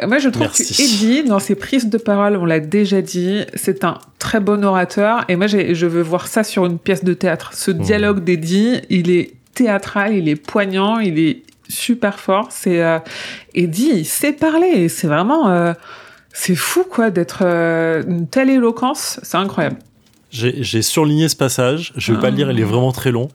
euh, 0.00 0.06
moi 0.06 0.18
je 0.18 0.28
trouve 0.28 0.42
Merci. 0.46 0.74
que 0.76 0.82
Eddie, 0.82 1.24
dans 1.24 1.38
ses 1.40 1.54
prises 1.54 1.88
de 1.88 1.98
parole, 1.98 2.36
on 2.36 2.44
l'a 2.44 2.60
déjà 2.60 3.02
dit, 3.02 3.42
c'est 3.54 3.84
un 3.84 3.98
très 4.18 4.40
bon 4.40 4.64
orateur. 4.64 5.24
Et 5.28 5.36
moi 5.36 5.46
je 5.46 5.86
veux 5.86 6.02
voir 6.02 6.26
ça 6.28 6.44
sur 6.44 6.66
une 6.66 6.78
pièce 6.78 7.04
de 7.04 7.14
théâtre. 7.14 7.50
Ce 7.54 7.70
dialogue 7.70 8.22
d'Eddie, 8.24 8.80
il 8.88 9.10
est 9.10 9.32
théâtral, 9.54 10.14
il 10.14 10.28
est 10.28 10.36
poignant, 10.36 10.98
il 11.00 11.18
est 11.18 11.42
super 11.68 12.18
fort. 12.20 12.48
C'est 12.50 12.82
euh, 12.82 12.98
Eddie, 13.54 13.90
il 13.94 14.04
sait 14.06 14.32
parler. 14.32 14.68
et 14.68 14.88
C'est 14.88 15.06
vraiment, 15.08 15.48
euh, 15.50 15.72
c'est 16.32 16.54
fou 16.54 16.84
quoi 16.88 17.10
d'être 17.10 17.40
euh, 17.42 18.02
une 18.06 18.28
telle 18.28 18.50
éloquence. 18.50 19.18
C'est 19.22 19.36
incroyable. 19.36 19.76
J'ai 20.30 20.62
j'ai 20.62 20.82
surligné 20.82 21.28
ce 21.28 21.34
passage, 21.34 21.92
je 21.96 22.12
vais 22.12 22.20
pas 22.20 22.30
le 22.30 22.36
lire, 22.36 22.50
il 22.52 22.60
est 22.60 22.62
Ah. 22.62 22.66
vraiment 22.66 22.92
très 22.92 23.10
long. 23.10 23.28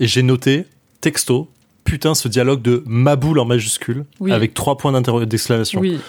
Et 0.00 0.06
j'ai 0.06 0.22
noté, 0.22 0.66
texto, 1.00 1.48
putain, 1.84 2.14
ce 2.14 2.28
dialogue 2.28 2.62
de 2.62 2.82
Maboule 2.86 3.38
en 3.38 3.44
majuscule, 3.44 4.04
Oui. 4.20 4.32
avec 4.32 4.54
trois 4.54 4.76
points 4.76 4.92
d'exclamation. 5.26 5.80
Oui, 5.80 6.00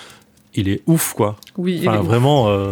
Il 0.55 0.69
est 0.69 0.81
ouf, 0.87 1.13
quoi. 1.13 1.35
oui. 1.57 1.83
Enfin, 1.87 2.01
vraiment, 2.01 2.47
euh, 2.49 2.71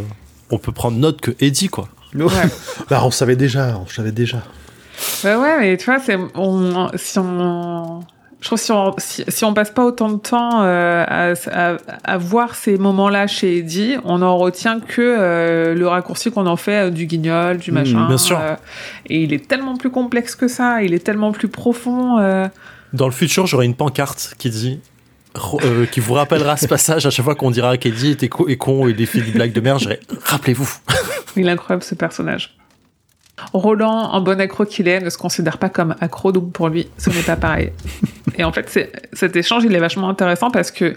on 0.49 0.57
peut 0.57 0.71
prendre 0.71 0.97
note 0.97 1.19
que 1.21 1.31
Eddie, 1.39 1.69
quoi. 1.69 1.87
Ouais. 2.15 2.25
Bah, 2.89 3.01
on 3.05 3.11
savait 3.11 3.35
déjà, 3.35 3.77
on 3.81 3.87
savait 3.87 4.11
déjà. 4.11 4.39
Bah 5.23 5.39
ouais, 5.39 5.59
mais 5.59 5.77
tu 5.77 5.85
vois, 5.85 5.99
c'est 5.99 6.17
on, 6.35 6.89
si 6.95 7.17
on, 7.17 8.01
je 8.39 8.45
trouve 8.47 8.59
que 8.59 8.63
si 8.65 8.71
on, 8.71 8.93
si, 8.97 9.23
si 9.27 9.45
on 9.45 9.53
passe 9.53 9.71
pas 9.71 9.83
autant 9.85 10.09
de 10.09 10.17
temps 10.17 10.61
euh, 10.61 11.03
à, 11.07 11.33
à, 11.51 11.77
à 12.03 12.17
voir 12.17 12.53
ces 12.53 12.77
moments-là 12.77 13.25
chez 13.27 13.57
Eddie, 13.59 13.95
on 14.03 14.21
en 14.21 14.37
retient 14.37 14.79
que 14.79 15.01
euh, 15.01 15.73
le 15.73 15.87
raccourci 15.87 16.31
qu'on 16.31 16.45
en 16.45 16.55
fait 16.57 16.87
euh, 16.87 16.89
du 16.91 17.05
guignol, 17.07 17.57
du 17.57 17.71
Mmh, 17.71 17.75
machin. 17.75 18.07
bien 18.07 18.17
sûr. 18.17 18.39
euh, 18.39 18.55
et 19.07 19.23
il 19.23 19.33
est 19.33 19.47
tellement 19.47 19.75
plus 19.77 19.89
complexe 19.89 20.35
que 20.35 20.47
ça, 20.47 20.83
il 20.83 20.93
est 20.93 20.99
tellement 21.03 21.31
plus 21.31 21.47
profond. 21.47 22.19
Dans 22.93 23.05
le 23.05 23.11
futur, 23.13 23.47
j'aurai 23.47 23.65
une 23.65 23.75
pancarte 23.75 24.33
qui 24.37 24.49
dit. 24.49 24.79
euh, 25.63 25.85
qui 25.85 26.01
vous 26.01 26.13
rappellera 26.13 26.57
ce 26.57 26.67
passage 26.67 27.05
à 27.05 27.09
chaque 27.09 27.23
fois 27.23 27.35
qu'on 27.35 27.51
dira 27.51 27.77
qu'Eddie 27.77 28.11
était 28.11 28.27
co- 28.27 28.49
est 28.49 28.57
con 28.57 28.87
et 28.87 28.93
des 28.93 29.05
filles 29.05 29.21
du 29.23 29.31
blague 29.31 29.53
de 29.53 29.61
merde. 29.61 29.97
Rappelez-vous. 30.25 30.69
il 31.37 31.47
est 31.47 31.51
incroyable 31.51 31.83
ce 31.83 31.95
personnage. 31.95 32.57
Roland, 33.53 34.11
en 34.11 34.21
bon 34.21 34.39
accro 34.41 34.65
qu'il 34.65 34.87
est, 34.87 34.99
ne 34.99 35.09
se 35.09 35.17
considère 35.17 35.57
pas 35.57 35.69
comme 35.69 35.95
accro, 36.01 36.31
donc 36.31 36.51
pour 36.51 36.67
lui, 36.69 36.89
ce 36.97 37.09
n'est 37.09 37.23
pas 37.23 37.37
pareil. 37.37 37.71
Et 38.37 38.43
en 38.43 38.51
fait, 38.51 38.89
cet 39.13 39.35
échange, 39.35 39.63
il 39.63 39.73
est 39.73 39.79
vachement 39.79 40.09
intéressant 40.09 40.51
parce 40.51 40.69
que 40.69 40.95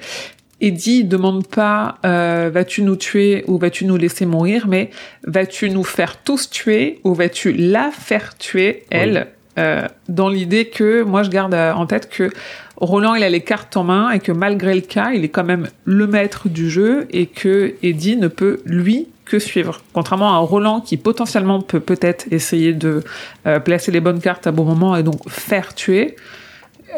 Eddie 0.60 1.04
demande 1.04 1.46
pas 1.46 1.98
euh, 2.04 2.50
vas-tu 2.52 2.82
nous 2.82 2.96
tuer 2.96 3.44
ou 3.46 3.58
vas-tu 3.58 3.86
nous 3.86 3.96
laisser 3.96 4.26
mourir, 4.26 4.66
mais 4.68 4.90
vas-tu 5.26 5.70
nous 5.70 5.84
faire 5.84 6.22
tous 6.22 6.50
tuer 6.50 7.00
ou 7.04 7.14
vas-tu 7.14 7.52
la 7.52 7.90
faire 7.90 8.36
tuer, 8.36 8.84
elle, 8.90 9.28
euh, 9.58 9.86
dans 10.08 10.28
l'idée 10.28 10.66
que 10.68 11.02
moi 11.02 11.22
je 11.22 11.30
garde 11.30 11.54
euh, 11.54 11.72
en 11.72 11.86
tête 11.86 12.08
que 12.08 12.30
Roland 12.76 13.14
il 13.14 13.22
a 13.22 13.30
les 13.30 13.42
cartes 13.42 13.76
en 13.76 13.84
main 13.84 14.10
et 14.10 14.18
que 14.18 14.32
malgré 14.32 14.74
le 14.74 14.80
cas, 14.80 15.12
il 15.12 15.24
est 15.24 15.28
quand 15.28 15.44
même 15.44 15.68
le 15.84 16.06
maître 16.06 16.48
du 16.48 16.68
jeu 16.68 17.06
et 17.10 17.26
que 17.26 17.74
Eddie 17.82 18.16
ne 18.16 18.28
peut 18.28 18.60
lui 18.64 19.08
que 19.24 19.38
suivre. 19.38 19.80
Contrairement 19.92 20.34
à 20.34 20.38
Roland 20.38 20.80
qui 20.80 20.96
potentiellement 20.96 21.60
peut 21.60 21.80
peut-être 21.80 22.26
essayer 22.30 22.72
de 22.72 23.02
euh, 23.46 23.60
placer 23.60 23.90
les 23.92 24.00
bonnes 24.00 24.20
cartes 24.20 24.46
à 24.46 24.52
bon 24.52 24.64
moment 24.64 24.96
et 24.96 25.02
donc 25.02 25.28
faire 25.30 25.74
tuer. 25.74 26.16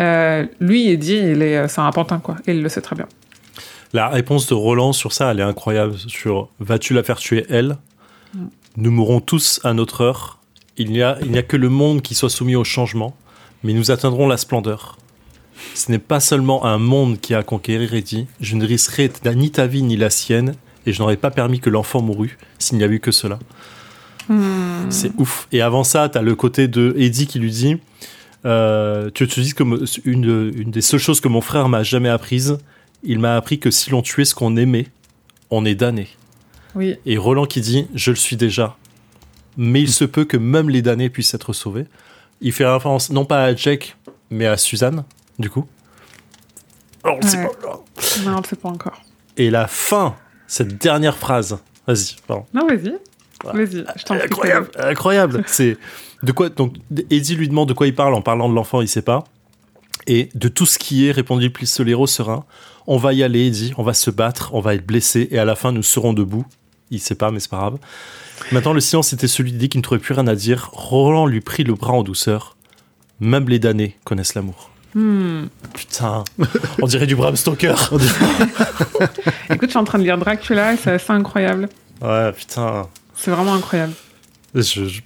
euh, 0.00 0.44
lui, 0.60 0.90
Eddie, 0.90 1.18
il 1.18 1.42
est, 1.42 1.68
c'est 1.68 1.80
un 1.80 1.92
pantin 1.92 2.18
quoi, 2.18 2.36
et 2.46 2.52
il 2.52 2.62
le 2.62 2.68
sait 2.68 2.80
très 2.80 2.96
bien. 2.96 3.06
La 3.92 4.08
réponse 4.08 4.46
de 4.46 4.54
Roland 4.54 4.92
sur 4.92 5.12
ça, 5.12 5.30
elle 5.30 5.40
est 5.40 5.44
incroyable. 5.44 5.94
Sur 5.96 6.48
vas-tu 6.58 6.94
la 6.94 7.02
faire 7.02 7.18
tuer 7.18 7.46
elle? 7.48 7.76
Nous 8.76 8.90
mourrons 8.90 9.20
tous 9.20 9.60
à 9.64 9.72
notre 9.72 10.02
heure. 10.02 10.35
Il 10.78 10.90
n'y 10.90 11.02
a, 11.02 11.18
il 11.22 11.30
n'y 11.30 11.38
a 11.38 11.42
que 11.42 11.56
le 11.56 11.68
monde 11.68 12.02
qui 12.02 12.14
soit 12.14 12.30
soumis 12.30 12.56
au 12.56 12.64
changement, 12.64 13.16
mais 13.62 13.72
nous 13.72 13.90
atteindrons 13.90 14.28
la 14.28 14.36
splendeur. 14.36 14.98
Ce 15.74 15.90
n'est 15.90 15.98
pas 15.98 16.20
seulement 16.20 16.64
un 16.64 16.78
monde 16.78 17.20
qui 17.20 17.34
a 17.34 17.38
à 17.38 17.42
conquérir, 17.42 17.94
Eddie. 17.94 18.26
Je 18.40 18.56
ne 18.56 18.66
risquerai 18.66 19.10
ni 19.34 19.50
ta 19.50 19.66
vie 19.66 19.82
ni 19.82 19.96
la 19.96 20.10
sienne, 20.10 20.54
et 20.84 20.92
je 20.92 21.00
n'aurais 21.00 21.16
pas 21.16 21.30
permis 21.30 21.60
que 21.60 21.70
l'enfant 21.70 22.02
mourût 22.02 22.38
s'il 22.58 22.78
n'y 22.78 22.84
avait 22.84 22.96
eu 22.96 23.00
que 23.00 23.10
cela. 23.10 23.38
C'est 24.90 25.12
ouf. 25.18 25.46
Et 25.52 25.60
avant 25.60 25.84
ça, 25.84 26.08
t'as 26.08 26.22
le 26.22 26.34
côté 26.34 26.68
de 26.68 26.94
Eddie 26.98 27.26
qui 27.26 27.38
lui 27.38 27.50
dit 27.50 27.76
euh, 28.44 29.10
Tu 29.14 29.26
te 29.28 29.40
dis 29.40 29.54
que 29.54 29.62
une, 30.04 30.52
une 30.56 30.70
des 30.70 30.80
seules 30.80 31.00
choses 31.00 31.20
que 31.20 31.28
mon 31.28 31.40
frère 31.40 31.68
m'a 31.68 31.82
jamais 31.82 32.08
apprises, 32.08 32.58
il 33.04 33.18
m'a 33.18 33.36
appris 33.36 33.58
que 33.58 33.70
si 33.70 33.90
l'on 33.90 34.02
tuait 34.02 34.24
ce 34.24 34.34
qu'on 34.34 34.56
aimait, 34.56 34.88
on 35.50 35.64
est 35.64 35.74
damné. 35.74 36.08
Oui, 36.74 36.96
Et 37.06 37.16
Roland 37.16 37.46
qui 37.46 37.60
dit 37.60 37.86
Je 37.94 38.10
le 38.10 38.16
suis 38.16 38.36
déjà. 38.36 38.76
Mais 39.56 39.80
il 39.82 39.90
se 39.92 40.04
peut 40.04 40.24
que 40.24 40.36
même 40.36 40.68
les 40.68 40.82
damnés 40.82 41.08
puissent 41.10 41.34
être 41.34 41.52
sauvés. 41.52 41.86
Il 42.40 42.52
fait 42.52 42.66
référence 42.66 43.10
non 43.10 43.24
pas 43.24 43.44
à 43.44 43.54
Jack, 43.54 43.96
mais 44.30 44.46
à 44.46 44.56
Suzanne, 44.56 45.04
du 45.38 45.48
coup. 45.50 45.66
Alors, 47.04 47.18
on 47.22 47.26
sait 47.26 47.38
Ouais. 47.38 47.48
pas. 47.62 47.82
non, 48.24 48.36
on 48.36 48.40
ne 48.40 48.44
sait 48.46 48.56
pas 48.56 48.68
encore. 48.68 49.00
Et 49.36 49.50
la 49.50 49.66
fin, 49.66 50.16
cette 50.46 50.76
dernière 50.78 51.16
phrase. 51.16 51.58
Vas-y, 51.86 52.16
pardon. 52.26 52.44
Non, 52.52 52.66
vas-y, 52.66 52.94
vas-y, 53.44 53.84
je 53.96 54.04
t'en 54.04 54.14
prie. 54.16 54.24
Incroyable, 54.26 54.70
incroyable. 54.78 55.44
C'est 55.46 55.76
de 56.22 56.32
quoi 56.32 56.48
donc 56.48 56.74
Eddie 57.10 57.36
lui 57.36 57.48
demande 57.48 57.68
de 57.68 57.74
quoi 57.74 57.86
il 57.86 57.94
parle 57.94 58.14
en 58.14 58.22
parlant 58.22 58.48
de 58.48 58.54
l'enfant, 58.54 58.80
il 58.80 58.88
sait 58.88 59.02
pas. 59.02 59.24
Et 60.08 60.28
de 60.34 60.48
tout 60.48 60.66
ce 60.66 60.78
qui 60.78 61.06
est, 61.06 61.12
répondit 61.12 61.44
le 61.46 61.52
pistolero 61.52 62.06
serein, 62.06 62.44
on 62.86 62.96
va 62.96 63.12
y 63.12 63.22
aller, 63.22 63.46
Eddie, 63.46 63.72
on 63.78 63.82
va 63.82 63.94
se 63.94 64.10
battre, 64.10 64.50
on 64.52 64.60
va 64.60 64.74
être 64.74 64.86
blessé 64.86 65.28
et 65.30 65.38
à 65.38 65.44
la 65.44 65.54
fin 65.56 65.72
nous 65.72 65.82
serons 65.82 66.12
debout. 66.12 66.44
Il 66.90 67.00
sait 67.00 67.14
pas, 67.14 67.30
mais 67.30 67.40
c'est 67.40 67.50
pas 67.50 67.56
grave. 67.58 67.78
Maintenant, 68.52 68.72
le 68.72 68.80
silence 68.80 69.12
était 69.12 69.26
celui 69.28 69.52
d'Eddie 69.52 69.68
qui 69.68 69.78
ne 69.78 69.82
trouvait 69.82 70.00
plus 70.00 70.14
rien 70.14 70.26
à 70.26 70.34
dire. 70.34 70.70
Roland 70.72 71.26
lui 71.26 71.40
prit 71.40 71.64
le 71.64 71.74
bras 71.74 71.92
en 71.92 72.02
douceur. 72.02 72.56
Même 73.20 73.48
les 73.48 73.58
damnés 73.58 73.96
connaissent 74.04 74.34
l'amour. 74.34 74.70
Hmm. 74.94 75.46
Putain, 75.74 76.24
on 76.80 76.86
dirait 76.86 77.06
du 77.06 77.16
Bram 77.16 77.34
Stoker. 77.36 77.74
Écoute, 79.50 79.62
je 79.62 79.68
suis 79.70 79.78
en 79.78 79.84
train 79.84 79.98
de 79.98 80.04
lire 80.04 80.18
Dracula 80.18 80.74
et 80.74 80.76
c'est 80.76 80.92
assez 80.92 81.12
incroyable. 81.12 81.68
Ouais, 82.00 82.32
putain. 82.32 82.86
C'est 83.14 83.30
vraiment 83.30 83.54
incroyable. 83.54 83.92
Je- 84.54 84.62
je- 84.86 85.00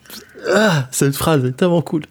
Ah, 0.54 0.86
cette 0.90 1.14
phrase 1.16 1.44
est 1.44 1.52
tellement 1.52 1.82
cool. 1.82 2.04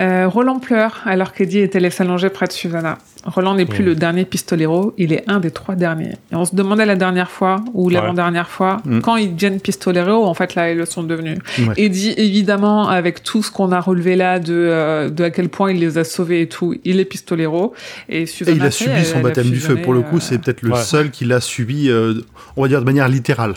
Euh, 0.00 0.26
Roland 0.28 0.58
pleure 0.58 1.02
alors 1.04 1.32
qu'Eddie 1.32 1.60
était 1.60 1.80
laissé 1.80 2.02
allonger 2.02 2.28
près 2.30 2.46
de 2.46 2.52
Susanna. 2.52 2.98
Roland 3.24 3.54
n'est 3.54 3.64
plus 3.64 3.82
le 3.84 3.94
dernier 3.94 4.24
pistolero, 4.26 4.92
il 4.98 5.12
est 5.12 5.24
un 5.30 5.40
des 5.40 5.50
trois 5.50 5.76
derniers. 5.76 6.12
Et 6.30 6.34
on 6.34 6.44
se 6.44 6.54
demandait 6.54 6.84
la 6.84 6.96
dernière 6.96 7.30
fois, 7.30 7.64
ou 7.72 7.88
l'avant-dernière 7.88 8.48
fois, 8.50 8.82
Mm. 8.84 9.00
quand 9.00 9.16
ils 9.16 9.34
deviennent 9.34 9.60
pistolero, 9.60 10.24
en 10.26 10.34
fait 10.34 10.54
là 10.54 10.70
ils 10.70 10.76
le 10.76 10.84
sont 10.84 11.02
devenus. 11.02 11.38
Ouais. 11.58 11.72
Eddie, 11.78 12.12
évidemment, 12.18 12.88
avec 12.88 13.22
tout 13.22 13.42
ce 13.42 13.50
qu'on 13.50 13.72
a 13.72 13.80
relevé 13.80 14.16
là 14.16 14.38
de, 14.40 14.52
euh, 14.54 15.08
de 15.08 15.24
à 15.24 15.30
quel 15.30 15.48
point 15.48 15.70
il 15.72 15.80
les 15.80 15.96
a 15.96 16.04
sauvés 16.04 16.42
et 16.42 16.48
tout, 16.48 16.74
il 16.84 17.00
est 17.00 17.04
pistolero. 17.06 17.72
Et 18.10 18.22
Et 18.22 18.26
Susanna, 18.26 18.56
il 18.56 18.62
a 18.66 18.70
subi 18.70 18.90
elle- 18.94 19.04
son 19.06 19.14
elle 19.14 19.20
a 19.20 19.22
baptême 19.22 19.50
du 19.50 19.60
feu. 19.60 19.76
Pour 19.76 19.94
le 19.94 20.02
coup, 20.02 20.16
euh, 20.16 20.20
c'est 20.20 20.38
peut-être 20.38 20.62
le 20.62 20.72
Ouais. 20.72 20.80
seul 20.82 21.10
qui 21.10 21.24
l'a 21.24 21.40
subi, 21.40 21.88
euh, 21.88 22.14
on 22.56 22.62
va 22.62 22.68
dire 22.68 22.80
de 22.80 22.84
manière 22.84 23.08
littérale. 23.08 23.54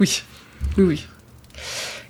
Oui, 0.00 0.22
oui, 0.78 0.84
oui. 0.84 1.06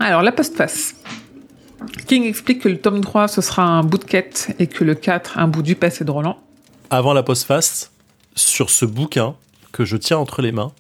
Alors, 0.01 0.23
la 0.23 0.33
postface. 0.33 0.97
King 2.07 2.25
explique 2.25 2.63
que 2.63 2.69
le 2.69 2.79
tome 2.79 3.01
3, 3.01 3.29
ce 3.29 3.41
sera 3.41 3.63
un 3.63 3.83
bout 3.83 3.99
de 3.99 4.05
quête 4.05 4.55
et 4.59 4.67
que 4.67 4.83
le 4.83 4.95
4, 4.95 5.39
un 5.39 5.49
bout 5.49 5.63
du 5.63 5.77
passé 5.77 6.05
de 6.05 6.11
Roland. 6.11 6.39
Avant 6.91 7.13
la 7.13 7.23
postface, 7.23 7.93
sur 8.35 8.71
ce 8.71 8.85
bouquin 8.85 9.35
que 9.73 9.85
je 9.85 9.97
tiens 9.97 10.19
entre 10.19 10.43
les 10.43 10.53
mains, 10.53 10.73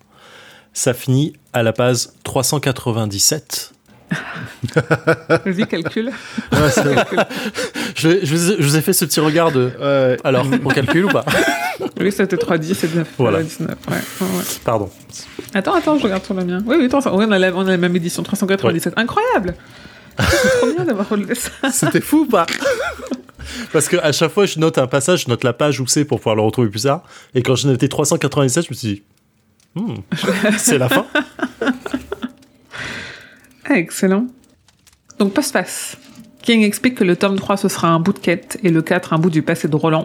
ça 0.72 0.94
finit 0.94 1.34
à 1.52 1.62
la 1.62 1.72
page 1.72 2.08
397. 2.24 3.72
Vas-y, 5.44 5.66
calcule. 5.66 6.10
Ouais, 6.52 6.58
Je, 7.96 8.24
je 8.24 8.34
vous 8.34 8.50
ai- 8.52 8.56
je 8.58 8.62
vous 8.62 8.76
ai 8.76 8.80
fait 8.80 8.92
ce 8.92 9.04
petit 9.04 9.20
regard 9.20 9.52
de. 9.52 9.70
ouais. 9.80 10.16
Alors, 10.24 10.46
on 10.64 10.68
calcule 10.68 11.06
ou 11.06 11.08
pas? 11.08 11.24
Oui, 12.00 12.12
c'était 12.12 12.36
310 12.36 12.84
et 12.84 12.86
19. 12.88 13.08
Voilà. 13.18 13.38
euh, 13.38 13.42
19. 13.42 13.70
Ouais. 13.90 13.96
Pardon. 14.64 14.90
Attends, 15.54 15.74
attends, 15.74 15.98
je 15.98 16.02
regarde 16.04 16.24
sur 16.24 16.34
le 16.34 16.44
mien. 16.44 16.62
Oui, 16.66 16.76
oui, 16.78 16.86
attends, 16.86 17.00
on, 17.12 17.30
a 17.30 17.38
la, 17.38 17.52
on 17.54 17.66
a 17.66 17.70
la 17.70 17.76
même 17.76 17.94
édition, 17.96 18.22
397. 18.22 18.94
Incroyable 18.96 19.54
C'est 20.18 20.58
trop 20.58 20.72
bien 20.74 20.84
d'avoir 20.84 21.08
relevé 21.08 21.34
ça. 21.34 21.50
C'était 21.70 22.00
fou 22.00 22.20
ou 22.20 22.26
pas? 22.26 22.46
Parce 23.72 23.88
que 23.88 23.96
à 23.96 24.12
chaque 24.12 24.32
fois, 24.32 24.46
je 24.46 24.58
note 24.58 24.78
un 24.78 24.86
passage, 24.86 25.24
je 25.24 25.28
note 25.28 25.44
la 25.44 25.52
page 25.52 25.80
où 25.80 25.86
c'est 25.86 26.04
pour 26.04 26.18
pouvoir 26.20 26.36
le 26.36 26.42
retrouver 26.42 26.68
plus 26.68 26.82
tard. 26.82 27.02
Et 27.34 27.42
quand 27.42 27.54
je 27.56 27.66
notais 27.68 27.88
397, 27.88 28.64
je 28.66 28.70
me 28.70 28.74
suis 28.74 28.88
dit, 28.88 29.02
Hmm, 29.74 29.94
c'est 30.58 30.76
la 30.78 30.88
fin. 30.90 31.06
Ah, 33.68 33.78
excellent. 33.78 34.26
Donc, 35.18 35.32
postface. 35.34 35.96
King 36.42 36.62
explique 36.62 36.96
que 36.96 37.04
le 37.04 37.16
tome 37.16 37.36
3, 37.36 37.56
ce 37.56 37.68
sera 37.68 37.88
un 37.88 38.00
bout 38.00 38.12
de 38.12 38.18
quête 38.18 38.58
et 38.62 38.70
le 38.70 38.82
4, 38.82 39.12
un 39.12 39.18
bout 39.18 39.30
du 39.30 39.42
passé 39.42 39.68
de 39.68 39.76
Roland. 39.76 40.04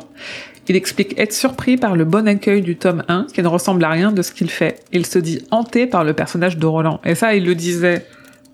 Il 0.67 0.75
explique 0.75 1.17
être 1.19 1.33
surpris 1.33 1.77
par 1.77 1.95
le 1.95 2.05
bon 2.05 2.27
accueil 2.27 2.61
du 2.61 2.75
tome 2.75 3.03
1, 3.07 3.27
qui 3.33 3.41
ne 3.41 3.47
ressemble 3.47 3.83
à 3.83 3.89
rien 3.89 4.11
de 4.11 4.21
ce 4.21 4.31
qu'il 4.31 4.49
fait. 4.49 4.83
Il 4.91 5.05
se 5.05 5.17
dit 5.17 5.41
hanté 5.49 5.87
par 5.87 6.03
le 6.03 6.13
personnage 6.13 6.57
de 6.57 6.65
Roland. 6.65 6.99
Et 7.05 7.15
ça, 7.15 7.33
il 7.35 7.45
le 7.45 7.55
disait 7.55 8.05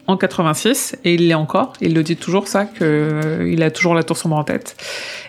en 0.08 0.16
86, 0.16 0.96
et 1.04 1.16
il 1.16 1.28
l'est 1.28 1.34
encore. 1.34 1.74
Il 1.82 1.94
le 1.94 2.04
dit 2.04 2.16
toujours 2.16 2.48
ça, 2.48 2.66
que 2.66 2.84
euh, 2.84 3.50
il 3.52 3.64
a 3.64 3.72
toujours 3.72 3.96
la 3.96 4.04
tour 4.04 4.16
sombre 4.16 4.38
en 4.38 4.44
tête. 4.44 4.76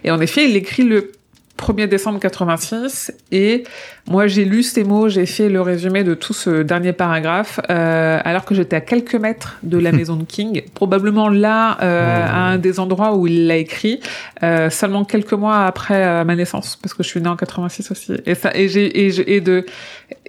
Et 0.05 0.11
en 0.11 0.21
effet, 0.21 0.49
il 0.49 0.57
écrit 0.57 0.83
le 0.83 1.13
1er 1.59 1.87
décembre 1.87 2.19
86 2.19 3.13
et 3.31 3.65
moi 4.09 4.27
j'ai 4.27 4.45
lu 4.45 4.63
ces 4.63 4.85
mots, 4.85 5.09
j'ai 5.09 5.27
fait 5.27 5.49
le 5.49 5.61
résumé 5.61 6.03
de 6.03 6.15
tout 6.15 6.33
ce 6.33 6.63
dernier 6.63 6.93
paragraphe 6.93 7.61
euh, 7.71 8.21
alors 8.25 8.45
que 8.45 8.55
j'étais 8.55 8.77
à 8.77 8.81
quelques 8.81 9.15
mètres 9.15 9.59
de 9.63 9.79
la 9.79 9.93
maison 9.93 10.17
de 10.17 10.25
King, 10.25 10.63
probablement 10.75 11.29
là 11.29 11.79
euh, 11.81 12.27
à 12.27 12.51
un 12.51 12.59
des 12.59 12.81
endroits 12.81 13.15
où 13.17 13.27
il 13.27 13.47
l'a 13.47 13.57
écrit 13.57 14.01
euh, 14.43 14.69
seulement 14.69 15.05
quelques 15.05 15.33
mois 15.33 15.65
après 15.65 16.05
euh, 16.05 16.25
ma 16.25 16.35
naissance 16.35 16.77
parce 16.83 16.93
que 16.93 17.03
je 17.03 17.09
suis 17.09 17.21
née 17.21 17.29
en 17.29 17.37
86 17.37 17.91
aussi. 17.91 18.13
Et 18.27 18.35
ça 18.35 18.51
et 18.55 18.69
j'ai 18.69 19.07
et, 19.07 19.37
et 19.37 19.41
de 19.41 19.65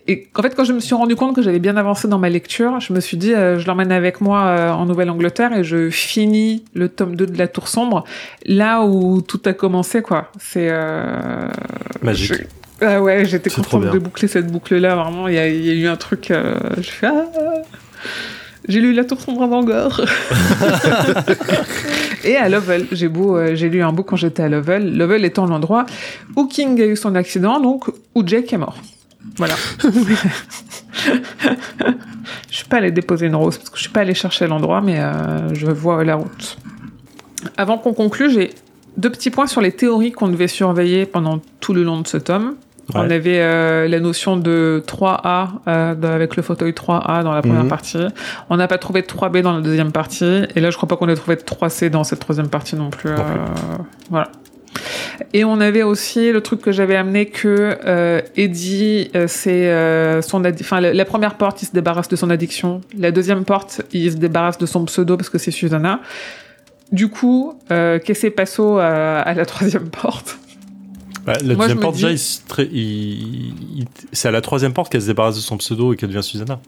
et 0.08 0.28
en 0.36 0.42
fait 0.42 0.56
quand 0.56 0.64
je 0.64 0.74
me 0.74 0.80
suis 0.80 0.96
rendu 0.96 1.16
compte 1.16 1.36
que 1.36 1.42
j'avais 1.42 1.60
bien 1.60 1.78
avancé 1.78 2.08
dans 2.08 2.20
ma 2.20 2.30
lecture, 2.30 2.80
je 2.80 2.94
me 2.94 3.00
suis 3.00 3.18
dit 3.18 3.34
euh, 3.34 3.60
je 3.60 3.68
l'emmène 3.68 3.92
avec 3.92 4.22
moi 4.22 4.46
euh, 4.46 4.72
en 4.72 4.86
Nouvelle-Angleterre 4.86 5.54
et 5.58 5.64
je 5.64 5.90
finis 5.90 6.64
le 6.74 6.90
tome 6.90 7.16
2 7.16 7.26
de 7.26 7.38
la 7.38 7.48
Tour 7.48 7.68
sombre 7.68 8.04
là 8.46 8.84
où 8.84 9.22
tout 9.22 9.42
a 9.46 9.54
commencé 9.54 10.02
quoi. 10.02 10.32
C'est 10.40 10.68
euh, 10.70 11.48
Magique. 12.02 12.34
je- 12.34 12.86
Ah 12.86 13.02
ouais, 13.02 13.26
j'étais 13.26 13.50
contente 13.50 13.66
de 13.94 14.00
boucler 14.00 14.28
cette 14.28 14.52
boucle-là. 14.52 14.96
Vraiment, 14.96 15.28
il 15.28 15.34
y, 15.34 15.38
y 15.38 15.70
a 15.72 15.74
eu 15.74 15.88
un 15.88 15.96
truc. 15.96 16.30
euh, 16.32 16.56
je 16.78 16.90
fais 16.90 17.08
ah, 17.08 17.26
j'ai 18.68 18.82
lu 18.82 18.94
La 18.94 19.06
Tour 19.06 19.22
sombre 19.22 19.44
à 19.44 19.48
Bangor. 19.48 20.02
Et 22.24 22.36
à 22.36 22.50
Lovell, 22.50 22.88
j'ai 22.92 23.08
beau, 23.08 23.38
euh, 23.38 23.56
j'ai 23.56 23.70
lu 23.70 23.82
un 23.84 23.92
bout 23.92 24.04
quand 24.04 24.16
j'étais 24.16 24.44
à 24.44 24.50
Lovell. 24.50 24.96
Lovell 24.98 25.26
étant 25.26 25.46
l'endroit 25.46 25.86
où 26.36 26.48
King 26.48 26.80
a 26.82 26.86
eu 26.86 26.96
son 26.96 27.16
accident, 27.16 27.60
donc 27.60 27.86
où 28.16 28.24
Jake 28.26 28.52
est 28.54 28.58
mort. 28.58 28.78
Voilà. 29.38 29.56
je 32.50 32.56
suis 32.56 32.66
pas 32.66 32.78
allée 32.78 32.92
déposer 32.92 33.28
une 33.28 33.36
rose 33.36 33.58
parce 33.58 33.70
que 33.70 33.78
je 33.78 33.82
suis 33.84 33.92
pas 33.92 34.02
allée 34.02 34.14
chercher 34.14 34.48
l'endroit, 34.48 34.82
mais 34.82 35.00
euh, 35.00 35.54
je 35.54 35.68
vois 35.68 36.04
la 36.04 36.16
route. 36.16 36.58
Avant 37.58 37.78
qu'on 37.78 37.94
conclue, 37.94 38.32
j'ai 38.32 38.52
deux 38.98 39.10
petits 39.10 39.30
points 39.30 39.48
sur 39.48 39.62
les 39.62 39.72
théories 39.72 40.12
qu'on 40.12 40.28
devait 40.30 40.48
surveiller 40.48 41.06
pendant 41.06 41.40
tout 41.60 41.74
le 41.74 41.84
long 41.84 42.00
de 42.02 42.08
ce 42.08 42.18
tome. 42.18 42.56
On 42.94 43.00
avait 43.10 43.40
euh, 43.42 43.88
la 43.88 44.00
notion 44.00 44.38
de 44.38 44.84
3A 44.88 45.48
euh, 45.68 45.96
avec 46.14 46.36
le 46.36 46.44
fauteuil 46.44 46.72
3A 46.72 47.24
dans 47.24 47.34
la 47.34 47.42
première 47.42 47.64
Mhm. 47.64 47.68
partie. 47.70 47.98
On 48.52 48.58
n'a 48.58 48.68
pas 48.68 48.78
trouvé 48.78 49.02
de 49.02 49.08
3B 49.08 49.42
dans 49.42 49.56
la 49.56 49.62
deuxième 49.62 49.92
partie. 49.92 50.44
Et 50.56 50.60
là, 50.60 50.70
je 50.70 50.78
crois 50.78 50.88
pas 50.88 50.96
qu'on 50.96 51.10
ait 51.10 51.16
trouvé 51.16 51.36
de 51.36 51.42
3C 51.42 51.90
dans 51.90 52.04
cette 52.04 52.20
troisième 52.20 52.48
partie 52.48 52.76
non 52.76 52.92
plus. 52.92 53.10
Non 53.10 53.16
plus. 53.16 53.24
Euh, 53.24 53.84
voilà. 54.12 54.30
Et 55.34 55.44
on 55.44 55.60
avait 55.60 55.84
aussi 55.84 56.32
le 56.32 56.42
truc 56.42 56.62
que 56.62 56.72
j'avais 56.72 56.96
amené 56.96 57.26
que 57.28 57.78
euh, 57.86 58.22
Eddie, 58.36 59.10
euh, 59.16 59.26
c'est 59.28 59.70
euh, 59.70 60.22
son, 60.22 60.44
enfin 60.46 60.82
la, 60.82 60.94
la 60.94 61.06
première 61.06 61.36
porte, 61.36 61.62
il 61.62 61.66
se 61.68 61.72
débarrasse 61.74 62.08
de 62.08 62.16
son 62.16 62.30
addiction. 62.30 62.82
La 62.98 63.12
deuxième 63.12 63.46
porte, 63.46 63.82
il 63.94 64.12
se 64.12 64.18
débarrasse 64.18 64.58
de 64.58 64.66
son 64.66 64.86
pseudo 64.86 65.18
parce 65.18 65.30
que 65.30 65.38
c'est 65.38 65.52
Susanna. 65.52 66.02
Du 66.92 67.08
coup, 67.10 67.60
euh, 67.72 68.00
qu'est-ce 68.04 68.28
qui 68.28 68.30
passe 68.32 68.60
à, 68.60 69.22
à 69.22 69.34
la 69.34 69.46
troisième 69.46 69.90
porte? 69.90 70.38
Ouais, 71.28 71.34
la 71.44 71.56
Moi, 71.56 71.66
deuxième 71.66 71.78
me 71.78 71.82
porte, 71.82 71.96
dis- 71.96 72.02
déjà, 72.04 72.12
il 72.12 72.20
se 72.20 72.40
tra- 72.48 72.68
il- 72.72 73.80
il- 73.80 73.86
c'est 74.12 74.28
à 74.28 74.32
la 74.32 74.42
troisième 74.42 74.74
porte 74.74 74.92
qu'elle 74.92 75.02
se 75.02 75.08
débarrasse 75.08 75.36
de 75.36 75.42
son 75.42 75.58
pseudo 75.58 75.94
et 75.94 75.96
qu'elle 75.96 76.10
devient 76.10 76.22
Susanna. 76.24 76.60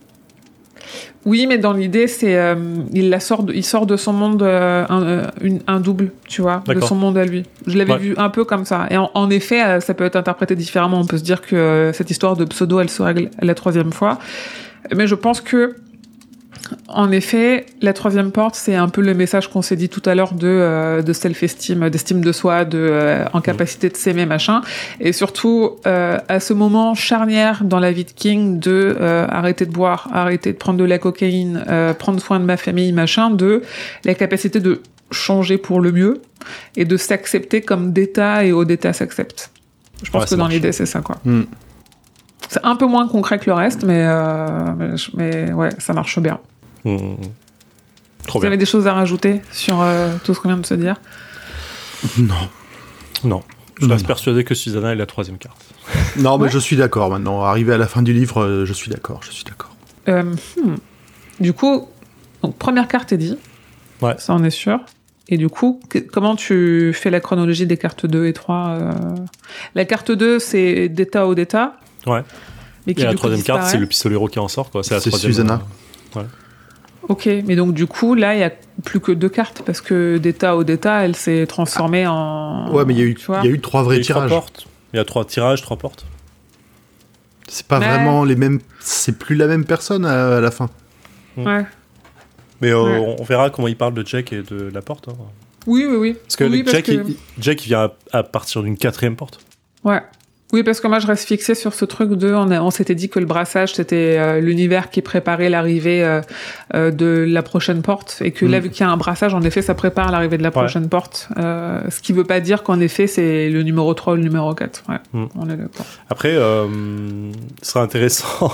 Oui, 1.25 1.45
mais 1.47 1.57
dans 1.57 1.73
l'idée, 1.73 2.07
c'est 2.07 2.37
euh, 2.37 2.55
il 2.93 3.09
la 3.09 3.19
sort, 3.19 3.43
de, 3.43 3.53
il 3.53 3.63
sort 3.65 3.85
de 3.85 3.97
son 3.97 4.13
monde 4.13 4.41
euh, 4.43 4.85
un, 4.89 5.03
euh, 5.03 5.23
une- 5.41 5.59
un 5.67 5.79
double, 5.79 6.11
tu 6.27 6.41
vois, 6.41 6.63
de 6.67 6.79
son 6.79 6.95
monde 6.95 7.17
à 7.17 7.25
lui. 7.25 7.43
Je 7.65 7.77
l'avais 7.77 7.93
Ouais. 7.93 7.97
vu 7.99 8.13
un 8.17 8.29
peu 8.29 8.45
comme 8.45 8.65
ça. 8.65 8.87
Et 8.89 8.97
en, 8.97 9.11
en 9.13 9.29
effet, 9.29 9.63
euh, 9.63 9.79
ça 9.81 9.93
peut 9.93 10.05
être 10.05 10.15
interprété 10.15 10.55
différemment. 10.55 10.99
On 10.99 11.05
peut 11.05 11.17
se 11.17 11.23
dire 11.23 11.41
que 11.41 11.55
euh, 11.55 11.93
cette 11.93 12.09
histoire 12.11 12.37
de 12.37 12.45
pseudo, 12.45 12.79
elle 12.79 12.89
se 12.89 13.01
règle 13.01 13.29
la 13.41 13.55
troisième 13.55 13.91
fois. 13.91 14.19
Mais 14.95 15.05
je 15.07 15.15
pense 15.15 15.41
que, 15.41 15.75
en 16.87 17.11
effet, 17.11 17.65
la 17.81 17.93
troisième 17.93 18.31
porte, 18.31 18.55
c'est 18.55 18.75
un 18.75 18.89
peu 18.89 19.01
le 19.01 19.13
message 19.13 19.49
qu'on 19.49 19.61
s'est 19.61 19.75
dit 19.75 19.89
tout 19.89 20.01
à 20.05 20.15
l'heure 20.15 20.33
de, 20.33 20.47
euh, 20.47 21.01
de 21.01 21.13
self-esteem, 21.13 21.89
d'estime 21.89 22.21
de 22.21 22.31
soi, 22.31 22.65
de 22.65 22.77
euh, 22.77 23.25
en 23.33 23.41
capacité 23.41 23.89
de 23.89 23.97
s'aimer, 23.97 24.25
machin. 24.25 24.61
Et 24.99 25.13
surtout, 25.13 25.77
euh, 25.85 26.17
à 26.27 26.39
ce 26.39 26.53
moment 26.53 26.95
charnière 26.95 27.63
dans 27.63 27.79
la 27.79 27.91
vie 27.91 28.05
de 28.05 28.11
King, 28.11 28.59
de 28.59 28.97
euh, 28.99 29.27
arrêter 29.29 29.65
de 29.65 29.71
boire, 29.71 30.09
arrêter 30.13 30.53
de 30.53 30.57
prendre 30.57 30.79
de 30.79 30.85
la 30.85 30.97
cocaïne, 30.97 31.63
euh, 31.69 31.93
prendre 31.93 32.19
soin 32.19 32.39
de 32.39 32.45
ma 32.45 32.57
famille, 32.57 32.91
machin, 32.93 33.29
de 33.29 33.61
la 34.03 34.13
capacité 34.13 34.59
de 34.59 34.81
changer 35.11 35.57
pour 35.57 35.79
le 35.79 35.91
mieux 35.91 36.21
et 36.75 36.85
de 36.85 36.97
s'accepter 36.97 37.61
comme 37.61 37.93
d'état 37.93 38.43
et 38.43 38.51
au 38.51 38.65
d'état 38.65 38.93
s'accepte. 38.93 39.51
Je 40.03 40.11
pense 40.11 40.23
Ouais, 40.23 40.29
que 40.29 40.35
dans 40.35 40.47
l'idée, 40.47 40.71
c'est 40.71 40.85
ça, 40.85 41.01
quoi. 41.01 41.17
Hmm. 41.25 41.43
C'est 42.49 42.63
un 42.63 42.75
peu 42.75 42.85
moins 42.85 43.07
concret 43.07 43.39
que 43.39 43.47
le 43.47 43.53
reste, 43.53 43.83
mais, 43.83 44.05
euh, 44.07 44.47
mais, 44.77 44.95
mais 45.15 45.53
ouais, 45.53 45.69
ça 45.79 45.93
marche 45.93 46.19
bien. 46.19 46.39
Mmh. 46.85 46.97
Trop 48.27 48.39
Vous 48.39 48.41
bien. 48.41 48.47
avez 48.49 48.57
des 48.57 48.65
choses 48.65 48.87
à 48.87 48.93
rajouter 48.93 49.41
sur 49.51 49.81
euh, 49.81 50.13
tout 50.23 50.33
ce 50.33 50.39
qu'on 50.39 50.49
vient 50.49 50.57
de 50.57 50.65
se 50.65 50.73
dire? 50.73 50.99
Non. 52.17 52.35
Non. 53.23 53.43
Je 53.79 53.87
reste 53.87 54.07
persuadé 54.07 54.43
que 54.43 54.55
Susanna 54.55 54.91
est 54.93 54.95
la 54.95 55.05
troisième 55.05 55.37
carte. 55.37 55.57
Non, 56.17 56.37
mais 56.37 56.45
Ouais. 56.45 56.49
je 56.49 56.57
suis 56.59 56.75
d'accord 56.75 57.09
maintenant. 57.09 57.43
Arrivé 57.43 57.73
à 57.73 57.77
la 57.77 57.87
fin 57.87 58.01
du 58.01 58.11
livre, 58.13 58.41
euh, 58.43 58.65
je 58.65 58.73
suis 58.73 58.89
d'accord. 58.89 59.21
Je 59.23 59.31
suis 59.31 59.43
d'accord. 59.43 59.75
Euh, 60.09 60.23
hmm. 60.23 60.75
Du 61.39 61.53
coup, 61.53 61.87
donc, 62.41 62.57
première 62.57 62.87
carte 62.87 63.13
est 63.13 63.17
dit. 63.17 63.37
Ouais. 64.01 64.15
Ça, 64.17 64.33
on 64.33 64.43
est 64.43 64.49
sûr. 64.49 64.79
Et 65.29 65.37
du 65.37 65.49
coup, 65.49 65.79
que- 65.89 65.99
comment 65.99 66.35
tu 66.35 66.91
fais 66.93 67.09
la 67.11 67.19
chronologie 67.19 67.67
des 67.67 67.77
cartes 67.77 68.05
2 68.05 68.25
et 68.27 68.33
3 68.33 68.67
euh? 68.69 68.91
La 69.75 69.85
carte 69.85 70.11
2, 70.11 70.39
c'est 70.39 70.89
d'état 70.89 71.27
au 71.27 71.35
d'état. 71.35 71.77
Ouais. 72.07 72.23
Mais 72.87 72.93
qui, 72.95 73.01
Et 73.01 73.03
la 73.03 73.09
du 73.11 73.15
coup, 73.17 73.23
troisième 73.27 73.43
carte, 73.43 73.63
c'est 73.69 73.77
le 73.77 73.85
pistolero 73.87 74.27
qui 74.27 74.39
en 74.39 74.47
sort. 74.47 74.69
C'est 74.83 74.91
la 74.95 74.99
C'est 75.01 75.09
troisième. 75.09 75.31
Susanna. 75.33 75.61
euh, 76.15 76.23
Ok, 77.09 77.27
mais 77.45 77.55
donc 77.55 77.73
du 77.73 77.87
coup, 77.87 78.15
là, 78.15 78.35
il 78.35 78.39
y 78.39 78.43
a 78.43 78.51
plus 78.83 78.99
que 78.99 79.11
deux 79.13 79.29
cartes 79.29 79.61
parce 79.65 79.79
que 79.81 80.17
d'état 80.17 80.55
au 80.57 80.63
d'état, 80.63 81.05
elle 81.05 81.15
s'est 81.15 81.45
transformée 81.47 82.05
en. 82.05 82.69
Ouais, 82.73 82.83
mais 82.85 82.93
il 82.93 82.99
y 82.99 83.01
a 83.01 83.05
eu, 83.05 83.15
Tu 83.15 83.25
vois 83.27 83.39
il 83.43 83.47
y 83.49 83.49
a 83.49 83.55
eu 83.55 83.61
trois 83.61 83.81
Il 83.81 83.83
y 83.83 83.87
a 83.87 83.89
vrais 83.93 83.99
tirages. 84.01 84.29
portes. 84.29 84.67
Il 84.93 84.97
y 84.97 84.99
a 84.99 85.05
trois 85.05 85.23
tirages, 85.25 85.61
trois 85.61 85.77
portes. 85.77 86.05
C'est 87.47 87.65
pas 87.65 87.79
Ouais. 87.79 87.87
vraiment 87.87 88.25
les 88.25 88.35
mêmes. 88.35 88.59
C'est 88.81 89.17
plus 89.17 89.35
la 89.35 89.47
même 89.47 89.63
personne 89.65 90.05
à, 90.05 90.37
à 90.37 90.41
la 90.41 90.51
fin. 90.51 90.69
Ouais. 91.37 91.65
Mais 92.59 92.71
euh, 92.71 92.83
Ouais. 92.83 92.97
on- 93.17 93.21
on 93.21 93.23
verra 93.23 93.49
comment 93.51 93.67
il 93.69 93.77
parle 93.77 93.93
de 93.93 94.05
Jack 94.05 94.33
et 94.33 94.41
de 94.41 94.69
la 94.73 94.81
porte. 94.81 95.07
hein. 95.07 95.13
Oui, 95.65 95.85
oui, 95.89 95.95
oui. 95.97 96.13
Parce 96.21 96.35
que 96.35 96.43
oui, 96.43 96.63
Jack, 96.67 96.85
que- 96.85 96.91
il, 96.91 97.15
Jack, 97.39 97.63
il 97.65 97.67
vient 97.69 97.91
à, 98.11 98.17
à 98.19 98.23
partir 98.23 98.63
d'une 98.63 98.77
quatrième 98.77 99.15
porte. 99.15 99.39
Ouais. 99.83 100.01
Oui, 100.53 100.63
parce 100.63 100.79
que 100.79 100.87
moi, 100.87 100.99
je 100.99 101.07
reste 101.07 101.27
fixée 101.27 101.55
sur 101.55 101.73
ce 101.73 101.83
truc 101.83 102.11
de. 102.13 102.33
On, 102.33 102.71
s'était 102.71 102.95
dit 102.95 103.09
que 103.09 103.19
le 103.19 103.25
brassage, 103.25 103.73
c'était 103.75 104.15
euh, 104.17 104.39
l'univers 104.39 104.89
qui 104.89 105.01
préparait 105.01 105.49
l'arrivée 105.49 106.05
euh, 106.05 106.21
euh, 106.73 106.89
de 106.89 107.25
la 107.27 107.43
prochaine 107.43 107.81
porte. 107.81 108.19
Et 108.23 108.31
que 108.31 108.45
là, 108.45 108.59
Mm. 108.59 108.63
vu 108.63 108.69
qu'il 108.69 108.79
y 108.81 108.83
a 108.83 108.89
un 108.89 108.95
brassage, 108.95 109.33
en 109.33 109.41
effet, 109.41 109.61
ça 109.61 109.73
prépare 109.75 110.09
l'arrivée 110.09 110.37
de 110.37 110.43
la 110.43 110.51
prochaine 110.51 110.87
porte. 110.87 111.27
Ce 111.37 111.99
qui 112.01 112.13
veut 112.13 112.23
pas 112.23 112.39
dire 112.39 112.63
qu'en 112.63 112.79
effet, 112.79 113.07
c'est 113.07 113.49
le 113.49 113.61
numéro 113.63 113.93
3 113.93 114.13
ou 114.13 114.15
le 114.15 114.21
numéro 114.23 114.53
4. 114.55 114.83
Ouais, 114.87 114.95
Mm. 115.13 115.25
on 115.35 115.49
est 115.49 115.57
d'accord. 115.57 115.85
Après, 116.09 116.33
ce 116.33 116.67
sera 117.61 117.81
intéressant 117.81 118.51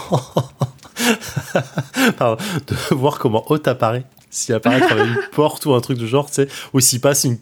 Pardon, 2.17 2.37
de 2.67 2.95
voir 2.95 3.19
comment 3.19 3.43
Hôte 3.51 3.67
apparaît. 3.67 4.03
S'il 4.29 4.55
apparaît 4.55 4.77
à 4.81 4.85
travers 4.85 5.05
une 5.05 5.17
porte 5.31 5.65
ou 5.67 5.73
un 5.73 5.81
truc 5.81 5.97
du 5.99 6.07
genre, 6.07 6.25
tu 6.27 6.33
sais, 6.33 6.47
ou 6.73 6.79
s'il 6.79 6.99
passe 7.01 7.23
une, 7.23 7.37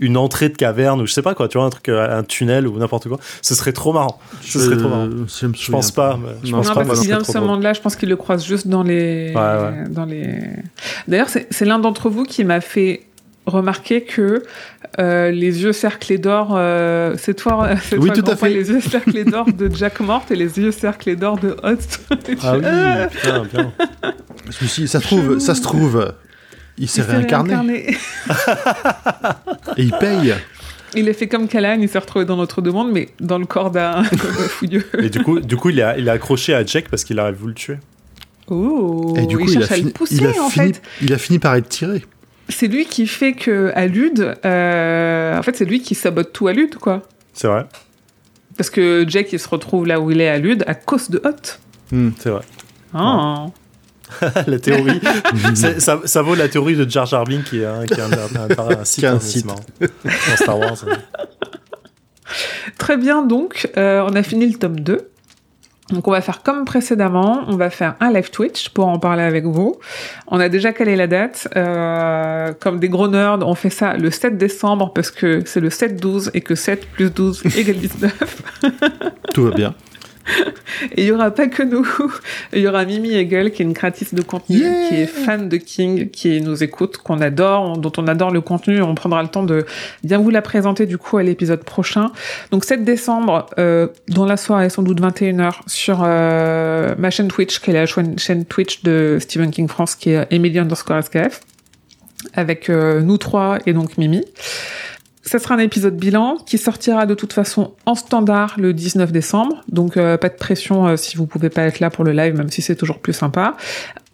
une 0.00 0.16
entrée 0.16 0.48
de 0.48 0.56
caverne 0.56 1.00
ou 1.00 1.06
je 1.06 1.12
sais 1.12 1.22
pas 1.22 1.34
quoi, 1.34 1.48
tu 1.48 1.58
vois, 1.58 1.66
un 1.66 1.70
truc, 1.70 1.88
euh, 1.88 2.18
un 2.18 2.22
tunnel 2.22 2.66
ou 2.66 2.78
n'importe 2.78 3.08
quoi. 3.08 3.18
Ce 3.42 3.54
serait 3.54 3.72
trop 3.72 3.92
marrant. 3.92 4.18
Ce 4.40 4.58
serait 4.58 4.76
trop 4.76 4.88
marrant. 4.88 5.08
Je 5.26 5.46
Je 5.54 5.70
pense 5.70 5.90
pas. 5.92 6.18
mais 6.20 6.30
Je 6.44 6.50
Non, 6.52 6.58
pense 6.58 6.68
non, 6.68 6.74
pas. 6.74 6.84
parce 6.84 6.98
mais 6.98 7.02
qu'il 7.02 7.08
vient 7.10 7.20
de 7.20 7.24
ce 7.26 7.38
monde-là, 7.38 7.72
je 7.72 7.80
pense 7.80 7.96
qu'il 7.96 8.08
le 8.08 8.16
croise 8.16 8.44
juste 8.44 8.66
dans 8.68 8.82
les. 8.82 9.32
Ouais, 9.34 9.40
ouais. 9.40 9.88
Dans 9.88 10.04
les... 10.04 10.38
D'ailleurs, 11.08 11.28
c'est 11.28 11.64
l'un 11.64 11.78
d'entre 11.78 12.08
vous 12.10 12.24
qui 12.24 12.44
m'a 12.44 12.60
fait 12.60 13.02
remarquer 13.46 14.00
que 14.04 14.42
euh, 14.98 15.30
les 15.30 15.62
yeux 15.62 15.72
cerclés 15.74 16.16
d'or, 16.16 16.54
euh, 16.56 17.14
c'est 17.18 17.34
toi, 17.34 17.68
c'est 17.82 17.98
Oui, 17.98 18.10
toi, 18.10 18.22
tout 18.22 18.30
à 18.30 18.36
fait. 18.36 18.48
les 18.48 18.70
yeux 18.70 18.80
cerclés 18.80 19.24
d'or 19.24 19.44
de 19.52 19.70
Jack 19.74 20.00
Mort 20.00 20.24
et 20.30 20.34
les 20.34 20.58
yeux 20.58 20.70
cerclés 20.72 21.14
d'or 21.14 21.38
de 21.38 21.54
Host. 21.62 22.00
Ah 22.42 22.54
oui, 22.56 22.62
putain, 23.10 23.42
bien. 23.52 23.72
Trouve, 25.02 25.38
ça 25.40 25.54
se 25.54 25.60
trouve, 25.62 26.12
il 26.78 26.88
s'est 26.88 27.02
réincarné 27.02 27.86
et 29.76 29.82
il 29.82 29.92
paye. 29.92 30.34
Il 30.96 31.08
est 31.08 31.12
fait 31.12 31.26
comme 31.26 31.48
Callahan, 31.48 31.80
il 31.80 31.88
s'est 31.88 31.98
retrouvé 31.98 32.24
dans 32.24 32.36
notre 32.36 32.62
demande, 32.62 32.92
mais 32.92 33.08
dans 33.20 33.38
le 33.38 33.46
corps 33.46 33.70
d'un 33.70 34.04
fouilleux. 34.48 34.84
Et 35.00 35.08
du 35.08 35.22
coup, 35.22 35.40
du 35.40 35.56
coup 35.56 35.70
il, 35.70 35.80
est 35.80 36.08
accroché 36.08 36.54
à 36.54 36.64
Jack 36.64 36.88
parce 36.88 37.04
qu'il 37.04 37.18
a 37.18 37.30
voulu 37.32 37.52
le 37.52 37.54
tuer. 37.54 37.78
Oh, 38.48 39.14
Et 39.16 39.26
du 39.26 39.38
coup, 39.38 39.44
il 39.44 39.52
il 39.52 39.56
a, 39.56 39.60
cherche 39.60 39.72
à 39.72 39.74
fini, 39.76 39.86
le 39.86 39.92
pousser, 39.92 40.14
il, 40.16 40.26
a 40.26 40.42
en 40.42 40.50
fini, 40.50 40.74
fait. 40.74 40.82
il 41.02 41.12
a 41.14 41.18
fini 41.18 41.38
par 41.38 41.54
être 41.54 41.68
tiré. 41.68 42.04
C'est 42.50 42.68
lui 42.68 42.84
qui 42.84 43.06
fait 43.06 43.32
que 43.32 43.72
à 43.74 43.86
Lude, 43.86 44.36
euh, 44.44 45.38
en 45.38 45.42
fait, 45.42 45.56
c'est 45.56 45.64
lui 45.64 45.80
qui 45.80 45.94
sabote 45.94 46.32
tout 46.32 46.46
à 46.46 46.52
Lude, 46.52 46.74
quoi. 46.76 47.02
C'est 47.32 47.48
vrai. 47.48 47.64
Parce 48.56 48.68
que 48.68 49.06
Jack, 49.08 49.32
il 49.32 49.40
se 49.40 49.48
retrouve 49.48 49.86
là 49.86 49.98
où 49.98 50.10
il 50.10 50.20
est 50.20 50.28
à 50.28 50.38
Lude 50.38 50.62
à 50.66 50.74
cause 50.74 51.10
de 51.10 51.22
Hot. 51.24 51.58
Hmm. 51.90 52.10
C'est 52.18 52.30
vrai. 52.30 52.42
Ah. 52.92 53.46
la 54.46 54.58
théorie. 54.58 55.00
ça, 55.54 56.00
ça 56.04 56.22
vaut 56.22 56.34
la 56.34 56.48
théorie 56.48 56.76
de 56.76 56.88
Jar 56.88 57.06
Jar 57.06 57.24
Binks 57.24 57.44
qui 57.44 57.60
est 57.60 57.64
un, 57.64 57.84
qui 57.84 57.94
est 57.94 58.00
un, 58.00 58.12
un, 58.12 58.70
un, 58.70 58.80
un 58.80 58.84
site. 58.84 59.04
Hein. 59.04 59.56
Dans 59.80 60.36
Star 60.36 60.58
Wars. 60.58 60.84
Très 62.78 62.96
bien, 62.96 63.22
donc, 63.22 63.70
euh, 63.76 64.04
on 64.08 64.14
a 64.14 64.22
fini 64.22 64.46
le 64.46 64.58
tome 64.58 64.80
2. 64.80 65.10
Donc 65.90 66.08
on 66.08 66.10
va 66.10 66.22
faire 66.22 66.42
comme 66.42 66.64
précédemment, 66.64 67.44
on 67.46 67.56
va 67.56 67.68
faire 67.68 67.94
un 68.00 68.10
live 68.10 68.30
Twitch 68.30 68.70
pour 68.70 68.88
en 68.88 68.98
parler 68.98 69.22
avec 69.22 69.44
vous. 69.44 69.78
On 70.28 70.40
a 70.40 70.48
déjà 70.48 70.72
calé 70.72 70.96
la 70.96 71.06
date. 71.06 71.46
Euh, 71.56 72.54
comme 72.58 72.80
des 72.80 72.88
gros 72.88 73.06
nerds, 73.06 73.40
on 73.42 73.54
fait 73.54 73.68
ça 73.70 73.94
le 73.94 74.10
7 74.10 74.38
décembre 74.38 74.92
parce 74.94 75.10
que 75.10 75.42
c'est 75.44 75.60
le 75.60 75.68
7-12 75.68 76.30
et 76.32 76.40
que 76.40 76.54
7 76.54 76.86
plus 76.86 77.10
12 77.10 77.58
égale 77.58 77.76
19. 77.76 78.42
Tout 79.34 79.44
va 79.44 79.50
bien. 79.50 79.74
Et 80.92 81.02
il 81.02 81.04
y 81.06 81.12
aura 81.12 81.30
pas 81.30 81.48
que 81.48 81.62
nous. 81.62 81.86
Il 82.52 82.60
y 82.60 82.68
aura 82.68 82.84
Mimi 82.84 83.14
Hegel, 83.14 83.52
qui 83.52 83.62
est 83.62 83.64
une 83.64 83.74
créatrice 83.74 84.14
de 84.14 84.22
contenu, 84.22 84.58
Yeah 84.58 84.88
qui 84.88 84.94
est 84.96 85.06
fan 85.06 85.48
de 85.48 85.56
King, 85.56 86.10
qui 86.10 86.40
nous 86.40 86.62
écoute, 86.62 86.98
qu'on 86.98 87.20
adore, 87.20 87.78
dont 87.78 87.92
on 87.96 88.06
adore 88.06 88.30
le 88.30 88.40
contenu. 88.40 88.82
On 88.82 88.94
prendra 88.94 89.22
le 89.22 89.28
temps 89.28 89.42
de 89.42 89.66
bien 90.02 90.18
vous 90.18 90.30
la 90.30 90.42
présenter 90.42 90.86
du 90.86 90.98
coup 90.98 91.16
à 91.16 91.22
l'épisode 91.22 91.64
prochain. 91.64 92.10
Donc 92.50 92.64
7 92.64 92.84
décembre, 92.84 93.46
euh, 93.58 93.88
dans 94.08 94.26
la 94.26 94.36
soirée, 94.36 94.70
sans 94.70 94.82
doute 94.82 95.00
21h, 95.00 95.60
sur 95.66 96.02
euh, 96.04 96.94
ma 96.98 97.10
chaîne 97.10 97.28
Twitch, 97.28 97.60
qui 97.60 97.70
est 97.70 97.74
la 97.74 97.86
chaîne 97.86 98.18
chaîne 98.18 98.44
Twitch 98.44 98.82
de 98.82 99.18
Stephen 99.20 99.50
King 99.50 99.68
France, 99.68 99.94
qui 99.94 100.10
est 100.10 100.26
Emily 100.30 100.58
underscore 100.58 101.02
SKF, 101.02 101.40
avec 102.34 102.68
euh, 102.68 103.00
nous 103.00 103.18
trois 103.18 103.58
et 103.66 103.72
donc 103.72 103.98
Mimi. 103.98 104.24
Ça 105.26 105.38
sera 105.38 105.54
un 105.54 105.58
épisode 105.58 105.96
bilan 105.96 106.36
qui 106.44 106.58
sortira 106.58 107.06
de 107.06 107.14
toute 107.14 107.32
façon 107.32 107.72
en 107.86 107.94
standard 107.94 108.54
le 108.58 108.74
19 108.74 109.10
décembre. 109.10 109.62
Donc 109.68 109.96
euh, 109.96 110.18
pas 110.18 110.28
de 110.28 110.34
pression 110.34 110.86
euh, 110.86 110.96
si 110.96 111.16
vous 111.16 111.26
pouvez 111.26 111.48
pas 111.48 111.62
être 111.62 111.80
là 111.80 111.88
pour 111.88 112.04
le 112.04 112.12
live, 112.12 112.36
même 112.36 112.50
si 112.50 112.60
c'est 112.60 112.76
toujours 112.76 112.98
plus 112.98 113.14
sympa. 113.14 113.56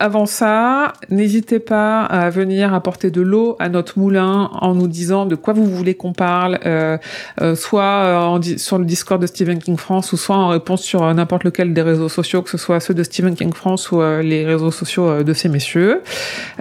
Avant 0.03 0.25
ça, 0.25 0.95
n'hésitez 1.11 1.59
pas 1.59 2.01
à 2.01 2.31
venir 2.31 2.73
apporter 2.73 3.11
de 3.11 3.21
l'eau 3.21 3.57
à 3.59 3.69
notre 3.69 3.99
moulin 3.99 4.49
en 4.55 4.75
nous 4.75 4.89
disant 4.89 5.27
de 5.27 5.35
quoi 5.35 5.53
vous 5.53 5.67
voulez 5.67 5.93
qu'on 5.93 6.15
parle, 6.15 6.59
euh, 6.65 6.97
euh, 7.43 7.55
soit 7.55 7.83
euh, 7.83 8.41
sur 8.57 8.79
le 8.79 8.87
Discord 8.87 9.21
de 9.21 9.27
Stephen 9.27 9.59
King 9.59 9.77
France 9.77 10.15
ou 10.15 10.17
soit 10.17 10.37
en 10.37 10.49
réponse 10.49 10.81
sur 10.81 11.13
n'importe 11.13 11.45
lequel 11.45 11.75
des 11.75 11.83
réseaux 11.83 12.09
sociaux, 12.09 12.41
que 12.41 12.49
ce 12.49 12.57
soit 12.57 12.81
ceux 12.81 12.95
de 12.95 13.03
Stephen 13.03 13.35
King 13.35 13.53
France 13.53 13.93
ou 13.93 14.01
les 14.01 14.47
réseaux 14.47 14.71
sociaux 14.71 15.23
de 15.23 15.33
ces 15.35 15.51
messieurs. 15.51 16.01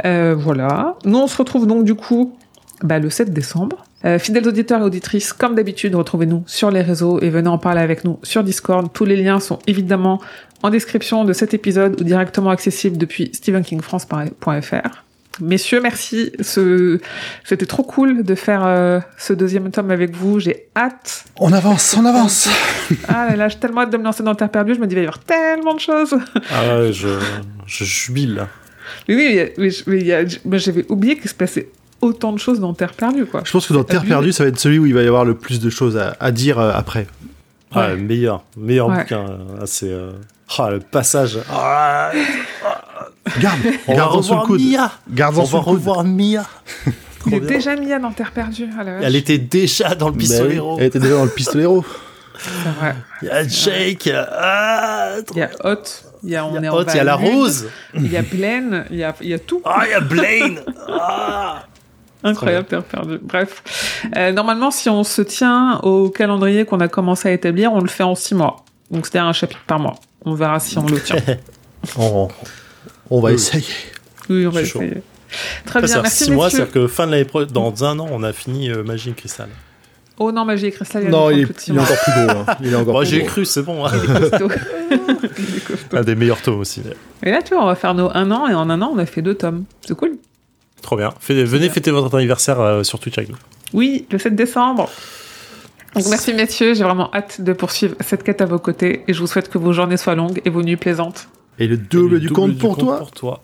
Voilà. 0.03 0.95
Nous, 1.05 1.17
on 1.17 1.27
se 1.27 1.37
retrouve 1.37 1.65
donc 1.65 1.85
du 1.85 1.95
coup 1.95 2.35
bah, 2.83 2.99
le 2.99 3.09
7 3.09 3.33
décembre. 3.33 3.85
Euh, 4.05 4.17
fidèles 4.19 4.47
auditeurs 4.47 4.81
et 4.81 4.83
auditrices, 4.83 5.33
comme 5.33 5.55
d'habitude, 5.55 5.95
retrouvez-nous 5.95 6.43
sur 6.47 6.71
les 6.71 6.81
réseaux 6.81 7.19
et 7.21 7.29
venez 7.29 7.49
en 7.49 7.57
parler 7.57 7.81
avec 7.81 8.05
nous 8.05 8.19
sur 8.23 8.43
Discord. 8.43 8.87
Tous 8.93 9.05
les 9.05 9.17
liens 9.17 9.39
sont 9.39 9.59
évidemment 9.67 10.21
en 10.63 10.69
description 10.69 11.25
de 11.25 11.33
cet 11.33 11.53
épisode 11.53 11.99
ou 11.99 12.03
directement 12.03 12.49
accessibles 12.49 12.97
depuis 12.97 13.31
stephenkingfrance.fr. 13.33 15.03
Messieurs, 15.41 15.79
merci. 15.81 16.31
Ce... 16.41 16.99
C'était 17.45 17.65
trop 17.65 17.83
cool 17.83 18.23
de 18.23 18.35
faire 18.35 18.65
euh, 18.65 18.99
ce 19.17 19.31
deuxième 19.33 19.71
tome 19.71 19.91
avec 19.91 20.13
vous. 20.15 20.39
J'ai 20.39 20.67
hâte. 20.75 21.23
On 21.39 21.53
avance, 21.53 21.95
on 21.97 22.05
avance. 22.05 22.49
Ah 23.07 23.27
là 23.29 23.35
là, 23.35 23.47
j'ai 23.47 23.57
tellement 23.57 23.81
hâte 23.81 23.91
de 23.91 23.97
me 23.97 24.03
lancer 24.03 24.23
dans 24.23 24.35
Terre 24.35 24.49
perdue. 24.49 24.75
Je 24.75 24.79
me 24.79 24.87
dis, 24.87 24.95
il 24.95 24.97
va 24.97 25.01
y 25.01 25.05
avoir 25.05 25.19
tellement 25.19 25.75
de 25.75 25.79
choses. 25.79 26.15
Ah 26.51 26.79
ouais, 26.79 26.91
je, 26.93 27.07
je 27.65 27.83
jubile 27.83 28.47
oui, 29.07 29.39
y 29.87 30.11
a- 30.11 30.23
moi, 30.45 30.57
j'avais 30.57 30.85
oublié 30.89 31.17
qu'il 31.17 31.29
se 31.29 31.35
passait 31.35 31.69
autant 32.01 32.31
de 32.33 32.39
choses 32.39 32.59
dans 32.59 32.73
Terre 32.73 32.93
perdue, 32.93 33.25
quoi. 33.25 33.41
Je 33.45 33.51
pense 33.51 33.67
que 33.67 33.73
dans 33.73 33.83
Terre 33.83 33.99
abusé. 34.01 34.13
perdue, 34.13 34.31
ça 34.31 34.43
va 34.43 34.49
être 34.49 34.59
celui 34.59 34.79
où 34.79 34.85
il 34.85 34.93
va 34.93 35.01
y 35.03 35.07
avoir 35.07 35.25
le 35.25 35.35
plus 35.35 35.59
de 35.59 35.69
choses 35.69 35.97
à, 35.97 36.15
à 36.19 36.31
dire 36.31 36.59
euh, 36.59 36.71
après. 36.73 37.07
Ah, 37.73 37.89
Ouais. 37.89 37.97
meilleur, 37.97 38.43
meilleur 38.57 38.87
Ouais. 38.87 38.97
bouquin. 38.99 39.23
là, 39.59 39.65
C'est 39.65 39.91
euh, 39.91 40.11
ah, 40.57 40.71
le 40.71 40.79
passage. 40.79 41.37
Ah, 41.51 42.11
Garde, 43.39 43.59
on 43.87 43.91
va 43.91 43.97
garde-en 43.97 44.21
sous 44.23 44.33
le 44.35 44.41
coude. 44.41 44.61
Mia. 44.61 44.91
On 45.07 45.45
sous 45.45 45.51
va 45.51 45.57
le 45.59 45.63
coude. 45.63 45.73
revoir 45.73 46.03
Mia. 46.03 46.43
Trop 47.19 47.29
Il 47.31 47.33
est 47.35 47.39
bien. 47.41 47.49
déjà 47.49 47.75
Mia 47.75 47.99
dans 47.99 48.11
Terre 48.11 48.31
perdue. 48.31 48.67
Ah 48.79 48.83
la 48.83 48.93
vache. 48.93 49.03
Elle 49.05 49.15
était 49.15 49.37
déjà 49.37 49.93
dans 49.93 50.07
le 50.07 50.13
Bah 50.13 50.19
pistolero. 50.19 50.77
Elle 50.79 50.85
était 50.87 50.99
déjà 50.99 51.15
dans 51.15 51.25
le 51.25 51.29
pistolero. 51.29 51.85
Vrai. 52.79 52.95
Il 53.21 53.27
y 53.27 53.31
a 53.31 53.45
Jake. 53.47 54.09
Ah, 54.13 55.15
Il 55.31 55.37
y 55.37 55.41
a 55.43 55.49
Hot, 55.65 55.75
il 56.23 56.29
y 56.29 56.35
a 56.37 56.45
On 56.45 56.55
Il 56.55 56.61
y 56.61 56.65
est 56.65 56.67
a 56.67 56.73
en 56.73 56.77
Hot, 56.77 56.83
il 56.87 56.95
y 56.95 56.99
a 56.99 57.03
la 57.03 57.15
rose. 57.15 57.67
Il 57.93 58.11
y 58.11 58.15
a 58.17 58.21
Blaine, 58.21 58.85
il 58.89 58.97
y 58.97 59.03
a, 59.03 59.13
il 59.21 59.27
y 59.27 59.33
a 59.33 59.39
tout. 59.39 59.61
Ah, 59.65 59.81
il 59.85 59.91
y 59.91 59.93
a 59.93 59.99
Blaine. 59.99 60.61
Ah. 60.91 61.65
Incroyable, 62.23 62.67
Terre 62.67 62.83
perdue. 62.83 63.17
Bref. 63.21 64.03
Euh, 64.17 64.31
normalement, 64.33 64.71
si 64.71 64.89
on 64.89 65.03
se 65.03 65.21
tient 65.21 65.79
au 65.83 66.09
calendrier 66.09 66.65
qu'on 66.65 66.79
a 66.81 66.87
commencé 66.89 67.29
à 67.29 67.31
établir, 67.31 67.71
on 67.73 67.79
le 67.81 67.87
fait 67.87 68.03
en 68.03 68.15
six 68.15 68.35
mois. 68.35 68.65
Donc, 68.91 69.05
c'est-à-dire 69.07 69.27
un 69.29 69.33
chapitre 69.33 69.61
par 69.67 69.79
mois. 69.79 69.95
On 70.25 70.33
verra 70.33 70.59
si 70.59 70.77
on 70.77 70.85
le 70.85 70.99
tient. 71.01 71.15
On, 71.97 72.27
on 73.09 73.21
va 73.21 73.29
Oui. 73.29 73.35
essayer. 73.35 73.63
Oui, 74.29 74.45
on 74.45 74.49
va 74.49 74.59
suis 74.61 74.69
chaud. 74.69 74.81
essayer. 74.81 75.01
Très 75.65 75.81
bien, 75.81 76.01
merci 76.01 76.25
six 76.25 76.31
mois, 76.31 76.49
c'est-à-dire 76.49 76.73
que 76.73 76.87
fin 76.87 77.05
de 77.07 77.11
l'année 77.11 77.23
pro- 77.23 77.45
dans 77.45 77.85
un 77.85 77.97
an, 77.99 78.07
on 78.11 78.21
a 78.23 78.33
fini 78.33 78.69
euh, 78.69 78.83
Magie 78.83 79.11
et 79.11 79.13
Cristal. 79.13 79.47
Oh 80.17 80.33
non, 80.33 80.43
Magie 80.43 80.65
et 80.65 80.71
Cristal, 80.71 81.03
il 81.05 81.09
Non, 81.09 81.29
il 81.29 81.43
est, 81.43 81.67
il 81.69 81.77
est 81.77 81.79
encore 81.79 81.97
plus 82.03 82.11
gros. 82.11 82.37
hein. 82.37 82.45
Il 82.61 82.73
est 82.73 82.75
encore 82.75 82.93
Moi, 82.95 83.03
plus 83.03 83.09
j'ai 83.11 83.23
cru, 83.23 83.45
c'est 83.45 83.61
bon. 83.61 83.85
hein. 83.85 83.91
Costaud. 83.91 84.49
Il 84.91 85.55
est 85.55 85.63
costaud. 85.65 85.95
Un 85.97 86.01
des 86.01 86.15
meilleurs 86.15 86.41
tomes 86.41 86.59
aussi. 86.59 86.81
Et 87.23 87.31
là, 87.31 87.41
tu 87.41 87.53
vois, 87.53 87.63
on 87.63 87.67
va 87.67 87.75
faire 87.75 87.93
nos 87.93 88.09
un 88.13 88.29
an, 88.31 88.47
et 88.49 88.53
en 88.53 88.69
un 88.69 88.81
an, 88.81 88.91
on 88.93 88.97
a 88.97 89.05
fait 89.05 89.21
deux 89.21 89.35
tomes. 89.35 89.63
C'est 89.87 89.95
cool. 89.95 90.17
Trop 90.89 90.97
bien. 90.97 91.13
Fais- 91.19 91.43
venez 91.43 91.65
bien. 91.65 91.69
fêter 91.71 91.91
votre 91.91 92.17
anniversaire 92.17 92.59
euh, 92.59 92.81
sur 92.81 92.97
Twitch 92.99 93.15
avec 93.19 93.29
nous. 93.29 93.35
Oui, 93.73 94.07
le 94.09 94.17
7 94.17 94.35
décembre. 94.35 94.89
Donc 95.93 96.07
merci 96.09 96.33
messieurs, 96.33 96.73
j'ai 96.73 96.83
vraiment 96.83 97.13
hâte 97.13 97.41
de 97.41 97.53
poursuivre 97.53 97.95
cette 97.99 98.23
quête 98.23 98.41
à 98.41 98.45
vos 98.47 98.57
côtés 98.57 99.03
et 99.07 99.13
je 99.13 99.19
vous 99.19 99.27
souhaite 99.27 99.49
que 99.49 99.59
vos 99.59 99.71
journées 99.71 99.97
soient 99.97 100.15
longues 100.15 100.41
et 100.45 100.49
vos 100.49 100.63
nuits 100.63 100.77
plaisantes. 100.77 101.27
Et 101.59 101.67
le 101.67 101.77
double 101.77 102.15
Le 102.15 102.19
du 102.21 102.29
compte 102.31 102.57
pour 102.57 102.75
toi. 102.75 102.97
pour 102.97 103.11
toi. 103.11 103.43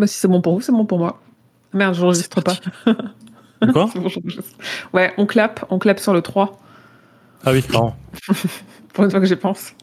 Bah, 0.00 0.06
si 0.06 0.16
c'est 0.18 0.28
bon 0.28 0.40
pour 0.40 0.54
vous, 0.54 0.60
c'est 0.62 0.72
bon 0.72 0.86
pour 0.86 0.98
moi. 0.98 1.20
Merde, 1.74 1.94
je 1.94 2.00
n'enregistre 2.00 2.40
pas. 2.40 2.54
Quoi 3.72 3.88
C'est 3.92 4.00
bon, 4.00 4.08
j'enregistre. 4.08 4.56
ouais, 4.94 5.12
on 5.18 5.26
clappe, 5.26 5.66
on 5.68 5.78
clappe 5.78 5.98
sur 6.00 6.14
le 6.14 6.22
3, 6.22 6.58
Ah 7.44 7.52
oui, 7.52 7.62
pardon. 7.70 7.92
pour 8.94 9.04
une 9.04 9.10
fois 9.10 9.20
que 9.20 9.26
j'y 9.26 9.36
pense. 9.36 9.74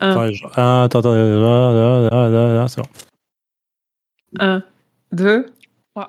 Un, 0.00 0.10
Attends, 0.12 0.32
je- 0.32 0.44
ah, 0.56 0.82
attends, 0.84 0.98
attends, 1.00 1.12
là, 1.14 1.72
là, 1.72 2.08
là, 2.10 2.28
là, 2.30 2.54
là, 2.54 2.68
c'est 2.68 2.80
bon. 2.80 2.88
1, 4.40 4.62
2, 5.12 5.46
3. 5.94 6.08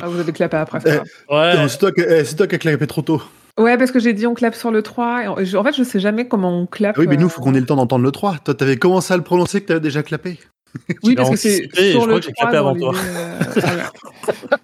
Ah, 0.00 0.08
vous 0.08 0.18
avez 0.18 0.32
clappé 0.32 0.56
après, 0.56 0.80
c'est 0.80 0.96
Eh. 1.30 1.34
Ouais. 1.34 1.56
Non, 1.56 1.68
C'est 1.68 1.78
toi, 1.78 1.92
qui- 1.92 2.00
eh, 2.00 2.24
c'est 2.24 2.34
toi 2.36 2.46
qui 2.46 2.54
as 2.54 2.58
claqué 2.58 2.86
trop 2.86 3.02
tôt. 3.02 3.22
Ouais, 3.58 3.76
parce 3.76 3.90
que 3.90 3.98
j'ai 4.00 4.14
dit 4.14 4.26
on 4.26 4.32
clappe 4.34 4.54
sur 4.54 4.70
le 4.70 4.82
3. 4.82 5.24
Et 5.24 5.28
en, 5.28 5.64
fait, 5.64 5.74
je 5.76 5.82
sais 5.84 6.00
jamais 6.00 6.26
comment 6.26 6.62
on 6.62 6.66
clappe. 6.66 6.96
Ah 6.96 7.00
oui, 7.00 7.06
mais 7.06 7.16
nous, 7.18 7.26
euh, 7.26 7.28
faut 7.28 7.42
qu'on 7.42 7.54
ait 7.54 7.60
le 7.60 7.66
temps 7.66 7.76
d'entendre 7.76 8.04
le 8.04 8.10
3. 8.10 8.38
Toi, 8.38 8.54
t'avais 8.54 8.76
commencé 8.78 9.12
à 9.12 9.16
le 9.18 9.22
prononcer 9.22 9.60
que 9.60 9.66
t'avais 9.66 9.80
déjà 9.80 10.02
clapé? 10.02 10.38
Oui, 11.02 11.14
parce 11.14 11.30
que 11.30 11.36
c'est 11.36 11.68
sur 11.92 12.02
je 12.02 12.06
le 12.06 12.18
crois 12.18 12.20
que 12.20 12.26
j'ai 12.26 12.32
3 12.32 12.50
clapé 12.50 12.56
dans 12.56 12.68
avant 12.70 12.78
toi. 12.78 12.92
l'idée, 12.92 13.08
euh, 13.16 14.54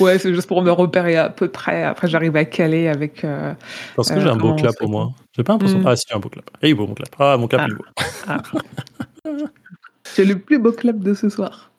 ouais, 0.04 0.18
c'est 0.18 0.34
juste 0.34 0.46
pour 0.48 0.62
me 0.62 0.70
repérer 0.70 1.16
à 1.16 1.28
peu 1.28 1.48
près. 1.48 1.82
Après, 1.84 2.08
j'arrive 2.08 2.36
à 2.36 2.44
caler 2.44 2.88
avec. 2.88 3.24
euh, 3.24 3.52
Parce 3.96 4.10
que 4.10 4.14
Euh, 4.14 4.20
j'ai 4.20 4.28
un 4.28 4.36
beau 4.36 4.54
clap 4.54 4.74
au 4.80 4.88
moins. 4.88 5.12
J'ai 5.36 5.42
pas 5.42 5.52
l'impression. 5.54 5.78
Hmm. 5.80 5.86
Ah, 5.86 5.96
si, 5.96 6.04
j'ai 6.08 6.14
un 6.14 6.20
beau 6.20 6.28
clap. 6.28 6.48
Et 6.62 6.68
il 6.68 6.70
est 6.70 6.74
beau 6.74 6.86
mon 6.86 6.94
clap. 6.94 7.08
Ah, 7.18 7.36
mon 7.36 7.46
clap, 7.48 7.62
Ah. 7.62 7.66
il 7.68 7.72
est 7.72 9.32
beau. 9.34 9.48
J'ai 10.16 10.24
le 10.24 10.38
plus 10.38 10.58
beau 10.58 10.72
clap 10.72 10.98
de 10.98 11.14
ce 11.14 11.28
soir. 11.28 11.70